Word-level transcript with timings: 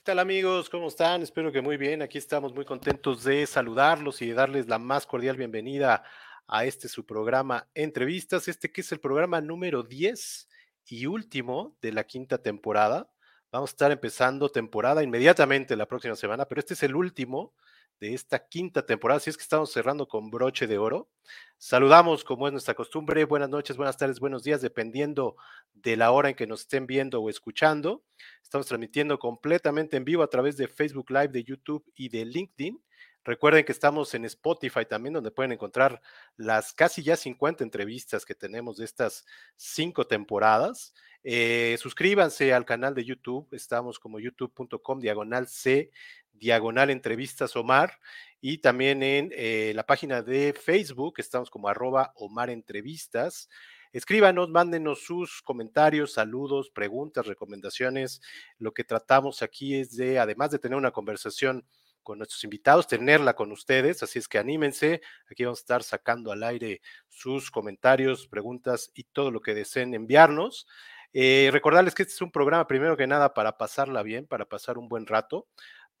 ¿Qué 0.00 0.04
tal 0.12 0.18
amigos? 0.18 0.70
¿Cómo 0.70 0.88
están? 0.88 1.20
Espero 1.20 1.52
que 1.52 1.60
muy 1.60 1.76
bien. 1.76 2.00
Aquí 2.00 2.16
estamos 2.16 2.54
muy 2.54 2.64
contentos 2.64 3.22
de 3.22 3.46
saludarlos 3.46 4.22
y 4.22 4.28
de 4.28 4.32
darles 4.32 4.66
la 4.66 4.78
más 4.78 5.06
cordial 5.06 5.36
bienvenida 5.36 6.04
a 6.48 6.64
este 6.64 6.88
su 6.88 7.04
programa 7.04 7.68
Entrevistas, 7.74 8.48
este 8.48 8.72
que 8.72 8.80
es 8.80 8.90
el 8.92 8.98
programa 8.98 9.42
número 9.42 9.82
10 9.82 10.48
y 10.86 11.04
último 11.04 11.76
de 11.82 11.92
la 11.92 12.04
quinta 12.04 12.38
temporada. 12.38 13.10
Vamos 13.52 13.68
a 13.68 13.74
estar 13.74 13.92
empezando 13.92 14.48
temporada 14.48 15.02
inmediatamente 15.02 15.76
la 15.76 15.84
próxima 15.84 16.16
semana, 16.16 16.46
pero 16.46 16.60
este 16.60 16.72
es 16.72 16.82
el 16.82 16.96
último 16.96 17.52
de 18.00 18.14
esta 18.14 18.48
quinta 18.48 18.84
temporada, 18.86 19.18
así 19.18 19.28
es 19.28 19.36
que 19.36 19.42
estamos 19.42 19.70
cerrando 19.70 20.08
con 20.08 20.30
broche 20.30 20.66
de 20.66 20.78
oro. 20.78 21.10
Saludamos, 21.58 22.24
como 22.24 22.46
es 22.46 22.52
nuestra 22.52 22.74
costumbre, 22.74 23.24
buenas 23.24 23.50
noches, 23.50 23.76
buenas 23.76 23.98
tardes, 23.98 24.18
buenos 24.18 24.42
días, 24.42 24.62
dependiendo 24.62 25.36
de 25.74 25.98
la 25.98 26.10
hora 26.10 26.30
en 26.30 26.34
que 26.34 26.46
nos 26.46 26.62
estén 26.62 26.86
viendo 26.86 27.20
o 27.20 27.28
escuchando. 27.28 28.02
Estamos 28.42 28.66
transmitiendo 28.66 29.18
completamente 29.18 29.98
en 29.98 30.06
vivo 30.06 30.22
a 30.22 30.30
través 30.30 30.56
de 30.56 30.66
Facebook 30.66 31.10
Live, 31.10 31.28
de 31.28 31.44
YouTube 31.44 31.84
y 31.94 32.08
de 32.08 32.24
LinkedIn. 32.24 32.82
Recuerden 33.22 33.66
que 33.66 33.72
estamos 33.72 34.14
en 34.14 34.24
Spotify 34.24 34.86
también, 34.88 35.12
donde 35.12 35.30
pueden 35.30 35.52
encontrar 35.52 36.00
las 36.36 36.72
casi 36.72 37.02
ya 37.02 37.16
50 37.16 37.62
entrevistas 37.62 38.24
que 38.24 38.34
tenemos 38.34 38.78
de 38.78 38.86
estas 38.86 39.26
cinco 39.56 40.06
temporadas. 40.06 40.94
Eh, 41.22 41.76
suscríbanse 41.78 42.54
al 42.54 42.64
canal 42.64 42.94
de 42.94 43.04
YouTube, 43.04 43.46
estamos 43.52 43.98
como 43.98 44.18
youtube.com 44.18 45.00
diagonal 45.00 45.48
C, 45.48 45.90
diagonal 46.32 46.90
entrevistas 46.90 47.56
Omar, 47.56 47.98
y 48.40 48.58
también 48.58 49.02
en 49.02 49.30
eh, 49.34 49.72
la 49.74 49.84
página 49.84 50.22
de 50.22 50.54
Facebook, 50.54 51.14
estamos 51.18 51.50
como 51.50 51.68
arroba 51.68 52.12
Omar 52.16 52.48
Entrevistas. 52.48 53.48
Escríbanos, 53.92 54.48
mándenos 54.48 55.02
sus 55.04 55.42
comentarios, 55.42 56.12
saludos, 56.12 56.70
preguntas, 56.70 57.26
recomendaciones. 57.26 58.22
Lo 58.58 58.72
que 58.72 58.84
tratamos 58.84 59.42
aquí 59.42 59.74
es 59.74 59.96
de, 59.96 60.18
además 60.18 60.50
de 60.52 60.58
tener 60.58 60.78
una 60.78 60.92
conversación 60.92 61.66
con 62.02 62.18
nuestros 62.18 62.42
invitados, 62.44 62.86
tenerla 62.86 63.34
con 63.34 63.52
ustedes, 63.52 64.02
así 64.02 64.18
es 64.18 64.26
que 64.26 64.38
anímense, 64.38 65.02
aquí 65.30 65.44
vamos 65.44 65.58
a 65.58 65.62
estar 65.62 65.82
sacando 65.82 66.32
al 66.32 66.42
aire 66.42 66.80
sus 67.08 67.50
comentarios, 67.50 68.26
preguntas 68.26 68.90
y 68.94 69.04
todo 69.04 69.30
lo 69.30 69.42
que 69.42 69.54
deseen 69.54 69.92
enviarnos. 69.92 70.66
Eh, 71.12 71.50
recordarles 71.52 71.94
que 71.94 72.02
este 72.02 72.14
es 72.14 72.22
un 72.22 72.30
programa 72.30 72.68
primero 72.68 72.96
que 72.96 73.06
nada 73.06 73.34
para 73.34 73.58
pasarla 73.58 74.02
bien, 74.02 74.26
para 74.26 74.44
pasar 74.44 74.78
un 74.78 74.88
buen 74.88 75.06
rato, 75.06 75.48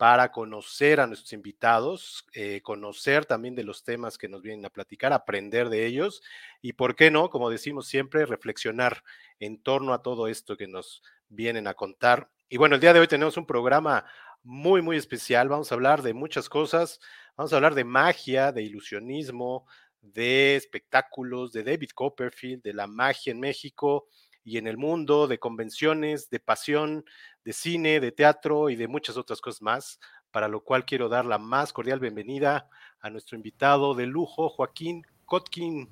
para 0.00 0.32
conocer 0.32 0.98
a 0.98 1.06
nuestros 1.06 1.34
invitados, 1.34 2.24
eh, 2.32 2.62
conocer 2.62 3.26
también 3.26 3.54
de 3.54 3.64
los 3.64 3.84
temas 3.84 4.16
que 4.16 4.30
nos 4.30 4.40
vienen 4.40 4.64
a 4.64 4.70
platicar, 4.70 5.12
aprender 5.12 5.68
de 5.68 5.84
ellos 5.84 6.22
y, 6.62 6.72
¿por 6.72 6.96
qué 6.96 7.10
no? 7.10 7.28
Como 7.28 7.50
decimos 7.50 7.86
siempre, 7.86 8.24
reflexionar 8.24 9.04
en 9.40 9.62
torno 9.62 9.92
a 9.92 10.00
todo 10.00 10.26
esto 10.26 10.56
que 10.56 10.66
nos 10.66 11.02
vienen 11.28 11.66
a 11.66 11.74
contar. 11.74 12.30
Y 12.48 12.56
bueno, 12.56 12.76
el 12.76 12.80
día 12.80 12.94
de 12.94 13.00
hoy 13.00 13.08
tenemos 13.08 13.36
un 13.36 13.44
programa 13.44 14.06
muy, 14.42 14.80
muy 14.80 14.96
especial. 14.96 15.50
Vamos 15.50 15.70
a 15.70 15.74
hablar 15.74 16.00
de 16.00 16.14
muchas 16.14 16.48
cosas. 16.48 16.98
Vamos 17.36 17.52
a 17.52 17.56
hablar 17.56 17.74
de 17.74 17.84
magia, 17.84 18.52
de 18.52 18.62
ilusionismo, 18.62 19.66
de 20.00 20.56
espectáculos, 20.56 21.52
de 21.52 21.62
David 21.62 21.90
Copperfield, 21.94 22.62
de 22.62 22.72
la 22.72 22.86
magia 22.86 23.32
en 23.32 23.40
México 23.40 24.08
y 24.50 24.58
en 24.58 24.66
el 24.66 24.76
mundo, 24.76 25.28
de 25.28 25.38
convenciones, 25.38 26.28
de 26.28 26.40
pasión, 26.40 27.04
de 27.44 27.52
cine, 27.52 28.00
de 28.00 28.10
teatro 28.10 28.68
y 28.68 28.74
de 28.74 28.88
muchas 28.88 29.16
otras 29.16 29.40
cosas 29.40 29.62
más, 29.62 30.00
para 30.32 30.48
lo 30.48 30.64
cual 30.64 30.84
quiero 30.84 31.08
dar 31.08 31.24
la 31.24 31.38
más 31.38 31.72
cordial 31.72 32.00
bienvenida 32.00 32.68
a 33.00 33.10
nuestro 33.10 33.36
invitado 33.36 33.94
de 33.94 34.06
lujo, 34.06 34.48
Joaquín 34.48 35.06
Kotkin. 35.24 35.88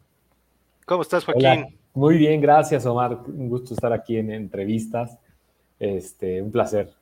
¿Cómo 0.87 1.03
estás, 1.03 1.25
Joaquín? 1.25 1.79
Muy 1.95 2.19
bien, 2.19 2.41
gracias, 2.41 2.85
Omar. 2.85 3.21
Un 3.29 3.49
gusto 3.49 3.75
estar 3.75 3.93
aquí 3.93 4.17
en 4.17 4.33
entrevistas. 4.33 5.17
Este, 5.79 6.43
un 6.43 6.51
placer. 6.51 6.93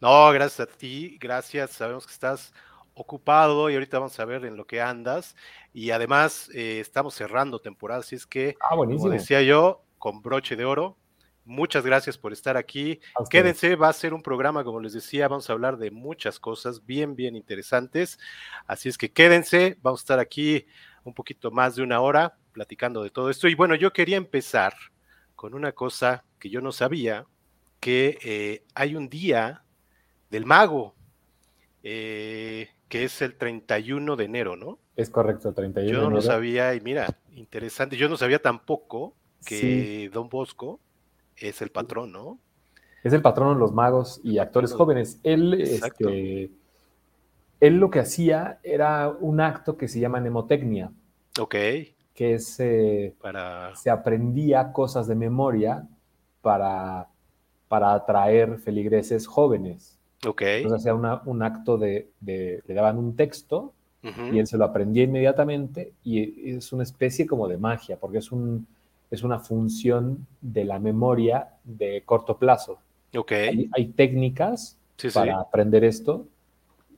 No, 0.00 0.32
gracias 0.32 0.68
a 0.68 0.76
ti, 0.78 1.16
gracias. 1.20 1.70
Sabemos 1.70 2.08
que 2.08 2.12
estás 2.12 2.52
ocupado 2.94 3.70
y 3.70 3.74
ahorita 3.74 4.00
vamos 4.00 4.18
a 4.18 4.24
ver 4.24 4.44
en 4.46 4.56
lo 4.56 4.66
que 4.66 4.80
andas. 4.80 5.36
Y 5.72 5.92
además 5.92 6.50
eh, 6.52 6.80
estamos 6.80 7.14
cerrando 7.14 7.60
temporada, 7.60 8.00
así 8.00 8.16
es 8.16 8.26
que, 8.26 8.56
ah, 8.60 8.74
como 8.74 9.08
decía 9.08 9.42
yo, 9.42 9.84
con 10.02 10.20
broche 10.20 10.56
de 10.56 10.64
oro. 10.64 10.96
Muchas 11.44 11.86
gracias 11.86 12.18
por 12.18 12.32
estar 12.32 12.56
aquí. 12.56 12.98
Quédense, 13.30 13.76
va 13.76 13.88
a 13.88 13.92
ser 13.92 14.14
un 14.14 14.20
programa, 14.20 14.64
como 14.64 14.80
les 14.80 14.94
decía, 14.94 15.28
vamos 15.28 15.48
a 15.48 15.52
hablar 15.52 15.76
de 15.76 15.92
muchas 15.92 16.40
cosas 16.40 16.84
bien, 16.84 17.14
bien 17.14 17.36
interesantes. 17.36 18.18
Así 18.66 18.88
es 18.88 18.98
que 18.98 19.12
quédense, 19.12 19.78
vamos 19.80 20.00
a 20.00 20.02
estar 20.02 20.18
aquí 20.18 20.66
un 21.04 21.14
poquito 21.14 21.52
más 21.52 21.76
de 21.76 21.84
una 21.84 22.00
hora 22.00 22.36
platicando 22.50 23.04
de 23.04 23.10
todo 23.10 23.30
esto. 23.30 23.46
Y 23.46 23.54
bueno, 23.54 23.76
yo 23.76 23.92
quería 23.92 24.16
empezar 24.16 24.74
con 25.36 25.54
una 25.54 25.70
cosa 25.70 26.24
que 26.40 26.50
yo 26.50 26.60
no 26.60 26.72
sabía, 26.72 27.24
que 27.78 28.18
eh, 28.24 28.64
hay 28.74 28.96
un 28.96 29.08
día 29.08 29.62
del 30.30 30.46
mago, 30.46 30.96
eh, 31.84 32.70
que 32.88 33.04
es 33.04 33.22
el 33.22 33.36
31 33.36 34.16
de 34.16 34.24
enero, 34.24 34.56
¿no? 34.56 34.80
Es 34.96 35.10
correcto, 35.10 35.52
31 35.52 35.92
Yo 35.96 36.02
no 36.02 36.10
lo 36.10 36.22
sabía, 36.22 36.74
y 36.74 36.80
mira, 36.80 37.06
interesante, 37.30 37.96
yo 37.96 38.08
no 38.08 38.16
sabía 38.16 38.42
tampoco 38.42 39.14
que 39.44 40.10
Don 40.12 40.28
Bosco 40.28 40.80
es 41.36 41.62
el 41.62 41.70
patrón, 41.70 42.12
¿no? 42.12 42.38
Es 43.02 43.12
el 43.12 43.22
patrón 43.22 43.54
de 43.54 43.60
los 43.60 43.72
magos 43.72 44.20
y 44.22 44.38
actores 44.38 44.72
jóvenes. 44.72 45.18
Él, 45.24 45.54
este, 45.54 46.50
él 47.60 47.76
lo 47.76 47.90
que 47.90 47.98
hacía 47.98 48.60
era 48.62 49.08
un 49.08 49.40
acto 49.40 49.76
que 49.76 49.88
se 49.88 49.98
llama 49.98 50.20
nemotecnia. 50.20 50.92
Ok. 51.38 51.56
Que 52.14 52.38
se, 52.38 53.14
para... 53.20 53.74
se 53.74 53.90
aprendía 53.90 54.72
cosas 54.72 55.08
de 55.08 55.16
memoria 55.16 55.88
para, 56.42 57.08
para 57.68 57.94
atraer 57.94 58.58
feligreses 58.58 59.26
jóvenes. 59.26 59.98
Ok. 60.26 60.42
Entonces 60.42 60.80
hacía 60.80 60.94
un 60.94 61.42
acto 61.42 61.78
de, 61.78 62.10
le 62.20 62.74
daban 62.74 62.98
un 62.98 63.16
texto 63.16 63.72
y 64.02 64.38
él 64.38 64.46
se 64.48 64.58
lo 64.58 64.64
aprendía 64.64 65.04
inmediatamente 65.04 65.92
y 66.02 66.50
es 66.50 66.72
una 66.72 66.82
especie 66.82 67.24
como 67.24 67.46
de 67.46 67.56
magia, 67.56 67.96
porque 67.98 68.18
es, 68.18 68.32
un, 68.32 68.66
es 69.12 69.22
una 69.22 69.38
función 69.38 70.26
de 70.40 70.64
la 70.64 70.78
memoria 70.78 71.50
de 71.64 72.02
corto 72.04 72.38
plazo. 72.38 72.78
Ok. 73.14 73.32
Hay, 73.72 73.88
técnicas 73.94 74.78
para 75.12 75.38
aprender 75.38 75.84
esto 75.84 76.26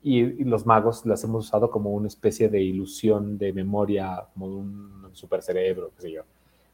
y, 0.01 0.45
los 0.45 0.65
magos 0.65 1.05
las 1.05 1.25
hemos 1.25 1.47
usado 1.47 1.71
como 1.71 1.91
una 1.91 2.07
especie 2.07 2.49
de 2.49 2.63
ilusión 2.63 3.37
de 3.37 3.53
memoria, 3.53 4.25
como 4.33 4.49
de 4.49 4.55
un 4.55 5.11
supercerebro, 5.13 5.91
qué 5.97 6.03
sé 6.03 6.13
yo. 6.13 6.23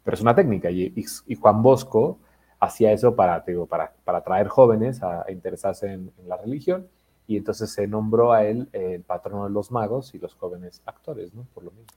Pero 0.04 0.14
es 0.14 0.20
una 0.20 0.34
técnica 0.34 0.70
y, 0.70 0.92
y 1.26 1.34
Juan 1.34 1.62
Bosco 1.62 2.18
hacía 2.60 2.92
eso 2.92 3.16
para, 3.16 3.40
digo, 3.40 3.66
para, 3.66 3.94
para 4.04 4.18
atraer 4.18 4.48
jóvenes 4.48 5.02
a, 5.02 5.24
interesarse 5.30 5.90
en, 5.90 6.12
la 6.26 6.36
religión 6.36 6.86
y 7.26 7.38
entonces 7.38 7.72
se 7.72 7.86
nombró 7.86 8.32
a 8.32 8.44
él 8.44 8.68
el 8.72 9.02
patrono 9.02 9.44
de 9.44 9.50
los 9.50 9.70
magos 9.70 10.14
y 10.14 10.18
los 10.18 10.34
jóvenes 10.34 10.82
actores, 10.84 11.32
¿no? 11.32 11.46
Por 11.54 11.64
lo 11.64 11.70
mismo. 11.70 11.92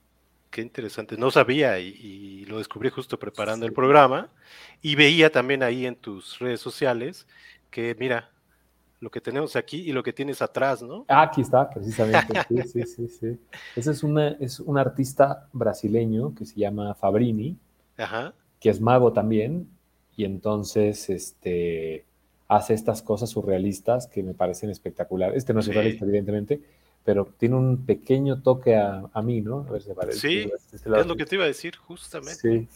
Qué 0.54 0.62
interesante, 0.62 1.16
no 1.16 1.32
sabía 1.32 1.80
y, 1.80 2.44
lo 2.44 2.58
descubrí 2.58 2.88
justo 2.88 3.18
preparando 3.18 3.66
el 3.66 3.72
programa 3.72 4.28
y 4.82 4.94
veía 4.94 5.32
también 5.32 5.64
ahí 5.64 5.84
en 5.84 5.96
tus 5.96 6.38
redes 6.38 6.60
sociales 6.60 7.26
que 7.72 7.96
mira 7.98 8.30
lo 9.00 9.10
que 9.10 9.20
tenemos 9.20 9.56
aquí 9.56 9.78
y 9.78 9.90
lo 9.90 10.04
que 10.04 10.12
tienes 10.12 10.40
atrás, 10.42 10.80
¿no? 10.80 11.06
Ah, 11.08 11.22
aquí 11.22 11.40
está, 11.40 11.68
precisamente. 11.68 12.32
Sí, 12.48 12.62
sí, 12.68 12.82
sí, 12.86 13.08
sí. 13.08 13.40
Ese 13.74 13.90
es, 13.90 14.04
una, 14.04 14.28
es 14.38 14.60
un 14.60 14.78
artista 14.78 15.48
brasileño 15.52 16.32
que 16.36 16.46
se 16.46 16.54
llama 16.54 16.94
Fabrini, 16.94 17.56
Ajá. 17.96 18.32
que 18.60 18.70
es 18.70 18.80
mago 18.80 19.12
también 19.12 19.68
y 20.16 20.24
entonces 20.24 21.10
este, 21.10 22.04
hace 22.46 22.74
estas 22.74 23.02
cosas 23.02 23.28
surrealistas 23.28 24.06
que 24.06 24.22
me 24.22 24.34
parecen 24.34 24.70
espectaculares. 24.70 25.36
Este 25.36 25.52
no 25.52 25.58
es 25.58 25.66
surrealista, 25.66 26.04
evidentemente, 26.04 26.60
pero 27.04 27.26
tiene 27.38 27.56
un 27.56 27.84
pequeño 27.84 28.42
toque 28.42 28.76
a, 28.76 29.22
mí, 29.22 29.40
¿no? 29.40 29.66
A 29.68 29.72
ver 29.72 29.82
si 29.82 29.92
parece. 29.92 30.18
Sí, 30.18 30.50
es 30.72 31.06
lo 31.06 31.16
que 31.16 31.26
te 31.26 31.36
iba 31.36 31.44
a 31.44 31.48
decir, 31.48 31.76
justamente. 31.76 32.40
Sí, 32.40 32.68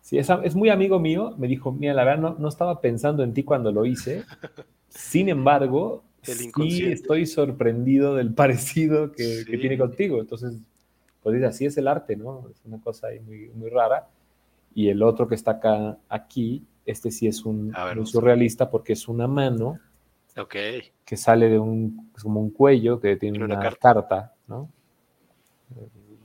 sí 0.00 0.18
es, 0.18 0.28
es, 0.44 0.54
muy 0.54 0.68
amigo 0.68 0.98
mío. 0.98 1.34
Me 1.38 1.48
dijo, 1.48 1.72
mira, 1.72 1.94
la 1.94 2.04
verdad 2.04 2.20
no, 2.20 2.36
no 2.38 2.48
estaba 2.48 2.80
pensando 2.80 3.22
en 3.22 3.32
ti 3.32 3.42
cuando 3.42 3.72
lo 3.72 3.86
hice. 3.86 4.24
Sin 4.88 5.28
embargo, 5.28 6.04
sí 6.22 6.84
estoy 6.84 7.26
sorprendido 7.26 8.14
del 8.14 8.34
parecido 8.34 9.12
que, 9.12 9.44
que 9.46 9.58
tiene 9.58 9.78
contigo. 9.78 10.20
Entonces, 10.20 10.54
pues 11.22 11.42
así 11.44 11.66
es 11.66 11.76
el 11.78 11.88
arte, 11.88 12.16
¿no? 12.16 12.48
Es 12.50 12.60
una 12.64 12.80
cosa 12.80 13.08
ahí 13.08 13.20
muy, 13.20 13.50
muy 13.54 13.70
rara. 13.70 14.08
Y 14.74 14.88
el 14.88 15.02
otro 15.02 15.28
que 15.28 15.34
está 15.34 15.52
acá, 15.52 15.98
aquí, 16.08 16.64
este 16.84 17.10
sí 17.10 17.26
es 17.26 17.44
un, 17.44 17.72
surrealista 18.04 18.70
porque 18.70 18.94
es 18.94 19.06
una 19.06 19.28
mano 19.28 19.78
que 21.04 21.16
sale 21.16 21.48
de 21.48 21.58
un, 21.58 22.10
como 22.20 22.40
un 22.40 22.50
cuello 22.50 23.00
que 23.00 23.16
tiene 23.16 23.42
una, 23.44 23.58
carta. 23.58 24.32
¿no? 24.46 24.68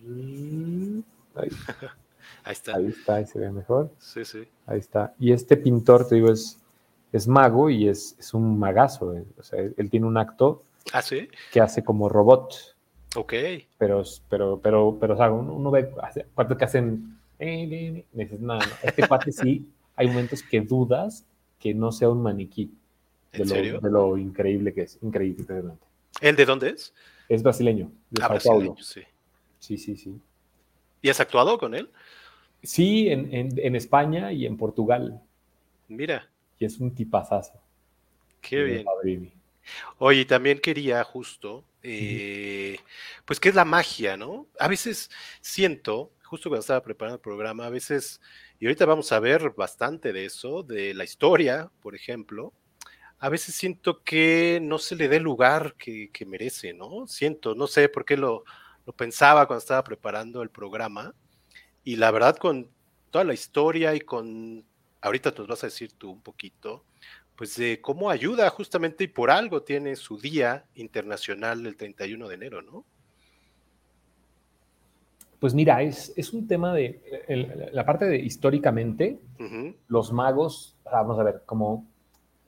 Ahí. 1.36 1.50
está. 2.52 2.76
Ahí 2.76 2.88
está, 2.88 3.16
ahí 3.16 3.26
se 3.26 3.38
ve 3.40 3.52
mejor. 3.52 3.92
Sí, 4.00 4.26
sí. 4.26 4.48
Ahí 4.66 4.80
está. 4.80 5.14
Y 5.20 5.34
este 5.34 5.56
pintor, 5.58 6.08
te 6.08 6.16
digo, 6.16 6.32
es, 6.32 6.60
es 7.12 7.28
mago 7.28 7.70
y 7.70 7.88
es, 7.88 8.16
es 8.18 8.34
un 8.34 8.58
magazo. 8.58 9.16
Eh. 9.16 9.26
O 9.38 9.44
sea, 9.44 9.60
él, 9.60 9.90
tiene 9.90 10.08
un 10.08 10.18
acto 10.18 10.64
¿Ah, 10.94 11.04
que 11.52 11.62
hace 11.62 11.84
como 11.84 12.10
robot. 12.10 12.76
Ok. 13.16 13.34
Pero, 13.78 14.04
pero, 14.30 14.60
pero, 14.60 14.98
pero, 15.00 15.14
o 15.14 15.18
sea, 15.18 15.32
uno, 15.32 15.70
ve, 15.70 15.94
aparte 16.32 16.58
que 16.58 16.66
hacen, 16.66 17.20
eh, 17.38 18.04
dices, 18.14 18.40
no, 18.40 18.58
este 18.82 19.08
cuate 19.08 19.32
sí 19.32 19.70
hay 19.98 20.08
momentos 20.08 20.44
que 20.44 20.62
dudas 20.62 21.26
que 21.60 21.74
no 21.74 21.92
sea 21.92 22.10
un 22.10 22.22
maniquí. 22.22 22.72
De, 23.32 23.46
lo, 23.46 23.80
de 23.80 23.92
lo 23.92 24.18
increíble 24.18 24.74
que 24.74 24.82
es. 24.82 24.98
Increíble. 25.02 25.46
¿El 26.22 26.36
de 26.36 26.46
dónde 26.46 26.70
es? 26.70 26.94
Es 27.30 27.44
brasileño, 27.44 27.92
de 28.10 28.24
ah, 28.24 28.40
Sao 28.40 28.54
Paulo. 28.54 28.76
Sí. 28.80 29.02
sí, 29.60 29.78
sí, 29.78 29.98
sí. 29.98 30.20
¿Y 31.02 31.10
has 31.10 31.20
actuado 31.20 31.58
con 31.58 31.76
él? 31.76 31.90
Sí, 32.64 33.10
en, 33.10 33.30
en, 33.32 33.76
España 33.76 34.32
y 34.32 34.46
en 34.46 34.58
Portugal. 34.58 35.22
Mira. 35.88 36.28
Y 36.58 36.66
es 36.66 36.80
un 36.80 36.94
tipazazo. 36.94 37.54
Qué 38.42 38.64
bien. 38.64 39.32
Oye, 40.00 40.26
también 40.26 40.60
quería 40.60 41.04
justo, 41.04 41.64
eh, 41.84 42.78
pues, 43.26 43.40
¿qué 43.40 43.50
es 43.50 43.56
la 43.56 43.66
magia, 43.66 44.18
no? 44.18 44.48
A 44.60 44.68
veces 44.68 45.12
siento, 45.42 46.12
justo 46.24 46.50
cuando 46.50 46.62
estaba 46.62 46.82
preparando 46.82 47.16
el 47.16 47.22
programa, 47.22 47.66
a 47.66 47.70
veces, 47.70 48.22
y 48.60 48.66
ahorita 48.66 48.86
vamos 48.86 49.12
a 49.12 49.20
ver 49.20 49.52
bastante 49.52 50.14
de 50.14 50.26
eso, 50.26 50.64
de 50.64 50.94
la 50.94 51.04
historia, 51.04 51.70
por 51.82 51.96
ejemplo, 51.96 52.54
a 53.20 53.30
veces 53.30 53.56
siento 53.56 54.04
que 54.04 54.60
no 54.62 54.78
se 54.78 54.96
le 54.96 55.08
dé 55.08 55.18
el 55.18 55.24
lugar 55.24 55.76
que, 55.76 56.12
merece, 56.28 56.74
¿no? 56.74 57.08
Siento, 57.08 57.56
no 57.56 57.68
sé 57.68 57.90
por 57.90 58.06
qué 58.06 58.18
lo, 58.18 58.44
lo 58.86 58.94
pensaba 58.94 59.48
cuando 59.48 59.60
estaba 59.60 59.84
preparando 59.84 60.42
el 60.42 60.50
programa, 60.50 61.14
y 61.84 61.96
la 61.96 62.12
verdad 62.12 62.38
con 62.38 62.70
toda 63.12 63.24
la 63.24 63.34
historia 63.34 63.96
y 63.96 64.02
con, 64.02 64.64
ahorita 65.02 65.34
nos 65.38 65.48
vas 65.48 65.64
a 65.64 65.68
decir 65.68 65.94
tú 65.94 66.12
un 66.12 66.22
poquito, 66.22 66.84
pues 67.36 67.56
de 67.56 67.80
cómo 67.82 68.10
ayuda 68.10 68.50
justamente 68.50 69.06
y 69.06 69.08
por 69.08 69.32
algo 69.32 69.62
tiene 69.62 69.96
su 69.96 70.20
día 70.20 70.66
internacional 70.76 71.66
el 71.66 71.78
31 71.78 72.28
de 72.28 72.36
enero, 72.36 72.62
¿no? 72.62 72.84
Pues 75.40 75.54
mira, 75.54 75.84
es, 75.84 76.14
es 76.18 76.34
un 76.34 76.48
tema 76.48 76.74
de, 76.74 77.00
la 77.72 77.86
parte 77.86 78.06
de 78.06 78.18
históricamente, 78.18 79.20
los 79.88 80.12
magos, 80.12 80.76
vamos 80.84 81.20
a 81.20 81.24
ver, 81.24 81.44
como 81.46 81.86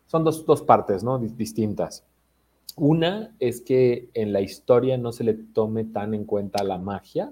son 0.10 0.24
dos, 0.24 0.44
dos 0.44 0.64
partes, 0.64 1.04
¿no? 1.04 1.20
Distintas. 1.20 2.04
Una 2.76 3.36
es 3.40 3.62
que 3.62 4.10
en 4.16 4.34
la 4.34 4.42
historia 4.42 4.98
no 4.98 5.12
se 5.12 5.24
le 5.24 5.36
tome 5.36 5.86
tan 5.86 6.16
en 6.16 6.26
cuenta 6.26 6.64
la 6.64 6.80
magia, 6.80 7.32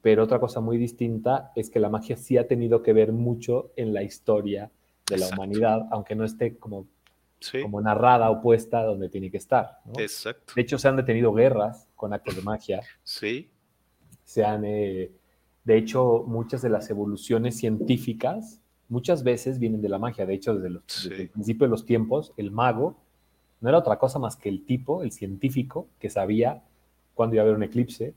pero 0.00 0.22
otra 0.22 0.38
cosa 0.38 0.60
muy 0.60 0.78
distinta 0.78 1.50
es 1.56 1.70
que 1.70 1.80
la 1.80 1.88
magia 1.88 2.16
sí 2.16 2.36
ha 2.36 2.46
tenido 2.46 2.84
que 2.84 2.92
ver 2.92 3.12
mucho 3.12 3.72
en 3.74 3.92
la 3.92 4.04
historia 4.04 4.70
de 5.10 5.18
la 5.18 5.26
humanidad, 5.28 5.88
aunque 5.90 6.14
no 6.14 6.24
esté 6.24 6.56
como, 6.56 6.86
como 7.62 7.80
narrada 7.80 8.30
o 8.30 8.40
puesta 8.40 8.84
donde 8.84 9.08
tiene 9.08 9.28
que 9.28 9.38
estar. 9.38 9.80
Exacto. 9.98 10.52
De 10.54 10.62
hecho, 10.62 10.78
se 10.78 10.86
han 10.86 10.96
detenido 10.96 11.32
guerras 11.32 11.88
con 11.96 12.12
actos 12.12 12.36
de 12.36 12.42
magia. 12.42 12.80
Sí. 13.02 13.50
Se 14.22 14.44
han, 14.44 14.64
eh, 14.64 15.10
de 15.64 15.76
hecho, 15.76 16.22
muchas 16.28 16.62
de 16.62 16.68
las 16.68 16.88
evoluciones 16.90 17.56
científicas 17.56 18.60
muchas 18.88 19.22
veces 19.22 19.58
vienen 19.58 19.82
de 19.82 19.88
la 19.88 19.98
magia. 19.98 20.26
De 20.26 20.34
hecho, 20.34 20.54
desde, 20.54 20.80
desde 20.86 21.22
el 21.22 21.28
principio 21.28 21.66
de 21.66 21.70
los 21.70 21.84
tiempos, 21.84 22.32
el 22.36 22.50
mago 22.50 22.96
no 23.60 23.68
era 23.68 23.78
otra 23.78 23.98
cosa 23.98 24.18
más 24.18 24.36
que 24.36 24.48
el 24.48 24.64
tipo, 24.64 25.02
el 25.02 25.12
científico, 25.12 25.88
que 25.98 26.10
sabía 26.10 26.62
cuándo 27.14 27.34
iba 27.34 27.42
a 27.42 27.44
haber 27.44 27.56
un 27.56 27.64
eclipse, 27.64 28.14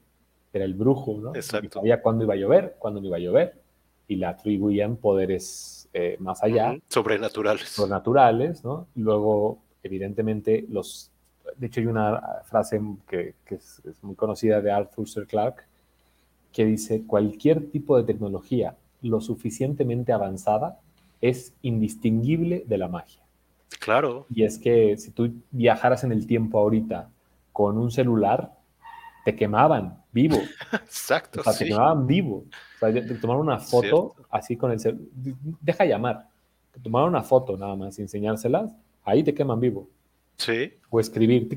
era 0.54 0.66
el 0.66 0.74
brujo, 0.74 1.18
¿no? 1.20 1.36
Exacto. 1.36 1.80
sabía 1.80 2.02
cuándo 2.02 2.24
iba 2.24 2.34
a 2.34 2.38
llover, 2.38 2.76
cuándo 2.78 3.02
no 3.02 3.08
iba 3.08 3.18
a 3.18 3.20
llover, 3.20 3.62
y 4.08 4.16
le 4.16 4.26
atribuían 4.26 4.98
poderes 4.98 5.90
eh, 5.94 6.18
más 6.20 6.44
allá. 6.44 6.78
Sobrenaturales. 6.88 7.70
Sobrenaturales, 7.70 8.64
¿no? 8.64 8.88
Y 8.96 9.02
luego, 9.02 9.60
evidentemente, 9.84 10.66
los... 10.70 11.10
De 11.58 11.68
hecho, 11.68 11.80
hay 11.80 11.88
una 11.88 12.22
frase 12.46 12.80
que, 13.08 13.34
es, 13.50 13.82
muy 14.02 14.16
conocida 14.16 14.62
de 14.62 14.72
Arthur 14.72 15.10
C. 15.10 15.26
Clarke, 15.26 15.64
que 16.52 16.66
dice, 16.66 17.04
cualquier 17.08 17.72
tipo 17.72 17.98
de 17.98 18.04
tecnología 18.04 18.76
lo 19.02 19.22
suficientemente 19.22 20.12
avanzada 20.12 20.80
es 21.22 21.54
indistinguible 21.62 22.64
de 22.68 22.78
la 22.78 22.88
magia. 22.88 23.22
Claro. 23.80 24.26
Y 24.34 24.44
es 24.44 24.58
que 24.58 24.98
si 24.98 25.12
tú 25.12 25.34
viajaras 25.52 26.04
en 26.04 26.12
el 26.12 26.28
tiempo 26.28 26.60
ahorita 26.60 27.10
con 27.52 27.78
un 27.78 27.92
celular, 27.92 28.52
te 29.24 29.36
quemaban 29.36 30.04
vivo. 30.12 30.38
Exacto. 30.74 31.42
O 31.42 31.44
sea, 31.44 31.54
te 31.54 31.66
quemaban 31.66 32.06
vivo. 32.06 32.46
O 32.76 32.80
sea, 32.80 32.94
te 32.94 33.16
tomaron 33.16 33.44
una 33.44 33.60
foto 33.60 34.16
así 34.30 34.58
con 34.58 34.72
el 34.72 34.80
celular. 34.80 35.06
Deja 35.62 35.86
llamar. 35.86 36.28
Te 36.72 36.80
tomaron 36.80 37.10
una 37.10 37.24
foto 37.24 37.58
nada 37.58 37.76
más 37.76 38.00
y 38.00 38.02
enseñárselas, 38.02 38.72
ahí 39.04 39.24
te 39.24 39.34
queman 39.34 39.60
vivo. 39.60 39.90
Sí. 40.38 40.74
O 40.90 41.00
escribir. 41.00 41.48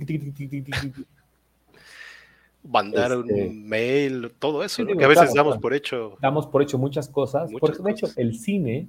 Mandar 2.66 3.16
un 3.16 3.31
este, 3.31 3.50
mail, 3.50 4.32
todo 4.38 4.64
eso, 4.64 4.84
que 4.87 5.05
a 5.05 5.08
veces 5.08 5.34
damos 5.34 5.58
por 5.58 5.75
hecho. 5.75 6.16
Damos 6.20 6.46
por 6.46 6.62
hecho 6.62 6.78
muchas 6.78 7.08
cosas. 7.08 7.50
por, 7.61 7.76
de 7.76 7.90
hecho, 7.90 8.08
el 8.16 8.38
cine, 8.38 8.88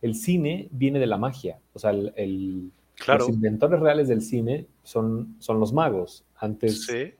el 0.00 0.14
cine 0.14 0.68
viene 0.72 0.98
de 0.98 1.06
la 1.06 1.18
magia. 1.18 1.58
O 1.72 1.78
sea, 1.78 1.90
el, 1.90 2.72
los 3.06 3.28
inventores 3.28 3.80
reales 3.80 4.08
del 4.08 4.22
cine 4.22 4.66
son, 4.82 5.36
son 5.38 5.60
los 5.60 5.72
magos. 5.72 6.24
Antes, 6.36 6.86
sí. 6.86 7.12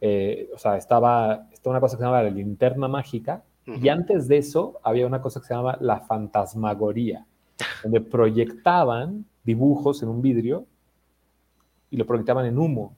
Eh, 0.00 0.48
o 0.54 0.58
sea, 0.58 0.76
estaba, 0.76 1.48
estaba 1.52 1.72
una 1.72 1.80
cosa 1.80 1.96
que 1.96 2.00
se 2.00 2.04
llamaba 2.04 2.22
la 2.22 2.30
linterna 2.30 2.88
mágica, 2.88 3.42
y 3.66 3.90
antes 3.90 4.28
de 4.28 4.38
eso 4.38 4.80
había 4.82 5.06
una 5.06 5.20
cosa 5.20 5.40
que 5.40 5.46
se 5.46 5.54
llamaba 5.54 5.76
la 5.82 6.00
fantasmagoría, 6.00 7.26
donde 7.82 8.00
proyectaban 8.00 9.26
dibujos 9.44 10.02
en 10.02 10.08
un 10.08 10.22
vidrio 10.22 10.64
y 11.90 11.98
lo 11.98 12.06
proyectaban 12.06 12.46
en 12.46 12.58
humo. 12.58 12.96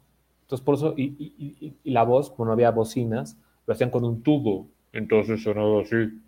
Entonces, 0.50 0.64
por 0.64 0.75
eso, 0.75 0.94
y, 0.97 1.75
la 1.85 2.02
voz, 2.02 2.29
como 2.29 2.47
no 2.47 2.52
había 2.52 2.73
bocinas, 2.73 3.38
lo 3.67 3.73
hacían 3.73 3.88
con 3.91 4.05
un 4.05 4.20
tubo. 4.20 4.67
Entonces 4.93 5.44
sonaba 5.44 5.82
así. 5.82 6.20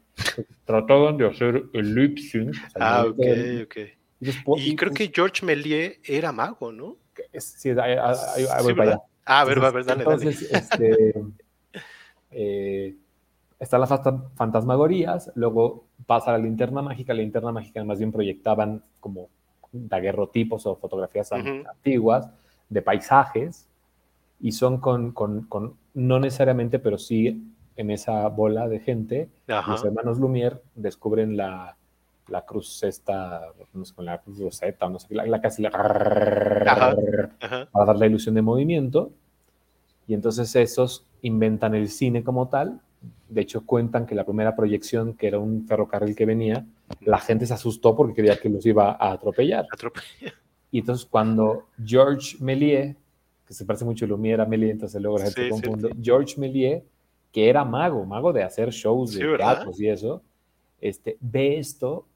Trataban 0.65 1.17
de 1.17 1.27
hacer 1.27 1.65
el 1.73 1.93
lip 1.93 2.19
sync. 2.19 2.55
ah, 2.79 3.05
ok, 3.09 3.19
ok. 3.65 3.77
Y, 4.59 4.77
creo 4.77 4.93
que 4.93 5.11
George 5.13 5.45
Méliès 5.45 5.99
era 6.05 6.31
mago, 6.31 6.71
¿no? 6.71 6.99
Sí, 7.37 7.71
ahí, 7.71 7.97
voy 8.63 8.75
para 8.75 8.93
allá. 8.93 9.03
Ah, 9.25 9.41
a 9.41 9.45
ver, 9.45 9.59
a 9.59 9.71
ver, 9.73 9.85
dale, 9.85 10.05
entonces, 10.05 10.43
Este, 10.53 11.15
eh, 12.31 12.95
están 13.59 13.81
las 13.81 13.91
fantasmagorías, 14.37 15.33
luego 15.35 15.87
pasa 16.07 16.31
la 16.31 16.39
linterna 16.39 16.81
mágica, 16.81 17.13
la 17.13 17.23
linterna 17.23 17.51
mágica 17.51 17.83
más 17.83 17.99
bien 17.99 18.13
proyectaban 18.13 18.85
como 19.01 19.31
daguerrotipos 19.73 20.65
o 20.67 20.77
fotografías 20.77 21.33
antiguas 21.33 22.31
de 22.69 22.83
paisajes, 22.83 23.67
y 24.43 24.53
son 24.53 24.79
con, 24.79 25.13
con, 25.13 25.43
con, 25.43 25.77
no 25.95 26.19
necesariamente, 26.19 26.79
pero 26.81 26.99
sí 26.99 27.49
en 27.77 27.91
esa 27.91 28.29
bola 28.29 28.69
de 28.69 28.81
gente, 28.81 29.29
los 29.47 29.85
hermanos 29.85 30.19
Lumière 30.19 30.61
descubren 30.75 31.37
la, 31.37 31.77
la 32.29 32.45
cruz 32.45 32.83
esta, 32.83 33.47
no 33.73 33.85
sé, 33.85 33.95
con 33.95 34.05
la 34.05 34.19
cruz 34.19 34.41
roseta, 34.41 34.89
no 34.89 34.99
sé, 34.99 35.15
la, 35.15 35.25
la 35.27 35.41
casi 35.41 35.63
la, 35.63 35.71
para 35.71 36.97
dar 37.73 37.97
la 37.97 38.07
ilusión 38.07 38.35
de 38.35 38.43
movimiento, 38.43 39.13
y 40.09 40.15
entonces 40.15 40.55
esos 40.57 41.07
inventan 41.23 41.75
el 41.77 41.89
cine 41.89 42.25
como 42.25 42.49
tal, 42.49 42.81
de 43.29 43.41
hecho 43.41 43.65
cuentan 43.65 44.07
que 44.07 44.17
la 44.17 44.25
primera 44.25 44.57
proyección, 44.57 45.15
que 45.15 45.29
era 45.29 45.39
un 45.39 45.67
ferrocarril 45.67 46.17
que 46.17 46.27
venía, 46.27 46.67
la 47.01 47.19
gente 47.19 47.47
se 47.47 47.55
asustó 47.55 47.97
porque 47.97 48.15
creía 48.15 48.39
que 48.39 48.49
los 48.49 48.67
iba 48.67 48.91
a 48.91 49.13
atropellar. 49.13 49.67
Atropellar. 49.73 50.35
Y 50.71 50.81
entonces 50.81 51.07
cuando 51.07 51.67
George 51.85 52.37
Méliès 52.41 52.97
se 53.53 53.65
parece 53.65 53.85
mucho 53.85 54.05
a 54.05 54.09
Lumière 54.09 54.41
a 54.41 54.47
Méliès, 54.47 54.73
entonces 54.73 55.01
luego 55.01 55.19
la 55.19 55.25
gente 55.25 55.51
confunde. 55.51 55.91
George 56.01 56.39
Méliès, 56.39 56.83
que 57.31 57.49
era 57.49 57.65
mago, 57.65 58.05
mago 58.05 58.33
de 58.33 58.43
hacer 58.43 58.71
shows 58.71 59.15
de 59.15 59.37
teatros 59.37 59.81
y 59.81 59.89
eso, 59.89 60.23
este, 60.81 61.17
ve 61.21 61.59
esto 61.59 62.07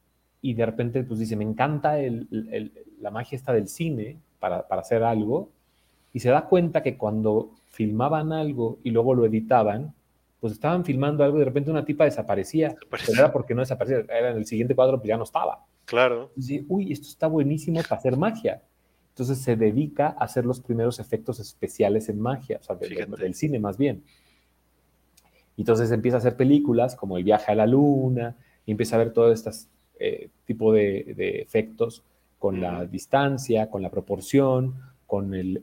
y 0.43 0.55
de 0.55 0.67
repente 0.67 1.03
pues 1.05 1.21
dice, 1.21 1.37
me 1.37 1.45
encanta 1.45 1.99
el, 1.99 2.73
la 3.01 3.11
magia 3.11 3.37
esta 3.37 3.53
del 3.53 3.69
cine 3.69 4.19
para, 4.39 4.67
para, 4.67 4.83
hacer 4.83 5.03
algo, 5.03 5.51
y 6.13 6.21
se 6.21 6.31
da 6.31 6.47
cuenta 6.47 6.83
que 6.83 6.97
cuando 6.97 7.51
filmaban 7.71 8.33
algo 8.33 8.79
y 8.83 8.91
luego 8.91 9.15
lo 9.15 9.27
editaban, 9.27 9.95
pues 10.41 10.53
estaban 10.53 10.85
filmando 10.85 11.25
algo 11.25 11.37
y 11.37 11.41
de 11.41 11.47
repente 11.47 11.71
una 11.71 11.85
tipa 11.85 12.05
desaparecía, 12.05 12.75
pero 12.91 13.03
era 13.13 13.33
porque 13.33 13.55
no 13.55 13.61
desaparecía, 13.63 14.05
era 14.09 14.31
en 14.31 14.37
el 14.37 14.47
siguiente 14.47 14.75
cuadro 14.75 14.99
pues 14.99 15.09
ya 15.09 15.17
no 15.17 15.25
estaba. 15.25 15.65
Claro. 15.85 16.31
Y 16.37 16.41
dice, 16.41 16.65
uy, 16.69 16.93
esto 16.93 17.09
está 17.09 17.27
buenísimo 17.27 17.81
para 17.83 17.97
hacer 17.97 18.17
magia. 18.17 18.63
Entonces 19.17 19.39
se 19.39 19.57
dedica 19.57 20.09
a 20.09 20.25
hacer 20.25 20.45
los 20.45 20.61
primeros 20.61 21.01
efectos 21.01 21.41
especiales 21.41 22.11
en 22.11 22.21
magia, 22.21 22.59
o 22.61 22.63
sea, 22.63 22.77
del, 22.77 23.35
cine 23.35 23.59
más 23.59 23.79
bien. 23.79 24.05
Y 25.57 25.63
entonces 25.63 25.91
empieza 25.91 26.19
a 26.19 26.21
hacer 26.21 26.37
películas 26.37 26.95
como 26.97 27.17
El 27.17 27.25
viaje 27.25 27.51
a 27.51 27.55
la 27.55 27.67
luna, 27.67 28.37
y 28.67 28.73
empieza 28.73 28.97
a 28.97 28.99
ver 28.99 29.15
todo 29.15 29.33
este 29.33 29.51
eh, 30.01 30.29
tipo 30.45 30.71
de, 30.71 31.41
efectos 31.41 32.03
con 32.39 32.61
la 32.61 32.85
distancia, 32.85 33.71
con 33.71 33.81
la 33.81 33.91
proporción, 33.91 34.75
con 35.07 35.33
el, 35.33 35.63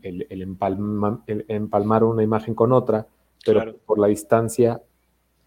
empalmar 1.47 2.03
una 2.05 2.23
imagen 2.23 2.55
con 2.55 2.71
otra, 2.71 3.05
pero 3.45 3.77
por 3.85 3.99
la 3.99 4.07
distancia, 4.07 4.81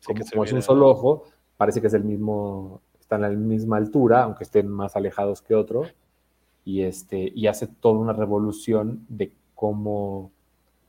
como, 0.05 0.45
es 0.45 0.53
un 0.53 0.63
solo 0.63 0.87
ojo, 0.87 1.25
parece 1.57 1.81
que 1.81 1.89
es 1.89 1.95
el 1.95 2.05
mismo, 2.05 2.83
están 3.01 3.25
a 3.25 3.29
la 3.29 3.35
misma 3.35 3.79
altura, 3.79 4.23
aunque 4.23 4.45
estén 4.45 4.69
más 4.69 4.95
alejados 4.95 5.43
que 5.43 5.57
otro 5.57 5.87
y, 6.67 6.83
este, 6.83 7.33
y 7.33 7.47
hace 7.47 7.69
toda 7.69 8.01
una 8.01 8.13
revolución 8.13 9.07
de 9.09 9.33
cómo, 9.55 10.33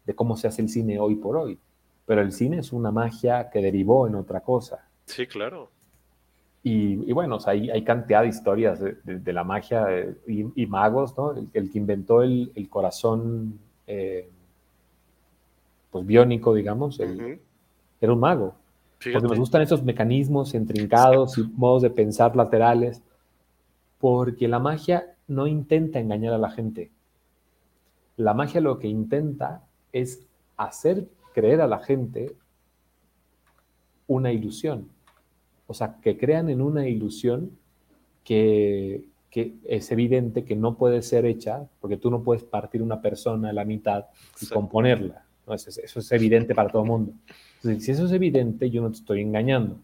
de 0.05 0.15
cómo 0.15 0.36
se 0.36 0.48
hace 0.48 0.63
el 0.63 0.69
cine 0.69 1.00
hoy 1.00 1.15
por 1.15 1.38
hoy. 1.38 1.60
Pero 2.07 2.22
el 2.22 2.31
cine 2.31 2.57
es 2.57 2.74
una 2.74 2.91
magia 2.91 3.51
que 3.51 3.62
derivó 3.62 4.07
en 4.07 4.15
otra 4.15 4.41
cosa. 4.41 4.88
Sí, 5.05 5.27
claro. 5.27 5.69
Y, 6.63 7.13
bueno, 7.13 7.38
hay, 7.46 7.69
hay, 7.69 7.84
cantidad 7.84 8.24
de 8.24 8.27
historias 8.27 8.79
de, 8.81 9.34
la 9.34 9.43
magia 9.43 9.86
y, 10.27 10.65
magos, 10.65 11.15
¿no? 11.15 11.34
El, 11.53 11.72
que 11.72 11.77
inventó 11.77 12.24
el, 12.24 12.67
corazón 12.69 13.57
eh, 13.86 14.27
pues 15.91 16.05
biónico, 16.05 16.53
digamos, 16.53 17.00
era 17.00 18.13
un 18.13 18.19
mago. 18.19 18.55
Porque 19.01 19.27
nos 19.27 19.38
gustan 19.38 19.62
esos 19.62 19.84
mecanismos 19.84 20.55
intrincados 20.55 21.38
y 21.38 21.43
modos 21.43 21.84
de 21.84 21.91
pensar 21.91 22.36
laterales, 22.36 23.01
porque 24.00 24.48
la 24.48 24.60
magia 24.60 25.13
no 25.27 25.48
intenta 25.48 26.00
engañar 26.00 26.34
a 26.34 26.38
la 26.38 26.50
gente. 26.50 26.91
La 28.15 28.34
magia 28.34 28.62
lo 28.62 28.79
que 28.79 28.88
intenta 28.88 29.63
es 29.91 30.25
hacer 30.55 31.07
creer 31.34 31.62
a 31.62 31.67
la 31.67 31.79
gente 31.79 32.36
una 34.07 34.31
ilusión. 34.31 34.89
O 35.67 35.74
sea, 35.74 35.98
que 36.01 36.17
crean 36.17 36.50
en 36.50 36.62
una 36.62 36.88
ilusión 36.88 37.51
que, 38.24 39.05
es 39.65 39.91
evidente 39.91 40.43
que 40.43 40.55
no 40.55 40.77
puede 40.77 41.03
ser 41.03 41.25
hecha, 41.25 41.67
porque 41.79 41.98
tú 41.98 42.10
no 42.10 42.24
puedes 42.24 42.43
partir 42.43 42.81
una 42.81 43.01
persona 43.01 43.50
a 43.50 43.53
la 43.53 43.65
mitad 43.65 44.05
y 44.41 44.48
componerla. 44.48 45.25
¿no? 45.46 45.53
Eso, 45.53 45.69
es, 45.69 46.12
evidente 46.12 46.55
para 46.55 46.69
todo 46.69 46.81
el 46.81 46.88
mundo. 46.88 47.13
Entonces, 47.57 47.84
si 47.84 47.91
eso 47.91 48.05
es 48.05 48.12
evidente, 48.13 48.72
yo 48.72 48.81
no 48.81 48.89
te 48.89 48.98
estoy 48.98 49.22
engañando, 49.22 49.77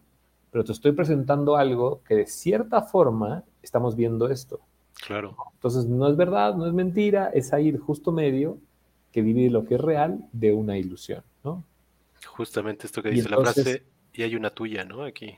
pero 0.50 0.64
te 0.64 0.72
estoy 0.72 0.90
presentando 0.90 1.56
algo 1.56 2.02
que 2.02 2.16
de 2.16 2.26
cierta 2.26 2.82
forma 2.82 3.44
estamos 3.62 3.94
viendo 3.94 4.28
esto. 4.28 4.58
Claro. 5.06 5.36
Entonces, 5.54 5.86
no 5.86 6.08
es 6.08 6.16
verdad, 6.16 6.54
no 6.54 6.66
es 6.66 6.72
mentira, 6.72 7.30
es 7.34 7.52
ahí 7.52 7.76
justo 7.76 8.12
medio 8.12 8.58
que 9.12 9.22
divide 9.22 9.50
lo 9.50 9.64
que 9.64 9.76
es 9.76 9.80
real 9.80 10.26
de 10.32 10.52
una 10.52 10.76
ilusión, 10.76 11.22
¿no? 11.44 11.62
Justamente 12.26 12.86
esto 12.86 13.02
que 13.02 13.10
dice 13.10 13.28
la 13.28 13.38
frase, 13.38 13.84
y 14.12 14.22
hay 14.22 14.34
una 14.34 14.50
tuya, 14.50 14.84
¿no? 14.84 15.02
Aquí. 15.02 15.36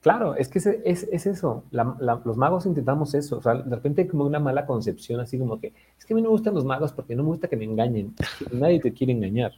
Claro, 0.00 0.34
es 0.34 0.48
que 0.48 0.58
es, 0.58 0.66
es, 0.66 1.26
eso. 1.26 1.64
los 1.70 2.36
magos 2.36 2.64
intentamos 2.66 3.14
eso. 3.14 3.38
O 3.38 3.42
sea, 3.42 3.54
de 3.54 3.74
repente 3.74 4.02
hay 4.02 4.08
como 4.08 4.24
una 4.24 4.38
mala 4.38 4.64
concepción, 4.64 5.20
así 5.20 5.38
como 5.38 5.60
que 5.60 5.74
es 5.98 6.06
que 6.06 6.14
a 6.14 6.16
mí 6.16 6.22
no 6.22 6.28
me 6.28 6.32
gustan 6.32 6.54
los 6.54 6.64
magos 6.64 6.92
porque 6.92 7.14
no 7.14 7.22
me 7.22 7.28
gusta 7.28 7.48
que 7.48 7.56
me 7.56 7.64
engañen. 7.64 8.14
Nadie 8.52 8.80
te 8.80 8.92
quiere 8.92 9.12
engañar. 9.12 9.52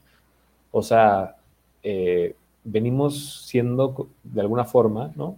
O 0.73 0.83
sea, 0.83 1.37
eh, 1.83 2.35
venimos 2.65 3.45
siendo, 3.47 4.09
de 4.25 4.41
alguna 4.41 4.65
forma, 4.65 5.13
¿no? 5.15 5.37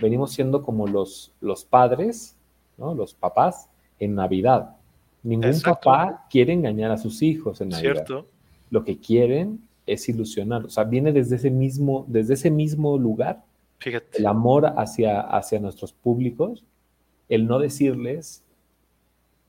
Venimos 0.00 0.32
siendo 0.32 0.62
como 0.62 0.86
los, 0.86 1.32
los 1.40 1.64
padres, 1.64 2.36
¿no? 2.82 2.94
Los 2.94 3.14
papás 3.14 3.68
en 3.98 4.14
Navidad. 4.14 4.76
Ningún 5.22 5.60
papá 5.60 6.26
quiere 6.28 6.52
engañar 6.52 6.90
a 6.90 6.98
sus 6.98 7.22
hijos 7.22 7.60
en 7.60 7.68
Navidad. 7.70 7.92
Cierto. 7.94 8.26
Lo 8.70 8.84
que 8.84 8.98
quieren 8.98 9.60
es 9.86 10.08
ilusionar. 10.08 10.64
O 10.64 10.70
sea, 10.70 10.84
viene 10.84 11.12
desde 11.12 11.36
ese 11.36 11.50
mismo, 11.50 12.04
desde 12.08 12.34
ese 12.34 12.50
mismo 12.50 12.98
lugar 12.98 13.44
el 14.12 14.26
amor 14.26 14.66
hacia, 14.76 15.20
hacia 15.20 15.58
nuestros 15.58 15.92
públicos, 15.92 16.64
el 17.28 17.46
no 17.46 17.58
decirles 17.58 18.44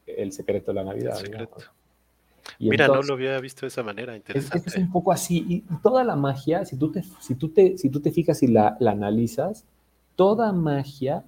el 0.06 0.32
secreto 0.32 0.72
de 0.72 0.76
la 0.76 0.84
Navidad. 0.84 1.18
Mira, 2.60 2.88
no 2.88 3.02
lo 3.02 3.14
había 3.14 3.40
visto 3.40 3.62
de 3.62 3.68
esa 3.68 3.84
manera, 3.84 4.16
interesante. 4.16 4.70
Es, 4.70 4.78
un 4.78 4.92
poco 4.92 5.12
así. 5.12 5.46
Y 5.48 5.62
toda 5.82 6.04
la 6.04 6.16
magia, 6.16 6.66
si 6.66 6.78
tú 6.78 6.92
te, 6.92 7.04
si 7.20 7.36
tú 7.36 7.50
te, 7.50 7.78
si 7.78 7.90
tú 7.90 8.00
te 8.00 8.12
fijas 8.12 8.44
y 8.44 8.48
la, 8.48 8.78
analizas, 8.80 9.66
toda 10.16 10.52
magia 10.52 11.24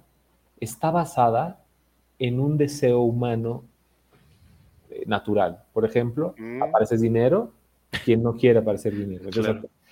está 0.60 0.90
basada 0.90 1.64
en 2.18 2.40
un 2.40 2.56
deseo 2.56 3.00
humano 3.00 3.64
eh, 4.90 5.04
natural. 5.06 5.64
Por 5.72 5.84
ejemplo, 5.84 6.34
mm. 6.38 6.62
aparece 6.62 6.96
dinero, 6.96 7.52
quien 8.04 8.22
no 8.22 8.36
quiere 8.36 8.60
aparecer 8.60 8.94
dinero. 8.94 9.30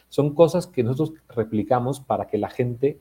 Son 0.09 0.35
cosas 0.35 0.67
que 0.67 0.83
nosotros 0.83 1.19
replicamos 1.29 2.01
para 2.01 2.27
que 2.27 2.39
la 2.39 2.49
gente 2.49 2.99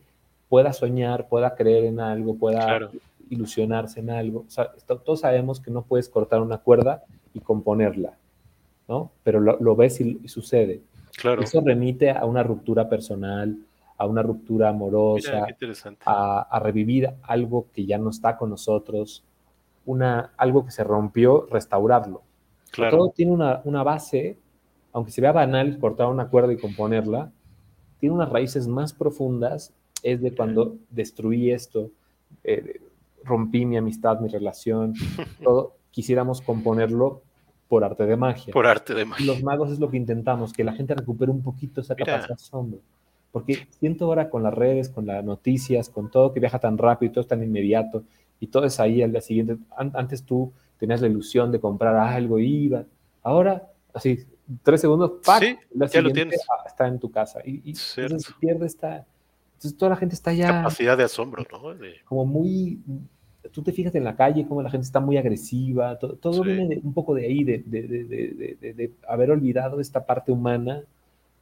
pueda 0.49 0.73
soñar, 0.73 1.27
pueda 1.27 1.55
creer 1.55 1.85
en 1.85 1.99
algo, 1.99 2.35
pueda 2.35 2.89
ilusionarse 3.29 3.99
en 3.99 4.09
algo. 4.09 4.45
todos 5.03 5.21
sabemos 5.21 5.59
que 5.59 5.71
no 5.71 5.83
puedes 5.83 6.09
cortar 6.09 6.41
una 6.41 6.57
cuerda 6.59 7.03
y 7.33 7.39
componerla, 7.39 8.13
¿no? 8.87 9.11
Pero 9.23 9.39
lo, 9.39 9.75
ves 9.75 10.01
y, 10.01 10.27
sucede. 10.27 10.81
Claro. 11.17 11.41
Eso 11.41 11.61
remite 11.61 12.11
a 12.11 12.25
una 12.25 12.43
ruptura 12.43 12.89
personal, 12.89 13.57
a 13.97 14.05
una 14.05 14.21
ruptura 14.21 14.69
amorosa, 14.69 15.47
a, 16.05 16.59
revivir 16.59 17.09
algo 17.23 17.67
que 17.73 17.85
ya 17.85 17.97
no 17.97 18.09
está 18.09 18.37
con 18.37 18.49
nosotros, 18.49 19.23
una, 19.85 20.31
algo 20.37 20.65
que 20.65 20.71
se 20.71 20.83
rompió, 20.83 21.47
restaurarlo. 21.49 22.23
Todo 22.75 23.09
tiene 23.09 23.31
una, 23.31 23.61
una 23.65 23.83
base 23.83 24.37
aunque 24.93 25.11
se 25.11 25.21
vea 25.21 25.31
banal 25.31 25.77
cortar 25.79 26.07
una 26.07 26.27
cuerda 26.29 26.53
y 26.53 26.57
componerla, 26.57 27.31
tiene 27.99 28.15
unas 28.15 28.29
raíces 28.29 28.67
más 28.67 28.93
profundas, 28.93 29.73
es 30.03 30.21
de 30.21 30.33
cuando 30.33 30.77
destruí 30.91 31.51
esto, 31.51 31.89
eh, 32.43 32.79
rompí 33.23 33.65
mi 33.65 33.75
amistad, 33.75 34.19
mi 34.19 34.29
relación, 34.29 34.93
todo, 35.43 35.75
quisiéramos 35.91 36.41
componerlo 36.41 37.23
por 37.67 37.83
arte 37.83 38.05
de 38.05 38.15
magia. 38.15 38.53
Por 38.53 38.67
arte 38.67 38.93
de 38.93 39.05
magia. 39.05 39.25
Los 39.25 39.41
magos 39.41 39.71
es 39.71 39.79
lo 39.79 39.89
que 39.89 39.97
intentamos, 39.97 40.53
que 40.53 40.63
la 40.63 40.73
gente 40.73 40.93
recupere 40.93 41.31
un 41.31 41.41
poquito 41.41 41.81
esa 41.81 41.95
capacidad 41.95 42.27
de 42.27 42.33
asombro. 42.35 42.79
Porque 43.33 43.67
siento 43.71 44.05
ahora 44.05 44.29
con 44.29 44.43
las 44.43 44.53
redes, 44.53 44.89
con 44.89 45.07
las 45.07 45.25
noticias, 45.25 45.89
con 45.89 46.11
todo 46.11 46.31
que 46.31 46.39
viaja 46.39 46.59
tan 46.59 46.77
rápido 46.77 47.09
y 47.09 47.13
todo 47.13 47.21
es 47.21 47.27
tan 47.27 47.41
inmediato, 47.41 48.03
y 48.39 48.45
todo 48.45 48.65
es 48.65 48.79
ahí 48.79 49.01
al 49.01 49.11
día 49.11 49.21
siguiente. 49.21 49.57
Antes 49.75 50.23
tú 50.23 50.53
tenías 50.77 51.01
la 51.01 51.07
ilusión 51.07 51.51
de 51.51 51.59
comprar 51.59 51.95
algo 51.95 52.37
y 52.37 52.45
iba. 52.45 52.85
Ahora, 53.23 53.71
así, 53.91 54.19
tres 54.61 54.81
segundos, 54.81 55.13
¡pac! 55.25 55.43
ya 55.91 56.01
lo 56.03 56.11
tienes. 56.11 56.41
Está 56.67 56.87
en 56.87 56.99
tu 56.99 57.09
casa. 57.09 57.39
Y, 57.43 57.73
se 57.73 58.07
pierde 58.39 58.67
esta. 58.67 59.03
Entonces 59.53 59.75
toda 59.79 59.89
la 59.89 59.95
gente 59.95 60.13
está 60.13 60.31
ya. 60.31 60.49
Capacidad 60.49 60.95
de 60.95 61.05
asombro, 61.05 61.43
¿no? 61.51 61.75
Como 62.05 62.27
muy. 62.27 62.81
Tú 63.51 63.63
te 63.63 63.71
fijas 63.71 63.95
en 63.95 64.03
la 64.03 64.15
calle, 64.15 64.45
como 64.47 64.61
la 64.61 64.69
gente 64.69 64.85
está 64.85 64.99
muy 64.99 65.17
agresiva. 65.17 65.97
Todo, 65.97 66.43
viene 66.43 66.79
un 66.83 66.93
poco 66.93 67.15
de 67.15 67.25
ahí, 67.25 67.43
de, 67.43 67.63
de, 67.65 68.91
haber 69.07 69.31
olvidado 69.31 69.79
esta 69.79 70.05
parte 70.05 70.31
humana, 70.31 70.83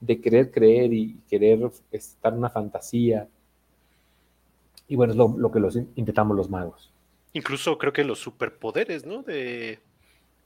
de 0.01 0.19
querer 0.19 0.51
creer 0.51 0.91
y 0.91 1.17
querer 1.29 1.71
estar 1.91 2.33
en 2.33 2.39
una 2.39 2.49
fantasía. 2.49 3.29
Y 4.87 4.95
bueno, 4.95 5.13
es 5.13 5.17
lo, 5.17 5.35
lo 5.37 5.51
que 5.51 5.59
los, 5.59 5.75
intentamos 5.75 6.35
los 6.35 6.49
magos. 6.49 6.91
Incluso 7.33 7.77
creo 7.77 7.93
que 7.93 8.03
los 8.03 8.19
superpoderes, 8.19 9.05
¿no? 9.05 9.23
De 9.23 9.79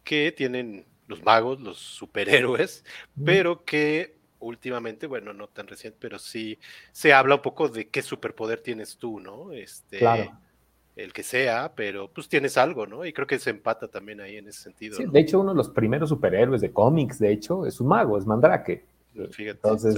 que 0.04 0.32
tienen 0.32 0.86
los 1.08 1.24
magos, 1.24 1.60
los 1.60 1.78
superhéroes, 1.78 2.84
pero 3.24 3.64
que 3.64 4.16
últimamente, 4.40 5.08
bueno, 5.08 5.34
no 5.34 5.48
tan 5.48 5.68
reciente, 5.68 5.98
pero 6.00 6.20
sí 6.20 6.60
se 6.92 7.14
habla 7.14 7.36
un 7.36 7.42
poco 7.42 7.70
de 7.70 7.88
qué 7.90 8.02
superpoder 8.02 8.60
tienes 8.62 8.98
tú, 8.98 9.20
¿no? 9.20 9.52
Este, 9.52 10.00
claro. 10.00 10.32
El 10.96 11.12
que 11.12 11.24
sea, 11.24 11.74
pero 11.76 12.10
pues 12.10 12.30
tienes 12.30 12.58
algo, 12.58 12.88
¿no? 12.88 13.04
Y 13.04 13.12
creo 13.12 13.28
que 13.28 13.38
se 13.40 13.50
empata 13.50 13.88
también 13.88 14.22
ahí 14.22 14.38
en 14.38 14.48
ese 14.48 14.62
sentido. 14.62 14.96
Sí, 14.96 15.06
de 15.06 15.20
hecho, 15.20 15.42
uno 15.42 15.52
de 15.52 15.58
los 15.58 15.70
primeros 15.70 16.10
superhéroes 16.10 16.62
de 16.62 16.72
cómics, 16.72 17.20
de 17.20 17.32
hecho, 17.32 17.66
es 17.66 17.82
un 17.82 17.88
mago, 17.88 18.18
es 18.18 18.26
Mandrake. 18.26 18.86
Fíjate, 19.32 19.60
Entonces, 19.64 19.96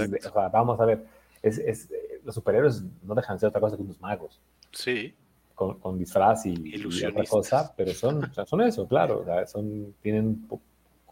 vamos 0.52 0.80
a 0.80 0.84
ver, 0.84 1.04
es, 1.42 1.88
los 2.24 2.34
superhéroes 2.34 2.82
no 3.02 3.14
dejan 3.14 3.36
de 3.36 3.40
ser 3.40 3.48
otra 3.48 3.60
cosa 3.60 3.76
que 3.76 3.82
unos 3.82 4.00
magos. 4.00 4.40
Sí. 4.72 5.14
Con, 5.54 5.98
disfraz 5.98 6.46
y, 6.46 6.84
otra 7.04 7.24
cosa, 7.24 7.74
pero 7.76 7.92
son, 7.92 8.30
son 8.46 8.60
eso, 8.60 8.86
claro, 8.86 9.24
son, 9.46 9.92
tienen 10.00 10.46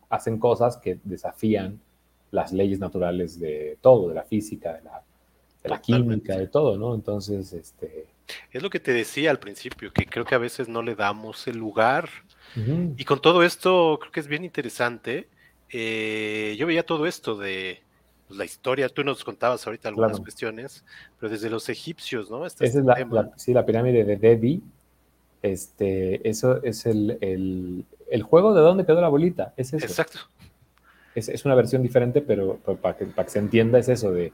hacen 0.08 0.38
cosas 0.38 0.76
que 0.76 0.98
desafían 1.02 1.80
las 2.30 2.52
leyes 2.52 2.78
naturales 2.78 3.40
de 3.40 3.78
todo, 3.80 4.08
de 4.08 4.14
la 4.14 4.22
física, 4.22 4.74
de 4.74 5.68
la, 5.68 5.80
química, 5.80 6.36
de 6.36 6.46
todo, 6.46 6.76
¿no? 6.76 6.94
Entonces, 6.94 7.52
este... 7.52 8.06
Es 8.52 8.62
lo 8.62 8.70
que 8.70 8.80
te 8.80 8.92
decía 8.92 9.30
al 9.30 9.38
principio, 9.38 9.92
que 9.92 10.06
creo 10.06 10.24
que 10.24 10.34
a 10.34 10.38
veces 10.38 10.68
no 10.68 10.82
le 10.82 10.94
damos 10.94 11.46
el 11.46 11.56
lugar. 11.56 12.08
Y 12.96 13.04
con 13.04 13.20
todo 13.20 13.42
esto, 13.42 13.98
creo 14.00 14.12
que 14.12 14.20
es 14.20 14.28
bien 14.28 14.44
interesante. 14.44 15.28
Eh, 15.70 16.56
yo 16.58 16.66
veía 16.66 16.86
todo 16.86 17.06
esto 17.06 17.36
de 17.36 17.82
pues, 18.26 18.38
la 18.38 18.44
historia, 18.44 18.88
tú 18.88 19.04
nos 19.04 19.24
contabas 19.24 19.66
ahorita 19.66 19.88
algunas 19.88 20.20
cuestiones, 20.20 20.84
pero 21.18 21.30
desde 21.30 21.50
los 21.50 21.68
egipcios, 21.68 22.30
¿no? 22.30 22.46
Esa 22.46 22.64
es 22.64 22.74
la, 22.76 23.32
sí, 23.36 23.52
la 23.52 23.64
pirámide 23.64 24.04
de 24.04 24.16
Devi. 24.16 24.62
Este, 25.42 26.28
eso 26.28 26.62
es 26.62 26.86
el, 26.86 27.84
el 28.08 28.22
juego 28.22 28.54
de 28.54 28.60
dónde 28.60 28.86
quedó 28.86 29.00
la 29.00 29.08
bolita, 29.08 29.52
es 29.56 29.72
eso. 29.72 29.84
Exacto. 29.84 30.18
Es, 31.14 31.44
una 31.46 31.54
versión 31.54 31.82
diferente, 31.82 32.20
pero, 32.20 32.56
para, 32.58 32.96
que, 32.96 33.06
para, 33.06 33.24
que, 33.24 33.30
se 33.30 33.38
entienda 33.38 33.78
es 33.78 33.88
eso 33.88 34.12
de 34.12 34.32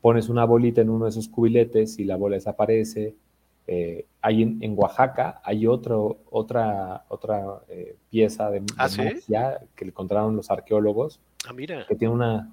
pones 0.00 0.30
una 0.30 0.44
bolita 0.44 0.80
en 0.80 0.88
uno 0.88 1.04
de 1.04 1.10
esos 1.10 1.28
cubiletes 1.28 1.98
y 1.98 2.04
la 2.04 2.16
bola 2.16 2.36
desaparece. 2.36 3.14
Eh, 3.66 4.06
hay 4.22 4.42
en, 4.42 4.74
Oaxaca 4.76 5.40
hay 5.44 5.66
otro, 5.66 6.18
otra, 6.30 7.04
otra 7.08 7.60
eh, 7.68 7.96
pieza 8.10 8.50
de, 8.50 8.62
¿Ah, 8.76 8.88
que 9.76 9.84
le 9.84 9.90
encontraron 9.90 10.34
los 10.34 10.50
arqueólogos. 10.50 11.20
Ah, 11.46 11.52
mira. 11.52 11.86
Que 11.86 11.94
tiene 11.94 12.14
una, 12.14 12.50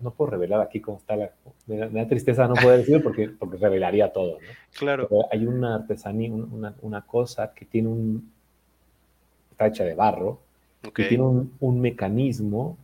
no, 0.00 0.10
puedo 0.12 0.32
revelar 0.32 0.60
aquí 0.60 0.80
cómo 0.80 0.98
está 0.98 1.16
la. 1.16 1.30
Me 1.66 1.76
da, 1.76 2.06
tristeza 2.06 2.46
no 2.46 2.54
poder 2.54 2.78
decir 2.78 3.02
porque, 3.02 3.28
porque 3.28 3.56
revelaría 3.56 4.12
todo. 4.12 4.38
¿no? 4.40 4.46
Claro. 4.78 5.08
hay 5.30 5.46
una 5.46 5.76
artesanía, 5.76 6.32
una, 6.32 6.74
una, 6.82 7.02
cosa 7.02 7.52
que 7.54 7.64
tiene 7.64 7.88
un, 7.88 8.32
está 9.50 9.66
hecha 9.66 9.84
de 9.84 9.94
barro, 9.94 10.40
que 10.94 11.04
tiene 11.04 11.24
un, 11.24 11.80
mecanismo 11.80 12.76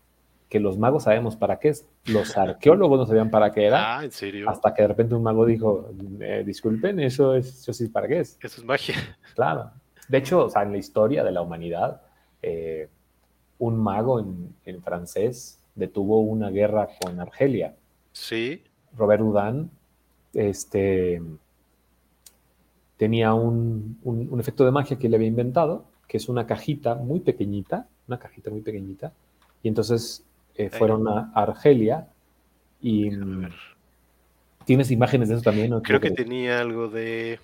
que 0.48 0.58
los 0.58 0.78
magos 0.78 1.04
sabemos 1.04 1.36
para 1.36 1.58
qué 1.58 1.68
es. 1.68 1.86
Los 2.06 2.36
arqueólogos 2.36 2.98
no 2.98 3.06
sabían 3.06 3.30
para 3.30 3.52
qué 3.52 3.66
era. 3.66 3.98
Ah, 3.98 4.04
¿en 4.04 4.10
serio? 4.10 4.48
Hasta 4.48 4.74
que 4.74 4.82
de 4.82 4.88
repente 4.88 5.14
un 5.14 5.22
mago 5.22 5.46
dijo, 5.46 5.90
eh, 6.20 6.42
disculpen, 6.44 6.98
eso 7.00 7.34
es, 7.34 7.60
eso 7.60 7.72
sí, 7.72 7.88
¿para 7.88 8.08
qué 8.08 8.20
es? 8.20 8.38
Eso 8.42 8.60
es 8.60 8.64
magia. 8.64 8.94
Claro. 9.34 9.70
De 10.08 10.18
hecho, 10.18 10.46
o 10.46 10.50
sea, 10.50 10.62
en 10.62 10.72
la 10.72 10.78
historia 10.78 11.22
de 11.22 11.30
la 11.30 11.40
humanidad, 11.40 12.00
eh, 12.42 12.88
un 13.58 13.78
mago 13.78 14.18
en, 14.18 14.54
en, 14.64 14.82
francés 14.82 15.59
detuvo 15.74 16.20
una 16.20 16.50
guerra 16.50 16.88
con 17.00 17.18
Argelia. 17.20 17.74
Sí. 18.12 18.62
Robert 18.96 19.22
Houdin 19.22 19.70
este, 20.32 21.22
tenía 22.96 23.34
un, 23.34 23.98
un, 24.02 24.40
efecto 24.40 24.64
de 24.64 24.70
magia 24.70 24.98
que 24.98 25.08
le 25.08 25.16
había 25.16 25.28
inventado, 25.28 25.86
que 26.06 26.16
es 26.16 26.28
una 26.28 26.46
cajita 26.46 26.94
muy 26.94 27.20
pequeñita, 27.20 27.88
una 28.06 28.18
cajita 28.18 28.50
muy 28.50 28.60
pequeñita, 28.60 29.12
y 29.62 29.68
entonces 29.68 30.24
eh, 30.54 30.70
fueron 30.70 31.08
a 31.08 31.32
Argelia 31.34 32.08
y... 32.80 33.10
¿Tienes 34.64 34.90
imágenes 34.90 35.28
de 35.28 35.34
eso 35.36 35.42
también? 35.42 35.70
¿no? 35.70 35.82
Creo 35.82 36.00
que, 36.00 36.10
tenía 36.10 36.60
algo 36.60 36.88
de... 36.88 37.40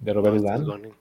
De 0.00 0.12
Robert 0.12 0.36
Houdin. 0.36 0.92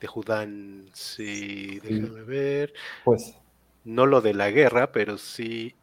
De 0.00 0.08
Houdin, 0.08 0.90
sí, 0.92 1.78
déjame 1.80 2.22
ver. 2.22 2.74
Pues... 3.04 3.39
No 3.84 4.06
lo 4.06 4.20
de 4.20 4.34
la 4.34 4.50
guerra, 4.50 4.92
pero 4.92 5.18
sí 5.18 5.74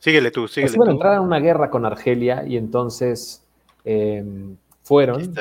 Síguele 0.00 0.30
tú, 0.30 0.48
síguele 0.48 0.76
pues 0.76 0.88
entrar 0.88 1.16
a 1.16 1.20
una 1.20 1.38
guerra 1.38 1.70
con 1.70 1.84
Argelia 1.84 2.46
y 2.46 2.56
entonces 2.56 3.44
em, 3.84 4.56
fueron. 4.82 5.34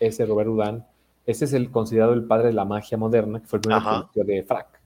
Ese 0.00 0.26
Robert 0.26 0.48
Houdin, 0.48 0.82
ese 1.26 1.44
es 1.44 1.52
el 1.52 1.70
considerado 1.70 2.14
el 2.14 2.24
padre 2.24 2.48
de 2.48 2.54
la 2.54 2.64
magia 2.64 2.96
moderna, 2.96 3.40
que 3.40 3.46
fue 3.46 3.58
el 3.58 3.60
primer 3.60 3.82
de 4.14 4.42
Frac. 4.42 4.80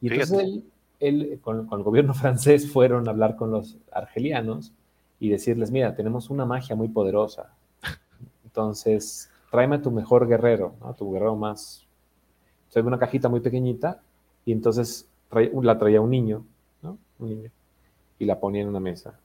Y 0.00 0.12
entonces 0.12 0.62
él, 0.98 1.38
con, 1.42 1.68
el 1.70 1.82
gobierno 1.82 2.14
francés 2.14 2.72
fueron 2.72 3.06
a 3.06 3.10
hablar 3.10 3.36
con 3.36 3.50
los 3.50 3.76
argelianos 3.92 4.72
y 5.20 5.28
decirles, 5.28 5.70
mira, 5.70 5.94
tenemos 5.94 6.30
una 6.30 6.46
magia 6.46 6.74
muy 6.74 6.88
poderosa. 6.88 7.54
Entonces, 8.44 9.30
tráeme 9.50 9.76
a 9.76 9.82
tu 9.82 9.90
mejor 9.90 10.26
guerrero, 10.26 10.74
¿no? 10.80 10.94
tu 10.94 11.12
guerrero 11.12 11.36
más... 11.36 11.86
Soy 12.68 12.82
una 12.82 12.98
cajita 12.98 13.28
muy 13.28 13.40
pequeñita 13.40 14.00
y 14.44 14.52
entonces 14.52 15.08
la 15.30 15.78
traía 15.78 16.00
un 16.00 16.10
niño, 16.10 16.44
¿no? 16.82 16.98
Un 17.18 17.28
niño 17.28 17.50
y 18.22 18.24
la 18.24 18.38
ponía 18.38 18.62
en 18.62 18.68
una 18.68 18.78
mesa. 18.78 19.18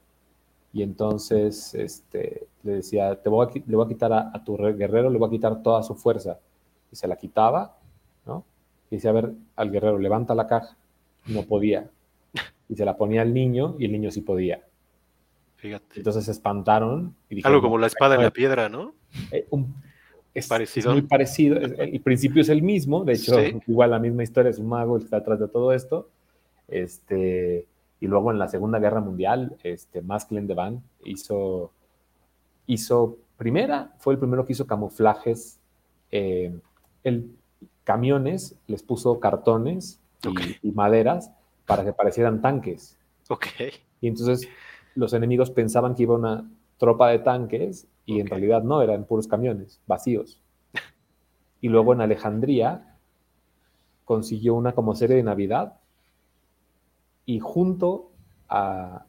Y 0.73 0.81
entonces 0.81 1.75
este, 1.75 2.47
le 2.63 2.73
decía, 2.73 3.21
te 3.21 3.29
voy 3.29 3.45
a, 3.45 3.49
le 3.53 3.75
voy 3.75 3.85
a 3.85 3.87
quitar 3.87 4.11
a, 4.11 4.43
tu 4.43 4.57
guerrero, 4.57 5.11
le 5.11 5.19
voy 5.19 5.27
a 5.27 5.31
quitar 5.31 5.61
toda 5.61 5.83
su 5.83 5.93
fuerza. 5.93 6.39
Y 6.91 6.95
se 6.95 7.07
la 7.07 7.15
quitaba, 7.15 7.77
¿no? 8.25 8.43
Y 8.89 8.95
decía, 8.95 9.11
a 9.11 9.13
ver, 9.13 9.33
al 9.55 9.71
guerrero, 9.71 9.99
levanta 9.99 10.33
la 10.33 10.47
caja. 10.47 10.75
No 11.27 11.43
podía. 11.43 11.91
Y 12.67 12.75
se 12.75 12.85
la 12.85 12.97
ponía 12.97 13.21
al 13.21 13.35
niño 13.35 13.75
y 13.77 13.85
el 13.85 13.91
niño 13.91 14.09
sí 14.09 14.21
podía. 14.21 14.63
Fíjate. 15.57 15.99
Entonces 15.99 16.25
se 16.25 16.31
espantaron. 16.31 17.15
Y 17.29 17.45
Algo 17.45 17.61
como 17.61 17.77
la 17.77 17.85
espada 17.85 18.15
en 18.15 18.23
la 18.23 18.31
piedra, 18.31 18.67
¿no? 18.67 18.95
Eh, 19.31 19.47
es, 20.37 20.47
parecido. 20.47 20.91
muy 20.91 21.01
parecido. 21.03 21.57
El 21.57 22.01
principio 22.01 22.41
es 22.41 22.49
el 22.49 22.61
mismo. 22.61 23.03
De 23.03 23.13
hecho, 23.13 23.39
igual 23.67 23.91
la 23.91 23.99
misma 23.99 24.23
historia 24.23 24.49
es 24.49 24.59
un 24.59 24.69
mago 24.69 24.95
el 24.95 25.01
que 25.01 25.05
está 25.05 25.17
atrás 25.17 25.39
de 25.39 25.47
todo 25.47 25.73
esto. 25.73 26.09
Este, 26.67 27.67
y 27.99 28.07
luego 28.07 28.31
en 28.31 28.39
la 28.39 28.47
Segunda 28.47 28.79
Guerra 28.79 29.01
Mundial, 29.01 29.55
este, 29.63 30.01
Masklin 30.01 30.47
de 30.47 30.53
Van 30.53 30.83
hizo, 31.03 31.71
hizo, 32.65 33.17
primera, 33.37 33.93
fue 33.99 34.13
el 34.13 34.19
primero 34.19 34.45
que 34.45 34.53
hizo 34.53 34.67
camuflajes, 34.67 35.59
eh, 36.11 36.53
el, 37.03 37.31
camiones, 37.83 38.55
les 38.67 38.83
puso 38.83 39.19
cartones 39.19 39.99
y, 40.61 40.71
maderas 40.71 41.31
para 41.65 41.85
que 41.85 41.93
parecieran 41.93 42.41
tanques. 42.41 42.97
Ok. 43.29 43.47
Y 44.01 44.09
entonces 44.09 44.47
los 44.93 45.13
enemigos 45.13 45.51
pensaban 45.51 45.95
que 45.95 46.03
iba 46.03 46.15
una 46.15 46.49
tropa 46.77 47.09
de 47.09 47.19
tanques 47.19 47.87
y 48.07 48.21
en 48.21 48.27
realidad 48.27 48.63
no, 48.63 48.81
eran 48.81 49.03
puros 49.03 49.27
camiones, 49.27 49.79
vacíos. 49.85 50.41
Y 51.59 51.69
luego 51.69 51.91
en 51.93 52.01
Alejandría 52.01 52.95
consiguió 54.05 54.53
una 54.53 54.73
como 54.73 54.95
serie 54.95 55.17
de 55.17 55.23
Navidad 55.23 55.79
y 57.25 57.39
junto 57.39 58.11
a 58.47 59.05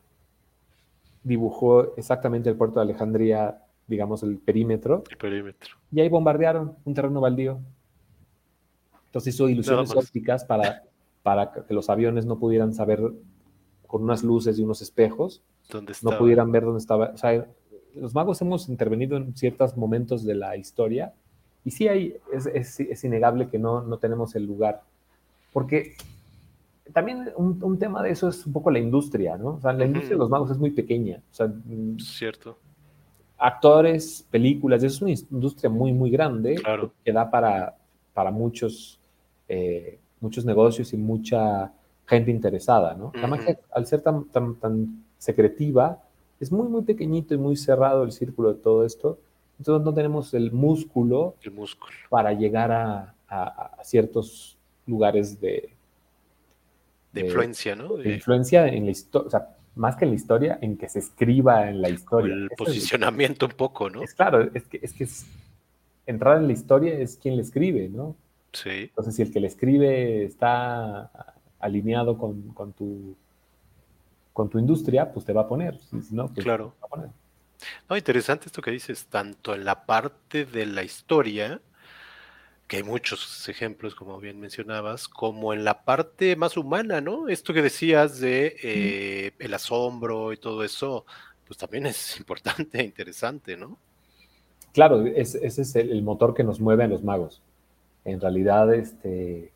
dibujó 1.23 1.95
exactamente 1.97 2.49
el 2.49 2.57
puerto 2.57 2.81
de 2.81 2.85
Alejandría, 2.85 3.63
digamos, 3.87 4.23
el 4.23 4.39
perímetro. 4.39 5.05
El 5.11 5.19
perímetro. 5.19 5.77
Y 5.93 6.01
ahí 6.01 6.09
bombardearon 6.09 6.75
un 6.85 6.95
terreno 6.95 7.21
baldío. 7.21 7.61
Entonces 9.07 9.35
hizo 9.35 9.49
ilusiones 9.49 9.95
ópticas 9.95 10.45
para, 10.45 10.85
para 11.23 11.53
que 11.53 11.75
los 11.75 11.91
aviones 11.91 12.25
no 12.25 12.39
pudieran 12.39 12.73
saber 12.73 13.01
con 13.87 14.03
unas 14.03 14.25
luces 14.25 14.59
y 14.59 14.63
unos 14.63 14.83
espejos, 14.83 15.43
no 16.03 16.19
pudieran 16.19 16.51
ver 16.51 16.65
dónde 16.65 16.79
estaba. 16.79 17.11
O 17.15 17.17
sea, 17.19 17.47
los 17.95 18.15
magos 18.15 18.41
hemos 18.41 18.69
intervenido 18.69 19.17
en 19.17 19.37
ciertos 19.37 19.77
momentos 19.77 20.25
de 20.25 20.35
la 20.35 20.57
historia 20.57 21.13
y 21.65 21.71
sí 21.71 21.89
hay, 21.89 22.17
es, 22.33 22.47
es, 22.47 22.81
es 22.81 23.05
innegable 23.05 23.49
que 23.49 23.59
no, 23.59 23.83
no 23.83 23.99
tenemos 23.99 24.35
el 24.35 24.47
lugar. 24.47 24.83
Porque 25.53 25.95
también 26.93 27.31
un, 27.37 27.79
tema 27.79 28.03
de 28.03 28.11
eso 28.11 28.29
es 28.29 28.47
un 28.47 28.53
poco 28.53 28.71
la 28.71 28.79
industria, 28.79 29.37
¿no? 29.37 29.55
O 29.55 29.61
sea, 29.61 29.73
la 29.73 29.85
industria 29.85 30.15
de 30.15 30.19
los 30.19 30.31
magos 30.31 30.51
es 30.51 30.59
muy 30.59 30.71
pequeña. 30.71 31.21
O 31.31 31.35
sea, 31.35 31.53
Cierto. 31.99 32.59
Actores, 33.37 34.27
películas, 34.31 34.83
es 34.83 35.01
una 35.01 35.13
industria 35.13 35.71
muy, 35.71 35.93
muy 35.93 36.11
grande 36.11 36.61
que 37.05 37.13
da 37.13 37.31
para, 37.31 37.77
para 38.13 38.31
muchos, 38.31 38.99
eh, 39.49 39.99
muchos 40.21 40.45
negocios 40.45 40.93
y 40.93 40.97
mucha 40.97 41.73
gente 42.07 42.31
interesada, 42.31 42.95
¿no? 42.95 43.13
La 43.15 43.27
magia, 43.27 43.59
al 43.71 43.87
ser 43.87 44.01
tan, 44.01 44.25
tan, 44.25 44.57
tan 44.57 45.05
secretiva, 45.19 46.03
es 46.41 46.53
muy, 46.53 46.69
muy 46.69 46.83
pequeñito 46.83 47.35
y 47.35 47.39
muy 47.39 47.57
cerrado 47.57 48.05
el 48.05 48.13
círculo 48.13 48.53
de 48.53 48.61
todo 48.61 48.85
esto. 48.85 49.19
Entonces 49.59 49.85
no 49.85 49.93
tenemos 49.93 50.35
el 50.35 50.53
músculo, 50.53 51.35
el 51.43 51.51
músculo. 51.51 51.93
para 52.09 52.33
llegar 52.33 52.71
a, 52.71 53.15
a 53.29 53.79
ciertos 53.83 54.57
lugares 54.87 55.41
de, 55.41 55.71
de, 57.13 57.21
influencia, 57.23 57.75
¿no? 57.75 57.97
De, 57.97 58.15
influencia 58.15 58.67
en 58.69 58.85
la 58.85 58.91
historia, 58.91 59.27
o 59.27 59.31
sea, 59.31 59.49
más 59.75 59.97
que 59.97 60.05
en 60.05 60.11
la 60.11 60.17
historia, 60.17 60.59
en 60.61 60.77
que 60.77 60.89
se 60.89 60.99
escriba 60.99 61.69
en 61.69 61.81
la 61.81 61.89
historia. 61.89 62.35
El 62.35 62.51
posicionamiento 62.57 63.47
un 63.47 63.53
poco, 63.53 63.91
¿no? 63.91 64.03
Es 64.03 64.15
claro, 64.15 64.51
es 64.55 64.67
que, 64.67 64.81
es 64.83 64.93
que 64.93 65.07
entrar 66.07 66.39
en 66.39 66.47
la 66.47 66.53
historia 66.53 66.99
es 66.99 67.17
quien 67.17 67.37
le 67.37 67.43
escribe, 67.43 67.89
¿no? 67.89 68.17
Sí. 68.53 68.71
Entonces, 68.71 69.15
si 69.15 69.23
el 69.23 69.33
que 69.33 69.41
le 69.41 69.47
escribe 69.47 70.25
está 70.25 71.11
alineado 71.61 72.19
con, 72.19 72.49
con 72.55 72.73
tu 72.73 73.17
con 74.39 74.49
tu 74.49 74.61
industria, 74.61 75.13
pues 75.13 75.27
te 75.27 75.33
va 75.33 75.41
a 75.41 75.49
poner. 75.49 75.81
no, 76.13 76.29
pues 76.29 76.45
claro. 76.45 76.77
va 76.81 76.87
a 76.87 76.89
poner. 76.89 77.09
No, 77.91 77.97
interesante 77.97 78.47
esto 78.47 78.63
que 78.63 78.71
dices, 78.71 79.07
tanto 79.07 79.53
en 79.53 79.65
la 79.65 79.85
parte 79.85 80.45
de 80.45 80.65
la 80.65 80.85
historia, 80.85 81.61
que 82.69 82.77
hay 82.77 82.83
muchos 82.85 83.49
ejemplos, 83.49 83.97
como 83.97 84.21
bien 84.21 84.39
mencionabas, 84.39 85.09
como 85.09 85.53
en 85.53 85.65
la 85.65 85.83
parte 85.83 86.37
más 86.37 86.57
humana, 86.57 87.01
¿no? 87.01 87.29
Esto 87.29 87.53
que 87.53 87.63
decías 87.63 88.21
de 88.21 88.55
eh, 88.63 89.33
el 89.41 89.55
asombro 89.55 90.33
y 90.33 90.37
todo 90.37 90.63
eso, 90.63 91.05
pues 91.45 91.59
también 91.59 91.87
es 91.87 92.17
importante 92.21 92.79
e 92.79 92.85
interesante, 92.85 93.57
¿no? 93.57 93.77
Claro, 94.73 95.05
ese 95.05 95.45
es 95.45 95.75
el, 95.75 96.01
motor 96.03 96.33
que 96.33 96.45
nos 96.45 96.61
mueve 96.61 96.85
a 96.85 96.87
los 96.87 97.03
magos. 97.03 97.43
En 98.05 98.21
realidad, 98.21 98.73
este, 98.73 99.51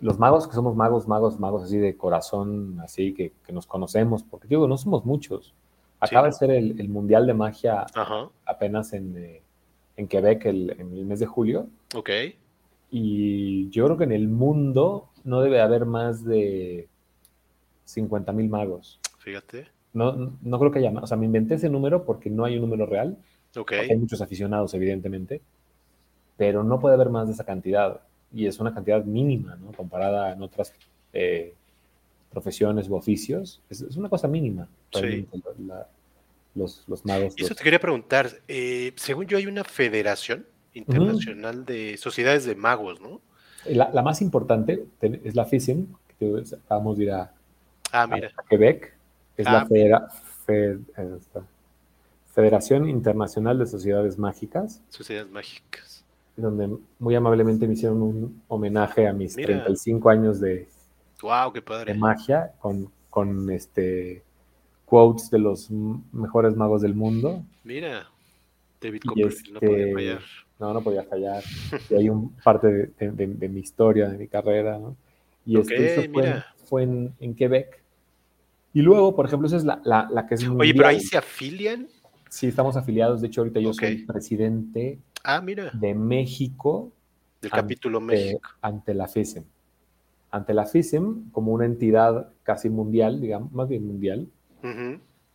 los 0.00 0.18
magos 0.18 0.46
que 0.46 0.54
somos 0.54 0.76
magos, 0.76 1.08
magos, 1.08 1.38
magos 1.38 1.64
así 1.64 1.78
de 1.78 1.96
corazón, 1.96 2.78
así 2.80 3.14
que, 3.14 3.32
nos 3.52 3.66
conocemos, 3.66 4.22
porque 4.22 4.48
digo, 4.48 4.68
no 4.68 4.76
somos 4.76 5.04
muchos. 5.04 5.54
Acaba 6.00 6.26
de 6.26 6.32
ser 6.32 6.50
el, 6.50 6.88
Mundial 6.88 7.26
de 7.26 7.34
Magia 7.34 7.86
apenas 8.44 8.92
en, 8.92 9.16
eh, 9.16 9.42
en 9.96 10.08
Quebec 10.08 10.44
el, 10.44 10.70
en 10.78 10.92
el 10.92 11.06
mes 11.06 11.20
de 11.20 11.26
julio. 11.26 11.68
Ok. 11.94 12.10
Y 12.90 13.68
yo 13.70 13.86
creo 13.86 13.96
que 13.96 14.04
en 14.04 14.12
el 14.12 14.28
mundo 14.28 15.08
no 15.24 15.40
debe 15.40 15.60
haber 15.60 15.86
más 15.86 16.24
de 16.24 16.88
50 17.84 18.32
mil 18.32 18.48
magos. 18.48 19.00
Fíjate. 19.18 19.68
No, 19.92 20.36
no 20.42 20.58
creo 20.58 20.70
que 20.70 20.78
haya 20.80 20.90
más. 20.90 21.04
O 21.04 21.06
sea, 21.06 21.16
me 21.16 21.26
inventé 21.26 21.54
ese 21.54 21.70
número 21.70 22.04
porque 22.04 22.30
no 22.30 22.44
hay 22.44 22.56
un 22.56 22.62
número 22.62 22.86
real. 22.86 23.16
Ok. 23.56 23.72
Hay 23.72 23.96
muchos 23.96 24.20
aficionados, 24.20 24.74
evidentemente. 24.74 25.40
Pero 26.36 26.62
no 26.62 26.78
puede 26.78 26.94
haber 26.94 27.08
más 27.08 27.26
de 27.26 27.32
esa 27.32 27.44
cantidad. 27.44 28.02
Y 28.36 28.46
es 28.46 28.58
una 28.58 28.72
cantidad 28.72 29.04
mínima, 29.04 29.56
¿no? 29.56 29.72
Comparada 29.72 30.32
en 30.32 30.42
otras 30.42 30.72
eh, 31.12 31.54
profesiones 32.30 32.88
u 32.88 32.94
oficios. 32.94 33.60
Es, 33.70 33.82
una 33.96 34.08
cosa 34.08 34.28
mínima. 34.28 34.68
Sí 34.92 35.26
los, 36.56 36.84
los 36.88 37.04
magos. 37.04 37.34
Eso 37.36 37.54
te 37.54 37.62
quería 37.62 37.78
preguntar. 37.78 38.30
Eh, 38.48 38.92
según 38.96 39.26
yo, 39.26 39.38
hay 39.38 39.46
una 39.46 39.62
federación 39.62 40.46
internacional 40.74 41.64
de 41.64 41.96
sociedades 41.96 42.44
de 42.44 42.54
magos, 42.54 43.00
¿no? 43.00 43.20
La, 43.66 43.90
la 43.92 44.02
más 44.02 44.20
importante 44.22 44.86
es 45.00 45.34
la 45.34 45.44
FISIM, 45.44 45.86
que 46.18 46.42
acabamos 46.64 46.98
de 46.98 47.04
ir 47.04 47.10
a, 47.12 47.32
ah, 47.92 48.08
Quebec. 48.48 48.94
Es 49.36 49.44
la 49.44 49.66
ah, 50.46 51.42
Federación 52.32 52.88
Internacional 52.88 53.58
de 53.58 53.66
Sociedades 53.66 54.18
Mágicas. 54.18 54.82
Sociedades 54.88 55.30
Mágicas. 55.30 55.85
Donde 56.36 56.76
muy 56.98 57.14
amablemente 57.14 57.66
me 57.66 57.74
hicieron 57.74 58.02
un 58.02 58.42
homenaje 58.48 59.08
a 59.08 59.12
mis 59.12 59.34
35 59.34 60.10
años 60.10 60.38
de, 60.38 60.68
Wow, 61.22 61.52
qué 61.52 61.62
padre. 61.62 61.92
De 61.92 61.98
magia, 61.98 62.52
con, 62.60 62.90
con 63.10 63.50
este 63.50 64.22
quotes 64.84 65.30
de 65.30 65.38
los 65.38 65.70
mejores 65.70 66.54
magos 66.54 66.82
del 66.82 66.94
mundo. 66.94 67.42
Mira, 67.64 68.08
David 68.80 69.02
Copperfield 69.04 69.54
no 69.54 69.60
podía 69.60 69.78
este, 69.78 69.92
fallar. 69.94 70.22
No, 70.58 70.74
no 70.74 70.82
podía 70.82 71.02
fallar. 71.04 71.42
y 71.90 71.94
hay 71.94 72.08
un 72.08 72.30
parte 72.36 72.92
de, 72.98 73.48
mi 73.48 73.60
historia, 73.60 74.08
de 74.08 74.18
mi 74.18 74.28
carrera, 74.28 74.78
¿no? 74.78 74.96
Y 75.44 75.58
este, 75.58 76.08
fue, 76.10 76.42
fue 76.64 76.82
en, 76.82 77.34
Quebec. 77.34 77.82
Y 78.72 78.82
luego, 78.82 79.14
por 79.14 79.26
ejemplo, 79.26 79.46
esa 79.46 79.56
es 79.56 79.64
la, 79.64 79.80
la, 79.84 80.26
que 80.26 80.34
es 80.34 80.46
Oye, 80.48 80.74
pero 80.74 80.88
ahí 80.88 81.00
se 81.00 81.16
afilian. 81.16 81.88
Sí, 82.28 82.48
estamos 82.48 82.76
afiliados. 82.76 83.20
De 83.20 83.28
hecho, 83.28 83.40
ahorita 83.40 83.60
yo 83.60 83.72
soy 83.72 84.04
presidente 84.04 84.98
ah, 85.26 85.40
mira. 85.40 85.70
de 85.74 85.94
México. 85.94 86.92
Del 87.42 87.50
capítulo 87.50 88.00
México. 88.00 88.48
Ante 88.60 88.94
la 88.94 89.08
FISEM. 89.08 89.44
Ante 90.30 90.54
la 90.54 90.66
FISEM, 90.66 91.30
como 91.30 91.52
una 91.52 91.66
entidad 91.66 92.30
casi 92.42 92.70
mundial, 92.70 93.20
digamos, 93.20 93.52
más 93.52 93.68
bien 93.68 93.86
mundial. 93.86 94.28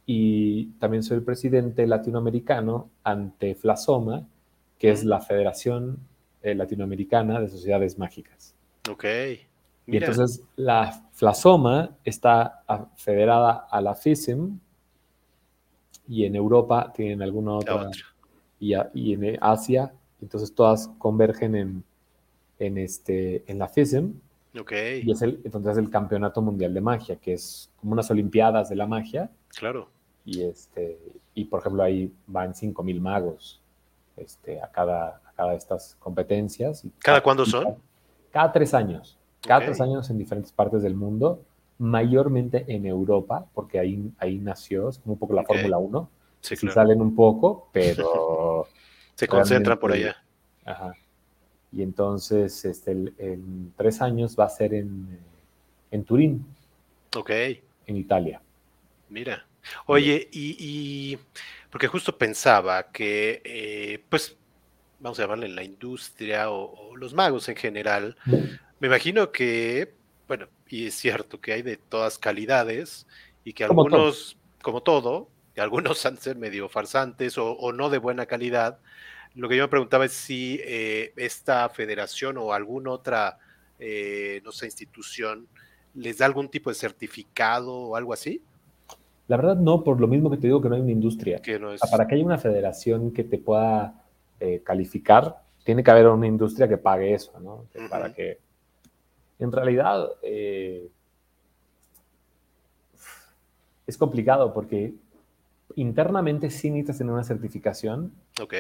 Y 0.06 0.65
también 0.80 1.04
soy 1.04 1.17
el 1.17 1.23
presidente 1.23 1.88
latinoamericano 1.88 2.89
ante 3.04 3.56
FLASOMA, 3.56 4.27
que 4.77 4.91
es 4.91 5.06
la 5.06 5.21
Federación 5.21 5.99
eh, 6.41 6.56
Latinoamericana 6.56 7.39
de 7.39 7.47
Sociedades 7.47 7.97
Mágicas. 7.97 8.56
Ok. 8.89 9.06
Y 9.88 9.97
entonces 9.97 10.43
la 10.56 11.08
FLASOMA 11.13 11.97
está 12.04 12.63
federada 12.95 13.67
a 13.69 13.80
la 13.80 13.95
FISEM 13.95 14.60
y 16.08 16.25
en 16.25 16.36
Europa 16.36 16.91
tienen 16.93 17.21
alguna 17.21 17.54
otra, 17.54 17.89
Y, 18.62 19.13
en 19.13 19.38
Asia, 19.41 19.91
entonces 20.21 20.54
todas 20.54 20.88
convergen 21.00 21.56
en, 21.56 21.84
en, 22.60 22.78
este, 22.78 23.43
en 23.52 23.58
la 23.60 23.67
FISM. 23.67 24.13
Okay. 24.58 25.02
Y 25.04 25.12
es 25.12 25.21
el, 25.21 25.41
entonces 25.43 25.78
el 25.78 25.89
Campeonato 25.89 26.41
Mundial 26.41 26.74
de 26.74 26.82
Magia, 26.82 27.15
que 27.15 27.34
es 27.34 27.71
como 27.78 27.93
unas 27.93 28.10
Olimpiadas 28.12 28.69
de 28.69 28.76
la 28.76 28.86
magia. 28.86 29.32
Claro. 29.50 29.89
Y, 30.24 30.43
este, 30.43 31.00
y 31.34 31.45
por 31.45 31.62
ejemplo, 31.62 31.82
ahí 31.82 32.13
van 32.28 32.54
5.000 32.54 33.02
magos 33.02 33.60
este, 34.15 34.62
a, 34.62 34.69
cada, 34.69 35.21
a 35.26 35.34
cada 35.36 35.52
de 35.52 35.58
estas 35.58 35.95
competencias. 36.00 36.86
¿Cada, 37.00 37.24
cuándo 37.24 37.45
son? 37.45 37.76
Cada 38.30 38.52
tres 38.52 38.74
años. 38.76 39.17
Cada 39.41 39.65
tres 39.65 39.82
años 39.82 40.08
en 40.12 40.19
diferentes 40.19 40.52
partes 40.52 40.84
del 40.84 40.93
mundo 40.93 41.43
mayormente 41.82 42.63
en 42.67 42.86
Europa, 42.86 43.47
porque 43.56 43.80
ahí, 43.80 44.12
ahí 44.19 44.38
nació, 44.38 44.89
es 44.89 45.00
como 45.00 45.13
un 45.13 45.19
poco 45.19 45.34
la 45.34 45.43
Fórmula 45.43 45.80
1. 45.80 46.10
Sí, 46.41 46.56
salen 46.56 47.01
un 47.01 47.15
poco, 47.15 47.69
pero... 47.71 48.67
Se 49.15 49.27
concentran 49.27 49.77
por 49.77 49.91
allá. 49.91 50.23
Ajá. 50.65 50.93
Y 51.71 51.84
entonces, 51.84 52.65
este, 52.65 52.91
en 52.91 53.71
tres 53.77 54.01
años 54.01 54.36
va 54.38 54.45
a 54.45 54.49
ser 54.49 54.73
en, 54.73 55.19
en 55.91 56.04
Turín. 56.04 56.45
Ok. 57.15 57.30
En 57.86 57.97
Italia. 57.97 58.41
Mira. 59.10 59.45
Oye, 59.86 60.27
y, 60.32 61.17
porque 61.69 61.88
justo 61.88 62.17
pensaba 62.17 62.91
que, 62.91 63.41
eh, 63.45 64.04
pues, 64.10 64.36
vamos 64.99 65.19
a 65.19 65.23
llamarle 65.23 65.49
la 65.49 65.63
industria 65.63 66.49
o, 66.49 66.89
o 66.89 66.95
los 66.97 67.13
magos 67.13 67.47
en 67.47 67.56
general, 67.56 68.17
me 68.80 68.88
imagino 68.88 69.32
que 69.32 69.93
bueno, 70.32 70.47
y 70.69 70.88
es 70.88 70.93
cierto 70.93 71.41
que 71.41 71.51
hay 71.51 71.62
de 71.62 71.75
todas 71.75 72.17
calidades 72.17 73.06
y 73.43 73.51
que 73.51 73.65
algunos, 73.65 74.38
como 74.62 74.82
todo, 74.82 75.27
algunos 75.62 76.06
han 76.06 76.17
ser 76.17 76.38
medio 76.38 76.69
farsantes 76.69 77.38
o, 77.38 77.71
no 77.71 77.89
de 77.89 77.97
buena 77.97 78.26
calidad. 78.26 78.80
Lo 79.34 79.47
que 79.47 79.56
yo 79.56 79.63
me 79.63 79.69
preguntaba 79.69 80.06
es 80.06 80.12
si 80.12 80.60
eh, 80.63 81.13
esta 81.15 81.69
federación 81.69 82.38
o 82.38 82.54
alguna 82.54 82.91
otra, 82.91 83.38
eh, 83.80 84.41
no 84.43 84.52
sé, 84.52 84.65
institución 84.65 85.47
les 85.93 86.17
da 86.17 86.26
algún 86.26 86.50
tipo 86.50 86.69
de 86.69 86.76
certificado 86.76 87.74
o 87.74 87.95
algo 87.95 88.13
así. 88.13 88.41
La 89.28 89.38
verdad 89.38 89.56
no, 89.56 89.84
por 89.84 90.02
lo 90.02 90.08
mismo 90.08 90.30
que 90.30 90.38
te 90.38 90.47
digo 90.47 90.62
que 90.62 90.67
no 90.67 90.76
hay 90.76 90.82
una 90.82 90.91
industria. 90.91 91.41
Que 91.41 91.58
no 91.58 91.71
es... 91.71 91.80
Para 91.89 92.06
que 92.08 92.15
haya 92.15 92.26
una 92.26 92.38
federación 92.38 93.12
que 93.12 93.24
te 93.24 93.38
pueda 93.38 94.04
eh, 94.39 94.62
calificar, 94.63 95.41
tiene 95.63 95.84
que 95.84 95.91
haber 95.91 96.08
una 96.08 96.28
industria 96.28 96.67
que 96.67 96.78
pague 96.78 97.13
eso, 97.13 97.39
¿no? 97.39 97.65
Para 97.89 98.13
que 98.13 98.39
en 99.39 99.52
realidad 99.52 100.10
es 103.91 103.97
complicado 103.97 104.54
porque 104.54 104.93
internamente 105.75 106.49
sí 106.49 106.69
necesitas 106.69 106.97
tener 106.99 107.13
una 107.13 107.23
certificación. 107.23 108.13
Ok. 108.41 108.53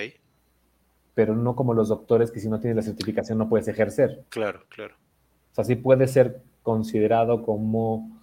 Pero 1.13 1.35
no 1.35 1.55
como 1.55 1.73
los 1.73 1.89
doctores 1.89 2.31
que 2.31 2.39
si 2.39 2.49
no 2.49 2.59
tienes 2.59 2.77
la 2.77 2.83
certificación 2.83 3.37
no 3.37 3.49
puedes 3.49 3.67
ejercer. 3.67 4.23
Claro, 4.29 4.63
claro. 4.69 4.95
O 5.51 5.55
sea, 5.55 5.63
sí 5.63 5.75
puede 5.75 6.07
ser 6.07 6.41
considerado 6.63 7.43
como 7.43 8.21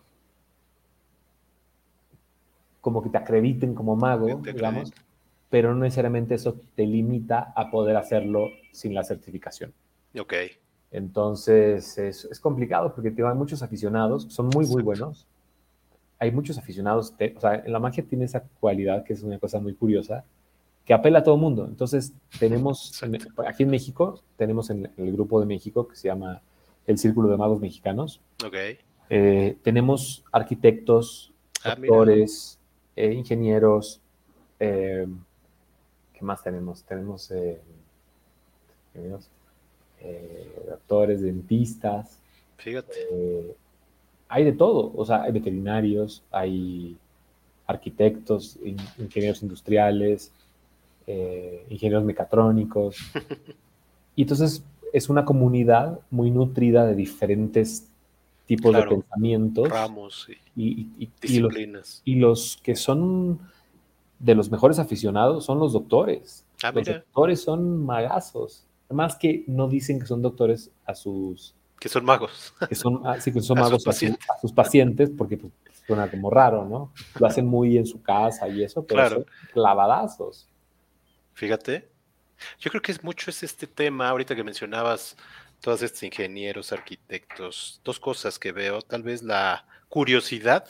como 2.80 3.02
que 3.02 3.10
te 3.10 3.18
acrediten 3.18 3.74
como 3.74 3.96
mago, 3.96 4.40
digamos, 4.42 4.92
pero 5.50 5.74
no 5.74 5.80
necesariamente 5.80 6.34
eso 6.34 6.58
te 6.74 6.86
limita 6.86 7.52
a 7.54 7.70
poder 7.70 7.96
hacerlo 7.96 8.48
sin 8.72 8.94
la 8.94 9.04
certificación. 9.04 9.74
Ok. 10.18 10.34
Entonces 10.90 11.98
es, 11.98 12.40
complicado 12.40 12.94
porque 12.94 13.08
hay 13.08 13.34
muchos 13.34 13.62
aficionados, 13.62 14.26
son 14.30 14.48
muy, 14.48 14.66
muy 14.66 14.82
buenos. 14.82 15.26
Hay 16.18 16.32
muchos 16.32 16.58
aficionados, 16.58 17.14
o 17.36 17.40
sea, 17.40 17.62
en 17.64 17.72
la 17.72 17.78
magia 17.78 18.04
tiene 18.04 18.24
esa 18.24 18.42
cualidad 18.60 19.04
que 19.04 19.12
es 19.12 19.22
una 19.22 19.38
cosa 19.38 19.60
muy 19.60 19.74
curiosa, 19.74 20.24
que 20.84 20.94
apela 20.94 21.18
a 21.18 21.22
todo 21.22 21.34
el 21.34 21.40
mundo. 21.40 21.66
Entonces 21.66 22.14
tenemos, 22.40 23.00
aquí 23.46 23.62
en 23.62 23.70
México, 23.70 24.22
tenemos 24.36 24.70
en, 24.70 24.90
el 24.96 25.12
grupo 25.12 25.38
de 25.38 25.46
México 25.46 25.86
que 25.86 25.94
se 25.96 26.08
llama 26.08 26.42
el 26.86 26.98
Círculo 26.98 27.28
de 27.28 27.36
Magos 27.36 27.60
Mexicanos. 27.60 28.20
Okay. 28.44 28.78
Eh, 29.10 29.56
tenemos 29.62 30.24
arquitectos, 30.32 31.32
ah, 31.62 31.72
actores, 31.72 32.58
eh, 32.96 33.12
ingenieros. 33.12 34.00
Eh, 34.58 35.06
¿Qué 36.14 36.24
más 36.24 36.42
tenemos? 36.42 36.82
Tenemos 36.82 37.30
eh, 37.30 37.60
doctores, 40.68 41.20
dentistas. 41.20 42.18
Fíjate. 42.56 43.56
Hay 44.28 44.44
de 44.44 44.52
todo, 44.52 44.92
o 44.94 45.04
sea, 45.04 45.22
hay 45.22 45.32
veterinarios, 45.32 46.22
hay 46.30 46.96
arquitectos, 47.66 48.58
ingenieros 48.98 49.42
industriales, 49.42 50.32
eh, 51.06 51.64
ingenieros 51.70 52.04
mecatrónicos. 52.04 52.98
y 54.16 54.22
entonces 54.22 54.62
es 54.92 55.08
una 55.08 55.24
comunidad 55.24 56.00
muy 56.10 56.30
nutrida 56.30 56.86
de 56.86 56.94
diferentes 56.94 57.88
tipos 58.46 58.74
de 58.74 58.82
pensamientos. 58.82 59.68
Ramos 59.68 60.28
y, 60.56 61.08
disciplinas. 61.20 62.02
Y 62.04 62.16
los, 62.16 62.58
que 62.62 62.74
son 62.74 63.40
de 64.18 64.34
los 64.34 64.50
mejores 64.50 64.78
aficionados 64.78 65.44
son 65.44 65.58
los 65.58 65.72
doctores. 65.72 66.44
Ah, 66.62 66.72
los 66.72 66.86
doctores 66.86 67.42
son 67.42 67.84
magazos. 67.84 68.64
Más 68.90 69.16
que 69.16 69.44
no 69.46 69.68
dicen 69.68 70.00
que 70.00 70.06
son 70.06 70.22
doctores 70.22 70.70
a 70.86 70.94
sus... 70.94 71.54
Que 71.80 71.88
son 71.88 72.04
magos. 72.04 72.54
Que 72.68 72.74
son, 72.74 73.02
ah, 73.04 73.20
sí, 73.20 73.32
que 73.32 73.40
son 73.40 73.58
magos 73.60 73.86
a, 73.86 73.92
sus 74.40 74.52
pacientes, 74.52 75.10
porque 75.16 75.36
pues, 75.36 75.52
suena 75.86 76.10
como 76.10 76.30
raro, 76.30 76.64
¿no? 76.64 76.92
Lo 77.18 77.26
hacen 77.26 77.46
muy 77.46 77.78
en 77.78 77.86
su 77.86 78.02
casa 78.02 78.48
y 78.48 78.62
eso, 78.62 78.84
pero 78.84 79.08
son 79.08 79.26
clavadazos. 79.52 80.48
Fíjate. 81.34 81.88
Yo 82.60 82.70
creo 82.70 82.82
que 82.82 82.92
es 82.92 83.02
mucho 83.02 83.30
es 83.30 83.42
este 83.42 83.66
tema, 83.66 84.08
ahorita 84.08 84.36
que 84.36 84.44
mencionabas 84.44 85.16
todos 85.60 85.82
estos 85.82 86.04
ingenieros, 86.04 86.72
arquitectos, 86.72 87.80
dos 87.84 87.98
cosas 87.98 88.38
que 88.38 88.52
veo, 88.52 88.80
tal 88.80 89.02
vez 89.02 89.22
la 89.22 89.66
curiosidad 89.88 90.68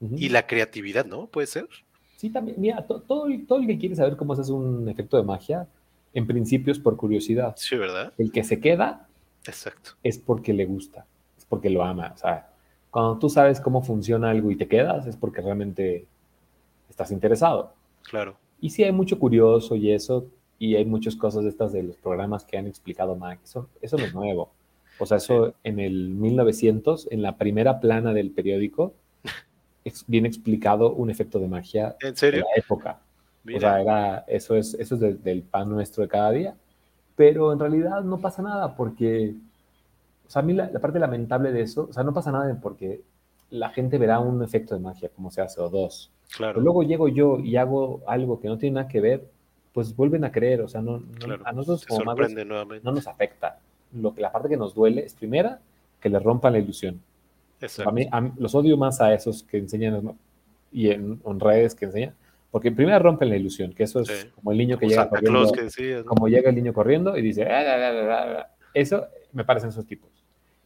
y 0.00 0.28
la 0.30 0.46
creatividad, 0.46 1.04
¿no? 1.04 1.26
¿Puede 1.26 1.46
ser? 1.46 1.68
Sí, 2.16 2.30
también, 2.30 2.58
mira, 2.58 2.86
todo, 2.86 3.02
todo 3.46 3.58
el 3.58 3.66
que 3.66 3.78
quiere 3.78 3.94
saber 3.94 4.16
cómo 4.16 4.34
se 4.34 4.42
hace 4.42 4.52
un 4.52 4.88
efecto 4.88 5.16
de 5.18 5.22
magia, 5.22 5.68
en 6.14 6.26
principio 6.26 6.72
es 6.72 6.78
por 6.78 6.96
curiosidad. 6.96 7.54
Sí, 7.56 7.76
¿verdad? 7.76 8.12
El 8.16 8.32
que 8.32 8.42
se 8.42 8.58
queda 8.58 9.06
Exacto. 9.48 9.92
es 10.02 10.18
porque 10.18 10.52
le 10.52 10.64
gusta, 10.64 11.06
es 11.36 11.44
porque 11.44 11.70
lo 11.70 11.82
ama. 11.82 12.12
O 12.14 12.18
sea, 12.18 12.50
cuando 12.90 13.18
tú 13.18 13.28
sabes 13.28 13.60
cómo 13.60 13.82
funciona 13.82 14.30
algo 14.30 14.50
y 14.50 14.56
te 14.56 14.68
quedas, 14.68 15.06
es 15.06 15.16
porque 15.16 15.42
realmente 15.42 16.06
estás 16.88 17.10
interesado. 17.10 17.74
Claro. 18.02 18.36
Y 18.60 18.70
sí 18.70 18.84
hay 18.84 18.92
mucho 18.92 19.18
curioso 19.18 19.76
y 19.76 19.92
eso, 19.92 20.26
y 20.58 20.76
hay 20.76 20.84
muchas 20.84 21.16
cosas 21.16 21.44
de 21.44 21.50
estas 21.50 21.72
de 21.72 21.82
los 21.82 21.96
programas 21.96 22.44
que 22.44 22.56
han 22.56 22.66
explicado 22.66 23.16
Mac. 23.16 23.40
Eso, 23.44 23.68
eso 23.82 23.98
no 23.98 24.04
es 24.04 24.14
nuevo. 24.14 24.50
O 24.98 25.06
sea, 25.06 25.18
eso 25.18 25.54
en 25.62 25.78
el 25.78 26.08
1900, 26.08 27.08
en 27.10 27.22
la 27.22 27.36
primera 27.36 27.80
plana 27.80 28.14
del 28.14 28.30
periódico, 28.30 28.94
viene 30.06 30.28
explicado 30.28 30.92
un 30.92 31.10
efecto 31.10 31.38
de 31.38 31.48
magia 31.48 31.96
¿En 32.00 32.16
serio? 32.16 32.40
de 32.40 32.46
la 32.46 32.62
época. 32.64 33.00
O 33.54 33.60
sea, 33.60 33.80
era, 33.80 34.24
eso 34.26 34.56
es, 34.56 34.74
eso 34.74 34.94
es 34.96 35.22
del 35.22 35.42
pan 35.42 35.68
nuestro 35.68 36.02
de 36.02 36.08
cada 36.08 36.30
día. 36.32 36.56
Pero 37.16 37.52
en 37.52 37.58
realidad 37.58 38.02
no 38.02 38.18
pasa 38.18 38.42
nada 38.42 38.76
porque, 38.76 39.34
o 40.26 40.30
sea, 40.30 40.42
a 40.42 40.44
mí 40.44 40.52
la, 40.52 40.70
parte 40.72 40.98
lamentable 40.98 41.50
de 41.50 41.62
eso, 41.62 41.88
o 41.90 41.92
sea, 41.92 42.02
no 42.02 42.12
pasa 42.12 42.30
nada 42.30 42.58
porque 42.60 43.00
la 43.50 43.70
gente 43.70 43.98
verá 43.98 44.20
un 44.20 44.42
efecto 44.42 44.74
de 44.74 44.80
magia, 44.80 45.08
como 45.14 45.30
se 45.30 45.40
hace, 45.40 45.60
o 45.60 45.68
dos. 45.68 46.10
Claro. 46.36 46.54
Pero 46.54 46.64
luego 46.64 46.82
llego 46.82 47.08
yo 47.08 47.38
y 47.38 47.56
hago 47.56 48.02
algo 48.06 48.40
que 48.40 48.48
no 48.48 48.58
tiene 48.58 48.74
nada 48.74 48.88
que 48.88 49.00
ver, 49.00 49.26
pues 49.72 49.94
vuelven 49.94 50.24
a 50.24 50.32
creer, 50.32 50.62
o 50.62 50.68
sea, 50.68 50.80
no, 50.80 51.02
a 51.44 51.52
nosotros 51.52 51.86
como 51.86 52.04
magos 52.04 52.32
no 52.32 52.92
nos 52.92 53.06
afecta. 53.06 53.58
Lo 53.92 54.14
que, 54.14 54.20
la 54.20 54.32
parte 54.32 54.48
que 54.48 54.56
nos 54.56 54.74
duele 54.74 55.04
es, 55.04 55.14
primera, 55.14 55.60
que 56.00 56.08
le 56.08 56.18
rompan 56.18 56.54
la 56.54 56.58
ilusión. 56.58 57.00
A 57.84 57.90
mí, 57.90 58.08
los 58.38 58.54
odio 58.54 58.76
más 58.76 59.00
a 59.00 59.14
esos 59.14 59.42
que 59.42 59.58
enseñan 59.58 60.16
y 60.72 60.90
en, 60.90 61.20
redes 61.40 61.74
que 61.74 61.86
enseñan, 61.86 62.14
porque 62.56 62.72
primero 62.72 62.98
rompen 63.00 63.28
la 63.28 63.36
ilusión, 63.36 63.74
que 63.74 63.82
eso 63.82 64.00
es 64.00 64.30
como 64.34 64.50
el 64.50 64.56
niño 64.56 64.78
que 64.78 64.88
llega 64.88 65.10
corriendo, 65.10 65.52
como 66.06 66.26
llega 66.26 66.48
el 66.48 66.56
niño 66.56 66.72
corriendo 66.72 67.14
y 67.14 67.20
dice, 67.20 67.44
ah, 67.44 68.48
eso 68.72 69.08
me 69.34 69.44
parecen 69.44 69.68
esos 69.68 69.86
tipos. 69.86 70.08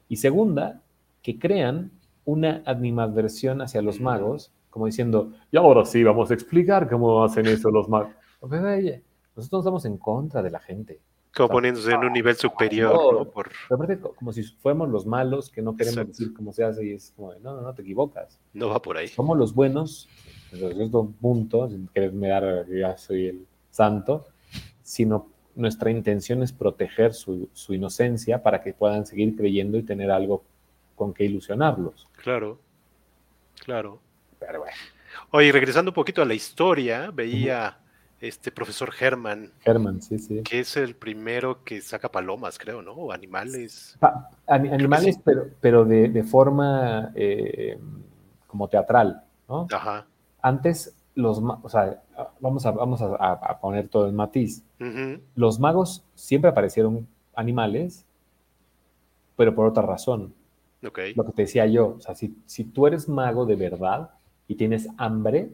Y 0.09 0.15
segunda, 0.15 0.83
que 1.21 1.37
crean 1.37 1.91
una 2.25 2.63
animadversión 2.65 3.61
hacia 3.61 3.83
los 3.83 4.01
magos, 4.01 4.53
como 4.71 4.87
diciendo, 4.87 5.33
y 5.51 5.57
ahora 5.57 5.85
sí, 5.85 6.05
vamos 6.05 6.31
a 6.31 6.35
explicar 6.35 6.89
cómo 6.89 7.25
hacen 7.25 7.47
eso 7.47 7.73
los 7.73 7.89
magos. 7.89 8.13
Nosotros 8.41 9.63
estamos 9.63 9.85
en 9.85 9.99
contra 9.99 10.43
de 10.43 10.51
la 10.53 10.61
gente. 10.61 11.01
Como 11.35 11.49
poniéndose 11.49 11.91
en 11.91 12.05
un 12.05 12.13
nivel 12.13 12.37
superior, 12.37 12.93
¿no? 12.95 13.25
Por... 13.25 13.51
como 14.15 14.33
si 14.33 14.45
fuéramos 14.45 14.91
los 14.91 15.07
malos 15.07 15.51
que 15.51 15.61
no 15.61 15.75
queremos 15.75 16.07
decir 16.07 16.33
cómo 16.35 16.53
se 16.53 16.63
hace 16.63 16.87
y 16.87 16.93
es 16.93 17.13
como, 17.17 17.35
no, 17.41 17.57
no, 17.57 17.63
no, 17.63 17.75
te 17.75 17.83
equivocas. 17.83 18.39
No 18.53 18.69
va 18.69 18.81
por 18.81 18.97
ahí. 18.97 19.09
Somos 19.09 19.37
los 19.37 19.53
buenos, 19.53 20.09
desde 20.51 20.75
cierto 20.75 21.13
punto, 21.21 21.69
sin 21.69 21.89
quererme 21.89 22.29
dar, 22.29 22.67
ya 22.69 22.97
soy 22.97 23.27
el 23.29 23.47
santo, 23.71 24.27
sino 24.83 25.29
nuestra 25.55 25.91
intención 25.91 26.43
es 26.43 26.53
proteger 26.53 27.13
su, 27.15 27.49
su 27.53 27.75
inocencia 27.75 28.43
para 28.43 28.63
que 28.63 28.73
puedan 28.73 29.07
seguir 29.07 29.37
creyendo 29.37 29.79
y 29.79 29.83
tener 29.83 30.11
algo 30.11 30.43
con 30.97 31.13
que 31.13 31.25
ilusionarlos. 31.25 32.09
Claro, 32.23 32.61
claro. 33.65 34.01
Pero 34.39 34.61
bueno. 34.61 34.77
Oye, 35.31 35.53
regresando 35.53 35.91
un 35.91 35.95
poquito 35.95 36.23
a 36.23 36.25
la 36.25 36.35
historia, 36.35 37.11
veía 37.11 37.79
este 38.21 38.53
profesor 38.53 38.93
Herman. 38.99 39.51
Herman, 39.65 40.03
sí, 40.03 40.19
sí. 40.19 40.43
Que 40.43 40.61
es 40.61 40.77
el 40.77 40.95
primero 40.95 41.65
que 41.65 41.81
saca 41.81 42.11
palomas, 42.11 42.59
creo, 42.59 42.83
¿no? 42.83 42.93
O 42.93 43.13
animales. 43.13 43.99
animales, 44.47 45.19
pero, 45.25 45.49
pero 45.61 45.85
de, 45.85 46.23
forma 46.23 47.13
eh, 47.15 47.79
como 48.47 48.69
teatral, 48.69 49.23
¿no? 49.49 49.67
Ajá. 49.73 50.07
Antes, 50.43 50.97
los, 51.15 51.39
o 51.39 51.69
sea, 51.69 52.03
vamos 52.41 52.65
a, 52.67 52.71
vamos 52.71 53.01
a, 53.03 53.61
poner 53.61 53.89
todo 53.89 54.07
el 54.07 54.13
matiz. 54.13 54.65
Los 55.35 55.61
magos 55.61 56.05
siempre 56.15 56.51
aparecieron 56.51 57.07
animales, 57.35 58.07
pero 59.37 59.55
por 59.55 59.67
otra 59.67 59.83
razón. 59.83 60.35
Okay. 60.87 61.15
Lo 61.15 61.25
que 61.25 61.33
te 61.33 61.43
decía 61.43 61.67
yo, 61.67 61.97
o 61.99 62.01
sea, 62.01 62.15
si, 62.15 62.35
si 62.47 62.65
tú 62.65 62.87
eres 62.87 63.09
mago 63.09 63.45
de 63.45 63.57
verdad 63.57 64.11
y 64.49 64.55
tienes 64.55 64.89
hambre, 64.97 65.51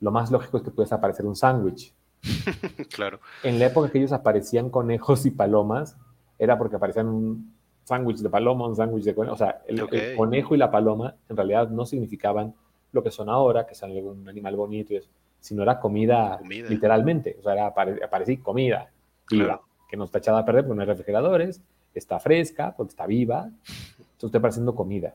lo 0.00 0.10
más 0.10 0.30
lógico 0.30 0.56
es 0.56 0.62
que 0.62 0.70
puedes 0.70 0.92
aparecer 0.92 1.26
un 1.26 1.36
sándwich. 1.36 1.92
claro. 2.94 3.20
En 3.42 3.58
la 3.58 3.66
época 3.66 3.90
que 3.90 3.98
ellos 3.98 4.12
aparecían 4.12 4.70
conejos 4.70 5.26
y 5.26 5.30
palomas, 5.30 5.96
era 6.38 6.58
porque 6.58 6.76
aparecían 6.76 7.08
un 7.08 7.54
sándwich 7.84 8.18
de 8.18 8.28
paloma, 8.28 8.66
un 8.66 8.76
sándwich 8.76 9.04
de 9.04 9.14
conejo. 9.14 9.34
O 9.34 9.38
sea, 9.38 9.62
el, 9.66 10.16
conejo 10.16 10.54
y 10.54 10.58
la 10.58 10.70
paloma 10.70 11.16
en 11.28 11.36
realidad 11.36 11.70
no 11.70 11.86
significaban 11.86 12.54
lo 12.92 13.02
que 13.02 13.10
son 13.10 13.28
ahora, 13.28 13.66
que 13.66 13.74
son 13.74 13.90
un 13.90 14.28
animal 14.28 14.56
bonito 14.56 14.92
y 14.92 14.96
eso, 14.96 15.08
sino 15.40 15.62
era 15.62 15.78
comida, 15.78 16.40
literalmente. 16.48 17.36
O 17.38 17.42
sea, 17.42 17.52
era 17.52 17.66
aparecí 17.66 18.38
comida 18.38 18.90
viva, 19.30 19.60
que 19.88 19.96
no 19.96 20.04
está 20.04 20.18
echada 20.18 20.40
a 20.40 20.44
perder 20.44 20.64
porque 20.64 20.76
no 20.76 20.82
hay 20.82 20.88
refrigeradores, 20.88 21.60
está 21.94 22.18
fresca 22.18 22.74
porque 22.76 22.90
está 22.90 23.06
viva, 23.06 23.44
entonces 23.44 24.24
está 24.24 24.40
pareciendo 24.40 24.74
comida 24.74 25.14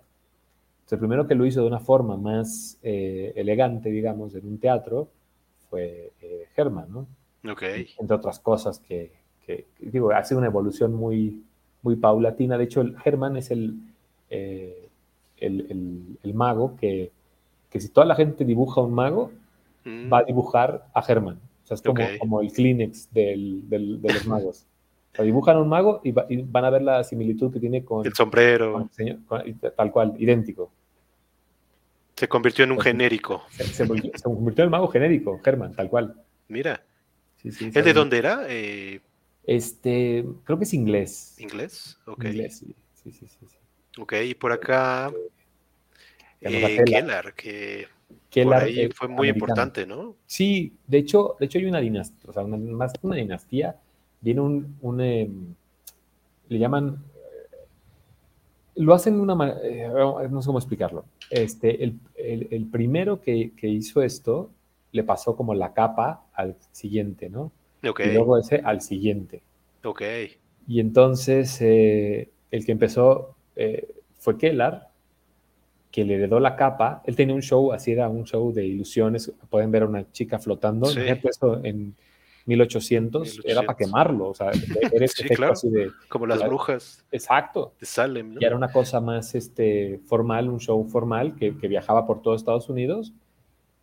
el 0.95 0.99
primero 0.99 1.27
que 1.27 1.35
lo 1.35 1.45
hizo 1.45 1.61
de 1.61 1.67
una 1.67 1.79
forma 1.79 2.17
más 2.17 2.77
eh, 2.83 3.33
elegante, 3.35 3.89
digamos, 3.89 4.35
en 4.35 4.45
un 4.45 4.57
teatro, 4.57 5.07
fue 5.69 6.11
eh, 6.21 6.47
Herman, 6.55 6.91
¿no? 6.91 7.07
Ok. 7.51 7.63
Entre 7.97 8.15
otras 8.15 8.39
cosas 8.39 8.79
que, 8.79 9.11
digo, 9.79 10.11
ha 10.11 10.23
sido 10.23 10.39
una 10.39 10.47
evolución 10.47 10.93
muy, 10.93 11.43
muy 11.81 11.95
paulatina. 11.95 12.57
De 12.57 12.65
hecho, 12.65 12.81
el 12.81 12.95
Herman 13.03 13.37
es 13.37 13.51
el, 13.51 13.75
eh, 14.29 14.89
el, 15.37 16.33
mago 16.33 16.75
que, 16.75 17.11
que, 17.71 17.79
si 17.79 17.89
toda 17.89 18.05
la 18.05 18.15
gente 18.15 18.45
dibuja 18.45 18.81
un 18.81 18.93
mago, 18.93 19.31
va 19.85 20.19
a 20.19 20.23
mm. 20.23 20.25
dibujar 20.27 20.87
a 20.93 21.03
Herman. 21.07 21.35
O 21.63 21.67
sea, 21.67 21.75
es 21.75 21.81
como, 21.81 22.03
como 22.19 22.41
el 22.41 22.51
Kleenex 22.51 23.11
del, 23.13 23.67
del, 23.69 24.01
de 24.01 24.13
los 24.13 24.27
magos. 24.27 24.65
O 25.13 25.15
sea, 25.15 25.25
dibujan 25.25 25.57
a 25.57 25.61
un 25.61 25.69
mago 25.69 26.01
y, 26.03 26.11
van 26.11 26.65
a 26.65 26.69
ver 26.69 26.81
la 26.83 27.03
similitud 27.03 27.51
que 27.51 27.59
tiene 27.59 27.83
con 27.83 28.05
el 28.05 28.13
sombrero. 28.13 28.89
tal 29.75 29.91
cual, 29.91 30.15
idéntico. 30.17 30.71
Se 32.15 32.27
convirtió 32.27 32.63
en 32.63 32.71
un 32.71 32.79
genérico. 32.79 33.43
Se, 33.49 33.87
convirtió 33.87 34.63
en 34.63 34.67
el 34.67 34.69
mago 34.69 34.87
genérico, 34.87 35.39
Germán, 35.43 35.73
tal 35.73 35.89
cual. 35.89 36.15
Mira. 36.47 36.83
¿Es 37.43 37.73
de 37.73 37.93
dónde 37.93 38.19
era? 38.19 38.45
Eh, 38.47 39.01
este, 39.43 40.23
creo 40.43 40.57
que 40.57 40.65
es 40.65 40.73
inglés. 40.73 41.35
¿Inglés? 41.39 41.97
Ok. 42.05 42.25
Inglés, 42.25 42.59
sí. 42.59 42.75
Sí, 42.93 43.11
sí, 43.11 43.27
sí. 43.27 43.57
Ok, 43.97 44.13
y 44.23 44.35
por 44.35 44.51
acá. 44.51 45.11
Eh, 46.41 46.83
Kellar, 46.85 47.33
que 47.33 47.87
por 48.43 48.53
ahí 48.55 48.89
fue 48.93 49.07
muy 49.07 49.29
importante, 49.29 49.85
¿no? 49.85 50.15
Sí, 50.25 50.73
de 50.87 50.97
hecho, 50.97 51.35
de 51.39 51.45
hecho 51.45 51.59
hay 51.59 51.65
una 51.65 51.79
dinastía, 51.79 52.29
o 52.29 52.33
sea, 52.33 52.43
más 52.43 52.93
que 52.93 53.05
una 53.05 53.17
dinastía, 53.17 53.75
viene 54.21 54.41
un, 54.41 54.77
un 54.81 55.01
em, 55.01 55.53
le 56.49 56.59
llaman 56.59 57.03
lo 58.75 58.93
hacen 58.93 59.15
de 59.15 59.21
una 59.21 59.35
manera, 59.35 59.59
eh, 59.63 60.27
no 60.29 60.41
sé 60.41 60.47
cómo 60.47 60.59
explicarlo. 60.59 61.05
Este, 61.29 61.83
el, 61.83 61.99
el, 62.15 62.65
primero 62.65 63.21
que, 63.21 63.51
que, 63.55 63.67
hizo 63.67 64.01
esto 64.01 64.51
le 64.91 65.03
pasó 65.03 65.35
como 65.35 65.53
la 65.53 65.73
capa 65.73 66.25
al 66.33 66.55
siguiente, 66.71 67.29
¿no? 67.29 67.51
Okay. 67.87 68.09
Y 68.09 68.13
luego 68.13 68.37
ese 68.37 68.61
al 68.63 68.81
siguiente. 68.81 69.41
Ok. 69.83 70.01
Y 70.67 70.79
entonces 70.79 71.59
eh, 71.61 72.29
el 72.51 72.65
que 72.65 72.71
empezó 72.71 73.35
eh, 73.55 73.87
fue 74.19 74.37
Kellar, 74.37 74.90
que 75.91 76.05
le 76.05 76.15
heredó 76.15 76.39
la 76.39 76.55
capa. 76.55 77.01
Él 77.05 77.15
tenía 77.15 77.35
un 77.35 77.41
show, 77.41 77.73
así 77.73 77.91
era 77.91 78.07
un 78.09 78.23
show 78.23 78.51
de 78.53 78.65
ilusiones. 78.65 79.31
Pueden 79.49 79.71
ver 79.71 79.83
a 79.83 79.87
una 79.87 80.11
chica 80.11 80.39
flotando. 80.39 80.87
Sí. 80.87 81.01
puesto 81.21 81.63
en 81.63 81.95
1800, 82.45 83.41
era 83.45 83.61
para 83.61 83.77
quemarlo, 83.77 84.29
o 84.29 84.33
sea, 84.33 84.51
eres 84.93 85.11
sí, 85.11 85.27
claro. 85.29 85.53
así 85.53 85.69
de... 85.69 85.91
Como 86.09 86.25
las 86.25 86.43
brujas. 86.43 87.05
Exacto. 87.11 87.73
De 87.79 87.85
Salem, 87.85 88.35
Y 88.39 88.45
era 88.45 88.55
una 88.55 88.71
cosa 88.71 88.99
más 88.99 89.35
este, 89.35 89.99
formal, 90.05 90.49
un 90.49 90.59
show 90.59 90.83
formal 90.89 91.35
que, 91.35 91.55
que, 91.57 91.67
viajaba 91.67 92.07
por 92.07 92.21
todo 92.21 92.35
Estados 92.35 92.67
Unidos 92.69 93.13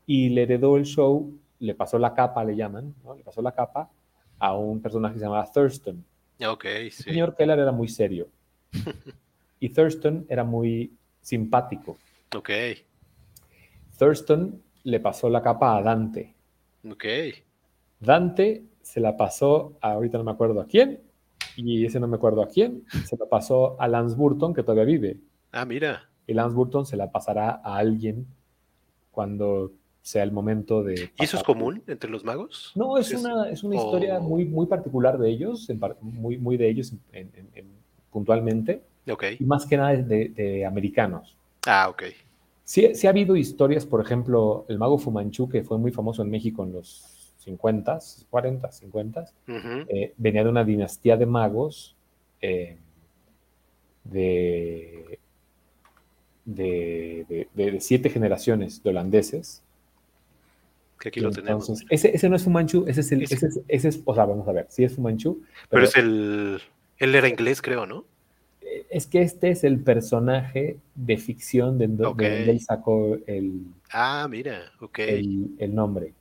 y 0.06 0.30
le 0.30 0.42
heredó 0.42 0.76
el 0.76 0.84
show, 0.84 1.32
le 1.60 1.74
pasó 1.74 1.98
la 1.98 2.14
capa, 2.14 2.42
le 2.44 2.56
llaman, 2.56 2.94
¿no? 3.04 3.14
Le 3.14 3.22
pasó 3.22 3.42
la 3.42 3.52
capa 3.52 3.90
a 4.38 4.56
un 4.56 4.80
personaje 4.80 5.14
que 5.14 5.20
se 5.20 5.24
llamaba 5.26 5.50
Thurston. 5.52 6.04
Ok, 6.46 6.64
sí. 6.64 6.70
El 6.70 6.92
señor 6.92 7.36
Keller 7.36 7.58
era 7.58 7.72
muy 7.72 7.88
serio 7.88 8.28
y 9.60 9.68
Thurston 9.68 10.26
era 10.28 10.44
muy 10.44 10.92
simpático. 11.28 11.98
Ok. 12.34 12.50
Thurston 13.98 14.62
le 14.84 15.00
pasó 15.00 15.28
la 15.28 15.42
capa 15.42 15.76
a 15.76 15.82
Dante. 15.82 16.34
Ok. 16.90 17.04
Dante 18.00 18.64
se 18.80 19.00
la 19.00 19.16
pasó, 19.16 19.76
a, 19.82 19.92
ahorita 19.92 20.16
no 20.16 20.24
me 20.24 20.30
acuerdo 20.30 20.60
a 20.60 20.66
quién, 20.66 21.00
y 21.56 21.84
ese 21.84 22.00
no 22.00 22.08
me 22.08 22.16
acuerdo 22.16 22.42
a 22.42 22.48
quién, 22.48 22.84
se 23.04 23.16
la 23.18 23.26
pasó 23.26 23.78
a 23.80 23.88
Lance 23.88 24.16
Burton, 24.16 24.54
que 24.54 24.62
todavía 24.62 24.84
vive. 24.84 25.20
Ah, 25.52 25.66
mira. 25.66 26.08
Y 26.26 26.32
Lance 26.32 26.54
Burton 26.54 26.86
se 26.86 26.96
la 26.96 27.10
pasará 27.10 27.60
a 27.62 27.76
alguien 27.76 28.26
cuando 29.10 29.72
sea 30.00 30.22
el 30.22 30.32
momento 30.32 30.82
de... 30.82 31.10
¿Y 31.18 31.24
eso 31.24 31.36
es 31.36 31.42
común 31.42 31.82
entre 31.86 32.08
los 32.08 32.24
magos? 32.24 32.72
No, 32.74 32.96
es, 32.96 33.12
una, 33.12 33.50
es 33.50 33.62
una 33.62 33.76
historia 33.76 34.20
muy, 34.20 34.46
muy 34.46 34.66
particular 34.66 35.18
de 35.18 35.28
ellos, 35.28 35.68
muy, 36.00 36.38
muy 36.38 36.56
de 36.56 36.70
ellos 36.70 36.94
puntualmente. 38.10 38.87
Ok. 39.10 39.24
Y 39.38 39.44
más 39.44 39.66
que 39.66 39.76
nada 39.76 39.94
de, 39.96 40.28
de 40.28 40.66
americanos. 40.66 41.36
Ah, 41.66 41.88
ok. 41.88 42.04
Sí, 42.64 42.94
sí 42.94 43.06
ha 43.06 43.10
habido 43.10 43.34
historias, 43.34 43.86
por 43.86 44.00
ejemplo, 44.00 44.66
el 44.68 44.78
mago 44.78 44.98
Fumanchu, 44.98 45.48
que 45.48 45.64
fue 45.64 45.78
muy 45.78 45.90
famoso 45.90 46.22
en 46.22 46.30
México 46.30 46.64
en 46.64 46.74
los 46.74 47.32
50, 47.38 47.98
40, 48.28 48.70
50, 48.70 49.24
venía 50.18 50.44
de 50.44 50.50
una 50.50 50.64
dinastía 50.64 51.16
de 51.16 51.24
magos 51.24 51.96
eh, 52.42 52.76
de, 54.04 55.18
de, 56.44 57.78
siete 57.80 58.10
generaciones 58.10 58.82
de 58.82 58.90
holandeses. 58.90 59.62
Que 61.00 61.08
aquí 61.08 61.20
lo 61.20 61.30
tenemos. 61.30 61.70
Ese, 61.88 62.14
ese, 62.14 62.28
no 62.28 62.36
es 62.36 62.42
Fumanchu, 62.42 62.84
ese 62.86 63.00
es 63.00 63.12
el. 63.12 63.22
Ese, 63.22 63.48
ese 63.68 63.88
es, 63.88 64.00
o 64.04 64.14
sea, 64.14 64.26
vamos 64.26 64.46
a 64.46 64.52
ver, 64.52 64.66
sí 64.68 64.84
es 64.84 64.94
Fumanchu. 64.94 65.42
Pero, 65.70 65.84
es 65.84 65.96
el. 65.96 66.60
Él 66.98 67.14
era 67.14 67.28
inglés, 67.28 67.62
creo, 67.62 67.86
¿no? 67.86 68.04
Es 68.90 69.06
que 69.06 69.22
este 69.22 69.50
es 69.50 69.64
el 69.64 69.80
personaje 69.80 70.78
de 70.94 71.16
ficción 71.16 71.78
de, 71.78 71.88
donde 71.88 72.50
él 72.50 72.60
sacó 72.60 73.16
el. 73.26 73.66
Ah, 73.92 74.26
mira, 74.28 74.72
ok. 74.80 74.98
El, 75.00 75.50
el 75.58 75.74
nombre. 75.74 76.14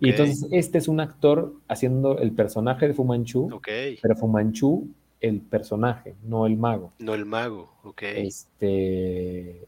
Y 0.00 0.10
entonces 0.10 0.46
este 0.50 0.78
es 0.78 0.88
un 0.88 1.00
actor 1.00 1.54
haciendo 1.66 2.18
el 2.18 2.32
personaje 2.32 2.88
de 2.88 2.94
Fumanchu, 2.94 3.60
pero 4.02 4.16
Fumanchu 4.16 4.88
el 5.20 5.40
personaje, 5.40 6.14
no 6.24 6.46
el 6.46 6.56
mago. 6.56 6.92
No 6.98 7.14
el 7.14 7.24
mago, 7.24 7.72
ok. 7.82 8.02
Este... 8.02 9.66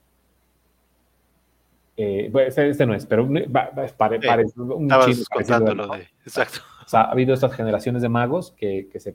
Eh, 1.96 2.32
este 2.34 2.86
no 2.86 2.94
es, 2.94 3.04
pero 3.04 3.28
parece 3.96 4.60
un 4.60 4.88
contándolo 5.28 5.88
de... 5.88 6.08
Exacto. 6.24 6.60
O 6.86 6.88
sea, 6.88 7.02
ha 7.02 7.10
habido 7.12 7.34
estas 7.34 7.52
generaciones 7.54 8.00
de 8.02 8.08
magos 8.08 8.52
que, 8.52 8.88
que 8.90 9.00
se... 9.00 9.14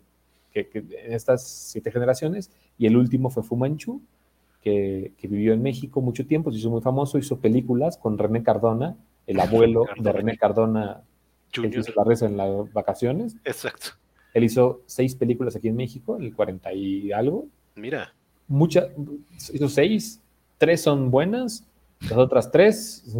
Que, 0.63 0.70
en 0.74 1.13
estas 1.13 1.46
siete 1.46 1.91
generaciones, 1.91 2.50
y 2.78 2.86
el 2.86 2.96
último 2.96 3.30
fue 3.30 3.44
Fumanchu, 3.44 4.02
que, 4.62 5.13
vivió 5.24 5.54
en 5.54 5.62
México 5.62 6.02
mucho 6.02 6.26
tiempo, 6.26 6.52
se 6.52 6.60
hizo 6.60 6.70
muy 6.70 6.82
famoso, 6.82 7.18
hizo 7.18 7.39
películas 7.39 7.98
con 7.98 8.18
René 8.18 8.41
Cardona, 8.41 8.96
el 9.28 9.39
abuelo 9.41 9.86
de 9.98 10.12
René 10.12 10.38
Cardona, 10.38 11.02
que 11.52 11.68
hizo 11.68 11.94
la 11.96 12.04
reza 12.04 12.26
en 12.26 12.38
las 12.38 12.72
vacaciones. 12.74 13.36
Exacto. 13.44 13.89
Él 14.34 14.44
hizo 14.44 14.82
seis 14.86 15.15
películas 15.15 15.56
aquí 15.56 15.68
en 15.68 15.76
México, 15.76 16.18
en 16.18 16.24
el 16.24 16.34
40 16.34 16.74
y 16.74 17.12
algo. 17.12 17.48
Mira. 17.76 18.13
Muchas, 18.48 18.88
hizo 19.54 19.68
seis, 19.70 20.22
tres 20.58 20.82
son 20.82 21.12
buenas, 21.12 21.68
las 22.02 22.13
otras 22.13 22.52
tres... 22.52 23.04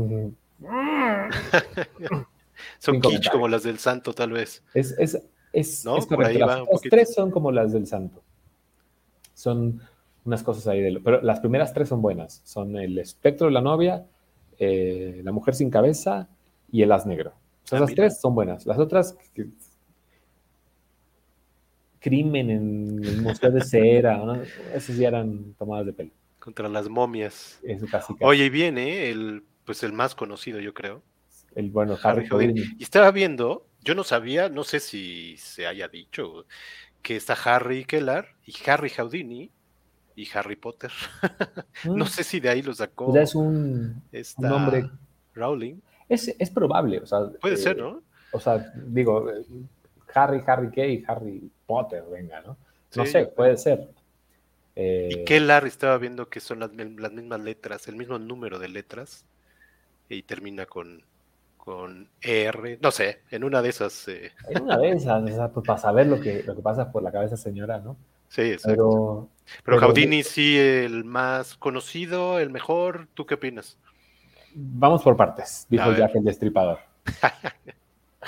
son 2.80 3.02
kitsch 3.02 3.30
como 3.32 3.48
las 3.48 3.64
del 3.64 3.78
santo, 3.80 4.14
tal 4.14 4.32
vez. 4.32 4.64
Es, 4.74 4.96
es, 4.98 5.22
es, 5.56 5.86
¿No? 5.86 5.98
las 5.98 6.82
tres 6.82 7.14
son 7.14 7.32
como 7.32 7.52
las 7.52 7.72
del 7.72 7.88
santo. 7.88 8.22
Son 9.34 9.82
unas 10.26 10.44
cosas 10.44 10.68
ahí 10.68 10.82
de 10.82 10.92
lo, 10.92 11.04
pero 11.04 11.22
las 11.22 11.40
primeras 11.40 11.74
tres 11.74 11.90
son 11.90 12.02
buenas. 12.02 12.42
Son 12.44 12.76
el 12.76 12.98
espectro 12.98 13.48
de 13.48 13.54
la 13.54 13.62
novia, 13.62 14.06
eh, 14.60 15.22
la 15.24 15.32
mujer 15.32 15.56
sin 15.56 15.70
cabeza 15.70 16.28
y 16.72 16.82
el 16.82 16.92
as 16.92 17.06
negro. 17.06 17.34
Ah, 17.72 17.78
esas 17.78 17.94
tres 17.96 18.20
son 18.20 18.36
buenas. 18.36 18.66
Las 18.66 18.78
otras, 18.78 19.18
crimen 22.00 22.52
en 22.52 23.04
el 23.04 23.22
Museo 23.22 23.50
de 23.50 23.62
Cera, 23.64 24.22
esas 24.74 24.96
ya 24.98 25.08
eran 25.08 25.56
tomadas 25.58 25.88
de 25.88 25.94
pelo. 25.94 26.12
Contra 26.40 26.70
las 26.70 26.88
momias. 26.88 27.60
Oye, 28.22 28.46
y 28.46 28.50
viene 28.50 29.10
el, 29.10 29.44
pues 29.66 29.82
el 29.82 29.94
más 29.94 30.14
conocido, 30.14 30.60
yo 30.60 30.74
creo. 30.74 31.02
El 31.56 31.72
bueno, 31.72 31.98
Harry, 32.04 32.28
Houdini. 32.28 32.62
Y 32.78 32.84
estaba 32.84 33.10
viendo, 33.10 33.66
yo 33.86 33.94
no 33.94 34.04
sabía, 34.04 34.50
no 34.50 34.64
sé 34.64 34.80
si 34.80 35.38
se 35.38 35.68
haya 35.68 35.88
dicho, 35.88 36.46
que 37.04 37.16
está 37.16 37.34
Harry 37.34 37.86
Kellar 37.86 38.30
y 38.46 38.54
Harry 38.68 38.90
Houdini 38.90 39.52
y 40.16 40.28
Harry 40.34 40.56
Potter. 40.56 40.92
no 41.86 42.06
mm. 42.06 42.08
sé 42.08 42.24
si 42.24 42.40
de 42.40 42.50
ahí 42.50 42.64
lo 42.64 42.74
sacó. 42.74 43.14
Ya 43.14 43.22
es 43.22 43.36
un, 43.36 44.02
nombre. 44.40 44.90
Rowling. 45.36 45.76
Es, 46.10 46.34
es, 46.40 46.50
probable, 46.50 47.00
o 47.00 47.06
sea. 47.06 47.30
Puede 47.40 47.58
ser, 47.58 47.78
eh, 47.78 47.82
¿no? 47.82 48.02
O 48.32 48.40
sea, 48.40 48.74
digo, 48.76 49.30
Harry, 50.14 50.42
Harry 50.48 50.72
Kay 50.72 50.94
y 50.94 51.04
Harry 51.08 51.52
Potter, 51.68 52.04
venga, 52.12 52.42
¿no? 52.42 52.58
No 52.96 53.06
sé, 53.06 53.26
puede 53.28 53.58
ser. 53.58 53.88
Eh, 54.76 55.10
y 55.12 55.26
Kellar 55.26 55.66
estaba 55.66 55.98
viendo 55.98 56.28
que 56.30 56.40
son 56.40 56.60
las, 56.60 56.74
las, 56.74 57.12
mismas 57.12 57.42
letras, 57.42 57.88
el 57.88 57.96
mismo 57.96 58.18
número 58.18 58.58
de 58.58 58.70
letras, 58.70 59.26
y 60.10 60.24
termina 60.24 60.66
con, 60.66 61.04
con 61.66 62.08
R, 62.22 62.78
no 62.80 62.92
sé, 62.92 63.24
en 63.32 63.44
una 63.44 63.64
de 63.64 63.70
esas. 63.70 64.08
Eh. 64.08 64.32
En 64.50 64.64
una 64.64 64.78
de 64.78 64.92
esas, 64.92 65.52
pues 65.52 65.66
para 65.66 65.80
saber 65.80 66.06
lo 66.06 66.22
que, 66.22 66.44
lo 66.44 66.56
que 66.56 66.62
pasa 66.62 66.92
por 66.92 67.02
la 67.02 67.12
cabeza 67.12 67.36
señora, 67.36 67.80
¿no? 67.80 67.98
Sí, 68.30 68.44
exacto. 68.44 69.28
Pero, 69.64 69.80
Jaudini 69.80 70.24
sí, 70.24 70.58
el 70.58 71.04
más 71.04 71.56
conocido, 71.56 72.40
el 72.40 72.52
mejor, 72.52 73.08
¿tú 73.16 73.26
qué 73.26 73.34
opinas? 73.34 73.80
Vamos 74.54 75.02
por 75.02 75.18
partes, 75.18 75.66
dijo 75.70 75.92
Jack 75.94 76.16
el 76.16 76.24
Destripador. 76.24 76.80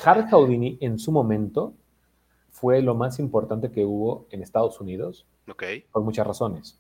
Harry 0.04 0.30
Houdini 0.30 0.78
en 0.82 0.98
su 0.98 1.12
momento 1.12 1.74
fue 2.50 2.82
lo 2.82 2.96
más 2.96 3.20
importante 3.20 3.72
que 3.72 3.86
hubo 3.86 4.28
en 4.32 4.42
Estados 4.42 4.82
Unidos 4.82 5.26
por 5.92 6.02
muchas 6.04 6.26
razones. 6.26 6.80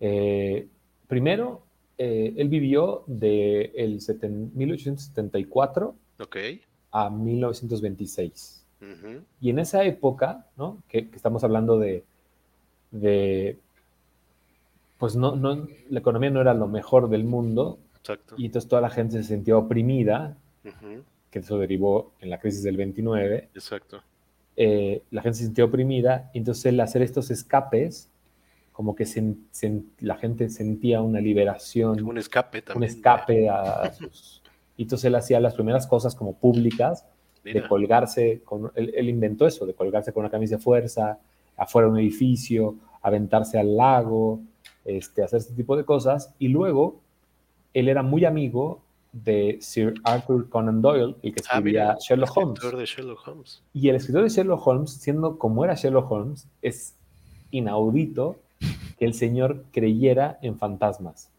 Eh, 0.00 0.68
primero, 1.06 1.63
eh, 1.98 2.34
él 2.36 2.48
vivió 2.48 3.04
de 3.06 3.72
el 3.76 4.00
1874 4.54 5.94
a 6.90 7.10
1926. 7.10 8.60
Y 9.40 9.50
en 9.50 9.58
esa 9.58 9.82
época, 9.84 10.46
¿no? 10.56 10.82
que, 10.88 11.08
estamos 11.14 11.42
hablando 11.42 11.78
de, 11.78 12.04
pues 14.98 15.16
no, 15.16 15.36
no, 15.36 15.66
la 15.88 15.98
economía 15.98 16.30
no 16.30 16.42
era 16.42 16.52
lo 16.52 16.68
mejor 16.68 17.08
del 17.08 17.24
mundo, 17.24 17.78
y 18.36 18.46
entonces 18.46 18.68
toda 18.68 18.82
la 18.82 18.90
gente 18.90 19.16
se 19.16 19.24
sentía 19.24 19.56
oprimida, 19.56 20.36
que 21.30 21.38
eso 21.38 21.58
derivó 21.58 22.12
en 22.20 22.30
la 22.30 22.38
crisis 22.38 22.62
del 22.62 22.76
29. 22.76 23.48
Exacto. 23.54 24.02
Eh, 24.56 25.02
la 25.10 25.22
gente 25.22 25.38
se 25.38 25.44
sintió 25.44 25.64
oprimida, 25.64 26.30
y 26.34 26.38
entonces 26.38 26.66
el 26.66 26.80
hacer 26.80 27.02
estos 27.02 27.30
escapes, 27.30 28.10
como 28.74 28.96
que 28.96 29.06
la 30.00 30.16
gente 30.16 30.50
sentía 30.50 31.00
una 31.00 31.20
liberación. 31.20 32.02
Un 32.02 32.18
escape 32.18 32.60
también. 32.60 32.90
Un 32.90 32.96
escape 32.96 33.48
a, 33.48 33.92
sus... 33.92 34.42
Y 34.76 34.82
entonces 34.82 35.04
él 35.04 35.14
hacía 35.14 35.38
las 35.38 35.54
primeras 35.54 35.86
cosas 35.86 36.16
como 36.16 36.34
públicas, 36.34 37.06
de 37.44 37.62
colgarse, 37.68 38.42
con, 38.44 38.72
él, 38.74 39.08
inventó 39.08 39.46
eso, 39.46 39.64
de 39.64 39.74
colgarse 39.74 40.12
con 40.12 40.22
una 40.22 40.30
camisa 40.30 40.56
de 40.56 40.62
fuerza, 40.62 41.20
afuera 41.56 41.86
de 41.86 41.92
un 41.92 42.00
edificio, 42.00 42.74
aventarse 43.00 43.60
al 43.60 43.76
lago, 43.76 44.40
este, 44.84 45.22
hacer 45.22 45.38
este 45.38 45.54
tipo 45.54 45.76
de 45.76 45.84
cosas. 45.84 46.34
Y 46.40 46.48
luego, 46.48 47.00
él 47.74 47.88
era 47.88 48.02
muy 48.02 48.24
amigo 48.24 48.82
de 49.12 49.58
Sir 49.60 49.94
Arthur 50.02 50.48
Conan 50.48 50.82
Doyle, 50.82 51.14
el 51.22 51.32
que 51.32 51.42
ah, 51.42 51.58
escribía 51.58 51.96
Sherlock, 52.00 52.36
Holmes. 52.36 52.60
de 52.60 52.86
Sherlock 52.86 53.28
Holmes. 53.28 53.62
Y 53.72 53.88
el 53.88 53.94
escritor 53.94 54.24
de 54.24 54.30
Sherlock 54.30 54.66
Holmes, 54.66 54.90
siendo 54.90 55.38
como 55.38 55.64
era 55.64 55.74
Sherlock 55.74 56.10
Holmes, 56.10 56.48
es 56.60 56.96
inaudito 57.52 58.40
que 58.98 59.04
el 59.04 59.14
señor 59.14 59.64
creyera 59.72 60.38
en 60.42 60.58
fantasmas. 60.58 61.30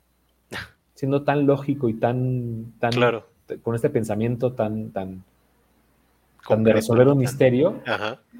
Siendo 0.93 1.23
tan 1.23 1.45
lógico 1.45 1.89
y 1.89 1.93
tan, 1.93 2.73
tan 2.79 2.91
claro. 2.91 3.27
con 3.61 3.75
este 3.75 3.89
pensamiento 3.89 4.53
tan, 4.53 4.91
tan, 4.91 5.23
de 6.57 6.73
resolver 6.73 7.07
un 7.07 7.17
misterio, 7.17 7.81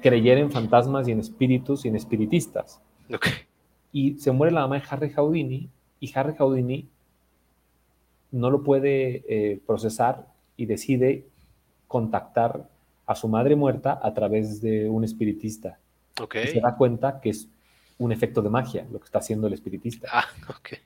creyera 0.00 0.40
en 0.40 0.50
fantasmas 0.50 1.08
y 1.08 1.12
en 1.12 1.20
espíritus 1.20 1.84
y 1.84 1.88
en 1.88 1.96
espiritistas. 1.96 2.80
Y 3.92 4.18
se 4.18 4.32
muere 4.32 4.52
la 4.52 4.62
mamá 4.62 4.76
de 4.76 4.84
Harry 4.88 5.10
Houdini 5.10 5.68
y 6.00 6.12
Harry 6.14 6.34
Houdini 6.36 6.88
no 8.30 8.50
lo 8.50 8.62
puede 8.62 9.24
eh, 9.28 9.60
procesar 9.66 10.26
y 10.56 10.66
decide 10.66 11.26
contactar 11.88 12.68
a 13.06 13.14
su 13.14 13.28
madre 13.28 13.56
muerta 13.56 13.98
a 14.02 14.12
través 14.14 14.60
de 14.60 14.88
un 14.88 15.04
espiritista. 15.04 15.78
Y 16.18 16.48
se 16.48 16.60
da 16.60 16.76
cuenta 16.76 17.20
que 17.20 17.30
es 17.30 17.48
un 17.98 18.12
efecto 18.12 18.42
de 18.42 18.50
magia 18.50 18.86
lo 18.90 18.98
que 18.98 19.06
está 19.06 19.18
haciendo 19.18 19.46
el 19.46 19.54
espiritista. 19.54 20.08
Ah, 20.12 20.26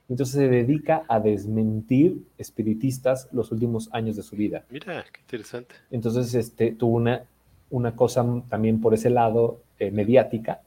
Entonces 0.09 0.37
se 0.37 0.49
dedica 0.49 1.05
a 1.09 1.18
desmentir 1.18 2.23
espiritistas 2.38 3.29
los 3.33 3.51
últimos 3.51 3.88
años 3.92 4.16
de 4.16 4.23
su 4.23 4.37
vida. 4.37 4.64
Mira, 4.70 5.05
qué 5.12 5.20
interesante. 5.20 5.75
Entonces 5.90 6.35
este, 6.35 6.73
tuvo 6.73 6.96
una, 6.96 7.25
una 7.70 7.96
cosa 7.96 8.25
también 8.49 8.81
por 8.81 8.94
ese 8.94 9.11
lado 9.11 9.61
eh, 9.79 9.90
mediática 9.90 10.61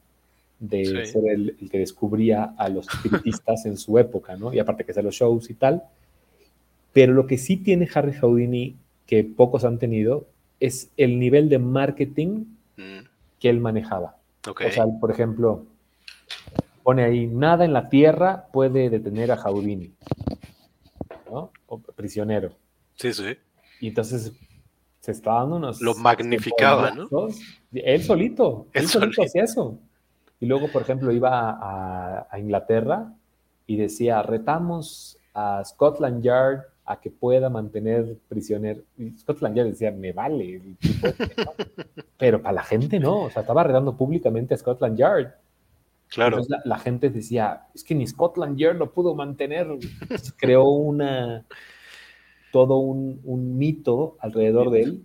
de 0.59 1.05
ser 1.05 1.27
el, 1.27 1.57
que 1.69 1.77
descubría 1.77 2.53
a 2.57 2.69
los 2.69 2.87
espiritistas 2.87 3.65
en 3.65 3.77
su 3.77 3.97
época, 3.97 4.35
¿no? 4.35 4.53
Y 4.53 4.59
aparte 4.59 4.85
que 4.85 4.91
hacer 4.91 5.03
los 5.03 5.15
shows 5.15 5.49
y 5.49 5.53
tal. 5.53 5.83
Pero 6.93 7.13
lo 7.13 7.25
que 7.25 7.37
sí 7.37 7.57
tiene 7.57 7.89
Harry 7.93 8.13
Houdini, 8.13 8.75
que 9.05 9.23
pocos 9.23 9.65
han 9.65 9.79
tenido, 9.79 10.27
es 10.59 10.89
el 10.95 11.19
nivel 11.19 11.49
de 11.49 11.59
marketing 11.59 12.45
mm. 12.77 12.99
que 13.39 13.49
él 13.49 13.59
manejaba. 13.59 14.17
O 14.47 14.71
sea, 14.71 14.85
por 14.99 15.09
ejemplo, 15.11 15.65
pone 16.83 17.03
ahí, 17.03 17.27
nada 17.27 17.65
en 17.65 17.73
la 17.73 17.89
tierra 17.89 18.47
puede 18.51 18.89
detener 18.89 19.31
a 19.31 19.37
Houdini, 19.37 19.93
¿no? 21.31 21.51
O 21.67 21.79
prisionero. 21.79 22.51
Sí, 22.95 23.13
sí. 23.13 23.37
Y 23.79 23.87
entonces 23.89 24.33
se 24.99 25.11
está 25.11 25.33
dando 25.33 25.57
unos... 25.57 25.81
Lo 25.81 25.95
magnificaba, 25.95 26.91
¿no? 26.91 27.07
Él 27.73 28.03
solito, 28.03 28.67
él, 28.73 28.87
solito, 28.87 29.23
hacía 29.23 29.43
eso. 29.43 29.79
Y 30.39 30.45
luego, 30.45 30.67
por 30.69 30.81
ejemplo, 30.81 31.11
iba 31.11 31.51
a, 31.51 32.27
a, 32.29 32.39
Inglaterra 32.39 33.13
y 33.65 33.77
decía, 33.77 34.21
retamos 34.21 35.17
a 35.33 35.63
Scotland 35.65 36.21
Yard 36.21 36.61
a 36.85 36.99
que 36.99 37.09
pueda 37.09 37.49
mantener 37.49 38.17
prisionero. 38.27 38.81
Y 38.97 39.11
Scotland 39.17 39.55
Yard 39.55 39.67
decía, 39.67 39.91
me 39.91 40.11
vale. 40.11 40.61
Pero 42.17 42.41
para 42.41 42.53
la 42.53 42.63
gente 42.63 42.99
no, 42.99 43.23
o 43.23 43.29
sea, 43.29 43.41
estaba 43.41 43.63
retando 43.63 43.95
públicamente 43.95 44.53
a 44.53 44.57
Scotland 44.57 44.97
Yard. 44.97 45.33
Claro. 46.13 46.37
Entonces 46.37 46.65
la, 46.65 46.77
gente 46.77 47.09
decía, 47.09 47.67
es 47.73 47.83
que 47.83 47.95
ni 47.95 48.05
Scotland 48.05 48.57
Yard 48.57 48.77
lo 48.77 48.91
pudo 48.91 49.15
mantener. 49.15 49.67
creó 50.37 50.65
una, 50.69 51.45
todo 52.51 52.77
un, 52.77 53.57
mito 53.57 54.15
alrededor 54.19 54.69
de 54.69 54.81
él 54.83 55.03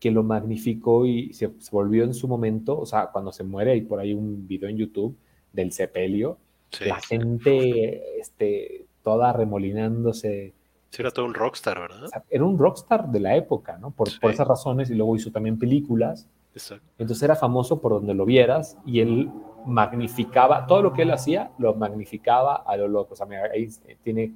que 0.00 0.10
lo 0.10 0.22
magnificó 0.22 1.04
y 1.04 1.34
se, 1.34 1.50
volvió 1.70 2.04
en 2.04 2.14
su 2.14 2.26
momento, 2.26 2.78
o 2.78 2.86
sea, 2.86 3.08
cuando 3.08 3.32
se 3.32 3.44
muere, 3.44 3.72
hay 3.72 3.82
por 3.82 4.00
ahí 4.00 4.14
un 4.14 4.46
video 4.46 4.70
en 4.70 4.78
YouTube 4.78 5.16
del 5.52 5.72
sepelio, 5.72 6.38
la 6.80 7.00
gente 7.00 8.18
este, 8.18 8.86
toda 9.02 9.32
remolinándose. 9.32 10.54
era 10.96 11.10
todo 11.10 11.26
un 11.26 11.34
rockstar, 11.34 11.80
¿verdad? 11.80 12.08
era 12.30 12.44
un 12.44 12.56
rockstar 12.56 13.10
de 13.10 13.20
la 13.20 13.36
época, 13.36 13.76
¿no? 13.76 13.90
Por, 13.90 14.08
por, 14.20 14.30
esas 14.30 14.46
razones, 14.46 14.88
y 14.88 14.94
luego 14.94 15.16
hizo 15.16 15.30
también 15.30 15.58
películas. 15.58 16.28
Exacto. 16.54 16.86
Entonces 16.96 17.22
era 17.22 17.36
famoso 17.36 17.80
por 17.80 17.92
donde 17.92 18.14
lo 18.14 18.24
vieras, 18.24 18.78
y 18.86 19.00
él 19.00 19.30
magnificaba, 19.66 20.66
todo 20.66 20.82
lo 20.82 20.92
que 20.92 21.02
él 21.02 21.10
hacía, 21.10 21.50
lo 21.58 21.74
magnificaba 21.74 22.56
a 22.56 22.76
lo 22.76 22.88
loco. 22.88 23.14
O 23.14 23.16
sea, 23.16 23.26
ahí 23.52 23.68
tiene 24.02 24.34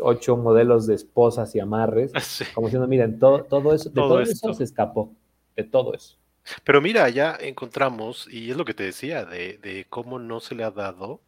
ocho 0.00 0.36
modelos 0.36 0.86
de 0.86 0.94
esposas 0.94 1.54
y 1.54 1.60
amarres, 1.60 2.12
como 2.54 2.66
diciendo, 2.66 2.88
miren, 2.88 3.18
todo, 3.18 3.44
todo 3.44 3.74
eso, 3.74 3.88
de 3.88 3.94
todo, 3.94 4.20
eso 4.20 4.54
se 4.54 4.64
escapó, 4.64 5.12
de 5.56 5.64
todo 5.64 5.94
eso. 5.94 6.16
Pero 6.62 6.80
mira, 6.80 7.08
ya 7.08 7.36
encontramos, 7.40 8.28
y 8.30 8.50
es 8.50 8.56
lo 8.56 8.64
que 8.64 8.74
te 8.74 8.84
decía, 8.84 9.24
de, 9.24 9.86
cómo 9.88 10.18
no 10.18 10.40
se 10.40 10.54
le 10.54 10.64
ha 10.64 10.70
dado, 10.70 11.20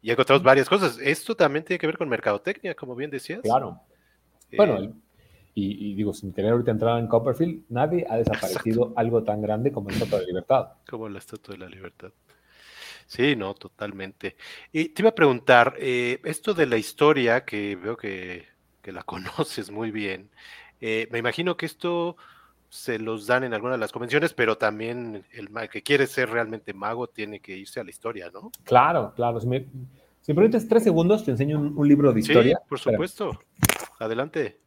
y 0.00 0.10
encontramos 0.10 0.42
varias 0.42 0.68
cosas. 0.68 0.98
Esto 1.00 1.36
también 1.36 1.64
tiene 1.64 1.78
que 1.78 1.86
ver 1.86 1.98
con 1.98 2.08
mercadotecnia, 2.08 2.74
como 2.74 2.94
bien 2.94 3.10
decías. 3.10 3.40
Claro. 3.40 3.80
bueno, 4.56 4.94
y, 5.54 5.94
digo, 5.94 6.14
sin 6.14 6.32
querer 6.32 6.52
ahorita 6.52 6.70
entrar 6.70 6.98
en 6.98 7.06
Copperfield, 7.06 7.64
nadie 7.68 8.06
ha 8.08 8.16
desaparecido 8.16 8.92
algo 8.96 9.22
tan 9.22 9.42
grande 9.42 9.70
como 9.70 9.90
la 9.90 9.96
Estatua 9.96 10.18
de 10.18 10.24
la 10.24 10.28
Libertad. 10.28 10.68
Como 10.88 11.08
la 11.08 11.18
Estatua 11.18 11.52
de 11.52 11.58
la 11.58 11.68
Libertad. 11.68 12.12
Sí, 13.06 13.36
no, 13.36 13.52
totalmente. 13.54 14.36
Y 14.72 14.90
te 14.90 15.02
iba 15.02 15.10
a 15.10 15.14
preguntar, 15.14 15.74
eh, 15.78 16.20
esto 16.24 16.54
de 16.54 16.66
la 16.66 16.78
historia, 16.78 17.44
que 17.44 17.76
veo 17.76 17.96
que, 17.96 18.46
la 18.84 19.02
conoces 19.04 19.70
muy 19.70 19.90
bien, 19.90 20.30
eh, 20.80 21.08
me 21.10 21.18
imagino 21.18 21.56
que 21.56 21.66
esto 21.66 22.16
se 22.70 22.98
los 22.98 23.26
dan 23.26 23.44
en 23.44 23.52
alguna 23.52 23.74
de 23.74 23.78
las 23.78 23.92
convenciones, 23.92 24.32
pero 24.32 24.56
también 24.56 25.26
el 25.32 25.50
que 25.68 25.82
quiere 25.82 26.06
ser 26.06 26.30
realmente 26.30 26.72
mago 26.72 27.06
tiene 27.06 27.40
que 27.40 27.54
irse 27.54 27.80
a 27.80 27.84
la 27.84 27.90
historia, 27.90 28.30
¿no? 28.32 28.50
Claro, 28.64 29.12
claro. 29.14 29.38
Si 29.38 29.46
me, 29.46 29.66
si 30.22 30.32
permites 30.32 30.66
tres 30.66 30.82
segundos, 30.82 31.22
te 31.22 31.32
enseño 31.32 31.60
un, 31.60 31.86
libro 31.86 32.14
de 32.14 32.20
historia. 32.20 32.56
Sí, 32.56 32.68
por 32.70 32.78
supuesto. 32.78 33.38
Adelante. 33.98 34.58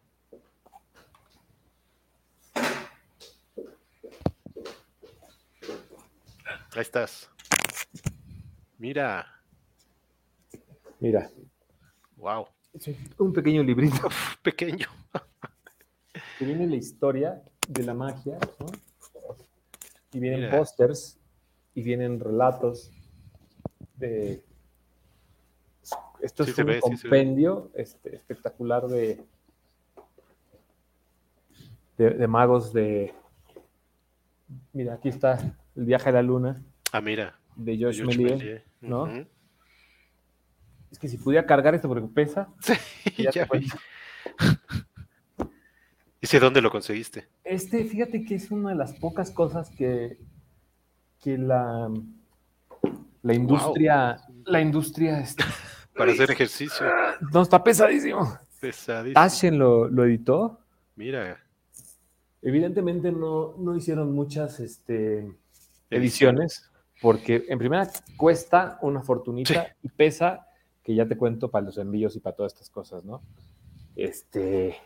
Ahí 6.76 6.82
estás. 6.82 7.30
Mira. 8.78 9.26
Mira. 11.00 11.32
Wow. 12.18 12.48
un 13.18 13.32
pequeño 13.32 13.64
librito. 13.64 14.10
pequeño. 14.44 14.88
que 16.38 16.44
viene 16.44 16.68
la 16.68 16.76
historia 16.76 17.42
de 17.70 17.84
la 17.84 17.94
magia, 17.94 18.38
¿no? 18.60 18.66
Y 20.12 20.20
vienen 20.20 20.52
pósters 20.52 21.18
y 21.76 21.82
vienen 21.82 22.20
relatos 22.20 22.92
de... 23.96 24.44
Esto 26.20 26.44
es 26.44 26.58
un 26.58 26.80
compendio 26.82 27.72
este, 27.74 28.18
espectacular 28.18 28.86
de, 28.88 29.24
de, 31.98 32.28
magos 32.28 32.74
de... 32.74 33.14
Mira, 34.74 34.96
aquí 34.96 35.08
está 35.08 35.58
El 35.76 35.86
viaje 35.86 36.10
a 36.10 36.14
la 36.14 36.22
luna. 36.22 36.64
Ah, 36.92 37.02
mira. 37.02 37.40
De 37.56 37.78
Josh, 37.78 38.04
Josh 38.04 38.62
¿no? 38.82 39.08
Es 40.92 41.00
que 41.00 41.08
si 41.08 41.18
pudiera 41.18 41.46
cargar 41.46 41.76
esto 41.76 41.88
porque 41.88 42.08
pesa. 42.08 42.50
Sí, 42.62 42.74
ya, 43.18 43.32
ya 43.32 43.48
¿Y 46.22 46.40
dónde 46.40 46.62
lo 46.62 46.72
conseguiste? 46.72 47.28
Este, 47.44 47.84
fíjate 47.86 48.26
que 48.26 48.36
es 48.36 48.50
una 48.50 48.70
de 48.70 48.76
las 48.76 48.94
pocas 48.94 49.30
cosas 49.30 49.70
que, 49.70 50.18
que 51.22 51.38
la, 51.38 51.92
la 53.22 53.34
industria, 53.34 54.22
la 54.46 54.62
industria 54.62 55.20
está, 55.20 55.46
para 55.96 56.14
hacer 56.14 56.32
ejercicio. 56.32 56.86
No, 57.32 57.44
está 57.44 57.64
pesadísimo. 57.64 58.40
Pesadísimo. 58.60 59.14
Tashen 59.14 59.60
lo, 59.60 59.88
lo 59.88 60.06
editó. 60.06 60.60
Mira. 60.96 61.40
Evidentemente 62.42 63.12
no, 63.12 63.56
no 63.58 63.76
hicieron 63.76 64.14
muchas 64.14 64.60
este, 64.60 65.32
ediciones, 65.90 66.72
porque 67.02 67.46
en 67.48 67.60
primera 67.60 67.90
cuesta 68.18 68.78
una 68.82 69.02
fortunita 69.02 69.76
y 69.82 69.90
pesa, 69.90 70.48
que 70.84 70.96
ya 70.96 71.08
te 71.08 71.18
cuento 71.18 71.50
para 71.50 71.66
los 71.66 71.78
envíos 71.78 72.16
y 72.16 72.20
para 72.20 72.36
todas 72.36 72.54
estas 72.54 72.70
cosas, 72.70 73.04
¿no? 73.04 73.22
Este, 73.96 74.78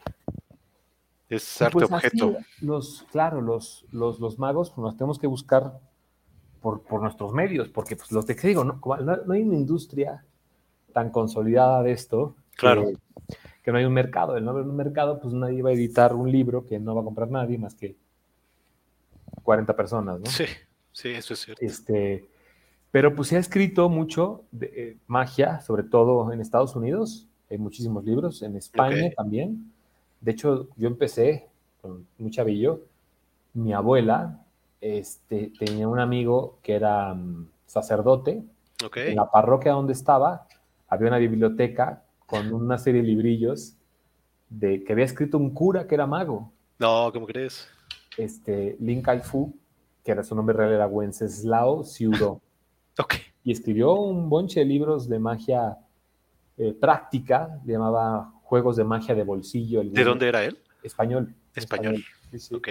es 1.29 1.61
arte 1.61 1.73
pues 1.73 1.91
objeto. 1.91 2.37
los, 2.61 3.05
claro, 3.11 3.41
los, 3.41 3.85
los, 3.91 4.19
los, 4.19 4.39
magos 4.39 4.71
pues, 4.71 4.83
nos 4.83 4.97
tenemos 4.97 5.19
que 5.19 5.27
buscar 5.27 5.79
por, 6.59 6.81
por 6.81 7.01
nuestros 7.01 7.33
medios, 7.33 7.69
porque 7.69 7.95
pues 7.95 8.11
lo 8.11 8.23
que 8.23 8.35
te 8.35 8.47
digo, 8.47 8.63
¿no? 8.63 8.79
No, 9.01 9.33
hay 9.33 9.41
una 9.41 9.55
industria 9.55 10.25
tan 10.91 11.11
consolidada 11.11 11.83
de 11.83 11.91
esto. 11.91 12.35
Claro. 12.55 12.89
Que, 13.63 13.71
no 13.71 13.77
hay 13.77 13.85
un 13.85 13.93
mercado. 13.93 14.35
El 14.35 14.45
no 14.45 14.51
haber 14.51 14.63
un 14.63 14.75
mercado, 14.75 15.19
pues 15.19 15.33
nadie 15.33 15.61
va 15.61 15.69
a 15.69 15.73
editar 15.73 16.15
un 16.15 16.31
libro 16.31 16.65
que 16.65 16.79
no 16.79 16.95
va 16.95 17.01
a 17.01 17.03
comprar 17.03 17.29
nadie 17.29 17.59
más 17.59 17.75
que 17.75 17.95
40 19.43 19.75
personas, 19.75 20.19
¿no? 20.19 20.25
Sí, 20.25 20.45
sí, 20.91 21.09
eso 21.09 21.33
es 21.33 21.39
cierto. 21.39 21.65
Este, 21.65 22.29
pero 22.91 23.15
pues 23.15 23.29
se 23.29 23.37
ha 23.37 23.39
escrito 23.39 23.89
mucho 23.89 24.43
de 24.51 24.71
eh, 24.75 24.97
magia, 25.07 25.61
sobre 25.61 25.83
todo 25.83 26.31
en 26.31 26.41
Estados 26.41 26.75
Unidos. 26.75 27.27
Hay 27.49 27.57
muchísimos 27.57 28.03
libros, 28.03 28.41
en 28.41 28.55
España 28.55 29.11
también. 29.15 29.71
De 30.21 30.31
hecho, 30.31 30.67
yo 30.75 30.87
empecé 30.87 31.47
con 31.81 32.05
un 32.17 32.31
chavillo. 32.31 32.81
Mi 33.53 33.73
abuela 33.73 34.43
este, 34.81 35.51
tenía 35.57 35.87
un 35.87 35.99
amigo 35.99 36.59
que 36.61 36.75
era 36.75 37.13
mm, 37.13 37.47
sacerdote. 37.65 38.43
En 38.95 39.15
la 39.15 39.29
parroquia 39.29 39.73
donde 39.73 39.91
estaba 39.91 40.47
había 40.87 41.09
una 41.09 41.17
biblioteca 41.17 42.03
con 42.25 42.53
una 42.53 42.77
serie 42.77 43.01
de 43.01 43.07
librillos 43.07 43.75
de 44.49 44.83
que 44.83 44.93
había 44.93 45.05
escrito 45.05 45.37
un 45.37 45.53
cura 45.53 45.85
que 45.85 45.95
era 45.95 46.07
mago. 46.07 46.51
No, 46.79 47.11
¿cómo 47.11 47.25
crees? 47.27 47.67
Este, 48.17 48.77
Lin 48.79 49.01
Kai 49.01 49.19
Fu, 49.19 49.53
que 50.03 50.11
era 50.11 50.23
su 50.23 50.35
nombre 50.35 50.55
real 50.55 50.71
era 50.71 50.87
Wenceslao 50.87 51.83
Ciudó. 51.83 52.41
okay. 52.97 53.21
Y 53.43 53.51
escribió 53.51 53.93
un 53.93 54.29
bonche 54.29 54.61
de 54.61 54.65
libros 54.65 55.07
de 55.07 55.19
magia 55.19 55.77
eh, 56.57 56.73
práctica, 56.73 57.59
le 57.65 57.73
llamaba 57.73 58.33
juegos 58.43 58.75
de 58.75 58.83
magia 58.83 59.15
de 59.15 59.23
bolsillo. 59.23 59.81
¿De 59.83 60.03
dónde 60.03 60.27
era 60.27 60.43
él? 60.43 60.57
Español. 60.83 61.33
Español. 61.55 62.03
Ok. 62.53 62.67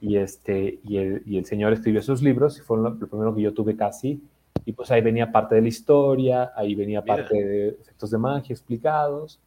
Y, 0.00 0.16
este, 0.16 0.78
y, 0.84 0.96
el, 0.96 1.22
y 1.26 1.38
el 1.38 1.44
señor 1.44 1.72
escribió 1.72 2.02
sus 2.02 2.22
libros 2.22 2.58
y 2.58 2.60
fue 2.60 2.78
lo, 2.78 2.96
primero 2.98 3.34
que 3.34 3.42
yo 3.42 3.52
tuve 3.52 3.76
casi. 3.76 4.22
Y 4.64 4.72
pues 4.72 4.90
ahí 4.90 5.00
venía 5.00 5.32
parte 5.32 5.54
de 5.54 5.62
la 5.62 5.68
historia, 5.68 6.52
ahí 6.54 6.74
venía 6.74 7.04
parte 7.04 7.34
de 7.34 7.68
efectos 7.80 8.10
de 8.10 8.18
magia 8.18 8.52
explicados, 8.52 9.40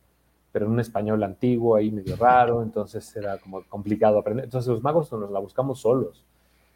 pero 0.52 0.66
en 0.66 0.72
un 0.72 0.80
español 0.80 1.24
antiguo, 1.24 1.76
ahí 1.76 1.92
medio 1.92 2.16
raro, 2.16 2.64
entonces 2.64 3.16
era 3.16 3.38
como 3.38 3.64
complicado 3.66 4.20
aprender. 4.20 4.46
Entonces 4.46 4.70
los 4.70 4.84
magos 4.84 5.12
nos 5.12 5.32
la 5.32 5.40
buscamos 5.40 5.80
solos. 5.80 6.24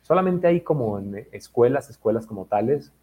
Solamente 0.07 0.47
hay 0.47 0.61
como 0.61 0.99
en 0.99 1.27
escuelas, 1.33 1.89
escuelas 1.89 2.25
como 2.25 2.45
tales, 2.45 2.93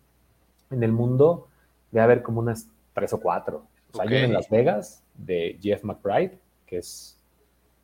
en 0.71 0.83
el 0.83 0.91
mundo 0.91 1.49
debe 1.91 2.03
haber 2.03 2.23
como 2.23 2.41
unas 2.41 2.67
tres 2.95 3.13
o 3.13 3.21
cuatro. 3.21 3.67
Hay 3.99 4.17
en 4.17 4.33
Las 4.33 4.49
Vegas 4.49 5.05
de 5.13 5.59
Jeff 5.61 5.85
McBride, 5.85 6.39
que 6.65 6.79
es, 6.79 7.21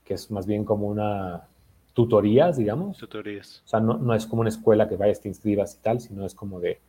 que 0.05 0.15
es 0.15 0.31
más 0.31 0.47
bien 0.47 0.65
como 0.65 0.87
una 0.87 1.47
tutorías, 1.93 2.57
digamos. 2.57 2.97
Tutorías. 2.97 3.63
O 3.67 3.69
sea, 3.69 3.81
no, 3.81 3.99
no, 3.99 4.15
es 4.15 4.25
como 4.25 4.41
una 4.41 4.49
escuela 4.49 4.89
que 4.89 4.97
vayas, 4.97 5.21
te 5.21 5.29
inscribas 5.29 5.75
y 5.75 5.83
tal, 5.83 6.01
sino 6.01 6.25
es 6.25 6.35
como 6.35 6.59
de, 6.59 6.81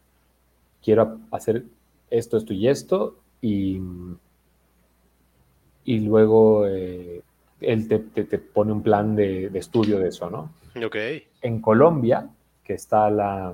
quiero 0.81 1.19
hacer 1.31 1.65
esto, 2.09 2.37
esto 2.37 2.53
y 2.53 2.69
esto, 2.69 3.17
y, 3.41 3.81
y 5.83 5.99
luego 5.99 6.65
eh, 6.65 7.23
él 7.61 7.87
te, 7.87 7.99
te, 7.99 8.37
pone 8.37 8.71
un 8.71 8.81
plan 8.81 9.15
de, 9.15 9.49
de, 9.49 9.59
estudio 9.59 9.99
de 9.99 10.09
eso, 10.09 10.29
¿no? 10.29 10.51
Ok. 10.83 10.95
En 11.41 11.61
Colombia, 11.61 12.29
que 12.63 12.73
está 12.73 13.09
la, 13.09 13.53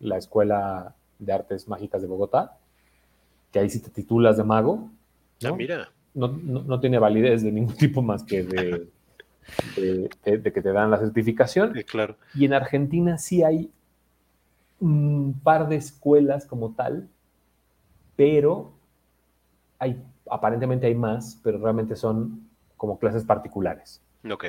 la 0.00 0.16
Escuela 0.16 0.94
de 1.18 1.32
Artes 1.32 1.68
Mágicas 1.68 2.02
de 2.02 2.08
Bogotá, 2.08 2.58
que 3.52 3.60
ahí 3.60 3.70
sí 3.70 3.80
te 3.80 3.90
titulas 3.90 4.36
de 4.36 4.44
mago. 4.44 4.90
¿no? 5.42 5.48
Ah, 5.48 5.56
mira. 5.56 5.88
No, 6.14 6.28
no, 6.28 6.80
tiene 6.80 6.98
validez 6.98 7.42
de 7.42 7.52
ningún 7.52 7.74
tipo 7.76 8.02
más 8.02 8.24
que 8.24 8.42
de, 8.42 8.88
de, 9.76 10.52
que 10.52 10.62
te 10.62 10.72
dan 10.72 10.90
la 10.90 10.98
certificación. 10.98 11.72
claro. 11.86 12.16
Y 12.34 12.44
en 12.44 12.54
Argentina 12.54 13.18
sí 13.18 13.42
hay 13.42 13.70
un 14.80 15.38
par 15.42 15.68
de 15.68 15.76
escuelas 15.76 16.46
como 16.46 16.72
tal, 16.74 17.08
pero 18.16 18.72
hay, 19.78 20.02
aparentemente 20.28 20.86
hay 20.86 20.94
más, 20.94 21.40
pero 21.42 21.58
realmente 21.58 21.94
son 21.94 22.47
como 22.78 22.98
clases 22.98 23.24
particulares. 23.24 24.00
Ok. 24.28 24.44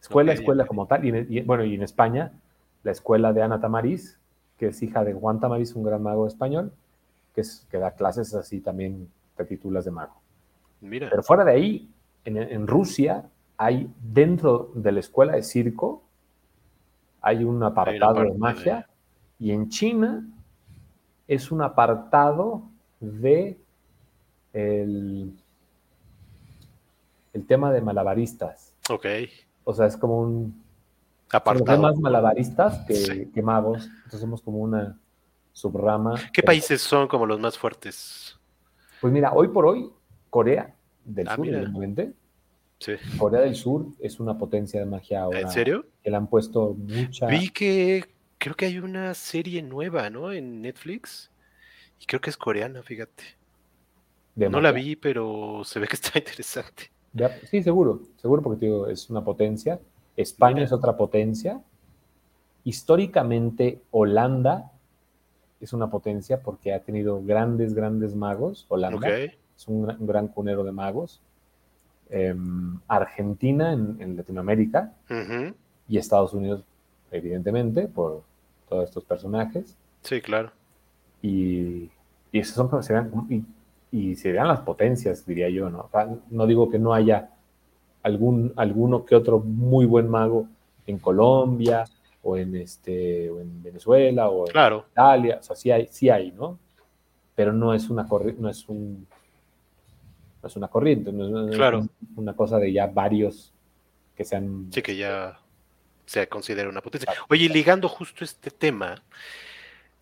Escuela, 0.00 0.32
escuela 0.32 0.66
como 0.66 0.86
tal. 0.86 1.04
Y, 1.04 1.40
bueno, 1.42 1.64
y 1.64 1.74
en 1.74 1.82
España, 1.82 2.32
la 2.82 2.90
escuela 2.90 3.32
de 3.32 3.42
Ana 3.42 3.60
Tamariz, 3.60 4.18
que 4.58 4.68
es 4.68 4.82
hija 4.82 5.04
de 5.04 5.12
Juan 5.12 5.38
Tamariz, 5.38 5.76
un 5.76 5.84
gran 5.84 6.02
mago 6.02 6.26
español, 6.26 6.72
que, 7.34 7.42
da 7.78 7.92
clases 7.92 8.34
así 8.34 8.60
también 8.60 9.08
te 9.36 9.44
titulas 9.44 9.84
de 9.84 9.90
mago. 9.90 10.14
Mira. 10.80 11.08
Pero 11.10 11.22
fuera 11.22 11.44
de 11.44 11.52
ahí, 11.52 11.90
en, 12.24 12.66
Rusia 12.66 13.28
hay 13.58 13.90
dentro 14.02 14.72
de 14.74 14.92
la 14.92 15.00
escuela 15.00 15.34
de 15.34 15.42
circo, 15.42 16.02
hay 17.20 17.44
un 17.44 17.62
apartado 17.62 18.22
de 18.22 18.32
magia, 18.32 18.88
y 19.38 19.50
en 19.50 19.68
China 19.68 20.26
es 21.28 21.52
un 21.52 21.60
apartado 21.60 22.62
de 23.00 23.58
el, 24.52 25.34
el 27.36 27.46
tema 27.46 27.72
de 27.72 27.80
malabaristas. 27.80 28.74
Ok. 28.90 29.06
O 29.64 29.74
sea, 29.74 29.86
es 29.86 29.96
como 29.96 30.20
un... 30.20 30.64
Apartado. 31.30 31.82
más 31.82 31.96
malabaristas 31.98 32.84
que, 32.86 33.28
que 33.34 33.42
magos. 33.42 33.86
Entonces 33.86 34.20
somos 34.20 34.40
como 34.40 34.58
una 34.58 34.96
subrama. 35.52 36.14
¿Qué 36.32 36.42
países 36.42 36.80
son 36.80 37.08
como 37.08 37.26
los 37.26 37.40
más 37.40 37.58
fuertes? 37.58 38.38
Pues 39.00 39.12
mira, 39.12 39.32
hoy 39.32 39.48
por 39.48 39.66
hoy, 39.66 39.90
Corea 40.30 40.74
del 41.04 41.28
ah, 41.28 41.34
Sur, 41.36 41.46
Corea 43.18 43.40
del 43.40 43.54
Sur 43.56 43.86
es 44.00 44.20
una 44.20 44.38
potencia 44.38 44.78
de 44.78 44.86
magia 44.86 45.22
ahora. 45.22 45.40
¿En 45.40 45.50
serio? 45.50 45.86
Que 46.02 46.10
le 46.10 46.16
han 46.16 46.28
puesto 46.28 46.74
mucha. 46.74 47.26
Vi 47.26 47.50
que 47.50 48.04
creo 48.38 48.54
que 48.54 48.66
hay 48.66 48.78
una 48.78 49.14
serie 49.14 49.62
nueva, 49.62 50.10
¿no? 50.10 50.32
En 50.32 50.62
Netflix. 50.62 51.30
Y 52.00 52.06
creo 52.06 52.20
que 52.20 52.30
es 52.30 52.36
coreana, 52.36 52.82
fíjate. 52.82 53.24
no 54.36 54.60
la 54.60 54.72
vi, 54.72 54.94
pero 54.94 55.62
se 55.64 55.80
ve 55.80 55.88
que 55.88 55.96
está 55.96 56.12
interesante. 56.18 56.90
Sí, 57.50 57.62
seguro, 57.62 58.00
seguro 58.16 58.42
porque 58.42 58.66
digo, 58.66 58.86
es 58.88 59.10
una 59.10 59.22
potencia. 59.24 59.80
España 60.16 60.62
es 60.62 60.72
otra 60.72 60.96
potencia. 60.96 61.60
Históricamente, 62.64 63.80
Holanda 63.90 64.72
es 65.60 65.72
una 65.72 65.88
potencia 65.88 66.40
porque 66.42 66.74
ha 66.74 66.80
tenido 66.80 67.22
grandes, 67.22 67.74
grandes 67.74 68.14
magos. 68.14 68.66
Holanda 68.68 69.08
es 69.08 69.68
un 69.68 69.86
gran, 70.00 70.28
cunero 70.28 70.64
de 70.64 70.72
magos. 70.72 71.20
Em, 72.08 72.78
Argentina 72.86 73.72
en, 73.72 74.16
Latinoamérica 74.16 74.92
y 75.88 75.98
Estados 75.98 76.32
Unidos, 76.32 76.64
evidentemente, 77.10 77.88
por 77.88 78.22
todos 78.68 78.88
estos 78.88 79.04
personajes. 79.04 79.76
Sí, 80.02 80.20
claro. 80.20 80.52
Y, 81.22 81.90
y 82.32 82.44
son, 82.44 82.68
y, 83.28 83.42
y 83.90 84.16
serían 84.16 84.48
las 84.48 84.60
potencias, 84.60 85.24
diría 85.26 85.48
yo, 85.48 85.70
¿no? 85.70 85.88
no 86.30 86.46
digo 86.46 86.68
que 86.70 86.78
no 86.78 86.92
haya 86.92 87.30
algún, 88.02 88.52
alguno 88.56 89.04
que 89.04 89.14
otro 89.14 89.38
muy 89.40 89.86
buen 89.86 90.08
mago 90.08 90.48
en 90.86 90.98
Colombia 90.98 91.84
o 92.22 92.36
en, 92.36 92.56
este, 92.56 93.30
o 93.30 93.40
en 93.40 93.62
Venezuela 93.62 94.28
o 94.28 94.48
en 94.48 94.82
Italia, 94.92 95.38
o 95.40 95.42
sea, 95.42 95.56
sí 95.56 95.70
hay, 95.70 95.88
sí 95.90 96.10
hay, 96.10 96.32
¿no? 96.32 96.58
Pero 97.34 97.52
no 97.52 97.74
es 97.74 97.90
una 97.90 98.06
no 98.38 98.48
es 98.48 98.68
un 98.68 99.06
no 100.42 100.48
es 100.48 100.56
una 100.56 100.68
corriente, 100.68 101.12
no 101.12 101.48
es, 101.48 101.56
claro. 101.56 101.86
una 102.16 102.34
cosa 102.34 102.58
de 102.58 102.72
ya 102.72 102.86
varios 102.86 103.52
que 104.16 104.24
sean... 104.24 104.68
Sí, 104.72 104.82
que 104.82 104.96
ya 104.96 105.38
se 106.06 106.28
considera 106.28 106.68
una 106.68 106.80
potencia. 106.80 107.12
Oye, 107.28 107.48
ligando 107.48 107.88
justo 107.88 108.24
este 108.24 108.50
tema, 108.50 109.02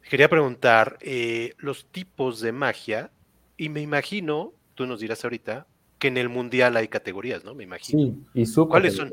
quería 0.09 0.28
preguntar 0.28 0.99
eh, 1.01 1.55
los 1.59 1.87
tipos 1.87 2.41
de 2.41 2.53
magia, 2.53 3.11
y 3.57 3.68
me 3.68 3.80
imagino, 3.80 4.52
tú 4.74 4.86
nos 4.86 5.00
dirás 5.00 5.24
ahorita, 5.24 5.66
que 5.98 6.09
en 6.09 6.16
el 6.16 6.28
mundial 6.28 6.76
hay 6.76 6.88
categorías, 6.88 7.44
¿no? 7.44 7.55
Me 7.55 7.64
imagino. 7.64 7.98
Sí, 7.98 8.24
y 8.34 8.46
subcategorías. 8.46 8.96
¿Cuáles 8.96 8.96
son? 8.96 9.12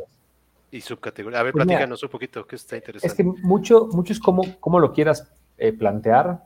Y 0.72 0.82
subcategorías. 0.82 1.40
A 1.40 1.44
ver, 1.44 1.54
pues 1.54 1.66
platícanos 1.66 2.04
un 2.04 2.10
poquito, 2.10 2.46
que 2.46 2.56
está 2.56 2.76
interesante. 2.76 3.08
Es 3.08 3.14
que 3.14 3.24
mucho, 3.24 3.88
mucho 3.92 4.14
es 4.14 4.20
como, 4.20 4.44
como 4.60 4.80
lo 4.80 4.92
quieras 4.94 5.32
eh, 5.58 5.74
plantear, 5.74 6.44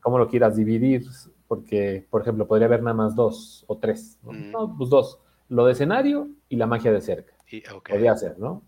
cómo 0.00 0.18
lo 0.18 0.28
quieras 0.28 0.56
dividir, 0.56 1.04
porque, 1.48 2.06
por 2.08 2.22
ejemplo, 2.22 2.46
podría 2.46 2.66
haber 2.66 2.82
nada 2.82 2.94
más 2.94 3.16
dos 3.16 3.64
o 3.66 3.76
tres, 3.78 4.18
¿no? 4.22 4.32
Mm. 4.32 4.50
no 4.50 4.76
pues 4.76 4.88
dos. 4.90 5.18
Lo 5.48 5.66
de 5.66 5.72
escenario 5.72 6.28
y 6.48 6.56
la 6.56 6.66
magia 6.66 6.92
de 6.92 7.00
cerca. 7.00 7.34
Podría 7.88 8.16
ser, 8.16 8.38
¿no? 8.38 8.62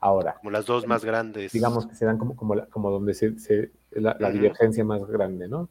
Ahora. 0.00 0.34
Como 0.38 0.50
las 0.50 0.66
dos 0.66 0.86
más 0.86 1.04
grandes. 1.04 1.52
Digamos 1.52 1.86
que 1.86 1.94
se 1.94 2.04
dan 2.04 2.18
como, 2.18 2.34
como, 2.34 2.66
como 2.68 2.90
donde 2.90 3.14
se, 3.14 3.70
la, 3.92 4.30
divergencia 4.30 4.84
más 4.84 5.04
grande, 5.06 5.48
¿no? 5.48 5.68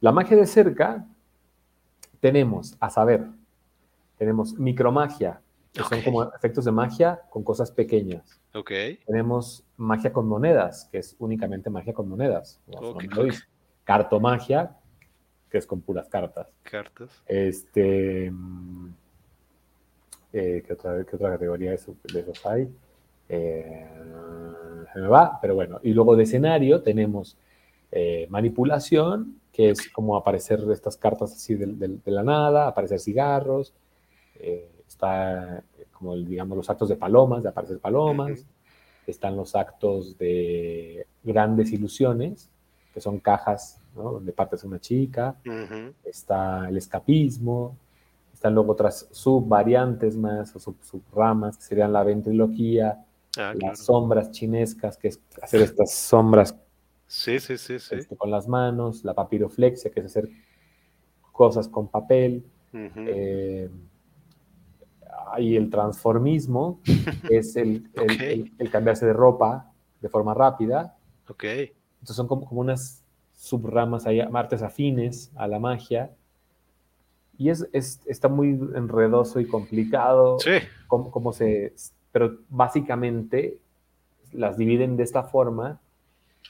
La 0.00 0.12
magia 0.12 0.36
de 0.36 0.46
cerca 0.46 1.06
tenemos, 2.22 2.76
a 2.78 2.88
saber, 2.88 3.26
tenemos 4.16 4.56
micromagia, 4.56 5.40
que 5.72 5.82
son 5.82 6.02
como 6.02 6.22
efectos 6.32 6.64
de 6.64 6.70
magia 6.70 7.20
con 7.28 7.42
cosas 7.42 7.72
pequeñas. 7.72 8.40
Ok. 8.54 8.70
Tenemos 9.04 9.64
magia 9.76 10.12
con 10.12 10.28
monedas, 10.28 10.88
que 10.92 10.98
es 10.98 11.16
únicamente 11.18 11.68
magia 11.68 11.92
con 11.92 12.08
monedas. 12.08 12.60
Cartomagia, 13.82 14.76
que 15.50 15.58
es 15.58 15.66
con 15.66 15.80
puras 15.80 16.08
cartas. 16.08 16.46
Cartas. 16.62 17.10
Este. 17.26 18.30
Mm, 18.30 18.90
eh, 20.32 20.62
¿qué, 20.64 20.72
otra, 20.74 21.04
categoría 21.04 21.70
de 21.70 21.76
esos 21.76 21.96
hay? 22.46 22.72
Eh, 23.28 23.90
se 24.92 25.00
me 25.00 25.08
va, 25.08 25.40
pero 25.42 25.56
bueno. 25.56 25.80
Y 25.82 25.92
luego 25.92 26.14
de 26.14 26.22
escenario 26.22 26.82
tenemos 26.82 27.36
eh, 27.90 28.28
manipulación, 28.30 29.40
que 29.52 29.70
es 29.70 29.88
como 29.90 30.16
aparecer 30.16 30.60
estas 30.72 30.96
cartas 30.96 31.32
así 31.32 31.54
de, 31.54 32.00
la 32.06 32.22
nada, 32.22 32.66
aparecer 32.66 32.98
cigarros, 32.98 33.72
está 34.88 35.62
como 35.92 36.16
digamos 36.16 36.56
los 36.56 36.68
actos 36.68 36.88
de 36.88 36.96
palomas, 36.96 37.42
de 37.42 37.50
aparecer 37.50 37.78
palomas, 37.78 38.44
están 39.06 39.36
los 39.36 39.54
actos 39.54 40.18
de 40.18 41.06
grandes 41.22 41.72
ilusiones, 41.72 42.48
que 42.92 43.00
son 43.00 43.20
cajas 43.20 43.80
donde 43.94 44.32
partes 44.32 44.64
una 44.64 44.80
chica, 44.80 45.36
está 46.04 46.68
el 46.68 46.76
escapismo, 46.76 47.76
están 48.32 48.54
luego 48.54 48.72
otras 48.72 49.06
subvariantes 49.12 50.16
más 50.16 50.56
o 50.56 50.58
sub 50.58 50.76
subramas, 50.82 51.56
que 51.56 51.62
serían 51.62 51.92
la 51.92 52.02
ventriloquía, 52.02 53.04
ah, 53.38 53.54
las 53.54 53.84
sombras 53.84 54.32
chinescas, 54.32 54.96
que 54.96 55.08
es 55.08 55.20
hacer 55.40 55.62
estas 55.62 55.92
sombras 55.92 56.56
sí, 57.12 57.40
sí, 57.40 57.58
sí, 57.58 57.78
sí. 57.78 57.94
Este, 57.94 58.16
con 58.16 58.30
las 58.30 58.48
manos, 58.48 59.04
la 59.04 59.14
papiroflexia, 59.14 59.90
que 59.90 60.00
es 60.00 60.06
hacer 60.06 60.28
cosas 61.32 61.68
con 61.68 61.88
papel. 61.88 62.44
Eh, 62.72 63.68
y 65.38 65.56
el 65.56 65.70
transformismo 65.70 66.80
es 67.30 67.56
el, 67.56 67.90
el, 68.58 68.70
cambiarse 68.70 69.06
de 69.06 69.12
ropa 69.12 69.72
de 70.00 70.08
forma 70.08 70.34
rápida. 70.34 70.96
Ok. 71.28 71.44
Entonces 71.44 72.16
son 72.16 72.28
como, 72.28 72.46
como 72.46 72.60
unas 72.60 73.04
subramas, 73.34 74.06
hay 74.06 74.20
artes 74.20 74.62
afines 74.62 75.30
a 75.34 75.46
la 75.48 75.58
magia 75.58 76.12
y 77.42 77.50
es, 77.50 77.66
está 77.72 78.28
muy 78.28 78.50
enredoso 78.50 79.40
y 79.40 79.46
complicado. 79.46 80.38
Sí. 80.38 80.52
Cómo, 80.86 81.32
se, 81.32 81.74
pero 82.12 82.38
básicamente 82.48 83.58
las 84.32 84.56
dividen 84.56 84.96
de 84.96 85.02
esta 85.02 85.24
forma 85.24 85.80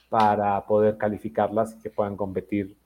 para 0.09 0.65
poder 0.67 0.97
calificarlas 0.97 1.75
y 1.75 1.83
que 1.83 1.91
puedan 1.91 2.17
competir 2.17 2.77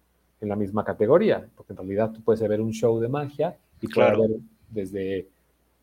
en 0.41 0.49
la 0.49 0.57
misma 0.57 0.85
categoría. 0.85 1.47
Porque 1.57 1.73
en 1.73 1.79
realidad 1.79 2.13
tú 2.13 2.23
puedes 2.23 2.41
ver 2.49 2.61
un 2.61 2.73
show 2.73 3.01
de 3.01 3.09
magia 3.09 3.57
y 3.81 3.89
puedes 3.89 4.19
ver 4.19 4.31
desde 4.71 5.29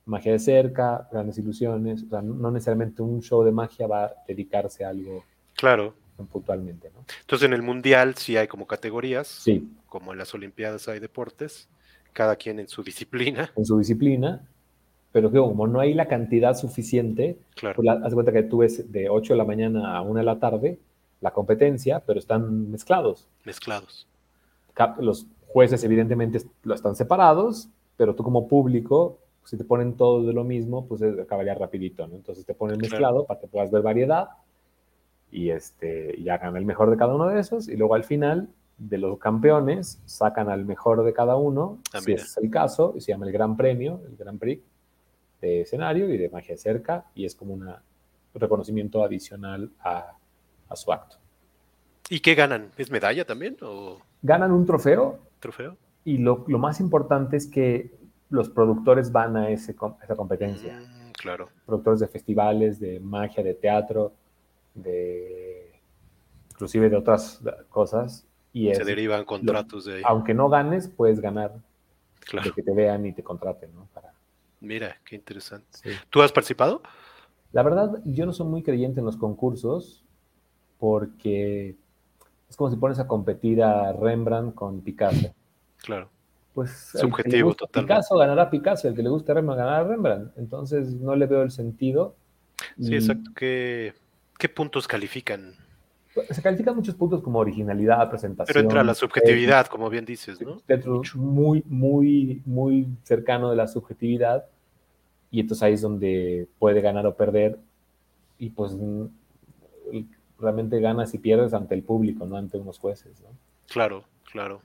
magia 0.05 0.34
de 0.34 0.39
cerca, 0.39 1.07
grandes 1.11 1.38
ilusiones. 1.38 2.03
O 2.03 2.09
sea, 2.09 2.21
no 2.21 2.51
necesariamente 2.51 3.01
un 3.01 3.21
show 3.21 3.43
de 3.43 3.51
magia 3.51 3.88
va 3.88 4.05
a 4.05 4.13
dedicarse 4.28 4.86
a 4.86 4.89
algo. 4.89 5.24
Claro. 5.55 5.93
Puntualmente, 6.32 6.89
¿no? 6.93 7.03
Entonces 7.21 7.45
en 7.45 7.53
el 7.53 7.63
mundial 7.63 8.15
sí 8.15 8.38
hay 8.38 8.47
como 8.47 8.67
categorías. 8.67 9.28
Sí. 9.28 9.67
Como 9.88 10.13
en 10.13 10.19
las 10.19 10.34
Olimpiadas 10.34 10.88
hay 10.88 10.99
deportes 10.99 11.67
cada 12.13 12.36
quien 12.36 12.59
en 12.59 12.67
su 12.67 12.84
disciplina. 12.84 13.51
En 13.57 13.65
su 13.65 13.78
disciplina, 13.78 14.47
pero 15.11 15.32
como 15.32 15.67
no 15.67 15.80
hay 15.80 15.93
la 15.93 16.07
cantidad 16.07 16.55
suficiente, 16.55 17.38
claro. 17.55 17.76
pues 17.76 17.89
haz 17.89 18.13
cuenta 18.13 18.32
que 18.32 18.43
tú 18.43 18.59
ves 18.59 18.91
de 18.91 19.09
8 19.09 19.34
de 19.34 19.38
la 19.38 19.45
mañana 19.45 19.97
a 19.97 20.01
1 20.01 20.19
de 20.19 20.26
la 20.26 20.39
tarde 20.39 20.80
la 21.24 21.32
competencia, 21.32 22.01
pero 22.05 22.19
están 22.19 22.69
mezclados. 22.69 23.30
Mezclados. 23.45 24.05
Los 24.99 25.26
jueces 25.47 25.82
evidentemente 25.86 26.41
lo 26.63 26.76
están 26.76 26.97
separados, 26.97 27.69
pero 27.95 28.13
tú 28.13 28.24
como 28.24 28.49
público, 28.49 29.19
si 29.45 29.55
te 29.55 29.63
ponen 29.63 29.93
todo 29.93 30.26
de 30.26 30.34
lo 30.34 30.43
mismo, 30.43 30.86
pues 30.86 31.01
acabaría 31.01 31.55
rapidito, 31.55 32.05
¿no? 32.07 32.15
Entonces 32.15 32.45
te 32.45 32.53
ponen 32.53 32.78
mezclado 32.78 33.26
para 33.26 33.39
que 33.39 33.47
puedas 33.47 33.71
ver 33.71 33.82
variedad 33.82 34.28
y, 35.32 35.49
este, 35.49 36.13
y 36.19 36.28
hagan 36.28 36.57
el 36.57 36.65
mejor 36.65 36.91
de 36.91 36.97
cada 36.97 37.15
uno 37.15 37.28
de 37.28 37.39
esos, 37.39 37.69
y 37.69 37.78
luego 37.78 37.95
al 37.95 38.03
final 38.03 38.49
de 38.78 38.97
los 38.97 39.17
campeones, 39.17 40.01
sacan 40.05 40.49
al 40.49 40.65
mejor 40.65 41.05
de 41.05 41.13
cada 41.13 41.38
uno, 41.38 41.80
ah, 41.93 42.01
si 42.01 42.11
es 42.11 42.36
el 42.36 42.49
caso, 42.51 42.93
y 42.97 43.01
se 43.01 43.13
llama 43.13 43.28
el 43.28 43.32
Gran 43.32 43.55
Premio, 43.55 44.01
el 44.09 44.17
Gran 44.17 44.38
Prix 44.38 44.61
de 45.39 45.61
escenario 45.61 46.13
y 46.13 46.17
de 46.17 46.30
magia 46.30 46.57
cerca, 46.57 47.05
y 47.15 47.24
es 47.24 47.34
como 47.34 47.53
un 47.53 47.74
reconocimiento 48.34 49.03
adicional 49.03 49.71
a, 49.80 50.17
su 50.76 50.91
acto. 50.91 51.17
¿Y 52.09 52.19
qué 52.19 52.36
ganan? 52.36 52.71
¿Es 52.78 52.91
medalla 52.91 53.26
también? 53.26 53.57
O... 53.61 53.99
Ganan 54.21 54.51
un 54.51 54.65
trofeo. 54.65 55.19
¿Trofeo? 55.39 55.78
Y 56.05 56.17
lo, 56.17 56.45
más 56.47 56.80
importante 56.80 57.38
es 57.38 57.47
que 57.47 57.91
los 58.30 58.49
productores 58.49 59.11
van 59.11 59.38
a 59.38 59.49
ese, 59.49 59.76
esa 60.03 60.15
competencia. 60.15 60.80
Mm, 60.80 61.11
claro. 61.13 61.49
Productores 61.65 62.01
de 62.01 62.07
festivales, 62.07 62.80
de 62.80 62.99
magia, 62.99 63.43
de 63.43 63.53
teatro, 63.53 64.13
de 64.74 65.71
inclusive 66.51 66.89
de 66.89 66.97
otras 66.97 67.41
cosas, 67.69 68.26
se 68.53 68.84
derivan 68.84 69.26
contratos 69.26 69.86
de 69.86 69.95
ahí. 69.95 70.01
Aunque 70.05 70.34
no 70.34 70.49
ganes, 70.49 70.88
puedes 70.88 71.19
ganar. 71.19 71.53
De 72.32 72.51
que 72.51 72.63
te 72.63 72.74
vean 72.74 73.05
y 73.05 73.11
te 73.11 73.21
contraten, 73.24 73.74
¿no? 73.74 73.88
Para... 73.93 74.13
Mira, 74.61 74.97
qué 75.03 75.15
interesante. 75.15 75.97
¿Tú 76.09 76.21
has 76.21 76.32
participado? 76.32 76.82
La 77.51 77.63
verdad, 77.63 78.01
yo 78.05 78.26
no 78.26 78.32
soy 78.32 78.47
muy 78.47 78.63
creyente 78.63 79.01
en 79.01 79.05
los 79.05 79.17
concursos 79.17 80.03
porque 80.84 81.78
es 82.50 82.58
como 82.58 82.70
si 82.70 82.76
pones 82.76 83.00
a 83.00 83.08
competir 83.08 83.64
a 83.64 83.94
Rembrandt 83.94 84.54
con 84.54 84.82
Picasso. 84.82 85.34
Claro. 85.78 86.10
Pues 86.54 86.92
subjetivo 86.94 87.54
total. 87.54 87.86
Picasso 87.86 88.18
ganará 88.18 88.50
Picasso, 88.50 88.90
el 88.90 88.94
que 88.94 89.02
le 89.02 89.08
guste 89.08 89.34
Rembrandt 89.34 89.60
ganará 89.60 89.86
Rembrandt. 89.86 90.38
Entonces 90.38 90.92
no 90.96 91.16
le 91.16 91.26
veo 91.26 91.42
el 91.42 91.52
sentido. 91.52 92.18
Sí, 92.82 92.96
exacto. 92.96 93.32
¿Qué, 93.34 93.94
¿Qué 94.38 94.50
puntos 94.50 94.86
califican 94.86 95.56
se 96.30 96.42
califican 96.42 96.76
muchos 96.76 96.96
puntos 96.96 97.22
como 97.22 97.40
originalidad, 97.40 98.10
presentación. 98.10 98.54
Pero 98.54 98.60
entra 98.60 98.84
la 98.84 98.94
subjetividad, 98.94 99.68
como 99.68 99.90
bien 99.90 100.04
dices, 100.04 100.42
¿no? 100.42 100.62
Dentro 100.68 101.02
muy, 101.16 101.64
muy, 101.66 102.42
muy 102.46 102.88
cercano 103.04 103.50
de 103.50 103.56
la 103.56 103.68
subjetividad. 103.70 104.44
y 105.32 105.40
entonces 105.40 105.64
ahí 105.64 105.74
es 105.76 105.82
donde 105.82 106.50
puede 106.60 106.82
ganar 106.82 107.08
o 107.08 107.16
perder 107.16 107.58
y 108.38 108.50
pues 108.50 108.76
realmente 110.44 110.80
ganas 110.80 111.14
y 111.14 111.18
pierdes 111.18 111.54
ante 111.54 111.74
el 111.74 111.84
público, 111.84 112.26
no 112.26 112.38
ante 112.38 112.58
unos 112.58 112.78
jueces, 112.78 113.22
¿no? 113.22 113.30
Claro, 113.68 114.04
claro. 114.32 114.62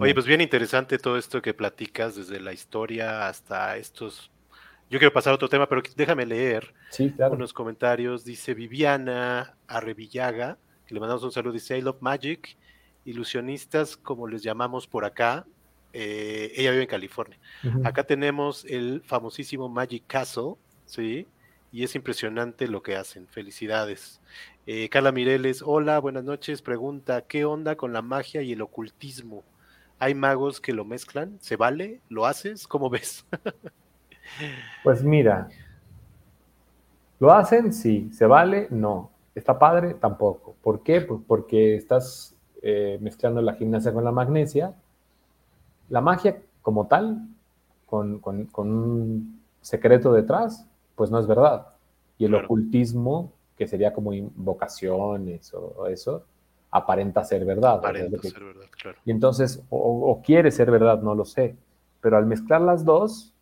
Oye, 0.00 0.14
pues 0.14 0.26
bien 0.26 0.40
interesante 0.40 0.98
todo 0.98 1.16
esto 1.16 1.40
que 1.40 1.54
platicas 1.54 2.16
desde 2.16 2.40
la 2.40 2.52
historia 2.52 3.28
hasta 3.28 3.76
estos 3.76 4.32
yo 4.92 4.98
quiero 4.98 5.14
pasar 5.14 5.30
a 5.32 5.36
otro 5.36 5.48
tema, 5.48 5.66
pero 5.66 5.82
déjame 5.96 6.26
leer 6.26 6.74
unos 7.30 7.54
comentarios. 7.54 8.26
Dice 8.26 8.52
Viviana 8.52 9.56
Arrevillaga, 9.66 10.58
que 10.86 10.92
le 10.92 11.00
mandamos 11.00 11.22
un 11.22 11.32
saludo, 11.32 11.54
dice 11.54 11.78
I 11.78 11.80
love 11.80 12.02
magic, 12.02 12.58
ilusionistas 13.06 13.96
como 13.96 14.28
les 14.28 14.42
llamamos 14.42 14.86
por 14.86 15.06
acá. 15.06 15.46
Eh, 15.94 16.52
ella 16.56 16.72
vive 16.72 16.82
en 16.82 16.88
California. 16.90 17.38
Acá 17.84 18.04
tenemos 18.04 18.66
el 18.66 19.00
famosísimo 19.06 19.66
Magic 19.66 20.04
Castle, 20.06 20.56
¿sí? 20.84 21.26
Y 21.72 21.84
es 21.84 21.94
impresionante 21.94 22.68
lo 22.68 22.82
que 22.82 22.96
hacen. 22.96 23.26
Felicidades. 23.26 24.20
Eh, 24.66 24.90
Carla 24.90 25.10
Mireles, 25.10 25.62
hola, 25.64 25.98
buenas 25.98 26.22
noches. 26.22 26.60
Pregunta, 26.60 27.22
¿qué 27.22 27.46
onda 27.46 27.76
con 27.76 27.94
la 27.94 28.02
magia 28.02 28.42
y 28.42 28.52
el 28.52 28.60
ocultismo? 28.60 29.42
¿Hay 29.98 30.14
magos 30.14 30.60
que 30.60 30.74
lo 30.74 30.84
mezclan? 30.84 31.38
¿Se 31.40 31.56
vale? 31.56 32.02
¿Lo 32.10 32.26
haces? 32.26 32.68
¿Cómo 32.68 32.90
ves? 32.90 33.26
Pues 34.84 35.02
mira, 35.02 35.48
¿lo 37.18 37.32
hacen? 37.32 37.72
Sí. 37.72 38.08
¿Se 38.12 38.24
vale? 38.24 38.68
No. 38.70 39.10
¿Está 39.34 39.58
padre? 39.58 39.94
Tampoco. 39.94 40.54
¿Por 40.62 40.82
qué? 40.84 41.00
Pues 41.00 41.20
porque 41.26 41.74
estás 41.74 42.34
eh, 42.62 42.98
mezclando 43.00 43.42
la 43.42 43.54
gimnasia 43.54 43.92
con 43.92 44.04
la 44.04 44.12
magnesia. 44.12 44.74
La 45.88 46.00
magia 46.00 46.40
como 46.62 46.86
tal, 46.86 47.28
con, 47.86 48.22
un 48.56 49.42
secreto 49.60 50.12
detrás, 50.12 50.66
pues 51.02 51.10
no 51.10 51.18
es 51.18 51.26
verdad. 51.26 51.66
Y 52.16 52.26
el 52.26 52.34
ocultismo, 52.36 53.32
que 53.58 53.66
sería 53.66 53.92
como 53.92 54.12
invocaciones 54.12 55.52
o 55.52 55.88
eso, 55.88 56.26
aparenta 56.70 57.24
ser 57.24 57.44
verdad. 57.44 57.78
Aparenta 57.78 58.22
ser 58.22 58.44
verdad, 58.44 58.66
claro. 58.70 58.98
Y 59.04 59.10
entonces, 59.10 59.64
o, 59.68 60.22
quiere 60.24 60.52
ser 60.52 60.70
verdad, 60.70 61.02
no 61.02 61.16
lo 61.16 61.24
sé. 61.24 61.56
Pero 62.00 62.18
al 62.18 62.26
mezclar 62.26 62.60
las 62.60 62.84
dos, 62.84 63.34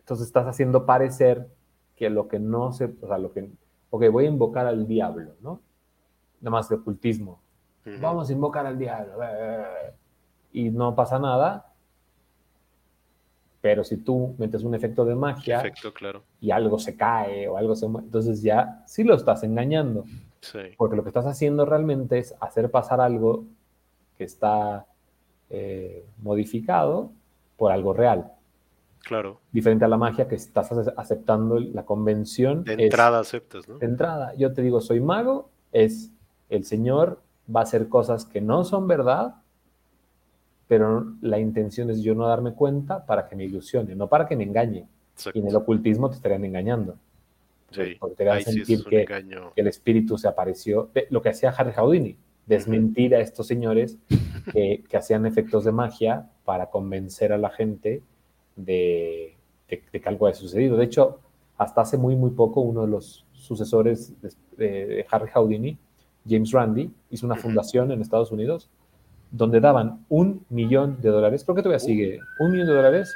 entonces 0.00 0.26
estás 0.26 0.48
haciendo 0.48 0.84
parecer 0.84 1.46
que 1.94 2.10
lo 2.10 2.26
que 2.26 2.40
no 2.40 2.72
se, 2.72 2.92
o 3.00 3.06
sea, 3.06 3.18
lo 3.18 3.32
que, 3.32 3.48
ok, 3.90 4.06
voy 4.10 4.24
a 4.24 4.28
invocar 4.30 4.66
al 4.66 4.88
diablo, 4.88 5.30
¿no? 5.42 5.60
Nada 6.40 6.50
más 6.50 6.68
de 6.68 6.74
ocultismo. 6.74 7.38
Vamos 8.00 8.30
a 8.30 8.32
invocar 8.32 8.66
al 8.66 8.76
diablo. 8.76 9.14
Y 10.52 10.70
no 10.70 10.96
pasa 10.96 11.20
nada. 11.20 11.72
Pero 13.64 13.82
si 13.82 13.96
tú 13.96 14.34
metes 14.36 14.62
un 14.62 14.74
efecto 14.74 15.06
de 15.06 15.14
magia 15.14 15.72
claro. 15.98 16.22
y 16.38 16.50
algo 16.50 16.78
se 16.78 16.98
cae 16.98 17.48
o 17.48 17.56
algo 17.56 17.74
se 17.74 17.86
entonces 17.86 18.42
ya 18.42 18.84
sí 18.86 19.04
lo 19.04 19.14
estás 19.14 19.42
engañando. 19.42 20.04
Sí. 20.42 20.58
Porque 20.76 20.96
lo 20.96 21.02
que 21.02 21.08
estás 21.08 21.24
haciendo 21.24 21.64
realmente 21.64 22.18
es 22.18 22.34
hacer 22.40 22.70
pasar 22.70 23.00
algo 23.00 23.46
que 24.18 24.24
está 24.24 24.84
eh, 25.48 26.04
modificado 26.18 27.10
por 27.56 27.72
algo 27.72 27.94
real. 27.94 28.32
Claro. 28.98 29.40
Diferente 29.50 29.86
a 29.86 29.88
la 29.88 29.96
magia 29.96 30.28
que 30.28 30.34
estás 30.34 30.70
aceptando 30.98 31.58
la 31.58 31.86
convención. 31.86 32.64
De 32.64 32.74
entrada 32.74 33.18
aceptas, 33.20 33.66
¿no? 33.66 33.78
De 33.78 33.86
entrada, 33.86 34.34
yo 34.34 34.52
te 34.52 34.60
digo, 34.60 34.82
soy 34.82 35.00
mago, 35.00 35.48
es 35.72 36.10
el 36.50 36.66
Señor 36.66 37.22
va 37.48 37.60
a 37.60 37.62
hacer 37.62 37.88
cosas 37.88 38.26
que 38.26 38.42
no 38.42 38.62
son 38.64 38.86
verdad, 38.86 39.36
pero 40.66 41.14
la 41.20 41.38
intención 41.38 41.90
es 41.90 42.02
yo 42.02 42.14
no 42.14 42.26
darme 42.26 42.54
cuenta 42.54 43.04
para 43.04 43.28
que 43.28 43.36
me 43.36 43.44
ilusione, 43.44 43.94
no 43.94 44.08
para 44.08 44.26
que 44.26 44.36
me 44.36 44.44
engañe. 44.44 44.86
Y 45.32 45.38
en 45.38 45.48
el 45.48 45.56
ocultismo 45.56 46.08
te 46.10 46.16
estarían 46.16 46.44
engañando. 46.44 46.96
Sí, 47.70 47.96
porque 47.98 48.16
te 48.16 48.30
a 48.30 48.40
sentir 48.40 48.84
que, 48.84 49.06
el 49.56 49.66
espíritu 49.66 50.16
se 50.18 50.28
apareció. 50.28 50.90
Lo 51.10 51.22
que 51.22 51.28
hacía 51.28 51.50
Harry 51.50 51.72
Houdini, 51.72 52.16
desmentir 52.46 53.14
a 53.14 53.20
estos 53.20 53.46
señores 53.46 53.98
que, 54.52 54.84
que 54.88 54.96
hacían 54.96 55.26
efectos 55.26 55.64
de 55.64 55.72
magia 55.72 56.30
para 56.44 56.70
convencer 56.70 57.32
a 57.32 57.38
la 57.38 57.50
gente 57.50 58.02
de, 58.56 59.36
que 59.66 60.02
algo 60.04 60.26
haya 60.26 60.36
sucedido. 60.36 60.76
De 60.76 60.84
hecho, 60.84 61.20
hasta 61.58 61.82
hace 61.82 61.96
muy, 61.96 62.16
muy 62.16 62.30
poco, 62.30 62.60
uno 62.60 62.82
de 62.82 62.88
los 62.88 63.24
sucesores 63.32 64.14
de, 64.56 65.06
Harry 65.10 65.30
Houdini, 65.32 65.78
James 66.28 66.50
Randi, 66.52 66.90
hizo 67.10 67.26
una 67.26 67.36
fundación 67.36 67.92
en 67.92 68.00
Estados 68.00 68.32
Unidos 68.32 68.70
donde 69.30 69.60
daban 69.60 70.04
un 70.08 70.44
millón 70.48 71.00
de 71.00 71.10
dólares. 71.10 71.44
¿Por 71.44 71.54
qué 71.54 71.62
todavía 71.62 71.80
sigue? 71.80 72.20
Un 72.38 72.52
millón 72.52 72.68
de 72.68 72.74
dólares. 72.74 73.14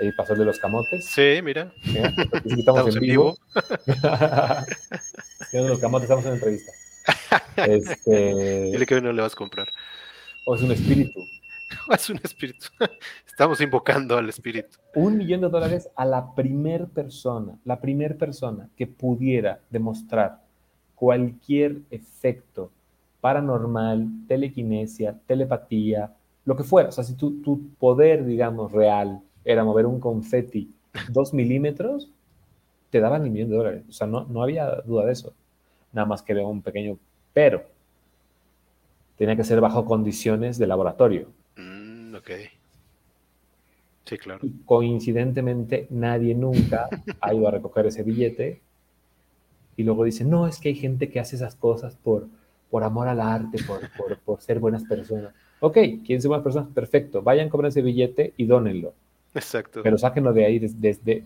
Ahí 0.00 0.10
pasó 0.12 0.32
el 0.32 0.40
de 0.40 0.44
los 0.44 0.58
camotes. 0.58 1.06
Sí, 1.06 1.40
mira. 1.42 1.72
Estamos, 2.44 2.96
en 2.96 3.00
vivo. 3.00 3.36
los 5.52 5.78
camotes, 5.78 6.04
estamos 6.04 6.26
en 6.26 6.32
entrevista. 6.32 6.72
Este... 7.56 8.70
Dile 8.72 8.86
que 8.86 8.94
hoy 8.96 9.02
no 9.02 9.12
le 9.12 9.22
vas 9.22 9.34
a 9.34 9.36
comprar. 9.36 9.68
O 10.46 10.54
es 10.54 10.62
un 10.62 10.72
espíritu. 10.72 11.20
es 11.92 12.10
un 12.10 12.20
espíritu. 12.22 12.66
Estamos 13.26 13.60
invocando 13.60 14.16
al 14.16 14.28
espíritu. 14.28 14.78
Un 14.94 15.16
millón 15.18 15.40
de 15.40 15.48
dólares 15.48 15.88
a 15.96 16.04
la 16.04 16.34
primer 16.34 16.86
persona, 16.88 17.58
la 17.64 17.80
primer 17.80 18.16
persona 18.16 18.68
que 18.76 18.86
pudiera 18.86 19.60
demostrar 19.70 20.40
cualquier 20.94 21.78
efecto 21.90 22.70
paranormal, 23.24 24.06
telequinesia, 24.28 25.18
telepatía, 25.26 26.12
lo 26.44 26.54
que 26.54 26.62
fuera. 26.62 26.90
O 26.90 26.92
sea, 26.92 27.04
si 27.04 27.14
tu, 27.14 27.40
tu 27.40 27.70
poder, 27.78 28.22
digamos, 28.26 28.70
real 28.70 29.22
era 29.46 29.64
mover 29.64 29.86
un 29.86 29.98
confeti 29.98 30.70
dos 31.08 31.32
milímetros, 31.32 32.10
te 32.90 33.00
daban 33.00 33.24
el 33.24 33.30
millón 33.30 33.48
de 33.48 33.56
dólares. 33.56 33.82
O 33.88 33.92
sea, 33.92 34.06
no, 34.06 34.26
no 34.26 34.42
había 34.42 34.68
duda 34.82 35.06
de 35.06 35.12
eso. 35.12 35.32
Nada 35.94 36.06
más 36.06 36.20
que 36.20 36.34
veo 36.34 36.46
un 36.48 36.60
pequeño 36.60 36.98
pero. 37.32 37.64
Tenía 39.16 39.36
que 39.36 39.44
ser 39.44 39.58
bajo 39.58 39.86
condiciones 39.86 40.58
de 40.58 40.66
laboratorio. 40.66 41.28
Ok. 42.14 42.30
Sí, 44.04 44.18
claro. 44.18 44.40
Y 44.42 44.50
coincidentemente, 44.66 45.86
nadie 45.88 46.34
nunca 46.34 46.90
ha 47.22 47.32
ido 47.32 47.48
a 47.48 47.52
recoger 47.52 47.86
ese 47.86 48.02
billete 48.02 48.60
y 49.78 49.82
luego 49.82 50.04
dice, 50.04 50.26
no, 50.26 50.46
es 50.46 50.58
que 50.58 50.68
hay 50.68 50.74
gente 50.74 51.08
que 51.08 51.20
hace 51.20 51.36
esas 51.36 51.54
cosas 51.56 51.96
por, 51.96 52.28
por 52.74 52.82
amor 52.82 53.06
al 53.06 53.20
arte, 53.20 53.62
por, 53.68 53.88
por, 53.96 54.18
por 54.18 54.40
ser 54.40 54.58
buenas 54.58 54.82
personas. 54.82 55.32
Ok, 55.60 55.74
quieren 55.74 56.20
ser 56.20 56.28
buenas 56.28 56.42
personas, 56.42 56.68
perfecto, 56.74 57.22
vayan, 57.22 57.48
cobren 57.48 57.68
ese 57.68 57.82
billete 57.82 58.34
y 58.36 58.46
dónenlo. 58.46 58.94
Exacto. 59.32 59.78
Pero 59.84 59.96
sáquenlo 59.96 60.32
de 60.32 60.44
ahí, 60.44 60.58
desde, 60.58 61.22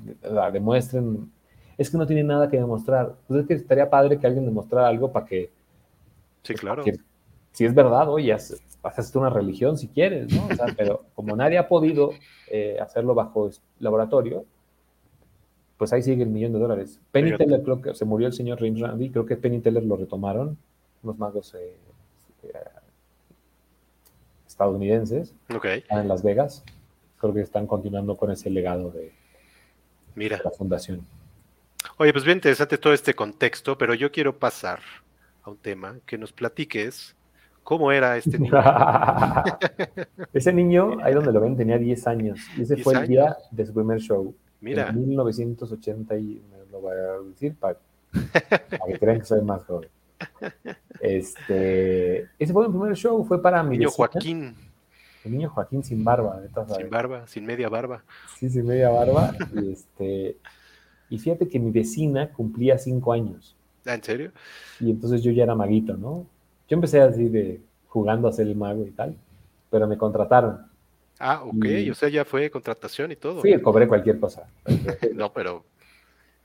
demuestren. 0.52 1.32
Es 1.78 1.88
que 1.88 1.96
no 1.96 2.06
tiene 2.06 2.22
nada 2.22 2.50
que 2.50 2.58
demostrar. 2.58 3.14
Pues 3.26 3.40
es 3.40 3.46
que 3.46 3.54
estaría 3.54 3.88
padre 3.88 4.18
que 4.18 4.26
alguien 4.26 4.44
demostrara 4.44 4.88
algo 4.88 5.10
para 5.10 5.24
que. 5.24 5.48
Sí, 6.42 6.52
pues, 6.52 6.60
claro. 6.60 6.84
si 7.52 7.64
es 7.64 7.74
verdad, 7.74 8.10
oye, 8.10 8.30
haces 8.30 9.16
una 9.16 9.30
religión 9.30 9.78
si 9.78 9.88
quieres, 9.88 10.30
¿no? 10.30 10.48
O 10.48 10.54
sea, 10.54 10.66
pero 10.76 11.04
como 11.14 11.34
nadie 11.34 11.56
ha 11.56 11.66
podido 11.66 12.10
eh, 12.50 12.76
hacerlo 12.78 13.14
bajo 13.14 13.48
laboratorio, 13.78 14.44
pues 15.78 15.94
ahí 15.94 16.02
sigue 16.02 16.24
el 16.24 16.28
millón 16.28 16.52
de 16.52 16.58
dólares. 16.58 17.00
Penny 17.10 17.38
Teller, 17.38 17.62
creo 17.62 17.80
que 17.80 17.94
se 17.94 18.04
murió 18.04 18.26
el 18.26 18.34
señor 18.34 18.58
James 18.58 18.80
Randy, 18.80 19.08
creo 19.08 19.24
que 19.24 19.38
Penny 19.38 19.60
Teller 19.60 19.86
lo 19.86 19.96
retomaron, 19.96 20.58
unos 21.02 21.18
magos 21.18 21.54
eh, 21.54 21.76
eh, 22.42 22.52
estadounidenses, 24.46 25.34
en 25.48 26.08
Las 26.08 26.22
Vegas. 26.22 26.64
Creo 27.18 27.34
que 27.34 27.40
están 27.40 27.66
continuando 27.66 28.16
con 28.16 28.30
ese 28.30 28.50
legado 28.50 28.90
de, 28.90 29.12
Mira. 30.14 30.40
la 30.44 30.50
fundación. 30.50 31.04
Oye, 31.96 32.12
pues 32.12 32.24
bien 32.24 32.38
interesante 32.38 32.78
todo 32.78 32.92
este 32.92 33.14
contexto, 33.14 33.76
pero 33.76 33.94
yo 33.94 34.10
quiero 34.10 34.38
pasar 34.38 34.80
a 35.42 35.50
un 35.50 35.56
tema 35.56 35.98
que 36.06 36.18
nos 36.18 36.32
platiques 36.32 37.16
¿Cómo 37.68 37.92
era 37.92 38.16
este 38.16 38.38
niño? 38.38 38.54
ese 40.32 40.54
niño, 40.54 40.96
ahí 41.02 41.12
donde 41.12 41.30
lo 41.30 41.38
ven, 41.38 41.54
tenía 41.54 41.76
10 41.76 42.06
años. 42.06 42.40
Y 42.56 42.62
ese 42.62 42.78
fue 42.78 42.94
el 42.94 43.06
día 43.06 43.36
de 43.50 43.66
su 43.66 43.74
primer 43.74 44.00
show. 44.00 44.34
Mira. 44.62 44.88
En 44.88 45.06
1980, 45.06 46.16
y 46.16 46.42
me 46.50 46.72
lo 46.72 46.80
voy 46.80 46.92
a 46.96 47.28
decir 47.28 47.54
para, 47.56 47.76
que 48.10 48.98
crean 48.98 49.18
que 49.18 49.26
soy 49.26 49.42
más 49.42 49.66
joven. 49.66 49.90
Este, 51.00 52.28
ese 52.38 52.52
fue 52.52 52.66
el 52.66 52.70
primer 52.70 52.96
show, 52.96 53.24
fue 53.24 53.40
para 53.40 53.62
mi 53.62 53.78
niño 53.78 53.90
Joaquín. 53.90 54.54
El 55.24 55.32
niño 55.32 55.50
Joaquín 55.50 55.84
sin 55.84 56.02
barba. 56.02 56.40
Sin 56.76 56.90
barba, 56.90 57.26
sin 57.26 57.46
media 57.46 57.68
barba. 57.68 58.02
Sí, 58.36 58.48
sin 58.48 58.66
media 58.66 58.90
barba. 58.90 59.34
y, 59.54 59.72
este, 59.72 60.36
y 61.10 61.18
fíjate 61.18 61.48
que 61.48 61.58
mi 61.58 61.70
vecina 61.70 62.30
cumplía 62.30 62.78
5 62.78 63.12
años. 63.12 63.56
¿Ah, 63.86 63.94
¿En 63.94 64.02
serio? 64.02 64.32
Y 64.80 64.90
entonces 64.90 65.22
yo 65.22 65.30
ya 65.32 65.44
era 65.44 65.54
maguito, 65.54 65.96
¿no? 65.96 66.26
Yo 66.68 66.74
empecé 66.74 67.00
así 67.00 67.28
de 67.28 67.60
jugando 67.88 68.28
a 68.28 68.32
ser 68.32 68.46
el 68.46 68.56
mago 68.56 68.86
y 68.86 68.90
tal, 68.90 69.16
pero 69.70 69.86
me 69.86 69.96
contrataron. 69.96 70.66
Ah, 71.18 71.42
ok, 71.42 71.64
o 71.90 71.94
sea, 71.94 72.08
ya 72.08 72.24
fue 72.24 72.50
contratación 72.50 73.10
y 73.10 73.16
todo. 73.16 73.42
Sí, 73.42 73.60
cobré 73.60 73.88
cualquier 73.88 74.20
cosa. 74.20 74.48
no, 75.14 75.32
pero... 75.32 75.64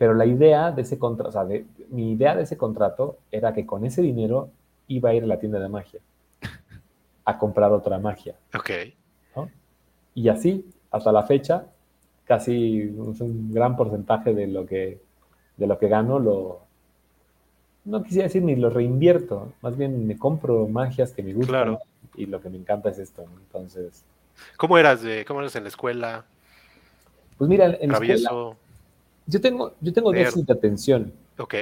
Pero 0.04 0.16
la 0.16 0.26
idea 0.26 0.70
de 0.70 0.82
ese 0.82 0.99
contrato, 0.99 1.30
o 1.30 1.32
sea, 1.32 1.45
de, 1.45 1.66
mi 1.88 2.12
idea 2.12 2.36
de 2.36 2.43
ese 2.43 2.58
contrato 2.58 3.20
era 3.32 3.54
que 3.54 3.66
con 3.66 3.86
ese 3.86 4.01
dinero 4.01 4.49
iba 4.89 5.12
a 5.12 5.14
ir 5.14 5.24
a 5.24 5.28
la 5.28 5.39
tienda 5.39 5.62
de 5.62 5.70
magia 5.70 6.01
a 7.24 7.38
comprar 7.38 7.72
otra 7.72 7.99
magia. 7.99 8.36
Ok. 8.54 8.70
Y 10.14 10.28
así, 10.28 10.70
hasta 10.91 11.14
la 11.14 11.24
fecha, 11.24 11.68
casi 12.26 12.82
un 12.84 13.54
gran 13.54 13.78
porcentaje 13.78 14.34
de 14.34 14.47
lo 14.47 14.66
que, 14.66 14.99
de 15.56 15.68
lo 15.68 15.80
que 15.80 15.88
gano 15.88 16.20
lo, 16.20 16.60
no 17.86 18.04
quisiera 18.04 18.26
decir 18.26 18.43
ni 18.43 18.58
lo 18.58 18.70
reinvierto, 18.70 19.54
más 19.62 19.78
bien 19.78 20.06
me 20.06 20.18
compro 20.18 20.68
magias 20.68 21.14
que 21.14 21.24
me 21.24 21.34
gustan 21.34 21.78
y 22.18 22.26
lo 22.26 22.41
que 22.41 22.49
me 22.49 22.58
encanta 22.58 22.89
es 22.89 22.99
esto, 22.99 23.24
entonces... 23.39 24.04
¿Cómo 24.58 24.78
eras, 24.78 25.01
de, 25.01 25.24
cómo 25.24 25.39
eras 25.39 25.56
en 25.56 25.64
la 25.64 25.70
escuela? 25.70 26.26
Pues 27.38 27.49
mira, 27.49 27.68
en 27.80 27.89
la 27.89 27.97
escuela, 27.99 28.58
yo 29.26 29.42
tengo, 29.42 29.74
yo 29.82 29.94
tengo 29.94 30.12
déficit 30.12 30.48
de 30.48 30.54
atención. 30.54 31.14
Ok. 31.38 31.56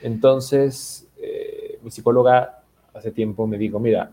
Entonces, 0.00 1.08
eh, 1.18 1.78
mi 1.82 1.90
psicóloga 1.90 2.62
hace 2.94 3.10
tiempo 3.10 3.46
me 3.46 3.58
dijo, 3.58 3.78
mira, 3.78 4.10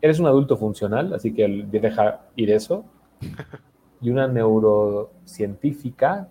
eres 0.00 0.18
un 0.18 0.26
adulto 0.26 0.56
funcional, 0.56 1.14
así 1.14 1.34
que 1.34 1.66
deja 1.70 2.22
ir 2.36 2.50
eso. 2.50 2.84
Y 4.00 4.10
una 4.10 4.28
neurocientífica 4.28 6.28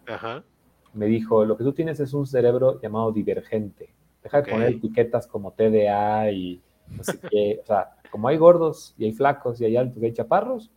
me 0.94 1.08
dijo, 1.08 1.44
lo 1.44 1.58
que 1.58 1.66
tú 1.66 1.74
tienes 1.74 2.00
es 2.00 2.14
un 2.14 2.26
cerebro 2.26 2.80
llamado 2.80 3.12
divergente. 3.12 3.94
Deja 4.24 4.42
de 4.42 4.50
poner 4.50 4.70
etiquetas 4.70 5.28
como 5.28 5.52
TDA 5.52 6.32
y 6.32 6.62
no 6.96 7.04
sé 7.04 7.20
qué. 7.30 7.60
O 7.62 7.66
sea, 7.66 7.98
como 8.10 8.30
hay 8.30 8.38
gordos 8.38 8.96
y 8.98 9.04
hay 9.04 9.12
flacos 9.12 9.60
y 9.60 9.66
hay 9.66 9.76
altos 9.76 10.02
y 10.02 10.06
hay 10.06 10.14
chaparros, 10.14 10.72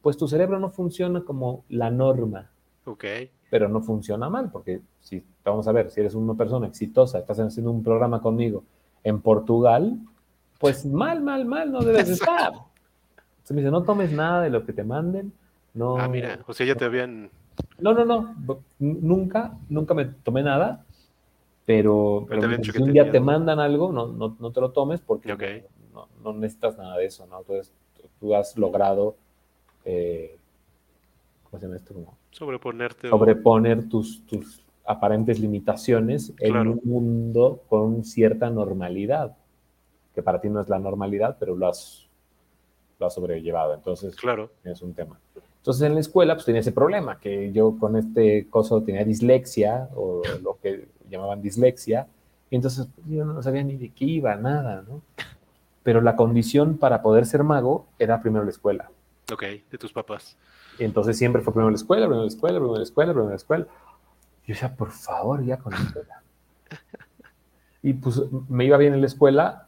pues 0.00 0.16
tu 0.16 0.26
cerebro 0.28 0.58
no 0.58 0.70
funciona 0.70 1.24
como 1.24 1.66
la 1.68 1.90
norma. 1.90 2.50
Ok. 2.86 3.04
Pero 3.50 3.68
no 3.68 3.82
funciona 3.82 4.30
mal, 4.30 4.50
porque 4.50 4.80
si, 5.00 5.22
vamos 5.44 5.66
a 5.66 5.72
ver, 5.72 5.90
si 5.90 6.00
eres 6.00 6.14
una 6.14 6.34
persona 6.34 6.68
exitosa, 6.68 7.18
estás 7.18 7.40
haciendo 7.40 7.70
un 7.72 7.82
programa 7.82 8.22
conmigo 8.22 8.62
en 9.02 9.20
Portugal, 9.20 9.98
pues 10.58 10.86
mal, 10.86 11.20
mal, 11.22 11.44
mal 11.44 11.72
no 11.72 11.80
debes 11.80 12.10
estar. 12.10 12.52
Se 13.42 13.52
me 13.52 13.60
dice, 13.60 13.70
no 13.70 13.82
tomes 13.82 14.12
nada 14.12 14.42
de 14.42 14.50
lo 14.50 14.64
que 14.64 14.72
te 14.72 14.84
manden. 14.84 15.32
No, 15.74 15.96
ah, 15.98 16.08
mira, 16.08 16.38
o 16.46 16.52
sea, 16.52 16.66
ya 16.66 16.74
te 16.74 16.84
habían... 16.84 17.30
No, 17.78 17.92
no, 17.92 18.04
no, 18.04 18.34
nunca, 18.78 19.58
nunca 19.68 19.94
me 19.94 20.04
tomé 20.04 20.42
nada, 20.42 20.84
pero, 21.64 22.26
si 22.62 22.82
un 22.82 22.92
día 22.92 23.10
te 23.10 23.20
mandan 23.20 23.60
algo, 23.60 23.92
no, 23.92 24.08
no, 24.08 24.36
no, 24.38 24.50
te 24.50 24.60
lo 24.60 24.70
tomes 24.72 25.00
porque 25.00 25.64
no, 25.92 26.08
no, 26.22 26.32
necesitas 26.32 26.76
nada 26.76 26.96
de 26.96 27.06
eso, 27.06 27.26
¿no? 27.26 27.38
Entonces, 27.38 27.72
tú 28.18 28.34
has 28.34 28.56
logrado, 28.56 29.16
eh, 29.84 30.36
¿cómo 31.44 31.60
se 31.60 31.66
llama 31.66 31.76
esto? 31.76 31.94
Sobreponerte. 32.30 33.08
Sobreponer 33.08 33.88
tus, 33.88 34.24
tus 34.26 34.62
aparentes 34.84 35.38
limitaciones 35.40 36.32
en 36.38 36.56
un 36.56 36.80
mundo 36.84 37.62
con 37.68 38.04
cierta 38.04 38.50
normalidad 38.50 39.36
que 40.14 40.22
para 40.22 40.40
ti 40.40 40.48
no 40.48 40.60
es 40.60 40.68
la 40.68 40.78
normalidad, 40.78 41.36
pero 41.38 41.56
lo 41.56 41.68
has, 41.68 42.08
lo 42.98 43.06
has 43.06 43.14
sobrellevado. 43.14 43.74
Entonces, 43.74 44.16
claro. 44.16 44.50
es 44.64 44.82
un 44.82 44.94
tema. 44.94 45.18
Entonces, 45.58 45.82
en 45.82 45.94
la 45.94 46.00
escuela, 46.00 46.34
pues 46.34 46.46
tenía 46.46 46.60
ese 46.60 46.72
problema, 46.72 47.20
que 47.20 47.52
yo 47.52 47.76
con 47.78 47.96
este 47.96 48.48
coso 48.48 48.82
tenía 48.82 49.04
dislexia, 49.04 49.88
o 49.94 50.22
lo 50.42 50.58
que 50.60 50.88
llamaban 51.08 51.42
dislexia, 51.42 52.06
y 52.48 52.56
entonces 52.56 52.88
pues, 52.94 53.06
yo 53.08 53.24
no 53.24 53.42
sabía 53.42 53.62
ni 53.62 53.76
de 53.76 53.90
qué 53.90 54.04
iba, 54.04 54.34
nada, 54.36 54.82
¿no? 54.88 55.02
Pero 55.82 56.00
la 56.00 56.16
condición 56.16 56.78
para 56.78 57.02
poder 57.02 57.26
ser 57.26 57.44
mago 57.44 57.86
era 57.98 58.20
primero 58.20 58.44
la 58.44 58.50
escuela. 58.50 58.90
Ok, 59.32 59.42
de 59.70 59.78
tus 59.78 59.92
papás. 59.92 60.36
Y 60.78 60.84
entonces 60.84 61.16
siempre 61.18 61.42
fue 61.42 61.52
primero 61.52 61.70
la 61.70 61.76
escuela, 61.76 62.06
primero 62.06 62.22
la 62.22 62.28
escuela, 62.28 62.58
primero 62.58 62.78
la 62.78 62.84
escuela, 62.84 63.12
primero 63.12 63.30
la 63.30 63.36
escuela. 63.36 63.66
Yo 64.46 64.54
decía, 64.54 64.74
por 64.74 64.90
favor, 64.90 65.44
ya 65.44 65.58
con 65.58 65.72
la 65.72 65.78
escuela. 65.78 66.22
Y 67.82 67.94
pues 67.94 68.20
me 68.50 68.66
iba 68.66 68.76
bien 68.76 68.92
en 68.92 69.00
la 69.00 69.06
escuela, 69.06 69.66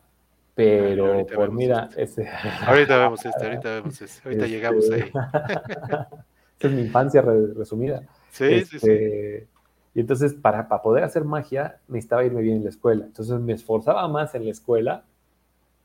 pero 0.55 1.27
por 1.35 1.51
mira, 1.51 1.89
este... 1.97 2.29
ahorita 2.67 2.99
vemos 2.99 3.25
este, 3.25 3.47
ahorita 3.47 3.75
vemos 3.77 4.03
este, 4.03 4.29
ahorita 4.29 4.47
llegamos 4.47 4.91
ahí. 4.91 5.01
Esta 6.53 6.69
es 6.69 6.73
mi 6.73 6.83
infancia 6.83 7.23
resumida. 7.23 8.03
Sí, 8.31 8.67
sí, 8.67 8.79
sí. 8.79 8.91
Este, 8.91 9.47
y 9.95 10.01
entonces, 10.01 10.35
para, 10.35 10.69
para, 10.69 10.83
poder 10.83 11.05
hacer 11.05 11.25
magia, 11.25 11.79
necesitaba 11.89 12.25
irme 12.25 12.43
bien 12.43 12.59
en 12.59 12.65
la 12.65 12.71
escuela. 12.71 13.05
Entonces, 13.07 13.41
me 13.41 13.55
esforzaba 13.55 14.07
más 14.09 14.35
en 14.35 14.45
la 14.45 14.51
escuela 14.51 15.05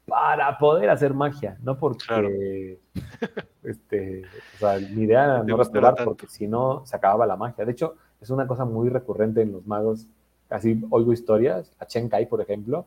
para 0.07 0.57
poder 0.57 0.89
hacer 0.89 1.13
magia, 1.13 1.57
no 1.61 1.77
porque, 1.77 2.79
este, 3.63 4.23
o 4.55 4.57
sea, 4.57 4.79
mi 4.79 5.03
idea 5.03 5.23
era 5.25 5.43
no 5.43 5.57
respirar 5.57 5.95
porque 6.03 6.27
si 6.27 6.47
no, 6.47 6.85
se 6.85 6.95
acababa 6.95 7.25
la 7.25 7.35
magia. 7.35 7.65
De 7.65 7.73
hecho, 7.73 7.95
es 8.21 8.29
una 8.29 8.47
cosa 8.47 8.63
muy 8.63 8.89
recurrente 8.89 9.41
en 9.41 9.51
los 9.51 9.67
magos. 9.67 10.07
Así 10.49 10.81
oigo 10.89 11.11
historias, 11.11 11.73
a 11.77 11.85
Chen 11.85 12.07
Kai, 12.07 12.25
por 12.25 12.39
ejemplo, 12.39 12.85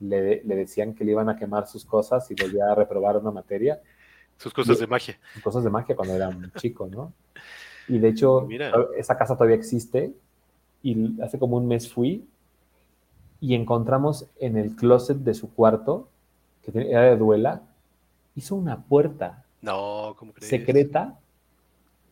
le, 0.00 0.42
decían 0.42 0.94
que 0.94 1.04
le 1.04 1.12
iban 1.12 1.30
a 1.30 1.36
quemar 1.36 1.66
sus 1.66 1.86
cosas 1.86 2.30
y 2.30 2.34
volvía 2.34 2.70
a 2.70 2.74
reprobar 2.74 3.16
una 3.16 3.30
materia. 3.30 3.80
Sus 4.36 4.52
cosas 4.52 4.78
de 4.78 4.86
magia. 4.86 5.18
Sus 5.32 5.42
cosas 5.42 5.64
de 5.64 5.70
magia 5.70 5.96
cuando 5.96 6.14
era 6.14 6.28
un 6.28 6.52
chico, 6.56 6.86
¿no? 6.86 7.14
Y 7.88 7.98
de 7.98 8.08
hecho, 8.08 8.46
esa 8.94 9.16
casa 9.16 9.34
todavía 9.34 9.56
existe 9.56 10.12
y 10.82 11.18
hace 11.22 11.38
como 11.38 11.56
un 11.56 11.66
mes 11.66 11.90
fui 11.90 12.28
y 13.40 13.54
encontramos 13.54 14.26
en 14.38 14.58
el 14.58 14.76
closet 14.76 15.16
de 15.16 15.32
su 15.32 15.54
cuarto, 15.54 16.10
que 16.72 16.90
era 16.90 17.02
de 17.02 17.16
duela, 17.16 17.62
hizo 18.34 18.54
una 18.54 18.82
puerta. 18.82 19.44
No, 19.62 20.14
¿cómo 20.18 20.32
crees? 20.32 20.48
Secreta, 20.48 21.18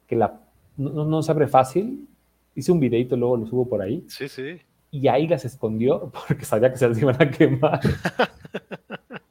que 0.06 0.16
la, 0.16 0.40
no, 0.76 1.04
no 1.04 1.22
se 1.22 1.30
abre 1.30 1.46
fácil. 1.46 2.08
Hice 2.54 2.72
un 2.72 2.80
videito, 2.80 3.16
luego 3.16 3.36
lo 3.36 3.46
subo 3.46 3.68
por 3.68 3.82
ahí. 3.82 4.04
Sí, 4.08 4.28
sí 4.28 4.60
y 4.90 5.08
ahí 5.08 5.26
las 5.26 5.44
escondió 5.44 6.10
porque 6.28 6.44
sabía 6.44 6.70
que 6.70 6.78
se 6.78 6.88
las 6.88 6.98
iban 6.98 7.20
a 7.20 7.30
quemar. 7.30 7.80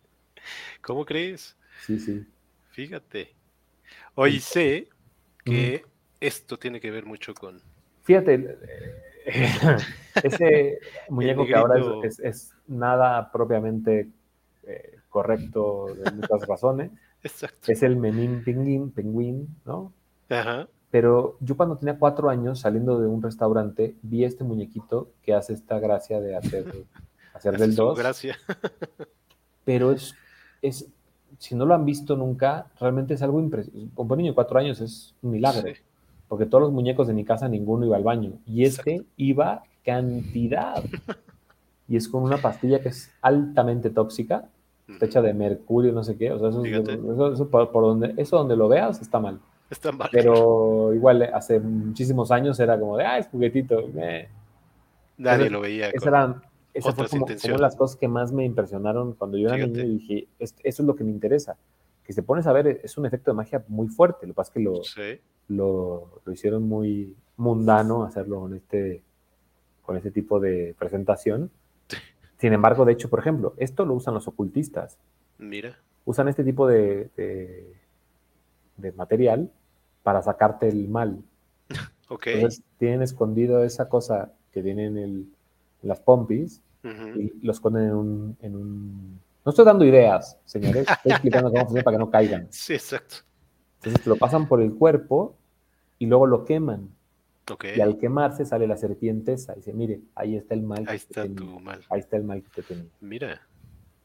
¿Cómo 0.81 1.05
crees? 1.05 1.57
Sí, 1.85 1.99
sí. 1.99 2.25
Fíjate. 2.69 3.33
Hoy 4.13 4.39
sé 4.39 4.89
que 5.43 5.83
esto 6.19 6.57
tiene 6.57 6.79
que 6.79 6.91
ver 6.91 7.05
mucho 7.05 7.33
con... 7.33 7.61
Fíjate, 8.03 8.57
ese 10.23 10.79
muñeco 11.09 11.45
que 11.45 11.55
ahora 11.55 11.81
es, 12.03 12.53
nada 12.67 13.31
propiamente 13.31 14.07
eh, 14.63 14.99
correcto 15.15 15.85
de 15.95 16.11
muchas 16.11 16.41
razones. 16.47 16.91
Exacto. 17.23 17.71
Es 17.71 17.81
el 17.83 17.95
Menin 17.95 18.43
Penguin, 18.43 18.91
Penguin, 18.91 19.47
¿no? 19.63 19.93
Ajá. 20.29 20.67
Pero 20.91 21.37
yo 21.39 21.55
cuando 21.55 21.77
tenía 21.77 21.97
cuatro 21.97 22.29
años, 22.29 22.59
saliendo 22.59 22.99
de 22.99 23.07
un 23.07 23.23
restaurante, 23.23 23.95
vi 24.01 24.25
este 24.25 24.43
muñequito 24.43 25.11
que 25.23 25.33
hace 25.33 25.53
esta 25.53 25.79
gracia 25.79 26.19
de 26.19 26.35
hacer, 26.35 26.65
hacer 27.33 27.57
del 27.57 27.75
dos. 27.75 27.97
gracia. 27.97 28.37
pero 29.63 29.93
es, 29.93 30.15
es, 30.61 30.89
si 31.37 31.55
no 31.55 31.65
lo 31.65 31.75
han 31.75 31.85
visto 31.85 32.17
nunca, 32.17 32.67
realmente 32.77 33.13
es 33.13 33.21
algo 33.21 33.39
impresionante. 33.39 33.93
Un 33.95 34.17
niño 34.17 34.31
de 34.31 34.35
cuatro 34.35 34.59
años 34.59 34.81
es 34.81 35.15
un 35.21 35.31
milagro. 35.31 35.71
Porque 36.27 36.45
todos 36.45 36.63
los 36.63 36.73
muñecos 36.73 37.07
de 37.07 37.13
mi 37.13 37.23
casa, 37.23 37.47
ninguno 37.47 37.85
iba 37.85 37.95
al 37.95 38.03
baño. 38.03 38.33
Y 38.45 38.65
este 38.65 39.05
iba 39.15 39.63
cantidad. 39.85 40.83
y 41.87 41.95
es 41.95 42.09
con 42.09 42.23
una 42.23 42.37
pastilla 42.37 42.81
que 42.81 42.89
es 42.89 43.11
altamente 43.21 43.89
tóxica, 43.89 44.49
hecha 45.01 45.21
de 45.21 45.33
mercurio, 45.33 45.91
no 45.91 46.03
sé 46.03 46.17
qué. 46.17 46.31
O 46.31 46.39
sea, 46.39 46.49
eso, 46.49 47.49
por, 47.49 47.71
donde, 47.71 48.13
eso 48.17 48.37
donde 48.37 48.55
lo 48.55 48.67
veas 48.67 49.01
está 49.01 49.19
mal. 49.19 49.39
Está 49.69 49.91
mal. 49.91 50.09
Pero 50.11 50.93
igual 50.93 51.23
eh, 51.23 51.31
hace 51.33 51.59
muchísimos 51.59 52.31
años 52.31 52.59
era 52.59 52.79
como 52.79 52.97
de, 52.97 53.05
ah, 53.05 53.17
es 53.17 53.27
juguetito. 53.27 53.89
Nadie 55.17 55.49
lo 55.49 55.61
veía. 55.61 55.89
Esa 56.73 56.91
fue 56.91 57.07
como, 57.07 57.25
como, 57.25 57.57
las 57.57 57.75
cosas 57.77 57.95
que 57.95 58.09
más 58.09 58.33
me 58.33 58.43
impresionaron 58.43 59.13
cuando 59.13 59.37
yo 59.37 59.47
era 59.47 59.65
niño 59.65 59.81
y 59.81 59.97
dije, 59.97 60.27
eso 60.39 60.55
es 60.61 60.79
lo 60.79 60.93
que 60.95 61.05
me 61.05 61.11
interesa. 61.11 61.55
Que 62.03 62.11
se 62.11 62.21
pones 62.21 62.45
a 62.47 62.53
ver, 62.53 62.81
es 62.83 62.97
un 62.97 63.05
efecto 63.05 63.31
de 63.31 63.35
magia 63.35 63.63
muy 63.69 63.87
fuerte. 63.87 64.27
Lo 64.27 64.33
que 64.33 64.35
pasa 64.35 64.49
es 64.49 64.53
que 64.53 64.59
lo, 64.59 64.81
lo, 65.47 66.21
lo, 66.25 66.33
hicieron 66.33 66.63
muy 66.63 67.15
mundano 67.37 68.03
hacerlo 68.03 68.41
con 68.41 68.55
este, 68.55 69.01
con 69.83 69.95
este 69.95 70.11
tipo 70.11 70.39
de 70.39 70.75
presentación. 70.77 71.49
Sin 72.37 72.53
embargo, 72.53 72.85
de 72.85 72.93
hecho, 72.93 73.09
por 73.09 73.19
ejemplo, 73.19 73.53
esto 73.57 73.85
lo 73.85 73.93
usan 73.93 74.13
los 74.13 74.27
ocultistas. 74.27 74.97
Mira. 75.37 75.77
Usan 76.05 76.27
este 76.27 76.43
tipo 76.43 76.67
de 76.67 77.09
de 78.77 78.91
material 78.91 79.51
para 80.03 80.21
sacarte 80.21 80.67
el 80.67 80.87
mal. 80.87 81.21
Ok. 82.07 82.27
Entonces 82.27 82.61
tienen 82.77 83.01
escondido 83.01 83.63
esa 83.63 83.89
cosa 83.89 84.31
que 84.51 84.61
tiene 84.61 84.85
en, 84.85 85.33
las 85.81 85.99
pompis 85.99 86.61
y 86.83 87.33
lo 87.43 87.51
esconden 87.51 87.85
en 87.85 87.95
un, 87.95 88.37
en 88.43 88.55
un, 88.55 89.19
No 89.43 89.49
estoy 89.49 89.65
dando 89.65 89.83
ideas, 89.85 90.37
señores, 90.45 90.85
estoy 90.87 91.13
explicando 91.13 91.49
cómo 91.49 91.63
funciona 91.63 91.83
para 91.83 91.97
que 91.97 92.03
no 92.03 92.11
caigan. 92.11 92.47
Sí, 92.51 92.75
exacto. 92.75 93.15
Entonces 93.77 94.05
lo 94.05 94.17
pasan 94.17 94.47
por 94.47 94.61
el 94.61 94.75
cuerpo 94.75 95.35
y 95.97 96.05
luego 96.05 96.27
lo 96.27 96.45
queman. 96.45 96.89
Okay. 97.49 97.77
Y 97.77 97.81
al 97.81 97.97
quemarse 97.97 98.45
sale 98.45 98.67
la 98.67 98.75
serpiente 98.75 99.33
esa 99.33 99.53
y 99.53 99.57
dice, 99.57 99.73
mire, 99.73 100.01
ahí 100.15 100.35
está 100.35 100.55
el 100.55 100.63
mal. 100.63 100.85
Ahí 100.87 100.95
está 100.95 101.27
tu 101.27 101.59
mal. 101.59 101.81
Ahí 101.89 101.99
está 101.99 102.17
el 102.17 102.23
mal 102.23 102.41
que 102.41 102.49
te 102.49 102.63
tenía. 102.63 102.89
Mira. 103.01 103.41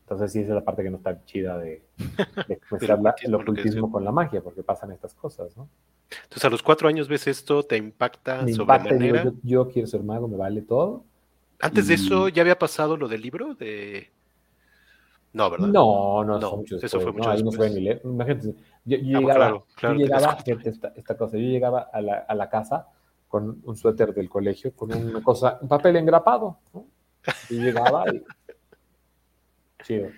Entonces 0.02 0.32
sí, 0.32 0.40
esa 0.40 0.48
es 0.48 0.54
la 0.56 0.64
parte 0.64 0.82
que 0.82 0.90
no 0.90 0.96
está 0.96 1.24
chida 1.24 1.56
de, 1.56 1.82
de 2.48 2.60
el 3.22 3.34
ocultismo 3.34 3.92
con 3.92 4.04
la 4.04 4.10
magia, 4.10 4.42
porque 4.42 4.62
pasan 4.62 4.90
estas 4.90 5.14
cosas, 5.14 5.56
¿no? 5.56 5.68
Entonces 6.24 6.44
a 6.44 6.50
los 6.50 6.62
cuatro 6.62 6.88
años 6.88 7.06
ves 7.06 7.28
esto, 7.28 7.62
te 7.62 7.76
impacta 7.76 8.42
me 8.42 8.50
impacta 8.50 8.96
yo, 9.44 9.68
quiero 9.68 9.86
ser 9.86 10.02
mago, 10.02 10.26
me 10.26 10.36
vale 10.36 10.62
todo. 10.62 11.04
Antes 11.60 11.86
de 11.86 11.94
eso, 11.94 12.28
¿ya 12.28 12.42
había 12.42 12.58
pasado 12.58 12.96
lo 12.96 13.06
del 13.06 13.20
libro? 13.20 13.54
de 13.54 14.10
No, 15.32 15.48
¿verdad? 15.48 15.68
No, 15.68 16.24
no, 16.24 16.40
no 16.40 16.56
mucho 16.56 16.78
eso 16.78 17.00
fue 17.00 17.12
mucho 17.12 17.28
no, 17.28 17.34
ahí 17.34 17.44
no 17.44 17.52
fue 17.52 17.70
ni 17.70 17.80
leer. 17.80 18.00
Imagínate, 18.02 18.54
yo, 18.84 18.96
yo 18.96 19.18
ah, 19.18 19.20
llegaba, 19.20 19.64
yo 19.80 19.94
llegaba 19.94 20.38
esta, 20.44 20.92
esta, 20.96 21.16
cosa, 21.16 21.36
yo 21.36 21.44
llegaba 21.44 21.88
a 21.92 22.00
la, 22.00 22.14
a 22.14 22.34
la 22.34 22.50
casa 22.50 22.88
con 23.30 23.62
un 23.64 23.76
suéter 23.76 24.12
del 24.12 24.28
colegio, 24.28 24.72
con 24.74 24.92
una 24.92 25.22
cosa, 25.22 25.56
un 25.62 25.68
papel 25.68 25.94
engrapado, 25.94 26.58
¿no? 26.74 26.84
Y 27.48 27.60
llegaba 27.60 28.04
y... 28.12 28.24
Chido. 29.84 30.08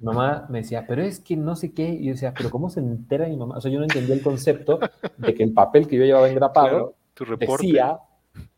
Mamá 0.00 0.46
me 0.48 0.60
decía, 0.60 0.86
pero 0.88 1.02
es 1.02 1.20
que 1.20 1.36
no 1.36 1.54
sé 1.56 1.74
qué. 1.74 1.90
Y 1.90 2.06
yo 2.06 2.12
decía, 2.12 2.32
pero 2.34 2.50
¿cómo 2.50 2.70
se 2.70 2.80
entera 2.80 3.28
mi 3.28 3.36
mamá? 3.36 3.58
O 3.58 3.60
sea, 3.60 3.70
yo 3.70 3.78
no 3.78 3.84
entendía 3.84 4.14
el 4.14 4.22
concepto 4.22 4.80
de 5.18 5.34
que 5.34 5.44
el 5.44 5.52
papel 5.52 5.86
que 5.86 5.98
yo 5.98 6.04
llevaba 6.04 6.28
engrapado 6.30 6.94
decía, 7.38 7.98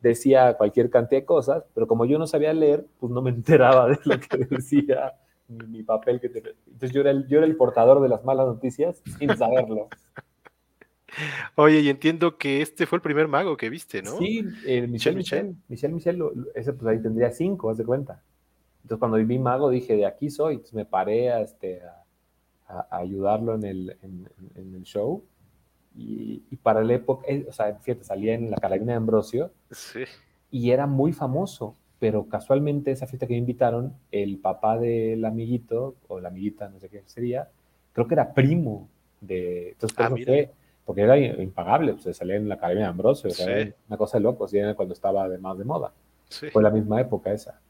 decía 0.00 0.54
cualquier 0.54 0.88
cantidad 0.88 1.22
de 1.22 1.26
cosas, 1.26 1.64
pero 1.74 1.88
como 1.88 2.06
yo 2.06 2.16
no 2.16 2.28
sabía 2.28 2.52
leer, 2.52 2.86
pues 3.00 3.12
no 3.12 3.22
me 3.22 3.30
enteraba 3.30 3.88
de 3.88 3.98
lo 4.04 4.20
que 4.20 4.36
decía 4.48 5.14
mi, 5.48 5.82
papel. 5.82 6.20
Que 6.20 6.28
Entonces 6.28 6.92
yo 6.92 7.00
era, 7.00 7.10
el, 7.10 7.26
yo 7.26 7.38
era 7.38 7.46
el 7.46 7.56
portador 7.56 8.00
de 8.00 8.08
las 8.08 8.24
malas 8.24 8.46
noticias 8.46 9.02
sin 9.18 9.36
saberlo. 9.36 9.88
Oye, 11.56 11.80
y 11.80 11.88
entiendo 11.88 12.38
que 12.38 12.62
este 12.62 12.86
fue 12.86 12.96
el 12.96 13.02
primer 13.02 13.28
mago 13.28 13.56
que 13.56 13.70
viste, 13.70 14.02
¿no? 14.02 14.18
Sí, 14.18 14.44
eh, 14.66 14.86
Michel 14.86 15.16
Michel. 15.16 15.56
Michel 15.68 15.92
Michel, 15.92 16.22
ese 16.54 16.72
pues 16.72 16.86
ahí 16.88 17.02
tendría 17.02 17.30
cinco, 17.30 17.70
haz 17.70 17.78
de 17.78 17.84
cuenta. 17.84 18.22
Entonces 18.82 18.98
cuando 18.98 19.24
vi 19.24 19.38
mago 19.38 19.70
dije, 19.70 19.96
de 19.96 20.06
aquí 20.06 20.30
soy. 20.30 20.54
Entonces 20.54 20.74
me 20.74 20.84
paré 20.84 21.30
a, 21.30 21.40
este, 21.40 21.82
a, 22.66 22.86
ayudarlo 22.90 23.54
en 23.54 23.64
el, 23.64 23.96
en, 24.02 24.74
el 24.74 24.82
show. 24.84 25.24
Y, 25.94 26.44
y, 26.50 26.56
para 26.56 26.84
la 26.84 26.94
época, 26.94 27.26
eh, 27.28 27.44
o 27.48 27.52
sea, 27.52 27.74
fíjate, 27.74 28.04
salía 28.04 28.34
en 28.34 28.50
la 28.50 28.56
carabina 28.56 28.92
de 28.92 28.96
Ambrosio. 28.96 29.52
Sí. 29.70 30.04
Y 30.50 30.70
era 30.70 30.86
muy 30.86 31.12
famoso, 31.12 31.76
pero 31.98 32.28
casualmente 32.28 32.92
esa 32.92 33.06
fiesta 33.06 33.26
que 33.26 33.34
me 33.34 33.38
invitaron, 33.38 33.94
el 34.10 34.38
papá 34.38 34.78
del 34.78 35.24
amiguito, 35.24 35.96
o 36.08 36.20
la 36.20 36.28
amiguita, 36.28 36.68
no 36.68 36.78
sé 36.78 36.88
qué 36.88 37.02
sería, 37.06 37.48
creo 37.92 38.06
que 38.06 38.14
era 38.14 38.32
primo 38.32 38.88
de... 39.20 39.70
Entonces, 39.70 39.98
ah, 40.00 40.10
fue, 40.10 40.50
porque 40.90 41.02
era 41.02 41.16
impagable, 41.16 41.94
pues, 41.94 42.16
salía 42.16 42.34
en 42.34 42.48
la 42.48 42.56
Academia 42.56 42.86
de 42.86 42.90
Ambrosio, 42.90 43.30
una 43.88 43.96
cosa 43.96 44.18
de 44.18 44.24
locos, 44.24 44.52
y 44.52 44.58
cuando 44.74 44.92
estaba 44.92 45.28
de 45.28 45.38
más 45.38 45.56
de 45.56 45.64
moda. 45.64 45.92
Fue 46.52 46.60
la 46.64 46.70
misma 46.70 47.00
época 47.00 47.32
esa. 47.32 47.60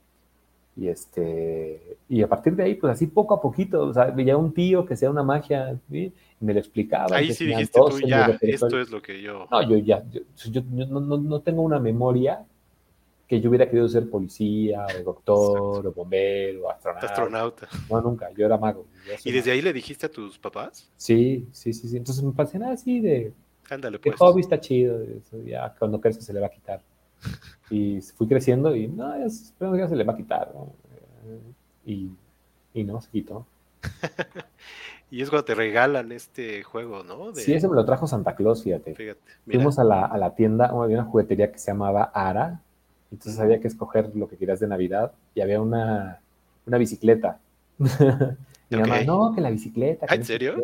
Y, 0.74 0.88
este, 0.88 1.98
y 2.08 2.22
a 2.22 2.28
partir 2.28 2.56
de 2.56 2.62
ahí, 2.62 2.76
pues 2.76 2.94
así 2.94 3.08
poco 3.08 3.34
a 3.34 3.42
poquito, 3.42 3.82
o 3.82 3.92
sea, 3.92 4.06
veía 4.06 4.38
un 4.38 4.54
tío 4.54 4.86
que 4.86 4.96
sea 4.96 5.10
una 5.10 5.22
magia, 5.22 5.78
y 5.90 6.14
me 6.40 6.54
lo 6.54 6.60
explicaba. 6.60 7.14
Ahí 7.14 7.34
sí 7.34 7.44
dijiste 7.44 7.78
tú, 7.78 8.00
ya, 8.06 8.38
esto 8.40 8.80
es 8.80 8.90
lo 8.90 9.02
que 9.02 9.20
yo... 9.20 9.46
No, 9.50 9.68
yo 9.68 9.76
ya, 9.76 10.02
yo, 10.50 10.62
no, 10.70 11.00
no, 11.00 11.18
no, 11.18 11.40
tengo 11.40 11.60
una 11.60 11.78
memoria 11.78 12.46
que 13.30 13.40
yo 13.40 13.48
hubiera 13.48 13.66
querido 13.66 13.88
ser 13.88 14.10
policía, 14.10 14.84
o 14.98 15.04
doctor, 15.04 15.86
o 15.86 15.92
bombero, 15.92 16.64
o 16.64 16.70
astronauta. 16.72 17.06
Astronauta. 17.06 17.68
No, 17.88 18.00
nunca, 18.00 18.28
yo 18.36 18.44
era 18.44 18.58
mago. 18.58 18.88
¿Y 19.24 19.30
desde 19.30 19.52
ahí 19.52 19.62
le 19.62 19.72
dijiste 19.72 20.06
a 20.06 20.10
tus 20.10 20.36
papás? 20.36 20.90
Sí, 20.96 21.46
sí, 21.52 21.72
sí, 21.72 21.86
sí. 21.86 21.96
Entonces 21.96 22.24
me 22.24 22.32
pasé 22.32 22.58
nada 22.58 22.72
así 22.72 22.98
de... 22.98 23.32
Ándale, 23.68 24.00
pues. 24.00 24.14
El 24.14 24.18
hobby 24.18 24.40
está 24.40 24.58
chido, 24.58 24.98
ya 25.44 25.72
cuando 25.78 26.00
crezca 26.00 26.24
se 26.24 26.32
le 26.32 26.40
va 26.40 26.48
a 26.48 26.50
quitar. 26.50 26.82
Y 27.70 28.00
fui 28.00 28.26
creciendo 28.26 28.74
y 28.74 28.88
no, 28.88 29.16
ya, 29.16 29.26
ya 29.26 29.88
se 29.88 29.94
le 29.94 30.02
va 30.02 30.14
a 30.14 30.16
quitar. 30.16 30.52
Y, 31.86 32.10
y 32.74 32.82
no, 32.82 33.00
se 33.00 33.10
quitó. 33.10 33.46
y 35.12 35.22
es 35.22 35.30
cuando 35.30 35.44
te 35.44 35.54
regalan 35.54 36.10
este 36.10 36.64
juego, 36.64 37.04
¿no? 37.04 37.32
Sí, 37.36 37.54
ese 37.54 37.68
me 37.68 37.76
lo 37.76 37.84
trajo 37.84 38.08
Santa 38.08 38.34
Claus, 38.34 38.64
fíjate. 38.64 38.96
Fíjate. 38.96 39.20
Fuimos 39.44 39.78
a 39.78 39.84
la, 39.84 40.06
a 40.06 40.18
la 40.18 40.34
tienda, 40.34 40.66
había 40.66 40.98
una 40.98 41.08
juguetería 41.08 41.52
que 41.52 41.60
se 41.60 41.70
llamaba 41.70 42.10
Ara, 42.12 42.60
entonces 43.10 43.40
había 43.40 43.60
que 43.60 43.68
escoger 43.68 44.14
lo 44.14 44.28
que 44.28 44.36
querías 44.36 44.60
de 44.60 44.68
Navidad 44.68 45.12
y 45.34 45.40
había 45.40 45.60
una, 45.60 46.20
una 46.66 46.78
bicicleta. 46.78 47.38
Mi 47.78 48.76
mamá, 48.78 49.02
no, 49.02 49.32
que 49.34 49.40
la 49.40 49.50
bicicleta. 49.50 50.06
¿En 50.14 50.24
serio? 50.24 50.56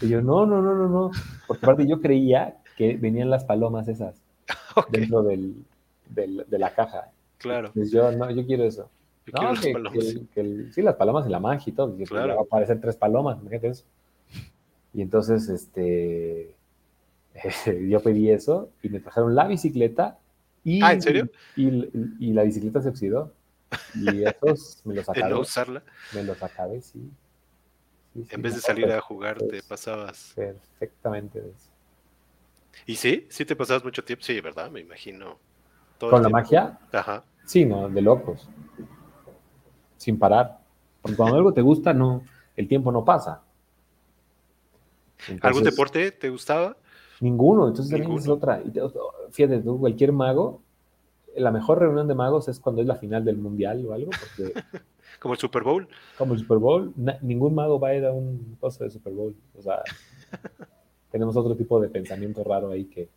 y 0.00 0.08
yo, 0.08 0.22
no, 0.22 0.46
no, 0.46 0.62
no, 0.62 0.74
no, 0.74 0.88
no. 0.88 1.10
Porque 1.46 1.64
aparte 1.64 1.86
yo 1.86 2.00
creía 2.00 2.56
que 2.76 2.96
venían 2.96 3.28
las 3.28 3.44
palomas 3.44 3.88
esas 3.88 4.14
dentro 4.90 5.22
del, 5.22 5.54
del, 6.08 6.46
de 6.48 6.58
la 6.58 6.74
caja. 6.74 7.10
Claro. 7.36 7.68
Entonces 7.68 7.92
yo, 7.92 8.10
no, 8.12 8.30
yo 8.30 8.46
quiero 8.46 8.64
eso. 8.64 8.88
no, 9.34 9.52
que, 9.60 10.26
que, 10.32 10.72
sí, 10.72 10.80
las 10.80 10.94
palomas 10.96 11.26
en 11.26 11.32
la 11.32 11.40
magia 11.40 11.70
y 11.70 11.74
todo. 11.74 11.94
Claro. 12.06 12.36
Va 12.36 12.40
a 12.40 12.44
aparecer 12.44 12.80
tres 12.80 12.96
palomas, 12.96 13.38
imagínate 13.38 13.68
eso. 13.68 13.84
Y 14.94 15.02
entonces, 15.02 15.48
este, 15.48 16.54
yo 17.88 18.00
pedí 18.00 18.30
eso 18.30 18.70
y 18.82 18.88
me 18.88 19.00
trajeron 19.00 19.34
la 19.34 19.46
bicicleta 19.46 20.18
y, 20.64 20.82
ah, 20.82 20.92
¿en 20.92 21.02
serio? 21.02 21.30
Y, 21.56 22.32
la 22.32 22.42
bicicleta 22.42 22.80
se 22.82 22.88
oxidó. 22.88 23.32
Y 23.94 24.24
esos 24.24 24.82
me 24.84 24.94
los 24.94 25.08
acabé. 25.08 25.28
¿De 25.28 25.34
no 25.34 25.40
usarla? 25.40 25.82
Me 26.14 26.22
los 26.22 26.42
acabé, 26.42 26.80
sí. 26.82 27.10
en 28.14 28.42
vez 28.42 28.54
de 28.54 28.60
salir 28.60 28.90
a 28.90 29.00
jugar, 29.00 29.38
te 29.38 29.62
pasabas. 29.62 30.32
Perfectamente 30.34 31.38
eso. 31.38 31.70
¿Y 32.86 32.96
sí? 32.96 33.26
¿Sí 33.30 33.44
te 33.44 33.56
pasabas 33.56 33.84
mucho 33.84 34.04
tiempo? 34.04 34.24
Sí, 34.24 34.40
¿verdad? 34.40 34.70
Me 34.70 34.80
imagino. 34.80 35.38
¿Con 35.98 36.22
la 36.22 36.28
magia? 36.28 36.78
Ajá. 36.92 37.24
Sí, 37.44 37.64
no, 37.64 37.88
de 37.88 38.00
locos. 38.00 38.48
Sin 39.96 40.18
parar. 40.18 40.60
Porque 41.02 41.16
cuando 41.16 41.36
algo 41.36 41.52
te 41.52 41.62
gusta, 41.62 41.92
no, 41.92 42.24
el 42.56 42.68
tiempo 42.68 42.90
no 42.92 43.04
pasa. 43.04 43.42
¿Algún 45.42 45.64
deporte 45.64 46.10
te 46.12 46.30
gustaba? 46.30 46.76
Ninguno, 47.20 47.68
entonces 47.68 47.90
también 47.90 48.18
es 48.18 48.28
otra. 48.28 48.62
Fíjate, 49.30 49.60
tú, 49.60 49.78
cualquier 49.78 50.12
mago, 50.12 50.62
la 51.36 51.50
mejor 51.50 51.78
reunión 51.78 52.08
de 52.08 52.14
magos 52.14 52.48
es 52.48 52.58
cuando 52.58 52.80
es 52.80 52.88
la 52.88 52.96
final 52.96 53.24
del 53.24 53.36
mundial 53.36 53.84
o 53.86 53.92
algo, 53.92 54.10
porque... 54.10 54.54
como 55.20 55.34
el 55.34 55.40
Super 55.40 55.62
Bowl. 55.62 55.86
Como 56.16 56.34
el 56.34 56.40
Super 56.40 56.58
Bowl, 56.58 56.94
ningún 57.20 57.54
mago 57.54 57.78
va 57.78 57.88
a 57.88 57.94
ir 57.94 58.06
a 58.06 58.12
un 58.12 58.56
cosa 58.58 58.84
de 58.84 58.90
Super 58.90 59.12
Bowl. 59.12 59.34
O 59.58 59.62
sea, 59.62 59.82
tenemos 61.12 61.36
otro 61.36 61.54
tipo 61.54 61.80
de 61.80 61.88
pensamiento 61.88 62.42
raro 62.42 62.70
ahí 62.70 62.84
que... 62.86 63.08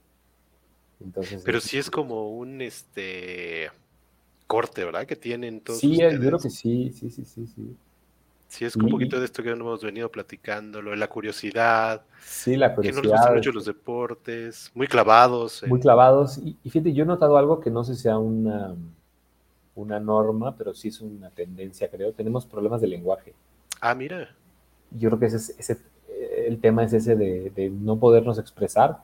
Entonces, 1.00 1.42
Pero 1.44 1.60
sí 1.60 1.78
es 1.78 1.90
como 1.90 2.30
un 2.30 2.62
este 2.62 3.70
corte, 4.48 4.86
¿verdad? 4.86 5.06
Que 5.06 5.16
tienen 5.16 5.60
todos. 5.62 5.80
Sí, 5.80 5.98
yo 5.98 6.10
creo 6.10 6.40
que 6.40 6.50
sí, 6.50 6.92
sí, 6.92 7.10
sí, 7.10 7.26
sí, 7.26 7.48
sí. 7.48 7.76
Sí, 8.54 8.66
es 8.66 8.76
un 8.76 8.88
poquito 8.88 9.20
de 9.20 9.26
esto 9.26 9.42
que 9.42 9.50
hemos 9.50 9.84
venido 9.84 10.12
platicando, 10.12 10.80
lo 10.80 10.92
de 10.92 10.98
la 10.98 11.08
curiosidad. 11.08 12.04
Sí, 12.24 12.56
la 12.56 12.76
curiosidad. 12.76 13.02
Que 13.02 13.08
no 13.08 13.12
les 13.12 13.20
gustan 13.20 13.36
mucho 13.36 13.52
los 13.52 13.66
deportes, 13.66 14.72
muy 14.76 14.86
clavados. 14.86 15.64
Muy 15.68 15.80
clavados. 15.80 16.38
Y, 16.38 16.56
fíjate, 16.70 16.94
yo 16.94 17.04
he 17.04 17.08
notado 17.08 17.36
algo 17.38 17.60
que 17.60 17.72
no 17.72 17.84
sé 17.84 17.96
si 17.96 18.04
sea 18.04 18.20
una, 18.20 18.76
una 19.74 20.00
norma, 20.00 20.56
pero 20.56 20.76
sí 20.76 20.90
es 20.90 21.02
una 21.02 21.32
tendencia, 21.32 21.90
creo. 21.90 22.14
Tenemos 22.14 22.46
problemas 22.46 22.80
de 22.80 22.90
lenguaje. 22.90 23.34
Ah, 23.82 23.96
mira. 23.96 24.36
Yo 24.92 25.10
creo 25.10 25.20
que 25.20 25.26
ese, 25.26 25.56
ese 25.58 25.82
el 26.46 26.62
tema 26.62 26.84
es 26.84 26.94
ese 26.94 27.16
de, 27.16 27.72
no 27.72 27.98
podernos 27.98 28.38
expresar 28.38 29.00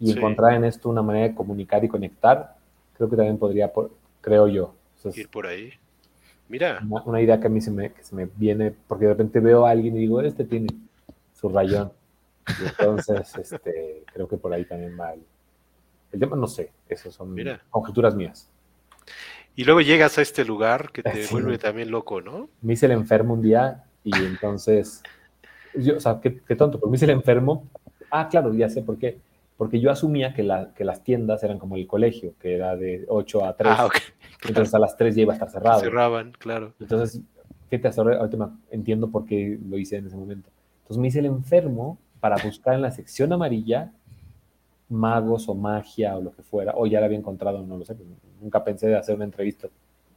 y 0.00 0.12
encontrar 0.12 0.54
en 0.54 0.64
esto 0.64 0.88
una 0.88 1.02
manera 1.02 1.28
de 1.28 1.34
comunicar 1.34 1.84
y 1.84 1.88
conectar. 1.88 2.56
Creo 2.96 3.10
que 3.10 3.16
también 3.16 3.36
podría, 3.36 3.70
creo 4.22 4.48
yo. 4.48 4.74
Ir 5.14 5.28
por 5.28 5.46
ahí. 5.46 5.74
Mira. 6.48 6.80
Una, 7.04 7.20
idea 7.20 7.38
que 7.38 7.46
a 7.46 7.50
mí 7.50 7.60
se 7.60 7.70
me, 7.70 7.92
se 8.00 8.14
me 8.14 8.28
viene, 8.36 8.74
porque 8.86 9.04
de 9.04 9.12
repente 9.12 9.40
veo 9.40 9.66
a 9.66 9.70
alguien 9.70 9.96
y 9.96 10.00
digo, 10.00 10.20
este 10.22 10.44
tiene 10.44 10.68
su 11.34 11.48
rayón. 11.48 11.92
Y 12.48 12.66
entonces, 12.66 13.34
este, 13.38 14.04
creo 14.12 14.28
que 14.28 14.36
por 14.36 14.52
ahí 14.52 14.64
también 14.64 14.98
va 14.98 15.12
el, 15.12 16.18
tema, 16.18 16.36
no 16.36 16.46
sé, 16.46 16.70
esas 16.88 17.14
son 17.14 17.36
conjeturas 17.70 18.14
mías. 18.14 18.48
Y 19.54 19.64
luego 19.64 19.80
llegas 19.80 20.16
a 20.18 20.22
este 20.22 20.44
lugar 20.44 20.90
que 20.90 21.02
te 21.02 21.26
vuelve 21.30 21.58
también 21.58 21.90
loco, 21.90 22.20
¿no? 22.20 22.48
Me 22.62 22.74
hice 22.74 22.86
el 22.86 22.92
enfermo 22.92 23.34
un 23.34 23.42
día 23.42 23.84
y 24.04 24.14
entonces, 24.16 25.02
yo, 25.74 25.96
o 25.96 26.00
sea, 26.00 26.20
qué, 26.20 26.30
tonto, 26.30 26.78
pero 26.78 26.90
me 26.90 26.96
hice 26.96 27.04
el 27.04 27.10
enfermo. 27.10 27.68
Ah, 28.10 28.28
claro, 28.28 28.54
ya 28.54 28.70
sé 28.70 28.82
por 28.82 28.98
qué 28.98 29.18
porque 29.58 29.80
yo 29.80 29.90
asumía 29.90 30.32
que, 30.32 30.44
la, 30.44 30.72
que, 30.72 30.84
las 30.84 31.02
tiendas 31.02 31.42
eran 31.42 31.58
como 31.58 31.74
el 31.76 31.88
colegio, 31.88 32.34
que 32.40 32.54
era 32.54 32.76
de 32.76 33.04
8 33.08 33.44
a 33.44 33.56
3. 33.56 33.72
Ah, 33.76 33.88
Entonces 34.46 34.72
a 34.72 34.78
las 34.78 34.96
3 34.96 35.16
ya 35.16 35.22
iba 35.22 35.32
a 35.32 35.34
estar 35.34 35.50
cerrado. 35.50 35.80
Cerraban, 35.80 36.32
claro. 36.38 36.74
Entonces, 36.78 37.20
fíjate, 37.68 38.00
ahorita 38.00 38.52
entiendo 38.70 39.10
por 39.10 39.26
qué 39.26 39.58
lo 39.68 39.76
hice 39.76 39.96
en 39.96 40.06
ese 40.06 40.16
momento. 40.16 40.48
Entonces 40.82 40.98
me 40.98 41.08
hice 41.08 41.18
el 41.18 41.26
enfermo 41.26 41.98
para 42.20 42.36
buscar 42.42 42.74
en 42.74 42.82
la 42.82 42.92
sección 42.92 43.32
amarilla 43.32 43.92
magos 44.88 45.48
o 45.48 45.56
magia 45.56 46.16
o 46.16 46.22
lo 46.22 46.30
que 46.32 46.42
fuera, 46.42 46.72
o 46.76 46.86
ya 46.86 47.00
la 47.00 47.06
había 47.06 47.18
encontrado, 47.18 47.62
no 47.66 47.76
lo 47.76 47.84
sé, 47.84 47.94
nunca 48.40 48.64
pensé 48.64 48.86
de 48.86 48.96
hacer 48.96 49.16
una 49.16 49.24
entrevista 49.24 49.68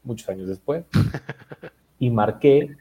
muchos 0.04 0.30
años 0.30 0.48
después. 0.48 0.86
y 2.00 2.12
marqué 2.12 2.78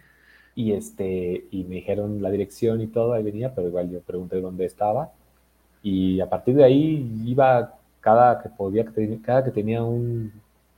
y, 0.54 0.72
este, 0.72 1.46
y 1.50 1.64
me 1.64 1.76
dijeron 1.76 2.20
la 2.20 2.30
dirección 2.30 2.82
y 2.82 2.86
todo, 2.86 3.14
ahí 3.14 3.22
venía, 3.22 3.54
pero 3.54 3.66
igual 3.66 3.90
yo 3.90 4.00
pregunté 4.02 4.42
dónde 4.42 4.66
estaba 4.66 5.14
y 5.82 6.20
a 6.20 6.28
partir 6.28 6.54
de 6.54 6.64
ahí 6.64 7.22
iba 7.24 7.74
cada 8.00 8.42
que 8.42 8.48
podía, 8.48 8.84
cada 9.22 9.44
que 9.44 9.50
tenía 9.50 9.82
un 9.82 10.32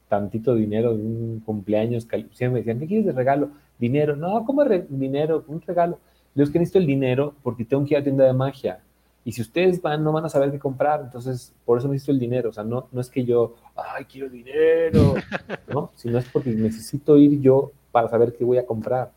tantito 0.08 0.54
dinero 0.54 0.96
de 0.96 1.02
un 1.02 1.42
cumpleaños, 1.44 2.06
siempre 2.32 2.50
me 2.50 2.58
decían, 2.58 2.78
¿qué 2.78 2.86
quieres 2.86 3.06
de 3.06 3.12
regalo? 3.12 3.50
Dinero. 3.78 4.14
No, 4.14 4.44
¿cómo 4.44 4.64
dinero? 4.64 5.44
Un 5.48 5.60
regalo. 5.62 5.98
Yo 6.34 6.44
es 6.44 6.50
que 6.50 6.58
necesito 6.58 6.78
el 6.78 6.86
dinero 6.86 7.34
porque 7.42 7.64
tengo 7.64 7.84
que 7.84 7.94
ir 7.94 7.96
a 7.96 8.00
la 8.00 8.04
tienda 8.04 8.24
de 8.24 8.32
magia. 8.32 8.80
Y 9.24 9.32
si 9.32 9.40
ustedes 9.40 9.80
van, 9.80 10.02
no 10.02 10.12
van 10.12 10.24
a 10.24 10.28
saber 10.28 10.50
qué 10.50 10.58
comprar. 10.58 11.00
Entonces, 11.00 11.54
por 11.64 11.78
eso 11.78 11.88
necesito 11.88 12.12
el 12.12 12.18
dinero. 12.18 12.50
O 12.50 12.52
sea, 12.52 12.64
no, 12.64 12.88
no 12.90 13.00
es 13.00 13.08
que 13.08 13.24
yo, 13.24 13.54
ay, 13.76 14.04
quiero 14.04 14.28
dinero, 14.28 15.14
¿no? 15.68 15.90
Sino 15.94 16.18
es 16.18 16.26
porque 16.26 16.50
necesito 16.50 17.16
ir 17.16 17.40
yo 17.40 17.72
para 17.92 18.08
saber 18.08 18.34
qué 18.36 18.44
voy 18.44 18.58
a 18.58 18.66
comprar. 18.66 19.12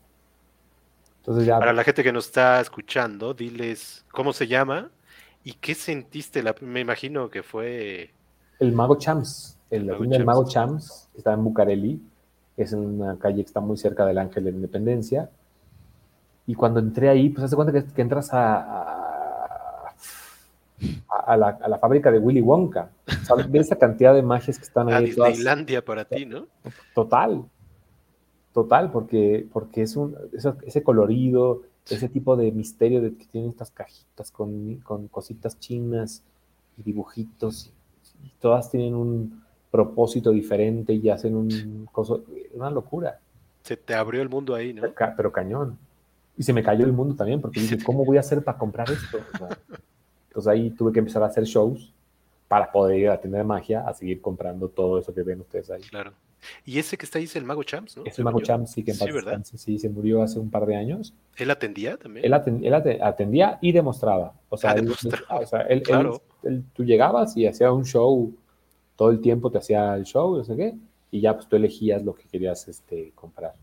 Entonces 1.18 1.44
ya... 1.44 1.58
Para 1.58 1.72
la 1.72 1.82
gente 1.82 2.04
que 2.04 2.12
nos 2.12 2.26
está 2.26 2.60
escuchando, 2.60 3.34
diles, 3.34 4.04
¿cómo 4.12 4.32
se 4.32 4.46
llama? 4.46 4.90
¿Y 5.46 5.52
qué 5.52 5.76
sentiste? 5.76 6.42
La, 6.42 6.56
me 6.60 6.80
imagino 6.80 7.30
que 7.30 7.44
fue 7.44 8.10
El 8.58 8.72
Mago 8.72 8.96
Champs, 8.98 9.56
el, 9.70 9.84
Mago 9.84 10.04
del 10.04 10.24
Mago 10.24 10.44
Champs, 10.44 11.08
está 11.16 11.34
en 11.34 11.44
Bucareli, 11.44 12.02
es 12.56 12.72
en 12.72 12.80
una 12.80 13.16
calle 13.16 13.36
que 13.44 13.46
está 13.46 13.60
muy 13.60 13.76
cerca 13.76 14.04
del 14.04 14.18
Ángel 14.18 14.42
de 14.42 14.50
la 14.50 14.56
Independencia. 14.56 15.30
Y 16.48 16.56
cuando 16.56 16.80
entré 16.80 17.08
ahí, 17.10 17.28
pues 17.28 17.44
hace 17.44 17.54
cuenta 17.54 17.72
que, 17.72 18.02
entras 18.02 18.34
a, 18.34 19.94
a, 21.08 21.36
la, 21.36 21.46
a, 21.50 21.68
la, 21.68 21.78
fábrica 21.78 22.10
de 22.10 22.18
Willy 22.18 22.40
Wonka. 22.40 22.90
De 23.48 23.58
esa 23.60 23.76
cantidad 23.76 24.14
de 24.14 24.22
magias 24.22 24.58
que 24.58 24.64
están 24.64 24.88
ahí. 24.92 24.94
A 24.94 25.00
Disneylandia 25.06 25.84
para 25.84 26.04
ti, 26.04 26.26
¿no? 26.26 26.48
Total. 26.92 27.44
Total, 28.52 28.90
porque, 28.90 29.46
porque 29.52 29.82
es 29.82 29.94
un, 29.94 30.16
ese 30.64 30.82
colorido, 30.82 31.62
ese 31.88 32.08
tipo 32.08 32.36
de 32.36 32.50
misterio 32.52 33.00
de 33.00 33.14
que 33.14 33.26
tienen 33.26 33.50
estas 33.50 33.70
cajitas 33.70 34.30
con, 34.30 34.76
con 34.78 35.08
cositas 35.08 35.58
chinas 35.58 36.22
y 36.76 36.82
dibujitos, 36.82 37.66
y, 38.22 38.30
todas 38.40 38.70
tienen 38.70 38.94
un 38.94 39.44
propósito 39.70 40.30
diferente 40.30 40.92
y 40.94 41.08
hacen 41.10 41.36
un 41.36 41.88
coso, 41.92 42.24
una 42.54 42.70
locura. 42.70 43.20
Se 43.62 43.76
te 43.76 43.94
abrió 43.94 44.22
el 44.22 44.28
mundo 44.28 44.54
ahí, 44.54 44.72
¿no? 44.72 44.82
Pero 45.16 45.32
cañón. 45.32 45.78
Y 46.36 46.42
se 46.42 46.52
me 46.52 46.62
cayó 46.62 46.84
el 46.84 46.92
mundo 46.92 47.14
también, 47.14 47.40
porque 47.40 47.60
dije, 47.62 47.78
¿cómo 47.82 48.04
voy 48.04 48.16
a 48.16 48.20
hacer 48.20 48.42
para 48.42 48.58
comprar 48.58 48.90
esto? 48.90 49.18
entonces 50.28 50.48
ahí 50.48 50.70
tuve 50.70 50.92
que 50.92 50.98
empezar 50.98 51.22
a 51.22 51.26
hacer 51.26 51.44
shows 51.44 51.92
para 52.48 52.70
poder 52.70 52.98
ir 52.98 53.08
a 53.08 53.14
la 53.14 53.20
tienda 53.20 53.38
de 53.38 53.44
magia 53.44 53.88
a 53.88 53.94
seguir 53.94 54.20
comprando 54.20 54.68
todo 54.68 54.98
eso 54.98 55.14
que 55.14 55.22
ven 55.22 55.40
ustedes 55.40 55.70
ahí. 55.70 55.82
Claro. 55.82 56.12
Y 56.64 56.78
ese 56.78 56.96
que 56.96 57.04
está 57.04 57.18
ahí 57.18 57.24
es 57.24 57.36
el 57.36 57.44
Mago 57.44 57.62
Champs, 57.62 57.96
¿no? 57.96 58.04
Es 58.04 58.18
el 58.18 58.24
Mago 58.24 58.40
Champs, 58.40 58.72
sí, 58.72 58.82
que 58.82 58.92
en 58.92 58.96
sí, 58.96 59.10
¿verdad? 59.10 59.42
sí, 59.44 59.78
se 59.78 59.88
murió 59.88 60.22
hace 60.22 60.38
un 60.38 60.50
par 60.50 60.66
de 60.66 60.76
años. 60.76 61.14
¿Él 61.36 61.50
atendía 61.50 61.96
también? 61.96 62.24
Él, 62.24 62.34
atendía 63.02 63.58
y 63.60 63.72
demostraba. 63.72 64.34
O 64.48 64.56
sea, 64.56 64.72
ah, 64.72 65.64
él, 65.68 65.82
claro. 65.82 66.22
tú 66.72 66.84
llegabas 66.84 67.36
y 67.36 67.46
hacía 67.46 67.72
un 67.72 67.84
show, 67.84 68.34
todo 68.96 69.10
el 69.10 69.20
tiempo 69.20 69.50
te 69.50 69.58
hacía 69.58 69.94
el 69.94 70.04
show, 70.04 70.36
no 70.36 70.44
sé 70.44 70.56
qué, 70.56 70.74
y 71.10 71.20
ya 71.20 71.34
pues 71.34 71.48
tú 71.48 71.56
elegías 71.56 72.02
lo 72.02 72.14
que 72.14 72.24
querías 72.24 72.68
este, 72.68 73.12
comprar. 73.14 73.54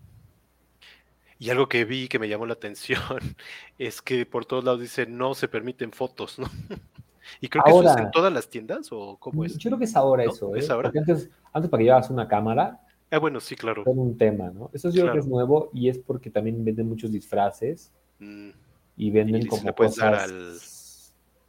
Y 1.39 1.49
algo 1.49 1.67
que 1.67 1.83
vi 1.83 2.07
que 2.07 2.19
me 2.19 2.29
llamó 2.29 2.45
la 2.45 2.53
atención 2.53 3.01
es 3.77 4.01
que 4.01 4.25
por 4.25 4.45
todos 4.45 4.63
lados 4.63 4.79
dice 4.79 5.05
no 5.05 5.33
se 5.33 5.47
permiten 5.47 5.91
fotos, 5.91 6.39
¿no? 6.39 6.49
Y 7.41 7.47
creo 7.47 7.63
que 7.63 7.71
eso 7.71 7.83
es 7.83 7.97
en 7.97 8.11
todas 8.11 8.33
las 8.33 8.49
tiendas 8.49 8.89
o 8.91 9.17
cómo 9.17 9.45
es. 9.45 9.57
Yo 9.57 9.69
creo 9.69 9.79
que 9.79 9.85
es 9.85 9.95
ahora 9.95 10.23
eso, 10.23 10.55
¿eh? 10.55 10.59
¿Es 10.59 10.69
ahora? 10.69 10.91
Antes, 10.95 11.29
antes 11.51 11.69
para 11.69 11.79
que 11.79 11.85
llevas 11.85 12.09
una 12.09 12.27
cámara. 12.27 12.79
Ah, 13.11 13.19
bueno, 13.19 13.39
sí, 13.39 13.55
claro. 13.55 13.83
Era 13.83 13.91
un 13.91 14.17
tema, 14.17 14.49
¿no? 14.49 14.69
Eso 14.73 14.89
yo 14.89 15.03
creo 15.03 15.13
que 15.13 15.19
es 15.19 15.27
nuevo 15.27 15.69
y 15.73 15.89
es 15.89 15.99
porque 15.99 16.29
también 16.29 16.63
venden 16.63 16.89
muchos 16.89 17.11
disfraces 17.11 17.91
mm. 18.19 18.49
y 18.97 19.11
venden 19.11 19.45
como 19.45 19.63
le 19.63 19.73
puedes 19.73 19.95
Dar 19.95 20.15
al, 20.15 20.53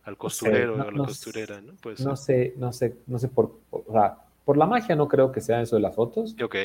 al 0.05 0.17
costurero 0.19 0.77
o 0.77 0.83
a 0.83 0.91
la 0.91 1.05
costurera, 1.05 1.61
¿no? 1.61 1.73
no 2.05 2.17
sé, 2.17 2.55
no 2.59 2.73
sé, 2.73 2.97
no 3.07 3.19
sé 3.19 3.29
por, 3.29 3.59
o 3.71 3.93
sea, 3.93 4.19
por 4.45 4.59
la 4.59 4.67
magia 4.67 4.95
no 4.95 5.09
creo 5.09 5.33
que 5.33 5.41
sea 5.41 5.63
eso 5.63 5.77
de 5.77 5.83
las 5.83 5.95
fotos. 5.95 6.37
Ok. 6.43 6.57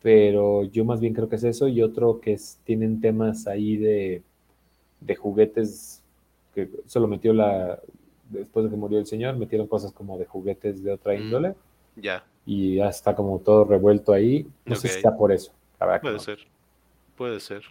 Pero 0.00 0.62
yo 0.62 0.84
más 0.84 1.00
bien 1.00 1.14
creo 1.14 1.28
que 1.28 1.36
es 1.36 1.44
eso 1.44 1.66
y 1.66 1.82
otro 1.82 2.20
que 2.20 2.34
es, 2.34 2.60
tienen 2.64 3.00
temas 3.00 3.48
ahí 3.48 3.76
de, 3.76 4.22
de 5.00 5.16
juguetes 5.16 6.02
que 6.54 6.70
solo 6.86 7.08
metió 7.08 7.32
la, 7.32 7.80
después 8.30 8.64
de 8.64 8.70
que 8.70 8.76
murió 8.76 8.98
el 8.98 9.06
señor, 9.06 9.36
metieron 9.36 9.66
cosas 9.66 9.92
como 9.92 10.18
de 10.18 10.26
juguetes 10.26 10.82
de 10.82 10.92
otra 10.92 11.14
mm, 11.14 11.22
índole. 11.22 11.54
Ya. 11.96 12.24
Y 12.44 12.76
ya 12.76 12.88
está 12.88 13.14
como 13.14 13.38
todo 13.38 13.64
revuelto 13.64 14.12
ahí. 14.12 14.46
No 14.64 14.76
sé 14.76 14.88
si 14.88 14.96
está 14.96 15.16
por 15.16 15.32
eso. 15.32 15.52
Puede 16.00 16.18
ser. 16.18 16.38
Puede 17.16 17.40
ser. 17.40 17.62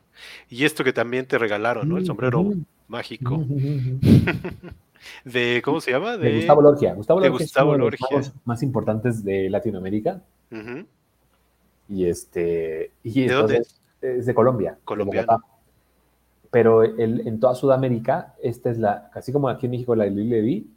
Y 0.50 0.66
esto 0.66 0.84
que 0.84 0.94
también 0.94 1.26
te 1.28 1.38
regalaron, 1.38 1.88
¿no? 1.88 1.98
El 1.98 2.06
sombrero 2.06 2.44
mágico. 2.88 3.46
de, 5.26 5.62
¿cómo 5.64 5.82
se 5.82 5.92
llama? 5.92 6.18
De, 6.18 6.38
Gustavo 6.38 6.62
Lorgia. 6.62 6.94
Gustavo 6.94 7.20
Lorgia 7.20 8.08
de 8.10 8.18
los 8.18 8.34
más 8.44 8.64
importantes 8.64 9.24
de 9.24 9.50
Latinoamérica. 9.50 10.22
Y 11.88 12.06
este. 12.06 12.92
Y 13.04 13.28
¿De 13.28 13.34
dónde 13.34 13.58
es? 13.58 13.82
Es 14.02 14.26
de 14.26 14.34
Colombia. 14.34 14.78
Colombia 14.84 15.26
pero 16.56 16.84
el, 16.84 17.28
en 17.28 17.38
toda 17.42 17.54
Sudamérica, 17.54 18.34
esta 18.42 18.70
es 18.70 18.78
la, 18.78 19.12
así 19.14 19.34
como 19.34 19.50
aquí 19.50 19.66
en 19.66 19.72
México 19.72 19.94
la 19.94 20.06
Lili 20.06 20.30
Levi, 20.30 20.72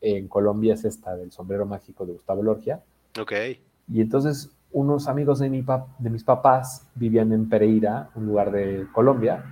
en 0.00 0.28
Colombia 0.28 0.74
es 0.74 0.84
esta 0.84 1.16
del 1.16 1.32
sombrero 1.32 1.66
mágico 1.66 2.06
de 2.06 2.12
Gustavo 2.12 2.40
Lorgia. 2.40 2.80
Ok. 3.20 3.32
Y 3.92 4.00
entonces 4.00 4.52
unos 4.70 5.08
amigos 5.08 5.40
de, 5.40 5.50
mi 5.50 5.66
de 5.98 6.08
mis 6.08 6.22
papás 6.22 6.88
vivían 6.94 7.32
en 7.32 7.48
Pereira, 7.48 8.10
un 8.14 8.26
lugar 8.26 8.52
de 8.52 8.86
Colombia, 8.92 9.44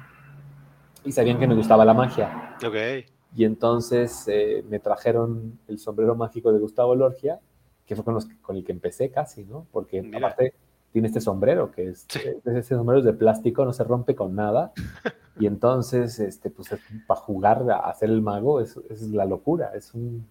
y 1.04 1.10
sabían 1.10 1.40
que 1.40 1.48
me 1.48 1.56
gustaba 1.56 1.84
la 1.84 1.94
magia. 1.94 2.56
Ok. 2.64 3.08
Y 3.34 3.44
entonces 3.44 4.28
eh, 4.28 4.64
me 4.70 4.78
trajeron 4.78 5.58
el 5.66 5.80
sombrero 5.80 6.14
mágico 6.14 6.52
de 6.52 6.60
Gustavo 6.60 6.94
Lorgia, 6.94 7.40
que 7.86 7.96
fue 7.96 8.04
con, 8.04 8.14
los, 8.14 8.26
con 8.40 8.54
el 8.54 8.62
que 8.62 8.70
empecé 8.70 9.10
casi, 9.10 9.42
¿no? 9.42 9.66
Porque 9.72 10.08
aparte 10.14 10.54
tiene 10.92 11.08
este 11.08 11.20
sombrero, 11.20 11.72
que 11.72 11.88
es, 11.88 12.06
ese 12.44 12.76
sombrero 12.76 13.00
es 13.00 13.04
de 13.04 13.14
plástico, 13.14 13.64
no 13.64 13.72
se 13.72 13.82
rompe 13.82 14.14
con 14.14 14.36
nada. 14.36 14.70
Y 15.38 15.46
entonces, 15.46 16.18
este, 16.18 16.50
pues 16.50 16.68
para 17.06 17.20
jugar 17.20 17.64
a 17.70 17.90
hacer 17.90 18.10
el 18.10 18.20
mago 18.20 18.60
es, 18.60 18.76
es 18.90 19.02
la 19.02 19.24
locura, 19.24 19.72
es 19.74 19.94
un, 19.94 20.26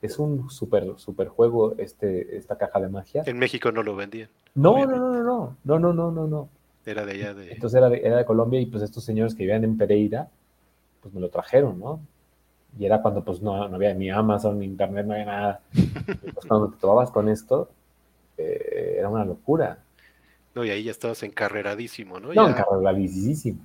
es 0.00 0.18
un 0.18 0.48
super, 0.50 0.94
super 0.96 1.28
juego 1.28 1.74
este, 1.78 2.36
esta 2.36 2.56
caja 2.56 2.80
de 2.80 2.88
magia. 2.88 3.22
En 3.26 3.38
México 3.38 3.72
no 3.72 3.82
lo 3.82 3.96
vendían. 3.96 4.28
No, 4.54 4.86
no, 4.86 4.96
no, 4.96 5.22
no, 5.22 5.56
no, 5.64 5.78
no, 5.78 5.92
no, 5.92 6.10
no, 6.10 6.26
no. 6.26 6.48
Era 6.84 7.04
de 7.04 7.12
allá 7.12 7.34
de... 7.34 7.52
Entonces 7.52 7.76
era 7.76 7.88
de, 7.88 7.98
era 7.98 8.16
de 8.16 8.24
Colombia 8.24 8.60
y 8.60 8.66
pues 8.66 8.82
estos 8.82 9.04
señores 9.04 9.34
que 9.34 9.42
vivían 9.42 9.64
en 9.64 9.76
Pereira, 9.76 10.28
pues 11.00 11.12
me 11.12 11.20
lo 11.20 11.28
trajeron, 11.28 11.78
¿no? 11.80 12.00
Y 12.78 12.84
era 12.84 13.02
cuando 13.02 13.24
pues 13.24 13.40
no, 13.40 13.68
no 13.68 13.76
había 13.76 13.94
ni 13.94 14.10
Amazon, 14.10 14.58
ni 14.58 14.66
Internet, 14.66 15.06
no 15.06 15.14
había 15.14 15.24
nada. 15.24 15.60
Y 15.72 15.82
pues 16.32 16.46
cuando 16.46 16.70
te 16.70 16.76
tomabas 16.78 17.10
con 17.10 17.28
esto, 17.28 17.70
eh, 18.38 18.96
era 18.98 19.08
una 19.08 19.24
locura. 19.24 19.78
No, 20.54 20.64
y 20.64 20.70
ahí 20.70 20.84
ya 20.84 20.90
estabas 20.90 21.22
encarreradísimo, 21.22 22.20
¿no? 22.20 22.32
No, 22.32 22.48
encarreradísimo. 22.48 23.60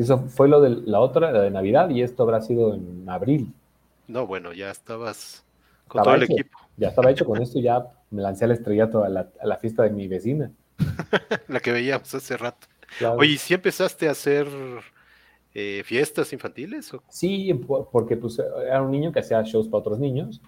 Eso 0.00 0.18
fue 0.18 0.48
lo 0.48 0.62
de 0.62 0.70
la 0.70 1.00
otra, 1.00 1.30
la 1.30 1.42
de 1.42 1.50
Navidad, 1.50 1.90
y 1.90 2.00
esto 2.02 2.22
habrá 2.22 2.40
sido 2.40 2.74
en 2.74 3.06
abril. 3.06 3.52
No, 4.08 4.26
bueno, 4.26 4.54
ya 4.54 4.70
estabas 4.70 5.44
con 5.86 6.02
todo 6.02 6.14
el 6.14 6.22
equipo. 6.22 6.58
Ya 6.78 6.88
estaba 6.88 7.10
hecho 7.10 7.26
con 7.26 7.42
esto, 7.42 7.58
y 7.58 7.62
ya 7.62 7.86
me 8.10 8.22
lancé 8.22 8.46
al 8.46 8.52
estrellato 8.52 9.04
a 9.04 9.10
la, 9.10 9.28
a 9.38 9.46
la 9.46 9.58
fiesta 9.58 9.82
de 9.82 9.90
mi 9.90 10.08
vecina. 10.08 10.50
la 11.48 11.60
que 11.60 11.72
veíamos 11.72 12.14
hace 12.14 12.36
rato. 12.38 12.66
Oye, 13.18 13.32
¿y 13.32 13.36
si 13.36 13.52
empezaste 13.52 14.08
a 14.08 14.12
hacer 14.12 14.48
eh, 15.52 15.82
fiestas 15.84 16.32
infantiles? 16.32 16.92
Sí, 17.10 17.52
porque 17.92 18.16
pues 18.16 18.38
era 18.38 18.80
un 18.80 18.90
niño 18.90 19.12
que 19.12 19.20
hacía 19.20 19.42
shows 19.42 19.68
para 19.68 19.80
otros 19.80 19.98
niños 19.98 20.40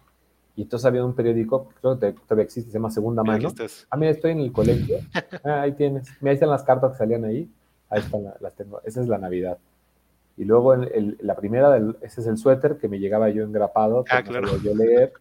y 0.57 0.63
entonces 0.63 0.87
había 0.87 1.05
un 1.05 1.15
periódico, 1.15 1.69
creo 1.81 1.99
que 1.99 2.13
todavía 2.13 2.45
existe, 2.45 2.71
se 2.71 2.79
llama 2.79 2.91
Segunda 2.91 3.23
Mano. 3.23 3.53
Ah, 3.91 3.97
mira, 3.97 4.13
estoy 4.13 4.33
en 4.33 4.41
el 4.41 4.53
colegio. 4.53 4.99
Ah, 5.45 5.63
ahí 5.63 5.73
tienes. 5.73 6.09
Mira, 6.21 6.31
ahí 6.31 6.35
están 6.35 6.51
las 6.51 6.63
cartas 6.63 6.93
que 6.93 6.99
salían 6.99 7.25
ahí. 7.25 7.51
Ahí 7.93 8.01
están, 8.01 8.25
las 8.41 8.55
tengo. 8.55 8.81
Esa 8.85 9.01
es 9.01 9.09
la 9.09 9.19
Navidad. 9.19 9.59
Y 10.37 10.45
luego 10.45 10.75
la 10.75 11.37
primera, 11.37 11.77
ese 12.01 12.23
es 12.23 12.27
el 12.27 12.39
suéter 12.39 12.79
que 12.79 12.89
me 12.89 12.99
llegaba 12.99 13.29
yo 13.31 13.45
engrapado, 13.45 14.03
que 14.03 14.15
ah, 14.15 14.23
claro. 14.23 14.57
yo 14.63 14.75
leer. 14.75 15.13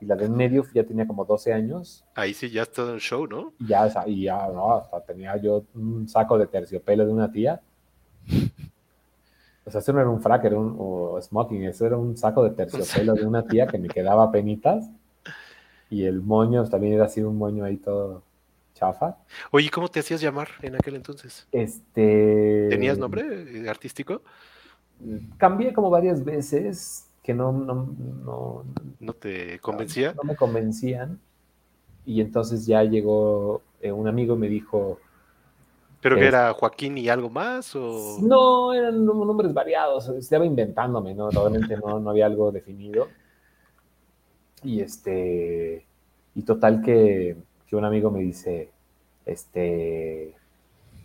Y 0.00 0.06
la 0.06 0.16
de 0.16 0.24
en 0.24 0.34
medio 0.34 0.64
ya 0.72 0.82
tenía 0.82 1.06
como 1.06 1.26
12 1.26 1.52
años. 1.52 2.04
Ahí 2.14 2.32
sí 2.32 2.50
ya 2.50 2.62
está 2.62 2.82
en 2.82 2.94
el 2.94 3.00
show, 3.00 3.26
¿no? 3.26 3.52
Y 3.58 3.66
ya, 3.66 3.92
y 4.06 4.22
ya, 4.22 4.48
no, 4.48 4.76
hasta 4.76 5.02
tenía 5.02 5.36
yo 5.36 5.64
un 5.74 6.08
saco 6.08 6.38
de 6.38 6.46
terciopelo 6.46 7.04
de 7.04 7.12
una 7.12 7.30
tía 7.30 7.60
o 9.64 9.70
sea, 9.70 9.80
eso 9.80 9.92
no 9.92 10.00
era 10.00 10.08
un 10.08 10.20
frac, 10.20 10.44
era 10.44 10.58
un 10.58 10.74
o 10.78 11.20
smoking, 11.20 11.64
eso 11.64 11.86
era 11.86 11.96
un 11.96 12.16
saco 12.16 12.42
de 12.42 12.50
terciopelo 12.50 13.14
de 13.14 13.26
una 13.26 13.46
tía 13.46 13.66
que 13.66 13.78
me 13.78 13.88
quedaba 13.88 14.30
penitas. 14.32 14.88
Y 15.88 16.04
el 16.04 16.22
moño 16.22 16.64
también 16.68 16.94
era 16.94 17.04
así 17.04 17.20
un 17.20 17.36
moño 17.36 17.64
ahí 17.64 17.76
todo 17.76 18.22
chafa. 18.80 19.16
Oye, 19.50 19.70
¿cómo 19.70 19.88
te 19.88 20.00
hacías 20.00 20.20
llamar 20.20 20.48
en 20.62 20.74
aquel 20.74 20.96
entonces? 20.96 21.46
Este. 21.52 22.68
¿Tenías 22.70 22.98
nombre 22.98 23.68
artístico? 23.68 24.22
Cambié 25.36 25.72
como 25.72 25.90
varias 25.90 26.24
veces 26.24 27.06
que 27.22 27.34
no, 27.34 27.52
no, 27.52 27.94
no, 28.24 28.64
¿No 28.98 29.12
te 29.12 29.58
convencía. 29.60 30.14
No, 30.14 30.22
me 30.24 30.36
convencían. 30.36 31.20
Y 32.06 32.20
entonces 32.20 32.66
ya 32.66 32.82
llegó 32.82 33.62
eh, 33.82 33.92
un 33.92 34.08
amigo 34.08 34.34
y 34.34 34.38
me 34.38 34.48
dijo, 34.48 34.98
¿Pero 36.00 36.16
que 36.16 36.26
era 36.26 36.52
Joaquín 36.54 36.96
y 36.96 37.10
algo 37.10 37.28
más? 37.28 37.76
O... 37.76 38.18
No, 38.22 38.72
eran 38.72 39.04
nombres 39.04 39.52
variados. 39.52 40.08
Estaba 40.08 40.46
inventándome, 40.46 41.14
¿no? 41.14 41.30
Realmente 41.30 41.76
no, 41.76 42.00
no 42.00 42.10
había 42.10 42.24
algo 42.24 42.50
definido. 42.50 43.08
Y 44.62 44.80
este. 44.80 45.84
Y 46.34 46.42
total 46.42 46.80
que, 46.82 47.36
que 47.70 47.76
un 47.76 47.84
amigo 47.84 48.10
me 48.10 48.20
dice: 48.20 48.70
Este. 49.24 50.34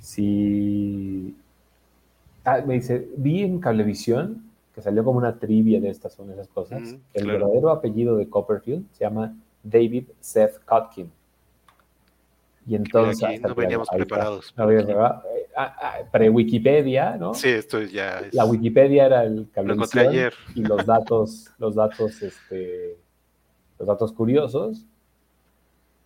Sí. 0.01 1.36
Ah, 2.43 2.61
me 2.66 2.74
dice: 2.74 3.07
Vi 3.16 3.43
en 3.43 3.59
Cablevisión 3.59 4.45
que 4.76 4.82
salió 4.82 5.05
como 5.05 5.20
una 5.20 5.39
trivia 5.39 5.80
de 5.80 5.89
estas 5.89 6.13
son 6.13 6.32
esas 6.32 6.49
cosas. 6.49 6.97
el 7.13 7.28
verdadero 7.28 7.70
apellido 7.70 8.18
de 8.18 8.28
Copperfield 8.28 8.86
se 8.91 9.05
llama 9.05 9.34
David 9.63 10.09
Seth 10.20 10.59
Kotkin. 10.66 11.09
Y 12.68 12.76
entonces. 12.76 13.41
no 13.41 13.55
veníamos 13.55 13.88
preparados. 13.88 14.53
Eh, 14.57 15.47
ah, 15.55 15.76
ah, 15.82 15.97
pre-Wikipedia, 16.11 17.16
¿no? 17.16 17.34
Sí, 17.34 17.49
esto 17.49 17.82
ya 17.84 18.20
es... 18.20 18.34
La 18.34 18.43
Wikipedia 18.43 19.05
era 19.05 19.24
el 19.24 19.47
cablevisión 19.53 20.13
y 20.55 20.61
los 20.61 20.86
datos, 20.86 21.51
los 21.57 21.76
datos, 21.76 22.22
este, 22.22 22.97
los 23.80 23.88
datos 23.88 24.11
curiosos. 24.11 24.86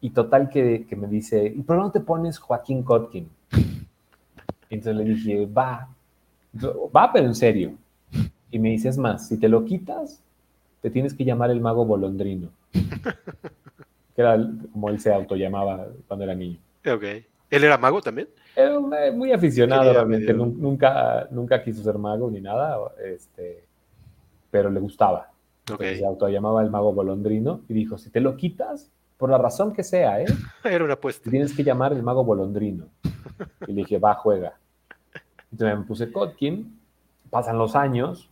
Y 0.02 0.12
total 0.12 0.50
que, 0.50 0.86
que 0.88 0.95
me 0.95 1.08
dice, 1.08 1.45
¿y 1.45 1.62
por 1.62 1.76
qué 1.76 1.82
no 1.82 1.91
te 1.91 2.00
pones 2.00 2.39
Joaquín 2.39 2.84
Kotkin? 2.84 3.30
Entonces 4.70 4.95
le 4.95 5.04
dije, 5.04 5.45
va, 5.45 5.89
va, 6.95 7.12
pero 7.12 7.26
en 7.26 7.36
serio. 7.36 7.74
Y 8.52 8.60
me 8.60 8.70
dice, 8.70 8.89
es 8.89 8.97
más, 8.97 9.28
si 9.28 9.38
te 9.38 9.50
lo 9.50 9.66
quitas, 9.66 10.22
te 10.82 10.89
tienes 10.89 11.14
que 11.14 11.26
llamar 11.26 11.52
el 11.52 11.62
mago 11.62 11.86
bolondrino. 11.86 12.50
que 12.72 14.22
era 14.22 14.38
como 14.72 14.89
él 14.89 15.00
se 15.00 15.14
autollamaba 15.14 15.88
cuando 16.08 16.24
era 16.24 16.36
niño. 16.36 16.60
Ok. 16.86 17.04
¿Él 17.50 17.64
era 17.64 17.78
mago 17.78 18.02
también? 18.02 18.30
Era 18.56 18.80
muy 19.12 19.32
aficionado 19.32 19.91
realmente. 19.91 20.34
Nunca, 20.34 21.28
nunca 21.32 21.64
quiso 21.64 21.84
ser 21.84 21.97
mago 21.97 22.30
ni 22.30 22.41
nada, 22.41 22.78
este, 23.04 23.64
pero 24.52 24.70
le 24.70 24.80
gustaba. 24.80 25.32
Okay. 25.72 25.97
Se 25.97 26.06
autollamaba 26.06 26.62
el 26.64 26.70
mago 26.70 26.93
bolondrino 26.93 27.62
y 27.68 27.74
dijo, 27.74 27.97
si 27.97 28.10
te 28.10 28.22
lo 28.22 28.36
quitas, 28.36 28.91
por 29.20 29.30
la 29.30 29.38
razón 29.38 29.74
que 29.74 29.84
sea, 29.84 30.22
¿eh? 30.22 30.26
Era 30.63 30.86
una 30.86 30.93
apuesta. 30.93 31.30
Tienes 31.30 31.53
que 31.53 31.61
llamar 31.61 31.91
el 31.91 32.01
mago 32.01 32.24
bolondrino. 32.24 32.86
Y 33.67 33.74
le 33.74 33.82
dije, 33.82 33.99
va, 33.99 34.15
juega. 34.15 34.57
Entonces 35.51 35.78
me 35.78 35.86
puse 35.86 36.11
Kotkin, 36.11 36.80
pasan 37.30 37.57
los 37.57 37.76
años 37.76 38.30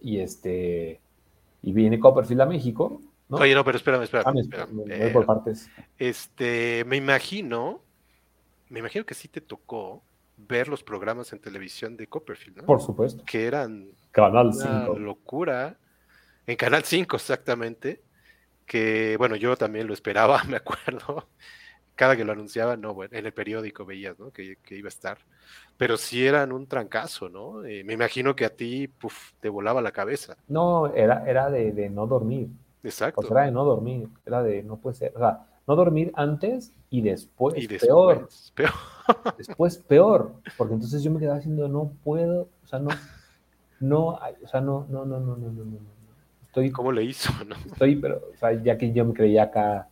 y 0.00 0.18
este 0.18 1.00
y 1.62 1.72
viene 1.72 1.98
Copperfield 1.98 2.42
a 2.42 2.46
México. 2.46 3.00
¿no? 3.30 3.38
Oye, 3.38 3.54
no, 3.54 3.64
pero 3.64 3.78
espérame, 3.78 4.02
espérame. 4.02 4.26
Ah, 4.58 4.66
me, 4.70 5.08
por 5.08 5.24
partes. 5.24 5.70
Este, 5.96 6.84
me 6.86 6.96
imagino, 6.96 7.80
me 8.68 8.80
imagino 8.80 9.06
que 9.06 9.14
sí 9.14 9.28
te 9.28 9.40
tocó 9.40 10.02
ver 10.36 10.68
los 10.68 10.82
programas 10.82 11.32
en 11.32 11.38
televisión 11.38 11.96
de 11.96 12.08
Copperfield, 12.08 12.58
¿no? 12.58 12.64
Por 12.64 12.82
supuesto. 12.82 13.24
Que 13.24 13.46
eran 13.46 13.88
Canal 14.10 14.48
una 14.48 14.84
5. 14.84 14.98
locura. 14.98 15.78
En 16.46 16.56
Canal 16.56 16.82
5, 16.82 17.16
exactamente. 17.16 18.02
Que, 18.66 19.16
bueno, 19.18 19.36
yo 19.36 19.56
también 19.56 19.86
lo 19.86 19.94
esperaba, 19.94 20.42
me 20.48 20.56
acuerdo 20.56 21.28
cada 21.94 22.16
que 22.16 22.24
lo 22.24 22.32
anunciaban, 22.32 22.80
no, 22.80 22.94
bueno, 22.94 23.16
en 23.16 23.26
el 23.26 23.32
periódico 23.32 23.84
veías, 23.84 24.18
¿no? 24.18 24.30
Que, 24.30 24.56
iba 24.70 24.86
a 24.86 24.88
estar. 24.88 25.18
Pero 25.76 25.96
sí 25.96 26.26
eran 26.26 26.52
un 26.52 26.66
trancazo, 26.66 27.28
¿no? 27.28 27.64
Eh, 27.64 27.84
me 27.84 27.92
imagino 27.92 28.34
que 28.34 28.44
a 28.44 28.50
ti, 28.50 28.88
puf, 28.88 29.32
te 29.40 29.48
volaba 29.48 29.82
la 29.82 29.92
cabeza. 29.92 30.36
No, 30.48 30.92
era, 30.94 31.24
era 31.28 31.50
de, 31.50 31.90
no 31.90 32.06
dormir. 32.06 32.48
Exacto. 32.82 33.20
O 33.20 33.24
sea, 33.24 33.36
era 33.36 33.46
de 33.46 33.52
no 33.52 33.64
dormir, 33.64 34.08
era 34.26 34.42
de 34.42 34.62
no 34.62 34.78
puede 34.78 34.96
ser, 34.96 35.12
o 35.14 35.18
sea, 35.20 35.46
no 35.68 35.76
dormir 35.76 36.10
antes 36.16 36.72
y 36.90 37.02
después, 37.02 37.56
y 37.56 37.68
después 37.68 38.52
peor. 38.56 38.72
peor. 39.06 39.36
después 39.38 39.78
peor, 39.78 40.32
porque 40.56 40.74
entonces 40.74 41.02
yo 41.04 41.12
me 41.12 41.20
quedaba 41.20 41.38
haciendo, 41.38 41.68
no 41.68 41.92
puedo, 42.02 42.48
o 42.64 42.66
sea, 42.66 42.80
no, 42.80 42.90
no, 43.78 44.08
o 44.08 44.48
sea, 44.48 44.60
no, 44.60 44.86
no, 44.88 45.04
no, 45.04 45.20
no, 45.20 45.36
no, 45.36 45.52
no, 45.52 45.64
no. 45.64 46.01
Estoy, 46.52 46.70
¿Cómo 46.70 46.92
le 46.92 47.02
hizo? 47.02 47.32
No? 47.46 47.56
Estoy, 47.56 47.96
pero, 47.96 48.20
o 48.30 48.36
sea, 48.36 48.52
ya 48.62 48.76
que 48.76 48.92
yo 48.92 49.06
me 49.06 49.14
creía 49.14 49.44
acá, 49.44 49.88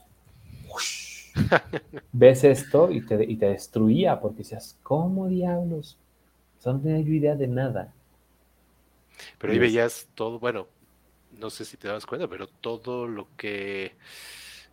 ves 2.12 2.44
esto 2.44 2.90
y 2.90 3.00
te, 3.00 3.24
y 3.24 3.36
te 3.36 3.46
destruía 3.46 4.20
porque 4.20 4.38
decías, 4.38 4.78
¿cómo 4.82 5.26
diablos? 5.26 5.96
O 6.62 6.70
no 6.70 6.78
tenía 6.78 7.00
yo 7.00 7.14
idea 7.14 7.34
de 7.34 7.46
nada. 7.46 7.94
Pero 9.38 9.54
ahí 9.54 9.58
veías 9.58 10.06
todo, 10.14 10.38
bueno, 10.38 10.66
no 11.38 11.48
sé 11.48 11.64
si 11.64 11.78
te 11.78 11.88
das 11.88 12.04
cuenta, 12.04 12.28
pero 12.28 12.46
todo 12.46 13.08
lo 13.08 13.28
que 13.38 13.94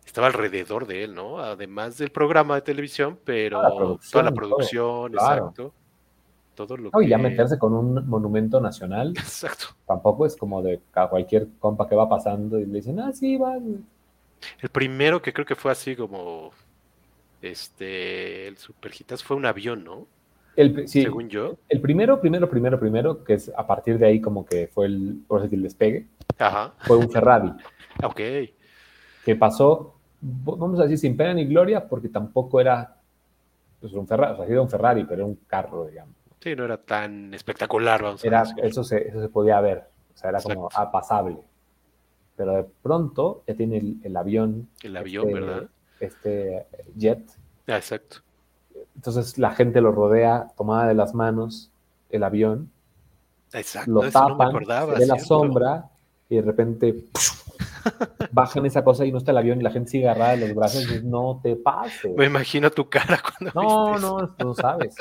estaba 0.04 0.26
alrededor 0.26 0.86
de 0.86 1.04
él, 1.04 1.14
¿no? 1.14 1.38
Además 1.38 1.96
del 1.96 2.10
programa 2.10 2.56
de 2.56 2.60
televisión, 2.60 3.18
pero 3.24 3.98
toda 4.12 4.24
la 4.24 4.32
producción, 4.32 5.14
exacto. 5.14 5.72
Todo 6.66 6.76
lo 6.76 7.02
Y 7.02 7.08
ya 7.08 7.18
meterse 7.18 7.58
con 7.58 7.72
un 7.72 8.08
monumento 8.08 8.60
nacional. 8.60 9.10
Exacto. 9.10 9.66
Tampoco 9.86 10.26
es 10.26 10.36
como 10.36 10.62
de 10.62 10.80
cualquier 10.92 11.48
compa 11.58 11.88
que 11.88 11.94
va 11.94 12.08
pasando 12.08 12.58
y 12.58 12.66
le 12.66 12.74
dicen, 12.74 12.98
ah, 13.00 13.12
sí, 13.12 13.36
va, 13.36 13.56
el 14.60 14.68
primero 14.68 15.20
que 15.20 15.32
creo 15.32 15.46
que 15.46 15.54
fue 15.54 15.72
así 15.72 15.96
como 15.96 16.50
este 17.42 18.48
el 18.48 18.56
Supergitas 18.56 19.22
fue 19.22 19.36
un 19.36 19.46
avión, 19.46 19.84
¿no? 19.84 20.06
El, 20.56 20.88
Según 20.88 21.28
yo. 21.28 21.56
El 21.68 21.80
primero, 21.80 22.20
primero, 22.20 22.50
primero, 22.50 22.80
primero, 22.80 23.22
que 23.22 23.34
es 23.34 23.52
a 23.56 23.64
partir 23.64 23.96
de 23.96 24.06
ahí 24.06 24.20
como 24.20 24.44
que 24.44 24.66
fue 24.66 24.86
el, 24.86 25.22
por 25.28 25.40
decir, 25.40 25.56
el 25.56 25.62
despegue, 25.62 26.08
Ajá. 26.36 26.74
fue 26.80 26.96
un 26.96 27.08
Ferrari. 27.08 27.52
ok. 28.02 28.20
Que 29.24 29.36
pasó, 29.36 29.94
vamos 30.20 30.80
a 30.80 30.82
decir, 30.82 30.98
sin 30.98 31.16
pena 31.16 31.34
ni 31.34 31.44
gloria, 31.44 31.86
porque 31.88 32.08
tampoco 32.08 32.60
era 32.60 32.96
pues, 33.78 33.92
un 33.92 34.08
Ferrari, 34.08 34.32
o 34.32 34.36
sea, 34.36 34.46
era 34.46 34.60
un 34.60 34.68
Ferrari, 34.68 35.04
pero 35.04 35.14
era 35.14 35.26
un 35.26 35.38
carro, 35.46 35.86
digamos. 35.86 36.16
Sí, 36.40 36.54
no 36.54 36.64
era 36.64 36.76
tan 36.78 37.34
espectacular, 37.34 38.02
vamos 38.02 38.24
era, 38.24 38.42
a 38.42 38.54
Eso 38.62 38.84
se, 38.84 39.08
eso 39.08 39.20
se 39.20 39.28
podía 39.28 39.60
ver, 39.60 39.84
o 40.14 40.16
sea, 40.16 40.30
era 40.30 40.40
como 40.40 40.68
pasable 40.68 41.38
pero 42.38 42.54
de 42.54 42.64
pronto 42.82 43.42
ya 43.48 43.54
tiene 43.54 43.96
el, 44.04 44.16
avión. 44.16 44.68
El 44.84 44.96
avión, 44.96 45.26
este, 45.26 45.40
¿verdad? 45.40 45.68
Este 45.98 46.66
jet. 46.96 47.28
Ah, 47.66 47.76
exacto. 47.76 48.18
Entonces 48.94 49.38
la 49.38 49.50
gente 49.56 49.80
lo 49.80 49.90
rodea, 49.90 50.46
tomada 50.56 50.86
de 50.86 50.94
las 50.94 51.14
manos, 51.14 51.72
el 52.10 52.22
avión. 52.22 52.70
Exacto. 53.52 53.90
Lo 53.90 54.08
tapan, 54.08 54.54
ve 54.54 55.06
la 55.06 55.18
sombra 55.18 55.90
y 56.28 56.36
de 56.36 56.42
repente 56.42 57.06
bajan 58.30 58.64
esa 58.66 58.84
cosa 58.84 59.04
y 59.04 59.10
no 59.10 59.18
está 59.18 59.32
el 59.32 59.38
avión 59.38 59.60
y 59.60 59.64
la 59.64 59.72
gente 59.72 59.90
sigue 59.90 60.08
agarrada 60.08 60.36
de 60.36 60.46
los 60.46 60.54
brazos 60.54 60.84
y 60.84 60.86
dice, 60.86 61.02
no 61.02 61.40
te 61.42 61.56
pases. 61.56 62.14
Me 62.16 62.26
imagino 62.26 62.70
tu 62.70 62.88
cara 62.88 63.20
cuando 63.20 63.60
No, 63.60 63.98
no, 63.98 64.36
no 64.38 64.54
sabes. 64.54 64.94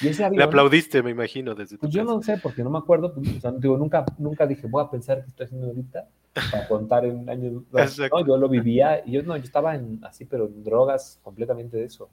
Le 0.00 0.42
aplaudiste, 0.42 1.02
me 1.02 1.10
imagino, 1.10 1.54
desde 1.54 1.76
Pues 1.76 1.92
yo 1.92 2.04
no 2.04 2.22
sé, 2.22 2.38
porque 2.38 2.62
no 2.62 2.70
me 2.70 2.78
acuerdo. 2.78 3.12
Pues, 3.12 3.36
o 3.36 3.40
sea, 3.40 3.52
digo, 3.52 3.76
nunca, 3.76 4.04
nunca 4.18 4.46
dije, 4.46 4.66
voy 4.66 4.84
a 4.84 4.90
pensar 4.90 5.22
qué 5.22 5.28
estoy 5.28 5.46
haciendo 5.46 5.66
ahorita 5.66 6.08
para 6.50 6.68
contar 6.68 7.04
en 7.04 7.28
años. 7.30 7.62
No, 7.72 8.26
yo 8.26 8.36
lo 8.36 8.48
vivía 8.48 9.02
y 9.04 9.12
yo 9.12 9.22
no, 9.22 9.36
yo 9.36 9.42
estaba 9.42 9.74
en, 9.74 10.00
así, 10.02 10.24
pero 10.24 10.46
en 10.46 10.62
drogas 10.62 11.18
completamente 11.22 11.76
de 11.76 11.84
eso. 11.84 12.08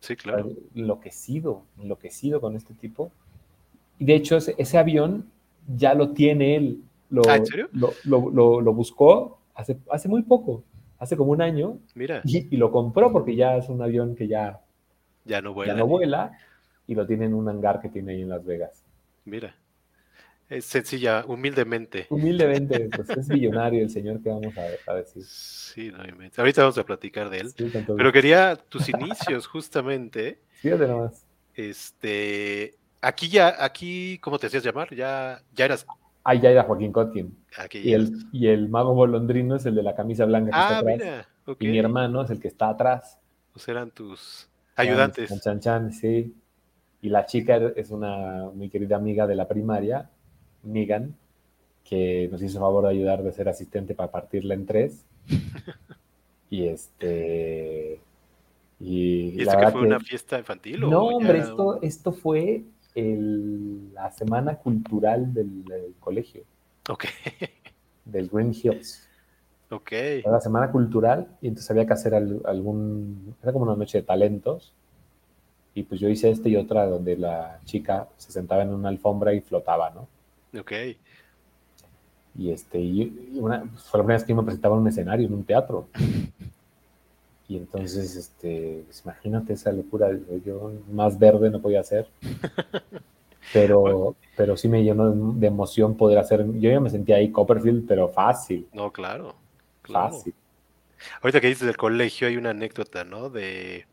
Sí, 0.00 0.16
claro. 0.16 0.50
Enloquecido, 0.74 1.62
enloquecido 1.80 2.40
con 2.40 2.54
este 2.56 2.74
tipo. 2.74 3.10
Y 3.98 4.04
de 4.04 4.14
hecho, 4.14 4.36
ese, 4.36 4.54
ese 4.58 4.78
avión 4.78 5.26
ya 5.74 5.94
lo 5.94 6.10
tiene 6.10 6.56
él. 6.56 6.82
Lo, 7.08 7.22
¿Ah, 7.28 7.36
¿En 7.36 7.46
serio? 7.46 7.68
Lo, 7.72 7.92
lo, 8.04 8.60
lo, 8.60 8.74
buscó 8.74 9.38
hace, 9.54 9.78
hace 9.90 10.08
muy 10.08 10.22
poco, 10.22 10.64
hace 10.98 11.16
como 11.16 11.32
un 11.32 11.40
año. 11.40 11.78
Mira. 11.94 12.20
Y, 12.24 12.56
lo 12.56 12.70
compró 12.70 13.12
porque 13.12 13.36
ya 13.36 13.56
es 13.56 13.68
un 13.68 13.80
avión 13.80 14.16
que 14.16 14.28
ya, 14.28 14.60
ya 15.24 15.40
no 15.40 15.54
vuela. 15.54 15.72
Ya 15.72 15.78
no 15.78 15.86
vuela 15.86 16.32
y 16.86 16.94
lo 16.94 17.06
tiene 17.06 17.26
en 17.26 17.34
un 17.34 17.48
hangar 17.48 17.80
que 17.80 17.88
tiene 17.88 18.12
ahí 18.12 18.22
en 18.22 18.28
Las 18.28 18.44
Vegas. 18.44 18.84
Mira. 19.24 19.54
Es 20.52 20.66
sencilla, 20.66 21.24
humildemente. 21.26 22.06
Humildemente, 22.10 22.90
pues 22.94 23.08
es 23.08 23.26
millonario 23.28 23.82
el 23.82 23.88
señor 23.88 24.22
que 24.22 24.28
vamos 24.28 24.52
a, 24.86 24.94
decir. 24.94 25.22
Sí, 25.24 25.90
no, 25.90 25.98
ahorita 26.36 26.60
vamos 26.60 26.76
a 26.76 26.84
platicar 26.84 27.30
de 27.30 27.38
él. 27.38 27.54
Pero 27.96 28.12
quería 28.12 28.56
tus 28.56 28.86
inicios, 28.90 29.46
justamente. 29.46 30.42
Fíjate 30.60 30.86
nomás. 30.86 31.26
Este, 31.54 32.74
aquí 33.00 33.28
ya, 33.28 33.64
aquí, 33.64 34.18
¿cómo 34.18 34.38
te 34.38 34.48
hacías 34.48 34.62
llamar? 34.62 34.94
Ya, 34.94 35.40
ya 35.54 35.64
eras. 35.64 35.86
Ah, 36.22 36.34
ya 36.34 36.50
era 36.50 36.64
Joaquín 36.64 36.92
Kotkin. 36.92 37.34
y, 37.72 37.94
el, 37.94 38.12
y 38.30 38.48
el 38.48 38.68
mago 38.68 38.94
bolondrino 38.94 39.56
es 39.56 39.64
el 39.64 39.74
de 39.74 39.82
la 39.82 39.94
camisa 39.94 40.26
blanca 40.26 40.50
que 40.50 40.56
ah, 40.56 40.62
está 40.64 40.78
atrás. 40.78 41.26
Mira, 41.46 41.56
Y 41.60 41.66
mi 41.68 41.78
hermano 41.78 42.22
es 42.22 42.30
el 42.30 42.40
que 42.40 42.48
está 42.48 42.68
atrás. 42.68 43.18
Pues 43.52 43.66
eran 43.68 43.90
tus 43.90 44.50
ayudantes. 44.76 45.30
Chan, 45.30 45.40
chan, 45.40 45.60
chan, 45.60 45.92
sí. 45.92 46.34
Y 47.02 47.08
la 47.08 47.26
chica 47.26 47.56
es 47.76 47.90
una 47.90 48.50
muy 48.54 48.70
querida 48.70 48.96
amiga 48.96 49.26
de 49.26 49.34
la 49.34 49.48
primaria, 49.48 50.08
Megan, 50.62 51.16
que 51.84 52.28
nos 52.30 52.40
hizo 52.40 52.60
favor 52.60 52.84
de 52.84 52.90
ayudar 52.90 53.24
de 53.24 53.32
ser 53.32 53.48
asistente 53.48 53.94
para 53.94 54.10
partirla 54.10 54.54
en 54.54 54.64
tres. 54.64 55.04
y 56.48 56.64
este. 56.64 58.00
Y, 58.78 59.30
¿Y 59.36 59.42
esto 59.42 59.58
que 59.58 59.70
fue 59.72 59.80
una 59.82 59.98
fiesta 59.98 60.38
infantil? 60.38 60.80
No, 60.80 61.06
hombre, 61.06 61.38
esto, 61.38 61.82
esto 61.82 62.12
fue 62.12 62.62
el, 62.94 63.92
la 63.94 64.10
semana 64.12 64.56
cultural 64.56 65.34
del, 65.34 65.64
colegio. 65.98 66.44
Ok. 66.88 67.06
Del 68.04 68.28
Green 68.28 68.54
Hills. 68.54 69.08
Ok. 69.70 69.92
Era 69.92 70.32
la 70.32 70.40
semana 70.40 70.70
cultural 70.70 71.36
y 71.40 71.48
entonces 71.48 71.70
había 71.70 71.86
que 71.86 71.92
hacer 71.94 72.14
algún. 72.14 73.34
Era 73.42 73.52
como 73.52 73.64
una 73.64 73.76
noche 73.76 73.98
de 73.98 74.04
talentos. 74.04 74.72
Y 75.74 75.82
pues 75.84 76.00
yo 76.00 76.08
hice 76.08 76.30
este 76.30 76.50
y 76.50 76.56
otra 76.56 76.86
donde 76.86 77.16
la 77.16 77.60
chica 77.64 78.08
se 78.16 78.30
sentaba 78.32 78.62
en 78.62 78.74
una 78.74 78.88
alfombra 78.88 79.32
y 79.32 79.40
flotaba, 79.40 79.90
¿no? 79.90 80.08
Ok. 80.60 80.72
Y, 82.38 82.50
este, 82.50 82.78
y 82.78 83.38
una, 83.38 83.60
fue 83.60 83.98
la 83.98 84.04
primera 84.04 84.18
vez 84.18 84.24
que 84.24 84.34
me 84.34 84.42
presentaba 84.42 84.74
en 84.76 84.82
un 84.82 84.88
escenario, 84.88 85.26
en 85.26 85.34
un 85.34 85.44
teatro. 85.44 85.88
Y 87.48 87.58
entonces, 87.58 88.16
este, 88.16 88.82
pues, 88.86 89.02
imagínate 89.04 89.52
esa 89.52 89.70
locura, 89.72 90.08
yo 90.42 90.72
más 90.90 91.18
verde 91.18 91.50
no 91.50 91.60
podía 91.60 91.80
hacer. 91.80 92.08
Pero, 93.52 94.14
pero 94.36 94.56
sí 94.56 94.68
me 94.68 94.84
llenó 94.84 95.10
de 95.10 95.46
emoción 95.48 95.96
poder 95.96 96.16
hacer, 96.18 96.46
yo 96.58 96.70
ya 96.70 96.80
me 96.80 96.88
sentía 96.88 97.16
ahí 97.16 97.30
Copperfield, 97.30 97.86
pero 97.86 98.08
fácil. 98.08 98.66
No, 98.72 98.92
claro. 98.92 99.34
Fácil. 99.82 100.32
Ahorita 101.20 101.40
que 101.40 101.48
dices 101.48 101.66
del 101.66 101.76
colegio 101.76 102.28
hay 102.28 102.36
una 102.36 102.50
anécdota, 102.50 103.04
¿no? 103.04 103.28
De 103.28 103.84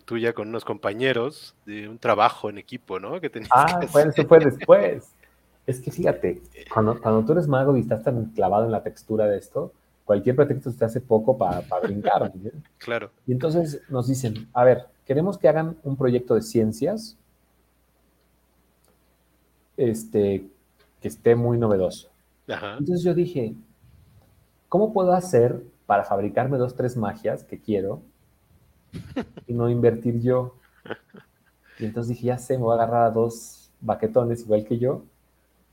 tuya 0.00 0.32
con 0.32 0.48
unos 0.48 0.64
compañeros, 0.64 1.54
de 1.66 1.88
un 1.88 1.98
trabajo 1.98 2.50
en 2.50 2.58
equipo, 2.58 2.98
¿no? 2.98 3.20
Que 3.20 3.30
tenías 3.30 3.50
ah, 3.54 3.80
bueno, 3.92 4.10
eso 4.10 4.26
fue 4.26 4.38
después. 4.38 5.12
Es 5.66 5.80
que 5.80 5.90
fíjate, 5.90 6.42
cuando, 6.72 7.00
cuando 7.00 7.24
tú 7.24 7.32
eres 7.32 7.48
mago 7.48 7.76
y 7.76 7.80
estás 7.80 8.02
tan 8.02 8.26
clavado 8.26 8.64
en 8.64 8.72
la 8.72 8.82
textura 8.82 9.26
de 9.26 9.38
esto, 9.38 9.72
cualquier 10.04 10.36
pretexto 10.36 10.70
se 10.70 10.84
hace 10.84 11.00
poco 11.00 11.38
para 11.38 11.62
brincar. 11.82 12.32
claro. 12.78 13.10
Y 13.26 13.32
entonces 13.32 13.80
nos 13.88 14.08
dicen, 14.08 14.48
a 14.52 14.64
ver, 14.64 14.86
queremos 15.06 15.38
que 15.38 15.48
hagan 15.48 15.76
un 15.82 15.96
proyecto 15.96 16.34
de 16.34 16.42
ciencias 16.42 17.16
este, 19.76 20.46
que 21.00 21.08
esté 21.08 21.34
muy 21.34 21.58
novedoso. 21.58 22.10
Entonces 22.46 23.02
yo 23.02 23.14
dije, 23.14 23.54
¿cómo 24.68 24.92
puedo 24.92 25.12
hacer 25.12 25.62
para 25.86 26.04
fabricarme 26.04 26.58
dos, 26.58 26.74
tres 26.74 26.96
magias 26.96 27.44
que 27.44 27.58
quiero 27.58 28.02
y 29.46 29.52
no 29.52 29.68
invertir 29.68 30.20
yo? 30.20 30.54
Y 31.78 31.86
entonces 31.86 32.10
dije, 32.10 32.26
ya 32.26 32.38
sé, 32.38 32.56
me 32.56 32.64
voy 32.64 32.72
a 32.72 32.82
agarrar 32.82 33.04
a 33.04 33.10
dos 33.10 33.70
baquetones 33.80 34.42
igual 34.42 34.64
que 34.64 34.78
yo. 34.78 35.02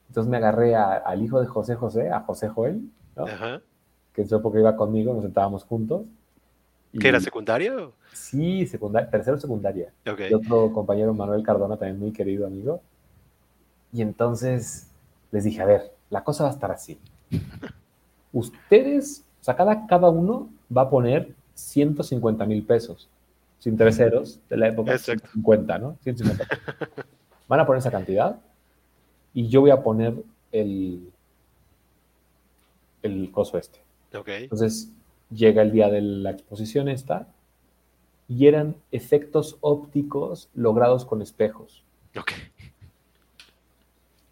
Entonces 0.09 0.29
me 0.29 0.37
agarré 0.37 0.75
al 0.75 1.23
hijo 1.23 1.39
de 1.39 1.47
José 1.47 1.75
José, 1.75 2.09
a 2.09 2.21
José 2.21 2.49
Joel, 2.49 2.81
que 4.13 4.21
en 4.23 4.27
su 4.27 4.35
época 4.35 4.59
iba 4.59 4.75
conmigo, 4.75 5.13
nos 5.13 5.23
sentábamos 5.23 5.63
juntos. 5.63 6.03
¿Que 6.99 7.07
era 7.07 7.21
secundario? 7.21 7.93
Sí, 8.11 8.67
secundaria, 8.67 9.09
tercero 9.09 9.37
secundaria. 9.37 9.93
Y 10.29 10.33
otro 10.33 10.73
compañero, 10.73 11.13
Manuel 11.13 11.43
Cardona, 11.43 11.77
también 11.77 11.99
muy 11.99 12.11
querido 12.11 12.45
amigo. 12.45 12.81
Y 13.93 14.01
entonces 14.01 14.89
les 15.31 15.45
dije, 15.45 15.61
a 15.61 15.65
ver, 15.65 15.93
la 16.09 16.23
cosa 16.23 16.43
va 16.43 16.49
a 16.49 16.53
estar 16.53 16.71
así. 16.71 16.99
Ustedes, 18.33 19.23
o 19.39 19.43
sea, 19.43 19.55
cada, 19.55 19.87
cada 19.87 20.09
uno 20.09 20.49
va 20.75 20.83
a 20.83 20.89
poner 20.89 21.33
150 21.61 22.45
mil 22.45 22.63
pesos, 22.63 23.09
sin 23.59 23.77
terceros 23.77 24.39
de 24.49 24.57
la 24.57 24.67
época. 24.67 24.93
Exacto. 24.93 25.29
50, 25.33 25.77
¿no? 25.77 25.97
150. 26.03 26.47
Van 27.47 27.59
a 27.59 27.65
poner 27.65 27.79
esa 27.79 27.91
cantidad 27.91 28.39
y 29.33 29.47
yo 29.47 29.61
voy 29.61 29.71
a 29.71 29.81
poner 29.81 30.15
el, 30.51 31.09
el 33.03 33.31
coso 33.31 33.57
este. 33.57 33.79
Okay. 34.13 34.43
Entonces 34.43 34.91
llega 35.29 35.61
el 35.61 35.71
día 35.71 35.89
de 35.89 36.01
la 36.01 36.31
exposición 36.31 36.89
esta 36.89 37.27
y 38.27 38.47
eran 38.47 38.75
efectos 38.91 39.57
ópticos 39.61 40.49
logrados 40.53 41.05
con 41.05 41.21
espejos. 41.21 41.83
Okay. 42.17 42.37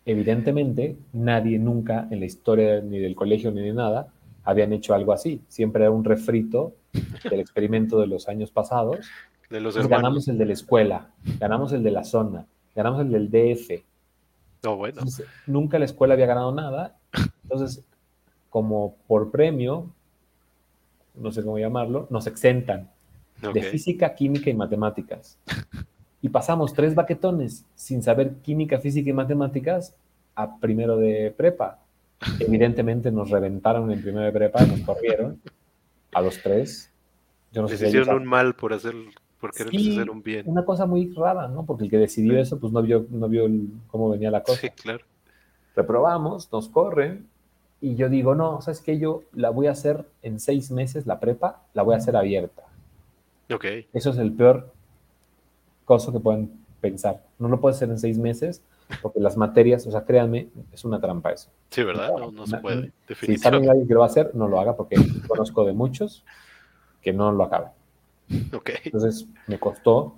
Evidentemente, 0.05 0.97
nadie 1.13 1.59
nunca 1.59 2.07
en 2.09 2.19
la 2.19 2.25
historia 2.25 2.81
ni 2.81 2.99
del 2.99 3.15
colegio 3.15 3.51
ni 3.51 3.61
de 3.61 3.73
nada 3.73 4.11
habían 4.49 4.73
hecho 4.73 4.93
algo 4.93 5.13
así. 5.13 5.41
Siempre 5.47 5.83
era 5.83 5.91
un 5.91 6.03
refrito 6.03 6.73
del 7.29 7.39
experimento 7.39 7.99
de 7.99 8.07
los 8.07 8.27
años 8.27 8.51
pasados. 8.51 8.97
De 9.49 9.59
los 9.59 9.75
ganamos 9.87 10.27
el 10.27 10.37
de 10.37 10.45
la 10.45 10.53
escuela, 10.53 11.09
ganamos 11.39 11.73
el 11.73 11.81
de 11.81 11.89
la 11.89 12.03
zona, 12.03 12.45
ganamos 12.75 13.01
el 13.01 13.11
del 13.11 13.31
DF. 13.31 13.83
No, 14.61 14.75
bueno. 14.75 15.01
nunca 15.47 15.79
la 15.79 15.85
escuela 15.85 16.13
había 16.13 16.27
ganado 16.27 16.51
nada. 16.51 16.99
Entonces, 17.41 17.83
como 18.51 18.95
por 19.07 19.31
premio, 19.31 19.89
no 21.15 21.31
sé 21.31 21.41
cómo 21.41 21.57
llamarlo, 21.57 22.05
nos 22.11 22.27
exentan 22.27 22.91
de 23.41 23.63
física, 23.63 24.13
química 24.13 24.51
y 24.51 24.53
matemáticas 24.53 25.39
y 26.21 26.29
pasamos 26.29 26.73
tres 26.73 26.95
baquetones 26.95 27.65
sin 27.75 28.03
saber 28.03 28.35
química, 28.41 28.79
física 28.79 29.09
y 29.09 29.13
matemáticas 29.13 29.95
a 30.35 30.59
primero 30.59 30.97
de 30.97 31.33
prepa. 31.35 31.79
Evidentemente 32.39 33.11
nos 33.11 33.29
reventaron 33.29 33.91
en 33.91 34.01
primero 34.01 34.25
de 34.25 34.31
prepa, 34.31 34.65
nos 34.65 34.81
corrieron 34.81 35.41
a 36.11 36.21
los 36.21 36.41
tres. 36.41 36.91
Yo 37.51 37.61
no 37.61 37.67
Les 37.67 37.81
hicieron 37.81 38.17
un 38.17 38.25
mal 38.25 38.55
por 38.55 38.73
hacer, 38.73 38.93
por 39.39 39.53
querer 39.53 39.73
hacer 39.75 40.09
un 40.09 40.21
bien. 40.21 40.43
Una 40.47 40.65
cosa 40.65 40.85
muy 40.85 41.11
rara, 41.13 41.47
¿no? 41.47 41.65
Porque 41.65 41.85
el 41.85 41.89
que 41.89 41.97
decidió 41.97 42.37
eso, 42.37 42.59
pues 42.59 42.73
no 42.73 42.81
vio, 42.81 43.07
no 43.09 43.27
vio 43.29 43.47
cómo 43.87 44.09
venía 44.09 44.29
la 44.31 44.43
cosa. 44.43 44.61
Sí, 44.61 44.69
claro. 44.69 45.05
Reprobamos, 45.75 46.51
nos 46.51 46.67
corren, 46.67 47.27
y 47.81 47.95
yo 47.95 48.09
digo, 48.09 48.35
no, 48.35 48.61
¿sabes 48.61 48.81
qué? 48.81 48.99
Yo 48.99 49.23
la 49.33 49.49
voy 49.49 49.67
a 49.67 49.71
hacer 49.71 50.05
en 50.21 50.39
seis 50.39 50.69
meses, 50.71 51.07
la 51.07 51.19
prepa, 51.19 51.63
la 51.73 51.83
voy 51.83 51.95
a 51.95 51.97
hacer 51.97 52.15
abierta. 52.15 52.63
Ok. 53.53 53.65
Eso 53.93 54.09
es 54.09 54.17
el 54.17 54.33
peor 54.33 54.73
cosa 55.85 56.11
que 56.11 56.19
pueden 56.19 56.51
pensar. 56.81 57.23
No 57.39 57.47
lo 57.47 57.59
puedes 57.59 57.77
hacer 57.77 57.89
en 57.89 57.97
seis 57.97 58.17
meses 58.17 58.61
porque 59.01 59.19
las 59.19 59.37
materias, 59.37 59.85
o 59.87 59.91
sea, 59.91 60.03
créanme, 60.03 60.49
es 60.71 60.83
una 60.83 60.99
trampa 60.99 61.31
eso. 61.31 61.49
Sí, 61.69 61.83
¿verdad? 61.83 62.11
No, 62.31 62.47
se 62.47 62.57
puede. 62.57 62.91
Si 63.21 63.37
saben 63.37 63.69
alguien 63.69 63.87
que 63.87 63.93
lo 63.93 64.01
va 64.01 64.07
a 64.07 64.09
hacer, 64.09 64.31
no 64.33 64.47
lo 64.47 64.59
haga 64.59 64.75
porque 64.75 64.95
conozco 65.27 65.65
de 65.65 65.73
muchos 65.73 66.23
que 67.01 67.13
no 67.13 67.31
lo 67.31 67.43
acaban. 67.43 67.71
Ok. 68.53 68.71
Entonces 68.83 69.27
me 69.47 69.59
costó, 69.59 70.15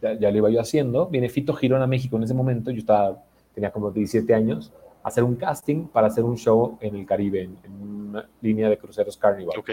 ya, 0.00 0.30
lo 0.30 0.36
iba 0.36 0.50
yo 0.50 0.60
haciendo. 0.60 1.06
Viene 1.06 1.28
Fito 1.28 1.54
Girón 1.54 1.82
a 1.82 1.86
México 1.86 2.16
en 2.16 2.24
ese 2.24 2.34
momento, 2.34 2.70
yo 2.70 2.78
estaba, 2.78 3.22
tenía 3.54 3.70
como 3.70 3.90
17 3.90 4.34
años, 4.34 4.72
hacer 5.02 5.24
un 5.24 5.36
casting 5.36 5.86
para 5.86 6.08
hacer 6.08 6.24
un 6.24 6.36
show 6.36 6.78
en 6.80 6.96
el 6.96 7.06
Caribe, 7.06 7.42
en, 7.42 8.08
una 8.08 8.28
línea 8.40 8.68
de 8.68 8.78
cruceros 8.78 9.16
Carnival. 9.16 9.58
Ok. 9.58 9.70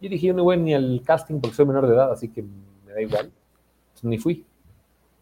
Y 0.00 0.08
dije, 0.08 0.28
yo 0.28 0.34
no 0.34 0.44
voy 0.44 0.56
ni 0.56 0.74
al 0.74 1.00
casting 1.04 1.40
porque 1.40 1.56
soy 1.56 1.66
menor 1.66 1.86
de 1.86 1.94
edad, 1.94 2.12
así 2.12 2.28
que 2.28 2.42
me 2.42 2.92
da 2.92 3.00
igual 3.00 3.32
ni 4.02 4.18
fui. 4.18 4.44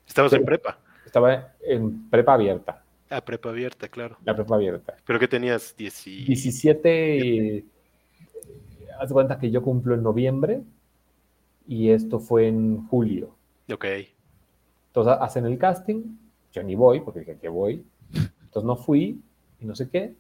¿Estabas 0.07 0.33
en 0.33 0.45
prepa? 0.45 0.79
Estaba 1.05 1.55
en 1.63 2.09
prepa 2.11 2.35
abierta. 2.35 2.83
Ah, 3.09 3.21
prepa 3.21 3.49
abierta, 3.49 3.89
claro. 3.89 4.17
La 4.25 4.35
prepa 4.37 4.55
abierta. 4.55 4.97
¿Pero 5.05 5.19
que 5.19 5.27
tenías? 5.27 5.75
17. 5.77 7.65
haz 9.01 9.09
de 9.09 9.13
cuenta 9.13 9.39
que 9.39 9.51
yo 9.51 9.63
cumplo 9.63 9.95
en 9.95 10.03
noviembre 10.03 10.63
y 11.67 11.91
esto 11.91 12.21
fue 12.21 12.47
en 12.47 12.87
julio. 12.87 13.35
Ok. 13.73 13.87
Entonces 14.89 15.15
hacen 15.21 15.47
el 15.47 15.59
casting, 15.59 16.17
yo 16.53 16.63
ni 16.63 16.75
voy 16.75 17.01
porque 17.01 17.21
dije 17.21 17.39
que 17.41 17.49
voy. 17.49 17.85
Entonces 18.13 18.65
no 18.65 18.77
fui 18.77 19.21
y 19.61 19.65
no 19.65 19.75
sé 19.75 19.89
qué. 19.89 20.15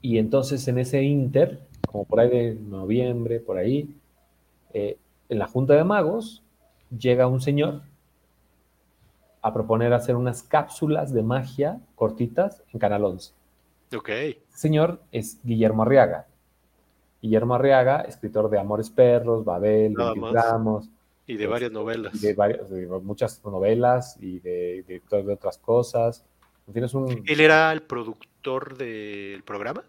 Y 0.00 0.18
entonces 0.18 0.66
en 0.68 0.78
ese 0.78 1.02
inter, 1.02 1.66
como 1.86 2.04
por 2.04 2.20
ahí 2.20 2.30
de 2.30 2.54
noviembre, 2.54 3.40
por 3.40 3.58
ahí, 3.58 3.94
eh, 4.72 4.96
en 5.28 5.38
la 5.38 5.46
Junta 5.46 5.74
de 5.74 5.84
Magos, 5.84 6.42
llega 6.96 7.26
un 7.26 7.40
señor 7.40 7.82
a 9.48 9.54
proponer 9.54 9.92
hacer 9.92 10.16
unas 10.16 10.42
cápsulas 10.42 11.12
de 11.12 11.22
magia 11.22 11.80
cortitas 11.94 12.62
en 12.72 12.78
Canal 12.78 13.04
11. 13.04 13.32
Ok. 13.96 14.08
El 14.08 14.38
señor 14.50 15.00
es 15.12 15.40
Guillermo 15.42 15.82
Arriaga. 15.82 16.26
Guillermo 17.20 17.54
Arriaga, 17.54 18.02
escritor 18.02 18.48
de 18.50 18.58
Amores 18.58 18.90
Perros, 18.90 19.44
Babel, 19.44 19.94
Ramos. 19.96 20.88
Y 21.26 21.36
de 21.36 21.46
varias 21.46 21.72
novelas. 21.72 22.20
De, 22.20 22.32
varias, 22.34 22.70
muchas 23.02 23.44
novelas 23.44 24.16
y 24.20 24.38
de, 24.40 24.84
de, 24.86 25.32
otras 25.32 25.58
cosas. 25.58 26.24
¿Tienes 26.72 26.94
un... 26.94 27.22
¿Él 27.26 27.40
era 27.40 27.72
el 27.72 27.82
productor 27.82 28.76
del 28.76 29.42
programa? 29.42 29.84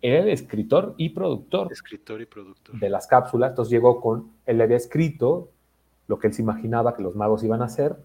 Era 0.00 0.20
el 0.20 0.28
escritor 0.30 0.94
y 0.96 1.10
productor. 1.10 1.70
Escritor 1.70 2.20
y 2.20 2.26
productor. 2.26 2.78
De 2.78 2.88
las 2.88 3.06
cápsulas. 3.06 3.50
Entonces 3.50 3.70
llegó 3.70 4.00
con, 4.00 4.32
él 4.46 4.60
había 4.60 4.76
escrito 4.76 5.50
lo 6.08 6.18
que 6.18 6.28
él 6.28 6.34
se 6.34 6.42
imaginaba 6.42 6.94
que 6.94 7.02
los 7.02 7.14
magos 7.14 7.44
iban 7.44 7.62
a 7.62 7.66
hacer. 7.66 7.96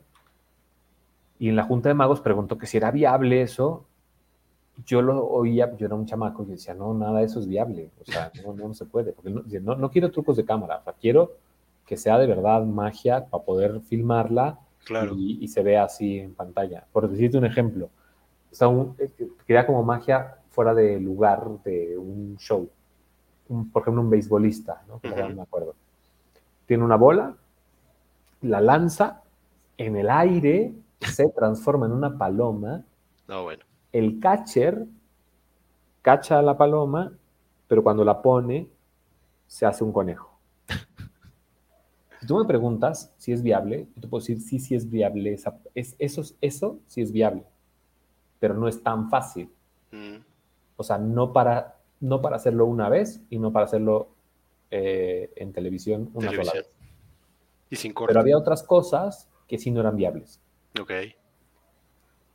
Y 1.39 1.49
en 1.49 1.55
la 1.55 1.63
Junta 1.63 1.89
de 1.89 1.95
Magos 1.95 2.21
preguntó 2.21 2.57
que 2.57 2.67
si 2.67 2.77
era 2.77 2.91
viable 2.91 3.41
eso. 3.41 3.85
Yo 4.85 5.01
lo 5.01 5.25
oía, 5.25 5.75
yo 5.75 5.87
era 5.87 5.95
un 5.95 6.05
chamaco 6.05 6.43
y 6.43 6.51
decía, 6.51 6.75
no, 6.75 6.93
nada 6.93 7.19
de 7.19 7.25
eso 7.25 7.39
es 7.39 7.47
viable. 7.47 7.89
O 7.99 8.05
sea, 8.05 8.31
no, 8.45 8.53
no, 8.53 8.73
se 8.73 8.85
puede. 8.85 9.13
Porque 9.13 9.29
no, 9.31 9.75
no, 9.75 9.91
quiero 9.91 10.11
trucos 10.11 10.37
de 10.37 10.45
cámara. 10.45 10.77
O 10.77 10.83
sea, 10.83 10.93
quiero 10.93 11.33
que 11.85 11.97
sea 11.97 12.17
de 12.19 12.27
verdad 12.27 12.63
magia 12.63 13.25
para 13.25 13.43
poder 13.43 13.81
filmarla 13.81 14.59
claro. 14.85 15.15
y, 15.17 15.47
se 15.47 15.63
vea 15.63 15.83
así 15.83 16.19
en 16.19 16.33
pantalla. 16.33 16.85
Por 16.91 17.09
decirte 17.09 17.37
un 17.37 17.45
ejemplo, 17.45 17.89
está 18.51 18.67
un, 18.67 18.95
eh, 18.99 19.09
quería 19.45 19.65
como 19.65 19.83
magia 19.83 20.37
fuera 20.49 20.73
de 20.73 20.99
lugar 20.99 21.47
de 21.63 21.97
un 21.97 22.35
show. 22.37 22.69
por 23.71 23.81
ejemplo, 23.83 24.01
un 24.01 24.09
beisbolista, 24.09 24.83
¿no? 24.87 24.99
no 25.03 25.29
me 25.29 25.41
acuerdo. 25.41 25.75
Tiene 26.65 26.83
una 26.83 26.97
bola, 26.97 27.35
la 28.41 28.59
lanza 28.59 29.21
en 29.77 29.95
el 29.95 30.09
aire, 30.09 30.73
se 31.01 31.29
transforma 31.29 31.85
en 31.85 31.91
una 31.91 32.17
paloma. 32.17 32.83
No, 33.27 33.43
bueno. 33.43 33.63
El 33.91 34.19
catcher 34.19 34.85
cacha 36.01 36.39
a 36.39 36.41
la 36.41 36.57
paloma, 36.57 37.13
pero 37.67 37.83
cuando 37.83 38.03
la 38.03 38.21
pone, 38.21 38.69
se 39.45 39.65
hace 39.65 39.83
un 39.83 39.91
conejo. 39.91 40.37
Si 42.19 42.25
tú 42.25 42.37
me 42.37 42.45
preguntas 42.45 43.13
si 43.17 43.31
es 43.31 43.43
viable, 43.43 43.87
yo 43.95 44.01
te 44.01 44.07
puedo 44.07 44.21
decir 44.21 44.41
sí, 44.41 44.59
sí 44.59 44.73
es 44.75 44.89
viable. 44.89 45.33
Esa, 45.33 45.59
es, 45.75 45.95
eso, 45.99 46.23
eso 46.41 46.79
sí 46.87 47.01
es 47.01 47.11
viable, 47.11 47.43
pero 48.39 48.55
no 48.55 48.67
es 48.67 48.81
tan 48.81 49.09
fácil. 49.09 49.51
Mm. 49.91 50.17
O 50.77 50.83
sea, 50.83 50.97
no 50.97 51.31
para, 51.31 51.79
no 51.99 52.21
para 52.21 52.37
hacerlo 52.37 52.65
una 52.65 52.89
vez 52.89 53.21
y 53.29 53.37
no 53.37 53.51
para 53.51 53.65
hacerlo 53.65 54.09
eh, 54.71 55.31
en 55.35 55.53
televisión 55.53 56.09
una 56.13 56.31
sola 56.31 56.51
vez. 56.53 56.69
Pero 58.07 58.19
había 58.19 58.37
otras 58.37 58.63
cosas 58.63 59.29
que 59.47 59.57
sí 59.57 59.71
no 59.71 59.81
eran 59.81 59.95
viables. 59.95 60.41
Ok. 60.79 60.91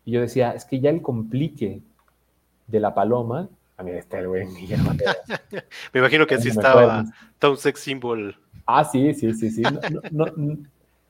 Y 0.05 0.13
yo 0.13 0.21
decía, 0.21 0.53
es 0.53 0.65
que 0.65 0.81
ya 0.81 0.91
el 0.91 1.03
complique 1.03 1.81
de 2.67 2.81
la 2.81 2.95
paloma, 2.95 3.49
a 3.77 3.83
mí 3.83 3.93
este 3.93 4.27
güey, 4.27 4.47
Me 5.93 6.01
imagino 6.01 6.27
que 6.27 6.39
sí 6.39 6.49
estaba 6.49 7.05
un 7.43 7.57
sex 7.57 7.81
symbol. 7.81 8.37
Ah, 8.67 8.85
sí, 8.85 9.15
sí, 9.15 9.33
sí, 9.35 9.51
sí. 9.51 9.63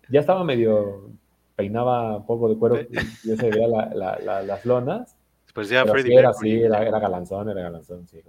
ya 0.08 0.20
estaba 0.20 0.44
medio, 0.44 1.10
peinaba 1.56 2.16
un 2.18 2.26
poco 2.26 2.48
de 2.48 2.56
cuero, 2.56 2.80
y 2.80 2.88
ya 3.28 3.36
se 3.36 3.50
veía 3.50 3.68
las 3.68 4.64
lonas. 4.64 5.16
Pues 5.54 5.68
ya 5.68 5.82
era 5.82 6.30
así, 6.30 6.62
era, 6.62 6.82
era, 6.82 6.98
galanzón, 6.98 7.50
era 7.50 7.62
galanzón, 7.62 8.06
sí. 8.08 8.20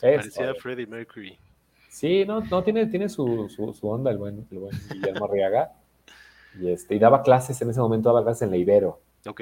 Parecía 0.00 0.54
Freddie 0.54 0.86
Mercury. 0.86 1.38
Sí, 1.88 2.24
no, 2.26 2.40
no 2.40 2.64
tiene, 2.64 2.86
tiene 2.86 3.08
su, 3.08 3.48
su, 3.48 3.88
onda 3.88 4.10
el 4.10 4.18
buen, 4.18 4.44
el 4.50 4.58
buen 4.58 4.76
Guillermo 4.90 5.26
Arriaga. 5.26 5.72
Y, 6.60 6.70
este, 6.70 6.94
y 6.94 6.98
daba 6.98 7.22
clases, 7.22 7.60
en 7.62 7.70
ese 7.70 7.80
momento 7.80 8.08
daba 8.08 8.22
clases 8.22 8.42
en 8.42 8.50
la 8.50 8.56
Ibero. 8.56 9.00
Ok. 9.26 9.40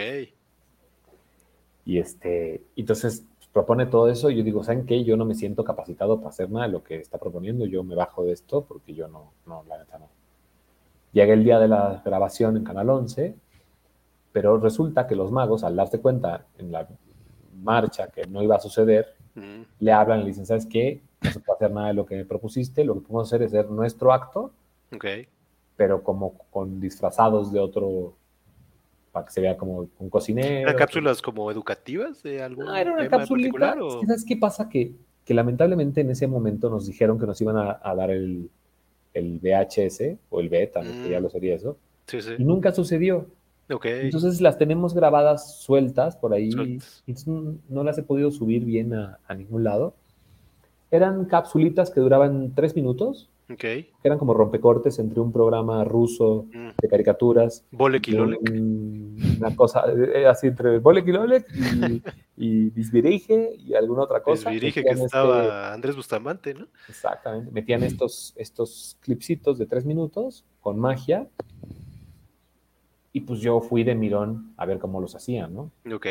Y 1.84 1.98
este, 1.98 2.64
entonces 2.76 3.26
propone 3.52 3.86
todo 3.86 4.09
eso 4.09 4.30
y 4.30 4.36
yo 4.36 4.43
digo, 4.43 4.64
¿saben 4.64 4.86
qué? 4.86 5.05
Yo 5.05 5.16
no 5.16 5.24
me 5.24 5.34
siento 5.34 5.64
capacitado 5.64 6.18
para 6.18 6.30
hacer 6.30 6.51
nada 6.51 6.66
de 6.66 6.72
lo 6.72 6.82
que 6.82 6.97
está 6.97 7.18
proponiendo, 7.18 7.66
yo 7.66 7.84
me 7.84 7.94
bajo 7.94 8.24
de 8.24 8.32
esto 8.32 8.64
porque 8.64 8.94
yo 8.94 9.09
no, 9.09 9.32
no, 9.47 9.64
la 9.68 9.78
neta 9.78 9.98
no. 9.98 10.09
Llega 11.12 11.34
el 11.34 11.44
día 11.44 11.59
de 11.59 11.68
la 11.68 12.02
grabación 12.05 12.56
en 12.56 12.64
Canal 12.64 12.89
11, 12.89 13.34
pero 14.32 14.56
resulta 14.56 15.06
que 15.06 15.14
los 15.14 15.30
magos, 15.30 15.62
al 15.62 15.76
darse 15.76 16.01
cuenta 16.01 16.47
en 16.56 16.72
la 16.72 16.89
marcha 17.62 18.09
que 18.09 18.26
no 18.26 18.43
iba 18.43 18.56
a 18.56 18.60
suceder, 18.60 19.14
le 19.78 19.93
hablan 19.93 20.20
y 20.20 20.22
le 20.22 20.28
dicen, 20.28 20.47
¿sabes 20.47 20.66
qué? 20.66 21.02
No 21.20 21.30
se 21.30 21.40
puede 21.40 21.56
hacer 21.56 21.70
nada 21.72 21.89
de 21.89 21.94
lo 21.94 22.06
que 22.06 22.16
me 22.16 22.24
propusiste, 22.24 22.84
lo 22.84 22.94
que 22.94 23.01
podemos 23.01 23.28
hacer 23.28 23.43
es 23.43 23.52
hacer 23.52 23.70
nuestro 23.70 24.12
acto, 24.12 24.52
okay. 24.94 25.28
Pero 25.83 26.01
como 26.05 26.39
con 26.53 26.79
disfrazados 26.79 27.51
de 27.51 27.59
otro, 27.59 28.15
para 29.11 29.27
que 29.27 29.33
se 29.33 29.41
vea 29.41 29.57
como 29.57 29.89
un 29.99 30.11
cocinero. 30.11 30.61
¿Eran 30.61 30.77
cápsulas 30.77 31.21
como 31.21 31.51
educativas 31.51 32.23
de 32.23 32.41
algún 32.41 32.69
ah, 32.69 32.81
era 32.81 32.93
una 32.93 33.09
cápsula. 33.09 33.51
¿Sabes 34.07 34.25
qué 34.25 34.37
pasa? 34.37 34.69
Que, 34.69 34.93
que, 35.25 35.35
lamentablemente 35.35 36.03
en 36.03 36.11
ese 36.11 36.29
momento 36.29 36.71
nos 36.71 36.87
dijeron 36.87 37.19
que 37.19 37.27
nos 37.27 37.41
iban 37.41 37.57
a, 37.57 37.95
dar 37.97 38.13
el, 38.13 38.49
el, 39.13 39.41
VHS 39.41 40.19
o 40.31 40.39
el 40.39 40.49
beta, 40.49 40.83
que 40.83 41.11
ya 41.11 41.19
mm. 41.19 41.23
lo 41.25 41.31
sería 41.31 41.57
eso. 41.57 41.77
Sí, 42.07 42.23
sí. 42.23 42.35
Y 42.39 42.45
nunca 42.45 42.71
sucedió. 42.71 43.27
Okay. 43.69 44.03
Entonces 44.03 44.41
las 44.41 44.59
tenemos 44.59 44.95
grabadas 44.95 45.57
sueltas 45.63 46.15
por 46.15 46.33
ahí. 46.33 46.79
Y 47.09 47.15
no 47.27 47.83
las 47.83 47.99
he 47.99 48.05
podido 48.05 48.31
subir 48.31 48.65
bien 48.65 48.95
a, 48.95 49.19
a 49.27 49.35
ningún 49.35 49.65
lado. 49.65 49.97
Eran 50.93 51.25
capsulitas 51.25 51.91
que 51.91 51.99
duraban 51.99 52.53
tres 52.55 52.77
minutos 52.77 53.32
que 53.59 53.90
eran 54.02 54.19
como 54.19 54.35
rompecortes 54.35 54.98
entre 54.98 55.20
un 55.20 55.32
programa 55.32 55.85
ruso 55.85 56.47
mm. 56.52 56.70
de 56.81 56.89
caricaturas. 56.89 57.64
Bolek 57.70 58.09
y 58.09 58.12
Lolek. 58.12 58.40
Una 58.51 59.55
cosa 59.56 59.85
eh, 59.93 60.27
así 60.27 60.48
entre 60.48 60.78
Bolek 60.78 61.06
y 61.09 61.12
Lolek 61.12 61.47
y, 61.55 62.02
y 62.36 62.70
Bisbirige 62.70 63.55
y 63.59 63.74
alguna 63.74 64.02
otra 64.02 64.23
cosa. 64.23 64.51
Bisbirige 64.51 64.82
que 64.82 64.90
estaba 64.90 65.43
este 65.43 65.74
Andrés 65.74 65.97
Bustamante, 65.97 66.55
¿no? 66.55 66.66
Exactamente. 66.89 67.51
Metían 67.51 67.82
estos, 67.82 68.32
estos 68.36 68.97
clipsitos 69.01 69.59
de 69.59 69.66
tres 69.66 69.85
minutos 69.85 70.44
con 70.60 70.78
magia. 70.78 71.28
Y 73.14 73.20
pues 73.20 73.40
yo 73.40 73.60
fui 73.60 73.85
de 73.85 73.94
mirón 73.94 74.55
a 74.56 74.64
ver 74.64 74.78
cómo 74.78 75.01
los 75.01 75.14
hacían, 75.14 75.55
¿no? 75.55 75.70
Ok 75.94 76.06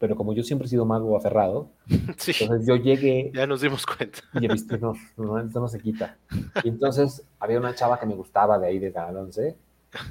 pero 0.00 0.16
como 0.16 0.32
yo 0.32 0.42
siempre 0.42 0.64
he 0.66 0.68
sido 0.70 0.86
mago 0.86 1.14
aferrado, 1.14 1.68
entonces 1.86 2.66
yo 2.66 2.76
llegué... 2.76 3.30
Ya 3.34 3.46
nos 3.46 3.60
dimos 3.60 3.84
cuenta. 3.84 4.20
Y 4.40 4.46
he 4.46 4.48
visto, 4.48 4.78
no, 4.78 4.94
no, 5.18 5.38
esto 5.38 5.60
no 5.60 5.68
se 5.68 5.78
quita. 5.78 6.16
Y 6.64 6.70
entonces 6.70 7.22
había 7.38 7.58
una 7.58 7.74
chava 7.74 8.00
que 8.00 8.06
me 8.06 8.14
gustaba 8.14 8.58
de 8.58 8.66
ahí 8.66 8.78
de 8.78 8.92
Canal 8.92 9.18
11, 9.18 9.54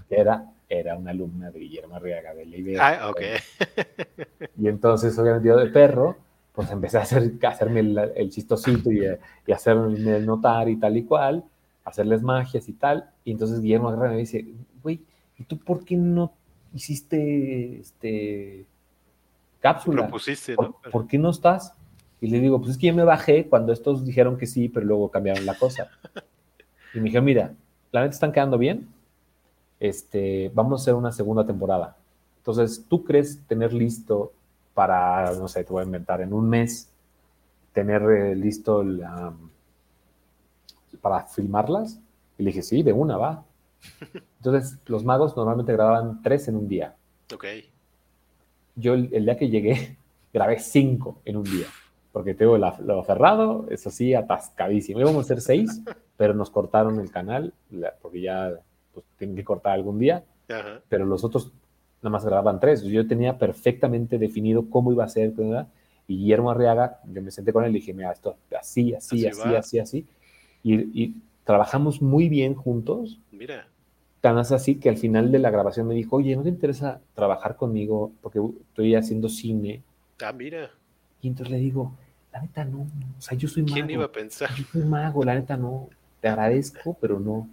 que 0.08 0.16
era, 0.16 0.46
era 0.70 0.96
una 0.96 1.10
alumna 1.10 1.50
de 1.50 1.60
Guillermo 1.60 1.96
Arriaga 1.96 2.36
de 2.36 2.46
la 2.46 2.88
Ah, 2.88 3.10
ok. 3.10 3.22
Y 4.60 4.68
entonces, 4.68 5.18
obviamente, 5.18 5.48
yo 5.48 5.58
de 5.58 5.72
perro, 5.72 6.18
pues 6.54 6.70
empecé 6.70 7.00
a, 7.00 7.02
hacer, 7.02 7.34
hacerme 7.42 7.80
el, 7.80 8.30
chistosito 8.30 8.92
y, 8.92 9.02
y, 9.48 9.52
hacerme 9.52 10.18
el 10.18 10.26
notar 10.26 10.70
y 10.70 10.76
tal 10.76 10.98
y 10.98 11.04
cual, 11.04 11.44
hacerles 11.84 12.22
magias 12.22 12.70
y 12.70 12.74
tal. 12.74 13.10
Y 13.26 13.32
entonces 13.32 13.60
Guillermo 13.60 13.90
Arriaga 13.90 14.12
me 14.12 14.18
dice, 14.18 14.46
güey, 14.84 15.02
¿y 15.40 15.46
tú 15.46 15.58
por 15.58 15.84
qué 15.84 15.96
no 15.96 16.32
hiciste 16.76 17.80
este 17.80 18.68
cápsula. 19.60 20.04
Propusiste, 20.04 20.56
¿no? 20.56 20.76
¿Por, 20.92 21.08
qué 21.08 21.18
no 21.18 21.30
estás? 21.30 21.74
Y 22.22 22.28
le 22.28 22.40
digo, 22.40 22.60
pues 22.60 22.72
es 22.72 22.78
que 22.78 22.88
yo 22.88 22.94
me 22.94 23.04
bajé 23.04 23.48
cuando 23.48 23.72
estos 23.72 24.06
dijeron 24.06 24.38
que 24.38 24.46
sí, 24.46 24.70
pero 24.70 24.86
luego 24.86 25.10
cambiaron 25.10 25.46
la 25.46 25.56
cosa. 25.56 25.90
Y 26.92 26.98
me 26.98 27.12
dijo, 27.12 27.22
mira, 27.22 27.54
la 27.92 28.02
neta 28.02 28.16
están 28.16 28.32
quedando 28.32 28.58
bien, 28.58 28.88
este, 29.80 30.50
vamos 30.56 30.72
a 30.72 30.82
hacer 30.82 30.96
una 30.96 31.12
segunda 31.12 31.46
temporada. 31.46 31.96
Entonces, 32.38 32.84
¿tú 32.90 33.04
crees 33.04 33.46
tener 33.46 33.74
listo 33.74 34.34
para, 34.74 35.32
no 35.34 35.48
sé, 35.48 35.64
te 35.64 35.72
voy 35.72 35.82
a 35.82 35.86
inventar, 35.86 36.20
en 36.22 36.34
un 36.34 36.50
mes, 36.50 36.90
tener 37.74 38.02
eh, 38.02 38.36
listo 38.36 38.84
la, 38.84 39.32
para 41.00 41.28
filmarlas? 41.28 42.00
Y 42.40 42.44
le 42.44 42.48
dije, 42.48 42.64
sí, 42.64 42.82
de 42.82 42.92
una, 42.92 43.18
va. 43.18 43.46
Entonces, 44.40 44.80
los 44.88 45.04
magos 45.04 45.38
normalmente 45.38 45.74
grababan 45.74 46.24
tres 46.24 46.48
en 46.48 46.56
un 46.56 46.68
día. 46.68 46.96
Ok 47.32 47.46
yo 48.80 48.94
el, 48.94 49.10
día 49.10 49.38
que 49.38 49.50
llegué 49.50 49.98
grabé 50.34 50.60
cinco 50.60 51.22
en 51.26 51.38
un 51.38 51.44
día, 51.44 51.68
porque 52.12 52.34
tengo 52.34 52.58
lo 52.58 53.04
cerrado, 53.04 53.68
es 53.70 53.86
así, 53.88 54.14
atascadísimo. 54.14 55.00
Íbamos 55.00 55.18
a 55.18 55.22
hacer 55.22 55.42
seis, 55.42 55.82
pero 56.18 56.34
nos 56.34 56.50
cortaron 56.50 57.00
el 57.00 57.12
canal, 57.12 57.54
porque 58.02 58.22
ya 58.22 58.54
pues, 58.94 59.06
tienen 59.18 59.36
que 59.36 59.44
cortar 59.44 59.74
algún 59.74 60.00
día, 60.00 60.24
pero 60.88 61.06
los 61.06 61.24
otros 61.24 61.52
nada 62.02 62.12
más 62.12 62.26
grababan 62.26 62.60
tres. 62.60 62.82
Yo 62.84 63.08
tenía 63.08 63.38
perfectamente 63.38 64.18
definido 64.18 64.70
cómo 64.70 64.92
iba 64.92 65.04
a 65.04 65.10
ser, 65.10 65.34
y 66.08 66.18
Guillermo 66.18 66.52
Arriaga, 66.52 67.00
yo 67.06 67.22
me 67.22 67.32
senté 67.32 67.54
con 67.54 67.64
él 67.64 67.72
y 67.72 67.80
dije, 67.80 67.94
mira, 67.94 68.12
esto 68.12 68.36
así, 68.58 68.94
así, 68.94 69.28
así, 69.28 69.56
así, 69.56 69.80
así, 69.80 70.08
y, 70.64 71.04
y 71.04 71.16
trabajamos 71.44 72.02
muy 72.02 72.30
bien 72.30 72.56
juntos. 72.56 73.20
Mira. 73.32 73.68
Tan 74.22 74.38
así 74.38 74.76
que 74.76 74.90
al 74.90 74.98
final 74.98 75.32
de 75.32 75.40
la 75.40 75.50
grabación 75.50 75.88
me 75.88 75.94
dijo, 75.94 76.18
oye, 76.18 76.36
¿no 76.36 76.44
te 76.44 76.50
interesa 76.50 77.00
trabajar 77.16 77.56
conmigo? 77.56 78.12
Porque 78.22 78.40
estoy 78.70 78.96
haciendo 78.96 79.30
cine. 79.30 79.82
Ah, 80.22 80.34
mira. 80.34 80.72
Y 81.22 81.30
entonces 81.30 81.52
le 81.52 81.60
digo, 81.60 81.94
la 82.34 82.42
neta 82.42 82.66
no, 82.66 82.82
o 82.82 83.22
sea, 83.22 83.38
yo 83.38 83.48
soy 83.48 83.64
mago. 83.64 83.74
¿Quién 83.76 83.90
iba 83.90 84.06
a 84.06 84.12
pensar? 84.12 84.50
Yo 84.56 84.66
soy 84.72 84.84
mago, 84.84 85.24
la 85.24 85.36
neta 85.36 85.56
no. 85.56 85.90
Te 86.20 86.28
agradezco, 86.28 86.98
pero 87.00 87.20
no. 87.20 87.48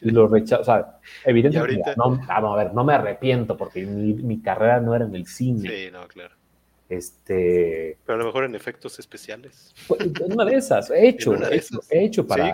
Y 0.00 0.10
lo 0.10 0.26
rechazo, 0.26 0.62
o 0.62 0.64
sea, 0.64 0.98
evidentemente, 1.24 1.94
no, 1.96 2.18
vamos 2.26 2.58
a 2.58 2.64
ver, 2.64 2.74
no 2.74 2.82
me 2.82 2.94
arrepiento 2.94 3.56
porque 3.56 3.84
mi, 3.84 4.14
mi, 4.14 4.40
carrera 4.40 4.80
no 4.80 4.94
era 4.94 5.04
en 5.04 5.14
el 5.14 5.26
cine. 5.26 5.68
Sí, 5.68 5.90
no, 5.92 6.08
claro. 6.08 6.34
Este... 6.90 7.98
Pero 8.04 8.16
a 8.16 8.18
lo 8.18 8.26
mejor 8.26 8.44
en 8.44 8.56
efectos 8.56 8.98
especiales. 8.98 9.72
Pues, 9.86 10.00
en 10.00 10.32
una 10.32 10.44
de 10.44 10.56
esas, 10.56 10.90
he 10.90 11.08
hecho, 11.08 11.34
he 11.34 11.56
hecho, 11.56 11.80
he 11.88 12.04
hecho, 12.04 12.26
para, 12.26 12.52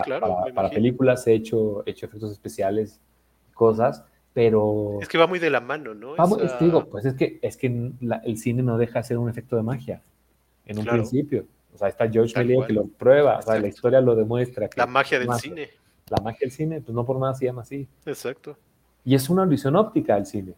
para, 0.53 0.69
películas, 0.69 1.25
he 1.25 1.33
hecho, 1.33 1.83
he 1.87 1.91
hecho 1.91 2.05
efectos 2.05 2.31
especiales 2.31 3.01
cosas, 3.55 4.03
pero... 4.33 4.99
Es 5.01 5.07
que 5.07 5.17
va 5.17 5.25
muy 5.25 5.39
de 5.39 5.49
la 5.49 5.59
mano, 5.59 5.95
¿no? 5.95 6.15
Vamos, 6.15 6.39
digo, 6.59 6.85
pues 6.85 7.05
es 7.05 7.15
que, 7.15 7.39
es 7.41 7.57
que 7.57 7.91
el 8.23 8.37
cine 8.37 8.61
no 8.61 8.77
deja 8.77 8.99
de 8.99 9.05
ser 9.05 9.17
un 9.17 9.27
efecto 9.27 9.55
de 9.55 9.63
magia, 9.63 10.03
en 10.67 10.77
un 10.77 10.85
principio. 10.85 11.47
O 11.73 11.77
sea, 11.79 11.87
está 11.87 12.07
George 12.07 12.37
Méliès 12.37 12.67
que 12.67 12.73
lo 12.73 12.85
prueba, 12.85 13.39
o 13.39 13.41
sea, 13.41 13.59
la 13.59 13.67
historia 13.67 14.01
lo 14.01 14.15
demuestra. 14.15 14.69
la 14.75 14.85
magia 14.85 15.17
del 15.17 15.33
cine. 15.33 15.69
La 16.09 16.21
magia 16.21 16.39
del 16.41 16.51
cine, 16.51 16.81
pues 16.81 16.93
no 16.93 17.03
por 17.05 17.19
nada 17.19 17.33
se 17.33 17.45
llama 17.45 17.63
así. 17.63 17.87
Exacto. 18.05 18.55
Y 19.03 19.15
es 19.15 19.29
una 19.31 19.45
ilusión 19.45 19.75
óptica 19.75 20.13
al 20.13 20.27
cine, 20.27 20.53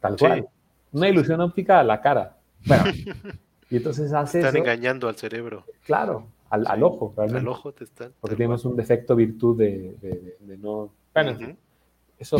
tal 0.00 0.16
cual. 0.16 0.48
Una 0.90 1.08
ilusión 1.08 1.40
óptica 1.40 1.78
a 1.78 1.84
la 1.84 2.00
cara. 2.00 2.36
Bueno, 2.66 2.84
y 3.70 3.76
entonces 3.76 4.12
hace 4.12 4.40
Están 4.40 4.56
engañando 4.56 5.08
al 5.08 5.16
cerebro. 5.16 5.64
Claro, 5.84 6.26
al, 6.50 6.66
al, 6.66 6.82
ojo, 6.82 7.14
realmente. 7.16 7.40
Al 7.40 7.48
ojo 7.48 7.72
te 7.72 7.84
están. 7.84 8.12
Porque 8.20 8.36
tenemos 8.36 8.64
un 8.64 8.76
defecto 8.76 9.14
virtud 9.16 9.58
de, 9.58 9.96
de, 10.40 10.56
no... 10.58 10.92
Bueno, 11.14 11.56
eso 12.18 12.36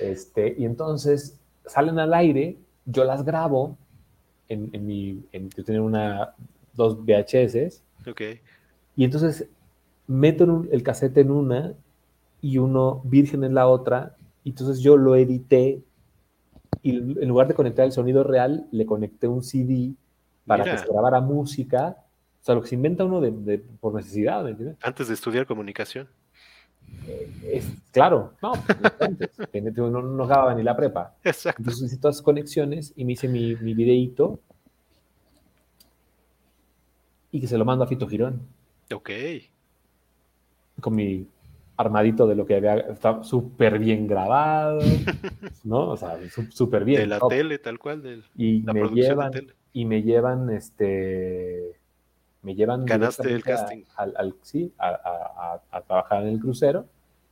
este, 0.00 0.54
y 0.58 0.64
entonces 0.64 1.38
salen 1.66 1.98
al 1.98 2.14
aire, 2.14 2.56
yo 2.86 3.04
las 3.04 3.24
grabo 3.24 3.76
en, 4.48 4.70
en 4.72 4.86
mi, 4.86 5.22
en, 5.32 5.50
yo 5.50 5.64
tenía 5.64 5.82
una, 5.82 6.34
dos 6.74 6.98
VHS. 7.04 7.82
Ok. 8.08 8.22
Y 8.96 9.04
entonces 9.04 9.48
meto 10.06 10.66
el 10.70 10.82
cassette 10.82 11.18
en 11.18 11.30
una 11.30 11.74
y 12.40 12.58
uno 12.58 13.02
virgen 13.04 13.44
en 13.44 13.54
la 13.54 13.68
otra. 13.68 14.16
Y 14.42 14.50
entonces 14.50 14.80
yo 14.80 14.96
lo 14.96 15.14
edité 15.16 15.82
y 16.82 16.96
en 16.96 17.28
lugar 17.28 17.48
de 17.48 17.54
conectar 17.54 17.84
el 17.84 17.92
sonido 17.92 18.24
real, 18.24 18.66
le 18.70 18.86
conecté 18.86 19.28
un 19.28 19.42
CD 19.42 19.92
para 20.46 20.64
que 20.64 20.78
se 20.78 20.86
grabara 20.86 21.20
música. 21.20 21.96
O 22.40 22.44
sea, 22.44 22.54
lo 22.54 22.62
que 22.62 22.68
se 22.68 22.74
inventa 22.74 23.04
uno 23.04 23.20
de, 23.20 23.58
por 23.80 23.94
necesidad, 23.94 24.42
¿me 24.44 24.50
entiendes? 24.50 24.78
Antes 24.82 25.08
de 25.08 25.14
estudiar 25.14 25.46
comunicación. 25.46 26.08
Es, 27.44 27.66
claro, 27.92 28.34
no, 28.42 28.52
pues, 28.52 29.74
no, 29.76 30.02
no 30.02 30.24
acababa 30.24 30.54
ni 30.54 30.62
la 30.62 30.76
prepa. 30.76 31.14
Exacto. 31.22 31.60
Entonces 31.60 31.84
hice 31.84 31.98
todas 31.98 32.16
las 32.16 32.22
conexiones 32.22 32.92
y 32.96 33.04
me 33.04 33.12
hice 33.12 33.28
mi, 33.28 33.54
mi 33.56 33.74
videíto 33.74 34.40
y 37.30 37.40
que 37.40 37.46
se 37.46 37.58
lo 37.58 37.64
mando 37.64 37.84
a 37.84 37.86
Fito 37.86 38.08
Girón. 38.08 38.40
Ok. 38.92 39.10
Con 40.80 40.94
mi 40.94 41.26
armadito 41.80 42.26
de 42.26 42.34
lo 42.34 42.44
que 42.46 42.56
había, 42.56 42.76
estado 42.76 43.24
súper 43.24 43.78
bien 43.78 44.06
grabado, 44.06 44.80
¿no? 45.64 45.88
O 45.88 45.96
sea, 45.96 46.18
súper 46.50 46.84
bien. 46.84 47.00
De 47.00 47.06
la 47.06 47.20
tele, 47.20 47.58
tal 47.58 47.78
cual, 47.78 48.02
de 48.02 48.22
y 48.36 48.62
me 48.62 48.88
llevan, 48.88 49.32
Y 49.72 49.84
me 49.86 50.02
llevan, 50.02 50.50
este, 50.50 51.78
me 52.42 52.54
llevan 52.54 52.84
Ganaste 52.84 53.32
el 53.32 53.42
casting. 53.42 53.84
Al, 53.96 54.34
sí, 54.42 54.72
a, 54.78 55.60
trabajar 55.86 56.22
en 56.22 56.28
el 56.28 56.40
crucero. 56.40 56.84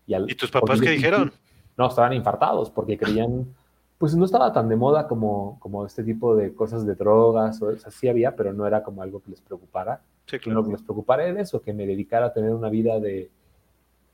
¿Y, 0.07 0.15
¿Y 0.17 0.35
tus 0.35 0.51
papás 0.51 0.81
qué 0.81 0.91
dijeron? 0.91 1.31
No, 1.77 1.89
estaban 1.89 2.15
infartados 2.15 2.71
porque 2.71 2.97
creían, 2.99 3.55
pues 3.99 4.17
no 4.17 4.25
estaba 4.25 4.51
tan 4.53 4.69
de 4.71 4.77
moda 4.77 5.07
como, 5.07 5.59
como 5.61 5.85
este 5.85 6.03
tipo 6.03 6.35
de 6.35 6.55
cosas 6.55 6.87
de 6.87 6.95
drogas, 6.95 7.61
o, 7.61 7.77
sea, 7.77 7.91
sí 7.91 8.09
había, 8.09 8.35
pero 8.35 8.55
no 8.55 8.67
era 8.67 8.83
como 8.83 9.03
algo 9.03 9.21
que 9.21 9.31
les 9.31 9.43
preocupara. 9.43 10.01
Sí, 10.25 10.39
claro. 10.39 10.61
Lo 10.61 10.67
que 10.67 10.73
les 10.73 10.83
preocupara 10.83 11.27
era 11.27 11.43
eso, 11.43 11.61
que 11.61 11.75
me 11.75 11.87
dedicara 11.87 12.27
a 12.27 12.33
tener 12.33 12.53
una 12.53 12.71
vida 12.71 12.99
de 12.99 13.31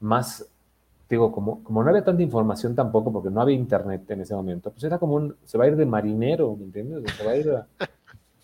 más, 0.05 0.47
digo, 1.09 1.33
como, 1.33 1.65
como 1.65 1.83
no 1.83 1.89
había 1.89 2.05
tanta 2.05 2.23
información 2.23 2.75
tampoco, 2.75 3.13
porque 3.13 3.31
no 3.31 3.41
había 3.41 3.57
internet 3.57 4.09
en 4.11 4.21
ese 4.21 4.35
momento, 4.35 4.71
pues 4.71 4.85
era 4.85 4.99
como 4.99 5.15
un, 5.15 5.37
se 5.45 5.59
va 5.59 5.65
a 5.65 5.69
ir 5.69 5.77
de 5.77 5.87
marinero, 5.87 6.55
¿me 6.57 6.65
entiendes? 6.65 7.13
Se 7.17 7.25
va 7.25 7.33
a 7.33 7.37
ir 7.37 7.51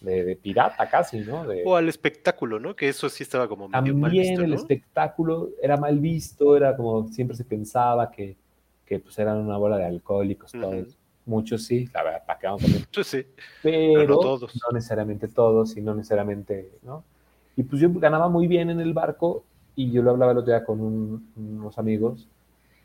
de, 0.00 0.36
pirata 0.36 0.88
casi, 0.88 1.20
¿no? 1.20 1.44
o 1.64 1.76
al 1.76 1.88
espectáculo, 1.88 2.58
¿no? 2.58 2.74
Que 2.74 2.88
eso 2.88 3.08
sí 3.10 3.22
estaba 3.22 3.46
como 3.46 3.68
medio 3.68 3.94
mal 3.94 4.10
visto, 4.10 4.42
el 4.42 4.54
espectáculo 4.54 5.50
era 5.62 5.76
mal 5.76 5.98
visto, 5.98 6.56
era 6.56 6.74
como 6.74 7.08
siempre 7.08 7.36
se 7.36 7.44
pensaba 7.44 8.10
que, 8.10 8.36
que 8.86 8.98
pues 8.98 9.18
eran 9.18 9.36
una 9.36 9.58
bola 9.58 9.76
de 9.76 9.84
alcohólicos 9.84 10.52
todos 10.52 10.96
Muchos 11.26 11.64
sí, 11.64 11.88
la 11.92 12.02
verdad, 12.02 12.24
para 12.26 12.38
que 12.38 12.46
vamos 12.46 12.64
a 12.64 12.68
Muchos 12.68 13.06
sí. 13.06 13.24
Pero, 13.62 14.14
no, 14.14 14.18
todos. 14.18 14.52
no 14.56 14.72
necesariamente 14.72 15.28
todos 15.28 15.76
y 15.76 15.82
no 15.82 15.94
necesariamente, 15.94 16.72
¿no? 16.82 17.04
Y 17.56 17.62
pues 17.62 17.80
yo 17.80 17.90
ganaba 17.92 18.30
muy 18.30 18.46
bien 18.46 18.70
en 18.70 18.80
el 18.80 18.94
barco 18.94 19.44
y 19.84 19.90
yo 19.90 20.02
lo 20.02 20.10
hablaba 20.10 20.32
el 20.32 20.38
otro 20.38 20.52
día 20.52 20.64
con 20.64 20.80
unos 21.36 21.78
amigos 21.78 22.28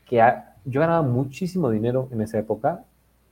que 0.06 0.22
yo 0.64 0.80
ganaba 0.80 1.02
muchísimo 1.02 1.70
dinero 1.70 2.08
en 2.12 2.20
esa 2.20 2.38
época 2.38 2.84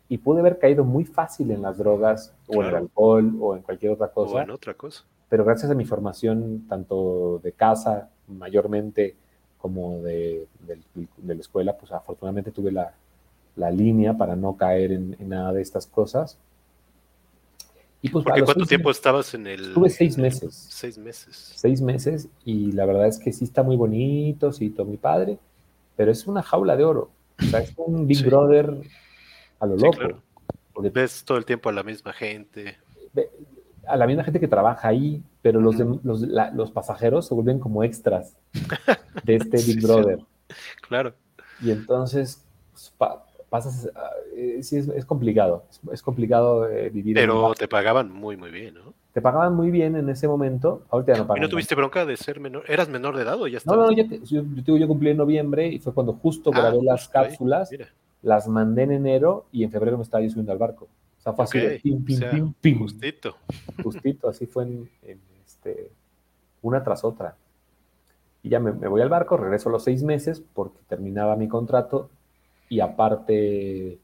y 0.09 0.19
pude 0.19 0.41
haber 0.41 0.59
caído 0.59 0.85
muy 0.85 1.05
fácil 1.05 1.51
en 1.51 1.63
las 1.63 1.79
drogas 1.79 2.35
o 2.49 2.63
en 2.63 2.69
el 2.69 2.75
alcohol 2.75 3.37
o 3.41 3.57
en 3.57 3.63
cualquier 3.63 3.93
otra 3.93 4.09
cosa. 4.09 4.35
O 4.35 4.41
en 4.41 4.51
otra 4.51 4.75
cosa. 4.75 5.05
Pero 5.29 5.45
gracias 5.45 5.71
a 5.71 5.75
mi 5.75 5.85
formación, 5.85 6.67
tanto 6.69 7.41
de 7.43 7.53
casa 7.53 8.11
mayormente 8.29 9.15
como 9.59 10.03
de, 10.03 10.47
de 10.67 11.35
la 11.35 11.41
escuela, 11.41 11.77
pues 11.77 11.91
afortunadamente 11.93 12.51
tuve 12.51 12.71
la, 12.71 12.93
la 13.57 13.71
línea 13.71 14.15
para 14.15 14.37
no 14.37 14.57
caer 14.57 14.93
en, 14.93 15.17
nada 15.21 15.53
de 15.53 15.63
estas 15.63 15.87
cosas. 15.87 16.39
Y 18.05 18.11
pues, 18.11 18.23
Porque 18.23 18.43
¿cuánto 18.43 18.67
tiempo 18.67 18.91
estabas 18.91 19.33
en 19.33 19.47
el...? 19.47 19.69
Estuve 19.69 19.89
seis 19.89 20.19
meses. 20.19 20.55
Seis 20.69 20.99
meses. 20.99 21.55
Seis 21.57 21.81
meses 21.81 22.29
y 22.45 22.71
la 22.73 22.85
verdad 22.85 23.07
es 23.07 23.19
que 23.19 23.33
sí 23.33 23.45
está 23.45 23.63
muy 23.63 23.77
bonito, 23.77 24.53
sí, 24.53 24.69
todo 24.69 24.85
mi 24.85 24.99
padre, 24.99 25.39
pero 25.97 26.13
es 26.13 26.27
una 26.27 26.43
jaula 26.43 26.77
de 26.77 26.85
oro. 26.85 27.11
O 27.41 27.45
sea, 27.45 27.61
es 27.61 27.73
un 27.79 28.07
Big 28.07 28.23
Brother 28.27 28.75
a 29.59 29.65
lo 29.65 29.77
loco. 29.77 30.21
Porque 30.75 30.91
ves 30.91 31.25
todo 31.25 31.39
el 31.39 31.47
tiempo 31.47 31.71
a 31.71 31.73
la 31.73 31.83
misma 31.83 32.13
gente. 32.13 32.77
A 33.89 33.97
la 33.97 34.07
misma 34.07 34.23
gente 34.23 34.39
que 34.39 34.49
trabaja 34.49 34.87
ahí, 34.87 35.23
pero 35.41 35.63
los, 35.63 35.77
los, 36.05 36.21
los, 36.21 36.71
pasajeros 36.73 37.27
se 37.27 37.33
vuelven 37.33 37.59
como 37.59 37.85
extras 37.85 38.37
de 39.23 39.37
este 39.37 39.57
Big 39.67 39.81
Brother. 39.81 40.19
Claro. 40.87 41.15
Y 41.63 41.71
entonces, 41.71 42.45
pues, 42.71 42.93
pasas, 43.55 43.89
ah, 43.95 44.11
eh, 44.35 44.65
sí, 44.65 44.79
es, 44.79 45.05
complicado, 45.05 45.63
es, 45.93 46.03
complicado 46.03 46.69
eh, 46.69 46.91
vivir. 46.91 47.15
Pero 47.15 47.55
te 47.55 47.69
pagaban 47.69 48.11
muy, 48.11 48.37
muy 48.37 48.51
bien, 48.51 48.75
¿no? 48.75 48.95
Te 49.13 49.23
pagaban 49.23 49.55
muy 49.55 49.71
bien 49.71 49.95
en 49.95 50.09
ese 50.09 50.27
momento, 50.27 50.83
ahorita 50.91 51.13
ya 51.13 51.19
no 51.19 51.27
pagan. 51.29 51.41
¿Y 51.41 51.47
no 51.47 51.49
tuviste 51.49 51.77
bronca 51.77 52.05
de 52.05 52.17
ser 52.17 52.41
menor? 52.41 52.65
¿Eras 52.67 52.89
menor 52.89 53.15
de 53.15 53.23
edad 53.23 53.41
o 53.41 53.47
ya 53.47 53.59
estabas? 53.59 53.79
No, 53.79 53.87
no, 53.87 53.97
yo, 53.97 54.43
yo, 54.65 54.77
yo, 54.77 54.89
cumplí 54.89 55.11
en 55.11 55.19
noviembre 55.19 55.69
y 55.69 55.79
fue 55.79 55.95
cuando 55.95 56.15
justo 56.15 56.51
ah, 56.53 56.59
grabé 56.59 56.83
las 56.83 57.09
cápsulas, 57.09 57.71
las 58.23 58.49
mandé 58.49 58.83
en 58.83 58.91
enero 58.91 59.47
y 59.53 59.63
en 59.63 59.71
febrero 59.71 59.99
me 59.99 60.03
estaba 60.03 60.25
yo 60.25 60.31
subiendo 60.31 60.51
al 60.51 60.59
barco. 60.59 60.89
O 61.19 61.23
sea, 61.23 61.33
fue 61.33 61.45
así 61.45 61.79
pim, 61.81 62.05
pim, 62.05 62.21
pim, 62.29 62.53
pim. 62.61 62.79
Justito. 62.81 63.37
Justito, 63.85 64.29
así 64.29 64.47
fue 64.47 64.65
en, 64.65 64.91
este, 65.47 65.93
una 66.61 66.83
tras 66.83 67.05
otra. 67.05 67.37
Y 68.43 68.49
ya 68.49 68.59
me, 68.59 68.73
me, 68.73 68.89
voy 68.89 69.01
al 69.01 69.11
barco, 69.11 69.37
regreso 69.37 69.69
a 69.69 69.73
los 69.73 69.85
seis 69.85 70.03
meses 70.03 70.43
porque 70.55 70.81
terminaba 70.89 71.37
mi 71.37 71.47
contrato 71.47 72.11
y 72.69 72.81
aparte 72.81 73.99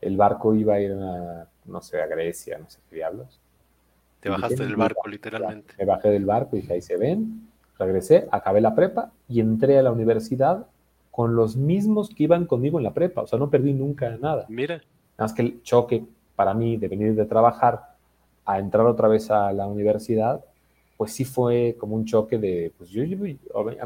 el 0.00 0.16
barco 0.16 0.54
iba 0.54 0.74
a 0.74 0.80
ir 0.80 0.92
a, 0.92 1.48
no 1.66 1.80
sé, 1.80 2.00
a 2.00 2.06
Grecia, 2.06 2.58
no 2.58 2.68
sé 2.68 2.80
qué 2.88 2.96
diablos. 2.96 3.40
Te 4.20 4.28
bajaste 4.28 4.64
del 4.64 4.76
barco, 4.76 5.08
literalmente. 5.08 5.74
Me 5.78 5.84
bajé 5.84 6.10
del 6.10 6.24
barco 6.24 6.56
y 6.56 6.60
dije, 6.60 6.74
ahí 6.74 6.82
se 6.82 6.96
ven, 6.96 7.48
regresé, 7.78 8.28
acabé 8.30 8.60
la 8.60 8.74
prepa 8.74 9.12
y 9.28 9.40
entré 9.40 9.78
a 9.78 9.82
la 9.82 9.92
universidad 9.92 10.66
con 11.10 11.36
los 11.36 11.56
mismos 11.56 12.08
que 12.08 12.24
iban 12.24 12.46
conmigo 12.46 12.78
en 12.78 12.84
la 12.84 12.94
prepa, 12.94 13.22
o 13.22 13.26
sea, 13.26 13.38
no 13.38 13.50
perdí 13.50 13.72
nunca 13.72 14.16
nada. 14.16 14.46
Mira. 14.48 14.76
Nada 14.76 14.84
más 15.18 15.34
que 15.34 15.42
el 15.42 15.62
choque 15.62 16.04
para 16.34 16.54
mí 16.54 16.76
de 16.76 16.88
venir 16.88 17.14
de 17.14 17.26
trabajar 17.26 17.96
a 18.44 18.58
entrar 18.58 18.86
otra 18.86 19.08
vez 19.08 19.30
a 19.30 19.52
la 19.52 19.66
universidad, 19.66 20.44
pues 20.96 21.12
sí 21.12 21.24
fue 21.24 21.76
como 21.78 21.96
un 21.96 22.04
choque 22.04 22.38
de, 22.38 22.72
pues 22.78 22.90
yo, 22.90 23.02
a 23.02 23.06
mí 23.06 23.16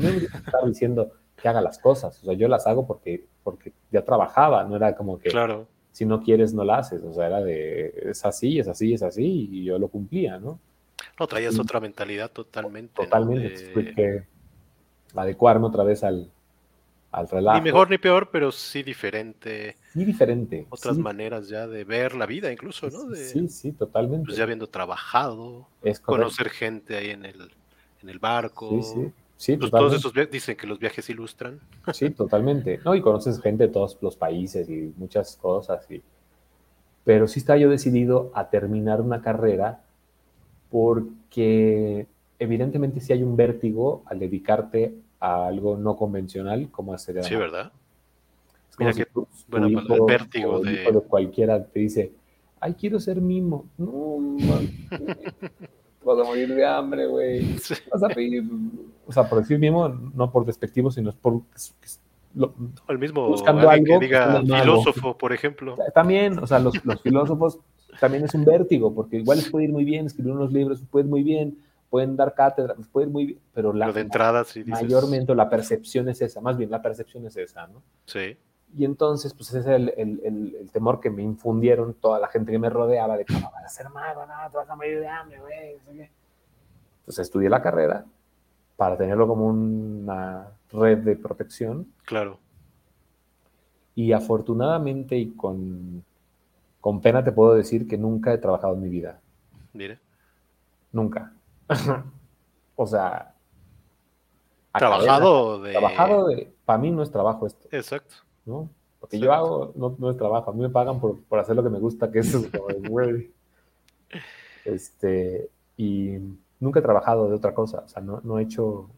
me 0.01 0.17
estaba 0.19 0.67
diciendo, 0.67 1.11
que 1.41 1.49
haga 1.49 1.61
las 1.61 1.79
cosas. 1.79 2.21
O 2.23 2.27
sea, 2.27 2.35
yo 2.35 2.49
las 2.49 2.67
hago 2.67 2.87
porque, 2.87 3.25
porque 3.45 3.73
ya 3.91 4.05
trabajaba, 4.05 4.65
no 4.65 4.77
era 4.77 4.95
como 4.95 5.19
que 5.19 5.31
claro. 5.31 5.67
si 5.93 6.05
no 6.05 6.23
quieres 6.23 6.55
no 6.55 6.65
la 6.65 6.79
haces. 6.79 7.03
O 7.03 7.13
sea, 7.13 7.27
era 7.27 7.43
de 7.43 7.93
es 8.11 8.25
así, 8.25 8.59
es 8.59 8.69
así, 8.69 8.95
es 8.95 9.03
así, 9.03 9.49
y 9.53 9.65
yo 9.65 9.79
lo 9.79 9.89
cumplía, 9.89 10.39
¿no? 10.39 10.59
No, 11.19 11.27
traías 11.27 11.59
otra 11.59 11.81
mentalidad 11.81 12.31
totalmente. 12.31 12.95
Totalmente. 12.95 13.73
¿no? 13.75 13.95
que 13.95 14.25
adecuarme 15.15 15.67
otra 15.67 15.85
vez 15.85 16.05
al, 16.05 16.31
al 17.13 17.29
relajo. 17.29 17.59
Ni 17.59 17.65
mejor 17.65 17.91
ni 17.91 17.99
peor, 17.99 18.31
pero 18.31 18.53
sí 18.53 18.83
diferente. 18.83 19.77
Sí, 19.93 20.05
diferente. 20.05 20.67
Otras 20.69 20.99
maneras 20.99 21.49
ya 21.49 21.67
de 21.67 21.85
ver 21.85 22.15
la 22.15 22.27
vida, 22.27 22.53
incluso, 22.53 22.89
¿no? 22.91 23.15
sí, 23.15 23.49
sí, 23.49 23.73
totalmente. 23.73 24.27
Pues 24.27 24.37
ya 24.37 24.45
habiendo 24.45 24.69
trabajado, 24.69 25.69
conocer 26.03 26.51
gente 26.51 26.97
ahí 26.97 27.11
en 27.11 27.25
el, 27.25 27.51
en 28.03 28.09
el 28.09 28.19
barco. 28.19 28.71
Sí, 28.83 28.83
sí. 28.83 29.13
Sí, 29.37 29.57
pues 29.57 29.71
todos 29.71 29.93
esos 29.93 30.13
dicen 30.31 30.57
que 30.57 30.67
los 30.67 30.79
viajes 30.79 31.11
ilustran. 31.11 31.61
Sí, 31.93 32.11
totalmente. 32.11 32.81
No, 32.85 32.95
y 32.95 33.03
conoces 33.03 33.41
gente 33.41 33.67
de 33.67 33.73
todos 33.73 33.99
los 34.01 34.17
países 34.17 34.69
y 34.71 34.95
muchas 34.97 35.37
cosas. 35.37 35.91
Y... 35.91 36.03
Pero 37.05 37.29
sí 37.29 37.41
estaba 37.41 37.59
yo 37.59 37.69
decidido 37.69 38.31
a 38.35 38.49
terminar 38.49 39.01
una 39.01 39.21
carrera 39.21 39.83
porque 40.71 42.07
evidentemente 42.39 43.01
sí 43.01 43.13
hay 43.13 43.23
un 43.23 43.37
vértigo 43.37 44.03
al 44.07 44.19
dedicarte 44.19 44.95
a 45.21 45.47
algo 45.47 45.77
no 45.77 45.97
convencional 45.97 46.71
como 46.71 46.95
hacer. 46.95 47.23
Sí, 47.23 47.37
¿verdad? 47.37 47.73
Mira 48.79 48.93
que, 48.93 49.07
bueno, 49.49 49.67
el 49.67 50.01
vértigo 50.07 50.61
de... 50.61 50.93
de... 50.93 51.01
cualquiera 51.01 51.65
te 51.65 51.81
dice, 51.81 52.13
ay, 52.61 52.75
quiero 52.75 53.01
ser 53.01 53.21
mimo. 53.21 53.67
No, 53.79 54.37
vas 56.07 56.19
a 56.21 56.25
morir 56.25 56.55
de 56.55 56.65
hambre, 56.65 57.07
güey. 57.07 57.57
Vas 57.93 58.03
a 58.03 58.09
pedir, 58.09 58.45
o 59.07 59.13
sea, 59.13 59.29
por 59.29 59.41
decir 59.41 59.59
mismo, 59.59 59.89
no 59.89 60.31
por 60.31 60.47
despectivo, 60.47 60.91
sino 60.91 61.13
por 61.13 61.43
el 62.89 62.99
mismo 62.99 63.29
buscando 63.29 63.69
algo 63.69 63.99
que 63.99 64.07
diga 64.07 64.41
filósofo, 64.41 65.17
por 65.17 65.33
ejemplo. 65.33 65.77
También, 65.95 66.39
o 66.39 66.47
sea, 66.47 66.59
los, 66.59 66.85
los 66.85 67.03
filósofos 67.03 67.59
también 67.99 68.25
es 68.25 68.35
un 68.35 68.45
vértigo, 68.45 68.95
porque 68.95 69.17
igual 69.17 69.39
les 69.39 69.51
puede 69.51 69.65
ir 69.65 69.73
muy 69.73 69.85
bien 69.85 70.07
escribir 70.07 70.33
unos 70.33 70.53
libros, 70.53 70.83
puede 70.91 71.07
ir 71.07 71.11
muy 71.11 71.23
bien, 71.23 71.59
pueden 71.91 72.17
dar 72.17 72.35
cátedra, 72.35 72.75
puede 72.93 73.07
ir 73.07 73.13
muy 73.13 73.27
bien, 73.27 73.39
pero 73.53 73.73
la 73.73 73.91
de 73.91 74.03
entrada, 74.03 74.45
sí 74.45 74.65
mayormente 74.65 75.35
la 75.35 75.49
percepción 75.49 76.09
es 76.09 76.21
esa, 76.21 76.41
más 76.41 76.57
bien 76.57 76.71
la 76.71 76.83
percepción 76.83 77.27
es 77.27 77.37
esa, 77.37 77.67
¿no? 77.67 77.83
Sí. 78.05 78.37
Y 78.75 78.85
entonces, 78.85 79.33
pues 79.33 79.49
ese 79.51 79.61
es 79.61 79.67
el, 79.67 79.93
el, 79.97 80.21
el, 80.61 80.71
temor 80.71 81.01
que 81.01 81.11
me 81.11 81.23
infundieron 81.23 81.95
toda 81.95 82.19
la 82.19 82.29
gente 82.29 82.53
que 82.53 82.59
me 82.59 82.69
rodeaba 82.69 83.17
de 83.17 83.25
que 83.25 83.33
no 83.35 83.51
vas 83.51 83.65
a 83.65 83.69
ser 83.69 83.89
malo, 83.91 84.27
no, 84.27 84.51
te 84.51 84.57
vas 84.57 84.69
a 84.69 84.77
morir 84.77 85.01
de 85.01 85.09
hambre, 85.09 85.41
güey. 85.41 86.11
Entonces 86.99 87.23
estudié 87.23 87.49
la 87.49 87.63
carrera 87.63 88.05
para 88.77 88.97
tenerlo 88.97 89.27
como 89.27 89.47
una 89.47 90.49
red 90.73 90.99
de 90.99 91.17
protección. 91.17 91.87
Claro. 92.05 92.39
Y 93.95 94.13
afortunadamente 94.13 95.17
y 95.17 95.31
con, 95.31 96.05
con 96.81 97.01
pena 97.01 97.25
te 97.25 97.33
puedo 97.33 97.55
decir 97.55 97.89
que 97.89 97.97
nunca 97.97 98.33
he 98.33 98.39
trabajado 98.39 98.75
en 98.75 98.83
mi 98.83 98.89
vida. 98.89 99.21
Mire. 99.73 99.99
Nunca. 100.93 101.33
o 102.77 102.87
sea... 102.87 103.33
Trabajado 104.75 105.63
de... 105.63 105.73
Trabajado 105.73 106.27
de... 106.29 106.53
Para 106.67 106.79
mí 106.79 106.91
no 106.91 107.03
es 107.03 107.11
trabajo 107.11 107.47
esto. 107.47 107.67
Exacto. 107.71 108.17
¿No? 108.47 108.71
Porque 109.01 109.19
yo 109.19 109.33
hago, 109.33 109.73
no, 109.77 109.95
no, 109.99 110.11
es 110.11 110.17
trabajo, 110.17 110.51
a 110.51 110.55
mí 110.55 110.63
me 110.63 110.71
pagan 110.71 110.99
por, 110.99 111.21
por 111.25 111.39
hacer 111.39 111.55
lo 111.55 111.63
que 111.63 111.69
me 111.69 111.79
gusta, 111.79 112.11
que 112.11 112.21
es 112.21 112.35
güey. 112.89 113.31
Este, 114.65 115.51
y 115.77 116.17
nunca 116.59 116.81
he 116.81 116.83
trabajado 116.83 117.29
de 117.29 117.35
otra 117.35 117.55
cosa, 117.55 117.83
o 117.85 117.89
sea, 117.89 118.03
no, 118.03 118.21
no 118.25 118.39
he 118.39 118.43
hecho, 118.43 118.89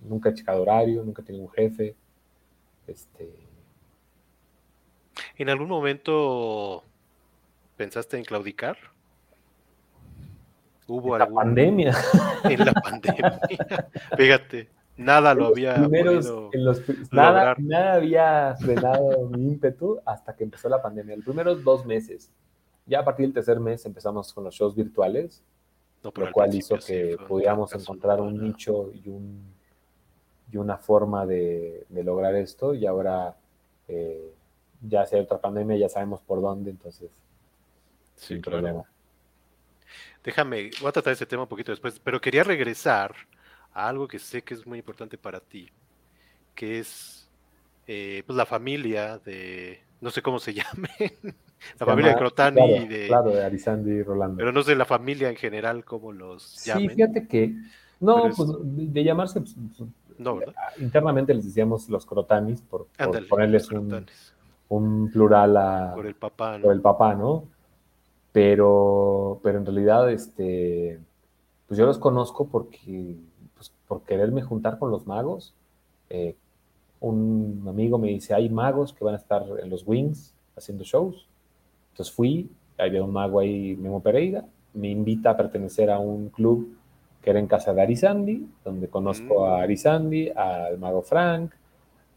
nunca 0.00 0.28
he 0.28 0.34
checado 0.34 0.62
horario, 0.62 1.02
nunca 1.02 1.22
he 1.22 1.24
tenido 1.24 1.44
un 1.44 1.50
jefe. 1.50 1.96
Este. 2.86 3.34
¿En 5.36 5.48
algún 5.48 5.68
momento 5.68 6.84
pensaste 7.76 8.16
en 8.18 8.24
claudicar? 8.24 8.76
¿Hubo 10.86 11.14
en 11.14 11.18
la 11.20 11.28
pandemia. 11.28 11.96
En 12.44 12.64
la 12.64 12.72
pandemia. 12.72 13.40
Fíjate. 14.16 14.75
Nada 14.96 15.34
lo 15.34 15.48
había 15.48 15.76
nada, 17.12 17.54
nada, 17.58 17.94
había 17.94 18.56
frenado 18.58 19.28
mi 19.30 19.46
ímpetu 19.46 20.00
hasta 20.04 20.34
que 20.34 20.44
empezó 20.44 20.68
la 20.68 20.80
pandemia. 20.80 21.16
Los 21.16 21.24
primeros 21.24 21.62
dos 21.62 21.84
meses. 21.84 22.30
Ya 22.86 23.00
a 23.00 23.04
partir 23.04 23.26
del 23.26 23.34
tercer 23.34 23.60
mes 23.60 23.84
empezamos 23.84 24.32
con 24.32 24.44
los 24.44 24.54
shows 24.54 24.74
virtuales, 24.74 25.42
lo 26.02 26.12
cual 26.32 26.54
hizo 26.54 26.78
que 26.78 27.16
pudiéramos 27.28 27.74
encontrar 27.74 28.20
un 28.20 28.40
nicho 28.40 28.90
y, 28.92 29.08
un, 29.08 29.42
y 30.50 30.56
una 30.56 30.78
forma 30.78 31.26
de, 31.26 31.84
de 31.88 32.04
lograr 32.04 32.34
esto. 32.36 32.74
Y 32.74 32.86
ahora, 32.86 33.36
eh, 33.88 34.32
ya 34.80 35.04
hay 35.10 35.20
otra 35.20 35.38
pandemia, 35.38 35.76
ya 35.76 35.88
sabemos 35.88 36.20
por 36.22 36.40
dónde, 36.40 36.70
entonces 36.70 37.10
sin 38.14 38.40
problema. 38.40 38.84
Déjame, 40.24 40.70
voy 40.80 40.88
a 40.88 40.92
tratar 40.92 41.12
ese 41.12 41.26
tema 41.26 41.42
un 41.42 41.48
poquito 41.48 41.70
después, 41.70 42.00
pero 42.00 42.20
quería 42.20 42.42
regresar 42.42 43.14
a 43.76 43.88
algo 43.88 44.08
que 44.08 44.18
sé 44.18 44.42
que 44.42 44.54
es 44.54 44.66
muy 44.66 44.78
importante 44.78 45.18
para 45.18 45.38
ti, 45.38 45.68
que 46.54 46.78
es 46.78 47.28
eh, 47.86 48.22
pues 48.26 48.34
la 48.34 48.46
familia 48.46 49.18
de, 49.18 49.80
no 50.00 50.10
sé 50.10 50.22
cómo 50.22 50.38
se 50.38 50.54
llame, 50.54 50.88
la 51.78 51.84
familia 51.84 52.12
de 52.12 52.16
Crotani 52.16 52.74
y 52.74 52.88
de... 52.88 53.06
Claro, 53.06 53.30
de 53.30 53.44
Arisandi 53.44 53.90
y 53.90 54.02
Rolando. 54.02 54.38
Pero 54.38 54.50
no 54.50 54.62
sé 54.62 54.74
la 54.74 54.86
familia 54.86 55.28
en 55.28 55.36
general 55.36 55.84
cómo 55.84 56.10
los 56.10 56.64
llaman. 56.64 56.82
Sí, 56.84 56.88
fíjate 56.88 57.28
que, 57.28 57.54
no, 58.00 58.30
pues 58.34 58.48
de 58.62 59.04
llamarse, 59.04 59.40
pues, 59.40 59.54
pues, 59.76 59.90
no, 60.16 60.36
¿verdad? 60.36 60.54
internamente 60.78 61.34
les 61.34 61.44
decíamos 61.44 61.90
los 61.90 62.06
Crotanis, 62.06 62.62
por, 62.62 62.86
ponerles 63.28 63.68
un, 64.68 65.10
plural 65.12 65.54
a... 65.58 65.92
Por 65.94 66.06
el 66.06 66.14
papá, 66.14 66.56
¿no? 66.56 66.64
Por 66.64 66.72
el 66.72 66.80
papá, 66.80 67.14
¿no? 67.14 67.44
Pero, 68.32 69.38
pero 69.42 69.58
en 69.58 69.66
realidad, 69.66 70.10
este, 70.10 70.98
pues 71.66 71.78
yo 71.78 71.84
los 71.84 71.98
conozco 71.98 72.48
porque, 72.48 73.16
pues, 73.68 73.72
por 73.86 74.02
quererme 74.02 74.42
juntar 74.42 74.78
con 74.78 74.90
los 74.90 75.06
magos, 75.06 75.54
eh, 76.10 76.36
un 77.00 77.64
amigo 77.68 77.98
me 77.98 78.08
dice, 78.08 78.34
hay 78.34 78.48
magos 78.48 78.92
que 78.92 79.04
van 79.04 79.14
a 79.14 79.18
estar 79.18 79.44
en 79.62 79.70
los 79.70 79.86
Wings 79.86 80.34
haciendo 80.56 80.84
shows. 80.84 81.26
Entonces 81.92 82.14
fui, 82.14 82.50
había 82.78 83.02
un 83.02 83.12
mago 83.12 83.40
ahí, 83.40 83.76
Memo 83.76 84.02
Pereira, 84.02 84.44
me 84.74 84.90
invita 84.90 85.30
a 85.30 85.36
pertenecer 85.36 85.90
a 85.90 85.98
un 85.98 86.28
club 86.28 86.76
que 87.22 87.30
era 87.30 87.38
en 87.38 87.46
casa 87.46 87.72
de 87.72 87.82
Arizandi, 87.82 88.46
donde 88.64 88.88
conozco 88.88 89.46
a 89.46 89.58
mm. 89.58 89.62
Arizandi, 89.62 90.30
al 90.30 90.78
mago 90.78 91.02
Frank, 91.02 91.52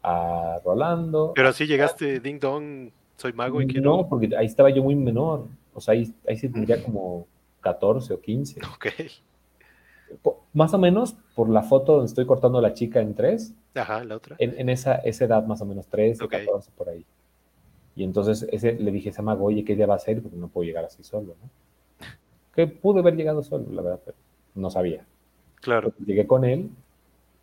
a 0.02 0.60
Rolando. 0.64 1.32
Pero 1.34 1.48
así 1.48 1.66
llegaste, 1.66 2.20
Ding 2.20 2.38
Dong, 2.38 2.90
soy 3.16 3.32
mago 3.32 3.60
y 3.60 3.66
que 3.66 3.80
no. 3.80 4.08
porque 4.08 4.36
ahí 4.36 4.46
estaba 4.46 4.70
yo 4.70 4.82
muy 4.82 4.94
menor. 4.94 5.46
O 5.74 5.80
sea, 5.80 5.92
ahí, 5.92 6.12
ahí 6.28 6.36
sí 6.36 6.48
tendría 6.48 6.82
como 6.82 7.26
14 7.60 8.14
o 8.14 8.20
15. 8.20 8.60
Ok. 8.74 8.86
Más 10.52 10.74
o 10.74 10.78
menos 10.78 11.16
por 11.34 11.48
la 11.48 11.62
foto 11.62 11.92
donde 11.92 12.06
estoy 12.06 12.26
cortando 12.26 12.58
a 12.58 12.62
la 12.62 12.74
chica 12.74 13.00
en 13.00 13.14
tres. 13.14 13.54
Ajá, 13.74 14.04
la 14.04 14.16
otra. 14.16 14.36
En, 14.38 14.68
esa, 14.68 14.96
esa, 14.96 15.24
edad 15.24 15.46
más 15.46 15.60
o 15.60 15.64
menos, 15.64 15.86
13, 15.86 16.26
14, 16.26 16.70
por 16.76 16.88
ahí. 16.88 17.04
Y 17.94 18.04
entonces 18.04 18.46
ese, 18.50 18.72
le 18.72 18.90
dije 18.90 19.12
a 19.16 19.22
mago, 19.22 19.44
oye, 19.44 19.64
¿qué 19.64 19.76
día 19.76 19.86
va 19.86 19.94
a 19.94 19.98
ser? 19.98 20.22
Porque 20.22 20.36
no 20.36 20.48
puedo 20.48 20.66
llegar 20.66 20.84
así 20.84 21.02
solo, 21.02 21.34
¿no? 21.40 22.06
Que 22.54 22.66
pude 22.66 23.00
haber 23.00 23.14
llegado 23.14 23.42
solo, 23.42 23.66
la 23.70 23.82
verdad, 23.82 24.00
pero 24.04 24.16
no 24.54 24.70
sabía. 24.70 25.04
Claro. 25.60 25.92
llegué 26.04 26.26
con 26.26 26.44
él 26.44 26.70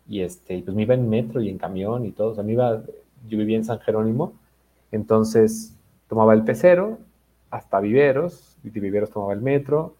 y 0.08 0.22
este, 0.22 0.60
pues 0.62 0.74
me 0.74 0.82
iba 0.82 0.94
en 0.94 1.08
metro 1.08 1.40
y 1.40 1.48
en 1.48 1.58
camión 1.58 2.04
y 2.04 2.10
todo. 2.10 2.30
O 2.30 2.34
sea, 2.34 2.42
me 2.42 2.52
iba, 2.52 2.82
yo 3.28 3.38
vivía 3.38 3.56
en 3.56 3.64
San 3.64 3.78
Jerónimo, 3.80 4.32
entonces 4.90 5.76
tomaba 6.08 6.34
el 6.34 6.44
pecero 6.44 6.98
hasta 7.50 7.80
Viveros, 7.80 8.56
y 8.64 8.70
de 8.70 8.80
Viveros 8.80 9.10
tomaba 9.10 9.32
el 9.32 9.40
metro, 9.40 9.94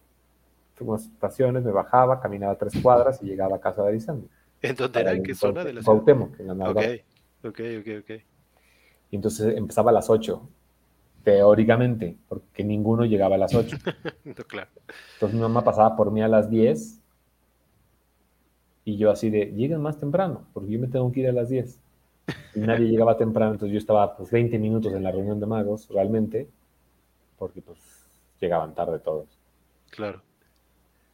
fuimos 0.79 1.05
estaciones, 1.05 1.63
me 1.63 1.71
bajaba, 1.71 2.21
caminaba 2.21 2.57
tres 2.57 2.81
cuadras 2.81 3.21
y 3.21 3.25
llegaba 3.25 3.57
a 3.57 3.59
casa 3.59 3.83
de 3.83 3.89
Arizandi. 3.89 4.27
¿En 4.61 4.75
dónde 4.75 4.99
era? 5.01 5.11
¿En 5.11 5.23
qué 5.23 5.35
zona 5.35 5.63
de 5.63 5.73
la 5.73 5.81
ciudad? 5.81 5.97
Cuauhtémoc, 5.97 6.39
en 6.39 6.57
la 6.57 6.69
Ok, 6.69 6.77
ok, 7.43 7.59
ok, 7.79 7.87
ok. 8.01 8.21
Y 9.11 9.15
entonces 9.15 9.57
empezaba 9.57 9.91
a 9.91 9.93
las 9.93 10.09
8, 10.09 10.41
teóricamente, 11.23 12.17
porque 12.29 12.63
ninguno 12.63 13.03
llegaba 13.03 13.35
a 13.35 13.39
las 13.39 13.53
8. 13.53 13.77
claro. 14.47 14.69
Entonces 15.15 15.35
mi 15.35 15.41
mamá 15.41 15.63
pasaba 15.63 15.95
por 15.97 16.11
mí 16.11 16.21
a 16.21 16.27
las 16.27 16.49
10 16.49 17.01
y 18.85 18.97
yo 18.97 19.11
así 19.11 19.29
de, 19.29 19.47
lleguen 19.47 19.81
más 19.81 19.99
temprano, 19.99 20.47
porque 20.53 20.71
yo 20.71 20.79
me 20.79 20.87
tengo 20.87 21.11
que 21.11 21.19
ir 21.19 21.27
a 21.27 21.33
las 21.33 21.49
10. 21.49 21.77
Y 22.55 22.59
nadie 22.61 22.87
llegaba 22.89 23.17
temprano, 23.17 23.51
entonces 23.53 23.73
yo 23.73 23.79
estaba 23.79 24.15
pues 24.15 24.31
20 24.31 24.57
minutos 24.59 24.93
en 24.93 25.03
la 25.03 25.11
reunión 25.11 25.39
de 25.39 25.45
magos, 25.45 25.89
realmente, 25.89 26.49
porque 27.37 27.61
pues 27.61 27.79
llegaban 28.39 28.73
tarde 28.73 28.99
todos. 28.99 29.27
Claro. 29.89 30.21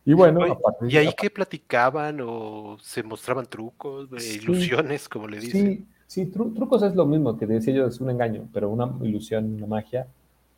Y 0.06 0.14
bueno, 0.14 0.40
¿y 0.88 0.98
ahí 0.98 1.10
qué 1.18 1.32
platicaban 1.32 2.22
o 2.22 2.78
se 2.80 3.02
mostraban 3.02 3.48
trucos, 3.48 4.08
ilusiones, 4.36 5.10
como 5.10 5.28
le 5.28 5.40
dicen? 5.40 5.86
Sí, 6.08 6.26
sí 6.26 6.26
trucos 6.28 6.84
es 6.84 6.96
lo 6.96 7.08
mismo 7.08 7.38
que 7.38 7.48
decía 7.48 7.74
yo, 7.74 7.88
es 7.88 8.00
un 8.00 8.12
engaño, 8.12 8.48
pero 8.54 8.70
una 8.70 8.94
ilusión, 9.02 9.56
una 9.56 9.66
magia, 9.66 10.08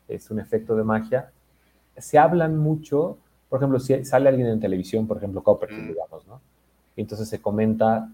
es 0.06 0.30
un 0.30 0.38
efecto 0.38 0.76
de 0.76 0.84
magia. 0.84 1.32
Se 1.96 2.18
hablan 2.18 2.58
mucho, 2.58 3.16
por 3.48 3.58
ejemplo, 3.58 3.80
si 3.80 4.04
sale 4.04 4.28
alguien 4.28 4.48
en 4.48 4.60
televisión, 4.60 5.06
por 5.06 5.16
ejemplo, 5.16 5.42
Copperfield, 5.42 5.84
mm. 5.84 5.88
digamos, 5.88 6.26
¿no? 6.26 6.40
entonces 7.00 7.28
se 7.28 7.40
comenta 7.40 8.10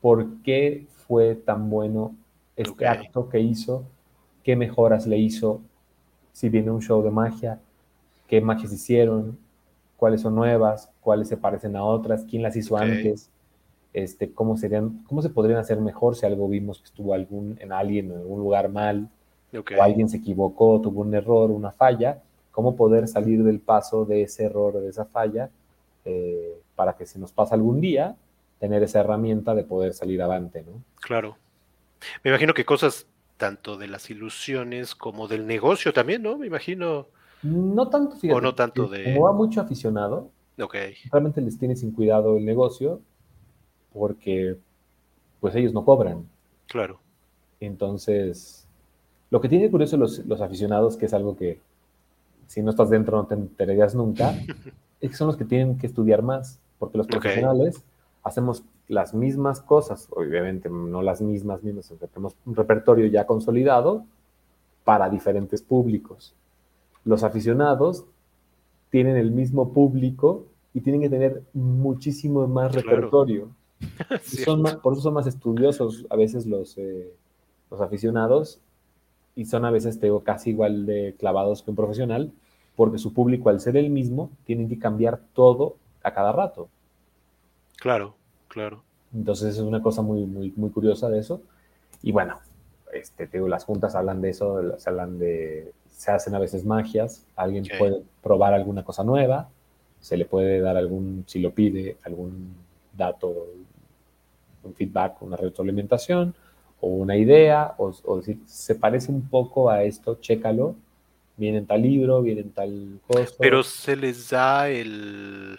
por 0.00 0.42
qué 0.42 0.86
fue 1.06 1.34
tan 1.34 1.70
bueno 1.70 2.14
este 2.56 2.86
acto 2.86 3.28
que 3.28 3.40
hizo, 3.40 3.84
qué 4.42 4.54
mejoras 4.54 5.06
le 5.06 5.18
hizo, 5.18 5.62
si 6.32 6.48
viene 6.48 6.70
un 6.70 6.82
show 6.82 7.02
de 7.02 7.10
magia, 7.10 7.58
qué 8.34 8.40
magias 8.40 8.72
hicieron, 8.72 9.38
cuáles 9.96 10.22
son 10.22 10.34
nuevas, 10.34 10.90
cuáles 11.00 11.28
se 11.28 11.36
parecen 11.36 11.76
a 11.76 11.84
otras, 11.84 12.24
quién 12.28 12.42
las 12.42 12.56
hizo 12.56 12.76
antes, 12.76 13.30
este, 13.92 14.32
cómo, 14.32 14.56
serían, 14.56 15.04
cómo 15.06 15.22
se 15.22 15.30
podrían 15.30 15.60
hacer 15.60 15.80
mejor 15.80 16.16
si 16.16 16.26
algo 16.26 16.48
vimos 16.48 16.80
que 16.80 16.86
estuvo 16.86 17.14
algún, 17.14 17.56
en 17.60 17.70
alguien 17.70 18.10
en 18.10 18.18
algún 18.18 18.40
lugar 18.40 18.70
mal, 18.70 19.08
o 19.52 19.82
alguien 19.82 20.08
se 20.08 20.16
equivocó, 20.16 20.80
tuvo 20.80 21.02
un 21.02 21.14
error, 21.14 21.52
una 21.52 21.70
falla, 21.70 22.22
cómo 22.50 22.74
poder 22.74 23.06
salir 23.06 23.44
del 23.44 23.60
paso 23.60 24.04
de 24.04 24.22
ese 24.22 24.46
error 24.46 24.74
o 24.74 24.80
de 24.80 24.88
esa 24.88 25.04
falla 25.04 25.48
eh, 26.04 26.60
para 26.74 26.94
que 26.94 27.06
si 27.06 27.20
nos 27.20 27.30
pasa 27.30 27.54
algún 27.54 27.80
día, 27.80 28.16
tener 28.58 28.82
esa 28.82 28.98
herramienta 28.98 29.54
de 29.54 29.62
poder 29.62 29.94
salir 29.94 30.20
adelante, 30.20 30.64
¿no? 30.66 30.82
Claro. 30.96 31.36
Me 32.24 32.32
imagino 32.32 32.52
que 32.52 32.64
cosas 32.64 33.06
tanto 33.36 33.76
de 33.76 33.86
las 33.86 34.10
ilusiones 34.10 34.96
como 34.96 35.28
del 35.28 35.46
negocio 35.46 35.92
también, 35.92 36.24
¿no? 36.24 36.36
Me 36.36 36.48
imagino 36.48 37.06
no 37.44 37.88
tanto, 37.88 38.16
fíjate. 38.16 38.38
O 38.38 38.40
no 38.40 38.54
tanto 38.54 38.88
de. 38.88 39.04
Como 39.04 39.26
va 39.26 39.32
mucho 39.32 39.60
aficionado, 39.60 40.30
okay. 40.60 40.94
realmente 41.12 41.40
les 41.40 41.58
tiene 41.58 41.76
sin 41.76 41.92
cuidado 41.92 42.36
el 42.36 42.44
negocio 42.44 43.00
porque 43.92 44.56
pues 45.40 45.54
ellos 45.54 45.72
no 45.72 45.84
cobran. 45.84 46.26
Claro. 46.66 46.98
Entonces, 47.60 48.66
lo 49.30 49.40
que 49.40 49.48
tiene 49.48 49.70
curioso 49.70 49.96
los, 49.96 50.18
los 50.26 50.40
aficionados, 50.40 50.96
que 50.96 51.06
es 51.06 51.14
algo 51.14 51.36
que 51.36 51.60
si 52.46 52.62
no 52.62 52.70
estás 52.70 52.90
dentro 52.90 53.16
no 53.16 53.26
te 53.26 53.34
enterarías 53.34 53.94
nunca, 53.94 54.34
es 55.00 55.10
que 55.10 55.16
son 55.16 55.28
los 55.28 55.36
que 55.36 55.44
tienen 55.44 55.78
que 55.78 55.86
estudiar 55.86 56.22
más, 56.22 56.58
porque 56.78 56.98
los 56.98 57.06
profesionales 57.06 57.84
hacemos 58.22 58.64
las 58.88 59.14
mismas 59.14 59.60
cosas, 59.60 60.08
obviamente 60.10 60.68
no 60.68 61.02
las 61.02 61.20
mismas, 61.20 61.62
mismas, 61.62 61.92
tenemos 62.12 62.36
un 62.44 62.54
repertorio 62.54 63.06
ya 63.06 63.26
consolidado 63.26 64.04
para 64.84 65.08
diferentes 65.08 65.62
públicos 65.62 66.34
los 67.04 67.22
aficionados 67.22 68.04
tienen 68.90 69.16
el 69.16 69.30
mismo 69.30 69.72
público 69.72 70.46
y 70.72 70.80
tienen 70.80 71.02
que 71.02 71.10
tener 71.10 71.42
muchísimo 71.52 72.46
más 72.46 72.74
repertorio. 72.74 73.48
son 74.22 74.62
por 74.82 74.94
eso 74.94 75.02
son 75.02 75.14
más 75.14 75.26
estudiosos 75.26 76.06
a 76.08 76.16
veces 76.16 76.46
los, 76.46 76.78
eh, 76.78 77.12
los 77.70 77.80
aficionados 77.80 78.60
y 79.36 79.44
son 79.46 79.64
a 79.64 79.70
veces, 79.70 79.98
te 79.98 80.10
casi 80.22 80.50
igual 80.50 80.86
de 80.86 81.14
clavados 81.18 81.62
que 81.62 81.70
un 81.70 81.76
profesional, 81.76 82.32
porque 82.76 82.98
su 82.98 83.12
público, 83.12 83.48
al 83.48 83.60
ser 83.60 83.76
el 83.76 83.90
mismo, 83.90 84.30
tienen 84.44 84.68
que 84.68 84.78
cambiar 84.78 85.20
todo 85.34 85.76
a 86.02 86.12
cada 86.12 86.32
rato. 86.32 86.68
Claro, 87.76 88.14
claro. 88.48 88.82
Entonces 89.12 89.56
es 89.56 89.60
una 89.60 89.82
cosa 89.82 90.02
muy, 90.02 90.24
muy, 90.24 90.52
muy 90.56 90.70
curiosa 90.70 91.08
de 91.08 91.18
eso. 91.18 91.40
Y 92.02 92.12
bueno, 92.12 92.38
este, 92.94 93.26
te 93.26 93.38
digo, 93.38 93.48
las 93.48 93.64
juntas 93.64 93.94
hablan 93.94 94.20
de 94.20 94.30
eso, 94.30 94.78
se 94.78 94.90
hablan 94.90 95.18
de 95.18 95.72
se 95.90 96.10
hacen 96.10 96.34
a 96.34 96.38
veces 96.38 96.64
magias, 96.64 97.24
alguien 97.36 97.64
puede 97.78 98.02
probar 98.22 98.52
alguna 98.52 98.84
cosa 98.84 99.04
nueva, 99.04 99.48
se 100.00 100.16
le 100.16 100.24
puede 100.24 100.60
dar 100.60 100.76
algún, 100.76 101.24
si 101.26 101.38
lo 101.38 101.52
pide, 101.52 101.96
algún 102.04 102.54
dato, 102.92 103.48
un 104.62 104.74
feedback, 104.74 105.22
una 105.22 105.36
retroalimentación 105.36 106.34
o 106.80 106.88
una 106.88 107.16
idea, 107.16 107.74
o, 107.78 108.16
decir, 108.18 108.38
se 108.46 108.74
parece 108.74 109.10
un 109.10 109.28
poco 109.28 109.70
a 109.70 109.84
esto, 109.84 110.18
chécalo, 110.20 110.74
viene 111.36 111.58
en 111.58 111.66
tal 111.66 111.82
libro, 111.82 112.20
viene 112.22 112.42
en 112.42 112.50
tal 112.50 113.00
cosa. 113.06 113.32
Pero 113.38 113.62
se 113.62 113.96
les 113.96 114.30
da 114.30 114.68
el, 114.68 115.58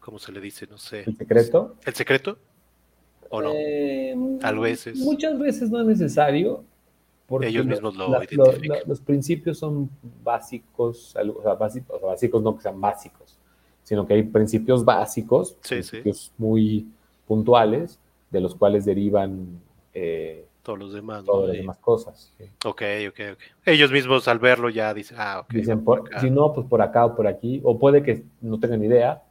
¿cómo 0.00 0.18
se 0.18 0.32
le 0.32 0.40
dice? 0.40 0.66
No 0.66 0.78
sé. 0.78 1.04
¿El 1.06 1.16
secreto? 1.16 1.76
¿El 1.84 1.94
secreto? 1.94 2.38
¿O 3.30 3.42
no? 3.42 3.52
Eh, 3.54 4.14
a 4.42 4.52
veces. 4.52 4.98
Muchas 4.98 5.38
veces 5.38 5.70
no 5.70 5.80
es 5.80 5.86
necesario 5.86 6.64
ellos 7.42 7.66
mismos 7.66 7.96
lo 7.96 8.08
los 8.86 9.00
principios 9.00 9.58
son 9.58 9.90
básicos, 10.22 11.16
o 11.16 11.42
sea, 11.42 11.54
básicos, 11.54 12.00
básicos 12.00 12.42
no 12.42 12.56
que 12.56 12.62
sean 12.62 12.80
básicos, 12.80 13.36
sino 13.82 14.06
que 14.06 14.14
hay 14.14 14.22
principios 14.22 14.84
básicos, 14.84 15.56
principios 15.68 16.32
muy 16.38 16.86
puntuales, 17.26 17.98
de 18.30 18.40
los 18.40 18.54
cuales 18.54 18.84
derivan 18.84 19.60
eh, 19.92 20.44
todos 20.62 20.78
los 20.78 20.92
demás, 20.92 21.24
todas 21.24 21.48
las 21.48 21.56
demás 21.56 21.78
cosas. 21.78 22.32
Ok, 22.64 22.82
ok, 23.08 23.20
ok. 23.32 23.40
Ellos 23.64 23.90
mismos 23.90 24.28
al 24.28 24.38
verlo 24.38 24.68
ya 24.68 24.94
dicen, 24.94 25.16
ah, 25.20 25.40
ok. 25.40 25.52
Dicen, 25.52 25.84
si 26.20 26.30
no, 26.30 26.52
pues 26.52 26.66
por 26.66 26.82
acá 26.82 27.06
o 27.06 27.16
por 27.16 27.26
aquí, 27.26 27.60
o 27.64 27.78
puede 27.78 28.02
que 28.02 28.24
no 28.40 28.58
tengan 28.60 28.84
idea, 28.84 29.22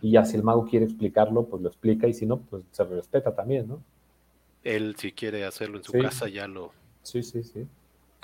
y 0.00 0.12
ya 0.12 0.24
si 0.24 0.36
el 0.36 0.42
mago 0.42 0.66
quiere 0.66 0.84
explicarlo, 0.84 1.44
pues 1.44 1.62
lo 1.62 1.68
explica, 1.68 2.06
y 2.06 2.14
si 2.14 2.26
no, 2.26 2.38
pues 2.38 2.64
se 2.72 2.84
respeta 2.84 3.34
también, 3.34 3.68
¿no? 3.68 3.82
Él, 4.64 4.94
si 4.96 5.12
quiere 5.12 5.44
hacerlo 5.44 5.78
en 5.78 5.84
su 5.84 5.92
casa, 5.92 6.28
ya 6.28 6.46
lo, 6.46 6.72
Sí, 7.02 7.22
sí, 7.22 7.42
sí. 7.42 7.66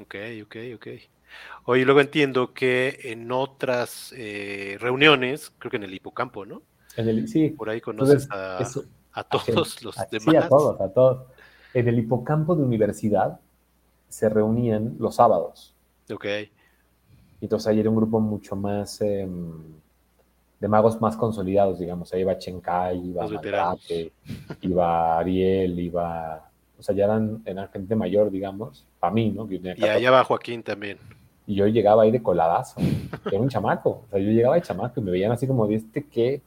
Ok, 0.01 0.15
ok, 0.45 0.57
ok. 0.77 0.87
Oye, 1.65 1.85
luego 1.85 2.01
entiendo 2.01 2.55
que 2.55 2.99
en 3.05 3.31
otras 3.33 4.15
eh, 4.17 4.77
reuniones, 4.81 5.53
creo 5.59 5.71
que 5.71 5.77
en 5.77 5.83
el 5.85 5.95
hipocampo, 5.95 6.47
¿no? 6.47 6.63
En 6.97 7.09
el, 7.09 7.29
sí. 7.29 7.51
Por 7.51 7.69
ahí 7.69 7.81
conoces 7.81 8.29
a, 8.31 8.59
todos 9.31 9.83
los 9.83 9.97
demás. 10.11 10.23
Sí, 10.23 10.37
a 10.37 10.49
todos, 10.49 10.81
a 10.81 10.89
todos. 10.89 11.27
En 11.75 11.89
el 11.89 11.99
hipocampo 11.99 12.55
de 12.57 12.63
universidad 12.63 13.41
se 14.09 14.29
reunían 14.29 14.97
los 14.99 15.17
sábados. 15.17 15.75
Ok. 16.11 16.27
Entonces 17.41 17.67
ahí 17.67 17.81
era 17.81 17.91
un 17.91 17.97
grupo 17.97 18.21
mucho 18.21 18.57
más 18.57 19.01
em, 19.01 19.63
de 20.61 20.69
magos 20.69 21.01
más 21.01 21.17
consolidados, 21.17 21.79
digamos. 21.79 22.13
Ahí 22.13 22.23
iba 22.23 22.37
Chenkai, 22.37 22.99
iba 22.99 23.29
Mandrake, 23.29 24.13
iba 24.63 25.19
Ariel, 25.19 25.79
iba. 25.79 26.51
O 26.79 26.83
sea, 26.83 26.95
ya 26.95 27.05
eran, 27.05 27.43
eran 27.45 27.69
gente 27.69 27.95
mayor, 27.95 28.31
digamos, 28.31 28.85
para 29.01 29.13
mí, 29.13 29.31
¿no? 29.31 29.49
y 29.51 29.85
allá 29.85 30.11
va 30.11 30.25
Joaquín 30.25 30.63
también. 30.63 30.99
Y 31.47 31.55
yo 31.55 31.67
llegaba 31.67 32.03
ahí 32.03 32.11
de 32.11 32.23
coladazo. 32.23 32.81
Era 33.25 33.41
un 33.41 33.49
chamaco. 33.49 34.03
O 34.07 34.11
sea, 34.11 34.21
yo 34.21 34.31
llegaba 34.31 34.57
de 34.57 34.63
chamaco 34.63 35.01
y 35.01 35.03
me 35.03 35.11
veían 35.11 35.33
así 35.33 35.47
como, 35.47 35.67
¿de 35.67 35.77
este 35.77 36.05
qué? 36.05 36.43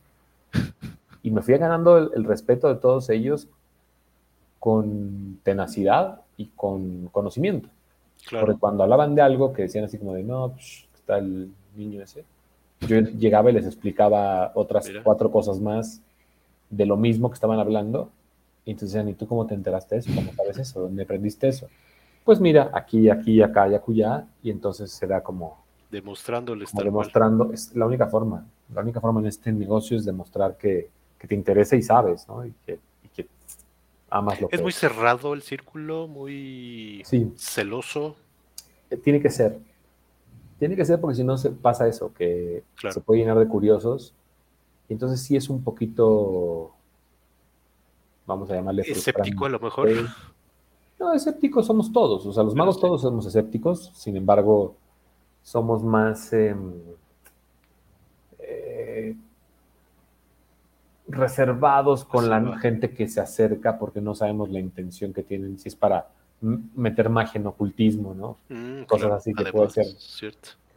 Y 1.23 1.31
me 1.31 1.41
fui 1.41 1.57
ganando 1.57 1.97
el, 1.97 2.23
respeto 2.23 2.67
de 2.67 2.75
todos 2.75 3.09
ellos 3.09 3.47
con 4.59 5.39
tenacidad 5.43 6.21
y 6.38 6.47
con 6.55 7.07
conocimiento. 7.07 7.69
Porque 8.29 8.55
cuando 8.59 8.83
hablaban 8.83 9.15
de 9.15 9.21
algo 9.21 9.53
que 9.53 9.63
decían 9.63 9.85
así 9.85 9.97
como 9.97 10.13
de, 10.13 10.23
no, 10.23 10.49
pues, 10.51 10.85
está 10.93 11.17
el 11.17 11.51
niño 11.75 12.01
ese, 12.03 12.23
yo 12.81 12.99
llegaba 12.99 13.49
y 13.49 13.53
les 13.53 13.65
explicaba 13.65 14.51
otras 14.55 14.89
cuatro 15.03 15.31
cosas 15.31 15.59
más 15.59 16.01
de 16.69 16.85
lo 16.85 16.97
mismo 16.97 17.29
que 17.29 17.35
estaban 17.35 17.59
hablando. 17.59 18.09
Y 18.65 18.71
entonces 18.71 18.93
decían, 18.93 19.09
¿y 19.09 19.13
tú 19.13 19.27
cómo 19.27 19.45
te 19.47 19.53
enteraste 19.53 19.95
de 19.95 20.01
eso? 20.01 20.11
¿Cómo 20.13 20.33
sabes 20.33 20.57
eso? 20.57 20.81
¿Dónde 20.81 21.03
aprendiste 21.03 21.47
eso? 21.47 21.67
pues 22.23 22.39
mira, 22.39 22.69
aquí, 22.73 23.09
aquí, 23.09 23.41
acá 23.41 23.67
y 23.67 23.75
acullá, 23.75 24.25
y 24.43 24.51
entonces 24.51 24.91
se 24.91 25.07
da 25.07 25.21
como... 25.21 25.63
Demostrándoles 25.89 26.69
como 26.69 26.83
Demostrando, 26.83 27.51
es 27.51 27.75
la 27.75 27.85
única 27.85 28.07
forma, 28.07 28.45
la 28.73 28.81
única 28.81 29.01
forma 29.01 29.19
en 29.19 29.27
este 29.27 29.51
negocio 29.51 29.97
es 29.97 30.05
demostrar 30.05 30.57
que, 30.57 30.89
que 31.17 31.27
te 31.27 31.35
interesa 31.35 31.75
y 31.75 31.81
sabes, 31.81 32.27
¿no? 32.27 32.45
Y 32.45 32.53
que, 32.65 32.79
y 33.03 33.09
que 33.09 33.27
amas 34.09 34.39
lo 34.39 34.47
es 34.47 34.51
que... 34.51 34.55
Es 34.55 34.61
muy 34.61 34.71
cerrado 34.71 35.33
el 35.33 35.41
círculo, 35.41 36.07
muy 36.07 37.01
sí. 37.03 37.33
celoso. 37.35 38.15
Eh, 38.89 38.97
tiene 38.97 39.19
que 39.19 39.29
ser. 39.29 39.57
Tiene 40.61 40.75
que 40.75 40.85
ser 40.85 41.01
porque 41.01 41.15
si 41.15 41.23
no 41.23 41.39
se 41.39 41.49
pasa 41.49 41.88
eso, 41.88 42.13
que 42.13 42.63
se 42.88 43.01
puede 43.01 43.21
llenar 43.21 43.39
de 43.39 43.47
curiosos. 43.47 44.13
Y 44.88 44.93
entonces 44.93 45.19
sí 45.19 45.35
es 45.35 45.49
un 45.49 45.63
poquito, 45.63 46.69
vamos 48.27 48.51
a 48.51 48.53
llamarle... 48.53 48.83
Escéptico 48.83 49.47
a 49.47 49.49
lo 49.49 49.59
mejor. 49.59 49.89
No, 50.99 51.13
escépticos 51.13 51.65
somos 51.65 51.91
todos, 51.91 52.27
o 52.27 52.31
sea, 52.31 52.43
los 52.43 52.53
magos 52.53 52.79
todos 52.79 53.01
somos 53.01 53.25
escépticos, 53.25 53.91
sin 53.95 54.17
embargo, 54.17 54.75
somos 55.41 55.81
más 55.81 56.31
em, 56.31 56.73
eh, 58.38 59.15
reservados 61.07 62.05
con 62.05 62.29
la 62.29 62.59
gente 62.59 62.93
que 62.93 63.07
se 63.07 63.19
acerca 63.19 63.79
porque 63.79 63.99
no 63.99 64.13
sabemos 64.13 64.51
la 64.51 64.59
intención 64.59 65.11
que 65.11 65.23
tienen, 65.23 65.57
si 65.57 65.69
es 65.69 65.75
para 65.75 66.07
meter 66.41 67.09
magia 67.09 67.39
en 67.39 67.47
ocultismo, 67.47 68.13
¿no? 68.13 68.38
Mm, 68.49 68.84
Cosas 68.84 69.11
así 69.11 69.34
que 69.34 69.45
puede 69.51 69.69
ser, 69.69 69.85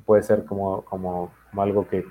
puede 0.04 0.22
ser 0.22 0.44
como, 0.44 0.82
como, 0.82 1.32
algo 1.56 1.88
que, 1.88 2.04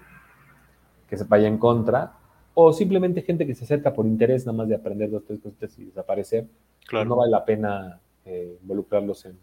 que 1.07 1.17
se 1.17 1.23
vaya 1.25 1.47
en 1.47 1.57
contra, 1.57 2.13
o 2.55 2.73
simplemente 2.73 3.21
gente 3.21 3.45
que 3.45 3.55
se 3.55 3.63
acerca 3.63 3.93
por 3.93 4.05
interés 4.05 4.45
nada 4.45 4.57
más 4.57 4.67
de 4.67 4.75
aprender 4.75 5.09
dos, 5.09 5.23
tres 5.25 5.39
cosas 5.39 5.77
y 5.77 5.85
desaparecer. 5.85 6.47
Claro. 6.87 7.05
No 7.05 7.15
vale 7.15 7.31
la 7.31 7.45
pena 7.45 7.99
eh, 8.25 8.57
involucrarlos 8.61 9.25
en, 9.25 9.37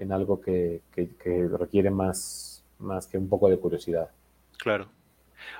en 0.00 0.12
algo 0.12 0.40
que, 0.40 0.82
requiere 1.58 1.90
más, 1.90 2.64
más 2.78 3.06
que 3.06 3.18
un 3.18 3.28
poco 3.28 3.48
de 3.48 3.58
curiosidad. 3.58 4.10
Claro. 4.58 4.88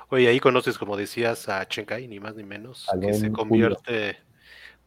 Oye, 0.09 0.27
ahí 0.27 0.39
conoces, 0.39 0.77
como 0.77 0.97
decías, 0.97 1.49
a 1.49 1.67
Chenkai, 1.67 2.07
ni 2.07 2.19
más 2.19 2.35
ni 2.35 2.43
menos, 2.43 2.87
que 2.99 3.13
se 3.13 3.31
convierte 3.31 4.17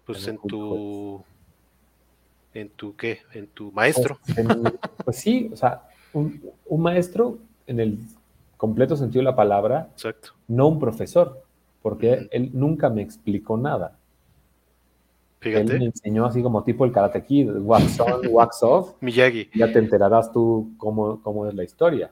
pues 0.05 0.27
en, 0.29 0.39
tu 0.39 1.25
en 2.55 2.71
tu 2.71 2.97
qué, 2.97 3.21
en 3.33 3.49
tu 3.49 3.71
maestro. 3.73 4.19
Pues, 4.35 4.47
pues 5.05 5.17
sí, 5.17 5.51
o 5.53 5.57
sea, 5.57 5.83
un, 6.13 6.41
maestro 6.79 7.39
en 7.67 7.81
el 7.81 7.99
completo 8.57 8.97
sentido 8.97 9.21
de 9.21 9.25
la 9.25 9.37
palabra, 9.37 9.89
Exacto. 9.93 10.31
no 10.49 10.69
un 10.69 10.79
profesor, 10.79 11.43
porque 11.83 12.29
él 12.31 12.51
nunca 12.53 12.89
me 12.89 13.03
explicó 13.03 13.57
nada. 13.57 13.99
Él 15.43 15.67
me 15.67 15.85
enseñó 15.85 16.25
así 16.25 16.43
como 16.43 16.65
tipo 16.65 16.87
el 16.87 16.93
Karate 16.93 17.23
Kid, 17.23 17.51
wax 17.59 18.01
on, 18.01 18.27
wax 18.31 18.63
off. 18.63 18.93
Miyagi. 19.01 19.51
Ya 19.55 19.71
te 19.71 19.79
enterarás 19.79 20.33
tú 20.33 20.73
cómo, 20.79 21.21
cómo 21.23 21.47
es 21.47 21.55
la 21.55 21.65
historia. 21.65 22.11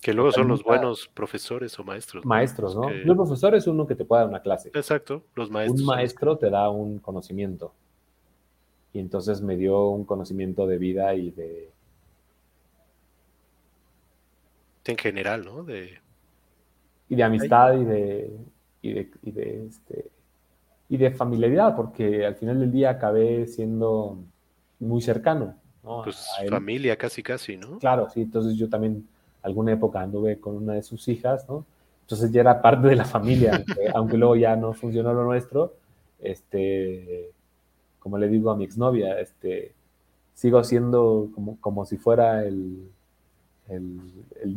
Que 0.00 0.14
luego 0.14 0.32
son 0.32 0.48
los 0.48 0.64
buenos 0.64 1.08
profesores 1.12 1.78
o 1.78 1.84
maestros. 1.84 2.24
Maestros, 2.24 2.74
¿no? 2.74 2.88
El 2.88 3.14
profesor 3.14 3.54
es 3.54 3.66
uno 3.66 3.86
que 3.86 3.94
te 3.94 4.04
puede 4.04 4.22
dar 4.22 4.28
una 4.30 4.40
clase. 4.40 4.70
Exacto, 4.74 5.22
los 5.34 5.50
maestros. 5.50 5.80
Un 5.80 5.86
maestro 5.86 6.38
te 6.38 6.48
da 6.48 6.70
un 6.70 6.98
conocimiento. 6.98 7.74
Y 8.92 9.00
entonces 9.00 9.40
me 9.40 9.56
dio 9.56 9.88
un 9.88 10.04
conocimiento 10.04 10.66
de 10.66 10.78
vida 10.78 11.14
y 11.14 11.30
de... 11.30 11.70
En 14.84 14.96
general, 14.96 15.44
¿no? 15.44 15.62
De... 15.62 16.00
Y 17.08 17.14
de 17.14 17.22
amistad 17.22 17.74
y 17.74 17.84
de, 17.84 18.36
y 18.80 18.92
de, 18.92 19.10
y 19.22 19.30
de 19.30 19.66
este, 19.66 20.10
y 20.92 20.98
de 20.98 21.10
familiaridad, 21.10 21.74
porque 21.74 22.26
al 22.26 22.34
final 22.34 22.60
del 22.60 22.70
día 22.70 22.90
acabé 22.90 23.46
siendo 23.46 24.18
muy 24.78 25.00
cercano. 25.00 25.56
¿no? 25.82 26.02
Pues 26.04 26.26
familia 26.50 26.96
casi, 26.96 27.22
casi, 27.22 27.56
¿no? 27.56 27.78
Claro, 27.78 28.10
sí, 28.10 28.20
entonces 28.20 28.56
yo 28.56 28.68
también 28.68 29.08
alguna 29.42 29.72
época 29.72 30.02
anduve 30.02 30.38
con 30.38 30.54
una 30.54 30.74
de 30.74 30.82
sus 30.82 31.08
hijas, 31.08 31.48
¿no? 31.48 31.64
Entonces 32.02 32.30
ya 32.30 32.42
era 32.42 32.60
parte 32.60 32.88
de 32.88 32.96
la 32.96 33.06
familia, 33.06 33.64
aunque, 33.94 34.18
luego 34.18 34.36
ya 34.36 34.54
no 34.54 34.74
funcionó 34.74 35.14
lo 35.14 35.24
nuestro, 35.24 35.76
este, 36.20 37.30
como 38.02 38.18
le 38.18 38.28
digo 38.28 38.50
a 38.50 38.56
mi 38.56 38.64
exnovia, 38.64 39.20
este, 39.20 39.72
sigo 40.34 40.62
siendo 40.64 41.30
como, 41.34 41.60
como 41.60 41.84
si 41.84 41.96
fuera 41.98 42.44
el, 42.44 42.90
el, 43.68 44.00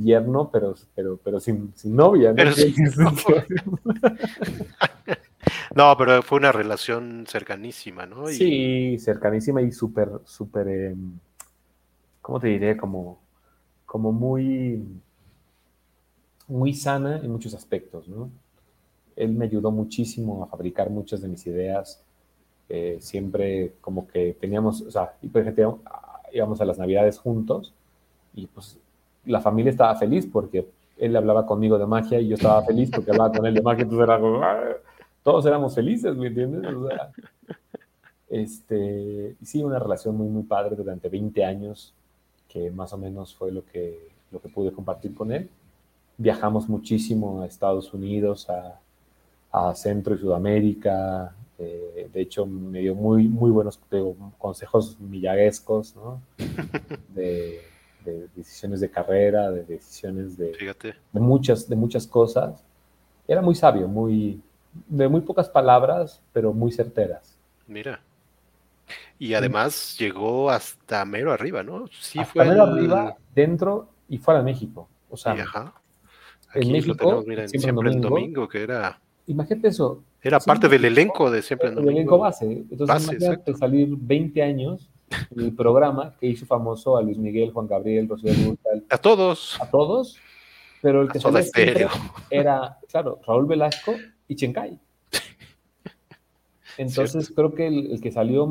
yerno, 0.03 0.49
pero, 0.51 0.73
pero, 0.95 1.19
pero 1.23 1.39
sin, 1.39 1.71
sin 1.75 1.95
novia. 1.95 2.33
¿no? 2.33 2.43
No, 5.75 5.95
pero 5.97 6.23
fue 6.23 6.37
una 6.37 6.53
relación 6.53 7.25
cercanísima, 7.27 8.05
¿no? 8.05 8.27
Sí, 8.27 8.97
cercanísima 8.97 9.61
y 9.61 9.73
súper, 9.73 10.09
súper, 10.23 10.67
em, 10.69 11.19
¿cómo 12.21 12.39
te 12.39 12.47
diré? 12.47 12.77
Como, 12.77 13.19
como 13.85 14.13
muy, 14.13 14.87
muy 16.47 16.73
sana 16.73 17.17
en 17.17 17.29
muchos 17.29 17.53
aspectos, 17.53 18.07
¿no? 18.07 18.31
Él 19.17 19.33
me 19.33 19.45
ayudó 19.45 19.69
muchísimo 19.69 20.43
a 20.43 20.47
fabricar 20.47 20.89
muchas 20.89 21.21
de 21.21 21.27
mis 21.27 21.45
ideas. 21.45 22.04
Eh, 22.67 22.97
siempre 22.99 23.73
como 23.79 24.07
que 24.07 24.35
teníamos, 24.39 24.81
o 24.81 24.91
sea, 24.91 25.13
por 25.31 25.41
ejemplo, 25.41 25.79
íbamos 26.33 26.59
a 26.61 26.65
las 26.65 26.79
navidades 26.79 27.19
juntos 27.19 27.73
y 28.33 28.47
pues 28.47 28.77
la 29.25 29.39
familia 29.39 29.69
estaba 29.69 29.95
feliz 29.95 30.27
porque 30.31 30.67
él 30.97 31.15
hablaba 31.15 31.45
conmigo 31.45 31.77
de 31.77 31.85
magia 31.85 32.19
y 32.19 32.29
yo 32.29 32.35
estaba 32.35 32.63
feliz 32.63 32.89
porque 32.89 33.11
hablaba 33.11 33.31
con 33.31 33.45
él 33.45 33.53
de 33.53 33.61
magia, 33.61 33.83
entonces 33.83 34.07
era 34.07 34.19
como, 34.19 34.41
ah", 34.41 34.59
todos 35.23 35.45
éramos 35.45 35.75
felices, 35.75 36.15
¿me 36.15 36.27
entiendes? 36.27 36.73
O 36.73 36.87
sea, 36.87 37.11
este, 38.29 39.35
sí, 39.43 39.63
una 39.63 39.79
relación 39.79 40.15
muy, 40.15 40.27
muy 40.27 40.43
padre 40.43 40.75
durante 40.75 41.09
20 41.09 41.45
años, 41.45 41.93
que 42.47 42.71
más 42.71 42.93
o 42.93 42.97
menos 42.97 43.35
fue 43.35 43.51
lo 43.51 43.63
que, 43.65 44.09
lo 44.31 44.39
que 44.39 44.49
pude 44.49 44.71
compartir 44.71 45.13
con 45.13 45.31
él. 45.31 45.49
Viajamos 46.17 46.69
muchísimo 46.69 47.41
a 47.41 47.45
Estados 47.45 47.93
Unidos, 47.93 48.49
a, 48.49 48.79
a 49.51 49.75
Centro 49.75 50.15
y 50.15 50.19
Sudamérica. 50.19 51.33
Eh, 51.57 52.09
de 52.11 52.21
hecho, 52.21 52.45
me 52.45 52.79
dio 52.79 52.95
muy, 52.95 53.27
muy 53.27 53.49
buenos 53.51 53.79
consejos 54.37 54.99
millaguescos, 54.99 55.95
¿no? 55.95 56.21
De, 57.15 57.61
de, 58.03 58.27
decisiones 58.35 58.81
de 58.81 58.89
carrera, 58.91 59.49
de 59.51 59.63
decisiones 59.63 60.37
de, 60.37 60.51
de, 60.51 61.19
muchas, 61.19 61.67
de 61.67 61.75
muchas 61.75 62.05
cosas. 62.05 62.63
Era 63.27 63.41
muy 63.41 63.55
sabio, 63.55 63.87
muy, 63.87 64.41
de 64.87 65.07
muy 65.07 65.21
pocas 65.21 65.49
palabras, 65.49 66.21
pero 66.33 66.53
muy 66.53 66.71
certeras. 66.71 67.37
Mira. 67.67 68.01
Y 69.17 69.33
además 69.33 69.95
llegó 69.97 70.49
hasta 70.51 71.05
mero 71.05 71.31
arriba, 71.31 71.63
¿no? 71.63 71.87
Sí, 71.87 72.19
hasta 72.19 72.33
fue 72.33 72.45
mero 72.45 72.63
arriba, 72.63 73.17
dentro 73.33 73.89
y 74.09 74.17
fuera 74.17 74.39
de 74.41 74.45
México. 74.45 74.87
O 75.09 75.17
sea, 75.17 75.35
en 76.53 76.71
México, 76.71 77.23
siempre, 77.47 77.89
el 77.91 78.01
domingo, 78.01 78.47
que 78.47 78.63
era. 78.63 78.99
Imagínate 79.27 79.69
eso. 79.69 80.03
Era 80.25 80.39
parte 80.39 80.67
del 80.67 80.83
elenco 80.85 81.29
de 81.29 81.43
siempre. 81.43 81.69
El 81.69 81.87
elenco 81.87 82.17
base. 82.17 82.65
Entonces, 82.71 83.03
imagínate 83.13 83.53
salir 83.53 83.89
20 83.91 84.41
años 84.41 84.89
el 85.35 85.53
programa 85.53 86.15
que 86.19 86.25
hizo 86.25 86.47
famoso 86.47 86.97
a 86.97 87.03
Luis 87.03 87.19
Miguel, 87.19 87.51
Juan 87.51 87.67
Gabriel, 87.67 88.09
Rocío 88.09 88.33
Durcal. 88.33 88.83
A 88.89 88.97
todos. 88.97 89.61
A 89.61 89.69
todos. 89.69 90.17
Pero 90.81 91.03
el 91.03 91.11
que 91.11 91.19
salía 91.19 91.89
era, 92.31 92.79
claro, 92.89 93.19
Raúl 93.27 93.45
Velasco 93.45 93.93
y 94.27 94.35
Chenkai. 94.35 94.79
Entonces 96.79 97.29
creo 97.29 97.53
que 97.53 97.67
el, 97.67 98.01
que 98.01 98.11
salió 98.11 98.49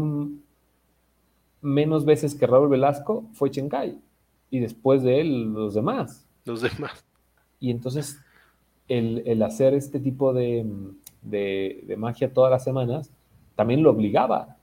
menos 1.60 2.04
veces 2.04 2.36
que 2.36 2.46
Raúl 2.46 2.68
Velasco 2.68 3.24
fue 3.32 3.50
Chenkai. 3.50 3.98
y 4.48 4.60
después 4.60 5.02
de 5.02 5.20
él 5.20 5.52
los 5.52 5.74
demás. 5.74 6.24
Los 6.44 6.62
demás. 6.62 7.04
Y 7.58 7.72
entonces 7.72 8.20
el, 8.86 9.42
hacer 9.42 9.74
este 9.74 9.98
tipo 9.98 10.32
de, 10.32 10.64
magia 11.96 12.32
todas 12.32 12.50
las 12.50 12.64
semanas 12.64 13.10
también 13.56 13.82
lo 13.82 13.90
obligaba. 13.90 14.56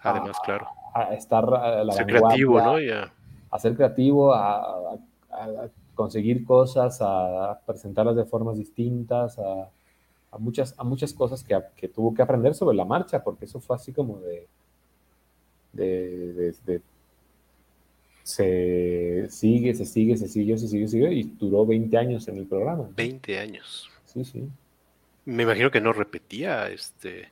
Además, 0.00 0.36
claro. 0.44 0.66
A 0.94 1.14
estar 1.14 1.44
a 1.54 1.84
la 1.84 1.92
ser 1.92 2.06
creativo, 2.06 2.60
¿no? 2.60 2.76
A 3.50 3.58
ser 3.58 3.76
creativo, 3.76 4.34
a, 4.34 4.96
conseguir 5.94 6.44
cosas, 6.44 6.98
a 7.00 7.60
presentarlas 7.66 8.16
de 8.16 8.24
formas 8.24 8.56
distintas, 8.56 9.38
a, 9.38 10.38
muchas, 10.38 10.74
a 10.78 10.84
muchas 10.84 11.12
cosas 11.12 11.44
que, 11.44 11.58
que, 11.76 11.88
tuvo 11.88 12.14
que 12.14 12.22
aprender 12.22 12.54
sobre 12.54 12.76
la 12.76 12.84
marcha, 12.84 13.22
porque 13.22 13.44
eso 13.44 13.60
fue 13.60 13.76
así 13.76 13.92
como 13.92 14.18
de, 14.18 14.48
de, 15.72 16.54
de 16.64 16.80
se 18.22 19.28
sigue, 19.28 19.74
se 19.74 19.84
sigue, 19.84 20.16
se 20.16 20.28
sigue, 20.28 20.56
se 20.58 20.68
sigue, 20.68 20.86
se 20.86 20.92
sigue, 20.92 21.12
y 21.12 21.22
duró 21.24 21.66
20 21.66 21.96
años 21.96 22.28
en 22.28 22.38
el 22.38 22.46
programa. 22.46 22.88
20 22.94 23.38
años. 23.38 23.90
Sí, 24.06 24.24
sí. 24.24 24.48
Me 25.24 25.44
imagino 25.44 25.70
que 25.70 25.80
no 25.80 25.92
repetía 25.92 26.68
este 26.68 27.30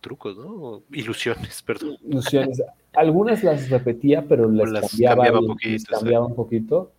trucos, 0.00 0.36
¿no? 0.36 0.82
Ilusiones, 0.92 1.62
perdón. 1.66 1.96
Ilusiones. 2.04 2.62
Algunas 2.94 3.42
las 3.42 3.68
repetía, 3.68 4.24
pero 4.26 4.48
las, 4.50 4.90
cambiaba, 4.90 5.40
un 5.40 5.48
poquito, 5.48 5.84
cambiaba 5.90 6.26
un 6.26 6.34
poquito. 6.34 6.92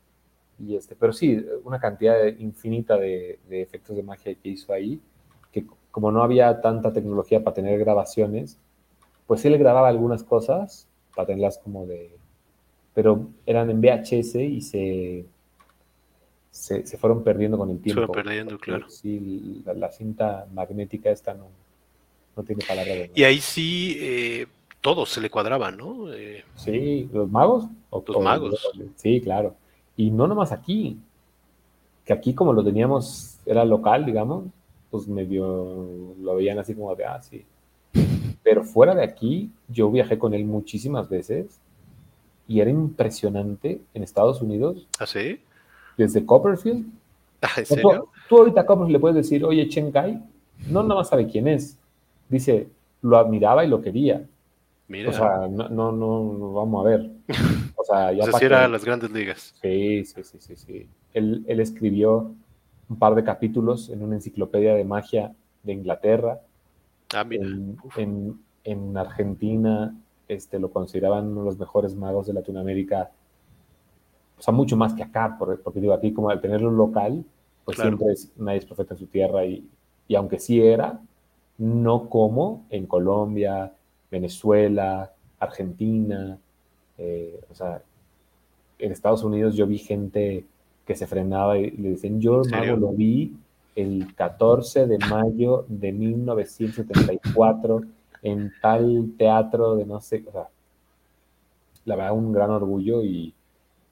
Y 0.60 0.76
este, 0.76 0.96
pero 0.96 1.14
sí, 1.14 1.44
una 1.64 1.80
cantidad 1.80 2.26
infinita 2.26 2.98
de, 2.98 3.40
de, 3.48 3.62
efectos 3.62 3.96
de 3.96 4.04
magia 4.04 4.34
que 4.36 4.50
hizo 4.50 4.74
ahí, 4.74 5.00
que 5.52 5.66
como 5.92 6.12
no 6.12 6.24
había 6.24 6.62
tanta 6.62 6.92
tecnología 6.92 7.44
para 7.44 7.54
tener 7.54 7.80
grabaciones, 7.80 8.60
pues 9.28 9.46
él 9.46 9.58
grababa 9.58 9.88
algunas 9.88 10.24
cosas 10.24 10.88
para 11.16 11.28
tenerlas 11.28 11.60
como 11.60 11.86
de 11.86 12.12
pero 12.98 13.28
eran 13.46 13.70
en 13.70 13.80
VHS 13.80 14.36
y 14.38 14.60
se, 14.60 15.24
se, 16.58 16.98
fueron 16.98 17.24
perdiendo 17.24 17.58
con 17.58 17.70
el 17.70 17.80
tiempo. 17.80 18.02
Se 18.02 18.08
fueron 18.08 18.26
perdiendo, 18.26 18.58
claro. 18.58 18.90
Sí, 18.90 19.62
la, 19.66 19.92
cinta 19.92 20.48
magnética 20.54 21.12
esta 21.12 21.34
no, 21.34 21.48
no 22.36 22.44
tiene 22.44 22.66
palabra 22.66 22.94
de 22.94 23.12
Y 23.16 23.24
ahí 23.24 23.40
sí, 23.40 23.98
eh, 24.00 24.48
todos 24.82 25.10
se 25.10 25.22
le 25.22 25.30
cuadraban, 25.30 25.78
¿no? 25.78 26.12
Eh, 26.12 26.44
sí, 26.56 27.10
los 27.14 27.30
magos. 27.30 27.66
los 27.92 28.24
magos. 28.24 28.68
Sí, 28.96 29.22
claro. 29.22 29.56
Y 29.96 30.10
no 30.12 30.28
nomás 30.28 30.52
aquí, 30.52 30.98
que 32.04 32.14
aquí 32.14 32.34
como 32.34 32.54
lo 32.54 32.64
teníamos, 32.64 33.38
era 33.46 33.64
local, 33.64 34.06
digamos, 34.06 34.46
pues 34.90 35.08
medio 35.08 36.16
lo 36.20 36.36
veían 36.36 36.58
así 36.60 36.74
como 36.74 36.96
de, 36.96 37.06
ah, 37.06 37.22
sí. 37.22 37.46
Pero 38.44 38.64
fuera 38.64 38.96
de 38.96 39.04
aquí, 39.04 39.52
yo 39.68 39.92
viajé 39.92 40.18
con 40.18 40.34
él 40.34 40.46
muchísimas 40.46 41.10
veces 41.10 41.60
y 42.48 42.62
era 42.62 42.70
impresionante 42.72 43.82
en 43.94 44.04
Estados 44.04 44.42
Unidos. 44.42 44.88
¿Ah, 45.00 45.06
sí? 45.06 45.40
Desde 45.98 46.26
Copperfield. 46.26 46.86
Ah, 47.42 47.50
¿En 47.58 47.66
serio? 47.66 48.10
Tú, 48.30 48.38
ahorita 48.38 48.62
a 48.62 48.66
Copperfield 48.66 48.94
le 48.94 49.00
puedes 49.00 49.16
decir, 49.16 49.44
oye, 49.44 49.68
Chen 49.68 49.92
Kai, 49.92 50.22
no 50.70 50.84
nada 50.84 50.96
más 50.96 51.10
sabe 51.10 51.28
quién 51.28 51.48
es. 51.48 51.78
Dice, 52.30 52.68
lo 53.02 53.18
admiraba 53.18 53.66
y 53.66 53.70
lo 53.70 53.82
quería. 53.82 54.26
Mira. 54.88 55.10
O 55.10 55.14
sea, 55.14 55.48
no, 55.50 55.70
no, 55.70 55.92
no, 55.92 56.54
vamos 56.54 56.86
a 56.86 56.90
ver. 56.90 57.10
O 57.76 57.84
sea, 57.84 58.12
ya 58.14 58.24
o 58.34 58.38
sea, 58.38 58.68
las 58.68 58.86
grandes 58.86 59.12
ligas. 59.12 59.54
Sí, 59.62 60.06
sí, 60.06 60.24
sí, 60.24 60.38
sí, 60.40 60.56
sí. 60.56 60.88
Él, 61.14 61.44
él 61.48 61.60
escribió 61.60 62.32
un 62.90 63.00
par 63.00 63.16
de 63.16 63.24
capítulos 63.24 63.90
en 63.90 64.04
una 64.04 64.16
enciclopedia 64.16 64.76
de 64.76 64.84
magia 64.84 65.34
de 65.64 65.74
Inglaterra. 65.74 66.42
Ah, 67.14 67.24
mira. 67.24 67.46
en, 67.98 68.40
en 68.64 68.98
Argentina, 68.98 69.96
este, 70.28 70.60
lo 70.60 70.72
consideraban 70.72 71.28
uno 71.28 71.42
de 71.42 71.46
los 71.46 71.58
mejores 71.58 71.96
magos 71.96 72.28
de 72.28 72.34
Latinoamérica, 72.34 73.12
o 74.38 74.42
sea, 74.42 74.54
mucho 74.54 74.78
más 74.78 74.94
que 74.94 75.04
acá, 75.04 75.36
porque, 75.38 75.80
digo, 75.80 75.94
aquí 75.94 76.14
como 76.14 76.30
al 76.30 76.42
tenerlo 76.42 76.72
local, 76.72 77.24
pues 77.66 77.78
siempre 77.78 78.12
es, 78.12 78.32
nadie 78.38 78.60
es 78.60 78.66
profeta 78.66 78.94
en 78.94 79.00
su 79.00 79.08
tierra 79.08 79.46
y, 79.46 79.68
y 80.08 80.16
aunque 80.16 80.40
sí 80.40 80.62
era, 80.62 81.00
no 81.58 82.10
como 82.10 82.66
en 82.70 82.86
Colombia, 82.86 83.74
Venezuela, 84.12 85.12
Argentina, 85.40 86.38
eh, 86.98 87.40
o 87.52 87.56
sea, 87.56 87.82
en 88.80 88.92
Estados 88.92 89.24
Unidos 89.24 89.56
yo 89.56 89.68
vi 89.68 89.80
gente 89.80 90.46
que 90.86 90.96
se 90.96 91.08
frenaba 91.08 91.58
y 91.58 91.72
le 91.72 91.90
decían, 91.90 92.22
yo 92.22 92.42
mago 92.50 92.78
lo 92.78 92.92
vi 92.92 93.36
el 93.76 94.16
14 94.16 94.88
de 94.88 94.98
mayo 95.00 95.66
de 95.68 95.92
1974 95.92 97.82
en 98.24 98.52
tal 98.62 99.14
teatro 99.18 99.76
de 99.76 99.86
no 99.86 100.00
sé, 100.00 100.24
o 100.28 100.32
sea, 100.32 100.48
la 101.86 101.96
verdad, 101.96 102.14
un 102.14 102.32
gran 102.32 102.50
orgullo 102.50 103.04
y, 103.04 103.34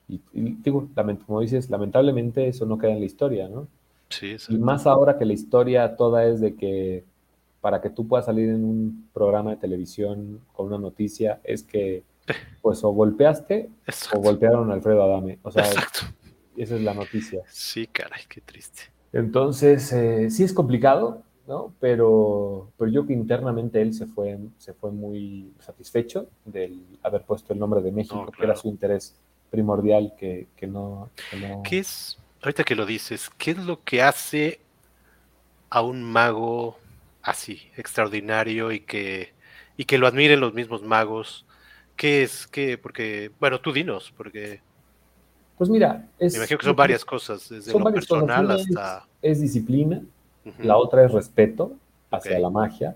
digo, 0.07 0.87
como 1.25 1.41
dices, 1.41 1.69
lamentablemente 1.69 2.47
eso 2.47 2.65
no 2.65 2.77
queda 2.77 2.91
en 2.91 2.99
la 2.99 3.05
historia, 3.05 3.47
¿no? 3.47 3.67
Sí, 4.09 4.35
Y 4.49 4.57
más 4.57 4.85
ahora 4.85 5.17
que 5.17 5.25
la 5.25 5.33
historia 5.33 5.95
toda 5.95 6.25
es 6.25 6.39
de 6.39 6.55
que 6.55 7.03
para 7.59 7.81
que 7.81 7.89
tú 7.89 8.07
puedas 8.07 8.27
salir 8.27 8.49
en 8.49 8.63
un 8.63 9.09
programa 9.11 9.49
de 9.49 9.57
televisión 9.57 10.41
con 10.53 10.67
una 10.67 10.77
noticia 10.77 11.41
es 11.43 11.63
que 11.63 12.03
pues 12.61 12.83
o 12.83 12.89
golpeaste 12.89 13.69
o 14.13 14.19
golpearon 14.19 14.69
a 14.69 14.75
Alfredo 14.75 15.03
Adame. 15.03 15.39
O 15.41 15.51
sea, 15.51 15.63
esa 16.55 16.75
es 16.75 16.81
la 16.81 16.93
noticia. 16.93 17.41
Sí, 17.47 17.87
caray, 17.87 18.21
qué 18.29 18.41
triste. 18.41 18.83
Entonces, 19.11 19.91
eh, 19.93 20.29
sí 20.29 20.43
es 20.43 20.53
complicado, 20.53 21.23
¿no? 21.47 21.73
Pero, 21.79 22.71
pero 22.77 22.91
yo 22.91 23.07
que 23.07 23.13
internamente 23.13 23.81
él 23.81 23.93
se 23.93 24.05
fue, 24.05 24.37
se 24.57 24.73
fue 24.73 24.91
muy 24.91 25.51
satisfecho 25.59 26.27
del 26.43 26.85
haber 27.01 27.23
puesto 27.23 27.53
el 27.53 27.59
nombre 27.59 27.81
de 27.81 27.91
México, 27.91 28.31
que 28.37 28.43
era 28.43 28.55
su 28.55 28.67
interés 28.67 29.15
primordial, 29.55 30.13
que, 30.17 30.47
no, 30.67 31.09
¿Qué 31.63 31.79
es, 31.79 32.17
ahorita 32.41 32.63
que 32.63 32.75
lo 32.75 32.85
dices, 32.85 33.29
qué 33.37 33.51
es 33.51 33.57
lo 33.57 33.83
que 33.83 34.01
hace 34.01 34.59
a 35.69 35.81
un 35.81 36.03
mago 36.03 36.77
así, 37.21 37.71
extraordinario 37.77 38.71
y 38.71 38.81
que, 38.81 39.33
y 39.77 39.85
que 39.85 39.97
lo 39.97 40.07
admiren 40.07 40.41
los 40.41 40.53
mismos 40.53 40.83
magos? 40.83 41.45
¿Qué 41.95 42.23
es? 42.23 42.47
¿Qué? 42.47 42.77
Porque, 42.77 43.31
bueno, 43.39 43.61
tú 43.61 43.71
dinos, 43.71 44.13
porque... 44.17 44.61
Pues 45.57 45.69
mira, 45.69 46.09
es, 46.19 46.33
me 46.33 46.39
imagino 46.39 46.57
que 46.57 46.65
son 46.65 46.75
varias 46.75 47.05
cosas, 47.05 47.47
desde 47.47 47.71
lo 47.71 47.93
personal 47.93 48.51
hasta... 48.51 49.07
es 49.21 49.39
disciplina, 49.39 50.01
la 50.59 50.75
otra 50.75 51.05
es 51.05 51.11
respeto 51.13 51.71
hacia 52.11 52.37
la 52.39 52.49
magia. 52.49 52.95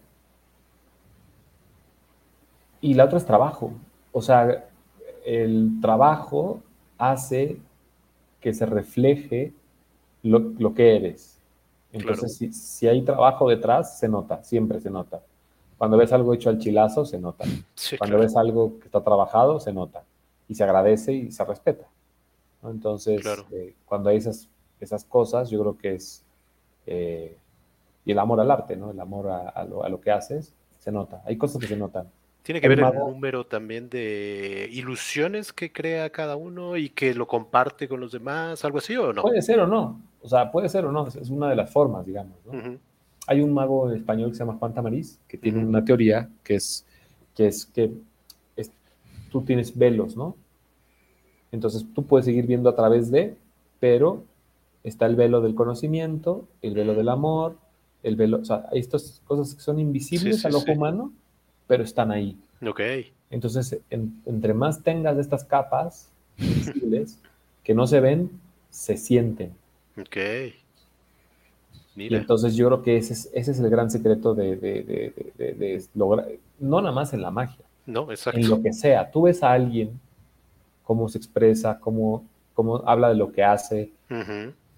Y 2.81 2.93
la 2.93 3.05
otra 3.05 3.17
es 3.17 3.25
trabajo. 3.25 3.73
O 4.11 4.21
sea, 4.21 4.68
el 5.37 5.79
trabajo 5.81 6.61
hace 6.97 7.57
que 8.41 8.53
se 8.53 8.65
refleje 8.65 9.53
lo, 10.23 10.73
que 10.73 10.95
eres. 10.95 11.37
Entonces, 11.91 12.55
si, 12.55 12.87
hay 12.87 13.01
trabajo 13.01 13.49
detrás, 13.49 13.99
se 13.99 14.07
nota, 14.07 14.43
siempre 14.43 14.79
se 14.79 14.89
nota. 14.89 15.21
Cuando 15.77 15.97
ves 15.97 16.11
algo 16.11 16.33
hecho 16.33 16.49
al 16.49 16.59
chilazo, 16.59 17.05
se 17.05 17.19
nota. 17.19 17.45
Cuando 17.97 18.17
ves 18.17 18.35
algo 18.35 18.79
que 18.79 18.85
está 18.85 19.01
trabajado, 19.03 19.59
se 19.59 19.71
nota. 19.71 20.03
Y 20.47 20.55
se 20.55 20.63
agradece 20.63 21.13
y 21.13 21.31
se 21.31 21.45
respeta. 21.45 21.85
Entonces, 22.63 23.21
eh, 23.51 23.75
cuando 23.85 24.09
hay 24.09 24.17
esas, 24.17 24.49
esas 24.79 25.05
cosas, 25.05 25.49
yo 25.49 25.59
creo 25.61 25.77
que 25.77 25.95
es 25.95 26.23
eh, 26.85 27.37
y 28.03 28.11
el 28.11 28.19
amor 28.19 28.39
al 28.39 28.49
arte, 28.49 28.75
¿no? 28.75 28.89
El 28.89 28.99
amor 28.99 29.29
a, 29.29 29.63
lo, 29.65 30.01
que 30.01 30.09
haces, 30.09 30.53
se 30.79 30.91
nota. 30.91 31.21
Hay 31.25 31.37
cosas 31.37 31.61
que 31.61 31.67
se 31.67 31.77
notan. 31.77 32.09
Tiene 32.49 32.61
que 32.61 32.67
ver 32.67 32.79
el 32.79 32.95
número 32.95 33.45
también 33.45 33.91
de 33.91 34.67
ilusiones 34.71 35.53
que 35.53 35.71
crea 35.71 36.09
cada 36.09 36.35
uno 36.35 36.77
y 36.77 36.89
que 36.89 37.13
lo 37.13 37.27
comparte 37.27 37.87
con 37.87 37.99
los 37.99 38.11
demás, 38.11 38.65
algo 38.65 38.79
así 38.79 38.97
o 38.97 39.13
no. 39.13 39.21
Puede 39.21 39.43
ser 39.43 39.59
o 39.59 39.67
no. 39.67 40.01
O 40.23 40.27
sea, 40.27 40.51
puede 40.51 40.67
ser 40.67 40.83
o 40.83 40.91
no. 40.91 41.05
Es 41.05 41.29
una 41.29 41.47
de 41.47 41.55
las 41.55 41.71
formas, 41.71 42.07
digamos. 42.07 42.39
¿no? 42.47 42.79
Hay 43.27 43.41
un 43.41 43.53
mago 43.53 43.91
español 43.91 44.31
que 44.31 44.33
se 44.35 44.39
llama 44.39 44.57
Juan 44.57 44.73
Tamariz 44.73 45.19
que 45.27 45.37
tiene 45.37 45.63
una 45.63 45.85
teoría 45.85 46.27
que 46.43 46.55
es 46.55 46.87
que, 47.35 47.45
es 47.45 47.67
que 47.67 47.91
tú 49.31 49.43
tienes 49.43 49.77
velos, 49.77 50.17
¿no? 50.17 50.35
Entonces 51.51 51.85
tú 51.93 52.01
puedes 52.01 52.25
seguir 52.25 52.47
viendo 52.47 52.67
a 52.67 52.75
través 52.75 53.11
de, 53.11 53.35
pero 53.79 54.23
está 54.83 55.05
el 55.05 55.15
velo 55.15 55.41
del 55.41 55.53
conocimiento, 55.53 56.47
el 56.63 56.73
velo 56.73 56.95
del 56.95 57.09
amor, 57.09 57.57
el 58.01 58.15
velo, 58.15 58.39
o 58.39 58.45
sea, 58.45 58.65
hay 58.71 58.79
estas 58.79 59.21
cosas 59.27 59.53
que 59.53 59.61
son 59.61 59.77
invisibles 59.77 60.43
al 60.47 60.55
ojo 60.55 60.71
humano, 60.71 61.13
pero 61.69 61.83
están 61.83 62.11
ahí. 62.11 62.35
Ok. 62.65 62.81
Entonces, 63.29 63.79
entre 63.91 64.55
más 64.55 64.81
tengas 64.81 65.19
estas 65.19 65.43
capas 65.43 66.09
invisibles 66.39 67.19
que 67.63 67.75
no 67.75 67.85
se 67.85 67.99
ven, 67.99 68.31
se 68.71 68.97
sienten. 68.97 69.53
Ok. 69.95 70.17
Mira. 71.95 72.17
Y 72.17 72.19
entonces 72.19 72.55
yo 72.55 72.65
creo 72.67 72.81
que 72.81 72.97
ese 72.97 73.13
es, 73.13 73.29
ese 73.33 73.51
es 73.51 73.59
el 73.59 73.69
gran 73.69 73.91
secreto 73.91 74.33
de, 74.33 74.55
de, 74.55 75.83
lograr, 75.93 76.27
no 76.59 76.81
nada 76.81 76.93
más 76.93 77.13
en 77.13 77.21
la 77.21 77.29
magia. 77.29 77.63
No, 77.85 78.09
exacto. 78.09 78.39
En 78.39 78.49
lo 78.49 78.63
que 78.63 78.73
sea. 78.73 79.11
Tú 79.11 79.23
ves 79.23 79.43
a 79.43 79.51
alguien, 79.51 79.99
cómo 80.83 81.07
se 81.07 81.19
expresa, 81.19 81.79
cómo, 81.79 82.25
cómo 82.55 82.77
habla 82.87 83.09
de 83.09 83.15
lo 83.15 83.31
que 83.31 83.43
hace, 83.43 83.91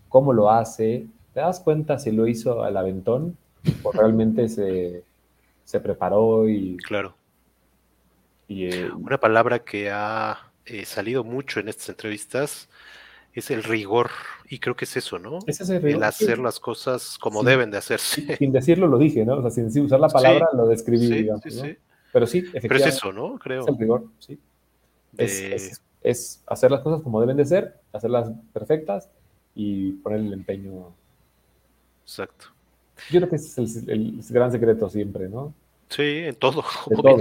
cómo 0.09 0.33
lo 0.33 0.51
hace, 0.51 1.07
¿Te 1.33 1.39
das 1.39 1.61
cuenta 1.61 1.97
si 1.97 2.11
lo 2.11 2.27
hizo 2.27 2.61
al 2.61 2.75
aventón 2.75 3.37
o 3.83 3.91
realmente 3.93 4.49
se, 4.49 5.03
preparó 5.79 6.47
y... 6.49 6.77
Claro. 6.77 7.15
Y, 8.47 8.65
eh, 8.65 8.91
Una 8.91 9.19
palabra 9.19 9.59
que 9.59 9.89
ha 9.89 10.51
eh, 10.65 10.85
salido 10.85 11.23
mucho 11.23 11.59
en 11.59 11.69
estas 11.69 11.89
entrevistas 11.89 12.69
es 13.33 13.49
el 13.49 13.63
rigor, 13.63 14.09
y 14.49 14.59
creo 14.59 14.75
que 14.75 14.85
es 14.85 14.97
eso, 14.97 15.17
¿no? 15.17 15.39
Es 15.47 15.61
ese 15.61 15.79
rigor, 15.79 15.97
el 15.97 16.03
hacer 16.03 16.37
las 16.37 16.59
cosas 16.59 17.17
como 17.17 17.43
deben 17.43 17.71
de 17.71 17.77
hacerse. 17.77 18.35
Sin 18.37 18.51
decirlo 18.51 18.87
lo 18.87 18.97
dije, 18.97 19.25
¿no? 19.25 19.35
O 19.37 19.49
sea, 19.49 19.69
sin 19.69 19.85
usar 19.85 19.99
la 20.01 20.09
palabra 20.09 20.49
lo 20.53 20.67
describí, 20.67 21.09
digamos, 21.09 21.45
¿no? 21.45 21.63
Pero 22.11 22.27
sí, 22.27 22.39
efectivamente. 22.39 22.67
Pero 22.67 22.85
es 22.85 22.95
eso, 22.95 23.13
¿no? 23.13 23.39
Creo. 23.39 23.61
Es 23.61 23.67
el 23.69 23.77
rigor, 23.77 24.05
sí. 24.19 24.37
Es, 25.17 25.81
es, 26.03 26.43
hacer 26.47 26.71
las 26.71 26.81
cosas 26.81 27.01
como 27.01 27.21
deben 27.21 27.37
de 27.37 27.45
ser, 27.45 27.79
hacerlas 27.93 28.31
perfectas 28.53 29.09
y 29.55 29.93
poner 29.93 30.19
el 30.19 30.33
empeño. 30.33 30.93
Exacto. 32.03 32.47
Yo 33.09 33.19
creo 33.19 33.29
que 33.29 33.35
ese 33.37 33.63
es 33.63 33.87
el, 33.87 34.21
gran 34.29 34.51
secreto 34.51 34.89
siempre, 34.89 35.29
¿no? 35.29 35.53
Sí, 35.89 36.19
en 36.19 36.35
todo. 36.35 36.63
De 36.87 36.95
todo, 36.95 37.17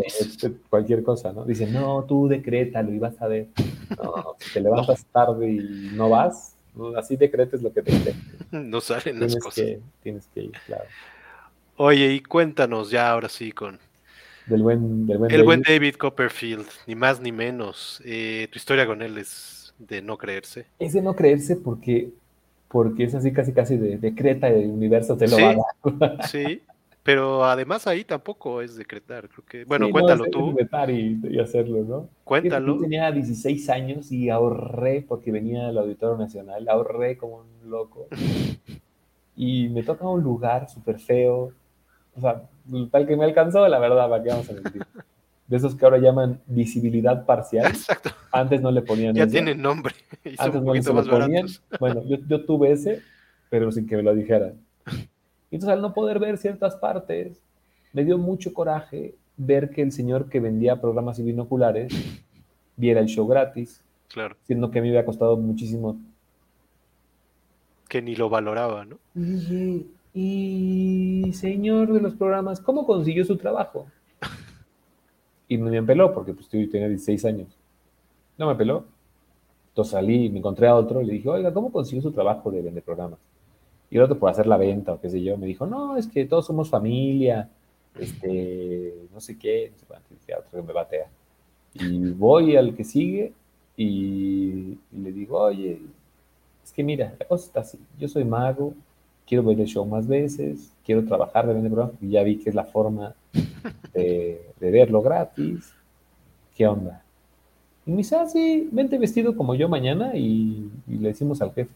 cualquier 0.69 1.03
cosa, 1.03 1.33
¿no? 1.33 1.45
Dicen, 1.45 1.73
no, 1.73 2.05
tú 2.05 2.29
decrétalo 2.29 2.93
y 2.93 2.99
vas 2.99 3.21
a 3.21 3.27
ver. 3.27 3.49
No, 3.97 4.37
si 4.39 4.53
te 4.53 4.61
levantas 4.61 5.05
tarde 5.07 5.51
y 5.51 5.91
no 5.95 6.09
vas, 6.09 6.55
así 6.97 7.17
decretes 7.17 7.63
lo 7.63 7.73
que 7.73 7.83
te. 7.83 7.93
No 8.53 8.81
salen 8.81 9.21
las 9.21 9.37
cosas. 9.37 9.79
tienes 10.03 10.27
que 10.35 10.43
ir, 10.45 10.53
claro. 10.67 10.85
Oye, 11.77 12.13
y 12.13 12.21
cuéntanos 12.21 12.91
ya 12.91 13.11
ahora 13.11 13.29
sí 13.29 13.53
con... 13.53 13.79
Del 14.47 14.63
buen, 14.63 15.07
del 15.07 15.19
buen 15.19 15.31
el 15.31 15.45
buen 15.45 15.63
David 15.63 15.95
Copperfield, 15.95 16.67
ni 16.87 16.95
más 16.95 17.21
ni 17.21 17.31
menos. 17.31 18.03
Eh, 18.05 18.49
tu 18.51 18.59
historia 18.59 18.87
con 18.87 19.01
él 19.03 19.17
es 19.19 19.73
de 19.79 20.03
no 20.03 20.19
creerse. 20.19 20.67
Es 20.79 20.93
de 20.93 21.03
no 21.03 21.15
creerse 21.17 21.57
porque 21.57 22.11
porque 22.71 23.05
es 23.05 23.15
así 23.17 23.33
casi 23.33 23.53
casi 23.53 23.77
de 23.77 23.99
decreta 23.99 24.49
el 24.49 24.71
universo 24.71 25.17
te 25.17 25.27
lo 25.27 25.37
va 25.37 25.51
a 25.51 26.07
dar. 26.07 26.29
sí, 26.29 26.63
pero 27.03 27.45
además 27.45 27.89
ahí 27.89 28.05
tampoco 28.05 28.63
es 28.63 28.77
decretar, 28.77 29.29
creo 29.29 29.45
que, 29.45 29.65
bueno, 29.65 29.91
cuéntalo 29.91 30.27
tú. 30.27 30.51
Decretar 30.51 30.89
y, 30.91 31.21
y, 31.29 31.41
hacerlo, 31.41 31.83
¿no? 31.83 32.09
Cuéntalo. 32.23 32.77
Yo 32.77 32.83
tenía 32.83 33.11
16 33.11 33.69
años 33.71 34.13
y 34.13 34.31
ahorré 34.31 35.05
porque 35.07 35.33
venía 35.33 35.67
del 35.67 35.79
Auditorio 35.79 36.17
Nacional, 36.17 36.69
ahorré 36.69 37.17
como 37.17 37.39
un 37.39 37.71
loco. 37.71 38.07
y 39.35 39.69
me 39.71 39.83
toca 39.83 40.07
un 40.07 40.23
lugar 40.23 40.69
súper 40.69 41.01
feo, 41.01 41.53
o 42.15 42.21
sea, 42.21 42.43
tal 42.93 43.07
que 43.07 43.17
me 43.17 43.25
alcanzó, 43.25 43.67
la 43.67 43.81
verdad, 43.81 44.09
para 44.09 44.23
qué 44.23 44.29
vamos 44.29 44.49
a 44.49 44.53
mentir 44.53 44.87
de 45.51 45.57
esos 45.57 45.75
que 45.75 45.85
ahora 45.85 45.99
llaman 45.99 46.41
visibilidad 46.47 47.27
parcial. 47.27 47.67
Exacto. 47.67 48.11
Antes 48.31 48.63
no 48.63 48.71
le 48.71 48.83
ponían 48.83 49.17
Ya 49.17 49.27
tienen 49.27 49.61
nombre. 49.61 49.97
Antes 50.39 50.63
no 50.63 50.73
le 50.73 50.81
ponían. 50.83 51.49
Bueno, 51.81 52.03
yo, 52.07 52.45
tuve 52.45 52.71
ese, 52.71 53.03
pero 53.51 53.73
sin 53.73 53.89
que 53.89 53.97
me 53.97 54.05
lo 54.05 54.15
dijeran. 54.15 54.55
Entonces, 55.51 55.75
al 55.75 55.83
no 55.83 55.93
poder 55.93 56.21
ver 56.21 56.39
ciertas 56.39 56.77
partes, 56.77 57.43
me 57.93 58.05
dio 58.05 58.17
mucho 58.17 58.55
coraje 58.55 59.17
ver 59.37 59.71
que 59.71 59.83
el 59.83 59.91
señor 59.91 60.29
que 60.29 60.39
vendía 60.39 60.81
programas 60.81 61.19
y 61.19 61.25
binoculares 61.25 61.93
viera 62.77 63.01
el 63.01 63.07
show 63.07 63.27
gratis. 63.27 63.83
Claro. 64.07 64.37
Siendo 64.45 64.71
que 64.71 64.79
a 64.79 64.83
mí 64.83 64.89
me 64.89 64.99
había 64.99 65.07
costado 65.07 65.37
muchísimo. 65.37 65.99
Que 67.89 68.01
ni 68.01 68.15
lo 68.15 68.31
valoraba, 68.31 68.85
¿no? 68.85 68.99
Y, 69.17 69.89
y 70.15 71.33
señor 71.33 71.93
de 71.93 72.01
los 72.01 72.15
programas, 72.15 72.61
¿cómo 72.61 72.87
consiguió 72.87 73.25
su 73.25 73.37
trabajo? 73.37 73.89
Y 75.51 75.59
no 75.59 75.69
me 75.69 75.83
peló 75.83 76.15
porque 76.15 76.33
pues, 76.33 76.49
tenía 76.49 76.87
16 76.87 77.25
años. 77.25 77.49
No 78.39 78.47
me 78.47 78.55
peló. 78.55 78.85
Entonces 79.71 79.91
salí, 79.91 80.31
me 80.31 80.39
encontré 80.39 80.69
a 80.69 80.77
otro 80.77 81.03
le 81.03 81.13
dije, 81.13 81.29
oiga, 81.29 81.53
¿cómo 81.53 81.73
consiguió 81.73 82.03
su 82.03 82.13
trabajo 82.13 82.53
de 82.53 82.63
vender 82.63 82.85
programas? 82.85 83.19
Y 83.91 83.97
el 83.97 84.03
otro 84.03 84.17
por 84.17 84.31
hacer 84.31 84.47
la 84.47 84.57
venta 84.57 84.93
o 84.93 85.01
qué 85.01 85.11
sé 85.11 85.21
yo, 85.21 85.37
me 85.37 85.47
dijo, 85.47 85.67
no, 85.67 85.97
es 85.97 86.07
que 86.07 86.25
todos 86.25 86.47
somos 86.47 86.71
familia, 86.71 87.49
este, 87.99 88.95
no 89.13 89.21
sé 89.21 89.37
qué, 89.37 89.71
no 89.73 89.79
sé 89.79 89.87
cuánto, 89.87 90.09
y 90.15 90.33
otro 90.33 90.61
que 90.61 90.63
me 90.63 90.73
batea. 90.73 91.09
Y 91.75 92.11
voy 92.11 92.55
al 92.55 92.77
que 92.77 92.85
sigue 92.85 93.33
y, 93.77 94.79
le 94.93 95.13
digo, 95.13 95.37
oye, 95.39 95.81
es 96.63 96.73
que 96.73 96.85
mira, 96.85 97.17
la 97.19 97.27
cosa 97.27 97.47
está 97.47 97.61
así, 97.61 97.79
yo 97.99 98.07
soy 98.07 98.25
mago, 98.25 98.73
quiero 99.27 99.43
ver 99.43 99.61
el 99.61 99.67
show 99.67 99.85
más 99.85 100.07
veces, 100.07 100.73
quiero 100.85 101.05
trabajar 101.05 101.49
de 101.49 101.55
vender 101.55 101.73
programas, 101.73 102.01
y 102.01 102.11
ya 102.11 102.23
vi 102.23 102.39
que 102.39 102.51
es 102.51 102.55
la 102.55 102.65
forma 102.65 103.17
de, 103.93 104.41
verlo 104.61 105.03
gratis. 105.03 105.73
¿Qué 106.57 106.67
onda? 106.67 107.03
Y 107.87 107.91
me 107.91 107.99
dice, 107.99 108.17
ah, 108.17 108.27
sí, 108.27 108.69
vente 108.71 108.99
vestido 108.99 109.37
como 109.37 109.55
yo 109.55 109.69
mañana 109.69 110.13
y, 110.15 110.71
le 110.87 111.09
decimos 111.09 111.41
al 111.43 111.53
jefe. 111.53 111.71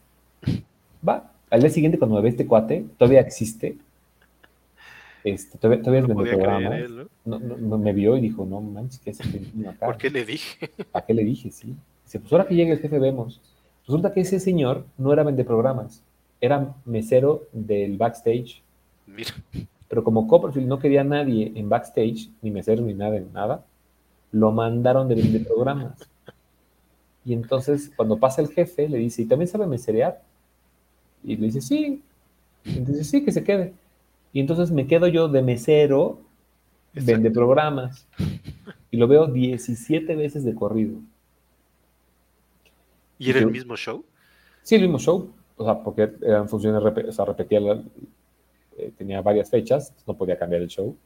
Va. 1.07 1.31
Al 1.51 1.61
día 1.61 1.71
siguiente, 1.71 1.99
cuando 1.99 2.17
me 2.17 2.23
ve 2.23 2.31
este 2.31 2.47
cuate, 2.47 2.85
todavía 2.99 3.21
existe. 3.21 3.77
Este, 5.23 5.57
todavía, 5.57 5.83
todavía 5.83 6.03
es. 6.79 6.91
¿no? 7.25 7.39
No, 7.39 7.79
me 7.79 7.93
vio 7.93 8.17
y 8.17 8.21
dijo, 8.21 8.45
no 8.45 8.61
manches, 8.61 9.01
¿qué 9.01 9.11
es 9.11 9.21
este 9.21 9.69
acá? 9.69 9.87
¿Por 9.87 9.97
qué 9.97 10.11
le 10.11 10.25
dije? 10.25 10.71
¿A 10.93 11.03
qué 11.03 11.15
le 11.15 11.25
dije? 11.25 11.51
Sí. 11.51 11.75
Dice, 12.05 12.21
pues 12.21 12.33
ahora 12.33 12.47
que 12.47 12.55
llegue 12.55 12.73
el 12.73 12.79
jefe 12.79 12.99
vemos. 12.99 13.41
Resulta 13.87 14.13
que 14.13 14.21
ese 14.21 14.41
señor 14.41 14.85
no 14.99 15.13
era 15.13 15.23
vende 15.23 15.45
programas, 15.45 16.03
era 16.41 16.75
mesero 16.85 17.45
del 17.53 17.97
backstage. 17.97 18.63
Mira. 19.07 19.31
Pero 19.89 20.03
como 20.03 20.27
Copperfield 20.27 20.67
no 20.67 20.79
quería 20.79 21.03
a 21.03 21.05
nadie 21.05 21.53
en 21.55 21.69
backstage, 21.69 22.31
ni 22.43 22.51
mesero 22.51 22.83
ni 22.83 22.95
nada, 22.95 23.21
nada, 23.33 23.65
lo 24.33 24.51
mandaron 24.53 25.09
de, 25.09 25.17
de 25.17 25.41
programas. 25.41 26.09
Y 27.25 27.33
entonces, 27.33 27.91
cuando 27.97 28.19
pasa 28.19 28.43
el 28.43 28.49
jefe, 28.49 28.89
le 28.89 28.99
dice, 28.99 29.23
¿y 29.23 29.27
también 29.27 29.49
sabe 29.49 29.67
meserear? 29.67 30.23
Y 31.23 31.37
le 31.37 31.47
dice, 31.47 31.61
sí. 31.61 32.03
Entonces, 32.65 33.09
sí, 33.09 33.25
que 33.25 33.33
se 33.33 33.45
quede. 33.45 33.73
Y 34.33 34.41
entonces 34.41 34.71
me 34.71 34.87
quedo 34.87 35.07
yo 35.07 35.29
de 35.29 35.43
mesero, 35.43 36.21
vende 36.93 37.31
programas. 37.31 38.07
Y 38.91 38.97
lo 38.97 39.09
veo 39.09 39.27
17 39.27 40.17
veces 40.17 40.45
de 40.45 40.55
corrido. 40.55 40.99
¿Y 43.19 43.31
era 43.31 43.41
el 43.41 43.51
mismo 43.51 43.77
show? 43.77 44.05
Sí, 44.63 44.75
el 44.75 44.83
mismo 44.83 44.99
show. 44.99 45.31
O 45.57 45.65
sea, 45.65 45.83
porque 45.83 46.13
eran 46.21 46.49
funciones, 46.49 46.83
o 46.83 47.13
sea, 47.13 47.25
repetía 47.25 47.61
la, 47.61 47.83
eh, 48.77 48.93
tenía 48.97 49.23
varias 49.23 49.51
fechas, 49.51 49.93
no 50.07 50.15
podía 50.15 50.39
cambiar 50.39 50.63
el 50.63 50.69
show. 50.69 50.97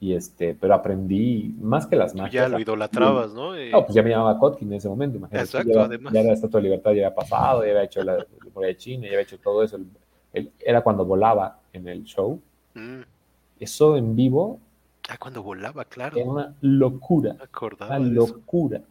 Y 0.00 0.14
este, 0.14 0.54
pero 0.54 0.74
aprendí 0.74 1.54
más 1.60 1.86
que 1.86 1.96
las 1.96 2.14
magias. 2.14 2.32
Ya 2.32 2.48
lo 2.48 2.60
idolatrabas, 2.60 3.34
¿no? 3.34 3.56
No, 3.56 3.84
pues 3.84 3.94
ya 3.94 4.02
me 4.02 4.10
llamaba 4.10 4.38
Kotkin 4.38 4.68
en 4.68 4.78
ese 4.78 4.88
momento, 4.88 5.18
imagínate. 5.18 5.44
Exacto, 5.44 5.72
ya, 5.72 5.84
además. 5.84 6.12
Ya 6.12 6.22
la 6.22 6.32
Estatua 6.34 6.60
de 6.60 6.64
Libertad 6.64 6.92
ya 6.92 7.06
había 7.06 7.14
pasado, 7.14 7.64
ya 7.64 7.70
había 7.70 7.84
hecho 7.84 8.04
la 8.04 8.24
memoria 8.44 8.68
de 8.68 8.76
China, 8.76 9.02
ya 9.06 9.08
había 9.08 9.22
hecho 9.22 9.38
todo 9.38 9.64
eso. 9.64 9.78
era 10.60 10.82
cuando 10.82 11.04
volaba 11.04 11.58
en 11.72 11.88
el 11.88 12.04
show. 12.04 12.40
Mm. 12.74 13.00
Eso 13.58 13.96
en 13.96 14.14
vivo. 14.14 14.60
Ah, 15.08 15.16
cuando 15.18 15.42
volaba, 15.42 15.84
claro. 15.84 16.16
Era 16.16 16.28
una 16.28 16.54
locura. 16.60 17.34
Acordaba 17.40 17.98
una 17.98 18.08
locura. 18.08 18.82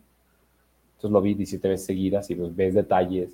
Entonces 0.95 1.11
lo 1.11 1.21
vi 1.21 1.35
17 1.35 1.69
veces 1.69 1.85
seguidas 1.85 2.29
y 2.31 2.35
pues 2.35 2.53
ves 2.53 2.73
detalles, 2.73 3.29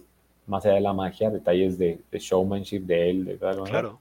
más 0.45 0.63
allá 0.65 0.75
de 0.75 0.81
la 0.81 0.93
magia, 0.93 1.31
detalles 1.31 1.79
de, 1.79 1.99
showmanship 2.11 2.81
de 2.81 3.09
él. 3.09 3.25
De, 3.25 3.37
claro 3.37 3.99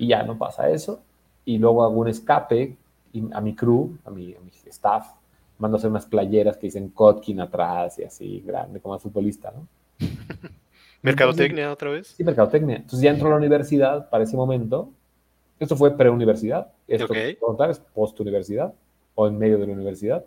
y 0.00 0.06
ya 0.06 0.22
no 0.22 0.38
pasa 0.38 0.70
eso. 0.70 1.02
Y 1.44 1.58
luego 1.58 1.84
hago 1.84 2.00
un 2.00 2.08
escape 2.08 2.74
a 3.32 3.40
mi 3.42 3.54
crew, 3.54 3.98
a 4.06 4.10
mi, 4.10 4.34
staff, 4.66 5.08
mando 5.58 5.76
a 5.76 5.78
hacer 5.78 5.90
unas 5.90 6.06
playeras 6.06 6.56
que 6.56 6.68
dicen 6.68 6.88
Kotkin 6.88 7.38
atrás 7.38 7.98
y 7.98 8.04
así, 8.04 8.40
grande, 8.40 8.80
como 8.80 8.94
el 8.94 9.00
futbolista, 9.00 9.52
¿no? 9.52 9.68
¿Mercadotecnia 11.02 11.70
otra 11.70 11.90
vez? 11.90 12.08
Sí, 12.08 12.24
mercadotecnia. 12.24 12.76
Entonces 12.76 13.00
ya 13.00 13.10
entró 13.10 13.28
a 13.28 13.32
la 13.32 13.36
universidad 13.36 14.08
para 14.08 14.24
ese 14.24 14.36
momento. 14.36 14.90
Esto 15.58 15.76
fue 15.76 15.94
preuniversidad. 15.94 16.72
Esto 16.88 17.04
okay. 17.04 17.36
es 17.68 17.78
post-universidad 17.78 18.72
o 19.14 19.26
en 19.26 19.36
medio 19.36 19.58
de 19.58 19.66
la 19.66 19.72
universidad. 19.74 20.24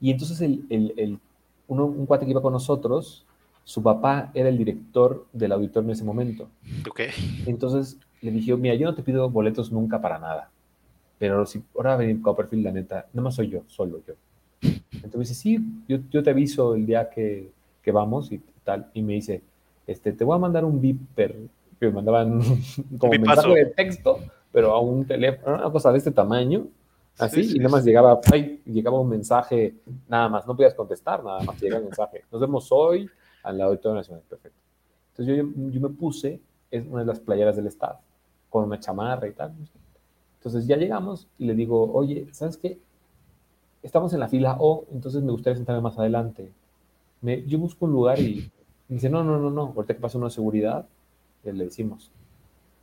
Y 0.00 0.10
entonces 0.10 0.40
el, 0.40 0.64
el, 0.70 1.18
uno, 1.66 1.84
un 1.84 2.06
cuate 2.06 2.24
que 2.24 2.30
iba 2.30 2.40
con 2.40 2.54
nosotros 2.54 3.26
su 3.68 3.82
papá 3.82 4.30
era 4.32 4.48
el 4.48 4.56
director 4.56 5.26
del 5.30 5.52
auditorio 5.52 5.88
en 5.88 5.92
ese 5.92 6.02
momento. 6.02 6.48
Ok. 6.88 7.00
Entonces 7.44 7.98
le 8.22 8.30
dije, 8.30 8.56
mira, 8.56 8.74
yo 8.76 8.86
no 8.86 8.94
te 8.94 9.02
pido 9.02 9.28
boletos 9.28 9.70
nunca 9.70 10.00
para 10.00 10.18
nada, 10.18 10.50
pero 11.18 11.44
si 11.44 11.62
ahora 11.76 11.90
va 11.90 11.96
a 11.96 11.98
venir 11.98 12.22
Copperfield, 12.22 12.64
la 12.64 12.72
neta, 12.72 13.06
nada 13.12 13.24
más 13.24 13.34
soy 13.34 13.50
yo, 13.50 13.64
solo 13.66 14.00
yo. 14.06 14.14
Entonces 14.62 15.14
me 15.14 15.20
dice, 15.20 15.34
sí, 15.34 15.58
yo, 15.86 15.98
yo 16.10 16.22
te 16.22 16.30
aviso 16.30 16.76
el 16.76 16.86
día 16.86 17.10
que, 17.10 17.50
que, 17.82 17.92
vamos 17.92 18.32
y 18.32 18.40
tal. 18.64 18.90
Y 18.94 19.02
me 19.02 19.12
dice, 19.12 19.42
este, 19.86 20.14
te 20.14 20.24
voy 20.24 20.36
a 20.36 20.38
mandar 20.38 20.64
un 20.64 20.80
beeper, 20.80 21.36
que 21.78 21.86
me 21.88 21.92
mandaban 21.92 22.40
como 22.98 23.12
un 23.12 23.20
mensaje 23.20 23.54
de 23.54 23.66
texto, 23.66 24.18
pero 24.50 24.72
a 24.72 24.80
un 24.80 25.04
teléfono, 25.04 25.56
una 25.56 25.70
cosa 25.70 25.92
de 25.92 25.98
este 25.98 26.10
tamaño, 26.10 26.68
así, 27.18 27.54
y 27.54 27.58
nada 27.58 27.68
más 27.68 27.84
llegaba, 27.84 28.18
ay, 28.32 28.62
llegaba 28.64 28.98
un 28.98 29.10
mensaje, 29.10 29.74
nada 30.08 30.30
más, 30.30 30.46
no 30.46 30.56
podías 30.56 30.72
contestar, 30.72 31.22
nada 31.22 31.42
más 31.42 31.60
llega 31.60 31.76
el 31.76 31.84
mensaje. 31.84 32.24
Nos 32.32 32.40
vemos 32.40 32.66
hoy 32.72 33.10
al 33.42 33.60
Auditorio 33.60 33.96
Nacional, 33.96 34.22
perfecto. 34.28 34.58
Entonces 35.12 35.36
yo, 35.36 35.70
yo 35.70 35.80
me 35.80 35.94
puse 35.94 36.40
en 36.70 36.90
una 36.90 37.00
de 37.00 37.06
las 37.06 37.20
playeras 37.20 37.56
del 37.56 37.66
staff 37.66 37.98
con 38.50 38.64
una 38.64 38.78
chamarra 38.80 39.28
y 39.28 39.32
tal. 39.32 39.54
Entonces 40.38 40.66
ya 40.66 40.76
llegamos 40.76 41.28
y 41.38 41.46
le 41.46 41.54
digo, 41.54 41.92
oye, 41.92 42.26
¿sabes 42.32 42.56
qué? 42.56 42.78
Estamos 43.82 44.12
en 44.12 44.20
la 44.20 44.28
fila 44.28 44.56
O, 44.58 44.84
entonces 44.92 45.22
me 45.22 45.32
gustaría 45.32 45.56
sentarme 45.56 45.82
más 45.82 45.98
adelante. 45.98 46.50
Me, 47.20 47.44
yo 47.46 47.58
busco 47.58 47.86
un 47.86 47.92
lugar 47.92 48.18
y 48.20 48.50
me 48.88 48.94
dice, 48.94 49.10
no, 49.10 49.24
no, 49.24 49.38
no, 49.38 49.50
no, 49.50 49.72
ahorita 49.74 49.94
que 49.94 50.00
pasa 50.00 50.18
una 50.18 50.30
seguridad, 50.30 50.86
le 51.44 51.64
decimos. 51.64 52.10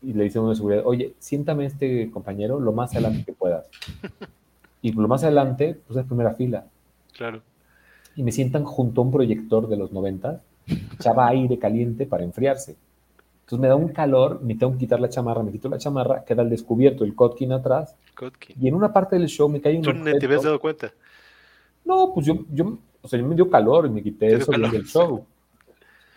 Y 0.02 0.14
le 0.14 0.26
dice 0.26 0.40
uno 0.40 0.50
de 0.50 0.56
seguridad, 0.56 0.84
oye, 0.86 1.16
siéntame 1.20 1.66
este 1.66 2.12
compañero 2.12 2.60
lo 2.60 2.72
más 2.72 2.92
adelante 2.94 3.24
que 3.26 3.34
puedas. 3.34 3.70
Y 4.82 4.92
lo 4.92 5.08
más 5.08 5.24
adelante, 5.24 5.82
pues 5.88 5.98
es 5.98 6.06
primera 6.06 6.36
fila. 6.36 6.68
Claro. 7.14 7.42
Y 8.16 8.24
me 8.24 8.32
sientan 8.32 8.64
junto 8.64 9.02
a 9.02 9.04
un 9.04 9.12
proyector 9.12 9.68
de 9.68 9.78
los 9.78 9.92
90, 9.92 10.42
echaba 10.94 11.28
aire 11.28 11.60
caliente 11.60 12.06
para 12.06 12.24
enfriarse. 12.24 12.76
Entonces 13.42 13.60
me 13.60 13.68
da 13.68 13.76
un 13.76 13.90
calor, 13.90 14.42
me 14.42 14.56
tengo 14.56 14.74
que 14.74 14.80
quitar 14.80 15.00
la 15.00 15.10
chamarra, 15.10 15.44
me 15.44 15.52
quito 15.52 15.70
la 15.70 15.78
chamarra, 15.78 16.24
queda 16.24 16.42
al 16.42 16.50
descubierto 16.50 17.04
el 17.04 17.14
Kotkin 17.14 17.52
atrás. 17.52 17.96
Y 18.60 18.68
en 18.68 18.74
una 18.74 18.92
parte 18.92 19.18
del 19.18 19.28
show 19.28 19.48
me 19.48 19.62
cae 19.62 19.78
un 19.78 19.84
¿Tú 19.84 19.94
no 19.94 20.04
te 20.04 20.26
habías 20.26 20.44
dado 20.44 20.60
cuenta? 20.60 20.92
No, 21.84 22.12
pues 22.14 22.26
yo, 22.26 22.44
yo, 22.52 22.80
o 23.02 23.08
sea, 23.08 23.20
yo 23.20 23.26
me 23.28 23.36
dio 23.36 23.48
calor 23.50 23.86
y 23.86 23.90
me 23.90 24.02
quité 24.02 24.34
eso 24.34 24.52
del 24.52 24.84
show. 24.86 25.26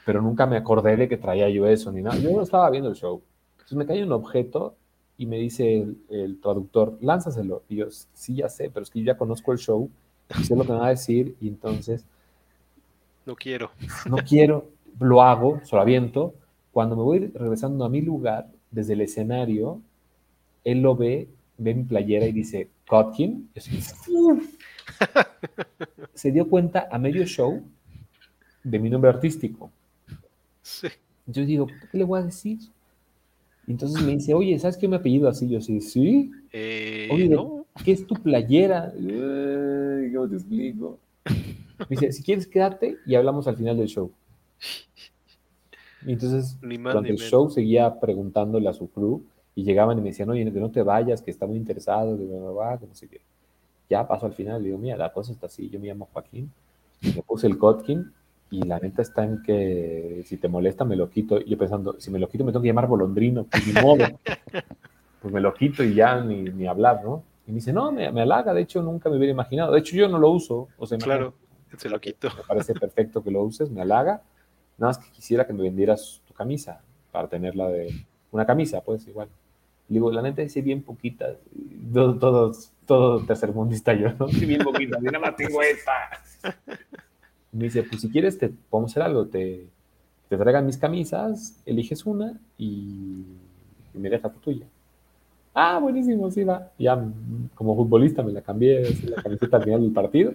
Pero 0.06 0.22
nunca 0.22 0.46
me 0.46 0.56
acordé 0.56 0.96
de 0.96 1.06
que 1.06 1.18
traía 1.18 1.50
yo 1.50 1.66
eso 1.66 1.92
ni 1.92 2.00
nada. 2.00 2.16
Yo 2.16 2.30
no 2.30 2.42
estaba 2.42 2.70
viendo 2.70 2.88
el 2.88 2.96
show. 2.96 3.20
Entonces 3.52 3.76
me 3.76 3.84
cae 3.84 4.02
un 4.02 4.12
objeto 4.12 4.74
y 5.18 5.26
me 5.26 5.36
dice 5.36 5.86
el, 6.08 6.40
traductor, 6.40 6.96
lánzaselo. 7.02 7.64
Y 7.68 7.76
yo, 7.76 7.88
sí, 7.90 8.36
ya 8.36 8.48
sé, 8.48 8.70
pero 8.70 8.84
es 8.84 8.90
que 8.90 9.00
yo 9.00 9.04
ya 9.04 9.18
conozco 9.18 9.52
el 9.52 9.58
show, 9.58 9.90
sé 10.42 10.56
lo 10.56 10.64
que 10.64 10.72
me 10.72 10.78
va 10.78 10.86
a 10.86 10.90
decir 10.90 11.36
y 11.40 11.48
entonces... 11.48 12.04
No 13.26 13.36
quiero. 13.36 13.70
No 14.08 14.16
quiero, 14.18 14.70
lo 15.00 15.22
hago, 15.22 15.60
solo 15.64 15.82
aviento. 15.82 16.34
Cuando 16.72 16.96
me 16.96 17.02
voy 17.02 17.18
regresando 17.34 17.84
a 17.84 17.88
mi 17.88 18.00
lugar, 18.00 18.48
desde 18.70 18.94
el 18.94 19.00
escenario, 19.02 19.80
él 20.64 20.82
lo 20.82 20.96
ve, 20.96 21.28
ve 21.56 21.74
mi 21.74 21.84
playera 21.84 22.26
y 22.26 22.32
dice, 22.32 22.68
Kotkin. 22.86 23.50
Se 26.14 26.32
dio 26.32 26.48
cuenta 26.48 26.88
a 26.90 26.98
medio 26.98 27.24
show 27.24 27.62
de 28.64 28.78
mi 28.78 28.90
nombre 28.90 29.10
artístico. 29.10 29.70
Yo 31.26 31.44
digo, 31.44 31.66
¿qué 31.66 31.98
le 31.98 32.04
voy 32.04 32.20
a 32.20 32.24
decir? 32.24 32.58
Entonces 33.66 34.02
me 34.02 34.12
dice, 34.12 34.34
oye, 34.34 34.58
¿sabes 34.58 34.76
qué 34.76 34.88
me 34.88 34.96
apellido 34.96 35.28
así? 35.28 35.48
Yo 35.48 35.60
sí, 35.60 35.80
sí. 35.80 36.30
Eh, 36.52 37.08
oye, 37.12 37.28
¿qué 37.84 37.92
es 37.92 38.06
tu 38.06 38.14
playera? 38.14 38.92
¿Cómo 38.94 40.28
te 40.28 40.34
explico? 40.34 40.98
Me 41.78 41.86
dice, 41.90 42.12
si 42.12 42.22
quieres, 42.22 42.46
quédate 42.46 42.96
y 43.06 43.14
hablamos 43.14 43.46
al 43.46 43.56
final 43.56 43.76
del 43.76 43.88
show. 43.88 44.10
Y 46.06 46.12
entonces, 46.12 46.58
durante 46.60 47.10
el 47.10 47.18
show 47.18 47.50
seguía 47.50 47.98
preguntándole 48.00 48.68
a 48.68 48.72
su 48.72 48.90
crew 48.90 49.22
y 49.54 49.64
llegaban 49.64 49.98
y 49.98 50.00
me 50.00 50.08
decían, 50.08 50.30
oye, 50.30 50.50
que 50.52 50.60
no 50.60 50.70
te 50.70 50.82
vayas, 50.82 51.22
que 51.22 51.30
está 51.30 51.46
muy 51.46 51.56
interesado, 51.56 52.16
de 52.16 52.26
va, 52.26 52.78
como 52.78 52.94
sé 52.94 53.08
qué. 53.08 53.20
Ya 53.90 54.06
paso 54.06 54.26
al 54.26 54.32
final, 54.32 54.62
le 54.62 54.68
digo, 54.68 54.78
mira, 54.78 54.96
la 54.96 55.12
cosa 55.12 55.32
está 55.32 55.46
así, 55.46 55.68
yo 55.68 55.80
me 55.80 55.88
llamo 55.88 56.08
Joaquín, 56.12 56.52
me 57.02 57.22
puse 57.22 57.46
el 57.46 57.58
Kotkin 57.58 58.12
y 58.50 58.62
la 58.62 58.78
neta 58.78 59.02
está 59.02 59.24
en 59.24 59.42
que 59.42 60.22
si 60.26 60.36
te 60.36 60.48
molesta 60.48 60.84
me 60.84 60.96
lo 60.96 61.10
quito. 61.10 61.40
Y 61.40 61.50
yo 61.50 61.58
pensando, 61.58 61.96
si 61.98 62.10
me 62.10 62.18
lo 62.18 62.28
quito 62.28 62.44
me 62.44 62.52
tengo 62.52 62.62
que 62.62 62.68
llamar 62.68 62.86
Bolondrino, 62.86 63.44
pues 63.44 63.66
ni 63.66 63.72
modo. 63.80 64.04
pues 65.22 65.34
me 65.34 65.40
lo 65.40 65.54
quito 65.54 65.82
y 65.82 65.94
ya 65.94 66.20
ni, 66.20 66.42
ni 66.42 66.66
hablar, 66.66 67.02
¿no? 67.04 67.22
Y 67.48 67.50
me 67.50 67.56
dice, 67.56 67.72
no, 67.72 67.90
me, 67.90 68.12
me, 68.12 68.22
halaga, 68.22 68.54
de 68.54 68.60
hecho 68.60 68.82
nunca 68.82 69.08
me 69.08 69.16
hubiera 69.16 69.32
imaginado. 69.32 69.72
De 69.72 69.80
hecho 69.80 69.96
yo 69.96 70.06
no 70.06 70.18
lo 70.18 70.30
uso. 70.30 70.68
O 70.76 70.86
sea, 70.86 70.98
claro, 70.98 71.34
se 71.76 71.88
lo 71.88 72.00
quito. 72.00 72.28
Me 72.36 72.42
parece 72.46 72.74
perfecto 72.74 73.22
que 73.24 73.30
lo 73.30 73.42
uses, 73.42 73.70
me 73.70 73.82
halaga. 73.82 74.22
Nada 74.76 74.90
más 74.90 74.98
que 74.98 75.10
quisiera 75.10 75.46
que 75.46 75.52
me 75.52 75.62
vendieras 75.62 76.22
tu 76.28 76.34
camisa 76.34 76.80
para 77.10 77.26
tenerla 77.26 77.68
de... 77.68 78.06
Una 78.30 78.44
camisa, 78.44 78.82
pues 78.82 79.08
igual. 79.08 79.28
Y 79.88 79.94
digo, 79.94 80.12
la 80.12 80.22
neta 80.22 80.42
dice 80.42 80.60
bien 80.60 80.82
poquitas. 80.82 81.38
Todo, 81.92 82.18
todo, 82.18 82.52
todo 82.86 83.24
tercermundista 83.24 83.94
yo, 83.94 84.12
¿no? 84.12 84.28
Sí, 84.28 84.44
bien 84.44 84.62
poquitas. 84.62 85.02
Yo 85.02 85.10
nada 85.10 85.26
más 85.26 85.36
tengo 85.36 85.62
esta 85.62 85.92
me 87.52 87.64
dice, 87.64 87.82
pues 87.82 88.00
si 88.00 88.10
quieres, 88.10 88.38
te 88.38 88.48
podemos 88.48 88.92
hacer 88.92 89.02
algo, 89.02 89.26
te, 89.26 89.66
te 90.28 90.36
traigan 90.36 90.66
mis 90.66 90.76
camisas, 90.76 91.60
eliges 91.64 92.04
una 92.06 92.38
y, 92.56 93.24
me 93.94 94.10
dejas 94.10 94.32
tu 94.32 94.38
tuya. 94.38 94.66
Ah, 95.60 95.78
buenísimo, 95.80 96.30
sí, 96.30 96.44
va. 96.44 96.70
Ya 96.78 96.96
como 97.56 97.74
futbolista 97.74 98.22
me 98.22 98.30
la 98.32 98.42
cambié, 98.42 98.94
la 99.04 99.20
camiseta 99.20 99.56
al 99.56 99.64
final 99.64 99.80
del 99.80 99.92
partido. 99.92 100.34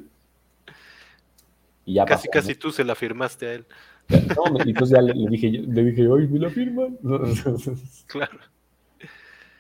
Y 1.86 1.94
ya 1.94 2.06
casi, 2.06 2.28
casi 2.28 2.56
tú 2.56 2.72
se 2.72 2.84
la 2.84 2.94
firmaste 2.94 3.48
a 3.48 3.54
él. 3.54 3.66
No, 4.10 4.60
entonces 4.60 4.98
ya 4.98 5.02
le, 5.02 5.14
dije, 5.30 5.50
le 5.50 5.84
dije, 5.86 6.08
oye, 6.10 6.28
¿me 6.28 6.40
la 6.40 6.50
firman? 6.50 6.98
claro. 8.08 8.40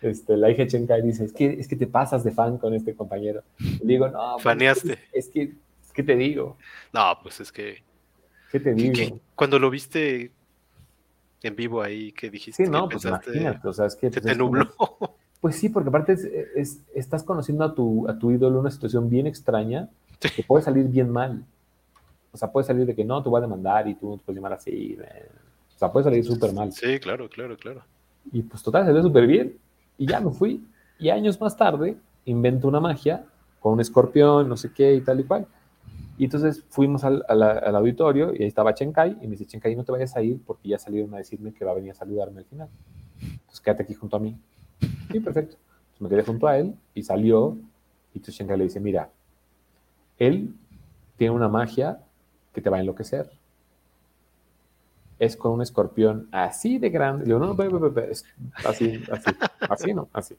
Este, 0.01 0.35
la 0.35 0.51
hija 0.51 0.67
Chenka 0.67 0.95
dice, 0.97 1.23
es 1.23 1.31
que, 1.31 1.45
es 1.45 1.69
que 1.69 1.77
te 1.77 1.87
pasas 1.87 2.25
de 2.25 2.31
fan 2.31 2.57
con 2.57 2.73
este 2.73 2.93
compañero. 2.93 3.43
Le 3.57 3.85
digo, 3.85 4.09
no. 4.09 4.33
Pues, 4.33 4.43
Faneaste. 4.43 4.99
es 5.13 5.29
que 5.29 5.53
¿Qué 5.93 6.03
te 6.03 6.15
digo? 6.15 6.57
No, 6.91 7.17
pues 7.21 7.39
es 7.39 7.51
que. 7.51 7.83
¿Qué 8.51 8.59
te 8.59 8.73
digo? 8.73 9.21
cuando 9.35 9.59
lo 9.59 9.69
viste 9.69 10.31
en 11.41 11.55
vivo 11.55 11.81
ahí, 11.81 12.11
¿qué 12.11 12.29
dijiste? 12.29 12.65
Sí, 12.65 12.69
no, 12.69 12.89
pues 12.89 13.05
imagínate, 13.05 13.67
o 13.67 13.73
sea, 13.73 13.85
es 13.85 13.95
que. 13.95 14.11
Se 14.11 14.19
pues, 14.19 14.33
te 14.33 14.37
nubló. 14.37 14.67
Pues 15.43 15.57
sí, 15.57 15.67
porque 15.67 15.89
aparte 15.89 16.15
es, 16.55 16.79
estás 16.95 17.21
conociendo 17.21 17.65
a 17.65 17.75
tu, 17.75 18.07
a 18.07 18.17
tu 18.17 18.31
ídolo 18.31 18.55
en 18.55 18.61
una 18.61 18.71
situación 18.71 19.09
bien 19.09 19.27
extraña 19.27 19.89
que 20.17 20.41
puede 20.41 20.63
salir 20.63 20.87
bien 20.87 21.09
mal. 21.09 21.43
O 22.31 22.37
sea, 22.37 22.49
puede 22.49 22.65
salir 22.65 22.85
de 22.85 22.95
que 22.95 23.03
no, 23.03 23.21
te 23.21 23.27
voy 23.27 23.39
a 23.39 23.41
demandar 23.41 23.85
y 23.89 23.95
tú 23.95 24.11
no 24.11 24.17
te 24.17 24.23
puedes 24.23 24.37
llamar 24.37 24.53
así. 24.53 24.97
O 25.75 25.77
sea, 25.77 25.91
puede 25.91 26.05
salir 26.05 26.23
súper 26.23 26.53
mal. 26.53 26.71
Sí, 26.71 26.97
claro, 26.97 27.27
claro, 27.27 27.57
claro. 27.57 27.83
Y 28.31 28.41
pues 28.43 28.63
total, 28.63 28.85
salió 28.85 29.03
súper 29.03 29.27
bien. 29.27 29.57
Y 29.97 30.07
ya 30.07 30.21
me 30.21 30.31
fui. 30.31 30.65
Y 30.97 31.09
años 31.09 31.41
más 31.41 31.57
tarde 31.57 31.97
invento 32.23 32.69
una 32.69 32.79
magia 32.79 33.25
con 33.59 33.73
un 33.73 33.81
escorpión, 33.81 34.47
no 34.47 34.55
sé 34.55 34.71
qué 34.71 34.93
y 34.93 35.01
tal 35.01 35.19
y 35.19 35.23
cual. 35.25 35.45
Y 36.17 36.23
entonces 36.23 36.63
fuimos 36.69 37.03
al, 37.03 37.21
auditorio 37.75 38.33
y 38.33 38.43
ahí 38.43 38.47
estaba 38.47 38.73
Chenkai 38.73 39.17
y 39.21 39.27
me 39.27 39.31
dice, 39.31 39.45
Chenkai, 39.45 39.75
no 39.75 39.83
te 39.83 39.91
vayas 39.91 40.15
a 40.15 40.21
ir 40.21 40.39
porque 40.45 40.69
ya 40.69 40.79
salieron 40.79 41.13
a 41.13 41.17
decirme 41.17 41.53
que 41.53 41.65
va 41.65 41.71
a 41.71 41.75
venir 41.75 41.91
a 41.91 41.95
saludarme 41.95 42.39
al 42.39 42.45
final. 42.45 42.69
Entonces 43.21 43.59
quédate 43.59 43.83
aquí 43.83 43.93
junto 43.93 44.15
a 44.15 44.21
mí. 44.21 44.37
Sí, 45.13 45.19
perfecto. 45.19 45.55
Entonces 45.55 46.01
me 46.01 46.09
quedé 46.09 46.23
junto 46.23 46.47
a 46.47 46.57
él 46.57 46.75
y 46.93 47.03
salió 47.03 47.57
y 48.13 48.19
Chenkai 48.19 48.57
le 48.57 48.65
dice, 48.65 48.79
mira, 48.79 49.09
él 50.17 50.53
tiene 51.17 51.33
una 51.33 51.47
magia 51.47 51.99
que 52.53 52.61
te 52.61 52.69
va 52.69 52.77
a 52.77 52.79
enloquecer. 52.81 53.31
Es 55.19 55.37
con 55.37 55.51
un 55.53 55.61
escorpión 55.61 56.27
así 56.31 56.79
de 56.79 56.89
grande. 56.89 57.25
Le 57.25 57.27
digo, 57.27 57.39
no, 57.39 57.53
no, 57.53 57.93
así, 58.65 59.03
así, 59.11 59.31
así 59.69 59.93
no, 59.93 60.09
así. 60.13 60.35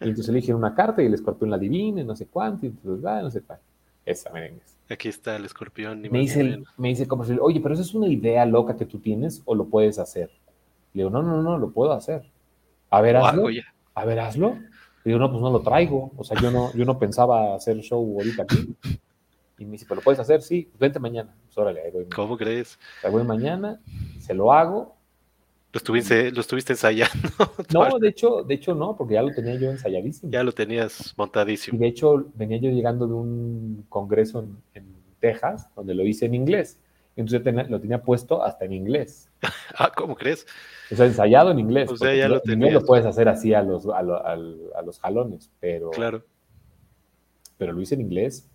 Y 0.00 0.08
entonces 0.08 0.34
dije 0.34 0.52
una 0.52 0.74
carta 0.74 1.02
y 1.02 1.06
el 1.06 1.14
escorpión 1.14 1.50
la 1.50 1.56
adivina, 1.56 2.02
no 2.02 2.16
sé 2.16 2.26
cuánto, 2.26 2.66
y 2.66 2.70
entonces, 2.70 3.04
va, 3.04 3.22
no 3.22 3.30
sé 3.30 3.40
cuál. 3.42 3.60
Esa 4.04 4.30
merengues. 4.30 4.76
Aquí 4.90 5.08
está 5.08 5.36
el 5.36 5.46
escorpión. 5.46 6.02
Me 6.02 6.18
dice, 6.18 6.62
me 6.76 6.88
dice 6.88 7.08
como 7.08 7.24
oye, 7.40 7.60
pero 7.60 7.74
eso 7.74 7.82
es 7.82 7.94
una 7.94 8.08
idea 8.08 8.44
loca 8.44 8.76
que 8.76 8.84
tú 8.84 8.98
tienes 8.98 9.40
o 9.46 9.54
lo 9.54 9.66
puedes 9.66 9.98
hacer. 9.98 10.30
Le 10.92 11.02
digo, 11.02 11.10
no, 11.10 11.22
no, 11.22 11.42
no, 11.42 11.58
lo 11.58 11.70
puedo 11.70 11.92
hacer. 11.92 12.22
A 12.90 13.00
ver, 13.00 13.16
hazlo. 13.16 13.48
A 13.94 14.04
ver, 14.04 14.20
hazlo. 14.20 14.56
Le 15.04 15.10
digo, 15.10 15.18
no, 15.18 15.30
pues 15.30 15.42
no 15.42 15.50
lo 15.50 15.60
traigo. 15.60 16.12
O 16.16 16.24
sea, 16.24 16.40
yo 16.40 16.50
no, 16.50 16.72
yo 16.72 16.84
no 16.84 16.98
pensaba 16.98 17.54
hacer 17.54 17.78
show 17.80 18.00
ahorita 18.18 18.42
aquí. 18.42 18.74
Y 19.58 19.64
me 19.64 19.72
dice, 19.72 19.84
pero 19.88 19.96
lo 19.96 20.02
puedes 20.02 20.18
hacer, 20.18 20.42
sí, 20.42 20.68
pues 20.70 20.80
vente 20.80 20.98
mañana. 20.98 21.34
Pues 21.44 21.56
órale, 21.58 21.82
ahí 21.82 21.90
voy. 21.90 22.06
¿Cómo 22.06 22.36
crees? 22.36 22.78
Ahí 23.02 23.10
voy 23.10 23.22
mañana, 23.22 23.80
se 24.18 24.34
lo 24.34 24.52
hago. 24.52 24.96
Lo 25.72 25.78
estuviste, 25.78 26.30
lo 26.30 26.40
estuviste 26.40 26.72
ensayando. 26.72 27.28
No, 27.72 27.98
de 27.98 28.08
hecho, 28.08 28.42
de 28.44 28.54
hecho 28.54 28.74
no, 28.74 28.96
porque 28.96 29.14
ya 29.14 29.22
lo 29.22 29.32
tenía 29.32 29.56
yo 29.56 29.70
ensayadísimo. 29.70 30.30
Ya 30.30 30.44
lo 30.44 30.52
tenías 30.52 31.14
montadísimo. 31.16 31.76
Y 31.76 31.80
de 31.80 31.88
hecho, 31.88 32.26
venía 32.34 32.58
yo 32.58 32.70
llegando 32.70 33.06
de 33.06 33.14
un 33.14 33.84
congreso 33.88 34.46
en, 34.74 34.94
Texas, 35.18 35.70
donde 35.74 35.94
lo 35.94 36.04
hice 36.04 36.26
en 36.26 36.34
inglés. 36.34 36.78
Entonces 37.16 37.70
lo 37.70 37.80
tenía 37.80 38.02
puesto 38.02 38.42
hasta 38.42 38.64
en 38.64 38.72
inglés. 38.72 39.30
ah, 39.78 39.92
¿cómo 39.94 40.16
crees? 40.16 40.46
O 40.90 40.96
sea, 40.96 41.06
ensayado 41.06 41.50
en 41.50 41.58
inglés. 41.58 41.90
O 41.90 41.96
sea, 41.96 42.14
ya 42.14 42.28
lo, 42.28 42.40
lo 42.44 42.84
puedes 42.84 43.06
hacer 43.06 43.28
así 43.28 43.54
a 43.54 43.62
los, 43.62 43.86
a, 43.86 44.02
los 44.02 45.00
jalones, 45.00 45.50
pero. 45.60 45.90
Claro. 45.90 46.24
Pero 47.56 47.72
lo 47.72 47.80
hice 47.80 47.94
en 47.94 48.00
inglés 48.00 48.48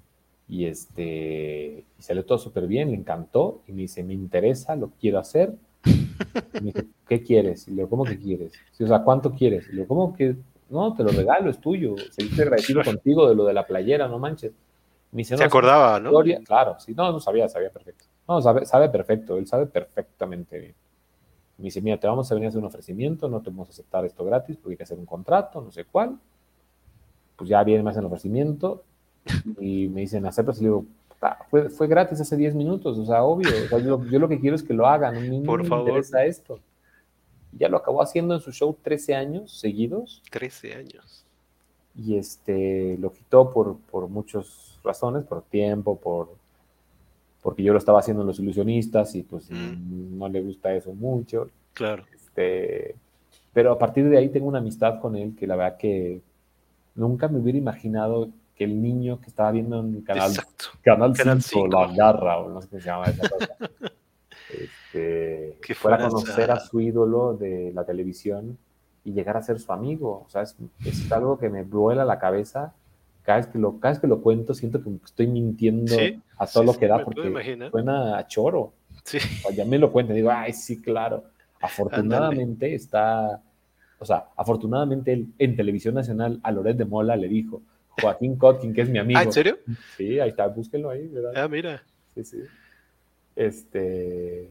y 0.48 0.66
este 0.66 1.86
y 1.98 2.02
salió 2.02 2.26
todo 2.26 2.38
súper 2.38 2.68
bien, 2.68 2.90
le 2.90 2.98
encantó 2.98 3.62
y 3.68 3.72
me 3.72 3.84
dice, 3.84 4.04
me 4.04 4.14
interesa, 4.14 4.76
lo 4.76 4.92
quiero 5.00 5.20
hacer 5.20 5.54
me 6.54 6.62
dice, 6.62 6.88
¿qué 7.08 7.24
quieres? 7.24 7.68
Y 7.68 7.72
le 7.72 7.78
digo, 7.78 7.90
¿cómo 7.90 8.04
que 8.04 8.18
quieres? 8.18 8.54
o 8.80 8.88
sea, 8.88 9.00
¿cuánto 9.04 9.32
quieres? 9.32 9.68
Y 9.68 9.72
le 9.72 9.76
digo, 9.82 9.88
¿cómo 9.88 10.14
que? 10.14 10.36
No, 10.70 10.94
te 10.94 11.04
lo 11.04 11.10
regalo, 11.10 11.50
es 11.50 11.60
tuyo. 11.60 11.96
Seguiste 12.12 12.44
agradecido 12.44 12.82
contigo 12.86 13.28
de 13.28 13.36
lo 13.36 13.46
de 13.46 13.54
la 13.54 13.66
playera, 13.66 14.08
no 14.08 14.20
manches. 14.20 14.52
Me 15.12 15.20
dice, 15.20 15.38
Se 15.38 15.44
acordaba, 15.44 16.00
¿no? 16.00 16.12
Claro, 16.46 16.76
sí, 16.80 16.94
no, 16.94 17.12
no 17.12 17.20
sabía, 17.20 17.50
sabía 17.50 17.72
perfecto. 17.72 18.06
No, 18.30 18.44
sabe, 18.44 18.64
sabe 18.68 18.90
perfecto, 18.90 19.38
él 19.38 19.48
sabe 19.48 19.66
perfectamente 19.66 20.60
bien. 20.60 20.76
Me 21.58 21.66
dice, 21.66 21.82
mira, 21.82 22.00
te 22.00 22.06
vamos 22.06 22.32
a 22.32 22.36
venir 22.36 22.46
a 22.46 22.50
hacer 22.50 22.60
un 22.60 22.68
ofrecimiento, 22.68 23.28
no 23.28 23.42
te 23.42 23.50
vamos 23.50 23.70
a 23.70 23.72
aceptar 23.72 24.06
esto 24.06 24.24
gratis 24.24 24.56
porque 24.56 24.74
hay 24.74 24.78
que 24.78 24.84
hacer 24.84 25.00
un 25.00 25.08
contrato, 25.08 25.60
no 25.60 25.72
sé 25.72 25.84
cuál. 25.84 26.20
Pues 27.36 27.50
ya 27.50 27.64
viene 27.64 27.82
más 27.82 27.98
el 27.98 28.06
ofrecimiento 28.06 28.84
y 29.60 29.88
me 29.88 30.02
dicen, 30.02 30.28
aceptas 30.28 30.60
y 30.60 30.62
le 30.62 30.68
digo, 30.70 30.86
fue, 31.50 31.70
fue 31.72 31.88
gratis 31.88 32.22
hace 32.22 32.38
10 32.38 32.54
minutos, 32.54 33.00
o 33.00 33.06
sea, 33.06 33.24
obvio. 33.24 33.50
yo, 33.80 34.20
lo 34.20 34.30
que 34.30 34.40
quiero 34.40 34.56
es 34.56 34.62
que 34.62 34.76
lo 34.76 34.86
hagan, 34.86 35.18
a 35.18 35.20
mí 35.20 35.42
Por 35.42 35.64
me 35.64 35.68
favor. 35.68 35.88
interesa 35.88 36.24
esto. 36.24 36.60
Ya 37.52 37.68
lo 37.68 37.78
acabó 37.78 38.04
haciendo 38.04 38.36
en 38.36 38.42
su 38.42 38.52
show 38.52 38.78
13 38.80 39.16
años 39.16 39.60
seguidos. 39.60 40.22
13 40.30 40.76
años. 40.76 41.26
Y 41.96 42.16
este, 42.16 42.96
lo 43.00 43.12
quitó 43.12 43.50
por, 43.52 43.78
por 43.92 44.08
muchas 44.08 44.80
razones, 44.84 45.24
por 45.26 45.42
tiempo, 45.42 45.98
por, 45.98 46.30
porque 47.50 47.64
yo 47.64 47.74
lo 47.74 47.80
estaba 47.80 47.98
haciendo 47.98 48.22
en 48.22 48.28
Los 48.28 48.38
Ilusionistas 48.38 49.16
y 49.16 49.24
pues 49.24 49.50
mm. 49.50 50.20
no 50.20 50.30
le 50.30 50.40
gusta 50.40 50.72
eso 50.72 50.94
mucho. 50.94 51.50
Claro. 51.74 52.04
Este, 52.14 52.94
pero 53.52 53.72
a 53.72 53.80
partir 53.80 54.08
de 54.08 54.20
ahí 54.20 54.30
tengo 54.30 54.48
una 54.48 54.60
amistad 54.60 55.00
con 55.00 55.16
él 55.16 55.36
que 55.36 55.48
la 55.48 55.56
verdad 55.56 55.78
que 55.78 56.22
nunca 56.94 57.28
me 57.28 57.40
hubiera 57.40 57.58
imaginado 57.58 58.30
que 58.54 58.66
el 58.66 58.80
niño 58.80 59.20
que 59.20 59.30
estaba 59.30 59.50
viendo 59.50 59.80
en 59.80 60.02
canal, 60.02 60.32
canal, 60.84 61.18
canal 61.18 61.42
5, 61.42 61.68
La 61.70 61.92
Garra, 61.92 62.38
o 62.38 62.50
no 62.50 62.62
sé 62.62 62.68
qué 62.70 62.82
se 62.82 62.86
llama 62.86 63.06
esa 63.06 63.28
cosa, 63.28 63.48
este, 64.54 65.58
que 65.60 65.74
fuera 65.74 65.98
a 65.98 66.08
conocer 66.08 66.52
a 66.52 66.60
su 66.60 66.80
ídolo 66.82 67.34
de 67.34 67.72
la 67.74 67.84
televisión 67.84 68.60
y 69.04 69.14
llegar 69.14 69.38
a 69.38 69.42
ser 69.42 69.60
su 69.60 69.74
amigo. 69.74 70.24
O 70.28 70.30
sea, 70.30 70.44
es, 70.44 70.56
es 70.86 71.12
algo 71.12 71.40
que 71.40 71.50
me 71.50 71.64
vuela 71.64 72.06
la 72.06 72.20
cabeza. 72.20 72.76
Cada 73.24 73.40
vez 73.40 73.48
que 73.48 73.60
lo, 73.60 73.80
cada 73.80 73.94
vez 73.94 74.02
que 74.02 74.08
lo 74.08 74.22
cuento, 74.22 74.54
siento 74.54 74.82
que 74.82 74.90
estoy 75.06 75.28
mintiendo 75.28 75.96
a 76.38 76.48
todo 76.48 76.64
lo 76.64 76.74
que 76.74 76.88
da, 76.88 77.04
porque 77.04 77.32
suena 77.72 78.18
a 78.18 78.28
choro. 78.28 78.74
ya 79.54 79.66
me 79.66 79.78
lo 79.78 79.92
cuento, 79.92 80.14
digo, 80.14 80.32
ay, 80.32 80.54
sí, 80.54 80.82
claro. 80.82 81.26
Afortunadamente 81.62 82.74
está, 82.74 83.42
o 84.00 84.06
sea, 84.06 84.28
afortunadamente 84.36 85.26
en 85.38 85.56
televisión 85.56 85.96
nacional 85.96 86.40
a 86.44 86.52
Loret 86.52 86.78
de 86.78 86.86
Mola 86.86 87.16
le 87.16 87.28
dijo, 87.28 87.62
Joaquín 88.02 88.38
Kotkin, 88.38 88.74
que 88.74 88.82
es 88.82 88.90
mi 88.90 89.00
amigo. 89.00 89.20
¿Ah, 89.20 89.24
en 89.24 89.34
serio? 89.34 89.58
Sí, 89.98 90.20
ahí 90.20 90.30
está, 90.30 90.48
búsquenlo 90.48 90.90
ahí, 90.90 91.08
¿verdad? 91.08 91.34
Ah, 91.36 91.48
mira. 91.48 91.84
Sí, 92.16 92.24
sí. 92.24 92.38
Este, 93.36 94.50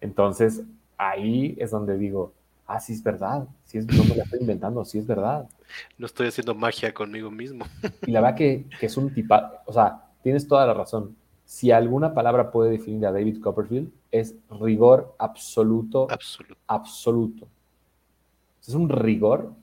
entonces, 0.00 0.62
ahí 0.96 1.56
es 1.58 1.70
donde 1.70 1.98
digo, 1.98 2.32
ah, 2.68 2.80
sí 2.80 2.92
es 2.92 3.02
verdad, 3.02 3.48
sí 3.64 3.78
es, 3.78 3.86
no 3.86 4.04
me 4.04 4.14
la 4.14 4.24
estoy 4.24 4.40
inventando, 4.40 4.84
sí 4.84 4.98
es 4.98 5.06
verdad. 5.06 5.48
No 5.96 6.06
estoy 6.06 6.28
haciendo 6.28 6.54
magia 6.54 6.92
conmigo 6.94 7.30
mismo. 7.30 7.66
Y 8.06 8.12
la 8.12 8.20
verdad 8.20 8.36
que, 8.36 8.66
que 8.78 8.86
es 8.86 8.96
un 8.96 9.12
tipo, 9.12 9.34
o 9.66 9.72
sea, 9.72 10.04
tienes 10.22 10.46
toda 10.46 10.66
la 10.66 10.74
razón. 10.74 11.16
Si 11.44 11.70
alguna 11.72 12.12
palabra 12.12 12.50
puede 12.50 12.72
definir 12.72 13.06
a 13.06 13.12
David 13.12 13.40
Copperfield, 13.40 13.90
es 14.12 14.34
rigor 14.60 15.14
absoluto. 15.18 16.06
Absoluto. 16.10 16.56
Absoluto. 16.66 17.48
Es 18.66 18.74
un 18.74 18.90
rigor 18.90 19.54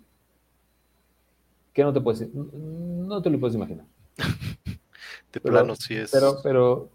que 1.73 1.84
no 1.84 1.94
te 1.94 2.02
puedes, 2.02 2.27
no 2.34 3.22
te 3.22 3.30
lo 3.30 3.40
puedes 3.40 3.56
imaginar. 3.56 3.86
De 5.32 5.40
plano 5.40 5.76
sí 5.76 5.95
es. 5.95 6.11
Pero, 6.11 6.38
pero 6.41 6.90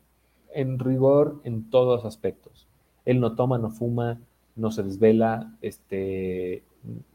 en 0.53 0.79
rigor 0.81 1.41
en 1.45 1.71
todos 1.71 2.05
aspectos. 2.05 2.67
Él 3.05 3.21
no 3.21 3.37
toma, 3.37 3.59
no 3.59 3.71
fuma, 3.71 4.19
no 4.57 4.71
se 4.71 4.83
desvela, 4.83 5.53
este, 5.63 6.63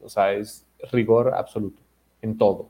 o 0.02 0.08
sea, 0.08 0.32
es 0.32 0.66
rigor 0.92 1.34
absoluto 1.34 1.80
en 2.22 2.36
todo, 2.38 2.68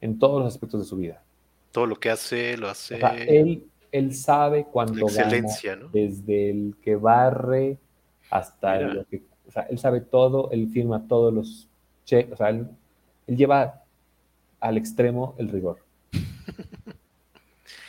en 0.00 0.18
todos 0.18 0.42
los 0.42 0.54
aspectos 0.54 0.80
de 0.80 0.86
su 0.86 0.96
vida. 0.96 1.22
Todo 1.70 1.86
lo 1.86 1.96
que 1.96 2.10
hace, 2.10 2.56
lo 2.56 2.68
hace. 2.68 2.98
él 3.28 3.66
él 3.92 4.14
sabe 4.14 4.64
cuánto 4.64 5.06
excelencia, 5.06 5.76
¿no? 5.76 5.88
desde 5.88 6.50
el 6.50 6.74
que 6.82 6.96
barre 6.96 7.78
hasta 8.30 8.80
lo 8.80 9.04
que, 9.04 9.22
o 9.46 9.52
sea, 9.52 9.64
él 9.64 9.78
sabe 9.78 10.00
todo, 10.00 10.50
él 10.50 10.70
firma 10.70 11.06
todos 11.06 11.32
los 11.32 11.68
cheques, 12.06 12.32
o 12.32 12.36
sea, 12.36 12.48
él, 12.48 12.68
lleva 13.26 13.82
al 14.60 14.76
extremo 14.78 15.34
el 15.38 15.50
rigor. 15.50 15.81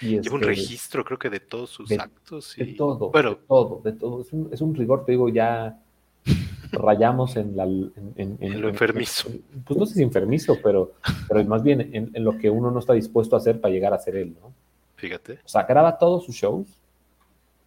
Y 0.03 0.19
lleva 0.19 0.35
un 0.35 0.41
este, 0.41 0.45
registro, 0.45 1.05
creo 1.05 1.17
que 1.17 1.30
de 1.30 1.39
todos 1.39 1.69
sus 1.69 1.91
actos. 1.93 2.55
De 2.57 2.65
todo, 2.73 3.09
bueno, 3.09 3.30
de 3.31 3.35
todo, 3.47 3.81
de 3.84 3.93
todo. 3.93 4.21
Es 4.21 4.34
un, 4.34 4.49
es 4.51 4.61
un, 4.61 4.75
rigor, 4.75 5.05
te 5.05 5.13
digo, 5.13 5.30
ya 5.30 5.80
rayamos 6.73 7.38
en, 7.38 7.55
la, 7.55 7.63
en, 7.63 8.61
lo 8.61 8.67
enfermizo. 8.67 9.30
pues 9.63 9.80
no 9.80 9.85
sé 9.85 9.95
si 9.95 10.03
enfermizo, 10.03 10.57
pero, 10.61 10.93
pero 11.27 11.43
más 11.45 11.63
bien 11.63 11.89
en, 11.93 12.23
lo 12.23 12.38
que 12.38 12.49
uno 12.49 12.69
no 12.69 12.80
está 12.80 12.93
dispuesto 12.93 13.35
a 13.35 13.39
hacer 13.39 13.61
para 13.61 13.73
llegar 13.73 13.93
a 13.93 13.99
ser 13.99 14.17
él, 14.17 14.35
¿no? 14.41 14.51
Fíjate. 14.95 15.39
O 15.45 15.47
sea, 15.47 15.63
graba 15.63 15.97
todos 15.97 16.25
sus 16.25 16.35
shows 16.35 16.67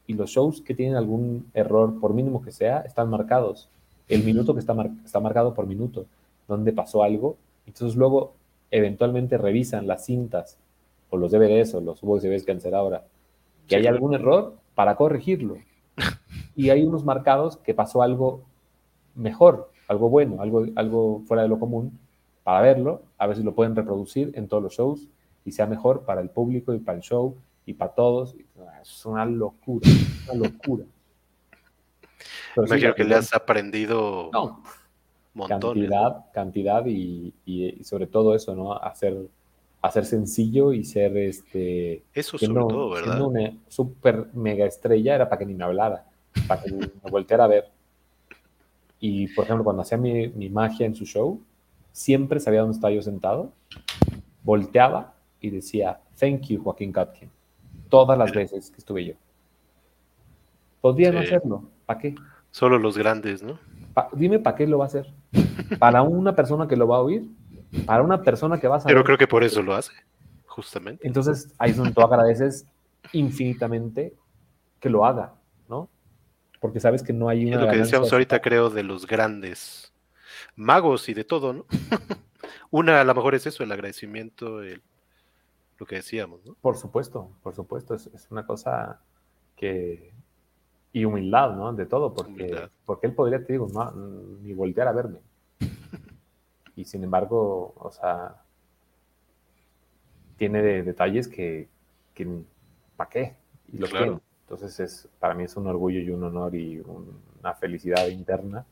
y 0.06 0.14
los 0.14 0.30
shows 0.30 0.60
que 0.60 0.74
tienen 0.74 0.96
algún 0.96 1.50
error, 1.54 1.98
por 1.98 2.12
mínimo 2.12 2.42
que 2.42 2.52
sea, 2.52 2.80
están 2.80 3.08
marcados. 3.08 3.68
El 4.08 4.24
minuto 4.24 4.52
que 4.52 4.60
está, 4.60 4.74
está 5.04 5.20
marcado 5.20 5.54
por 5.54 5.66
minuto, 5.66 6.06
donde 6.46 6.72
pasó 6.72 7.02
algo. 7.02 7.36
Entonces 7.66 7.96
luego, 7.96 8.34
eventualmente 8.70 9.38
revisan 9.38 9.86
las 9.86 10.04
cintas 10.04 10.58
o 11.16 11.18
los 11.18 11.32
DVDs 11.32 11.74
o 11.74 11.80
los 11.80 11.98
USBs 12.02 12.44
que 12.44 12.52
hacer 12.52 12.74
ahora, 12.74 13.04
que 13.66 13.76
hay 13.76 13.86
algún 13.86 14.14
error 14.14 14.56
para 14.74 14.96
corregirlo. 14.96 15.56
Y 16.58 16.70
hay 16.70 16.84
unos 16.84 17.04
marcados 17.04 17.58
que 17.58 17.74
pasó 17.74 18.00
algo 18.00 18.42
mejor, 19.14 19.70
algo 19.88 20.08
bueno, 20.08 20.40
algo, 20.40 20.64
algo 20.74 21.20
fuera 21.26 21.42
de 21.42 21.50
lo 21.50 21.58
común, 21.58 21.98
para 22.44 22.62
verlo, 22.62 23.02
a 23.18 23.26
ver 23.26 23.36
si 23.36 23.42
lo 23.42 23.54
pueden 23.54 23.76
reproducir 23.76 24.32
en 24.36 24.48
todos 24.48 24.62
los 24.62 24.72
shows 24.72 25.06
y 25.44 25.52
sea 25.52 25.66
mejor 25.66 26.06
para 26.06 26.22
el 26.22 26.30
público 26.30 26.72
y 26.72 26.78
para 26.78 26.96
el 26.96 27.02
show 27.02 27.36
y 27.66 27.74
para 27.74 27.92
todos. 27.92 28.34
Es 28.80 29.04
una 29.04 29.26
locura, 29.26 29.86
una 30.30 30.48
locura. 30.48 30.84
Me 32.56 32.64
Imagino 32.64 32.94
que 32.94 33.04
le 33.04 33.16
has 33.16 33.34
aprendido 33.34 34.30
no, 34.32 34.62
Cantidad, 35.46 36.24
cantidad 36.32 36.86
y, 36.86 37.34
sobre 37.82 38.06
todo 38.06 38.34
eso, 38.34 38.54
¿no? 38.54 38.72
Hacer, 38.72 39.28
hacer 39.86 40.04
sencillo 40.04 40.72
y 40.72 40.84
ser 40.84 41.16
este. 41.16 42.04
Eso 42.14 42.38
sobre 42.38 42.54
todo, 42.54 42.90
¿verdad? 42.90 43.20
una 43.20 43.52
super 43.68 44.28
mega 44.34 44.66
estrella 44.66 45.14
era 45.14 45.28
para 45.28 45.38
que 45.38 45.46
ni 45.46 45.54
me 45.54 45.64
hablara, 45.64 46.06
para 46.46 46.62
que 46.62 46.72
me 46.72 47.10
volteara 47.10 47.44
a 47.44 47.48
ver. 47.48 47.70
Y 49.00 49.28
por 49.34 49.44
ejemplo, 49.44 49.64
cuando 49.64 49.82
hacía 49.82 49.98
mi, 49.98 50.28
mi 50.28 50.48
magia 50.48 50.86
en 50.86 50.94
su 50.94 51.04
show, 51.04 51.40
siempre 51.92 52.40
sabía 52.40 52.60
dónde 52.60 52.74
estaba 52.74 52.92
yo 52.92 53.02
sentado, 53.02 53.52
volteaba 54.42 55.14
y 55.40 55.50
decía, 55.50 56.00
thank 56.18 56.42
you, 56.42 56.62
Joaquín 56.62 56.92
Katkin, 56.92 57.30
todas 57.88 58.18
las 58.18 58.32
veces 58.32 58.70
que 58.70 58.78
estuve 58.78 59.04
yo. 59.04 59.14
Podría 60.80 61.18
hacerlo, 61.18 61.70
¿para 61.84 61.98
qué? 61.98 62.14
Solo 62.50 62.78
los 62.78 62.96
grandes, 62.96 63.42
¿no? 63.42 63.58
dime 64.12 64.38
para 64.38 64.56
qué 64.56 64.66
lo 64.66 64.78
va 64.78 64.84
a 64.84 64.88
hacer. 64.88 65.12
¿Para 65.78 66.02
una 66.02 66.34
persona 66.34 66.68
que 66.68 66.76
lo 66.76 66.86
va 66.86 66.98
a 66.98 67.00
oír? 67.00 67.26
¿Para 67.84 68.02
una 68.02 68.22
persona 68.22 68.58
que 68.58 68.68
va 68.68 68.76
a? 68.76 68.84
Pero 68.84 69.04
creo 69.04 69.18
que 69.18 69.26
por 69.26 69.44
eso 69.44 69.62
lo 69.62 69.74
hace, 69.74 69.92
justamente. 70.46 71.06
Entonces, 71.06 71.52
ahí 71.58 71.70
es 71.70 71.76
donde 71.76 71.92
tú 71.92 72.00
agradeces 72.00 72.66
infinitamente 73.12 74.14
que 74.80 74.90
lo 74.90 75.04
haga, 75.04 75.34
¿no? 75.68 75.88
Porque 76.60 76.80
sabes 76.80 77.02
que 77.02 77.12
no 77.12 77.28
hay 77.28 77.46
una. 77.46 77.56
Es 77.56 77.62
lo 77.62 77.70
que 77.70 77.78
decíamos 77.78 78.12
ahorita, 78.12 78.40
creo, 78.40 78.70
de 78.70 78.82
los 78.82 79.06
grandes 79.06 79.92
magos 80.54 81.08
y 81.08 81.14
de 81.14 81.24
todo, 81.24 81.52
¿no? 81.52 81.66
una 82.70 83.00
a 83.00 83.04
lo 83.04 83.14
mejor 83.14 83.34
es 83.34 83.46
eso, 83.46 83.62
el 83.62 83.72
agradecimiento, 83.72 84.62
el 84.62 84.82
lo 85.78 85.86
que 85.86 85.96
decíamos, 85.96 86.44
¿no? 86.44 86.54
Por 86.60 86.76
supuesto, 86.76 87.30
por 87.42 87.54
supuesto, 87.54 87.94
es, 87.94 88.08
una 88.30 88.46
cosa 88.46 89.00
que... 89.56 90.12
Y 90.92 91.04
humildad, 91.04 91.54
¿no? 91.54 91.72
De 91.74 91.84
todo, 91.84 92.14
porque, 92.14 92.70
porque 92.86 93.06
él 93.06 93.14
podría, 93.14 93.44
te 93.44 93.52
digo, 93.52 93.68
no, 93.72 93.90
ni 94.40 94.54
voltear 94.54 94.88
a 94.88 94.92
verme. 94.92 95.18
Y 96.76 96.84
sin 96.84 97.02
embargo, 97.02 97.74
o 97.78 97.90
sea, 97.90 98.36
tiene 100.36 100.62
detalles 100.82 101.26
que, 101.26 101.68
que 102.14 102.28
¿para 102.96 103.10
qué? 103.10 103.34
Y 103.72 103.78
lo 103.78 103.88
claro. 103.88 104.20
Entonces, 104.42 104.78
es, 104.78 105.08
para 105.18 105.34
mí 105.34 105.44
es 105.44 105.56
un 105.56 105.66
orgullo 105.66 105.98
y 106.00 106.10
un 106.10 106.22
honor 106.22 106.54
y 106.54 106.80
una 107.40 107.54
felicidad 107.54 108.06
interna 108.06 108.64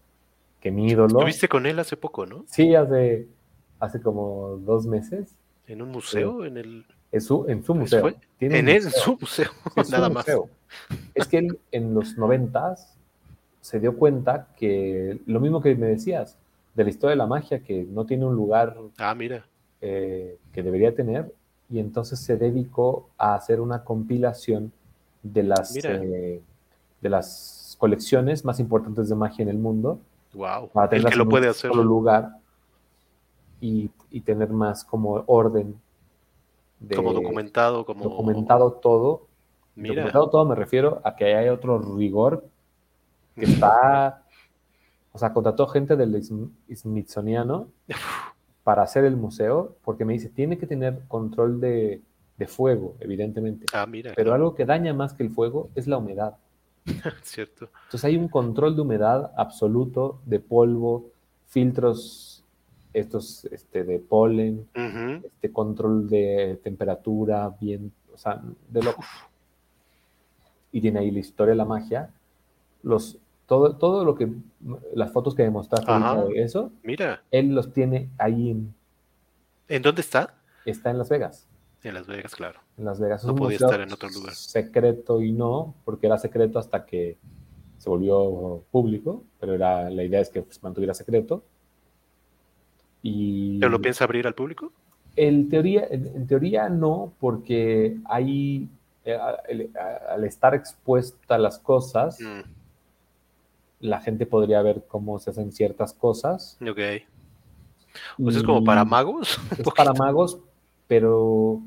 que 0.60 0.70
mi 0.70 0.86
ídolo... 0.86 1.18
Estuviste 1.18 1.48
con 1.48 1.66
él 1.66 1.78
hace 1.80 1.96
poco, 1.96 2.26
¿no? 2.26 2.44
Sí, 2.46 2.74
hace, 2.74 3.26
hace 3.80 4.00
como 4.00 4.58
dos 4.58 4.86
meses. 4.86 5.34
¿En 5.66 5.82
un 5.82 5.90
museo? 5.90 6.44
¿En 6.44 6.58
el...? 6.58 6.86
En 7.10 7.20
su, 7.20 7.44
en 7.48 7.64
su 7.64 7.74
museo. 7.74 8.12
en, 8.40 8.90
su 8.90 9.16
museo, 9.20 9.50
nada 9.90 10.08
más. 10.08 10.26
Es 11.14 11.28
que 11.28 11.38
él 11.38 11.58
en 11.70 11.94
los 11.94 12.16
noventas 12.18 12.96
se 13.60 13.78
dio 13.78 13.96
cuenta 13.96 14.48
que 14.56 15.20
lo 15.26 15.38
mismo 15.38 15.62
que 15.62 15.74
me 15.76 15.86
decías 15.86 16.36
de 16.74 16.84
la 16.84 16.90
historia 16.90 17.10
de 17.10 17.16
la 17.16 17.26
magia, 17.26 17.60
que 17.60 17.84
no 17.84 18.04
tiene 18.04 18.24
un 18.24 18.34
lugar 18.34 18.76
ah, 18.98 19.14
mira. 19.14 19.46
Eh, 19.80 20.38
que 20.52 20.62
debería 20.62 20.94
tener, 20.94 21.32
y 21.70 21.78
entonces 21.78 22.18
se 22.18 22.36
dedicó 22.36 23.08
a 23.18 23.34
hacer 23.34 23.60
una 23.60 23.84
compilación 23.84 24.72
de 25.22 25.42
las, 25.42 25.76
eh, 25.76 26.40
de 27.00 27.08
las 27.08 27.76
colecciones 27.78 28.44
más 28.44 28.60
importantes 28.60 29.08
de 29.08 29.14
magia 29.14 29.42
en 29.42 29.48
el 29.48 29.58
mundo. 29.58 29.98
Wow. 30.32 30.68
Para 30.68 30.88
tener 30.88 31.10
que 31.10 31.16
lo 31.16 31.28
puede 31.28 31.48
hacer. 31.48 31.70
Solo 31.70 31.84
lugar 31.84 32.36
y, 33.60 33.90
y, 34.10 34.20
tener 34.20 34.50
más 34.50 34.84
como 34.84 35.22
orden 35.26 35.76
como 36.94 37.12
documentado, 37.12 37.84
como... 37.84 38.04
Documentado 38.04 38.72
todo. 38.72 39.26
Documentado 39.76 40.30
todo 40.30 40.44
me 40.44 40.54
refiero 40.54 41.00
a 41.04 41.16
que 41.16 41.34
hay 41.34 41.48
otro 41.48 41.78
rigor 41.78 42.44
que 43.34 43.44
está... 43.46 44.23
O 45.14 45.18
sea, 45.18 45.32
contrató 45.32 45.68
gente 45.68 45.94
del 45.94 46.20
Smithsoniano 46.74 47.68
para 48.64 48.82
hacer 48.82 49.04
el 49.04 49.16
museo, 49.16 49.76
porque 49.84 50.04
me 50.04 50.12
dice, 50.12 50.28
tiene 50.28 50.58
que 50.58 50.66
tener 50.66 51.02
control 51.06 51.60
de, 51.60 52.02
fuego, 52.48 52.96
evidentemente. 52.98 53.66
Ah, 53.72 53.86
mira. 53.86 54.12
Pero 54.16 54.34
algo 54.34 54.56
que 54.56 54.64
daña 54.64 54.92
más 54.92 55.14
que 55.14 55.22
el 55.22 55.30
fuego 55.30 55.70
es 55.76 55.86
la 55.86 55.98
humedad. 55.98 56.36
Cierto. 57.22 57.70
Entonces 57.84 58.04
hay 58.04 58.16
un 58.16 58.26
control 58.28 58.74
de 58.74 58.82
humedad 58.82 59.32
absoluto, 59.36 60.20
de 60.26 60.40
polvo, 60.40 61.12
filtros 61.46 62.44
estos 62.92 63.44
este, 63.46 63.84
de 63.84 64.00
polen, 64.00 64.66
este 64.74 65.52
control 65.52 66.08
de 66.08 66.58
temperatura, 66.62 67.54
bien, 67.60 67.92
o 68.12 68.18
sea, 68.18 68.42
de 68.68 68.82
lo... 68.82 68.96
Y 70.72 70.80
tiene 70.80 70.98
ahí 70.98 71.12
la 71.12 71.20
historia 71.20 71.52
de 71.52 71.56
la 71.56 71.64
magia, 71.64 72.10
los, 72.82 73.18
todo, 73.46 73.76
todo 73.76 74.04
lo 74.04 74.14
que, 74.14 74.28
las 74.94 75.12
fotos 75.12 75.34
que 75.34 75.42
demostraste 75.42 75.90
de 76.34 76.42
eso, 76.42 76.72
Mira. 76.82 77.22
él 77.30 77.54
los 77.54 77.72
tiene 77.72 78.08
ahí 78.18 78.50
en... 78.50 78.74
¿En 79.68 79.82
dónde 79.82 80.00
está? 80.00 80.34
Está 80.64 80.90
en 80.90 80.98
Las 80.98 81.08
Vegas. 81.08 81.46
En 81.82 81.94
Las 81.94 82.06
Vegas, 82.06 82.34
claro. 82.34 82.60
En 82.78 82.86
Las 82.86 82.98
Vegas. 82.98 83.24
No 83.24 83.34
podía 83.34 83.56
estar 83.56 83.80
en 83.80 83.92
otro 83.92 84.08
lugar. 84.08 84.34
Secreto 84.34 85.20
y 85.20 85.32
no, 85.32 85.74
porque 85.84 86.06
era 86.06 86.18
secreto 86.18 86.58
hasta 86.58 86.86
que 86.86 87.18
se 87.76 87.90
volvió 87.90 88.64
público, 88.70 89.24
pero 89.38 89.54
era, 89.54 89.90
la 89.90 90.02
idea 90.02 90.20
es 90.20 90.30
que 90.30 90.42
se 90.48 90.60
mantuviera 90.62 90.94
secreto. 90.94 91.44
Y, 93.02 93.58
¿Pero 93.58 93.70
lo 93.70 93.80
piensa 93.82 94.04
abrir 94.04 94.26
al 94.26 94.34
público? 94.34 94.72
En 95.16 95.50
teoría, 95.50 95.86
en, 95.90 96.26
teoría 96.26 96.70
no, 96.70 97.12
porque 97.20 97.98
hay, 98.06 98.68
eh, 99.04 99.18
al 100.08 100.24
estar 100.24 100.54
expuesta 100.54 101.34
a 101.34 101.38
las 101.38 101.58
cosas, 101.58 102.18
mm. 102.18 102.40
La 103.84 104.00
gente 104.00 104.24
podría 104.26 104.62
ver 104.62 104.84
cómo 104.88 105.18
se 105.18 105.30
hacen 105.30 105.52
ciertas 105.52 105.92
cosas. 105.92 106.58
Ok. 106.62 106.80
Pues 108.18 108.36
es 108.36 108.42
como 108.42 108.64
para 108.64 108.84
magos. 108.84 109.38
Es 109.56 109.64
para 109.76 109.92
magos, 109.92 110.40
pero, 110.88 111.60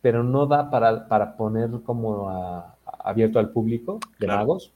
pero 0.00 0.24
no 0.24 0.46
da 0.46 0.70
para, 0.70 1.06
para 1.06 1.36
poner 1.36 1.70
como 1.84 2.28
abierto 3.04 3.38
al 3.38 3.50
público 3.50 4.00
de 4.18 4.26
magos 4.26 4.72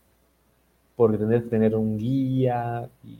porque 0.96 1.18
tener 1.18 1.42
que 1.42 1.48
tener 1.48 1.74
un 1.74 1.98
guía 1.98 2.88
y 3.02 3.18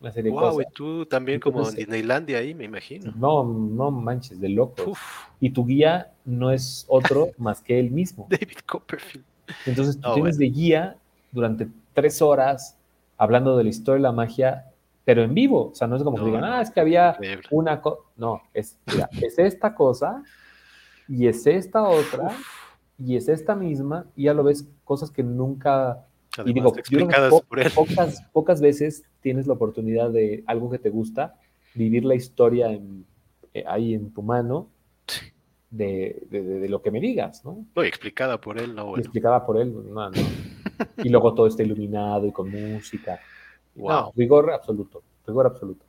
una 0.00 0.12
serie 0.12 0.30
de 0.30 0.36
cosas. 0.36 0.66
y 0.70 0.74
tú 0.74 1.06
también 1.06 1.40
como 1.40 1.68
en 1.68 1.74
Disneylandia 1.74 2.38
ahí, 2.38 2.54
me 2.54 2.64
imagino. 2.64 3.12
No, 3.16 3.42
no 3.44 3.90
manches, 3.90 4.40
de 4.40 4.48
loco. 4.50 4.92
Y 5.40 5.50
tu 5.50 5.64
guía 5.64 6.12
no 6.24 6.50
es 6.50 6.84
otro 6.88 7.30
más 7.38 7.62
que 7.62 7.80
él 7.80 7.90
mismo. 7.90 8.26
David 8.30 8.58
Copperfield. 8.66 9.24
Entonces 9.64 9.98
tú 10.00 10.14
tienes 10.14 10.38
de 10.38 10.46
guía 10.46 10.96
durante 11.32 11.68
tres 11.92 12.22
horas 12.22 12.76
hablando 13.16 13.56
de 13.56 13.64
la 13.64 13.70
historia 13.70 13.96
de 13.96 14.02
la 14.02 14.12
magia, 14.12 14.66
pero 15.04 15.22
en 15.22 15.34
vivo. 15.34 15.70
O 15.70 15.74
sea, 15.74 15.86
no 15.86 15.96
es 15.96 16.02
como 16.02 16.18
que 16.18 16.24
digan, 16.24 16.44
ah, 16.44 16.60
es 16.60 16.70
que 16.70 16.80
había 16.80 17.16
una 17.50 17.80
cosa. 17.80 18.00
No, 18.16 18.42
es, 18.52 18.78
mira, 18.92 19.08
es 19.20 19.38
esta 19.38 19.74
cosa 19.74 20.22
y 21.08 21.26
es 21.26 21.46
esta 21.46 21.82
otra 21.82 22.30
y 22.98 23.16
es 23.16 23.28
esta 23.28 23.54
misma 23.54 24.06
y 24.16 24.24
ya 24.24 24.34
lo 24.34 24.44
ves 24.44 24.68
cosas 24.84 25.10
que 25.10 25.22
nunca 25.22 26.06
y 26.44 26.52
digo, 26.52 26.74
pocas, 27.74 28.22
pocas 28.32 28.60
veces 28.60 29.04
tienes 29.20 29.46
la 29.46 29.54
oportunidad 29.54 30.10
de 30.10 30.44
algo 30.46 30.70
que 30.70 30.78
te 30.78 30.90
gusta, 30.90 31.38
vivir 31.74 32.04
la 32.04 32.14
historia 32.14 32.78
eh, 33.54 33.64
ahí 33.66 33.94
en 33.94 34.12
tu 34.12 34.22
mano 34.22 34.68
de, 35.70 36.66
lo 36.68 36.82
que 36.82 36.90
me 36.90 37.00
digas, 37.00 37.44
¿no? 37.44 37.66
No, 37.74 37.82
explicada 37.82 38.40
por 38.40 38.58
él, 38.58 38.74
no. 38.74 38.96
Explicada 38.96 39.44
por 39.46 39.58
él, 39.58 39.72
no, 39.72 40.10
no. 40.10 40.16
Y 40.98 41.08
luego 41.08 41.34
todo 41.34 41.46
está 41.46 41.62
iluminado 41.62 42.26
y 42.26 42.32
con 42.32 42.50
música. 42.50 43.20
Wow. 43.74 44.12
rigor 44.16 44.50
absoluto, 44.52 45.02
rigor 45.26 45.46
absoluto. 45.46 45.84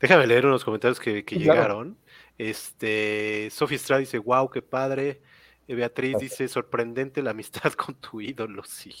Déjame 0.00 0.26
leer 0.26 0.46
unos 0.46 0.64
comentarios 0.64 1.00
que, 1.00 1.22
llegaron. 1.22 1.96
Este, 2.36 3.48
Sofía 3.50 3.76
Estrada 3.76 4.00
dice, 4.00 4.18
wow, 4.18 4.48
qué 4.50 4.62
padre. 4.62 5.20
Beatriz 5.66 6.18
dice, 6.18 6.48
sorprendente 6.48 7.22
la 7.22 7.30
amistad 7.30 7.72
con 7.74 7.94
tu 7.94 8.20
ídolo, 8.20 8.62
sí. 8.64 8.92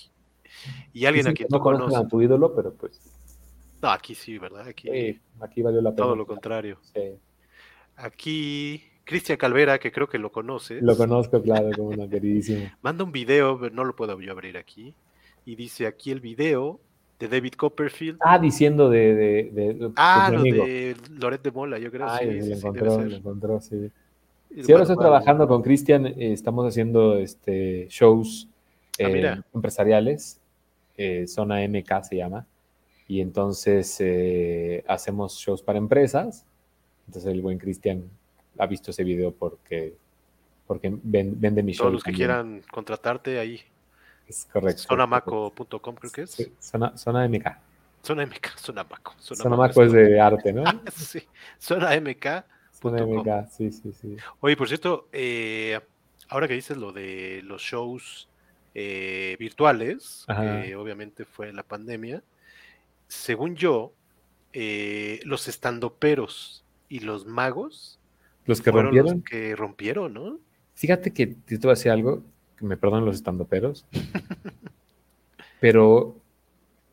Y 0.92 1.06
alguien 1.06 1.28
aquí 1.28 1.44
no 1.48 1.60
conoce 1.60 1.96
a 1.96 2.06
tu 2.06 2.22
ídolo, 2.22 2.54
pero 2.54 2.72
pues. 2.72 3.00
No, 3.82 3.90
aquí 3.90 4.14
sí, 4.14 4.38
¿verdad? 4.38 4.68
Aquí, 4.68 4.88
aquí 5.40 5.62
valió 5.62 5.80
la 5.80 5.90
pena. 5.90 6.04
Todo 6.04 6.16
lo 6.16 6.26
contrario. 6.26 6.78
Aquí, 7.96 8.82
Cristian 9.10 9.36
Calvera, 9.36 9.80
que 9.80 9.90
creo 9.90 10.08
que 10.08 10.18
lo 10.18 10.30
conoces. 10.30 10.80
Lo 10.80 10.96
conozco, 10.96 11.42
claro, 11.42 11.70
como 11.74 11.88
una 11.88 12.08
queridísima. 12.08 12.78
Manda 12.82 13.02
un 13.02 13.10
video, 13.10 13.58
no 13.72 13.84
lo 13.84 13.96
puedo 13.96 14.20
yo 14.20 14.30
abrir 14.30 14.56
aquí. 14.56 14.94
Y 15.44 15.56
dice 15.56 15.88
aquí 15.88 16.12
el 16.12 16.20
video 16.20 16.78
de 17.18 17.26
David 17.26 17.54
Copperfield. 17.54 18.18
Ah, 18.20 18.38
diciendo 18.38 18.88
de. 18.88 19.50
de, 19.52 19.90
ah, 19.96 20.30
lo 20.32 20.44
de 20.44 20.94
Loret 21.10 21.42
de 21.42 21.50
Mola, 21.50 21.78
yo 21.80 21.90
creo. 21.90 22.06
Ah, 22.06 22.20
sí, 22.20 22.26
lo, 22.26 22.54
encontró, 22.54 23.02
lo 23.02 23.16
encontró, 23.16 23.60
sí. 23.60 23.90
Si 24.62 24.70
ahora 24.70 24.84
estoy 24.84 24.96
trabajando 24.96 25.48
con 25.48 25.60
Cristian, 25.60 26.06
eh, 26.06 26.32
estamos 26.32 26.68
haciendo 26.68 27.16
este, 27.16 27.88
shows 27.90 28.48
ah, 29.00 29.08
eh, 29.08 29.40
empresariales 29.52 30.40
eh, 30.96 31.26
Zona 31.26 31.66
MK 31.66 32.04
se 32.04 32.16
llama, 32.16 32.46
y 33.08 33.20
entonces 33.20 34.00
hacemos 34.86 35.34
shows 35.36 35.62
para 35.62 35.78
empresas. 35.78 36.46
Entonces 37.08 37.32
el 37.32 37.42
buen 37.42 37.58
Cristian 37.58 38.04
ha 38.58 38.66
visto 38.66 38.90
ese 38.90 39.04
video 39.04 39.32
porque, 39.32 39.94
porque 40.66 40.92
vende 41.02 41.62
mi 41.62 41.72
show. 41.72 41.84
Todos 41.84 41.94
los 41.94 42.04
que 42.04 42.12
quieran 42.12 42.62
contratarte 42.70 43.38
ahí. 43.38 43.60
Es 44.28 44.46
correcto. 44.52 44.82
Zonamaco.com 44.82 45.94
creo 45.96 46.12
que 46.12 46.22
es. 46.22 46.50
zona, 46.60 46.96
zona 46.96 47.28
MK. 47.28 47.46
Zona 48.02 48.24
MK, 48.26 48.56
Zona 48.56 48.84
Maco. 48.84 49.14
Zona, 49.18 49.56
Maco 49.56 49.82
es 49.82 49.92
de 49.92 50.20
arte, 50.20 50.52
¿no? 50.52 50.64
sí, 50.94 51.22
Zona 51.58 52.00
MK. 52.00 52.44
Zona 52.80 53.04
MK, 53.04 53.50
sí, 53.50 53.70
sí, 53.72 53.92
sí. 53.92 54.16
Oye, 54.40 54.56
por 54.56 54.68
cierto, 54.68 55.08
eh, 55.12 55.78
ahora 56.28 56.48
que 56.48 56.54
dices 56.54 56.78
lo 56.78 56.92
de 56.92 57.42
los 57.44 57.60
shows 57.60 58.28
eh, 58.74 59.36
virtuales, 59.38 60.24
que 60.62 60.76
obviamente 60.76 61.24
fue 61.24 61.52
la 61.52 61.62
pandemia, 61.62 62.22
según 63.06 63.56
yo, 63.56 63.92
eh, 64.52 65.20
los 65.24 65.46
estandoperos 65.48 66.64
y 66.88 67.00
los 67.00 67.26
magos 67.26 67.99
los 68.50 68.60
que 68.60 68.70
rompieron 68.70 69.14
los 69.14 69.24
que 69.24 69.56
rompieron, 69.56 70.14
¿no? 70.14 70.38
Fíjate 70.74 71.12
que 71.12 71.26
te 71.26 71.56
voy 71.56 71.70
a 71.70 71.70
decir 71.70 71.90
algo, 71.90 72.22
que 72.56 72.64
me 72.64 72.76
perdonen 72.76 73.04
los 73.04 73.16
estandoperos, 73.16 73.86
pero 75.60 76.16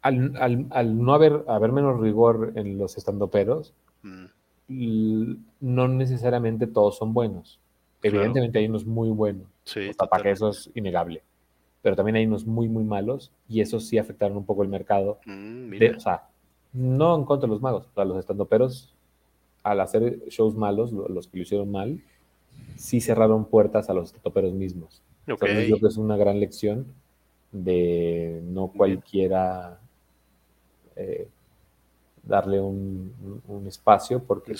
al, 0.01 0.35
al, 0.71 1.03
no 1.03 1.13
haber, 1.13 1.43
haber 1.47 1.71
menos 1.71 1.99
rigor 1.99 2.53
en 2.55 2.77
los 2.77 2.97
estandoperos, 2.97 3.73
mm. 4.03 4.25
no 5.59 5.87
necesariamente 5.87 6.67
todos 6.67 6.97
son 6.97 7.13
buenos. 7.13 7.59
Evidentemente 8.03 8.59
hay 8.59 8.67
unos 8.67 8.85
muy 8.85 9.09
buenos. 9.09 9.47
Sí, 9.65 9.91
para 9.97 10.23
que 10.23 10.31
eso 10.31 10.49
es 10.49 10.69
innegable 10.75 11.23
pero 11.87 11.95
también 11.95 12.17
hay 12.17 12.25
unos 12.25 12.45
muy, 12.45 12.67
muy 12.67 12.83
malos 12.83 13.31
y 13.47 13.61
esos 13.61 13.87
sí 13.87 13.97
afectaron 13.97 14.35
un 14.35 14.45
poco 14.45 14.61
el 14.61 14.67
mercado. 14.67 15.19
Mm, 15.25 15.71
o 15.95 15.99
sea, 16.01 16.27
no 16.73 17.15
en 17.15 17.23
contra 17.23 17.47
de 17.47 17.53
los 17.53 17.61
magos, 17.61 17.87
o 17.93 18.03
los 18.03 18.17
estandoperos, 18.17 18.93
al 19.71 19.81
hacer 19.81 20.19
shows 20.29 20.55
malos, 20.55 20.91
los 20.91 21.27
que 21.27 21.37
lo 21.37 21.43
hicieron 21.43 21.71
mal, 21.71 22.01
sí 22.75 23.01
cerraron 23.01 23.45
puertas 23.45 23.89
a 23.89 23.93
los 23.93 24.07
estandoperos 24.07 24.53
mismos. 24.53 25.01
Okay. 25.23 25.33
Entonces, 25.33 25.65
creo 25.65 25.79
que 25.79 25.87
es 25.87 25.97
una 25.97 26.17
gran 26.17 26.39
lección 26.39 26.85
de 27.51 28.41
no 28.45 28.67
cualquiera 28.67 29.79
eh, 30.95 31.27
darle 32.23 32.59
un, 32.59 33.13
espacio 33.67 34.23
porque 34.23 34.55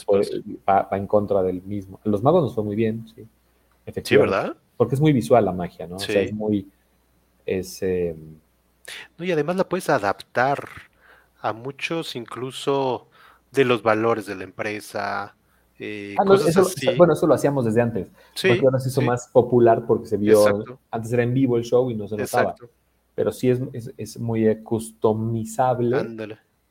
Va, 0.68 0.88
en 0.92 1.08
contra 1.08 1.44
del 1.44 1.62
mismo. 1.62 2.00
los 2.04 2.24
magos 2.24 2.44
nos 2.44 2.56
fue 2.56 2.64
muy 2.64 2.76
bien, 2.76 3.06
sí. 3.16 3.26
Sí, 4.04 4.18
¿verdad? 4.18 4.56
Porque 4.76 4.96
es 4.96 5.02
muy 5.02 5.14
visual 5.14 5.46
la 5.46 5.54
magia, 5.54 5.88
¿no? 5.88 5.96
O 5.96 6.00
sea, 6.00 6.22
es 6.22 6.34
muy 6.34 6.68
es... 7.48 7.82
Em, 7.82 8.36
no, 9.18 9.26
y 9.26 9.32
además 9.32 9.56
la 9.56 9.68
puedes 9.68 9.90
adaptar 9.90 10.68
a 11.42 11.54
muchos 11.54 12.16
incluso 12.16 13.08
de 13.52 13.66
los 13.66 13.82
valores 13.82 14.26
de 14.26 14.36
la 14.36 14.44
empresa. 14.44 15.36
Eh, 15.80 16.16
ah, 16.18 16.24
bueno, 16.98 17.14
eso 17.14 17.28
lo 17.28 17.34
hacíamos 17.34 17.66
desde 17.66 17.82
antes. 17.82 18.08
Sí, 18.34 18.48
porque 18.48 18.66
ahora 18.66 18.80
se 18.80 18.90
hizo 18.90 19.02
más 19.02 19.28
popular 19.28 19.86
porque 19.86 20.08
se 20.08 20.18
vio, 20.18 20.80
antes 20.90 21.14
era 21.14 21.24
en 21.24 21.34
vivo 21.34 21.58
el 21.58 21.64
show 21.64 21.90
y 21.92 21.96
no 21.96 22.08
se 22.08 22.18
notaba. 22.18 22.56
Pero 23.14 23.32
sí 23.32 23.50
es, 23.50 23.62
es, 23.98 24.20
muy 24.20 24.62
customizable 24.64 25.98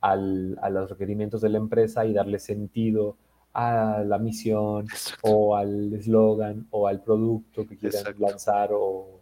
al, 0.01 0.59
a 0.63 0.71
los 0.71 0.91
requerimientos 0.91 1.41
de 1.41 1.49
la 1.49 1.59
empresa 1.59 2.05
y 2.05 2.13
darle 2.13 2.39
sentido 2.39 3.17
a 3.53 4.03
la 4.07 4.19
misión 4.19 4.87
o 5.23 5.57
al 5.57 5.93
eslogan 5.95 6.67
o 6.71 6.87
al 6.87 7.03
producto 7.03 7.67
que 7.67 7.77
quieran 7.77 8.15
lanzar 8.19 8.71
o 8.73 9.17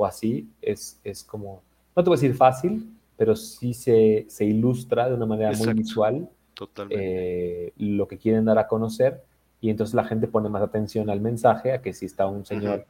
o 0.00 0.06
así, 0.06 0.48
es, 0.62 0.98
es 1.04 1.22
como, 1.22 1.62
no 1.94 2.02
te 2.02 2.08
voy 2.08 2.16
a 2.16 2.20
decir 2.20 2.34
fácil, 2.34 2.90
pero 3.18 3.36
sí 3.36 3.74
se, 3.74 4.24
se 4.30 4.46
ilustra 4.46 5.10
de 5.10 5.14
una 5.14 5.26
manera 5.26 5.52
muy 5.52 5.74
visual 5.74 6.26
eh, 6.90 7.72
lo 7.78 8.08
que 8.08 8.18
quieren 8.18 8.44
dar 8.44 8.58
a 8.58 8.66
conocer 8.66 9.22
y 9.60 9.70
entonces 9.70 9.94
la 9.94 10.04
gente 10.04 10.26
pone 10.26 10.48
más 10.48 10.62
atención 10.62 11.10
al 11.10 11.20
mensaje 11.20 11.72
a 11.72 11.82
que 11.82 11.92
si 11.92 12.06
está 12.06 12.26
un 12.26 12.46
señor 12.46 12.86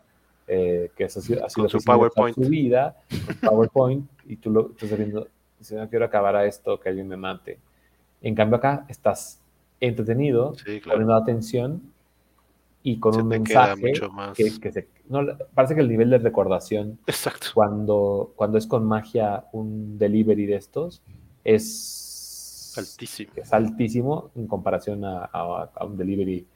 eh, 0.47 0.91
que 0.97 1.05
ha 1.05 1.09
sido, 1.09 1.47
con 1.55 1.69
su 1.69 1.79
PowerPoint. 1.79 2.35
su 2.35 2.49
vida, 2.49 2.97
con 3.09 3.37
PowerPoint, 3.51 4.11
y 4.27 4.37
tú 4.37 4.51
lo 4.51 4.71
estás 4.71 4.97
viendo, 4.97 5.29
si 5.61 5.75
no 5.75 5.89
quiero 5.89 6.05
acabar 6.05 6.37
a 6.37 6.45
esto, 6.47 6.79
que 6.81 6.89
alguien 6.89 7.09
me 7.09 7.17
mate. 7.17 7.59
En 8.23 8.35
cambio 8.35 8.57
acá 8.57 8.85
estás 8.89 9.41
entretenido, 9.81 10.55
poniendo 10.85 11.15
atención 11.15 11.83
y 12.83 12.99
con 12.99 13.17
un 13.17 13.29
mensaje 13.29 13.93
que, 14.35 14.73
se, 14.73 14.89
no, 15.09 15.21
parece 15.55 15.75
que 15.75 15.83
el 15.83 15.89
nivel 15.89 16.11
de 16.11 16.19
recordación 16.19 16.99
Cuando, 17.55 18.33
cuando 18.37 18.59
es 18.59 18.67
con 18.67 18.87
magia 18.87 19.45
un 19.53 19.99
delivery 19.99 20.47
de 20.47 20.57
estos 20.57 21.03
es 21.45 22.10
altísimo, 22.79 23.33
es 23.37 23.53
altísimo 23.53 24.31
en 24.35 24.47
comparación 24.47 25.03
a, 25.05 25.71
un 25.83 25.97
delivery 25.97 26.47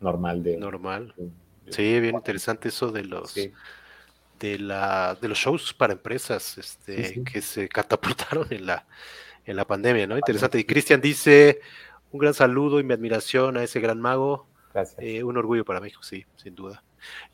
normal 0.00 0.42
de 0.42 0.56
normal. 0.56 1.14
sí, 1.68 2.00
bien 2.00 2.16
interesante 2.16 2.68
eso 2.68 2.90
de 2.90 3.04
los 3.04 3.34
de 3.34 4.58
la 4.58 5.16
de 5.20 5.28
los 5.28 5.38
shows 5.38 5.74
para 5.74 5.92
empresas 5.92 6.58
este, 6.58 7.22
que 7.22 7.40
se 7.40 7.68
catapultaron 7.68 8.46
en 8.50 8.66
la 8.66 8.86
en 9.44 9.56
la 9.56 9.66
pandemia, 9.66 10.06
¿no? 10.06 10.16
Interesante. 10.16 10.58
Y 10.58 10.64
Cristian 10.64 11.00
dice 11.00 11.60
un 12.12 12.20
gran 12.20 12.34
saludo 12.34 12.78
y 12.78 12.84
mi 12.84 12.94
admiración 12.94 13.56
a 13.56 13.64
ese 13.64 13.80
gran 13.80 14.00
mago 14.00 14.46
Gracias. 14.72 14.98
Eh, 15.02 15.22
un 15.22 15.36
orgullo 15.36 15.64
para 15.64 15.80
México, 15.80 16.02
sí, 16.02 16.24
sin 16.36 16.54
duda. 16.54 16.82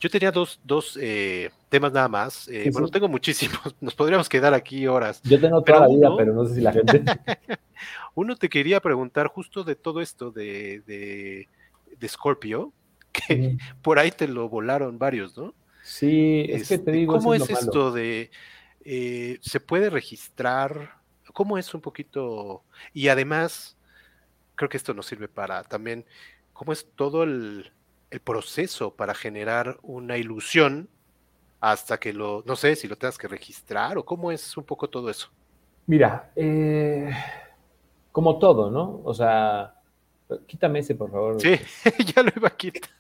Yo 0.01 0.11
tenía 0.11 0.31
dos, 0.31 0.61
dos 0.65 0.99
eh, 1.01 1.51
temas 1.69 1.93
nada 1.93 2.09
más. 2.09 2.49
Eh, 2.49 2.70
bueno, 2.73 2.89
tengo 2.89 3.09
muchísimos. 3.09 3.74
Nos 3.81 3.95
podríamos 3.95 4.28
quedar 4.28 4.55
aquí 4.55 4.86
horas. 4.86 5.20
Yo 5.23 5.40
tengo 5.40 5.62
toda 5.62 5.81
la 5.81 5.89
vida, 5.89 6.11
pero 6.16 6.32
no 6.35 6.45
sé 6.45 6.57
si 6.57 6.61
la 6.61 6.73
gente. 6.73 7.03
uno 8.15 8.36
te 8.36 8.49
quería 8.49 8.81
preguntar 8.81 9.28
justo 9.28 9.65
de 9.65 9.77
todo 9.77 10.01
esto 10.01 10.31
de, 10.31 10.82
de, 10.86 11.49
de 11.99 12.09
Scorpio, 12.09 12.73
que 13.12 13.57
por 13.82 13.99
ahí 13.99 14.11
te 14.11 14.28
lo 14.28 14.49
volaron 14.49 14.99
varios, 14.99 15.36
¿no? 15.36 15.55
Sí, 15.82 16.47
es 16.49 16.69
que 16.69 16.69
te 16.69 16.74
este, 16.74 16.93
digo. 16.93 17.15
¿Cómo 17.15 17.35
es, 17.35 17.49
esto 17.49 17.93
de. 17.93 18.31
Eh, 18.85 19.39
¿Se 19.40 19.61
puede 19.61 19.90
registrar? 19.90 20.99
¿Cómo 21.32 21.59
es 21.59 21.73
un 21.74 21.81
poquito? 21.81 22.65
Y 22.93 23.09
además, 23.09 23.77
creo 24.55 24.69
que 24.69 24.77
esto 24.77 24.95
nos 24.95 25.07
sirve 25.07 25.28
para 25.28 25.62
también. 25.65 26.05
¿Cómo 26.53 26.73
es 26.73 26.86
todo 26.95 27.23
el 27.23 27.73
el 28.10 28.20
proceso 28.20 28.94
para 28.94 29.14
generar 29.14 29.78
una 29.82 30.16
ilusión 30.16 30.89
hasta 31.60 31.98
que 31.98 32.12
lo, 32.12 32.43
no 32.47 32.56
sé, 32.56 32.76
si 32.76 32.89
lo 32.89 32.97
tengas 32.97 33.18
que 33.18 33.28
registrar 33.28 33.98
o 33.98 34.05
cómo 34.05 34.30
es 34.30 34.56
un 34.56 34.64
poco 34.64 34.89
todo 34.89 35.10
eso. 35.10 35.28
Mira, 35.86 36.30
eh, 36.36 37.10
como 38.12 38.39
todo, 38.39 38.70
¿no? 38.70 39.01
O 39.05 39.12
sea, 39.12 39.74
quítame 40.47 40.80
ese, 40.80 40.94
por 40.94 41.10
favor. 41.10 41.40
Sí, 41.40 41.56
ya 42.14 42.22
lo 42.22 42.30
iba 42.35 42.48
a 42.48 42.56
quitar. 42.56 42.90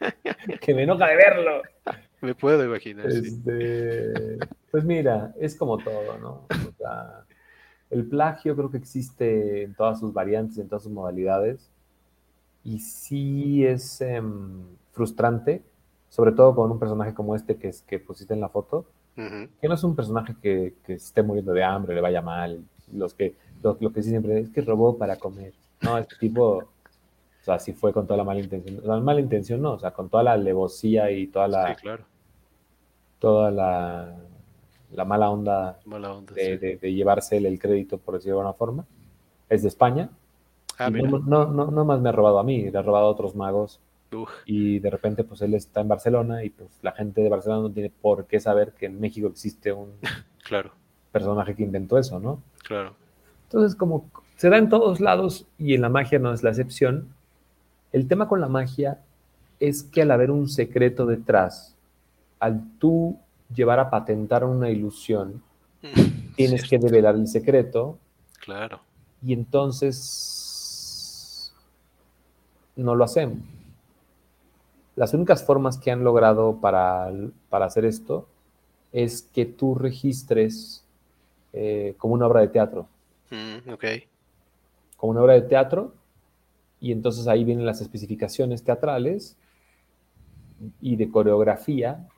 que 0.60 0.74
me 0.74 0.82
enoja 0.82 1.06
de 1.06 1.16
verlo. 1.16 1.62
Me 2.20 2.34
puedo 2.34 2.64
imaginar. 2.64 3.06
Este, 3.06 4.38
Pues 4.70 4.84
mira, 4.84 5.32
es 5.40 5.56
como 5.56 5.78
todo, 5.78 6.18
¿no? 6.18 6.46
O 6.50 6.72
sea, 6.76 7.24
el 7.90 8.06
plagio 8.06 8.54
creo 8.54 8.70
que 8.70 8.78
existe 8.78 9.62
en 9.62 9.74
todas 9.74 10.00
sus 10.00 10.12
variantes, 10.12 10.58
en 10.58 10.68
todas 10.68 10.82
sus 10.82 10.92
modalidades 10.92 11.70
y 12.68 12.80
sí 12.80 13.64
es 13.64 14.02
em, 14.02 14.62
frustrante, 14.92 15.62
sobre 16.10 16.32
todo 16.32 16.54
con 16.54 16.70
un 16.70 16.78
personaje 16.78 17.14
como 17.14 17.34
este 17.34 17.56
que, 17.56 17.68
es, 17.68 17.80
que 17.82 17.98
pusiste 17.98 18.34
en 18.34 18.40
la 18.40 18.50
foto, 18.50 18.84
que 19.16 19.66
no 19.68 19.74
es 19.74 19.82
un 19.82 19.96
personaje 19.96 20.36
que, 20.40 20.74
que 20.84 20.94
esté 20.94 21.24
muriendo 21.24 21.52
de 21.52 21.64
hambre, 21.64 21.94
le 21.94 22.00
vaya 22.00 22.22
mal, 22.22 22.62
los 22.92 23.14
que, 23.14 23.34
lo, 23.62 23.76
que 23.76 24.02
sí 24.02 24.10
siempre 24.10 24.38
es 24.38 24.50
que 24.50 24.60
robó 24.60 24.96
para 24.96 25.16
comer. 25.16 25.54
No, 25.80 25.98
este 25.98 26.14
tipo, 26.20 26.58
o 26.58 27.44
sea, 27.44 27.58
sí 27.58 27.72
fue 27.72 27.92
con 27.92 28.06
toda 28.06 28.18
la 28.18 28.24
mala 28.24 28.40
intención, 28.40 28.80
la 28.84 29.00
mala 29.00 29.20
intención 29.20 29.60
no, 29.60 29.72
o 29.72 29.78
sea, 29.78 29.90
con 29.90 30.08
toda 30.08 30.22
la 30.22 30.32
alevosía 30.32 31.10
y 31.10 31.26
toda 31.26 31.48
la... 31.48 31.74
claro. 31.74 32.04
Toda 33.18 33.50
la, 33.50 34.14
la 34.92 35.04
mala 35.04 35.30
onda, 35.30 35.80
de, 36.32 36.78
de, 36.80 36.92
llevarse 36.92 37.38
el 37.38 37.58
crédito, 37.58 37.98
por 37.98 38.14
decirlo 38.14 38.36
de 38.36 38.40
alguna 38.42 38.54
forma. 38.54 38.86
Es 39.48 39.62
de 39.62 39.68
España, 39.68 40.10
Ah, 40.78 40.90
no, 40.90 41.18
no, 41.46 41.70
no, 41.70 41.84
más 41.84 42.00
me 42.00 42.08
ha 42.08 42.12
robado 42.12 42.38
a 42.38 42.44
mí, 42.44 42.70
le 42.70 42.78
ha 42.78 42.82
robado 42.82 43.06
a 43.06 43.10
otros 43.10 43.34
magos. 43.34 43.80
Y 44.46 44.78
de 44.78 44.90
repente, 44.90 45.24
pues 45.24 45.42
él 45.42 45.54
está 45.54 45.80
en 45.80 45.88
Barcelona 45.88 46.42
y 46.42 46.50
pues 46.50 46.70
la 46.82 46.92
gente 46.92 47.20
de 47.20 47.28
Barcelona 47.28 47.62
no 47.62 47.70
tiene 47.70 47.90
por 47.90 48.26
qué 48.26 48.40
saber 48.40 48.72
que 48.72 48.86
en 48.86 48.98
México 49.00 49.28
existe 49.28 49.72
un 49.72 49.90
claro. 50.44 50.70
personaje 51.12 51.54
que 51.54 51.62
inventó 51.62 51.98
eso, 51.98 52.18
¿no? 52.18 52.42
Claro. 52.62 52.94
Entonces, 53.44 53.76
como 53.76 54.08
se 54.36 54.48
da 54.48 54.56
en 54.56 54.68
todos 54.68 55.00
lados 55.00 55.46
y 55.58 55.74
en 55.74 55.82
la 55.82 55.88
magia 55.88 56.18
no 56.18 56.32
es 56.32 56.42
la 56.42 56.50
excepción, 56.50 57.08
el 57.92 58.06
tema 58.06 58.28
con 58.28 58.40
la 58.40 58.48
magia 58.48 59.00
es 59.60 59.82
que 59.82 60.02
al 60.02 60.10
haber 60.10 60.30
un 60.30 60.48
secreto 60.48 61.04
detrás, 61.04 61.74
al 62.38 62.62
tú 62.78 63.18
llevar 63.54 63.80
a 63.80 63.90
patentar 63.90 64.44
una 64.44 64.70
ilusión, 64.70 65.42
mm, 65.82 66.34
tienes 66.36 66.68
que 66.68 66.78
develar 66.78 67.14
el 67.14 67.26
secreto. 67.26 67.98
Claro. 68.40 68.80
Y 69.22 69.32
entonces 69.32 70.37
no 72.78 72.94
lo 72.94 73.04
hacemos. 73.04 73.38
Las 74.96 75.14
únicas 75.14 75.44
formas 75.44 75.78
que 75.78 75.90
han 75.90 76.02
logrado 76.02 76.60
para, 76.60 77.12
hacer 77.50 77.84
esto 77.84 78.26
es 78.92 79.22
que 79.22 79.46
tú 79.46 79.74
registres 79.74 80.84
eh, 81.52 81.94
como 81.98 82.14
una 82.14 82.26
obra 82.26 82.40
de 82.40 82.48
teatro. 82.48 82.88
Mm, 83.30 83.74
como 84.96 85.12
una 85.12 85.22
obra 85.22 85.34
de 85.34 85.42
teatro, 85.42 85.92
y 86.80 86.92
entonces 86.92 87.26
ahí 87.28 87.44
vienen 87.44 87.66
las 87.66 87.80
especificaciones 87.80 88.62
teatrales 88.62 89.36
y 90.80 90.96
de 90.96 91.10
coreografía, 91.10 92.08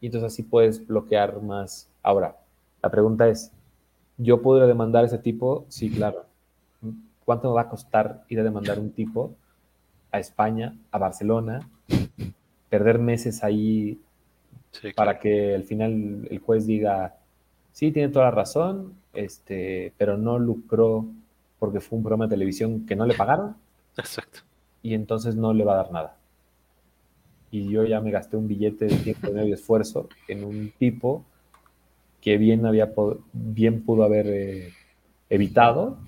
y 0.00 0.06
entonces 0.06 0.32
así 0.32 0.42
puedes 0.42 0.86
bloquear 0.86 1.40
más. 1.42 1.88
Ahora, 2.02 2.36
la 2.82 2.90
pregunta 2.90 3.28
es, 3.28 3.50
¿yo 4.16 4.42
podría 4.42 4.66
demandar 4.66 5.04
a 5.04 5.06
ese 5.06 5.18
tipo? 5.18 5.64
Sí, 5.68 5.90
claro. 5.90 6.24
¿Cuánto 7.24 7.48
me 7.48 7.54
va 7.54 7.62
a 7.62 7.68
costar 7.68 8.24
ir 8.28 8.40
a 8.40 8.44
demandar 8.44 8.78
un 8.78 8.90
tipo? 8.90 9.34
A 10.10 10.18
España, 10.18 10.74
a 10.90 10.98
Barcelona, 10.98 11.68
perder 12.68 12.98
meses 12.98 13.42
ahí 13.44 14.00
para 14.94 15.18
que 15.18 15.54
al 15.54 15.64
final 15.64 16.26
el 16.30 16.38
juez 16.38 16.66
diga, 16.66 17.16
sí, 17.72 17.90
tiene 17.90 18.10
toda 18.10 18.26
la 18.26 18.30
razón, 18.30 18.94
este, 19.12 19.92
pero 19.96 20.16
no 20.16 20.38
lucró 20.38 21.06
porque 21.58 21.80
fue 21.80 21.96
un 21.96 22.04
programa 22.04 22.26
de 22.26 22.30
televisión 22.30 22.86
que 22.86 22.96
no 22.96 23.06
le 23.06 23.14
pagaron. 23.14 23.56
Exacto. 23.96 24.40
Y 24.82 24.94
entonces 24.94 25.34
no 25.34 25.52
le 25.52 25.64
va 25.64 25.74
a 25.74 25.76
dar 25.76 25.92
nada. 25.92 26.16
Y 27.50 27.68
yo 27.70 27.84
ya 27.84 28.00
me 28.00 28.10
gasté 28.10 28.36
un 28.36 28.46
billete 28.46 28.86
de 28.86 28.96
tiempo 28.96 29.28
y 29.42 29.52
esfuerzo 29.52 30.08
en 30.28 30.44
un 30.44 30.70
tipo 30.78 31.24
que 32.20 32.36
bien, 32.36 32.66
había, 32.66 32.92
bien 33.32 33.82
pudo 33.82 34.04
haber 34.04 34.26
eh, 34.26 34.72
evitado 35.30 35.98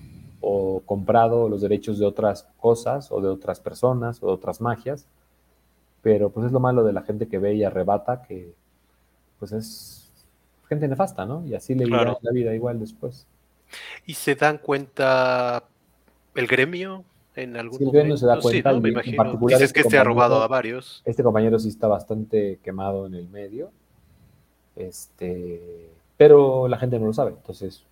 o 0.41 0.81
comprado 0.85 1.47
los 1.47 1.61
derechos 1.61 1.99
de 1.99 2.05
otras 2.05 2.47
cosas 2.59 3.11
o 3.11 3.21
de 3.21 3.29
otras 3.29 3.59
personas 3.59 4.21
o 4.21 4.27
de 4.27 4.33
otras 4.33 4.59
magias, 4.59 5.07
pero 6.01 6.29
pues 6.29 6.47
es 6.47 6.51
lo 6.51 6.59
malo 6.59 6.83
de 6.83 6.93
la 6.93 7.03
gente 7.03 7.27
que 7.27 7.37
ve 7.37 7.53
y 7.53 7.63
arrebata 7.63 8.23
que 8.23 8.53
pues 9.39 9.51
es 9.51 10.11
gente 10.67 10.87
nefasta, 10.87 11.25
¿no? 11.25 11.45
Y 11.45 11.55
así 11.55 11.75
le 11.75 11.85
claro. 11.85 12.17
la 12.21 12.31
vida 12.31 12.53
igual 12.55 12.79
después. 12.79 13.27
¿Y 14.05 14.15
se 14.15 14.35
dan 14.35 14.57
cuenta 14.57 15.63
el 16.35 16.47
gremio 16.47 17.03
en 17.35 17.55
algún 17.55 17.77
sí, 17.77 17.83
el 17.85 17.91
gremio 17.91 18.17
se 18.17 18.25
da 18.25 18.39
cuenta. 18.39 18.73
me 18.79 18.89
imagino. 18.89 19.23
Dices 19.47 19.61
este 19.61 19.73
que 19.73 19.87
este 19.87 19.97
ha 19.97 20.03
robado 20.03 20.41
a 20.41 20.47
varios. 20.47 21.01
Este 21.05 21.23
compañero 21.23 21.59
sí 21.59 21.69
está 21.69 21.87
bastante 21.87 22.59
quemado 22.63 23.05
en 23.05 23.15
el 23.15 23.27
medio. 23.29 23.71
Este, 24.75 25.89
pero 26.17 26.67
la 26.67 26.77
gente 26.77 26.99
no 26.99 27.07
lo 27.07 27.13
sabe, 27.13 27.31
entonces 27.31 27.83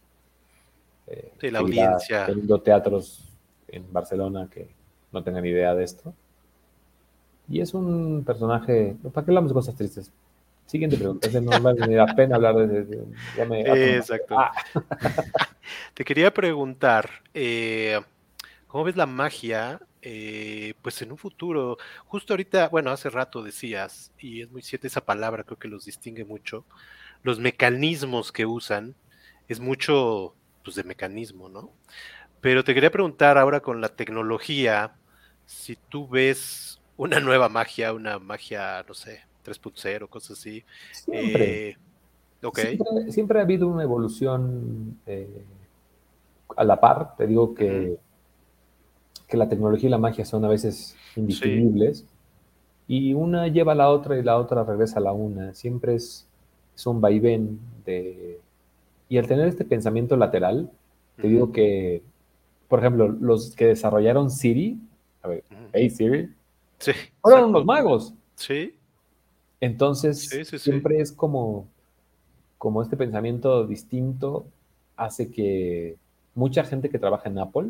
eh, 1.09 1.31
sí, 1.39 1.51
la 1.51 1.59
audiencia. 1.59 2.25
Teniendo 2.25 2.61
teatros 2.61 3.27
en 3.67 3.91
Barcelona 3.91 4.47
que 4.51 4.67
no 5.11 5.23
tengan 5.23 5.45
idea 5.45 5.73
de 5.75 5.83
esto. 5.83 6.13
Y 7.47 7.61
es 7.61 7.73
un 7.73 8.23
personaje. 8.25 8.95
¿Para 9.13 9.25
qué 9.25 9.31
hablamos 9.31 9.49
de 9.49 9.55
cosas 9.55 9.75
tristes? 9.75 10.11
Siguiente 10.65 10.97
pregunta. 10.97 11.27
no 11.41 11.87
me 11.87 11.95
da 11.95 12.05
pena 12.15 12.35
hablar 12.35 12.55
de. 12.55 13.97
Exacto. 13.97 14.39
Ah. 14.39 14.51
Te 15.95 16.05
quería 16.05 16.31
preguntar. 16.31 17.09
Eh, 17.33 17.99
¿Cómo 18.67 18.83
ves 18.83 18.95
la 18.95 19.07
magia? 19.07 19.79
Eh, 20.01 20.75
pues 20.81 21.01
en 21.01 21.11
un 21.11 21.17
futuro, 21.17 21.77
justo 22.05 22.33
ahorita, 22.33 22.69
bueno, 22.69 22.91
hace 22.91 23.09
rato 23.09 23.43
decías, 23.43 24.13
y 24.17 24.43
es 24.43 24.49
muy 24.49 24.61
cierta 24.61 24.87
esa 24.87 25.03
palabra, 25.03 25.43
creo 25.43 25.59
que 25.59 25.67
los 25.67 25.83
distingue 25.83 26.23
mucho, 26.23 26.63
los 27.21 27.39
mecanismos 27.39 28.31
que 28.31 28.45
usan, 28.45 28.95
es 29.49 29.59
mucho 29.59 30.35
pues, 30.63 30.75
de 30.75 30.83
mecanismo, 30.83 31.49
¿no? 31.49 31.71
Pero 32.41 32.63
te 32.63 32.73
quería 32.73 32.91
preguntar 32.91 33.37
ahora 33.37 33.59
con 33.59 33.81
la 33.81 33.89
tecnología, 33.89 34.93
si 35.45 35.75
tú 35.75 36.07
ves 36.07 36.79
una 36.95 37.19
nueva 37.19 37.49
magia, 37.49 37.93
una 37.93 38.19
magia, 38.19 38.83
no 38.87 38.93
sé, 38.93 39.21
3.0, 39.45 40.07
cosas 40.07 40.37
así. 40.37 40.63
Siempre. 40.91 41.69
Eh, 41.69 41.77
siempre, 43.09 43.39
ha 43.39 43.43
habido 43.43 43.67
una 43.67 43.83
evolución 43.83 44.97
eh, 45.05 45.43
a 46.55 46.63
la 46.63 46.79
par. 46.79 47.15
Te 47.17 47.27
digo 47.27 47.53
que, 47.53 47.97
que 49.27 49.37
la 49.37 49.49
tecnología 49.49 49.87
y 49.87 49.91
la 49.91 49.97
magia 49.97 50.23
son 50.23 50.45
a 50.45 50.49
veces 50.49 50.95
indistinguibles. 51.15 52.05
Y 52.87 53.13
una 53.13 53.47
lleva 53.47 53.73
a 53.73 53.75
la 53.75 53.89
otra 53.89 54.17
y 54.17 54.23
la 54.23 54.37
otra 54.37 54.63
regresa 54.63 54.99
a 54.99 55.03
la 55.03 55.11
una. 55.11 55.53
Siempre 55.53 55.95
es, 55.95 56.27
es 56.75 56.85
un 56.87 57.01
vaivén 57.01 57.59
de, 57.85 58.39
y 59.09 59.17
al 59.17 59.27
tener 59.27 59.47
este 59.47 59.65
pensamiento 59.65 60.15
lateral, 60.15 60.71
te 61.19 61.27
digo 61.27 61.51
que, 61.51 62.03
por 62.67 62.79
ejemplo, 62.79 63.07
los 63.09 63.55
que 63.55 63.65
desarrollaron 63.65 64.29
Siri, 64.29 64.79
a 65.23 65.27
ver, 65.27 65.43
hey 65.73 65.89
Siri, 65.89 66.29
sí, 66.77 66.91
fueron 67.21 67.51
los 67.51 67.65
magos. 67.65 68.13
Sí. 68.35 68.75
Entonces, 69.59 70.29
siempre 70.61 71.01
es 71.01 71.11
como, 71.11 71.67
como 72.57 72.81
este 72.83 72.95
pensamiento 72.95 73.65
distinto 73.65 74.45
hace 74.95 75.31
que 75.31 75.97
mucha 76.35 76.63
gente 76.63 76.89
que 76.89 76.99
trabaja 76.99 77.29
en 77.29 77.39
Apple, 77.39 77.69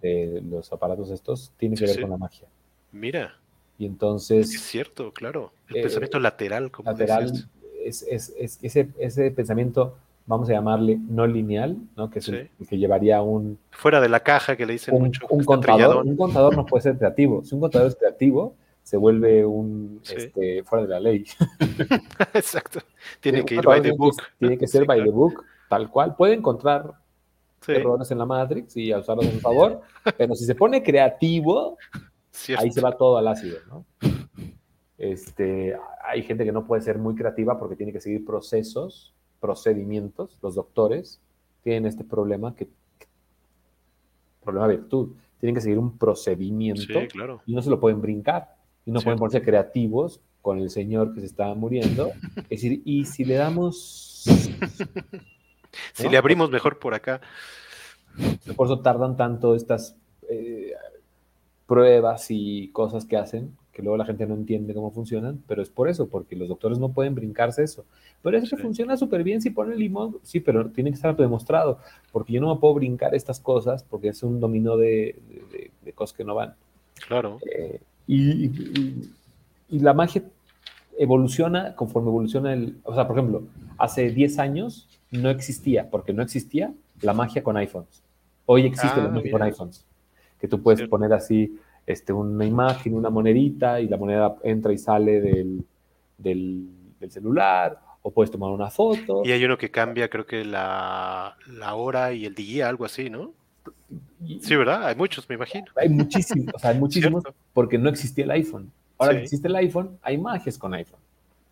de 0.00 0.42
los 0.48 0.72
aparatos 0.72 1.10
estos, 1.10 1.52
tiene 1.58 1.76
que 1.76 1.84
ver 1.86 2.00
con 2.00 2.10
la 2.10 2.16
magia. 2.16 2.46
Mira. 2.92 3.36
Y 3.78 3.86
entonces... 3.86 4.54
Es 4.54 4.62
cierto, 4.62 5.12
claro. 5.12 5.52
El 5.68 5.82
pensamiento 5.82 6.20
lateral, 6.20 6.70
como 6.70 6.90
lateral, 6.90 7.48
es, 7.84 8.02
es, 8.02 8.32
es, 8.38 8.58
ese, 8.62 8.88
ese 8.98 9.30
pensamiento 9.30 9.96
vamos 10.30 10.48
a 10.48 10.52
llamarle 10.52 10.96
no 11.08 11.26
lineal, 11.26 11.76
¿no? 11.96 12.08
que 12.08 12.20
es 12.20 12.28
el, 12.28 12.48
que 12.68 12.78
llevaría 12.78 13.20
un... 13.20 13.58
Fuera 13.72 14.00
de 14.00 14.08
la 14.08 14.20
caja 14.20 14.56
que 14.56 14.64
le 14.64 14.74
dicen 14.74 14.94
un, 14.94 15.02
mucho. 15.02 15.26
Un 15.28 15.42
contador, 15.42 16.06
un 16.06 16.16
contador 16.16 16.56
no 16.56 16.64
puede 16.64 16.82
ser 16.82 16.96
creativo. 16.96 17.44
Si 17.44 17.52
un 17.52 17.60
contador 17.60 17.88
es 17.88 17.96
creativo, 17.96 18.54
se 18.84 18.96
vuelve 18.96 19.44
un 19.44 20.00
este, 20.08 20.62
fuera 20.62 20.84
de 20.84 20.88
la 20.88 21.00
ley. 21.00 21.24
Exacto. 22.32 22.78
Tiene 23.18 23.44
que 23.44 23.56
ir 23.56 23.62
by 23.62 23.82
the 23.82 23.90
book. 23.90 24.22
Tiene 24.38 24.56
que 24.56 24.68
ser 24.68 24.86
by 24.86 25.02
the 25.02 25.10
book, 25.10 25.44
tal 25.68 25.90
cual. 25.90 26.14
Puede 26.14 26.34
encontrar 26.34 26.94
errores 27.66 28.08
en 28.12 28.18
la 28.18 28.26
Matrix 28.26 28.76
y 28.76 28.94
usarlos 28.94 29.26
en 29.26 29.40
favor, 29.40 29.80
pero 30.16 30.36
si 30.36 30.44
se 30.44 30.54
pone 30.54 30.80
creativo, 30.80 31.76
ahí 32.56 32.70
se 32.70 32.80
va 32.80 32.96
todo 32.96 33.18
al 33.18 33.26
ácido, 33.26 33.58
¿no? 33.68 33.84
Este, 34.96 35.76
hay 36.04 36.22
gente 36.22 36.44
que 36.44 36.52
no 36.52 36.64
puede 36.64 36.82
ser 36.82 36.98
muy 36.98 37.16
creativa 37.16 37.58
porque 37.58 37.74
tiene 37.74 37.92
que 37.92 38.00
seguir 38.00 38.24
procesos, 38.24 39.12
procedimientos. 39.40 40.38
Los 40.42 40.54
doctores 40.54 41.20
tienen 41.62 41.86
este 41.86 42.04
problema 42.04 42.54
que, 42.54 42.68
problema 44.42 44.66
virtud, 44.66 45.10
tienen 45.38 45.54
que 45.54 45.60
seguir 45.60 45.78
un 45.78 45.96
procedimiento 45.96 47.00
y 47.46 47.54
no 47.54 47.62
se 47.62 47.70
lo 47.70 47.80
pueden 47.80 48.00
brincar 48.00 48.54
y 48.84 48.90
no 48.90 49.00
pueden 49.00 49.18
ponerse 49.18 49.42
creativos 49.42 50.20
con 50.42 50.58
el 50.58 50.70
señor 50.70 51.14
que 51.14 51.20
se 51.20 51.26
está 51.26 51.54
muriendo. 51.54 52.12
Es 52.36 52.62
decir, 52.62 52.82
y 52.84 53.04
si 53.04 53.24
le 53.24 53.34
damos... 53.34 54.24
si 55.92 56.08
le 56.08 56.16
abrimos 56.16 56.50
mejor 56.50 56.78
por 56.78 56.94
acá. 56.94 57.20
Por 58.56 58.66
eso 58.66 58.80
tardan 58.80 59.16
tanto 59.16 59.54
estas 59.54 59.96
eh, 60.28 60.72
pruebas 61.66 62.26
y 62.30 62.68
cosas 62.72 63.04
que 63.04 63.16
hacen, 63.16 63.56
que 63.80 63.84
luego 63.84 63.96
la 63.96 64.04
gente 64.04 64.26
no 64.26 64.34
entiende 64.34 64.74
cómo 64.74 64.90
funcionan, 64.90 65.42
pero 65.48 65.62
es 65.62 65.70
por 65.70 65.88
eso, 65.88 66.06
porque 66.08 66.36
los 66.36 66.48
doctores 66.48 66.78
no 66.78 66.90
pueden 66.90 67.14
brincarse 67.14 67.62
eso. 67.62 67.86
Pero 68.22 68.36
eso 68.36 68.54
que 68.54 68.62
funciona 68.62 68.96
súper 68.98 69.24
bien 69.24 69.40
si 69.40 69.48
ponen 69.48 69.78
limón, 69.78 70.18
sí, 70.22 70.40
pero 70.40 70.68
tiene 70.68 70.90
que 70.90 70.96
estar 70.96 71.16
demostrado, 71.16 71.78
porque 72.12 72.34
yo 72.34 72.42
no 72.42 72.54
me 72.54 72.60
puedo 72.60 72.74
brincar 72.74 73.14
estas 73.14 73.40
cosas 73.40 73.82
porque 73.82 74.08
es 74.08 74.22
un 74.22 74.38
dominó 74.38 74.76
de, 74.76 75.16
cosas 75.94 76.14
que 76.14 76.24
no 76.24 76.34
van. 76.34 76.54
Claro. 77.08 77.38
Eh, 77.50 77.80
y, 78.06 78.50
la 79.70 79.94
magia 79.94 80.24
evoluciona 80.98 81.74
conforme 81.76 82.08
evoluciona 82.08 82.52
el... 82.52 82.76
O 82.82 82.94
sea, 82.94 83.06
por 83.06 83.16
ejemplo, 83.16 83.44
hace 83.78 84.10
10 84.10 84.38
años 84.40 84.88
no 85.10 85.30
existía, 85.30 85.88
porque 85.88 86.12
no 86.12 86.22
existía 86.22 86.74
la 87.00 87.14
magia 87.14 87.42
con 87.42 87.56
iPhones. 87.56 88.02
Hoy 88.44 88.66
existe 88.66 89.00
la 89.00 89.06
ah, 89.06 89.10
magia 89.10 89.30
con 89.30 89.42
iPhones, 89.42 89.86
que 90.38 90.48
tú 90.48 90.60
puedes 90.60 90.86
poner 90.88 91.12
así 91.12 91.56
este, 91.86 92.12
una 92.12 92.44
imagen, 92.44 92.94
una 92.94 93.10
monedita, 93.10 93.80
y 93.80 93.88
la 93.88 93.96
moneda 93.96 94.36
entra 94.42 94.72
y 94.72 94.78
sale 94.78 95.20
del, 95.20 95.64
del, 96.18 96.68
celular, 97.08 97.80
o 98.02 98.10
puedes 98.10 98.30
tomar 98.30 98.50
una 98.50 98.70
foto. 98.70 99.22
Y 99.24 99.32
hay 99.32 99.44
uno 99.44 99.58
que 99.58 99.70
cambia, 99.70 100.08
creo 100.08 100.26
que 100.26 100.44
la, 100.44 101.36
la 101.46 101.74
hora 101.74 102.12
y 102.12 102.26
el 102.26 102.34
día, 102.34 102.68
algo 102.68 102.84
así, 102.84 103.10
¿no? 103.10 103.32
Sí, 104.40 104.56
¿verdad? 104.56 104.86
Hay 104.86 104.94
muchos, 104.94 105.28
me 105.28 105.34
imagino. 105.34 105.66
Hay 105.76 105.88
muchísimos, 105.88 106.54
o 106.54 106.58
sea, 106.58 106.70
hay 106.70 106.78
muchísimos 106.78 107.24
porque 107.52 107.78
no 107.78 107.88
existía 107.88 108.24
el 108.24 108.30
iPhone. 108.32 108.70
Ahora 108.98 109.14
que 109.14 109.22
existe 109.22 109.48
el 109.48 109.56
iPhone, 109.56 109.98
hay 110.02 110.18
magias 110.18 110.58
con 110.58 110.74
iPhone. 110.74 111.00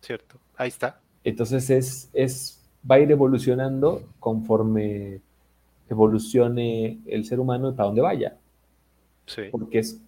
Cierto, 0.01 0.37
ahí 0.55 0.67
está. 0.67 0.99
Entonces 1.23 1.69
es, 1.69 2.09
es, 2.13 2.63
va 2.89 2.95
a 2.95 2.99
ir 2.99 3.11
evolucionando 3.11 4.03
conforme 4.19 5.19
evolucione 5.89 6.99
el 7.07 7.25
ser 7.25 7.39
humano 7.39 7.75
para 7.75 7.87
donde 7.87 8.01
vaya. 8.01 8.37
Sí. 9.25 9.43
Porque 9.51 9.79
es, 9.79 9.99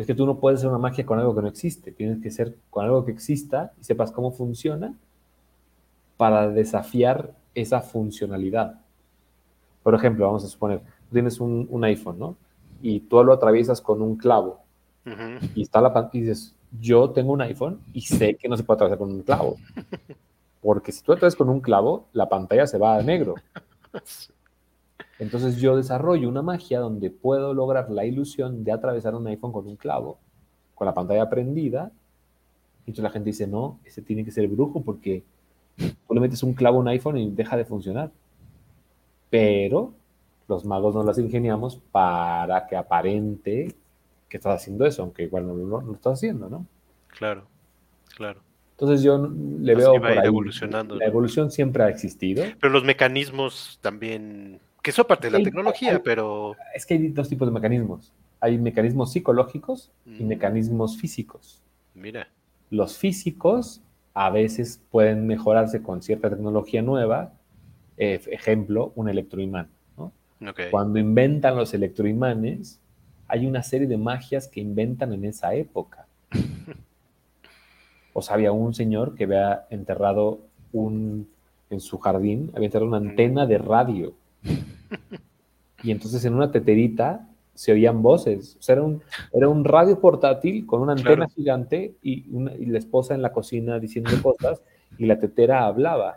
es 0.00 0.06
que 0.06 0.14
tú 0.14 0.24
no 0.24 0.38
puedes 0.38 0.60
hacer 0.60 0.70
una 0.70 0.78
magia 0.78 1.04
con 1.04 1.18
algo 1.18 1.34
que 1.34 1.42
no 1.42 1.48
existe. 1.48 1.92
Tienes 1.92 2.22
que 2.22 2.30
ser 2.30 2.56
con 2.70 2.86
algo 2.86 3.04
que 3.04 3.12
exista 3.12 3.72
y 3.78 3.84
sepas 3.84 4.10
cómo 4.10 4.32
funciona 4.32 4.94
para 6.16 6.48
desafiar 6.48 7.34
esa 7.54 7.82
funcionalidad. 7.82 8.80
Por 9.82 9.94
ejemplo, 9.94 10.24
vamos 10.24 10.42
a 10.42 10.48
suponer, 10.48 10.80
tienes 11.12 11.38
un, 11.38 11.84
iPhone, 11.84 12.18
¿no? 12.18 12.36
Y 12.80 13.00
tú 13.00 13.22
lo 13.22 13.34
atraviesas 13.34 13.82
con 13.82 14.00
un 14.00 14.16
clavo. 14.16 14.60
Y 15.54 15.60
está 15.60 15.82
la 15.82 15.92
pantalla 15.92 16.18
y 16.18 16.28
dices, 16.28 16.54
yo 16.80 17.10
tengo 17.10 17.32
un 17.32 17.42
iPhone 17.42 17.80
y 17.92 18.00
sé 18.00 18.36
que 18.36 18.48
no 18.48 18.56
se 18.56 18.62
puede 18.62 18.76
atravesar 18.76 18.98
con 18.98 19.10
un 19.10 19.22
clavo. 19.22 19.56
Porque 20.62 20.92
si 20.92 21.02
tú 21.02 21.12
atraviesas 21.12 21.36
con 21.36 21.50
un 21.50 21.60
clavo, 21.60 22.06
la 22.14 22.26
pantalla 22.26 22.66
se 22.66 22.78
va 22.78 22.96
a 22.96 23.02
negro. 23.02 23.34
Entonces 25.20 25.58
yo 25.58 25.76
desarrollo 25.76 26.28
una 26.28 26.42
magia 26.42 26.80
donde 26.80 27.10
puedo 27.10 27.54
lograr 27.54 27.90
la 27.90 28.04
ilusión 28.04 28.64
de 28.64 28.72
atravesar 28.72 29.14
un 29.14 29.26
iPhone 29.26 29.52
con 29.52 29.66
un 29.66 29.76
clavo, 29.76 30.18
con 30.74 30.86
la 30.86 30.94
pantalla 30.94 31.28
prendida. 31.28 31.92
Y 32.86 32.90
entonces 32.90 33.04
la 33.04 33.10
gente 33.10 33.30
dice, 33.30 33.46
no, 33.46 33.78
ese 33.84 34.02
tiene 34.02 34.24
que 34.24 34.32
ser 34.32 34.48
brujo 34.48 34.82
porque 34.82 35.22
tú 35.76 36.14
le 36.14 36.20
metes 36.20 36.42
un 36.42 36.54
clavo 36.54 36.78
a 36.78 36.80
un 36.80 36.88
iPhone 36.88 37.18
y 37.18 37.30
deja 37.30 37.56
de 37.56 37.66
funcionar. 37.66 38.10
Pero 39.28 39.92
los 40.48 40.64
magos 40.64 40.94
nos 40.94 41.04
las 41.04 41.18
ingeniamos 41.18 41.76
para 41.92 42.66
que 42.66 42.76
aparente 42.76 43.74
que 44.26 44.36
estás 44.38 44.62
haciendo 44.62 44.86
eso, 44.86 45.02
aunque 45.02 45.24
igual 45.24 45.46
no, 45.46 45.54
lo 45.54 45.92
estás 45.92 46.14
haciendo, 46.14 46.48
¿no? 46.48 46.66
Claro, 47.08 47.46
claro. 48.16 48.40
Entonces 48.70 49.02
yo 49.02 49.18
le 49.18 49.74
veo 49.74 49.92
por 49.94 50.06
ahí, 50.06 50.26
evolucionando. 50.26 50.96
La 50.96 51.04
evolución 51.04 51.50
siempre 51.50 51.82
ha 51.82 51.90
existido. 51.90 52.42
Pero 52.58 52.72
los 52.72 52.84
mecanismos 52.84 53.78
también, 53.82 54.60
que 54.82 54.90
eso 54.90 55.06
parte 55.06 55.30
de 55.30 55.38
la 55.38 55.44
tecnología, 55.44 56.02
pero... 56.02 56.56
Es 56.74 56.86
que 56.86 56.94
hay 56.94 57.08
dos 57.08 57.28
tipos 57.28 57.48
de 57.48 57.52
mecanismos. 57.52 58.12
Hay 58.40 58.58
mecanismos 58.58 59.12
psicológicos 59.12 59.90
y 60.06 60.22
mm. 60.22 60.26
mecanismos 60.26 60.96
físicos. 60.96 61.62
Mira. 61.94 62.28
Los 62.70 62.96
físicos 62.98 63.82
a 64.14 64.30
veces 64.30 64.80
pueden 64.90 65.26
mejorarse 65.26 65.82
con 65.82 66.02
cierta 66.02 66.30
tecnología 66.30 66.82
nueva. 66.82 67.32
ejemplo, 67.96 68.92
un 68.94 69.08
electroimán. 69.08 69.68
Cuando 70.70 70.98
inventan 70.98 71.54
los 71.56 71.74
electroimanes, 71.74 72.80
hay 73.28 73.46
una 73.46 73.62
serie 73.62 73.86
de 73.86 73.98
magias 73.98 74.48
que 74.48 74.60
inventan 74.60 75.12
en 75.12 75.24
esa 75.24 75.54
época. 75.54 76.06
O 78.12 78.22
sea, 78.22 78.34
había 78.34 78.50
un 78.50 78.74
señor 78.74 79.14
que 79.14 79.22
había 79.22 79.66
enterrado 79.70 80.40
un, 80.72 81.28
en 81.70 81.80
su 81.80 81.98
jardín, 81.98 82.50
había 82.54 82.66
enterrado 82.66 82.88
una 82.88 82.96
antena 82.96 83.46
de 83.46 83.56
radio. 83.56 84.14
Y 85.82 85.90
entonces 85.90 86.24
en 86.24 86.34
una 86.34 86.52
teterita 86.52 87.26
se 87.54 87.72
oían 87.72 88.02
voces. 88.02 88.56
O 88.58 88.62
sea, 88.62 88.74
era 88.74 88.82
un, 88.82 89.02
era 89.32 89.48
un 89.48 89.64
radio 89.64 90.00
portátil 90.00 90.66
con 90.66 90.80
una 90.80 90.92
antena 90.92 91.28
gigante 91.28 91.96
y, 92.02 92.24
y, 92.30 92.66
la 92.66 92.78
esposa 92.78 93.14
en 93.14 93.22
la 93.22 93.32
cocina 93.32 93.78
diciendo 93.78 94.10
cosas 94.22 94.62
y 94.98 95.06
la 95.06 95.18
tetera 95.18 95.66
hablaba. 95.66 96.16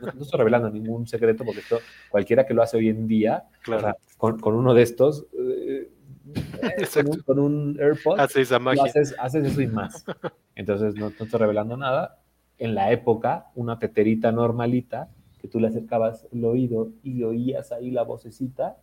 No, 0.00 0.22
estoy 0.22 0.38
revelando 0.38 0.70
ningún 0.70 1.06
secreto 1.06 1.44
porque 1.44 1.60
esto, 1.60 1.78
cualquiera 2.10 2.46
que 2.46 2.54
lo 2.54 2.62
hace 2.62 2.76
hoy 2.76 2.88
en 2.88 3.06
día, 3.08 3.44
con, 4.16 4.40
uno 4.42 4.74
de 4.74 4.82
estos, 4.82 5.26
eh, 5.38 5.90
con, 7.24 7.38
un, 7.38 7.78
AirPod, 7.80 8.20
haces, 8.20 8.50
eso 8.50 9.60
y 9.60 9.66
más. 9.66 10.04
Entonces 10.54 10.94
no, 10.94 11.10
no 11.10 11.24
estoy 11.24 11.40
revelando 11.40 11.76
nada. 11.76 12.20
En 12.58 12.74
la 12.74 12.90
época, 12.92 13.46
una 13.54 13.78
teterita 13.78 14.32
normalita, 14.32 15.08
que 15.38 15.48
tú 15.48 15.60
le 15.60 15.68
acercabas 15.68 16.26
el 16.32 16.44
oído 16.44 16.90
y 17.02 17.22
oías 17.22 17.72
ahí 17.72 17.90
la 17.90 18.02
vocecita, 18.02 18.76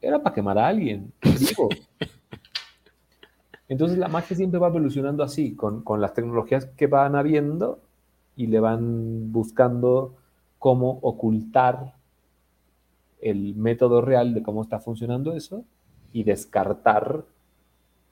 era 0.00 0.22
para 0.22 0.34
quemar 0.34 0.58
a 0.58 0.68
alguien, 0.68 1.12
digo. 1.22 1.68
Entonces 3.68 3.98
la 3.98 4.08
magia 4.08 4.36
siempre 4.36 4.58
va 4.58 4.68
evolucionando 4.68 5.22
así, 5.22 5.54
con, 5.54 5.82
con, 5.82 6.00
las 6.00 6.14
tecnologías 6.14 6.66
que 6.66 6.86
van 6.86 7.16
habiendo 7.16 7.82
y 8.34 8.46
le 8.46 8.60
van 8.60 9.30
buscando 9.30 10.16
cómo 10.58 10.98
ocultar 11.02 11.94
el 13.20 13.54
método 13.56 14.00
real 14.00 14.32
de 14.32 14.42
cómo 14.42 14.62
está 14.62 14.80
funcionando 14.80 15.34
eso 15.34 15.64
y 16.12 16.24
descartar, 16.24 17.24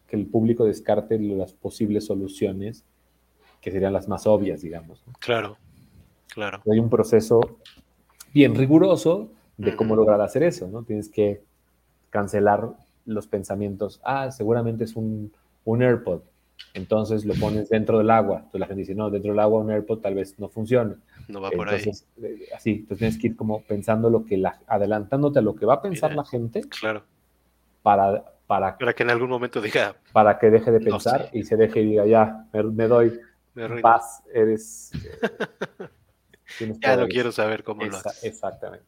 que 0.06 0.16
el 0.16 0.26
público 0.26 0.64
descarte 0.64 1.18
las 1.18 1.52
posibles 1.52 2.06
soluciones 2.06 2.84
que 3.60 3.72
serían 3.72 3.92
las 3.92 4.08
más 4.08 4.26
obvias, 4.26 4.62
digamos. 4.62 5.02
Claro, 5.18 5.56
claro. 6.28 6.62
Hay 6.70 6.78
un 6.78 6.90
proceso 6.90 7.58
bien 8.32 8.54
riguroso 8.54 9.30
de 9.56 9.74
cómo 9.74 9.96
lograr 9.96 10.20
hacer 10.20 10.42
eso, 10.42 10.68
¿no? 10.68 10.82
Tienes 10.82 11.08
que 11.08 11.42
cancelar 12.10 12.70
los 13.06 13.26
pensamientos, 13.26 14.00
ah, 14.04 14.30
seguramente 14.30 14.84
es 14.84 14.96
un, 14.96 15.32
un 15.64 15.82
AirPod, 15.82 16.20
entonces 16.74 17.24
lo 17.24 17.34
pones 17.34 17.68
dentro 17.68 17.98
del 17.98 18.10
agua. 18.10 18.38
Entonces 18.38 18.60
la 18.60 18.66
gente 18.66 18.80
dice, 18.80 18.94
no, 18.94 19.10
dentro 19.10 19.32
del 19.32 19.40
agua 19.40 19.60
un 19.60 19.70
AirPod 19.70 20.00
tal 20.00 20.14
vez 20.14 20.38
no 20.38 20.48
funcione. 20.48 20.96
No 21.28 21.40
va 21.40 21.50
por 21.50 21.68
ahí. 21.68 21.82
Eh, 22.22 22.48
así, 22.54 22.70
entonces 22.70 22.98
tienes 22.98 23.18
que 23.18 23.28
ir 23.28 23.36
como 23.36 23.62
pensando 23.62 24.10
lo 24.10 24.24
que 24.24 24.36
la, 24.36 24.60
adelantándote 24.66 25.38
a 25.38 25.42
lo 25.42 25.56
que 25.56 25.66
va 25.66 25.74
a 25.74 25.82
pensar 25.82 26.14
la 26.14 26.24
gente. 26.24 26.62
Claro. 26.68 27.02
Para, 27.82 28.24
para, 28.46 28.76
para 28.76 28.92
que 28.92 29.02
en 29.02 29.10
algún 29.10 29.30
momento 29.30 29.60
diga. 29.60 29.96
Para 30.12 30.38
que 30.38 30.50
deje 30.50 30.70
de 30.70 30.80
pensar 30.80 31.30
y 31.32 31.44
se 31.44 31.56
deje 31.56 31.80
y 31.80 31.86
diga, 31.86 32.06
ya, 32.06 32.46
me, 32.52 32.88
doy 32.88 33.18
paz, 33.80 34.22
eres. 34.32 34.92
ya 36.80 36.96
no 36.96 37.06
quiero 37.08 37.32
saber 37.32 37.64
cómo 37.64 37.84
lo 37.84 37.96
haces. 37.96 38.24
Exactamente. 38.24 38.86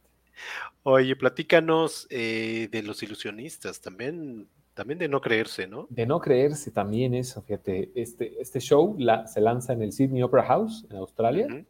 Oye, 0.83 1.15
platícanos 1.15 2.07
eh, 2.09 2.69
de 2.71 2.83
los 2.83 3.03
ilusionistas. 3.03 3.81
También 3.81 4.47
también 4.79 4.97
de 4.97 5.09
no 5.09 5.19
creerse, 5.19 5.67
¿no? 5.67 5.87
De 5.89 6.05
no 6.05 6.21
creerse 6.21 6.71
también 6.71 7.13
eso, 7.13 7.41
fíjate. 7.41 7.91
Este, 7.95 8.41
este 8.41 8.61
show 8.61 8.95
la, 8.97 9.27
se 9.27 9.41
lanza 9.41 9.73
en 9.73 9.81
el 9.81 9.91
Sydney 9.91 10.23
Opera 10.23 10.43
House, 10.43 10.87
en 10.89 10.95
Australia. 10.95 11.65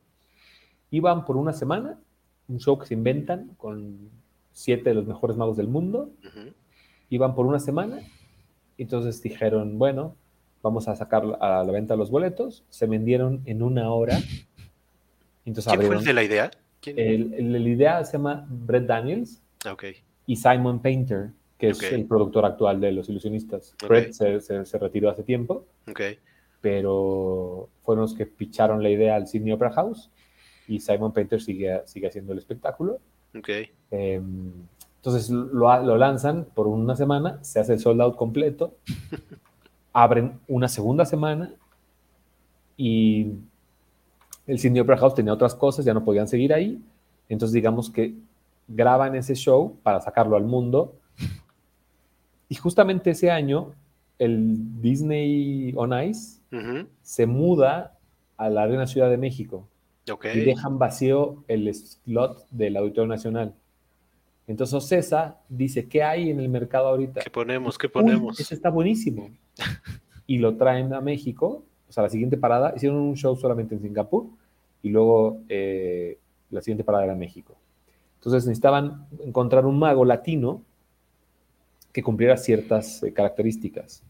Iban 0.91 1.25
por 1.25 1.35
una 1.35 1.51
semana, 1.51 1.99
un 2.47 2.59
show 2.59 2.77
que 2.77 2.85
se 2.85 2.93
inventan 2.93 3.55
con 3.57 4.11
siete 4.51 4.91
de 4.91 4.93
los 4.93 5.07
mejores 5.07 5.37
magos 5.37 5.57
del 5.57 5.67
mundo. 5.67 6.11
Iban 7.09 7.33
por 7.33 7.47
una 7.47 7.59
semana, 7.59 7.99
entonces 8.77 9.23
dijeron, 9.23 9.79
bueno, 9.79 10.15
vamos 10.61 10.87
a 10.87 10.95
sacar 10.95 11.23
a 11.41 11.63
la 11.63 11.71
venta 11.71 11.95
los 11.95 12.11
boletos. 12.11 12.63
Se 12.69 12.85
vendieron 12.85 13.41
en 13.45 13.63
una 13.63 13.91
hora. 13.91 14.19
Entonces 15.45 15.71
¿Quién 15.73 15.85
fue 15.87 15.95
el 15.95 16.03
de 16.03 16.13
la 16.13 16.23
idea? 16.23 16.51
El, 16.85 17.51
la 17.51 17.59
idea 17.59 18.05
se 18.05 18.13
llama 18.13 18.45
Brett 18.49 18.85
Daniels 18.85 19.41
okay. 19.69 19.95
y 20.25 20.35
Simon 20.35 20.81
Painter, 20.81 21.31
que 21.57 21.69
es 21.69 21.81
el 21.83 22.05
productor 22.05 22.45
actual 22.45 22.79
de 22.79 22.91
Los 22.91 23.09
Ilusionistas. 23.09 23.75
Brett 23.87 24.13
se, 24.13 24.39
se, 24.39 24.77
retiró 24.77 25.09
hace 25.09 25.23
tiempo, 25.23 25.65
okay. 25.89 26.19
pero 26.61 27.69
fueron 27.83 28.03
los 28.03 28.13
que 28.13 28.25
picharon 28.25 28.81
la 28.81 28.89
idea 28.89 29.15
al 29.15 29.27
Sydney 29.27 29.51
Opera 29.51 29.71
House 29.71 30.09
y 30.67 30.79
Simon 30.79 31.11
Painter 31.11 31.41
sigue, 31.41 31.81
sigue 31.85 32.07
haciendo 32.07 32.31
el 32.31 32.39
espectáculo. 32.39 32.99
Okay. 33.37 33.71
Em, 33.91 34.53
entonces 34.97 35.29
lo, 35.29 35.83
lo, 35.83 35.97
lanzan 35.97 36.45
por 36.45 36.67
una 36.67 36.95
semana, 36.95 37.43
se 37.43 37.59
hace 37.59 37.73
el 37.73 37.79
sold 37.79 38.01
out 38.01 38.15
completo, 38.15 38.75
abren 39.93 40.39
una 40.47 40.67
segunda 40.67 41.05
semana 41.05 41.53
y 42.77 43.33
el 44.49 44.57
Sydney 44.57 44.81
Opera 44.81 44.97
House 44.97 45.13
tenía 45.13 45.31
otras 45.31 45.53
cosas, 45.53 45.85
ya 45.85 45.93
no 45.93 46.03
podían 46.03 46.27
seguir 46.27 46.53
ahí. 46.53 46.81
Entonces 47.29 47.53
digamos 47.53 47.91
que 47.91 48.15
graban 48.67 49.15
ese 49.15 49.35
show 49.35 49.77
para 49.83 50.01
sacarlo 50.01 50.35
al 50.35 50.43
mundo. 50.43 50.95
Y 52.49 52.55
justamente 52.55 53.11
ese 53.11 53.29
año 53.29 53.73
el 54.17 54.81
Disney 54.81 55.71
On 55.75 55.93
Ice 56.03 56.39
se 57.03 57.25
muda 57.27 57.95
a 58.37 58.49
la 58.49 58.63
Arena 58.63 58.87
Ciudad 58.87 59.09
de 59.09 59.17
México. 59.17 59.67
Y 60.33 60.39
dejan 60.39 60.79
vacío 60.79 61.43
el 61.47 61.71
slot 61.71 62.47
del 62.49 62.75
Auditorio 62.77 63.07
Nacional. 63.07 63.53
Entonces 64.47 64.73
Ocesa 64.73 65.37
dice, 65.47 65.87
¿qué 65.87 66.01
hay 66.01 66.31
en 66.31 66.39
el 66.39 66.49
mercado 66.49 66.87
ahorita? 66.87 67.21
¿Qué 67.21 67.29
ponemos? 67.29 67.77
¿Qué 67.77 67.87
ponemos? 67.87 68.39
Ese 68.39 68.55
está 68.55 68.71
buenísimo. 68.71 69.29
y 70.25 70.39
lo 70.39 70.57
traen 70.57 70.91
a 70.95 71.01
México, 71.01 71.63
o 71.87 71.91
sea, 71.91 72.01
la 72.01 72.09
siguiente 72.09 72.37
parada, 72.37 72.73
hicieron 72.75 72.97
un 72.97 73.15
show 73.15 73.35
solamente 73.35 73.75
en 73.75 73.81
Singapur 73.81 74.38
y 74.81 74.89
luego 74.89 75.41
eh, 75.49 76.17
la 76.49 76.61
siguiente 76.61 76.83
parada 76.83 77.05
era 77.05 77.15
México. 77.15 77.55
Entonces 78.15 78.45
necesitaban 78.45 79.07
encontrar 79.23 79.65
un 79.65 79.79
mago 79.79 80.03
latino 80.05 80.61
que 81.91 82.03
cumpliera 82.03 82.37
ciertas 82.37 83.01
eh, 83.03 83.13
características. 83.13 84.03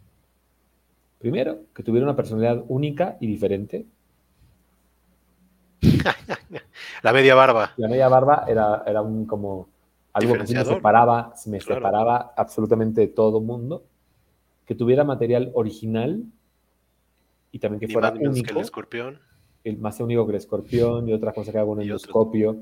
Primero, 1.20 1.60
que 1.76 1.84
tuviera 1.84 2.06
una 2.06 2.16
personalidad 2.16 2.64
única 2.68 3.18
y 3.20 3.28
diferente. 3.28 3.86
la 7.04 7.14
media 7.14 7.36
barba. 7.36 7.74
La 7.78 7.88
media 7.88 8.08
barba 8.08 8.46
era, 8.48 8.84
era 8.86 9.02
un 9.02 9.26
como 9.26 9.68
algo 10.14 10.34
que 10.34 10.54
me 10.54 10.66
separaba, 10.66 11.34
me 11.46 11.60
separaba 11.60 12.34
absolutamente 12.36 13.02
de 13.02 13.08
todo 13.08 13.42
mundo, 13.42 13.84
que 14.66 14.76
tuviera 14.76 15.04
material 15.04 15.52
original 15.54 16.24
y 17.52 17.60
también 17.60 17.80
que 17.80 17.88
fuera 17.88 18.12
único. 18.12 18.48
Que 18.48 18.54
el 18.54 18.58
escorpión. 18.58 19.20
El, 19.64 19.78
más 19.78 20.00
único 20.00 20.26
que 20.26 20.32
el 20.32 20.38
escorpión 20.38 21.08
y 21.10 21.14
otra 21.14 21.34
cosa 21.34 21.52
que 21.52 21.58
hago 21.58 21.74
un 21.74 21.82
endoscopio 21.82 22.58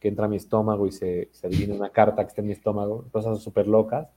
que 0.00 0.08
entra 0.08 0.24
a 0.24 0.28
mi 0.28 0.36
estómago 0.36 0.86
y 0.86 0.92
se, 0.92 1.28
se 1.30 1.46
adivina 1.46 1.74
una 1.74 1.90
carta 1.90 2.22
que 2.22 2.28
está 2.28 2.40
en 2.40 2.46
mi 2.46 2.54
estómago, 2.54 3.04
cosas 3.12 3.38
súper 3.40 3.68
locas. 3.68 4.08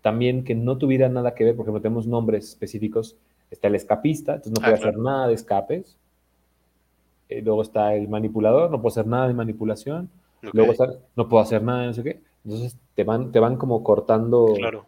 También 0.00 0.44
que 0.44 0.54
no 0.54 0.78
tuviera 0.78 1.08
nada 1.08 1.34
que 1.34 1.44
ver, 1.44 1.56
porque 1.56 1.72
no 1.72 1.80
tenemos 1.80 2.06
nombres 2.06 2.48
específicos. 2.48 3.16
Está 3.50 3.68
el 3.68 3.74
escapista, 3.74 4.34
entonces 4.34 4.52
no 4.52 4.60
puede 4.60 4.74
ah, 4.74 4.78
hacer 4.78 4.98
nada 4.98 5.28
de 5.28 5.34
escapes. 5.34 5.96
Eh, 7.28 7.42
luego 7.42 7.62
está 7.62 7.94
el 7.94 8.08
manipulador, 8.08 8.70
no 8.70 8.80
puede 8.80 8.92
hacer 8.92 9.06
nada 9.06 9.28
de 9.28 9.34
manipulación. 9.34 10.08
Luego 10.52 10.72
no 11.16 11.28
puedo 11.28 11.42
hacer 11.42 11.62
nada, 11.62 11.86
no 11.86 11.92
sé 11.92 12.02
qué. 12.02 12.20
Entonces 12.44 12.76
te 12.94 13.04
van, 13.04 13.32
te 13.32 13.40
van 13.40 13.56
como 13.56 13.82
cortando. 13.82 14.54
Claro. 14.56 14.86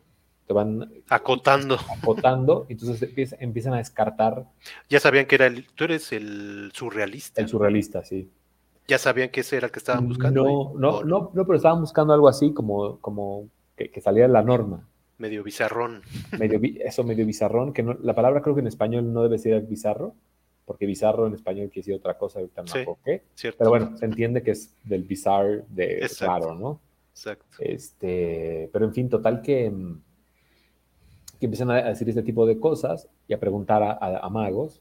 Te 0.51 0.55
van 0.55 1.05
acotando. 1.09 1.79
Acotando. 1.97 2.67
entonces 2.69 3.09
empiezan, 3.39 3.73
a 3.73 3.77
descartar. 3.77 4.47
Ya 4.89 4.99
sabían 4.99 5.27
que 5.27 5.37
era 5.37 5.47
el. 5.47 5.65
Tú 5.77 5.85
eres 5.85 6.11
el 6.11 6.73
surrealista. 6.75 7.41
El 7.41 7.47
surrealista, 7.47 8.05
sí. 8.05 8.29
Ya 8.89 8.99
sabían 8.99 9.29
que 9.29 9.43
ese 9.43 9.59
era 9.59 9.67
el 9.67 9.73
que 9.73 9.79
estaban 9.79 10.09
buscando. 10.09 10.43
No, 10.43 10.73
no, 10.77 11.05
no, 11.05 11.31
no, 11.33 11.47
pero 11.47 11.55
estaban 11.55 11.81
buscando 11.81 12.13
algo 12.15 12.27
así 12.27 12.53
como, 12.53 12.99
como 12.99 13.49
que, 13.77 13.93
que 13.93 14.01
saliera 14.01 14.27
de 14.27 14.33
la 14.33 14.43
norma. 14.43 14.89
Medio 15.19 15.45
bizarrón. 15.45 16.03
Medio, 16.37 16.61
eso, 16.81 17.05
medio 17.05 17.25
bizarrón, 17.25 17.73
que 17.73 17.85
no, 17.85 17.97
la 18.03 18.17
palabra 18.17 18.43
creo 18.43 18.57
que 18.57 18.61
en 18.61 18.67
español 18.67 19.13
no 19.13 19.23
debe 19.23 19.39
ser 19.39 19.63
bizarro 19.63 20.17
porque 20.65 20.85
bizarro 20.85 21.29
en 21.29 21.35
español 21.35 21.69
quiere 21.69 21.83
decir 21.83 21.95
otra 21.95 22.19
cosa, 22.19 22.41
ahorita 22.41 22.65
no 22.65 22.99
qué. 23.05 23.23
Pero 23.57 23.71
bueno, 23.71 23.97
se 23.97 24.05
entiende 24.05 24.43
que 24.43 24.51
es 24.51 24.75
del 24.83 25.05
bizarro 25.05 25.65
de 25.69 26.11
raro, 26.19 26.57
¿no? 26.57 26.81
Exacto. 27.13 27.57
Este, 27.61 28.69
pero 28.73 28.85
en 28.87 28.95
fin, 28.95 29.09
total 29.09 29.43
que, 29.43 29.73
que 31.41 31.47
empiezan 31.47 31.71
a 31.71 31.83
decir 31.83 32.09
este 32.09 32.23
tipo 32.23 32.47
de 32.47 32.61
cosas 32.61 33.09
y 33.27 33.35
a 33.35 33.41
preguntar 33.41 33.83
a, 33.83 34.29
magos 34.29 34.81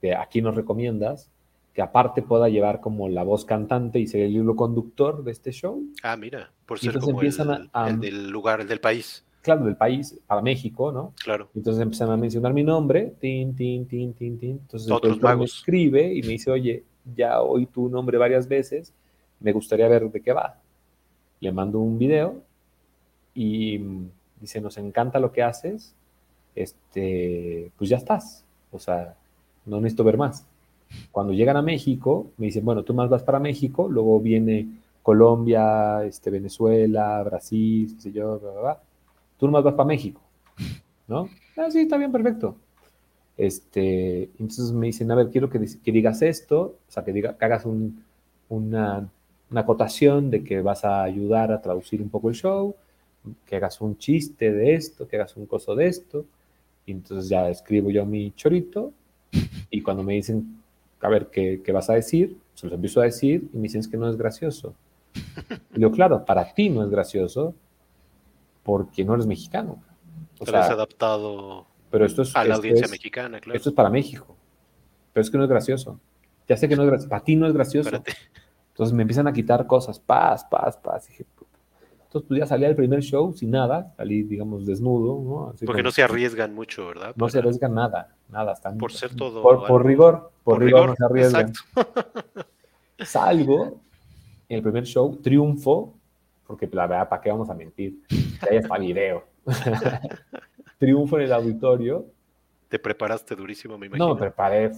de 0.00 0.14
a 0.14 0.26
quién 0.26 0.44
nos 0.44 0.54
recomiendas 0.54 1.30
que 1.74 1.82
aparte 1.82 2.22
pueda 2.22 2.48
llevar 2.48 2.80
como 2.80 3.08
la 3.08 3.22
voz 3.22 3.44
cantante 3.44 3.98
y 4.00 4.06
ser 4.06 4.22
el 4.22 4.32
libro 4.32 4.56
conductor 4.56 5.22
de 5.22 5.32
este 5.32 5.52
show. 5.52 5.82
Ah, 6.02 6.16
mira, 6.16 6.50
por 6.66 6.78
ser 6.78 6.98
como 6.98 7.20
el, 7.20 7.28
el, 7.28 8.00
del 8.00 8.30
lugar, 8.30 8.60
el 8.60 8.68
del 8.68 8.80
país 8.80 9.24
claro, 9.42 9.64
del 9.64 9.76
país 9.76 10.18
para 10.26 10.42
México, 10.42 10.92
¿no? 10.92 11.14
Claro. 11.22 11.48
Entonces 11.54 11.82
empiezan 11.82 12.10
a 12.10 12.16
mencionar 12.16 12.52
mi 12.52 12.62
nombre, 12.62 13.14
tin, 13.20 13.54
tin, 13.54 13.86
tin, 13.86 14.14
tin, 14.14 14.38
tin. 14.38 14.50
Entonces 14.50 14.90
Otros 14.90 15.20
me 15.20 15.44
escribe 15.44 16.14
y 16.14 16.22
me 16.22 16.28
dice, 16.28 16.50
oye, 16.50 16.84
ya 17.14 17.40
oí 17.40 17.66
tu 17.66 17.88
nombre 17.88 18.18
varias 18.18 18.46
veces, 18.46 18.92
me 19.40 19.52
gustaría 19.52 19.88
ver 19.88 20.10
de 20.10 20.20
qué 20.20 20.32
va. 20.32 20.58
Le 21.40 21.52
mando 21.52 21.78
un 21.78 21.98
video 21.98 22.42
y 23.34 23.80
dice, 24.40 24.60
nos 24.60 24.78
encanta 24.78 25.18
lo 25.18 25.32
que 25.32 25.42
haces, 25.42 25.94
este, 26.54 27.70
pues 27.76 27.90
ya 27.90 27.96
estás. 27.96 28.44
O 28.72 28.78
sea, 28.78 29.16
no 29.66 29.76
necesito 29.80 30.04
ver 30.04 30.16
más. 30.16 30.46
Cuando 31.12 31.32
llegan 31.32 31.56
a 31.56 31.62
México, 31.62 32.30
me 32.36 32.46
dicen, 32.46 32.64
bueno, 32.64 32.82
tú 32.82 32.94
más 32.94 33.08
vas 33.08 33.22
para 33.22 33.38
México, 33.38 33.88
luego 33.88 34.20
viene 34.20 34.68
Colombia, 35.02 36.04
este, 36.04 36.30
Venezuela, 36.30 37.22
Brasil, 37.22 37.94
qué 37.96 38.02
sé 38.02 38.12
yo, 38.12 38.38
bla, 38.38 38.50
bla, 38.50 38.60
bla 38.60 38.80
tú 39.40 39.46
nomás 39.46 39.64
vas 39.64 39.74
para 39.74 39.86
México, 39.86 40.20
¿no? 41.08 41.28
Ah, 41.56 41.70
sí, 41.70 41.80
está 41.80 41.96
bien, 41.96 42.12
perfecto. 42.12 42.56
Este, 43.38 44.24
entonces 44.38 44.70
me 44.70 44.88
dicen, 44.88 45.10
a 45.10 45.14
ver, 45.14 45.30
quiero 45.30 45.48
que, 45.48 45.58
digas 45.58 46.20
esto, 46.20 46.76
o 46.86 46.92
sea, 46.92 47.02
que, 47.02 47.12
diga, 47.12 47.36
hagas 47.40 47.64
una, 48.50 49.08
acotación 49.54 50.30
de 50.30 50.44
que 50.44 50.60
vas 50.60 50.84
a 50.84 51.02
ayudar 51.02 51.52
a 51.52 51.62
traducir 51.62 52.02
un 52.02 52.10
poco 52.10 52.28
el 52.28 52.34
show, 52.34 52.76
que 53.44 53.56
hagas 53.56 53.80
un 53.80 53.98
chiste 53.98 54.52
de 54.52 54.74
esto, 54.74 55.06
que 55.06 55.16
hagas 55.16 55.36
un 55.36 55.46
coso 55.46 55.74
de 55.74 55.86
esto. 55.86 56.24
Y 56.86 56.92
entonces 56.92 57.28
ya 57.28 57.48
escribo 57.48 57.90
yo 57.90 58.04
mi 58.06 58.32
chorito 58.32 58.92
y 59.70 59.82
cuando 59.82 60.02
me 60.02 60.14
dicen, 60.14 60.60
a 61.00 61.08
ver, 61.08 61.28
¿qué, 61.28 61.60
qué 61.64 61.72
vas 61.72 61.90
a 61.90 61.94
decir? 61.94 62.36
Se 62.54 62.66
los 62.66 62.74
empiezo 62.74 63.00
a 63.00 63.04
decir 63.04 63.48
y 63.52 63.56
me 63.56 63.64
dicen, 63.64 63.80
es 63.80 63.88
que 63.88 63.96
no 63.96 64.08
es 64.08 64.16
gracioso. 64.16 64.74
Y 65.74 65.78
digo, 65.78 65.90
claro, 65.90 66.24
para 66.24 66.52
ti 66.54 66.68
no 66.68 66.82
es 66.82 66.90
gracioso, 66.90 67.54
porque 68.62 69.04
no 69.04 69.14
eres 69.14 69.26
mexicano. 69.26 69.82
O 70.38 70.46
sea, 70.46 70.66
adaptado 70.66 71.66
pero 71.90 72.06
esto 72.06 72.22
es, 72.22 72.34
a 72.36 72.44
la 72.44 72.54
audiencia 72.54 72.86
mexicana, 72.88 73.40
claro. 73.40 73.56
Esto 73.56 73.70
es 73.70 73.74
para 73.74 73.90
México. 73.90 74.36
Pero 75.12 75.22
es 75.22 75.30
que 75.30 75.36
no 75.36 75.44
es 75.44 75.50
gracioso. 75.50 75.98
Ya 76.48 76.56
sé 76.56 76.68
que 76.68 76.76
no 76.76 76.82
es 76.84 76.88
gracioso. 76.88 77.10
Para 77.10 77.24
ti 77.24 77.34
no 77.34 77.46
es 77.46 77.52
gracioso. 77.52 77.90
Entonces 78.68 78.94
me 78.94 79.02
empiezan 79.02 79.26
a 79.26 79.32
quitar 79.32 79.66
cosas. 79.66 79.98
Paz, 79.98 80.44
paz, 80.48 80.76
paz. 80.76 81.08
dije, 81.08 81.26
entonces 82.10 82.26
pues 82.26 82.40
ya 82.40 82.46
salí 82.46 82.64
al 82.64 82.74
primer 82.74 83.02
show 83.02 83.32
sin 83.32 83.52
nada. 83.52 83.94
Salí, 83.96 84.24
digamos, 84.24 84.66
desnudo. 84.66 85.22
¿no? 85.22 85.54
Porque 85.64 85.84
no 85.84 85.92
se 85.92 86.02
arriesgan 86.02 86.52
mucho, 86.52 86.88
¿verdad? 86.88 87.14
No 87.14 87.28
se 87.28 87.38
arriesgan 87.38 87.72
nada. 87.72 88.16
Nada. 88.28 88.52
Están, 88.54 88.78
por 88.78 88.90
ser 88.90 89.14
todo. 89.14 89.40
Por, 89.42 89.86
rigor. 89.86 90.32
Por, 90.42 90.58
rigor, 90.58 90.88
no 90.88 90.96
se 90.96 91.04
arriesgan. 91.04 91.52
Salgo 92.98 93.80
en 94.48 94.56
el 94.56 94.60
primer 94.60 94.86
show, 94.86 95.20
triunfo, 95.22 95.94
porque 96.48 96.68
la 96.72 96.88
verdad, 96.88 97.08
¿para 97.08 97.22
qué 97.22 97.30
vamos 97.30 97.48
a 97.48 97.54
mentir? 97.54 98.00
Ya 98.10 98.58
está 98.58 98.76
video. 98.76 99.22
Triunfo 100.78 101.16
en 101.16 101.26
el 101.26 101.32
auditorio. 101.32 102.06
Te 102.68 102.80
preparaste 102.80 103.36
durísimo, 103.36 103.78
me 103.78 103.86
imagino. 103.86 104.08
No, 104.08 104.14
me 104.14 104.20
preparé, 104.20 104.72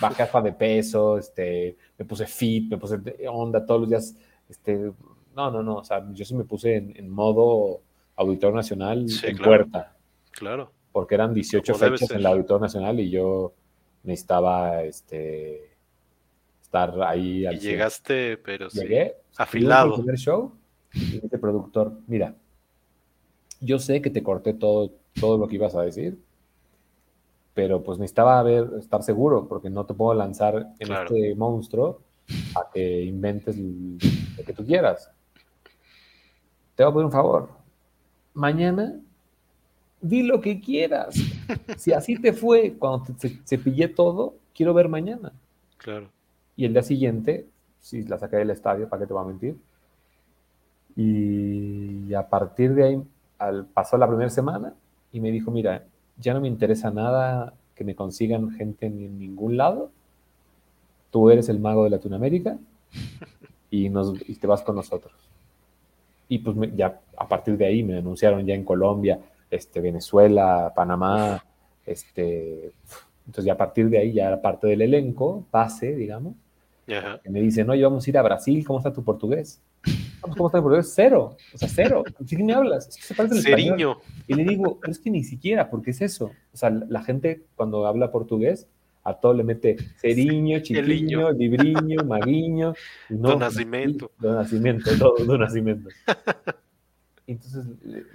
bajé 0.00 0.22
hasta 0.22 0.40
de 0.40 0.52
peso, 0.52 1.18
este, 1.18 1.76
me 1.98 2.06
puse 2.06 2.24
fit, 2.24 2.70
me 2.70 2.78
puse 2.78 2.98
onda 3.28 3.66
todos 3.66 3.82
los 3.82 3.90
días, 3.90 4.16
este, 4.48 4.92
no, 5.34 5.50
no, 5.50 5.62
no, 5.62 5.76
o 5.76 5.84
sea, 5.84 6.04
yo 6.12 6.24
sí 6.24 6.34
me 6.34 6.44
puse 6.44 6.76
en, 6.76 7.08
modo 7.10 7.80
Auditorio 8.16 8.54
Nacional 8.54 9.06
en 9.22 9.36
puerta. 9.38 9.96
Claro. 10.30 10.70
Porque 10.92 11.14
eran 11.14 11.34
18 11.34 11.74
fechas 11.74 12.10
en 12.10 12.18
el 12.18 12.26
Auditorio 12.26 12.60
Nacional 12.60 13.00
y 13.00 13.10
yo 13.10 13.52
necesitaba, 14.04 14.82
este, 14.82 15.74
estar 16.62 17.02
ahí. 17.02 17.46
Al 17.46 17.54
y 17.54 17.58
llegaste, 17.60 18.36
pero 18.38 18.68
Llegué, 18.68 19.14
afilado. 19.36 19.94
El 19.94 20.00
primer 20.00 20.18
show 20.18 20.52
y 20.92 21.16
este 21.22 21.38
productor, 21.38 21.92
mira, 22.06 22.34
yo 23.60 23.78
sé 23.78 24.00
que 24.02 24.10
te 24.10 24.22
corté 24.22 24.54
todo, 24.54 24.92
todo 25.18 25.38
lo 25.38 25.48
que 25.48 25.56
ibas 25.56 25.74
a 25.74 25.82
decir, 25.82 26.18
pero 27.54 27.82
pues 27.82 27.98
necesitaba 27.98 28.42
ver, 28.42 28.68
estar 28.78 29.02
seguro, 29.02 29.48
porque 29.48 29.70
no 29.70 29.86
te 29.86 29.94
puedo 29.94 30.14
lanzar 30.14 30.72
en 30.78 30.92
este 30.92 31.34
monstruo 31.34 32.00
a 32.56 32.70
que 32.72 33.02
inventes 33.02 33.56
lo 33.56 34.44
que 34.44 34.52
tú 34.52 34.64
quieras. 34.64 35.10
Te 36.74 36.82
voy 36.82 36.90
a 36.90 36.94
pedir 36.94 37.06
un 37.06 37.12
favor. 37.12 37.48
Mañana, 38.34 38.94
di 40.00 40.22
lo 40.22 40.40
que 40.40 40.60
quieras. 40.60 41.14
si 41.76 41.92
así 41.92 42.20
te 42.20 42.32
fue 42.32 42.74
cuando 42.78 43.14
te 43.14 43.40
cepillé 43.44 43.88
todo, 43.88 44.34
quiero 44.54 44.74
ver 44.74 44.88
mañana. 44.88 45.32
Claro. 45.78 46.08
Y 46.56 46.64
el 46.64 46.72
día 46.72 46.82
siguiente, 46.82 47.46
sí, 47.80 48.02
la 48.02 48.18
saqué 48.18 48.36
del 48.36 48.50
estadio, 48.50 48.88
¿para 48.88 49.00
qué 49.00 49.06
te 49.06 49.12
voy 49.12 49.22
a 49.22 49.26
mentir? 49.26 49.56
Y 50.96 52.14
a 52.14 52.28
partir 52.28 52.74
de 52.74 52.84
ahí, 52.84 53.02
al, 53.38 53.66
pasó 53.66 53.96
la 53.96 54.06
primera 54.06 54.30
semana 54.30 54.74
y 55.12 55.20
me 55.20 55.30
dijo, 55.30 55.50
mira, 55.50 55.84
ya 56.18 56.34
no 56.34 56.40
me 56.40 56.48
interesa 56.48 56.90
nada 56.90 57.54
que 57.74 57.84
me 57.84 57.94
consigan 57.94 58.50
gente 58.50 58.86
en 58.86 59.18
ningún 59.18 59.56
lado. 59.56 59.90
Tú 61.10 61.30
eres 61.30 61.48
el 61.48 61.58
mago 61.58 61.84
de 61.84 61.90
Latinoamérica 61.90 62.58
y, 63.70 63.88
nos, 63.88 64.14
y 64.28 64.34
te 64.36 64.46
vas 64.46 64.62
con 64.62 64.76
nosotros. 64.76 65.12
Y 66.34 66.38
pues 66.40 66.56
ya 66.74 67.00
a 67.16 67.28
partir 67.28 67.56
de 67.56 67.64
ahí 67.64 67.84
me 67.84 67.98
anunciaron 67.98 68.44
ya 68.44 68.54
en 68.54 68.64
Colombia, 68.64 69.20
este, 69.48 69.80
Venezuela, 69.80 70.72
Panamá, 70.74 71.44
este, 71.86 72.72
entonces 73.24 73.44
ya 73.44 73.52
a 73.52 73.56
partir 73.56 73.88
de 73.88 73.98
ahí 73.98 74.12
ya 74.12 74.26
era 74.26 74.42
parte 74.42 74.66
del 74.66 74.82
elenco, 74.82 75.46
base, 75.52 75.94
digamos. 75.94 76.34
Y 77.24 77.30
me 77.30 77.40
dicen, 77.40 77.70
oye, 77.70 77.84
vamos 77.84 78.04
a 78.04 78.10
ir 78.10 78.18
a 78.18 78.22
Brasil, 78.22 78.64
¿cómo 78.66 78.80
está 78.80 78.92
tu 78.92 79.04
portugués? 79.04 79.60
¿Cómo 80.20 80.48
está 80.48 80.58
tu 80.58 80.64
portugués? 80.64 80.92
Cero, 80.92 81.36
o 81.54 81.58
sea, 81.58 81.68
cero. 81.68 82.02
¿Sí 82.26 82.42
me 82.42 82.52
hablas? 82.52 82.88
Es 82.88 82.96
que 82.96 83.02
se 83.04 83.14
parece 83.14 83.40
Ceriño. 83.40 83.98
Y 84.26 84.34
le 84.34 84.42
digo, 84.42 84.80
es 84.88 84.98
que 84.98 85.10
ni 85.10 85.22
siquiera, 85.22 85.70
porque 85.70 85.92
es 85.92 86.00
eso. 86.00 86.32
O 86.52 86.56
sea, 86.56 86.70
la 86.70 87.04
gente 87.04 87.44
cuando 87.54 87.86
habla 87.86 88.10
portugués, 88.10 88.66
a 89.04 89.14
todo 89.14 89.34
le 89.34 89.44
mete 89.44 89.76
ceriño, 89.96 90.60
chiquiño, 90.60 91.30
libriño, 91.30 92.04
maguiño. 92.04 92.74
No, 93.10 93.30
don 93.30 93.38
Nacimiento. 93.40 94.10
Don 94.18 94.36
Nacimiento, 94.36 94.90
todo, 94.98 95.24
Don 95.24 95.40
Nacimiento. 95.40 95.90
entonces 97.26 97.66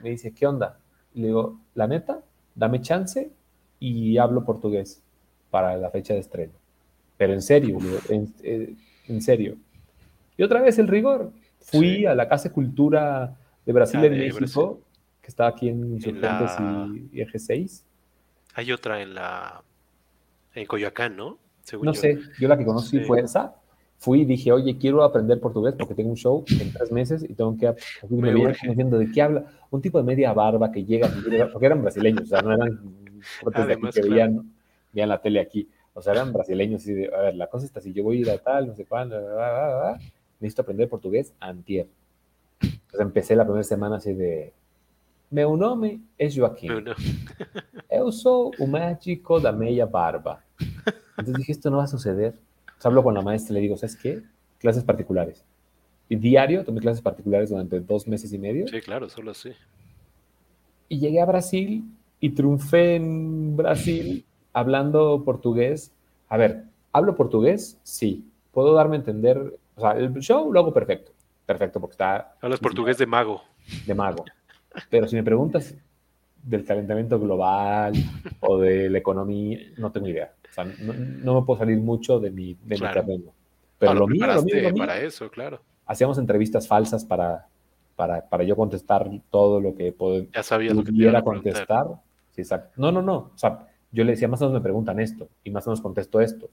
me 0.03 0.10
dice, 0.10 0.34
¿qué 0.34 0.48
onda? 0.48 0.80
le 1.14 1.28
digo, 1.28 1.60
la 1.76 1.88
neta, 1.88 2.22
dame 2.56 2.82
chance 2.82 3.32
y 3.80 4.18
hablo 4.18 4.45
portugués 4.45 5.02
para 5.49 5.76
la 5.78 5.90
fecha 5.90 6.14
de 6.14 6.20
estreno. 6.20 6.53
Pero 7.18 7.34
en 7.34 7.41
serio, 7.41 7.78
eh, 8.44 8.76
en, 9.07 9.22
serio. 9.22 9.57
Y 10.38 10.44
otra 10.44 10.61
vez 10.61 10.80
el 10.80 10.88
rigor. 10.88 11.32
Fui 11.60 12.06
a 12.06 12.16
la 12.16 12.30
Casa 12.30 12.49
de 12.49 12.53
Cultura 12.53 13.38
de 13.66 13.74
Brasil 13.74 13.99
ah, 14.02 14.06
en 14.06 14.18
México, 14.18 14.82
que 15.22 15.28
está 15.28 15.48
aquí 15.48 15.68
en 15.68 15.94
Insurgentes 15.94 16.52
y, 17.11 17.22
Eje 17.22 17.38
6. 17.38 17.86
Hay 18.56 18.72
otra 18.72 19.02
en 19.02 19.14
la 19.16 19.61
en 20.55 20.65
Coyoacán, 20.65 21.15
¿no? 21.15 21.38
no 21.81 21.93
sé, 21.93 22.19
yo 22.39 22.47
la 22.47 22.57
que 22.57 22.65
conocí 22.65 22.99
fue 23.01 23.21
esa. 23.21 23.55
Fui 23.97 24.21
y 24.21 24.26
dije, 24.26 24.51
oye, 24.53 24.77
quiero 24.77 25.03
aprender 25.03 25.41
portugués 25.41 25.76
porque 25.77 25.93
tengo 25.93 26.09
un 26.09 26.15
show 26.15 26.45
en 26.47 26.71
tres 26.71 26.89
meses 26.89 27.21
y 27.21 27.34
tengo 27.34 27.57
que... 27.57 27.73
Me, 28.09 28.34
diciendo, 28.34 28.97
¿de 28.97 29.11
qué 29.11 29.21
habla? 29.21 29.43
Un 29.71 29.81
tipo 29.81 29.97
de 29.97 30.05
media 30.05 30.31
barba 30.31 30.71
que 30.71 30.85
llega, 30.85 31.09
porque 31.51 31.65
eran 31.65 31.81
brasileños, 31.81 32.23
o 32.23 32.26
sea, 32.27 32.41
no 32.41 32.53
eran 32.53 32.80
que 33.93 34.01
veían, 34.01 34.53
la 34.93 35.21
tele 35.21 35.41
aquí. 35.41 35.67
O 35.93 36.01
sea, 36.01 36.13
eran 36.13 36.31
brasileños 36.31 36.88
y 36.88 36.93
de, 36.93 37.13
a 37.13 37.21
ver, 37.23 37.35
la 37.35 37.47
cosa 37.47 37.65
está 37.65 37.80
así, 37.80 37.91
yo 37.91 38.03
voy 38.03 38.19
a 38.19 38.21
ir 38.21 38.30
a 38.30 38.38
tal, 38.38 38.67
no 38.67 38.76
sé 38.76 38.85
cuándo, 38.85 39.17
necesito 40.39 40.61
aprender 40.61 40.88
portugués 40.88 41.34
antier. 41.41 41.88
Entonces 42.61 43.01
empecé 43.01 43.35
la 43.35 43.43
primera 43.43 43.63
semana 43.63 43.97
así 43.97 44.13
de, 44.13 44.53
meu 45.31 45.56
nome 45.56 46.03
é 46.18 46.30
Joaquim. 46.30 46.69
Eu 47.89 48.11
sou 48.11 48.51
o 48.60 48.68
mágico 48.68 49.39
da 49.39 49.51
meia 49.51 49.85
barba. 49.85 50.43
Entonces 51.11 51.35
dije, 51.35 51.51
esto 51.51 51.69
no 51.69 51.77
va 51.77 51.84
a 51.84 51.88
suceder. 51.88 52.35
Entonces 52.61 52.85
hablo 52.85 53.03
con 53.03 53.14
la 53.14 53.22
maestra 53.22 53.53
y 53.53 53.56
le 53.56 53.61
digo, 53.61 53.77
¿sabes 53.77 53.95
qué? 53.95 54.23
Clases 54.60 54.84
particulares. 54.84 55.43
Y 56.07 56.15
diario 56.15 56.64
tomé 56.64 56.81
clases 56.81 57.01
particulares 57.01 57.49
durante 57.49 57.80
dos 57.80 58.07
meses 58.07 58.31
y 58.34 58.39
medio. 58.39 58.68
Sí, 58.68 58.81
claro, 58.81 59.10
solo 59.10 59.31
así. 59.31 59.51
Y 60.88 60.99
llegué 60.99 61.22
a 61.22 61.26
Brasil 61.26 61.84
y 62.19 62.30
triunfé 62.31 62.95
en 62.95 63.56
Brasil 63.56 64.26
hablando 64.53 65.23
portugués. 65.23 65.91
A 66.27 66.38
ver, 66.38 66.65
¿hablo 66.91 67.15
portugués? 67.15 67.80
Sí. 67.84 68.26
¿Puedo 68.51 68.73
darme 68.73 68.95
a 68.95 68.99
entender? 68.99 69.60
O 69.76 69.81
sea, 69.81 69.91
el 69.91 70.14
show 70.15 70.51
lo 70.51 70.60
hago 70.60 70.73
perfecto. 70.73 71.11
Perfecto, 71.45 71.80
porque 71.80 71.93
está... 71.93 72.35
Hablas 72.41 72.60
portugués 72.60 72.97
de 72.97 73.06
mago. 73.06 73.41
De 73.85 73.93
mago. 73.93 74.26
Pero 74.90 75.08
si 75.08 75.16
me 75.16 75.24
preguntas 75.24 75.76
del 76.44 76.64
calentamiento 76.64 77.20
global 77.20 77.94
o 78.41 78.60
de 78.60 78.89
la 78.89 78.98
economía, 78.98 79.60
no 79.78 79.91
tengo 79.91 80.07
idea. 80.07 80.34
O 80.49 80.54
sea, 80.54 80.65
no, 80.65 81.39
me 81.39 81.46
puedo 81.46 81.60
salir 81.60 81.78
mucho 81.78 82.20
de 82.20 82.31
mi, 82.31 82.56
de 82.64 82.78
terreno. 82.78 83.34
Pero 83.78 83.94
lo, 83.94 84.07
mío, 84.07 84.28
lo 84.28 84.44
mío, 84.44 84.73
para 84.76 84.99
eso, 84.99 85.30
claro. 85.30 85.62
Hacíamos 85.86 86.18
entrevistas 86.18 86.68
falsas 86.68 87.06
para, 87.06 87.48
para, 87.96 88.28
para 88.28 88.44
yo 88.44 88.56
contestar 88.56 89.10
todo 89.30 89.62
lo 89.62 89.76
que 89.76 89.96
ya 90.34 90.44
sabía 90.44 90.73
lo 90.73 90.84
pudiera 90.84 91.22
contestar. 91.22 91.88
Sí, 92.31 92.41
exacto. 92.41 92.73
No, 92.78 92.91
no, 92.91 93.02
no. 93.02 93.31
O 93.34 93.38
sea, 93.38 93.68
yo 93.91 94.04
le 94.04 94.12
decía, 94.12 94.28
más 94.28 94.41
o 94.41 94.46
menos 94.46 94.60
me 94.60 94.64
preguntan 94.64 94.99
esto 94.99 95.30
y 95.44 95.52
más 95.52 95.65
o 95.65 95.70
menos 95.70 95.81
contesto 95.81 96.20
esto. 96.20 96.49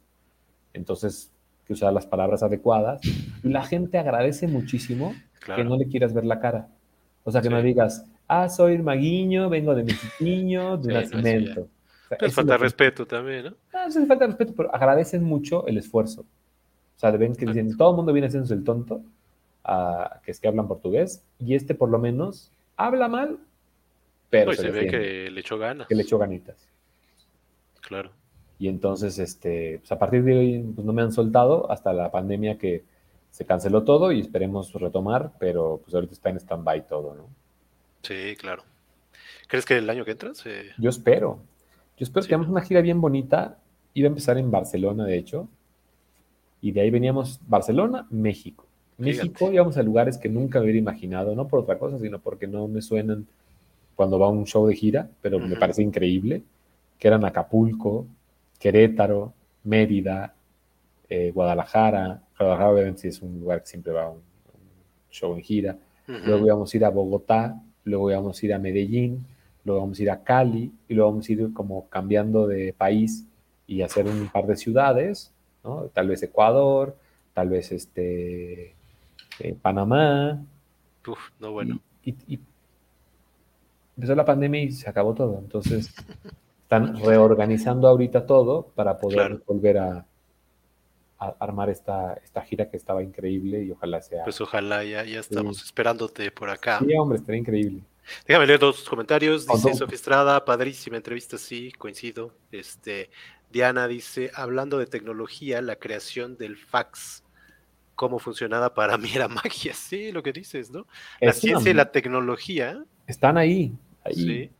Entonces, 0.72 1.32
que 1.66 1.72
usar 1.72 1.92
las 1.92 2.06
palabras 2.06 2.42
adecuadas. 2.42 3.00
Y 3.42 3.48
la 3.48 3.64
gente 3.64 3.98
agradece 3.98 4.46
muchísimo 4.46 5.14
que 5.54 5.64
no 5.64 5.76
le 5.76 5.88
quieras 5.88 6.14
ver 6.14 6.24
la 6.24 6.40
cara. 6.40 6.68
O 7.26 7.32
sea, 7.32 7.42
que 7.42 7.50
no 7.50 7.60
digas, 7.60 8.06
ah, 8.28 8.48
soy 8.48 8.78
Maguiño, 8.78 9.50
vengo 9.50 9.74
de 9.74 9.82
Mexiquiño, 9.82 10.76
de 10.76 10.94
nacimiento. 10.94 11.66
O 12.22 12.30
falta 12.30 12.56
respeto 12.56 13.04
también, 13.04 13.46
¿no? 13.46 13.54
Ah, 13.72 13.86
eso 13.88 13.98
es 13.98 14.06
falta 14.06 14.26
de 14.26 14.28
respeto, 14.28 14.52
pero 14.56 14.72
agradecen 14.72 15.24
mucho 15.24 15.66
el 15.66 15.76
esfuerzo. 15.76 16.20
O 16.20 17.00
sea, 17.00 17.10
ven 17.10 17.34
que 17.34 17.44
dicen, 17.44 17.76
todo 17.76 17.90
el 17.90 17.96
mundo 17.96 18.12
viene 18.12 18.28
haciéndose 18.28 18.54
el 18.54 18.62
tonto, 18.62 19.02
que 20.22 20.30
es 20.30 20.38
que 20.38 20.46
hablan 20.46 20.68
portugués, 20.68 21.20
y 21.40 21.56
este 21.56 21.74
por 21.74 21.90
lo 21.90 21.98
menos 21.98 22.52
habla 22.76 23.08
mal, 23.08 23.38
pero 24.30 24.52
se, 24.52 24.70
ve 24.70 24.86
que 24.86 25.28
le 25.28 25.40
echó 25.40 25.58
ganas. 25.58 25.88
Que 25.88 25.96
le 25.96 26.02
echó 26.02 26.18
ganitas. 26.18 26.68
Claro. 27.80 28.10
Y 28.60 28.68
entonces, 28.68 29.18
este, 29.18 29.80
pues 29.80 29.90
a 29.90 29.98
partir 29.98 30.22
de 30.22 30.38
hoy, 30.38 30.72
pues 30.76 30.86
no 30.86 30.92
me 30.92 31.02
han 31.02 31.10
soltado 31.10 31.68
hasta 31.72 31.92
la 31.92 32.12
pandemia 32.12 32.56
que 32.56 32.84
se 33.36 33.44
canceló 33.44 33.84
todo 33.84 34.12
y 34.12 34.20
esperemos 34.20 34.72
retomar, 34.72 35.30
pero 35.38 35.78
pues 35.84 35.94
ahorita 35.94 36.14
está 36.14 36.30
en 36.30 36.38
stand-by 36.38 36.86
todo, 36.86 37.14
¿no? 37.14 37.28
Sí, 38.00 38.34
claro. 38.38 38.62
¿Crees 39.46 39.66
que 39.66 39.76
el 39.76 39.90
año 39.90 40.06
que 40.06 40.12
entra? 40.12 40.32
Yo 40.78 40.88
espero. 40.88 41.38
Yo 41.98 42.04
espero 42.04 42.26
que 42.26 42.34
hagamos 42.34 42.50
una 42.50 42.62
gira 42.62 42.80
bien 42.80 42.98
bonita. 42.98 43.58
Iba 43.92 44.06
a 44.06 44.08
empezar 44.08 44.38
en 44.38 44.50
Barcelona, 44.50 45.04
de 45.04 45.18
hecho. 45.18 45.50
Y 46.62 46.72
de 46.72 46.80
ahí 46.80 46.88
veníamos 46.88 47.38
Barcelona, 47.46 48.06
México. 48.08 48.64
México 48.96 49.52
íbamos 49.52 49.76
a 49.76 49.82
lugares 49.82 50.16
que 50.16 50.30
nunca 50.30 50.62
hubiera 50.62 50.78
imaginado, 50.78 51.34
no 51.34 51.46
por 51.46 51.60
otra 51.60 51.78
cosa, 51.78 51.98
sino 51.98 52.18
porque 52.18 52.46
no 52.46 52.66
me 52.68 52.80
suenan 52.80 53.26
cuando 53.96 54.18
va 54.18 54.28
a 54.28 54.30
un 54.30 54.46
show 54.46 54.66
de 54.66 54.74
gira, 54.74 55.10
pero 55.20 55.38
me 55.38 55.56
parece 55.56 55.82
increíble, 55.82 56.42
que 56.98 57.08
eran 57.08 57.26
Acapulco, 57.26 58.06
Querétaro, 58.58 59.34
Mérida, 59.64 60.35
eh, 61.08 61.30
Guadalajara, 61.32 62.22
Guadalajara 62.38 62.70
obviamente 62.70 63.08
es 63.08 63.22
un 63.22 63.40
lugar 63.40 63.60
que 63.60 63.66
siempre 63.66 63.92
va 63.92 64.04
a 64.04 64.10
un, 64.10 64.22
show 65.10 65.34
en 65.34 65.42
gira. 65.42 65.78
Luego 66.06 66.46
íbamos 66.46 66.72
a 66.72 66.76
ir 66.76 66.84
a 66.84 66.90
Bogotá, 66.90 67.60
luego 67.84 68.10
íbamos 68.10 68.40
a 68.40 68.46
ir 68.46 68.54
a 68.54 68.58
Medellín, 68.58 69.26
luego 69.64 69.80
vamos 69.80 69.98
a 69.98 70.02
ir 70.02 70.10
a 70.10 70.22
Cali 70.22 70.70
y 70.88 70.94
luego 70.94 71.10
vamos 71.10 71.28
a 71.28 71.32
ir 71.32 71.52
como 71.52 71.88
cambiando 71.88 72.46
de 72.46 72.74
país 72.76 73.26
y 73.66 73.82
hacer 73.82 74.06
un 74.06 74.28
par 74.28 74.46
de 74.46 74.56
ciudades, 74.56 75.32
¿no? 75.64 75.84
Tal 75.94 76.08
vez 76.08 76.22
Ecuador, 76.22 76.96
tal 77.34 77.48
vez 77.48 77.72
este 77.72 78.74
eh, 79.40 79.56
Panamá. 79.60 80.40
Uf, 81.06 81.18
no 81.40 81.52
bueno. 81.52 81.80
Y, 82.04 82.38
empezó 83.96 84.14
la 84.14 84.24
pandemia 84.24 84.62
y 84.62 84.72
se 84.72 84.88
acabó 84.88 85.14
todo. 85.14 85.38
Entonces 85.38 85.94
están 86.62 86.96
reorganizando 87.04 87.88
ahorita 87.88 88.26
todo 88.26 88.68
para 88.74 88.98
poder 88.98 89.42
volver 89.46 89.78
a, 89.78 90.06
armar 91.18 91.70
esta, 91.70 92.14
esta 92.14 92.42
gira 92.42 92.68
que 92.68 92.76
estaba 92.76 93.02
increíble 93.02 93.62
y 93.62 93.70
ojalá 93.70 94.02
sea. 94.02 94.24
Pues 94.24 94.40
ojalá 94.40 94.84
ya, 94.84 95.04
ya 95.04 95.20
estamos 95.20 95.62
esperándote 95.62 96.30
por 96.30 96.50
acá. 96.50 96.78
Sí, 96.78 96.94
hombre, 96.94 97.18
estaría 97.18 97.40
increíble. 97.40 97.82
Déjame 98.26 98.46
leer 98.46 98.60
dos 98.60 98.88
comentarios. 98.88 99.46
Dice 99.46 99.74
Sofía 99.74 99.96
Estrada, 99.96 100.44
padrísima 100.44 100.96
entrevista, 100.96 101.38
sí, 101.38 101.72
coincido. 101.72 102.32
Este, 102.52 103.10
Diana 103.50 103.88
dice, 103.88 104.30
hablando 104.34 104.78
de 104.78 104.86
tecnología, 104.86 105.60
la 105.62 105.76
creación 105.76 106.36
del 106.36 106.56
fax, 106.56 107.24
cómo 107.94 108.18
funcionaba 108.18 108.74
para 108.74 108.96
mí 108.98 109.10
era 109.14 109.28
magia. 109.28 109.74
Sí, 109.74 110.12
lo 110.12 110.22
que 110.22 110.32
dices, 110.32 110.70
¿no? 110.70 110.86
La 111.20 111.32
ciencia 111.32 111.70
y 111.70 111.74
la 111.74 111.90
tecnología. 111.90 112.84
Están 113.06 113.38
ahí. 113.38 113.72
ahí. 114.04 114.14
Sí. 114.14 114.50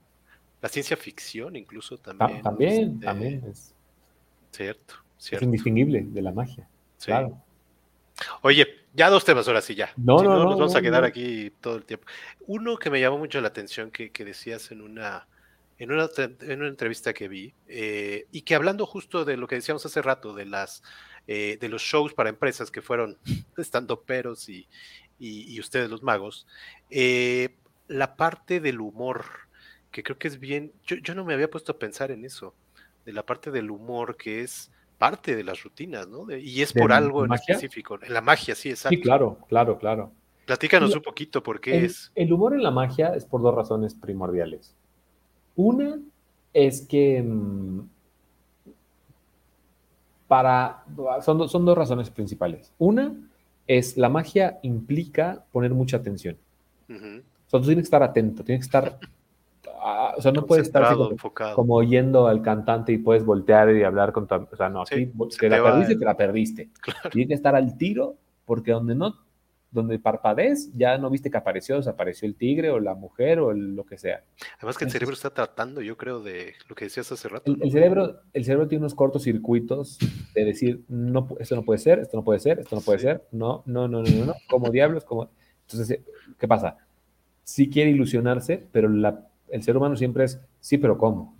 La 0.60 0.68
ciencia 0.68 0.96
ficción 0.96 1.54
incluso 1.54 1.98
también. 1.98 2.42
también, 2.42 2.92
este, 2.94 3.06
también. 3.06 3.44
Es... 3.50 3.74
Cierto. 4.50 5.05
Es 5.18 5.42
indistinguible 5.42 6.02
de 6.02 6.22
la 6.22 6.32
magia. 6.32 6.68
Claro. 7.04 7.40
Oye, 8.42 8.66
ya 8.94 9.10
dos 9.10 9.24
temas 9.24 9.46
ahora 9.46 9.60
sí 9.60 9.74
ya. 9.74 9.92
No, 9.96 10.22
no, 10.22 10.36
no, 10.36 10.44
nos 10.44 10.58
vamos 10.58 10.74
a 10.74 10.82
quedar 10.82 11.04
aquí 11.04 11.52
todo 11.60 11.76
el 11.76 11.84
tiempo. 11.84 12.06
Uno 12.46 12.78
que 12.78 12.90
me 12.90 13.00
llamó 13.00 13.18
mucho 13.18 13.40
la 13.40 13.48
atención 13.48 13.90
que, 13.90 14.10
decías 14.24 14.70
en 14.70 14.80
una, 14.80 15.26
en 15.78 15.92
una, 15.92 16.08
en 16.16 16.60
una 16.60 16.68
entrevista 16.68 17.12
que 17.12 17.28
vi, 17.28 17.52
eh, 17.68 18.26
y 18.32 18.42
que 18.42 18.54
hablando 18.54 18.86
justo 18.86 19.24
de 19.24 19.36
lo 19.36 19.46
que 19.46 19.56
decíamos 19.56 19.84
hace 19.84 20.00
rato, 20.00 20.34
de 20.34 20.46
las 20.46 20.82
eh, 21.28 21.58
de 21.60 21.68
los 21.68 21.82
shows 21.82 22.14
para 22.14 22.30
empresas 22.30 22.70
que 22.70 22.82
fueron 22.82 23.18
estando 23.58 24.00
peros 24.02 24.48
y, 24.48 24.68
y, 25.18 25.58
ustedes 25.58 25.90
los 25.90 26.02
magos, 26.02 26.46
eh, 26.88 27.56
la 27.88 28.16
parte 28.16 28.60
del 28.60 28.80
humor 28.80 29.24
que 29.90 30.04
creo 30.04 30.18
que 30.18 30.28
es 30.28 30.38
bien, 30.38 30.72
yo, 30.86 30.96
yo 30.96 31.14
no 31.14 31.24
me 31.24 31.34
había 31.34 31.50
puesto 31.50 31.72
a 31.72 31.78
pensar 31.78 32.12
en 32.12 32.24
eso, 32.24 32.54
de 33.04 33.12
la 33.12 33.24
parte 33.24 33.50
del 33.50 33.70
humor 33.70 34.16
que 34.16 34.42
es 34.42 34.70
parte 34.98 35.36
de 35.36 35.44
las 35.44 35.62
rutinas, 35.62 36.08
¿no? 36.08 36.26
y 36.34 36.62
es 36.62 36.72
por 36.72 36.92
algo 36.92 37.24
en 37.24 37.32
específico. 37.32 37.98
En 38.02 38.12
la 38.12 38.20
magia, 38.20 38.54
sí, 38.54 38.70
exacto. 38.70 38.96
Sí, 38.96 39.02
claro, 39.02 39.38
claro, 39.48 39.78
claro. 39.78 40.12
Platícanos 40.46 40.94
un 40.94 41.02
poquito 41.02 41.42
por 41.42 41.60
qué 41.60 41.84
es. 41.84 42.12
El 42.14 42.32
humor 42.32 42.54
en 42.54 42.62
la 42.62 42.70
magia 42.70 43.14
es 43.14 43.24
por 43.24 43.42
dos 43.42 43.54
razones 43.54 43.94
primordiales. 43.94 44.74
Una 45.56 45.98
es 46.52 46.82
que 46.82 47.22
mm, 47.22 47.80
para 50.28 50.84
son, 51.22 51.48
son 51.48 51.64
dos 51.64 51.76
razones 51.76 52.10
principales. 52.10 52.72
Una 52.78 53.14
es 53.66 53.96
la 53.96 54.08
magia 54.08 54.58
implica 54.62 55.44
poner 55.50 55.72
mucha 55.74 55.96
atención. 55.96 56.38
O 56.88 57.50
sea, 57.50 57.60
tú 57.60 57.66
tienes 57.66 57.82
que 57.82 57.86
estar 57.86 58.02
atento, 58.02 58.44
tienes 58.44 58.64
que 58.64 58.68
estar 58.68 58.98
o 60.16 60.20
sea, 60.20 60.32
no 60.32 60.46
puedes 60.46 60.66
estar 60.66 60.96
como, 61.54 61.74
oyendo 61.74 62.26
al 62.26 62.42
cantante 62.42 62.92
y 62.92 62.98
puedes 62.98 63.24
voltear 63.24 63.74
y 63.74 63.84
hablar 63.84 64.12
con 64.12 64.26
tu... 64.26 64.34
O 64.34 64.56
sea, 64.56 64.68
no, 64.68 64.82
aquí 64.82 65.12
te, 65.38 65.48
la 65.48 65.62
perdiste, 65.62 65.96
te 65.96 66.04
la 66.04 66.16
perdiste. 66.16 66.70
Tienes 67.12 67.28
que 67.28 67.34
estar 67.34 67.54
al 67.54 67.76
tiro 67.78 68.16
porque 68.44 68.72
donde 68.72 68.94
no, 68.94 69.14
donde 69.70 69.98
parpadees, 69.98 70.72
ya 70.74 70.98
no 70.98 71.10
viste 71.10 71.30
que 71.30 71.36
apareció, 71.36 71.76
desapareció 71.76 72.26
el 72.26 72.34
tigre 72.34 72.70
o 72.70 72.80
la 72.80 72.94
mujer 72.94 73.38
o 73.38 73.52
lo 73.52 73.84
que 73.84 73.98
sea. 73.98 74.24
Además 74.58 74.78
que 74.78 74.86
el 74.86 74.90
cerebro 74.90 75.14
está 75.14 75.30
tratando, 75.30 75.80
yo 75.82 75.96
creo, 75.96 76.20
de 76.20 76.54
lo 76.68 76.74
que 76.74 76.86
decías 76.86 77.10
hace 77.12 77.28
rato. 77.28 77.54
El, 77.60 77.70
cerebro, 77.70 78.20
el 78.32 78.44
cerebro 78.44 78.66
tiene 78.66 78.82
unos 78.82 78.94
cortocircuitos 78.94 79.98
de 80.34 80.44
decir, 80.44 80.82
no, 80.88 81.28
esto 81.38 81.54
no 81.54 81.62
puede 81.62 81.78
ser, 81.78 82.00
esto 82.00 82.16
no 82.16 82.24
puede 82.24 82.40
ser, 82.40 82.58
esto 82.58 82.74
no 82.74 82.82
puede 82.82 82.98
ser, 82.98 83.24
no, 83.30 83.62
no, 83.66 83.86
no, 83.86 84.02
no, 84.02 84.10
no, 84.10 84.24
no, 84.26 84.34
como 84.48 84.70
diablos, 84.70 85.04
como... 85.04 85.30
Entonces, 85.68 86.00
¿qué 86.38 86.48
pasa? 86.48 86.76
Sí 87.42 87.68
quiere 87.68 87.90
ilusionarse, 87.90 88.64
pero 88.72 88.88
la 88.88 89.26
el 89.48 89.62
ser 89.62 89.76
humano 89.76 89.96
siempre 89.96 90.24
es, 90.24 90.40
sí, 90.60 90.78
pero 90.78 90.98
¿cómo? 90.98 91.36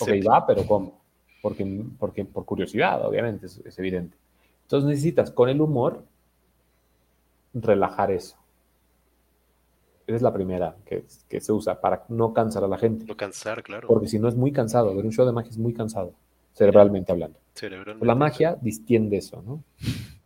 Ok, 0.00 0.08
va, 0.28 0.46
pero 0.46 0.66
¿cómo? 0.66 1.00
Porque, 1.42 1.84
porque 1.98 2.24
por 2.24 2.44
curiosidad, 2.44 3.04
obviamente, 3.04 3.46
es, 3.46 3.78
evidente. 3.78 4.16
Entonces 4.62 4.88
necesitas 4.88 5.30
con 5.30 5.48
el 5.48 5.60
humor 5.60 6.04
relajar 7.54 8.10
eso. 8.10 8.36
Esa 10.06 10.16
es 10.16 10.22
la 10.22 10.32
primera 10.32 10.76
que, 10.84 11.04
se 11.40 11.52
usa 11.52 11.80
para 11.80 12.04
no 12.08 12.32
cansar 12.32 12.64
a 12.64 12.68
la 12.68 12.78
gente. 12.78 13.04
No 13.04 13.16
cansar, 13.16 13.62
claro. 13.62 13.88
Porque 13.88 14.08
si 14.08 14.18
no 14.18 14.28
es 14.28 14.36
muy 14.36 14.52
cansado, 14.52 14.94
ver 14.94 15.04
un 15.04 15.12
show 15.12 15.26
de 15.26 15.32
magia 15.32 15.50
es 15.50 15.58
muy 15.58 15.72
cansado, 15.72 16.12
cerebralmente 16.52 17.12
hablando. 17.12 17.38
Cerebralmente. 17.54 18.06
la 18.06 18.14
magia 18.14 18.56
distiende 18.60 19.16
eso, 19.16 19.42
¿no? 19.44 19.62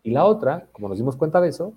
Y 0.03 0.11
la 0.11 0.25
otra, 0.27 0.67
como 0.73 0.89
nos 0.89 0.99
dimos 0.99 1.17
cuenta 1.17 1.41
de 1.41 1.49
eso, 1.49 1.75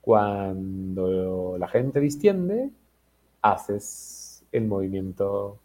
cuando 0.00 1.56
la 1.58 1.68
gente 1.68 2.00
distiende, 2.00 2.70
haces 3.42 4.44
el 4.52 4.66
movimiento 4.66 5.60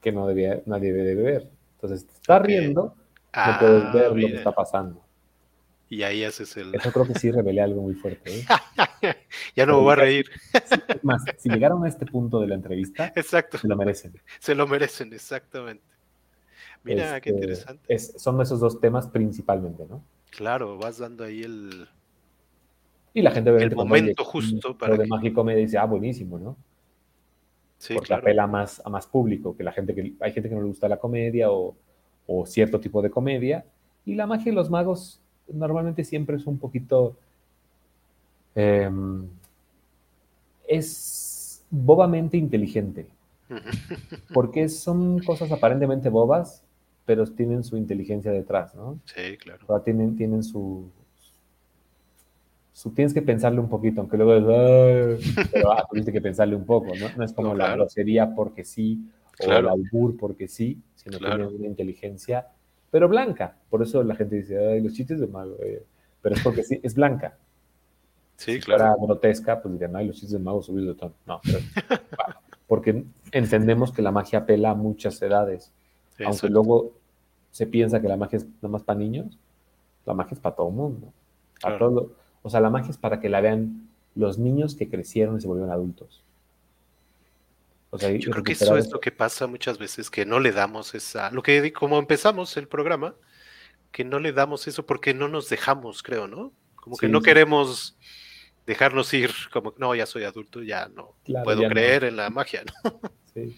que 0.00 0.12
no 0.12 0.26
debía, 0.26 0.62
nadie 0.66 0.92
debe 0.92 1.14
ver. 1.14 1.50
Entonces, 1.76 2.06
te 2.06 2.14
estás 2.14 2.42
riendo, 2.42 2.82
no 2.82 2.94
ah, 3.32 3.56
puedes 3.58 3.92
ver 3.92 4.10
lo 4.10 4.28
que 4.28 4.36
está 4.36 4.52
pasando. 4.52 5.02
Y 5.88 6.02
ahí 6.02 6.24
haces 6.24 6.56
el... 6.56 6.74
Eso 6.74 6.92
creo 6.92 7.06
que 7.06 7.14
sí 7.14 7.30
revelé 7.30 7.60
algo 7.60 7.82
muy 7.82 7.94
fuerte. 7.94 8.40
¿eh? 8.40 8.44
ya 9.56 9.66
no 9.66 9.76
me 9.78 9.82
voy 9.82 9.92
a 9.92 9.96
reír. 9.96 10.26
más, 11.02 11.22
si 11.38 11.48
llegaron 11.48 11.84
a 11.84 11.88
este 11.88 12.06
punto 12.06 12.40
de 12.40 12.48
la 12.48 12.54
entrevista, 12.54 13.12
Exacto. 13.14 13.58
se 13.58 13.68
lo 13.68 13.76
merecen. 13.76 14.12
Se 14.40 14.54
lo 14.54 14.66
merecen, 14.66 15.12
exactamente. 15.12 15.84
Mira, 16.82 17.20
qué 17.20 17.30
este, 17.30 17.40
interesante. 17.40 17.98
son 17.98 18.40
esos 18.42 18.60
dos 18.60 18.80
temas 18.80 19.08
principalmente, 19.08 19.86
¿no? 19.88 20.04
Claro, 20.30 20.76
vas 20.78 20.98
dando 20.98 21.24
ahí 21.24 21.42
el, 21.42 21.88
y 23.14 23.22
la 23.22 23.30
gente 23.30 23.52
ve 23.52 23.62
el 23.62 23.76
momento 23.76 24.24
justo 24.24 24.76
para. 24.76 24.96
Lo 24.96 25.02
de 25.02 25.06
Mágico 25.06 25.44
me 25.44 25.54
dice, 25.54 25.78
ah, 25.78 25.84
buenísimo, 25.84 26.36
¿no? 26.36 26.56
Sí, 27.78 27.94
Porque 27.94 28.12
apela 28.12 28.48
más, 28.48 28.82
a 28.84 28.90
más 28.90 29.06
público, 29.06 29.56
que 29.56 29.62
la 29.62 29.72
gente 29.72 29.94
que 29.94 30.14
hay 30.20 30.32
gente 30.32 30.48
que 30.48 30.54
no 30.54 30.62
le 30.62 30.66
gusta 30.66 30.88
la 30.88 30.98
comedia 30.98 31.48
o, 31.50 31.76
cierto 32.46 32.80
tipo 32.80 33.02
de 33.02 33.10
comedia. 33.10 33.64
Y 34.04 34.16
la 34.16 34.26
magia 34.26 34.50
y 34.50 34.54
los 34.54 34.68
magos 34.68 35.20
normalmente 35.46 36.02
siempre 36.02 36.36
es 36.36 36.46
un 36.46 36.58
poquito. 36.58 37.16
Em, 38.56 39.28
es 40.66 41.64
bobamente 41.70 42.36
inteligente. 42.36 43.06
Porque 44.34 44.68
son 44.68 45.20
cosas 45.20 45.52
aparentemente 45.52 46.08
bobas, 46.08 46.64
pero 47.04 47.24
tienen 47.26 47.62
su 47.62 47.76
inteligencia 47.76 48.32
detrás, 48.32 48.74
¿no? 48.74 48.98
Sí, 49.04 49.36
claro. 49.36 49.64
O 49.68 49.80
tienen, 49.82 50.16
tienen 50.16 50.42
su, 50.42 50.90
tienes 52.94 53.14
que 53.14 53.22
pensarle 53.22 53.60
un 53.60 53.68
poquito, 53.68 54.00
aunque 54.00 54.16
luego 54.16 54.34
es, 54.34 55.34
pero 55.52 55.72
ah, 55.72 55.86
tuviste 55.88 56.12
que 56.12 56.20
pensarle 56.20 56.56
un 56.56 56.64
poco, 56.64 56.94
¿no? 56.96 57.08
No 57.16 57.24
es 57.24 57.32
como 57.32 57.54
la 57.54 57.74
grosería 57.74 58.34
porque 58.34 58.64
sí, 58.64 59.08
o 59.46 59.52
el 59.52 59.68
albur 59.68 60.16
porque 60.16 60.48
sí, 60.48 60.82
sino 60.94 61.18
que 61.18 61.26
tiene 61.26 61.46
una 61.46 61.66
inteligencia, 61.66 62.48
pero 62.90 63.08
blanca. 63.08 63.56
Por 63.70 63.82
eso 63.82 64.02
la 64.02 64.16
gente 64.16 64.36
dice, 64.36 64.58
ay, 64.58 64.80
los 64.80 64.92
chistes 64.92 65.20
de 65.20 65.26
mago, 65.26 65.56
eh", 65.62 65.84
pero 66.20 66.34
es 66.34 66.42
porque 66.42 66.62
sí, 66.62 66.80
es 66.82 66.94
blanca. 66.94 67.36
Sí, 68.36 68.54
si 68.54 68.60
claro. 68.60 68.84
fuera 68.84 69.06
grotesca, 69.06 69.62
pues 69.62 69.74
dirían, 69.74 69.94
ay, 69.94 70.08
los 70.08 70.16
chistes 70.16 70.32
de 70.32 70.38
mago 70.40 70.62
subidos 70.62 70.96
de 70.96 71.00
tono. 71.00 71.14
No, 71.26 71.40
pero, 71.44 71.58
porque 72.66 73.04
entendemos 73.30 73.92
que 73.92 74.02
la 74.02 74.10
magia 74.10 74.40
apela 74.40 74.70
a 74.70 74.74
muchas 74.74 75.20
edades. 75.22 75.72
aunque 76.24 76.48
luego 76.48 76.92
se 77.50 77.68
piensa 77.68 78.00
que 78.00 78.08
la 78.08 78.16
magia 78.16 78.38
es 78.38 78.46
nada 78.46 78.68
más 78.68 78.82
para 78.82 78.98
niños, 78.98 79.38
la 80.04 80.14
magia 80.14 80.34
es 80.34 80.40
para 80.40 80.56
todo 80.56 80.68
el 80.68 80.74
mundo. 80.74 81.12
Para 81.60 81.78
todo, 81.78 82.10
o 82.44 82.50
sea, 82.50 82.60
la 82.60 82.68
magia 82.68 82.90
es 82.90 82.98
para 82.98 83.20
que 83.20 83.30
la 83.30 83.40
vean 83.40 83.88
los 84.14 84.38
niños 84.38 84.74
que 84.74 84.88
crecieron 84.88 85.38
y 85.38 85.40
se 85.40 85.48
volvieron 85.48 85.72
adultos. 85.72 86.22
O 87.88 87.98
sea, 87.98 88.10
Yo 88.10 88.30
creo 88.32 88.44
que 88.44 88.52
eso 88.52 88.76
es 88.76 88.90
lo 88.90 89.00
que 89.00 89.10
pasa 89.10 89.46
muchas 89.46 89.78
veces, 89.78 90.10
que 90.10 90.26
no 90.26 90.40
le 90.40 90.52
damos 90.52 90.94
esa, 90.94 91.30
lo 91.30 91.42
que 91.42 91.72
como 91.72 91.98
empezamos 91.98 92.56
el 92.58 92.68
programa, 92.68 93.14
que 93.92 94.04
no 94.04 94.18
le 94.18 94.32
damos 94.32 94.68
eso 94.68 94.84
porque 94.84 95.14
no 95.14 95.26
nos 95.28 95.48
dejamos, 95.48 96.02
creo, 96.02 96.28
¿no? 96.28 96.52
Como 96.74 96.98
que 96.98 97.08
no 97.08 97.22
queremos 97.22 97.96
dejarnos 98.66 99.14
ir, 99.14 99.30
como, 99.50 99.72
no, 99.78 99.94
ya 99.94 100.04
soy 100.04 100.24
adulto, 100.24 100.62
ya 100.62 100.88
no 100.88 101.14
puedo 101.44 101.66
creer 101.68 102.04
en 102.04 102.16
la 102.16 102.28
magia, 102.28 102.62
¿no? 102.64 103.00
Sí. 103.32 103.56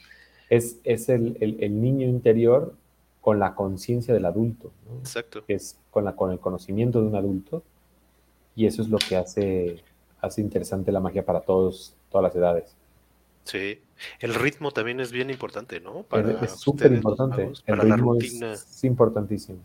Es, 0.49 0.79
es 0.85 1.11
el, 1.11 1.37
el, 1.41 1.83
niño 1.83 2.07
interior 2.07 2.75
con 3.21 3.39
la 3.39 3.55
conciencia 3.55 4.15
del 4.15 4.25
adulto, 4.25 4.73
¿no? 4.89 5.01
Exacto. 5.01 5.45
Es 5.49 5.79
con, 5.91 6.05
la, 6.07 6.17
con 6.17 6.33
el 6.33 6.39
conocimiento 6.39 7.03
de 7.03 7.09
un 7.09 7.17
adulto 7.17 7.63
y 8.57 8.67
eso 8.67 8.83
es 8.83 8.89
lo 8.89 8.99
que 8.99 9.17
hace, 9.17 9.85
hace 10.20 10.41
interesante 10.41 10.91
la 10.91 10.99
magia 10.99 11.25
para 11.25 11.43
todos, 11.43 11.94
todas 12.10 12.25
las 12.25 12.35
edades. 12.35 12.75
Sí, 13.44 13.78
el 14.18 14.35
ritmo 14.35 14.73
también 14.73 14.99
es 14.99 15.12
bien 15.12 15.31
importante, 15.31 15.78
¿no? 15.78 16.07
es 16.43 16.52
súper 16.52 16.93
importante. 16.93 17.52
el 17.67 17.78
ritmo 17.78 18.17
Es, 18.17 18.83
importantísimo. 18.83 19.59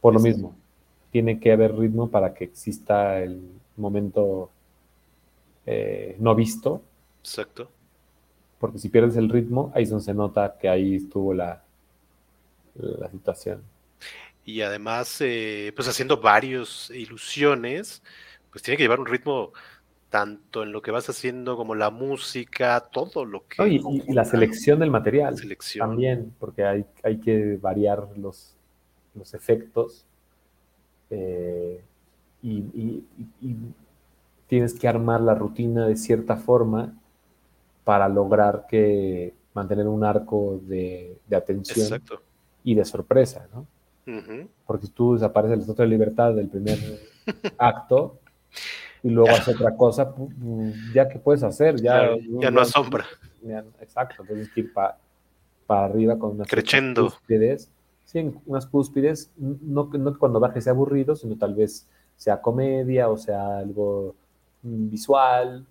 Por 0.00 0.14
lo 0.14 0.20
mismo, 0.20 0.56
tiene 1.10 1.40
que 1.40 1.52
haber 1.52 1.76
ritmo 1.76 2.08
para 2.08 2.32
que 2.32 2.44
exista 2.44 3.20
el 3.20 3.42
momento 3.76 4.50
eh, 5.66 6.16
no 6.20 6.34
visto. 6.36 6.80
Exacto. 7.20 7.68
Porque 8.60 8.78
si 8.78 8.88
pierdes 8.88 9.16
el 9.16 9.28
ritmo, 9.28 9.72
ahí 9.74 9.82
es 9.82 9.90
donde 9.90 10.04
se 10.04 10.14
nota 10.14 10.56
que 10.58 10.68
ahí 10.68 10.94
estuvo 10.94 11.34
la, 11.34 11.62
la 12.74 13.10
situación 13.10 13.62
y 14.48 14.62
además, 14.62 15.20
eh, 15.20 15.74
pues 15.76 15.88
haciendo 15.88 16.22
varios 16.22 16.90
ilusiones, 16.90 18.02
pues 18.50 18.62
tiene 18.62 18.78
que 18.78 18.82
llevar 18.82 18.98
un 18.98 19.04
ritmo 19.04 19.52
tanto 20.08 20.62
en 20.62 20.72
lo 20.72 20.80
que 20.80 20.90
vas 20.90 21.06
haciendo 21.10 21.54
como 21.54 21.74
la 21.74 21.90
música, 21.90 22.80
todo 22.90 23.26
lo 23.26 23.46
que... 23.46 23.68
y, 23.68 24.10
la 24.10 24.24
selección 24.24 24.78
del 24.78 24.90
material 24.90 25.36
también, 25.78 26.32
porque 26.38 26.64
hay, 26.64 26.86
hay 27.02 27.18
que 27.18 27.58
variar 27.60 28.08
los, 28.16 28.56
los 29.14 29.34
efectos 29.34 30.06
eh, 31.10 31.84
y, 32.42 33.04
tienes 34.46 34.72
que 34.72 34.88
armar 34.88 35.20
la 35.20 35.34
rutina 35.34 35.86
de 35.86 35.96
cierta 35.96 36.38
forma 36.38 36.94
para 37.84 38.08
lograr 38.08 38.64
que 38.66 39.34
mantener 39.52 39.88
un 39.88 40.04
arco 40.04 40.58
de, 40.62 41.18
de 41.26 41.36
atención 41.36 42.02
y 42.64 42.74
de 42.74 42.86
sorpresa, 42.86 43.46
¿no? 43.52 43.66
Porque 44.66 44.88
tú 44.88 45.14
desapareces 45.14 45.54
el 45.54 45.60
Estatuto 45.60 45.82
de 45.82 45.88
Libertad 45.88 46.34
del 46.34 46.48
primer 46.48 46.78
acto 47.58 48.18
y 49.02 49.10
luego 49.10 49.30
haces 49.30 49.54
otra 49.54 49.76
cosa, 49.76 50.14
ya 50.94 51.08
que 51.08 51.18
puedes 51.18 51.42
hacer, 51.42 51.80
ya, 51.80 52.10
ya 52.40 52.50
no 52.50 52.60
asombra. 52.60 53.06
exacto, 53.80 54.24
tienes 54.24 54.50
que 54.50 54.60
ir 54.60 54.72
para 54.72 54.96
arriba 55.68 56.18
con 56.18 56.32
unas 56.32 56.48
cúspides. 56.48 57.70
Sí, 58.04 58.32
unas 58.46 58.66
cúspides, 58.66 59.30
no, 59.36 59.90
no 59.92 60.12
que 60.12 60.18
cuando 60.18 60.40
bajes 60.40 60.64
sea 60.64 60.72
aburrido, 60.72 61.14
sino 61.14 61.36
tal 61.36 61.54
vez 61.54 61.86
sea 62.16 62.40
comedia 62.40 63.08
o 63.10 63.18
sea 63.18 63.58
algo 63.58 64.14
mm, 64.62 64.88
visual, 64.88 65.66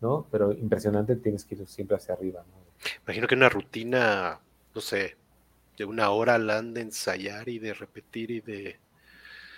¿no? 0.00 0.26
Pero 0.30 0.52
impresionante, 0.52 1.16
tienes 1.16 1.44
que 1.44 1.54
ir 1.54 1.66
siempre 1.66 1.96
hacia 1.96 2.14
arriba, 2.14 2.44
Imagino 3.04 3.28
que 3.28 3.36
una 3.36 3.48
rutina, 3.48 4.40
no 4.74 4.80
sé, 4.80 5.16
de 5.76 5.84
una 5.84 6.10
hora 6.10 6.38
la 6.38 6.58
han 6.58 6.74
de 6.74 6.82
ensayar 6.82 7.48
y 7.48 7.58
de 7.58 7.74
repetir 7.74 8.30
y 8.30 8.40
de... 8.40 8.76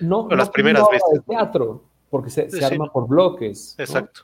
No, 0.00 0.28
las 0.28 0.50
primeras 0.50 0.88
veces. 0.90 1.08
De 1.12 1.20
teatro, 1.20 1.84
porque 2.10 2.30
se, 2.30 2.64
arma 2.64 2.92
por 2.92 3.06
bloques. 3.06 3.74
Exacto. 3.78 4.22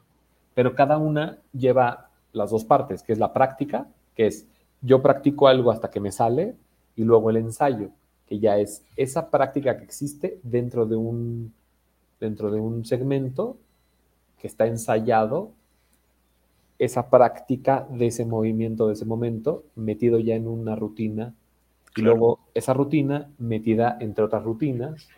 Pero 0.54 0.74
cada 0.74 0.98
una 0.98 1.38
lleva 1.52 2.10
las 2.32 2.50
dos 2.50 2.64
partes, 2.64 3.02
que 3.02 3.12
es 3.12 3.18
la 3.18 3.32
práctica, 3.32 3.88
que 4.14 4.26
es 4.26 4.46
yo 4.82 5.02
practico 5.02 5.48
algo 5.48 5.70
hasta 5.70 5.90
que 5.90 6.00
me 6.00 6.12
sale, 6.12 6.56
y 6.96 7.04
luego 7.04 7.30
el 7.30 7.36
ensayo, 7.36 7.90
que 8.26 8.38
ya 8.38 8.58
es 8.58 8.84
esa 8.96 9.30
práctica 9.30 9.76
que 9.76 9.84
existe 9.84 10.38
dentro 10.42 10.86
de 10.86 10.96
un, 10.96 11.52
dentro 12.18 12.50
de 12.50 12.60
un 12.60 12.84
segmento 12.84 13.56
que 14.38 14.46
está 14.46 14.66
ensayado, 14.66 15.52
esa 16.78 17.10
práctica 17.10 17.86
de 17.90 18.06
ese 18.06 18.24
movimiento, 18.24 18.86
de 18.86 18.94
ese 18.94 19.04
momento, 19.04 19.64
metido 19.74 20.18
ya 20.18 20.34
en 20.34 20.48
una 20.48 20.76
rutina, 20.76 21.34
y 21.96 22.02
luego 22.02 22.40
esa 22.54 22.72
rutina 22.72 23.30
metida 23.38 23.96
entre 24.00 24.24
otras 24.24 24.42
rutinas. 24.44 25.08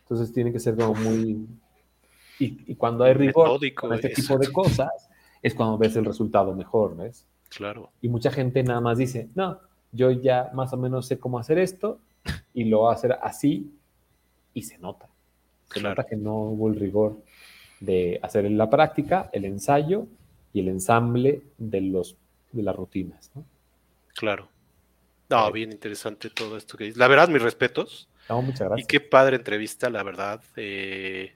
Entonces 0.00 0.32
tiene 0.32 0.52
que 0.52 0.60
ser 0.60 0.76
como 0.76 0.94
muy... 0.94 1.46
Y, 2.38 2.74
cuando 2.74 3.04
hay 3.04 3.14
rigor 3.14 3.58
con 3.74 3.94
este 3.94 4.10
tipo 4.10 4.36
de 4.36 4.52
cosas, 4.52 5.08
es 5.42 5.54
cuando 5.54 5.78
ves 5.78 5.96
el 5.96 6.04
resultado 6.04 6.54
mejor, 6.54 6.96
¿ves? 6.96 7.26
Claro. 7.48 7.90
Y 8.02 8.08
mucha 8.08 8.30
gente 8.30 8.62
nada 8.62 8.80
más 8.80 8.98
dice, 8.98 9.30
no, 9.34 9.60
yo 9.92 10.10
ya 10.10 10.50
más 10.52 10.72
o 10.72 10.76
menos 10.76 11.06
sé 11.06 11.18
cómo 11.18 11.38
hacer 11.38 11.58
esto 11.58 11.98
y 12.52 12.64
lo 12.64 12.80
voy 12.80 12.90
a 12.90 12.94
hacer 12.94 13.16
así 13.22 13.72
y 14.52 14.62
se 14.62 14.78
nota. 14.78 15.08
Se 15.72 15.80
nota 15.80 16.04
que 16.04 16.16
no 16.16 16.36
hubo 16.36 16.68
el 16.68 16.76
rigor 16.76 17.22
de 17.80 18.20
hacer 18.22 18.44
en 18.44 18.56
la 18.58 18.70
práctica, 18.70 19.30
el 19.32 19.44
ensayo 19.44 20.06
y 20.52 20.60
el 20.60 20.68
ensamble 20.68 21.42
de, 21.58 21.80
los, 21.80 22.16
de 22.52 22.62
las 22.62 22.76
rutinas. 22.76 23.30
¿no? 23.34 23.44
Claro. 24.14 24.48
No, 25.28 25.50
bien 25.52 25.72
interesante 25.72 26.30
todo 26.30 26.56
esto 26.56 26.76
que 26.76 26.84
dices. 26.84 26.98
La 26.98 27.08
verdad, 27.08 27.28
mis 27.28 27.42
respetos. 27.42 28.08
No, 28.28 28.42
muchas 28.42 28.68
gracias. 28.68 28.84
Y 28.84 28.86
qué 28.86 29.00
padre 29.00 29.36
entrevista, 29.36 29.90
la 29.90 30.02
verdad. 30.02 30.40
Eh, 30.56 31.32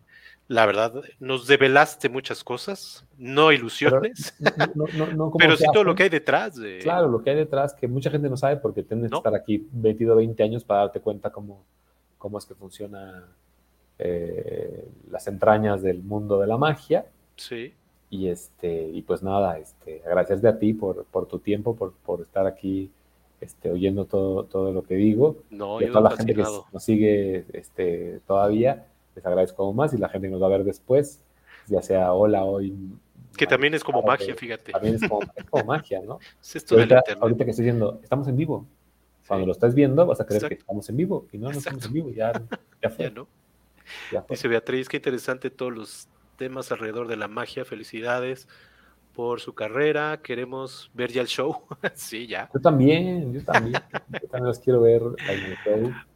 la 0.51 0.67
verdad, 0.67 0.93
nos 1.21 1.47
develaste 1.47 2.09
muchas 2.09 2.43
cosas, 2.43 3.05
no 3.17 3.53
ilusiones, 3.53 4.35
pero, 5.39 5.57
sí 5.57 5.65
todo 5.73 5.85
lo 5.85 5.95
que 5.95 6.03
hay 6.03 6.09
detrás. 6.09 6.57
De... 6.57 6.81
Claro, 6.83 7.07
lo 7.07 7.23
que 7.23 7.31
hay 7.31 7.37
detrás, 7.37 7.73
que 7.73 7.87
mucha 7.87 8.11
gente 8.11 8.29
no 8.29 8.37
sabe 8.37 8.57
porque 8.57 8.83
tienes 8.83 9.13
que 9.13 9.17
estar 9.17 9.33
aquí 9.33 9.69
22, 9.71 10.17
20 10.17 10.43
años 10.43 10.65
para 10.65 10.81
darte 10.81 10.99
cuenta 10.99 11.31
cómo, 11.31 11.63
cómo 12.19 12.37
es 12.37 12.47
que 12.47 12.57
funciona 12.57 13.29
eh, 14.01 14.89
las 15.09 15.29
entrañas 15.29 15.83
del 15.83 16.03
mundo 16.03 16.41
de 16.41 16.49
la 16.49 16.57
magia. 16.57 17.07
Sí. 17.37 17.73
Y, 18.11 18.27
este, 18.27 18.89
y 18.89 19.03
pues 19.03 19.23
nada, 19.23 19.57
este, 19.57 20.03
agradecerte 20.05 20.49
a 20.49 20.59
ti 20.59 20.75
por, 20.75 21.05
por 21.05 21.29
tu 21.29 21.39
tiempo, 21.39 21.77
por, 21.77 21.93
por 21.93 22.23
estar 22.23 22.45
aquí 22.49 22.91
este, 23.41 23.71
oyendo 23.71 24.05
todo, 24.05 24.45
todo 24.45 24.73
lo 24.73 24.83
que 24.83 24.95
digo. 24.95 25.39
No, 25.51 25.81
y 25.81 25.85
a 25.85 25.93
toda 25.93 26.11
la 26.11 26.17
gente 26.17 26.35
que 26.35 26.43
nos 26.43 26.85
sigue 26.85 27.45
este, 27.53 28.21
todavía 28.27 28.87
les 29.15 29.27
agradezco 29.27 29.65
aún 29.65 29.77
más 29.77 29.93
y 29.95 29.99
la 29.99 30.09
gente 30.09 30.29
nos 30.29 30.41
va 30.41 30.47
a 30.47 30.51
ver 30.51 30.65
después, 30.65 31.23
ya 31.67 31.83
sea 31.83 32.13
hola 32.13 32.45
hoy. 32.45 32.75
Que 33.37 33.47
también 33.47 33.75
es 33.75 33.85
como 33.85 34.03
magia, 34.03 34.35
fíjate. 34.35 34.73
También 34.73 34.97
es 34.97 35.03
como, 35.09 35.65
magia, 35.65 36.01
¿no? 36.01 36.19
ahorita, 36.71 37.03
ahorita, 37.21 37.45
que 37.45 37.51
estoy 37.51 37.65
diciendo, 37.65 38.01
estamos 38.03 38.29
en 38.29 38.37
vivo. 38.37 38.67
Cuando 39.27 39.47
lo 39.47 39.53
estás 39.53 39.75
viendo, 39.75 40.07
vas 40.07 40.21
a 40.21 40.27
creer 40.27 40.49
que 40.49 40.55
estamos 40.55 40.89
en 40.89 40.97
vivo. 40.97 41.27
Y 41.33 41.39
no, 41.39 41.51
no 41.51 41.59
estamos 41.59 41.87
en 41.87 41.93
vivo, 41.93 42.11
ya, 42.11 42.33
ya 42.83 42.91
fue. 42.91 43.11
no. 43.15 43.29
Dice 44.29 44.49
Beatriz, 44.49 44.89
qué 44.89 44.97
interesante 44.97 45.51
todos 45.51 45.73
los 45.73 46.09
temas 46.37 46.73
alrededor 46.73 47.07
de 47.07 47.17
la 47.17 47.29
magia. 47.29 47.65
Felicidades 47.65 48.49
por 49.15 49.41
su 49.41 49.55
carrera. 49.55 50.21
Queremos 50.23 50.91
ver 50.95 51.11
ya 51.11 51.23
el 51.23 51.29
show. 51.29 51.65
sí, 51.95 52.27
ya. 52.27 52.51
Yo 52.55 52.61
también, 52.61 53.33
yo 53.33 53.45
también. 53.45 53.75
yo 53.93 54.29
también 54.29 54.45
los 54.45 54.59
quiero 54.59 54.81
ver 54.81 55.03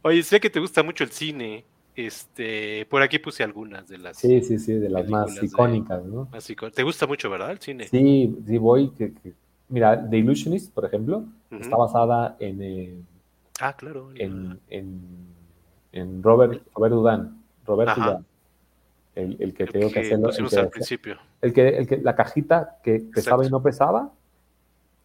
Oye, 0.01 0.23
sé 0.23 0.39
que 0.39 0.49
te 0.49 0.59
gusta 0.59 0.83
mucho 0.83 1.03
el 1.03 1.11
cine. 1.11 1.65
Este, 1.95 2.85
por 2.87 3.01
aquí 3.01 3.19
puse 3.19 3.43
algunas 3.43 3.87
de 3.87 3.97
las. 3.97 4.17
Sí, 4.17 4.41
sí, 4.41 4.59
sí, 4.59 4.73
de 4.73 4.89
las 4.89 5.07
más 5.07 5.41
icónicas, 5.41 6.03
¿no? 6.03 6.29
¿Te 6.73 6.83
gusta 6.83 7.07
mucho, 7.07 7.29
verdad, 7.29 7.51
el 7.51 7.59
cine? 7.59 7.87
Sí, 7.87 8.35
sí, 8.45 8.57
voy. 8.57 8.89
Que, 8.89 9.13
mira, 9.69 10.09
The 10.09 10.17
Illusionist, 10.17 10.73
por 10.73 10.85
ejemplo, 10.85 11.23
está 11.51 11.77
basada 11.77 12.35
en. 12.39 12.61
Eh, 12.61 13.01
ah, 13.61 13.73
claro. 13.77 14.09
En, 14.15 14.59
en, 14.69 16.21
Robert, 16.21 16.61
Robert 16.75 16.93
Dudan. 16.93 17.41
Robert 17.65 17.95
Dudan. 17.95 18.25
El, 19.15 19.37
el, 19.39 19.53
que 19.53 19.65
tengo 19.65 19.89
que 19.89 20.01
hacerlo. 20.01 20.29
El 20.29 20.49
que, 20.49 20.59
al 20.59 20.69
principio. 20.69 21.17
El 21.41 21.53
que, 21.53 21.69
el 21.69 21.87
que, 21.87 21.97
la 21.97 22.15
cajita 22.15 22.77
que 22.83 22.99
pesaba 23.13 23.45
y 23.45 23.49
no 23.49 23.63
pesaba. 23.63 24.11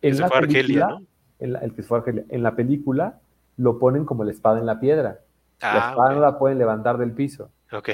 En 0.03 0.19
la 0.19 0.29
película, 0.29 0.89
¿no? 0.89 1.03
En 1.39 1.57
el 1.57 1.75
que 1.75 1.83
fue 1.83 1.99
Argelia. 1.99 2.25
En 2.29 2.43
la 2.43 2.57
película 2.57 3.21
lo 3.57 3.79
ponen 3.79 4.05
como 4.05 4.25
la 4.25 4.33
espada 4.33 4.59
en 4.59 4.67
la 4.67 4.81
piedra 4.81 5.21
la 5.61 5.87
ah, 5.87 5.91
espada 5.91 6.15
no 6.15 6.21
la 6.21 6.39
pueden 6.39 6.59
levantar 6.59 6.99
del 6.99 7.13
piso. 7.13 7.51
Ok. 7.73 7.91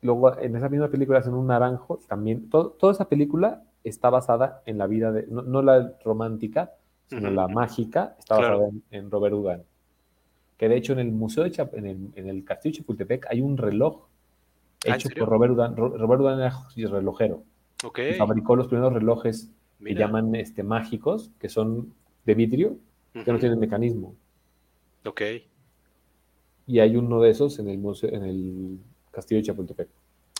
Luego, 0.00 0.38
en 0.38 0.56
esa 0.56 0.68
misma 0.68 0.88
película 0.88 1.18
hacen 1.18 1.34
un 1.34 1.46
naranjo, 1.46 2.00
también, 2.08 2.48
toda 2.48 2.92
esa 2.92 3.08
película 3.08 3.62
está 3.84 4.10
basada 4.10 4.62
en 4.66 4.78
la 4.78 4.86
vida 4.86 5.12
de, 5.12 5.26
no, 5.28 5.62
la 5.62 5.92
romántica, 6.04 6.72
sino 7.08 7.30
la 7.30 7.46
mágica, 7.46 8.16
está 8.18 8.36
basada 8.36 8.68
en, 8.90 9.10
Robert 9.10 9.34
Udan. 9.34 9.62
Que 10.56 10.68
de 10.68 10.76
hecho 10.76 10.92
en 10.92 11.00
el 11.00 11.12
Museo 11.12 11.44
de 11.44 11.68
en, 11.72 11.86
el, 11.86 12.10
en 12.14 12.28
el 12.28 12.44
Castillo 12.44 12.72
de 12.72 12.78
Chapultepec 12.78 13.26
hay 13.28 13.40
un 13.40 13.56
reloj 13.56 14.06
hecho 14.84 15.08
por 15.18 15.28
Robert 15.28 15.52
Udan. 15.52 15.76
Robert 15.76 16.20
Udan 16.20 16.40
era 16.40 16.58
relojero. 16.90 17.44
Okay. 17.84 18.14
fabricó 18.14 18.54
los 18.54 18.68
primeros 18.68 18.92
relojes 18.92 19.50
que 19.84 19.94
llaman 19.94 20.34
este, 20.36 20.62
mágicos, 20.62 21.32
que 21.40 21.48
son 21.48 21.92
de 22.24 22.34
vidrio, 22.34 22.76
que 23.12 23.32
no 23.32 23.38
tienen 23.38 23.58
mecanismo. 23.58 24.14
Ok 25.04 25.22
y 26.66 26.80
hay 26.80 26.96
uno 26.96 27.20
de 27.20 27.30
esos 27.30 27.58
en 27.58 27.68
el, 27.68 27.78
museo, 27.78 28.10
en 28.10 28.24
el 28.24 28.78
castillo 29.10 29.40
de 29.40 29.46
Chapultepec. 29.46 29.88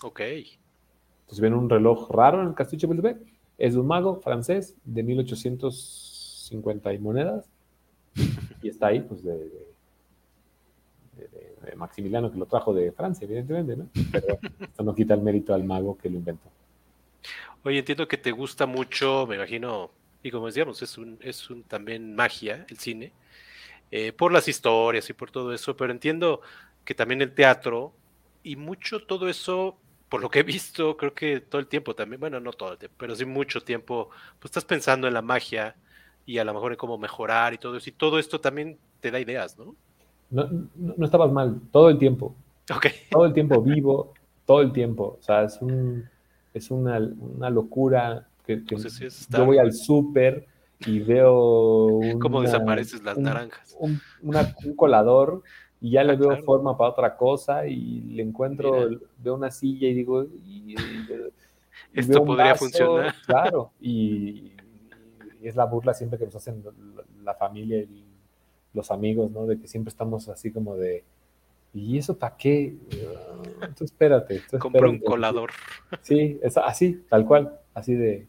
Ok. 0.03 0.19
Entonces 0.19 1.39
ven 1.39 1.53
un 1.53 1.69
reloj 1.69 2.09
raro 2.09 2.41
en 2.41 2.47
el 2.49 2.55
castillo 2.55 2.79
de 2.79 2.81
Chapultepec. 2.81 3.17
Es 3.57 3.73
de 3.73 3.79
un 3.79 3.87
mago 3.87 4.15
francés 4.21 4.75
de 4.83 5.03
1850 5.03 6.93
y 6.93 6.99
monedas. 6.99 7.49
y 8.61 8.69
está 8.69 8.87
ahí, 8.87 9.01
pues, 9.01 9.23
de, 9.23 9.51
Maximiliano, 11.75 12.31
que 12.31 12.37
lo 12.37 12.45
trajo 12.45 12.73
de 12.73 12.91
Francia, 12.91 13.25
evidentemente, 13.25 13.75
¿no? 13.75 13.87
Pero 14.11 14.39
esto 14.59 14.83
no 14.83 14.93
quita 14.93 15.13
el 15.13 15.21
mérito 15.21 15.53
al 15.53 15.63
mago 15.63 15.97
que 15.97 16.09
lo 16.09 16.17
inventó. 16.17 16.49
Oye, 17.63 17.79
entiendo 17.79 18.07
que 18.07 18.17
te 18.17 18.31
gusta 18.31 18.65
mucho, 18.65 19.25
me 19.27 19.35
imagino, 19.35 19.91
y 20.21 20.31
como 20.31 20.47
decíamos, 20.47 20.81
es 20.81 20.97
un, 20.97 21.17
es 21.21 21.49
un 21.49 21.63
también 21.63 22.15
magia 22.15 22.65
el 22.69 22.77
cine. 22.77 23.13
Eh, 23.91 24.11
por 24.11 24.31
las 24.31 24.47
historias 24.47 25.09
y 25.09 25.13
por 25.13 25.29
todo 25.31 25.53
eso, 25.53 25.77
pero 25.77 25.91
entiendo 25.91 26.41
que 26.83 26.95
también 26.95 27.21
el 27.21 27.33
teatro 27.33 27.93
y 28.41 28.55
mucho 28.55 29.05
todo 29.05 29.29
eso, 29.29 29.77
por 30.09 30.19
lo 30.19 30.29
que 30.29 30.39
he 30.39 30.43
visto, 30.43 30.97
creo 30.97 31.13
que 31.13 31.41
todo 31.41 31.61
el 31.61 31.67
tiempo 31.67 31.95
también, 31.95 32.19
bueno, 32.19 32.39
no 32.39 32.51
todo 32.53 32.73
el 32.73 32.77
tiempo, 32.79 32.95
pero 32.97 33.15
sí 33.15 33.23
mucho 33.23 33.61
tiempo, 33.61 34.09
pues 34.39 34.49
estás 34.49 34.65
pensando 34.65 35.07
en 35.07 35.13
la 35.13 35.21
magia 35.21 35.75
y 36.25 36.39
a 36.39 36.43
lo 36.43 36.53
mejor 36.53 36.71
en 36.71 36.77
cómo 36.77 36.97
mejorar 36.97 37.53
y 37.53 37.57
todo 37.59 37.77
eso, 37.77 37.89
y 37.89 37.93
todo 37.93 38.17
esto 38.19 38.41
también 38.41 38.79
te 38.99 39.11
da 39.11 39.19
ideas, 39.19 39.57
¿no? 39.57 39.75
No, 40.33 40.49
no, 40.75 41.05
estabas 41.05 41.31
mal, 41.31 41.61
todo 41.71 41.89
el 41.89 41.99
tiempo. 41.99 42.35
Todo 43.11 43.25
el 43.25 43.33
tiempo 43.33 43.61
vivo, 43.61 44.13
todo 44.45 44.61
el 44.61 44.71
tiempo, 44.71 45.17
o 45.19 45.23
sea, 45.23 45.43
es, 45.43 45.61
un, 45.61 46.05
es 46.53 46.71
una, 46.71 46.97
una 46.97 47.49
locura 47.49 48.25
que, 48.45 48.63
yo 48.65 49.45
voy 49.45 49.59
al 49.59 49.73
súper 49.73 50.47
y 50.85 50.99
veo... 50.99 51.99
¿Cómo 52.21 52.41
desapareces 52.41 53.03
las 53.03 53.17
naranjas? 53.17 53.77
Un, 53.79 54.01
colador 54.75 55.43
y 55.79 55.91
ya 55.91 56.03
le 56.03 56.13
ah, 56.13 56.15
veo 56.15 56.37
forma 56.43 56.77
para 56.77 56.89
otra 56.89 57.15
cosa 57.15 57.67
y 57.67 58.01
le 58.01 58.23
encuentro, 58.23 58.89
veo 59.19 59.35
una 59.35 59.51
silla 59.51 59.87
y 59.87 59.93
digo... 59.93 60.25
Esto 61.93 62.25
podría 62.25 62.55
funcionar. 62.55 63.13
Claro, 63.27 63.71
y, 63.79 64.51
es 65.43 65.55
la 65.55 65.65
burla 65.65 65.93
siempre 65.93 66.17
que 66.17 66.25
nos 66.25 66.35
hacen 66.35 66.63
la 67.23 67.35
familia 67.35 67.79
y 67.79 68.02
los 68.73 68.91
amigos, 68.91 69.31
¿no? 69.31 69.45
De 69.45 69.59
que 69.59 69.67
siempre 69.67 69.89
estamos 69.89 70.29
así 70.29 70.51
como 70.51 70.75
de... 70.75 71.03
¿Y 71.73 71.97
eso 71.97 72.17
para 72.17 72.37
qué? 72.37 72.75
Entonces, 73.55 73.91
espérate. 73.91 74.43
Compré 74.59 74.87
un 74.87 74.99
colador. 74.99 75.51
Sí, 76.01 76.39
es 76.43 76.55
así, 76.57 77.03
tal 77.09 77.25
cual. 77.25 77.59
Así 77.73 77.95
de. 77.95 78.27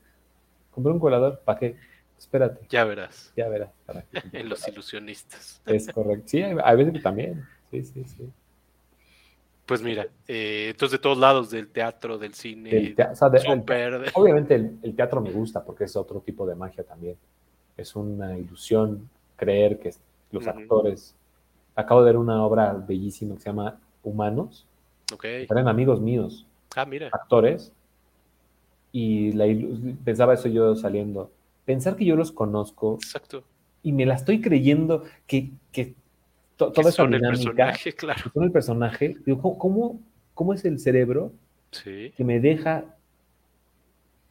Compré 0.71 0.93
un 0.93 0.99
colador, 0.99 1.43
¿para 1.45 1.59
qué? 1.59 1.77
Espérate. 2.19 2.67
Ya 2.71 2.85
verás. 2.85 3.35
Ya 3.37 3.49
verás. 3.49 3.71
en 4.33 4.49
los 4.49 4.67
ilusionistas. 4.67 5.61
Es 5.67 5.89
correcto. 5.89 6.25
Sí, 6.27 6.41
hay 6.43 6.77
veces 6.77 7.03
también. 7.03 7.45
Sí, 7.71 7.83
sí, 7.85 8.05
sí. 8.05 8.31
Pues 9.67 9.83
mira, 9.83 10.07
eh, 10.29 10.69
entonces 10.71 10.99
de 10.99 11.03
todos 11.03 11.17
lados, 11.17 11.51
del 11.51 11.69
teatro, 11.69 12.19
del 12.19 12.35
cine, 12.35 12.95
obviamente 14.13 14.55
el, 14.55 14.95
teatro 14.95 15.23
me 15.23 15.31
gusta 15.31 15.65
porque 15.65 15.85
es 15.85 15.97
otro 15.97 16.21
tipo 16.21 16.47
de 16.47 16.55
magia 16.55 16.85
también. 16.85 17.17
Es 17.75 17.97
una 17.97 18.37
ilusión 18.37 19.09
creer 19.37 19.79
que 19.79 19.95
los 20.35 20.47
actores... 20.47 21.15
Acabo 21.77 22.03
de 22.03 22.07
ver 22.07 22.19
una 22.19 22.45
obra 22.45 22.73
bellísima 22.73 23.35
que 23.35 23.41
se 23.41 23.49
llama 23.51 23.81
Humanos. 24.05 24.65
Ok. 25.13 25.25
Eran 25.25 25.67
amigos 25.67 26.01
míos. 26.01 26.47
Ah, 26.77 26.85
mira. 26.85 27.09
Actores. 27.11 27.73
Y 28.93 29.33
la 29.33 29.47
pensaba 30.05 30.35
eso 30.35 30.49
yo 30.49 30.77
saliendo 30.77 31.33
pensar 31.65 31.97
que 31.97 32.05
yo 32.05 32.17
los 32.17 32.33
conozco. 32.33 32.95
Exacto. 32.95 33.45
Y 33.83 33.93
me 33.93 34.07
la 34.07 34.15
estoy 34.15 34.41
creyendo 34.41 35.05
que, 35.27 35.51
que 35.73 35.95
toda 36.57 36.73
esa 36.77 36.93
son 36.93 37.15
el 37.15 37.21
personaje, 37.21 37.93
claro. 37.93 38.31
Son 38.33 38.45
el 38.45 38.53
personaje. 38.53 39.17
Digo, 39.27 39.59
¿cómo, 39.59 40.01
cómo, 40.33 40.55
es 40.55 40.65
el 40.65 40.79
cerebro 40.79 41.33
sí. 41.71 42.13
que 42.17 42.25
me 42.25 42.41
deja 42.41 42.85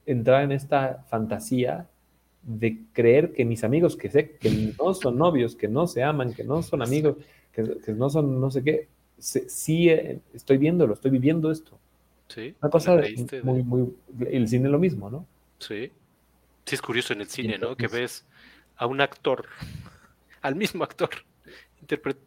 entrar 0.06 0.44
en 0.44 0.52
esta 0.52 1.06
fantasía 1.08 1.88
de 2.44 2.82
creer 2.92 3.34
que 3.34 3.46
mis 3.46 3.64
amigos 3.64 3.96
que 3.96 4.10
sé 4.10 4.32
que 4.32 4.74
no 4.78 4.94
son 4.94 5.18
novios, 5.18 5.56
que 5.56 5.68
no 5.68 5.88
se 5.88 6.04
aman, 6.04 6.34
que 6.34 6.44
no 6.44 6.62
son 6.62 6.82
amigos, 6.82 7.18
que, 7.52 7.64
no 7.94 8.10
son 8.10 8.40
no 8.40 8.52
sé 8.52 8.64
qué, 8.64 8.88
sí 9.18 9.90
eh, 9.90 10.20
estoy 10.34 10.58
viéndolo, 10.58 10.94
estoy 10.94 11.12
viviendo 11.12 11.52
esto. 11.52 11.80
Sí. 12.28 12.56
Me 12.62 12.70
pasa 12.70 13.00
muy, 13.44 13.64
muy, 13.64 13.94
el 14.30 14.48
cine 14.48 14.70
lo 14.70 14.80
mismo, 14.80 15.10
¿no? 15.10 15.26
Sí. 15.60 15.92
Sí, 16.66 16.76
es 16.76 16.82
curioso 16.82 17.14
en 17.14 17.22
el 17.22 17.28
cine, 17.28 17.58
¿no? 17.58 17.76
Que 17.76 17.88
ves 17.88 18.26
a 18.76 18.88
un 18.88 19.02
actor, 19.02 19.46
al 20.42 20.56
mismo 20.56 20.84
actor, 20.84 21.10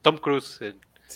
Tom 0.02 0.18
Cruise, 0.18 0.60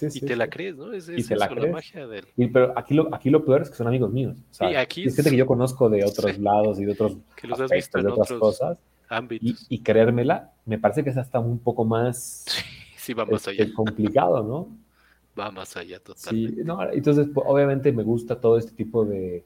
y 0.00 0.20
te 0.20 0.36
la 0.36 0.48
crees, 0.48 0.76
¿no? 0.76 0.92
Es, 0.92 1.08
y 1.08 1.22
te 1.22 1.36
la, 1.36 1.48
magia 1.48 2.06
del... 2.06 2.24
pero 2.52 2.78
aquí 2.78 2.94
lo, 2.94 3.14
aquí 3.14 3.30
lo 3.30 3.44
peor 3.44 3.62
es 3.62 3.70
que 3.70 3.76
son 3.76 3.88
amigos 3.88 4.12
míos. 4.12 4.38
O 4.50 4.54
sea, 4.54 4.80
aquí 4.80 5.04
es 5.04 5.16
gente 5.16 5.30
que 5.30 5.36
yo 5.36 5.46
conozco 5.46 5.88
de 5.88 6.04
otros 6.06 6.38
lados 6.38 6.80
y 6.80 6.84
de 6.84 6.92
otros 6.92 7.16
que 7.36 7.48
los 7.48 7.60
has 7.60 7.70
visto 7.70 7.98
en 7.98 8.06
de 8.06 8.12
otras 8.12 8.32
cosas. 8.32 8.78
Ámbitos. 9.08 9.66
Y, 9.68 9.82
creérmela, 9.82 10.52
me 10.64 10.78
parece 10.78 11.02
que 11.02 11.10
es 11.10 11.16
hasta 11.16 11.40
un 11.40 11.58
poco 11.58 11.84
más 11.84 12.44
sí, 12.96 13.12
va 13.12 13.26
más 13.26 13.48
este, 13.48 13.62
allá. 13.62 13.74
complicado, 13.74 14.42
¿no? 14.42 14.68
Va 15.38 15.50
más 15.50 15.76
allá 15.76 15.98
totalmente. 15.98 16.56
Sí, 16.56 16.64
no, 16.64 16.82
entonces 16.90 17.28
pues, 17.32 17.46
obviamente 17.48 17.92
me 17.92 18.04
gusta 18.04 18.40
todo 18.40 18.58
este 18.58 18.72
tipo 18.72 19.04
de, 19.04 19.44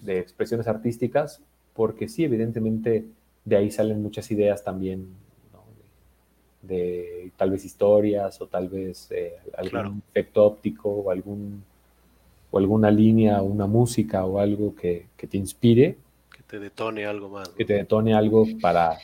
de 0.00 0.18
expresiones 0.18 0.66
artísticas 0.66 1.40
porque 1.74 2.08
sí, 2.08 2.24
evidentemente 2.24 3.06
de 3.44 3.56
ahí 3.56 3.70
salen 3.70 4.02
muchas 4.02 4.30
ideas 4.32 4.64
también 4.64 5.08
de, 6.62 7.30
tal 7.36 7.50
vez 7.50 7.64
historias 7.64 8.40
o 8.40 8.46
tal 8.46 8.68
vez 8.68 9.10
eh, 9.10 9.36
algún 9.56 10.02
efecto 10.10 10.44
óptico 10.44 10.90
o, 10.90 11.10
algún, 11.10 11.62
o 12.50 12.58
alguna 12.58 12.90
línea, 12.90 13.42
una 13.42 13.66
música 13.66 14.24
o 14.24 14.38
algo 14.38 14.74
que, 14.74 15.06
te 15.16 15.36
inspire. 15.36 15.96
Que 16.34 16.42
te 16.42 16.58
detone 16.58 17.06
algo 17.06 17.28
más. 17.28 17.48
Que 17.50 17.64
te 17.64 17.74
detone 17.74 18.14
algo 18.14 18.46
para... 18.60 18.98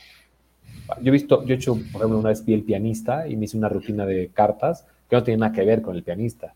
Yo 1.01 1.09
he 1.09 1.11
visto, 1.11 1.43
yo 1.45 1.53
he 1.53 1.57
hecho, 1.57 1.73
por 1.75 2.01
ejemplo, 2.01 2.19
una 2.19 2.29
vez 2.29 2.45
vi 2.45 2.53
el 2.53 2.63
pianista 2.63 3.27
y 3.27 3.35
me 3.35 3.45
hice 3.45 3.57
una 3.57 3.69
rutina 3.69 4.05
de 4.05 4.29
cartas 4.33 4.85
que 5.09 5.15
no 5.15 5.23
tiene 5.23 5.39
nada 5.39 5.53
que 5.53 5.63
ver 5.63 5.81
con 5.81 5.95
el 5.95 6.03
pianista, 6.03 6.53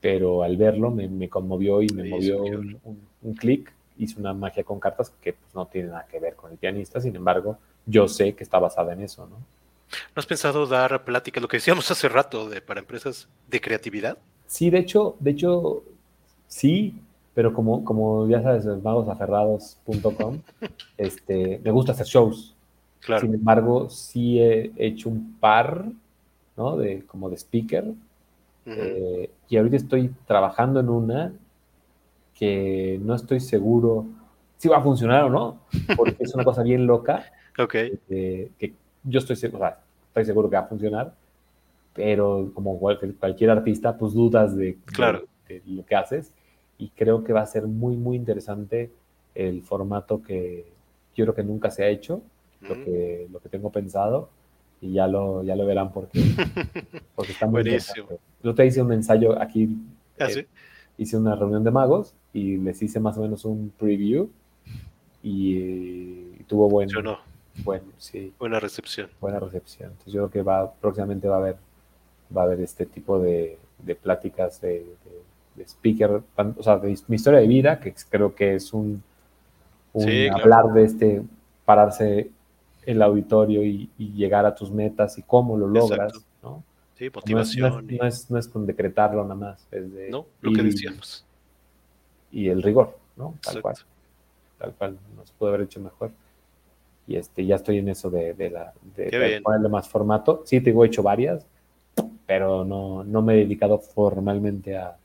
pero 0.00 0.42
al 0.42 0.56
verlo 0.56 0.90
me, 0.90 1.28
conmovió 1.28 1.82
y 1.82 1.88
me 1.88 2.08
movió 2.08 2.42
un, 2.42 2.78
un, 3.22 3.34
clic, 3.34 3.72
hice 3.98 4.20
una 4.20 4.32
magia 4.32 4.62
con 4.62 4.78
cartas 4.78 5.10
que 5.20 5.32
pues, 5.32 5.54
no 5.54 5.66
tiene 5.66 5.88
nada 5.88 6.06
que 6.08 6.20
ver 6.20 6.36
con 6.36 6.52
el 6.52 6.58
pianista, 6.58 7.00
sin 7.00 7.16
embargo, 7.16 7.58
yo 7.86 8.06
sé 8.06 8.34
que 8.34 8.44
está 8.44 8.58
basada 8.60 8.92
en 8.92 9.02
eso, 9.02 9.26
¿no? 9.26 9.38
¿No 10.14 10.20
has 10.20 10.26
pensado 10.26 10.66
dar 10.66 11.04
pláticas, 11.04 11.42
lo 11.42 11.48
que 11.48 11.58
decíamos 11.58 11.90
hace 11.90 12.08
rato, 12.08 12.48
de, 12.48 12.60
para 12.60 12.80
empresas 12.80 13.28
de 13.48 13.60
creatividad? 13.60 14.18
Sí, 14.46 14.70
de 14.70 14.78
hecho, 14.78 15.16
de 15.20 15.30
hecho, 15.32 15.82
sí, 16.46 16.94
pero 17.34 17.52
como, 17.52 17.84
como 17.84 18.28
ya 18.28 18.42
sabes, 18.42 18.64
magosaferrados.com, 18.64 20.40
este, 20.98 21.60
me 21.62 21.70
gusta 21.70 21.92
hacer 21.92 22.06
shows. 22.06 22.54
Claro. 23.00 23.22
Sin 23.22 23.34
embargo, 23.34 23.90
sí 23.90 24.40
he 24.40 24.72
hecho 24.76 25.08
un 25.08 25.36
par, 25.38 25.84
¿no? 26.56 26.76
De, 26.76 27.04
como 27.06 27.28
de 27.28 27.36
speaker. 27.36 27.84
Eh, 28.66 29.28
y 29.48 29.56
ahorita 29.58 29.76
estoy 29.76 30.10
trabajando 30.26 30.80
en 30.80 30.88
una 30.88 31.32
que 32.34 32.98
no 33.02 33.14
estoy 33.14 33.40
seguro 33.40 34.06
si 34.56 34.68
va 34.68 34.78
a 34.78 34.82
funcionar 34.82 35.24
o 35.24 35.30
no, 35.30 35.60
porque 35.94 36.16
es 36.20 36.34
una 36.34 36.44
cosa 36.44 36.62
bien 36.62 36.86
loca. 36.86 37.26
Ok. 37.56 37.76
Eh, 38.10 38.50
que 38.58 38.74
yo 39.04 39.20
estoy 39.20 39.36
seguro, 39.36 39.72
estoy 40.14 40.26
seguro 40.26 40.48
que 40.48 40.54
va 40.54 40.62
a 40.62 40.66
funcionar, 40.66 41.12
pero 41.92 42.52
como 42.54 42.78
cualquier 42.78 43.50
artista, 43.50 43.98
pues 43.98 44.12
dudas 44.12 44.56
de, 44.56 44.78
claro. 44.84 45.24
lo 45.66 45.84
que 45.84 45.96
haces 45.96 46.32
y 46.78 46.90
creo 46.90 47.24
que 47.24 47.32
va 47.32 47.40
a 47.40 47.46
ser 47.46 47.66
muy, 47.66 47.96
muy 47.96 48.16
interesante 48.16 48.92
el 49.34 49.62
formato 49.62 50.22
que 50.22 50.66
yo 51.16 51.24
creo 51.24 51.34
que 51.34 51.42
nunca 51.42 51.72
se 51.72 51.82
ha 51.82 51.88
hecho, 51.88 52.22
lo, 52.60 52.76
mm. 52.76 52.84
que, 52.84 53.28
lo 53.32 53.40
que 53.40 53.48
tengo 53.48 53.70
pensado 53.70 54.28
y 54.80 54.92
ya 54.92 55.08
lo, 55.08 55.42
ya 55.42 55.56
lo 55.56 55.66
verán 55.66 55.92
porque, 55.92 56.20
porque 57.16 57.32
está 57.32 57.46
muy 57.46 57.62
Buenísimo. 57.62 58.06
Yo 58.40 58.54
te 58.54 58.66
hice 58.66 58.82
un 58.82 58.92
ensayo 58.92 59.40
aquí, 59.40 59.76
¿Ah, 60.20 60.28
eh, 60.30 60.46
hice 60.96 61.16
una 61.16 61.34
reunión 61.34 61.64
de 61.64 61.72
magos 61.72 62.14
y 62.32 62.56
les 62.58 62.80
hice 62.82 63.00
más 63.00 63.18
o 63.18 63.22
menos 63.22 63.44
un 63.44 63.72
preview 63.76 64.30
y, 65.24 66.34
tuvo 66.46 66.68
buen... 66.68 66.88
Yo 66.88 67.02
no 67.02 67.33
bueno, 67.62 67.86
sí. 67.98 68.32
Buena 68.38 68.58
recepción. 68.58 69.08
Buena 69.20 69.38
recepción. 69.38 69.90
Entonces 69.90 70.12
yo 70.12 70.28
creo 70.28 70.30
que 70.30 70.42
va, 70.42 70.72
próximamente 70.72 71.28
va 71.28 71.36
a 71.36 71.38
haber, 71.38 71.56
va 72.36 72.42
a 72.42 72.44
haber 72.46 72.60
este 72.60 72.86
tipo 72.86 73.18
de, 73.18 73.58
de 73.78 73.94
pláticas 73.94 74.60
de, 74.60 74.84
speaker, 75.66 76.22
o 76.36 76.62
sea, 76.62 76.78
de 76.78 76.96
mi 77.06 77.16
historia 77.16 77.40
de 77.40 77.46
vida, 77.46 77.78
que 77.78 77.94
creo 78.10 78.34
que 78.34 78.56
es 78.56 78.72
un, 78.72 79.02
hablar 80.32 80.72
de 80.72 80.84
este, 80.84 81.22
pararse 81.64 82.30
el 82.84 83.02
auditorio 83.02 83.62
y, 83.62 83.88
llegar 83.98 84.46
a 84.46 84.54
tus 84.54 84.70
metas 84.70 85.16
y 85.18 85.22
cómo 85.22 85.56
lo 85.56 85.68
logras, 85.68 86.12
¿no? 86.42 86.62
Sí, 86.96 87.10
motivación. 87.12 87.86
No 87.86 88.06
es, 88.06 88.30
no, 88.30 88.38
es, 88.38 88.48
con 88.48 88.66
decretarlo 88.66 89.22
nada 89.22 89.34
más. 89.34 89.66
Es 89.70 89.92
de, 89.92 90.10
no, 90.10 90.26
lo 90.40 90.52
que 90.52 90.62
decíamos. 90.62 91.24
Y 92.30 92.48
el 92.48 92.62
rigor, 92.62 92.96
¿no? 93.16 93.34
Tal 93.42 93.62
cual. 93.62 93.76
Tal 94.58 94.72
cual, 94.74 94.98
no 95.16 95.26
se 95.26 95.32
puede 95.36 95.54
haber 95.54 95.66
hecho 95.66 95.80
mejor 95.80 96.12
y 97.06 97.16
este, 97.16 97.44
ya 97.44 97.56
estoy 97.56 97.78
en 97.78 97.88
eso 97.88 98.10
de, 98.10 98.34
de, 98.34 98.50
la, 98.50 98.72
de, 98.96 99.40
ponerle 99.42 99.68
más 99.68 99.88
formato. 99.88 100.42
Sí, 100.46 100.60
tengo 100.60 100.84
hecho 100.84 101.02
varias, 101.02 101.46
pero 102.26 102.64
no, 102.64 103.04
no 103.04 103.22
me 103.22 103.34
he 103.34 103.36
dedicado 103.38 103.78
formalmente 103.78 104.76
a... 104.76 104.96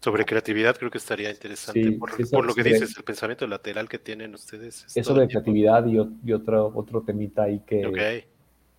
Sobre 0.00 0.24
creatividad 0.24 0.76
creo 0.76 0.90
que 0.90 0.98
estaría 0.98 1.30
interesante, 1.30 1.92
por, 1.92 2.46
lo 2.46 2.54
que 2.54 2.62
dices, 2.62 2.96
el 2.96 3.02
pensamiento 3.02 3.46
lateral 3.46 3.88
que 3.88 3.98
tienen 3.98 4.34
ustedes. 4.34 4.86
Eso 4.94 5.14
de 5.14 5.26
creatividad 5.26 5.84
y, 5.86 5.98
y, 6.24 6.32
otro, 6.32 6.70
otro 6.74 7.02
temita 7.02 7.44
ahí 7.44 7.60
que, 7.66 8.24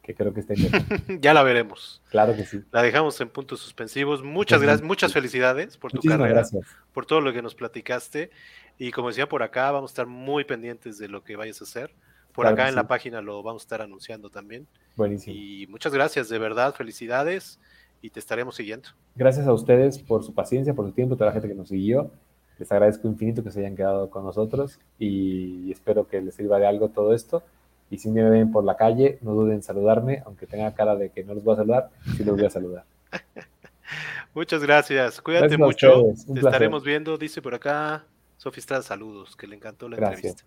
que 0.01 0.15
creo 0.15 0.33
que 0.33 0.39
está 0.39 0.53
interesante. 0.57 1.19
ya 1.19 1.33
la 1.33 1.43
veremos. 1.43 2.01
Claro 2.09 2.35
que 2.35 2.45
sí. 2.45 2.61
La 2.71 2.81
dejamos 2.81 3.19
en 3.19 3.29
puntos 3.29 3.59
suspensivos. 3.59 4.23
Muchas 4.23 4.61
gracias, 4.61 4.87
muchas 4.87 5.11
felicidades 5.11 5.75
por 5.75 5.91
tu 5.91 6.01
carrera, 6.01 6.29
gracias. 6.29 6.65
por 6.93 7.05
todo 7.05 7.19
lo 7.19 7.33
que 7.33 7.41
nos 7.41 7.55
platicaste. 7.55 8.31
Y 8.79 8.91
como 8.91 9.09
decía 9.09 9.27
por 9.27 9.43
acá, 9.43 9.69
vamos 9.71 9.91
a 9.91 9.93
estar 9.93 10.07
muy 10.07 10.45
pendientes 10.45 10.97
de 10.97 11.09
lo 11.09 11.23
que 11.23 11.35
vayas 11.35 11.59
a 11.61 11.65
hacer. 11.65 11.93
Por 12.37 12.45
acá 12.45 12.69
en 12.69 12.75
la 12.75 12.87
página 12.87 13.19
lo 13.19 13.41
vamos 13.41 13.63
a 13.63 13.65
estar 13.65 13.81
anunciando 13.81 14.29
también. 14.29 14.67
Buenísimo. 14.95 15.35
Y 15.35 15.65
muchas 15.71 15.91
gracias, 15.91 16.29
de 16.29 16.37
verdad, 16.37 16.71
felicidades 16.75 17.59
y 17.99 18.11
te 18.11 18.19
estaremos 18.19 18.55
siguiendo. 18.55 18.89
Gracias 19.15 19.47
a 19.47 19.53
ustedes 19.53 19.97
por 19.97 20.23
su 20.23 20.35
paciencia, 20.35 20.75
por 20.75 20.85
su 20.85 20.91
tiempo, 20.91 21.15
toda 21.15 21.31
la 21.31 21.31
gente 21.31 21.47
que 21.47 21.55
nos 21.55 21.69
siguió. 21.69 22.11
Les 22.59 22.71
agradezco 22.71 23.07
infinito 23.07 23.43
que 23.43 23.49
se 23.49 23.61
hayan 23.61 23.75
quedado 23.75 24.11
con 24.11 24.23
nosotros 24.23 24.79
y 24.99 25.71
espero 25.71 26.07
que 26.07 26.21
les 26.21 26.35
sirva 26.35 26.59
de 26.59 26.67
algo 26.67 26.89
todo 26.89 27.15
esto. 27.15 27.41
Y 27.89 27.97
si 27.97 28.11
me 28.11 28.21
ven 28.29 28.51
por 28.51 28.63
la 28.63 28.77
calle, 28.77 29.17
no 29.21 29.31
duden 29.31 29.55
en 29.55 29.63
saludarme, 29.63 30.21
aunque 30.27 30.45
tenga 30.45 30.75
cara 30.75 30.95
de 30.95 31.09
que 31.09 31.23
no 31.23 31.33
los 31.33 31.43
voy 31.43 31.55
a 31.55 31.57
saludar, 31.57 31.89
sí 32.17 32.23
los 32.23 32.35
voy 32.35 32.45
a 32.45 32.51
saludar. 32.51 32.85
Muchas 34.35 34.61
gracias, 34.61 35.21
cuídate 35.21 35.57
mucho. 35.57 36.03
Te 36.31 36.39
estaremos 36.39 36.83
viendo, 36.83 37.17
dice 37.17 37.41
por 37.41 37.55
acá 37.55 38.05
Sofía 38.37 38.83
saludos, 38.83 39.35
que 39.35 39.47
le 39.47 39.55
encantó 39.55 39.89
la 39.89 39.97
entrevista. 39.97 40.43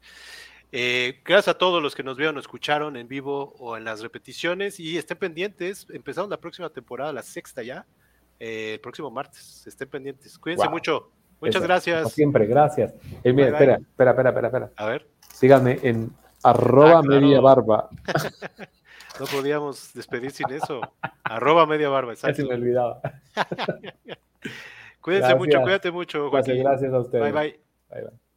Eh, 0.73 1.20
gracias 1.24 1.55
a 1.55 1.58
todos 1.58 1.82
los 1.82 1.94
que 1.94 2.02
nos 2.02 2.16
vieron 2.16 2.36
o 2.36 2.40
escucharon 2.40 2.97
en 2.97 3.08
vivo 3.08 3.55
o 3.58 3.76
en 3.76 3.84
las 3.84 4.00
repeticiones 4.00 4.78
y 4.78 4.97
estén 4.97 5.18
pendientes. 5.18 5.86
Empezamos 5.90 6.31
la 6.31 6.39
próxima 6.39 6.70
temporada, 6.70 7.12
la 7.12 7.23
sexta 7.23 7.62
ya, 7.62 7.86
eh, 8.39 8.74
el 8.74 8.81
próximo 8.81 9.10
martes. 9.10 9.66
Estén 9.66 9.89
pendientes. 9.89 10.39
Cuídense 10.39 10.68
mucho. 10.68 11.10
Muchas 11.40 11.62
gracias. 11.62 12.12
siempre, 12.12 12.47
gracias. 12.47 12.94
Eh, 13.24 13.32
mira, 13.32 13.49
espera, 13.49 13.76
espera, 13.76 14.10
espera, 14.10 14.28
espera, 14.31 14.47
espera. 14.49 14.70
A 14.76 14.86
ver. 14.86 15.08
Síganme 15.32 15.78
en 15.82 16.10
arroba 16.42 16.99
ah, 16.99 17.02
media 17.02 17.40
barba. 17.40 17.89
no 19.20 19.26
podíamos 19.26 19.92
despedir 19.94 20.31
sin 20.31 20.50
eso. 20.52 20.81
arroba 21.24 21.66
media 21.66 21.89
barba, 21.89 22.12
exacto. 22.12 22.47
me 22.47 22.55
olvidaba. 22.55 23.00
Cuídense 25.00 25.34
mucho, 25.34 25.62
cuídate 25.62 25.90
mucho. 25.90 26.31
Gracias, 26.31 26.58
gracias 26.58 26.92
a 26.92 26.99
ustedes. 26.99 27.24
Bye, 27.24 27.32
bye. 27.32 27.60
Bye, 27.89 28.02
bye. 28.02 28.30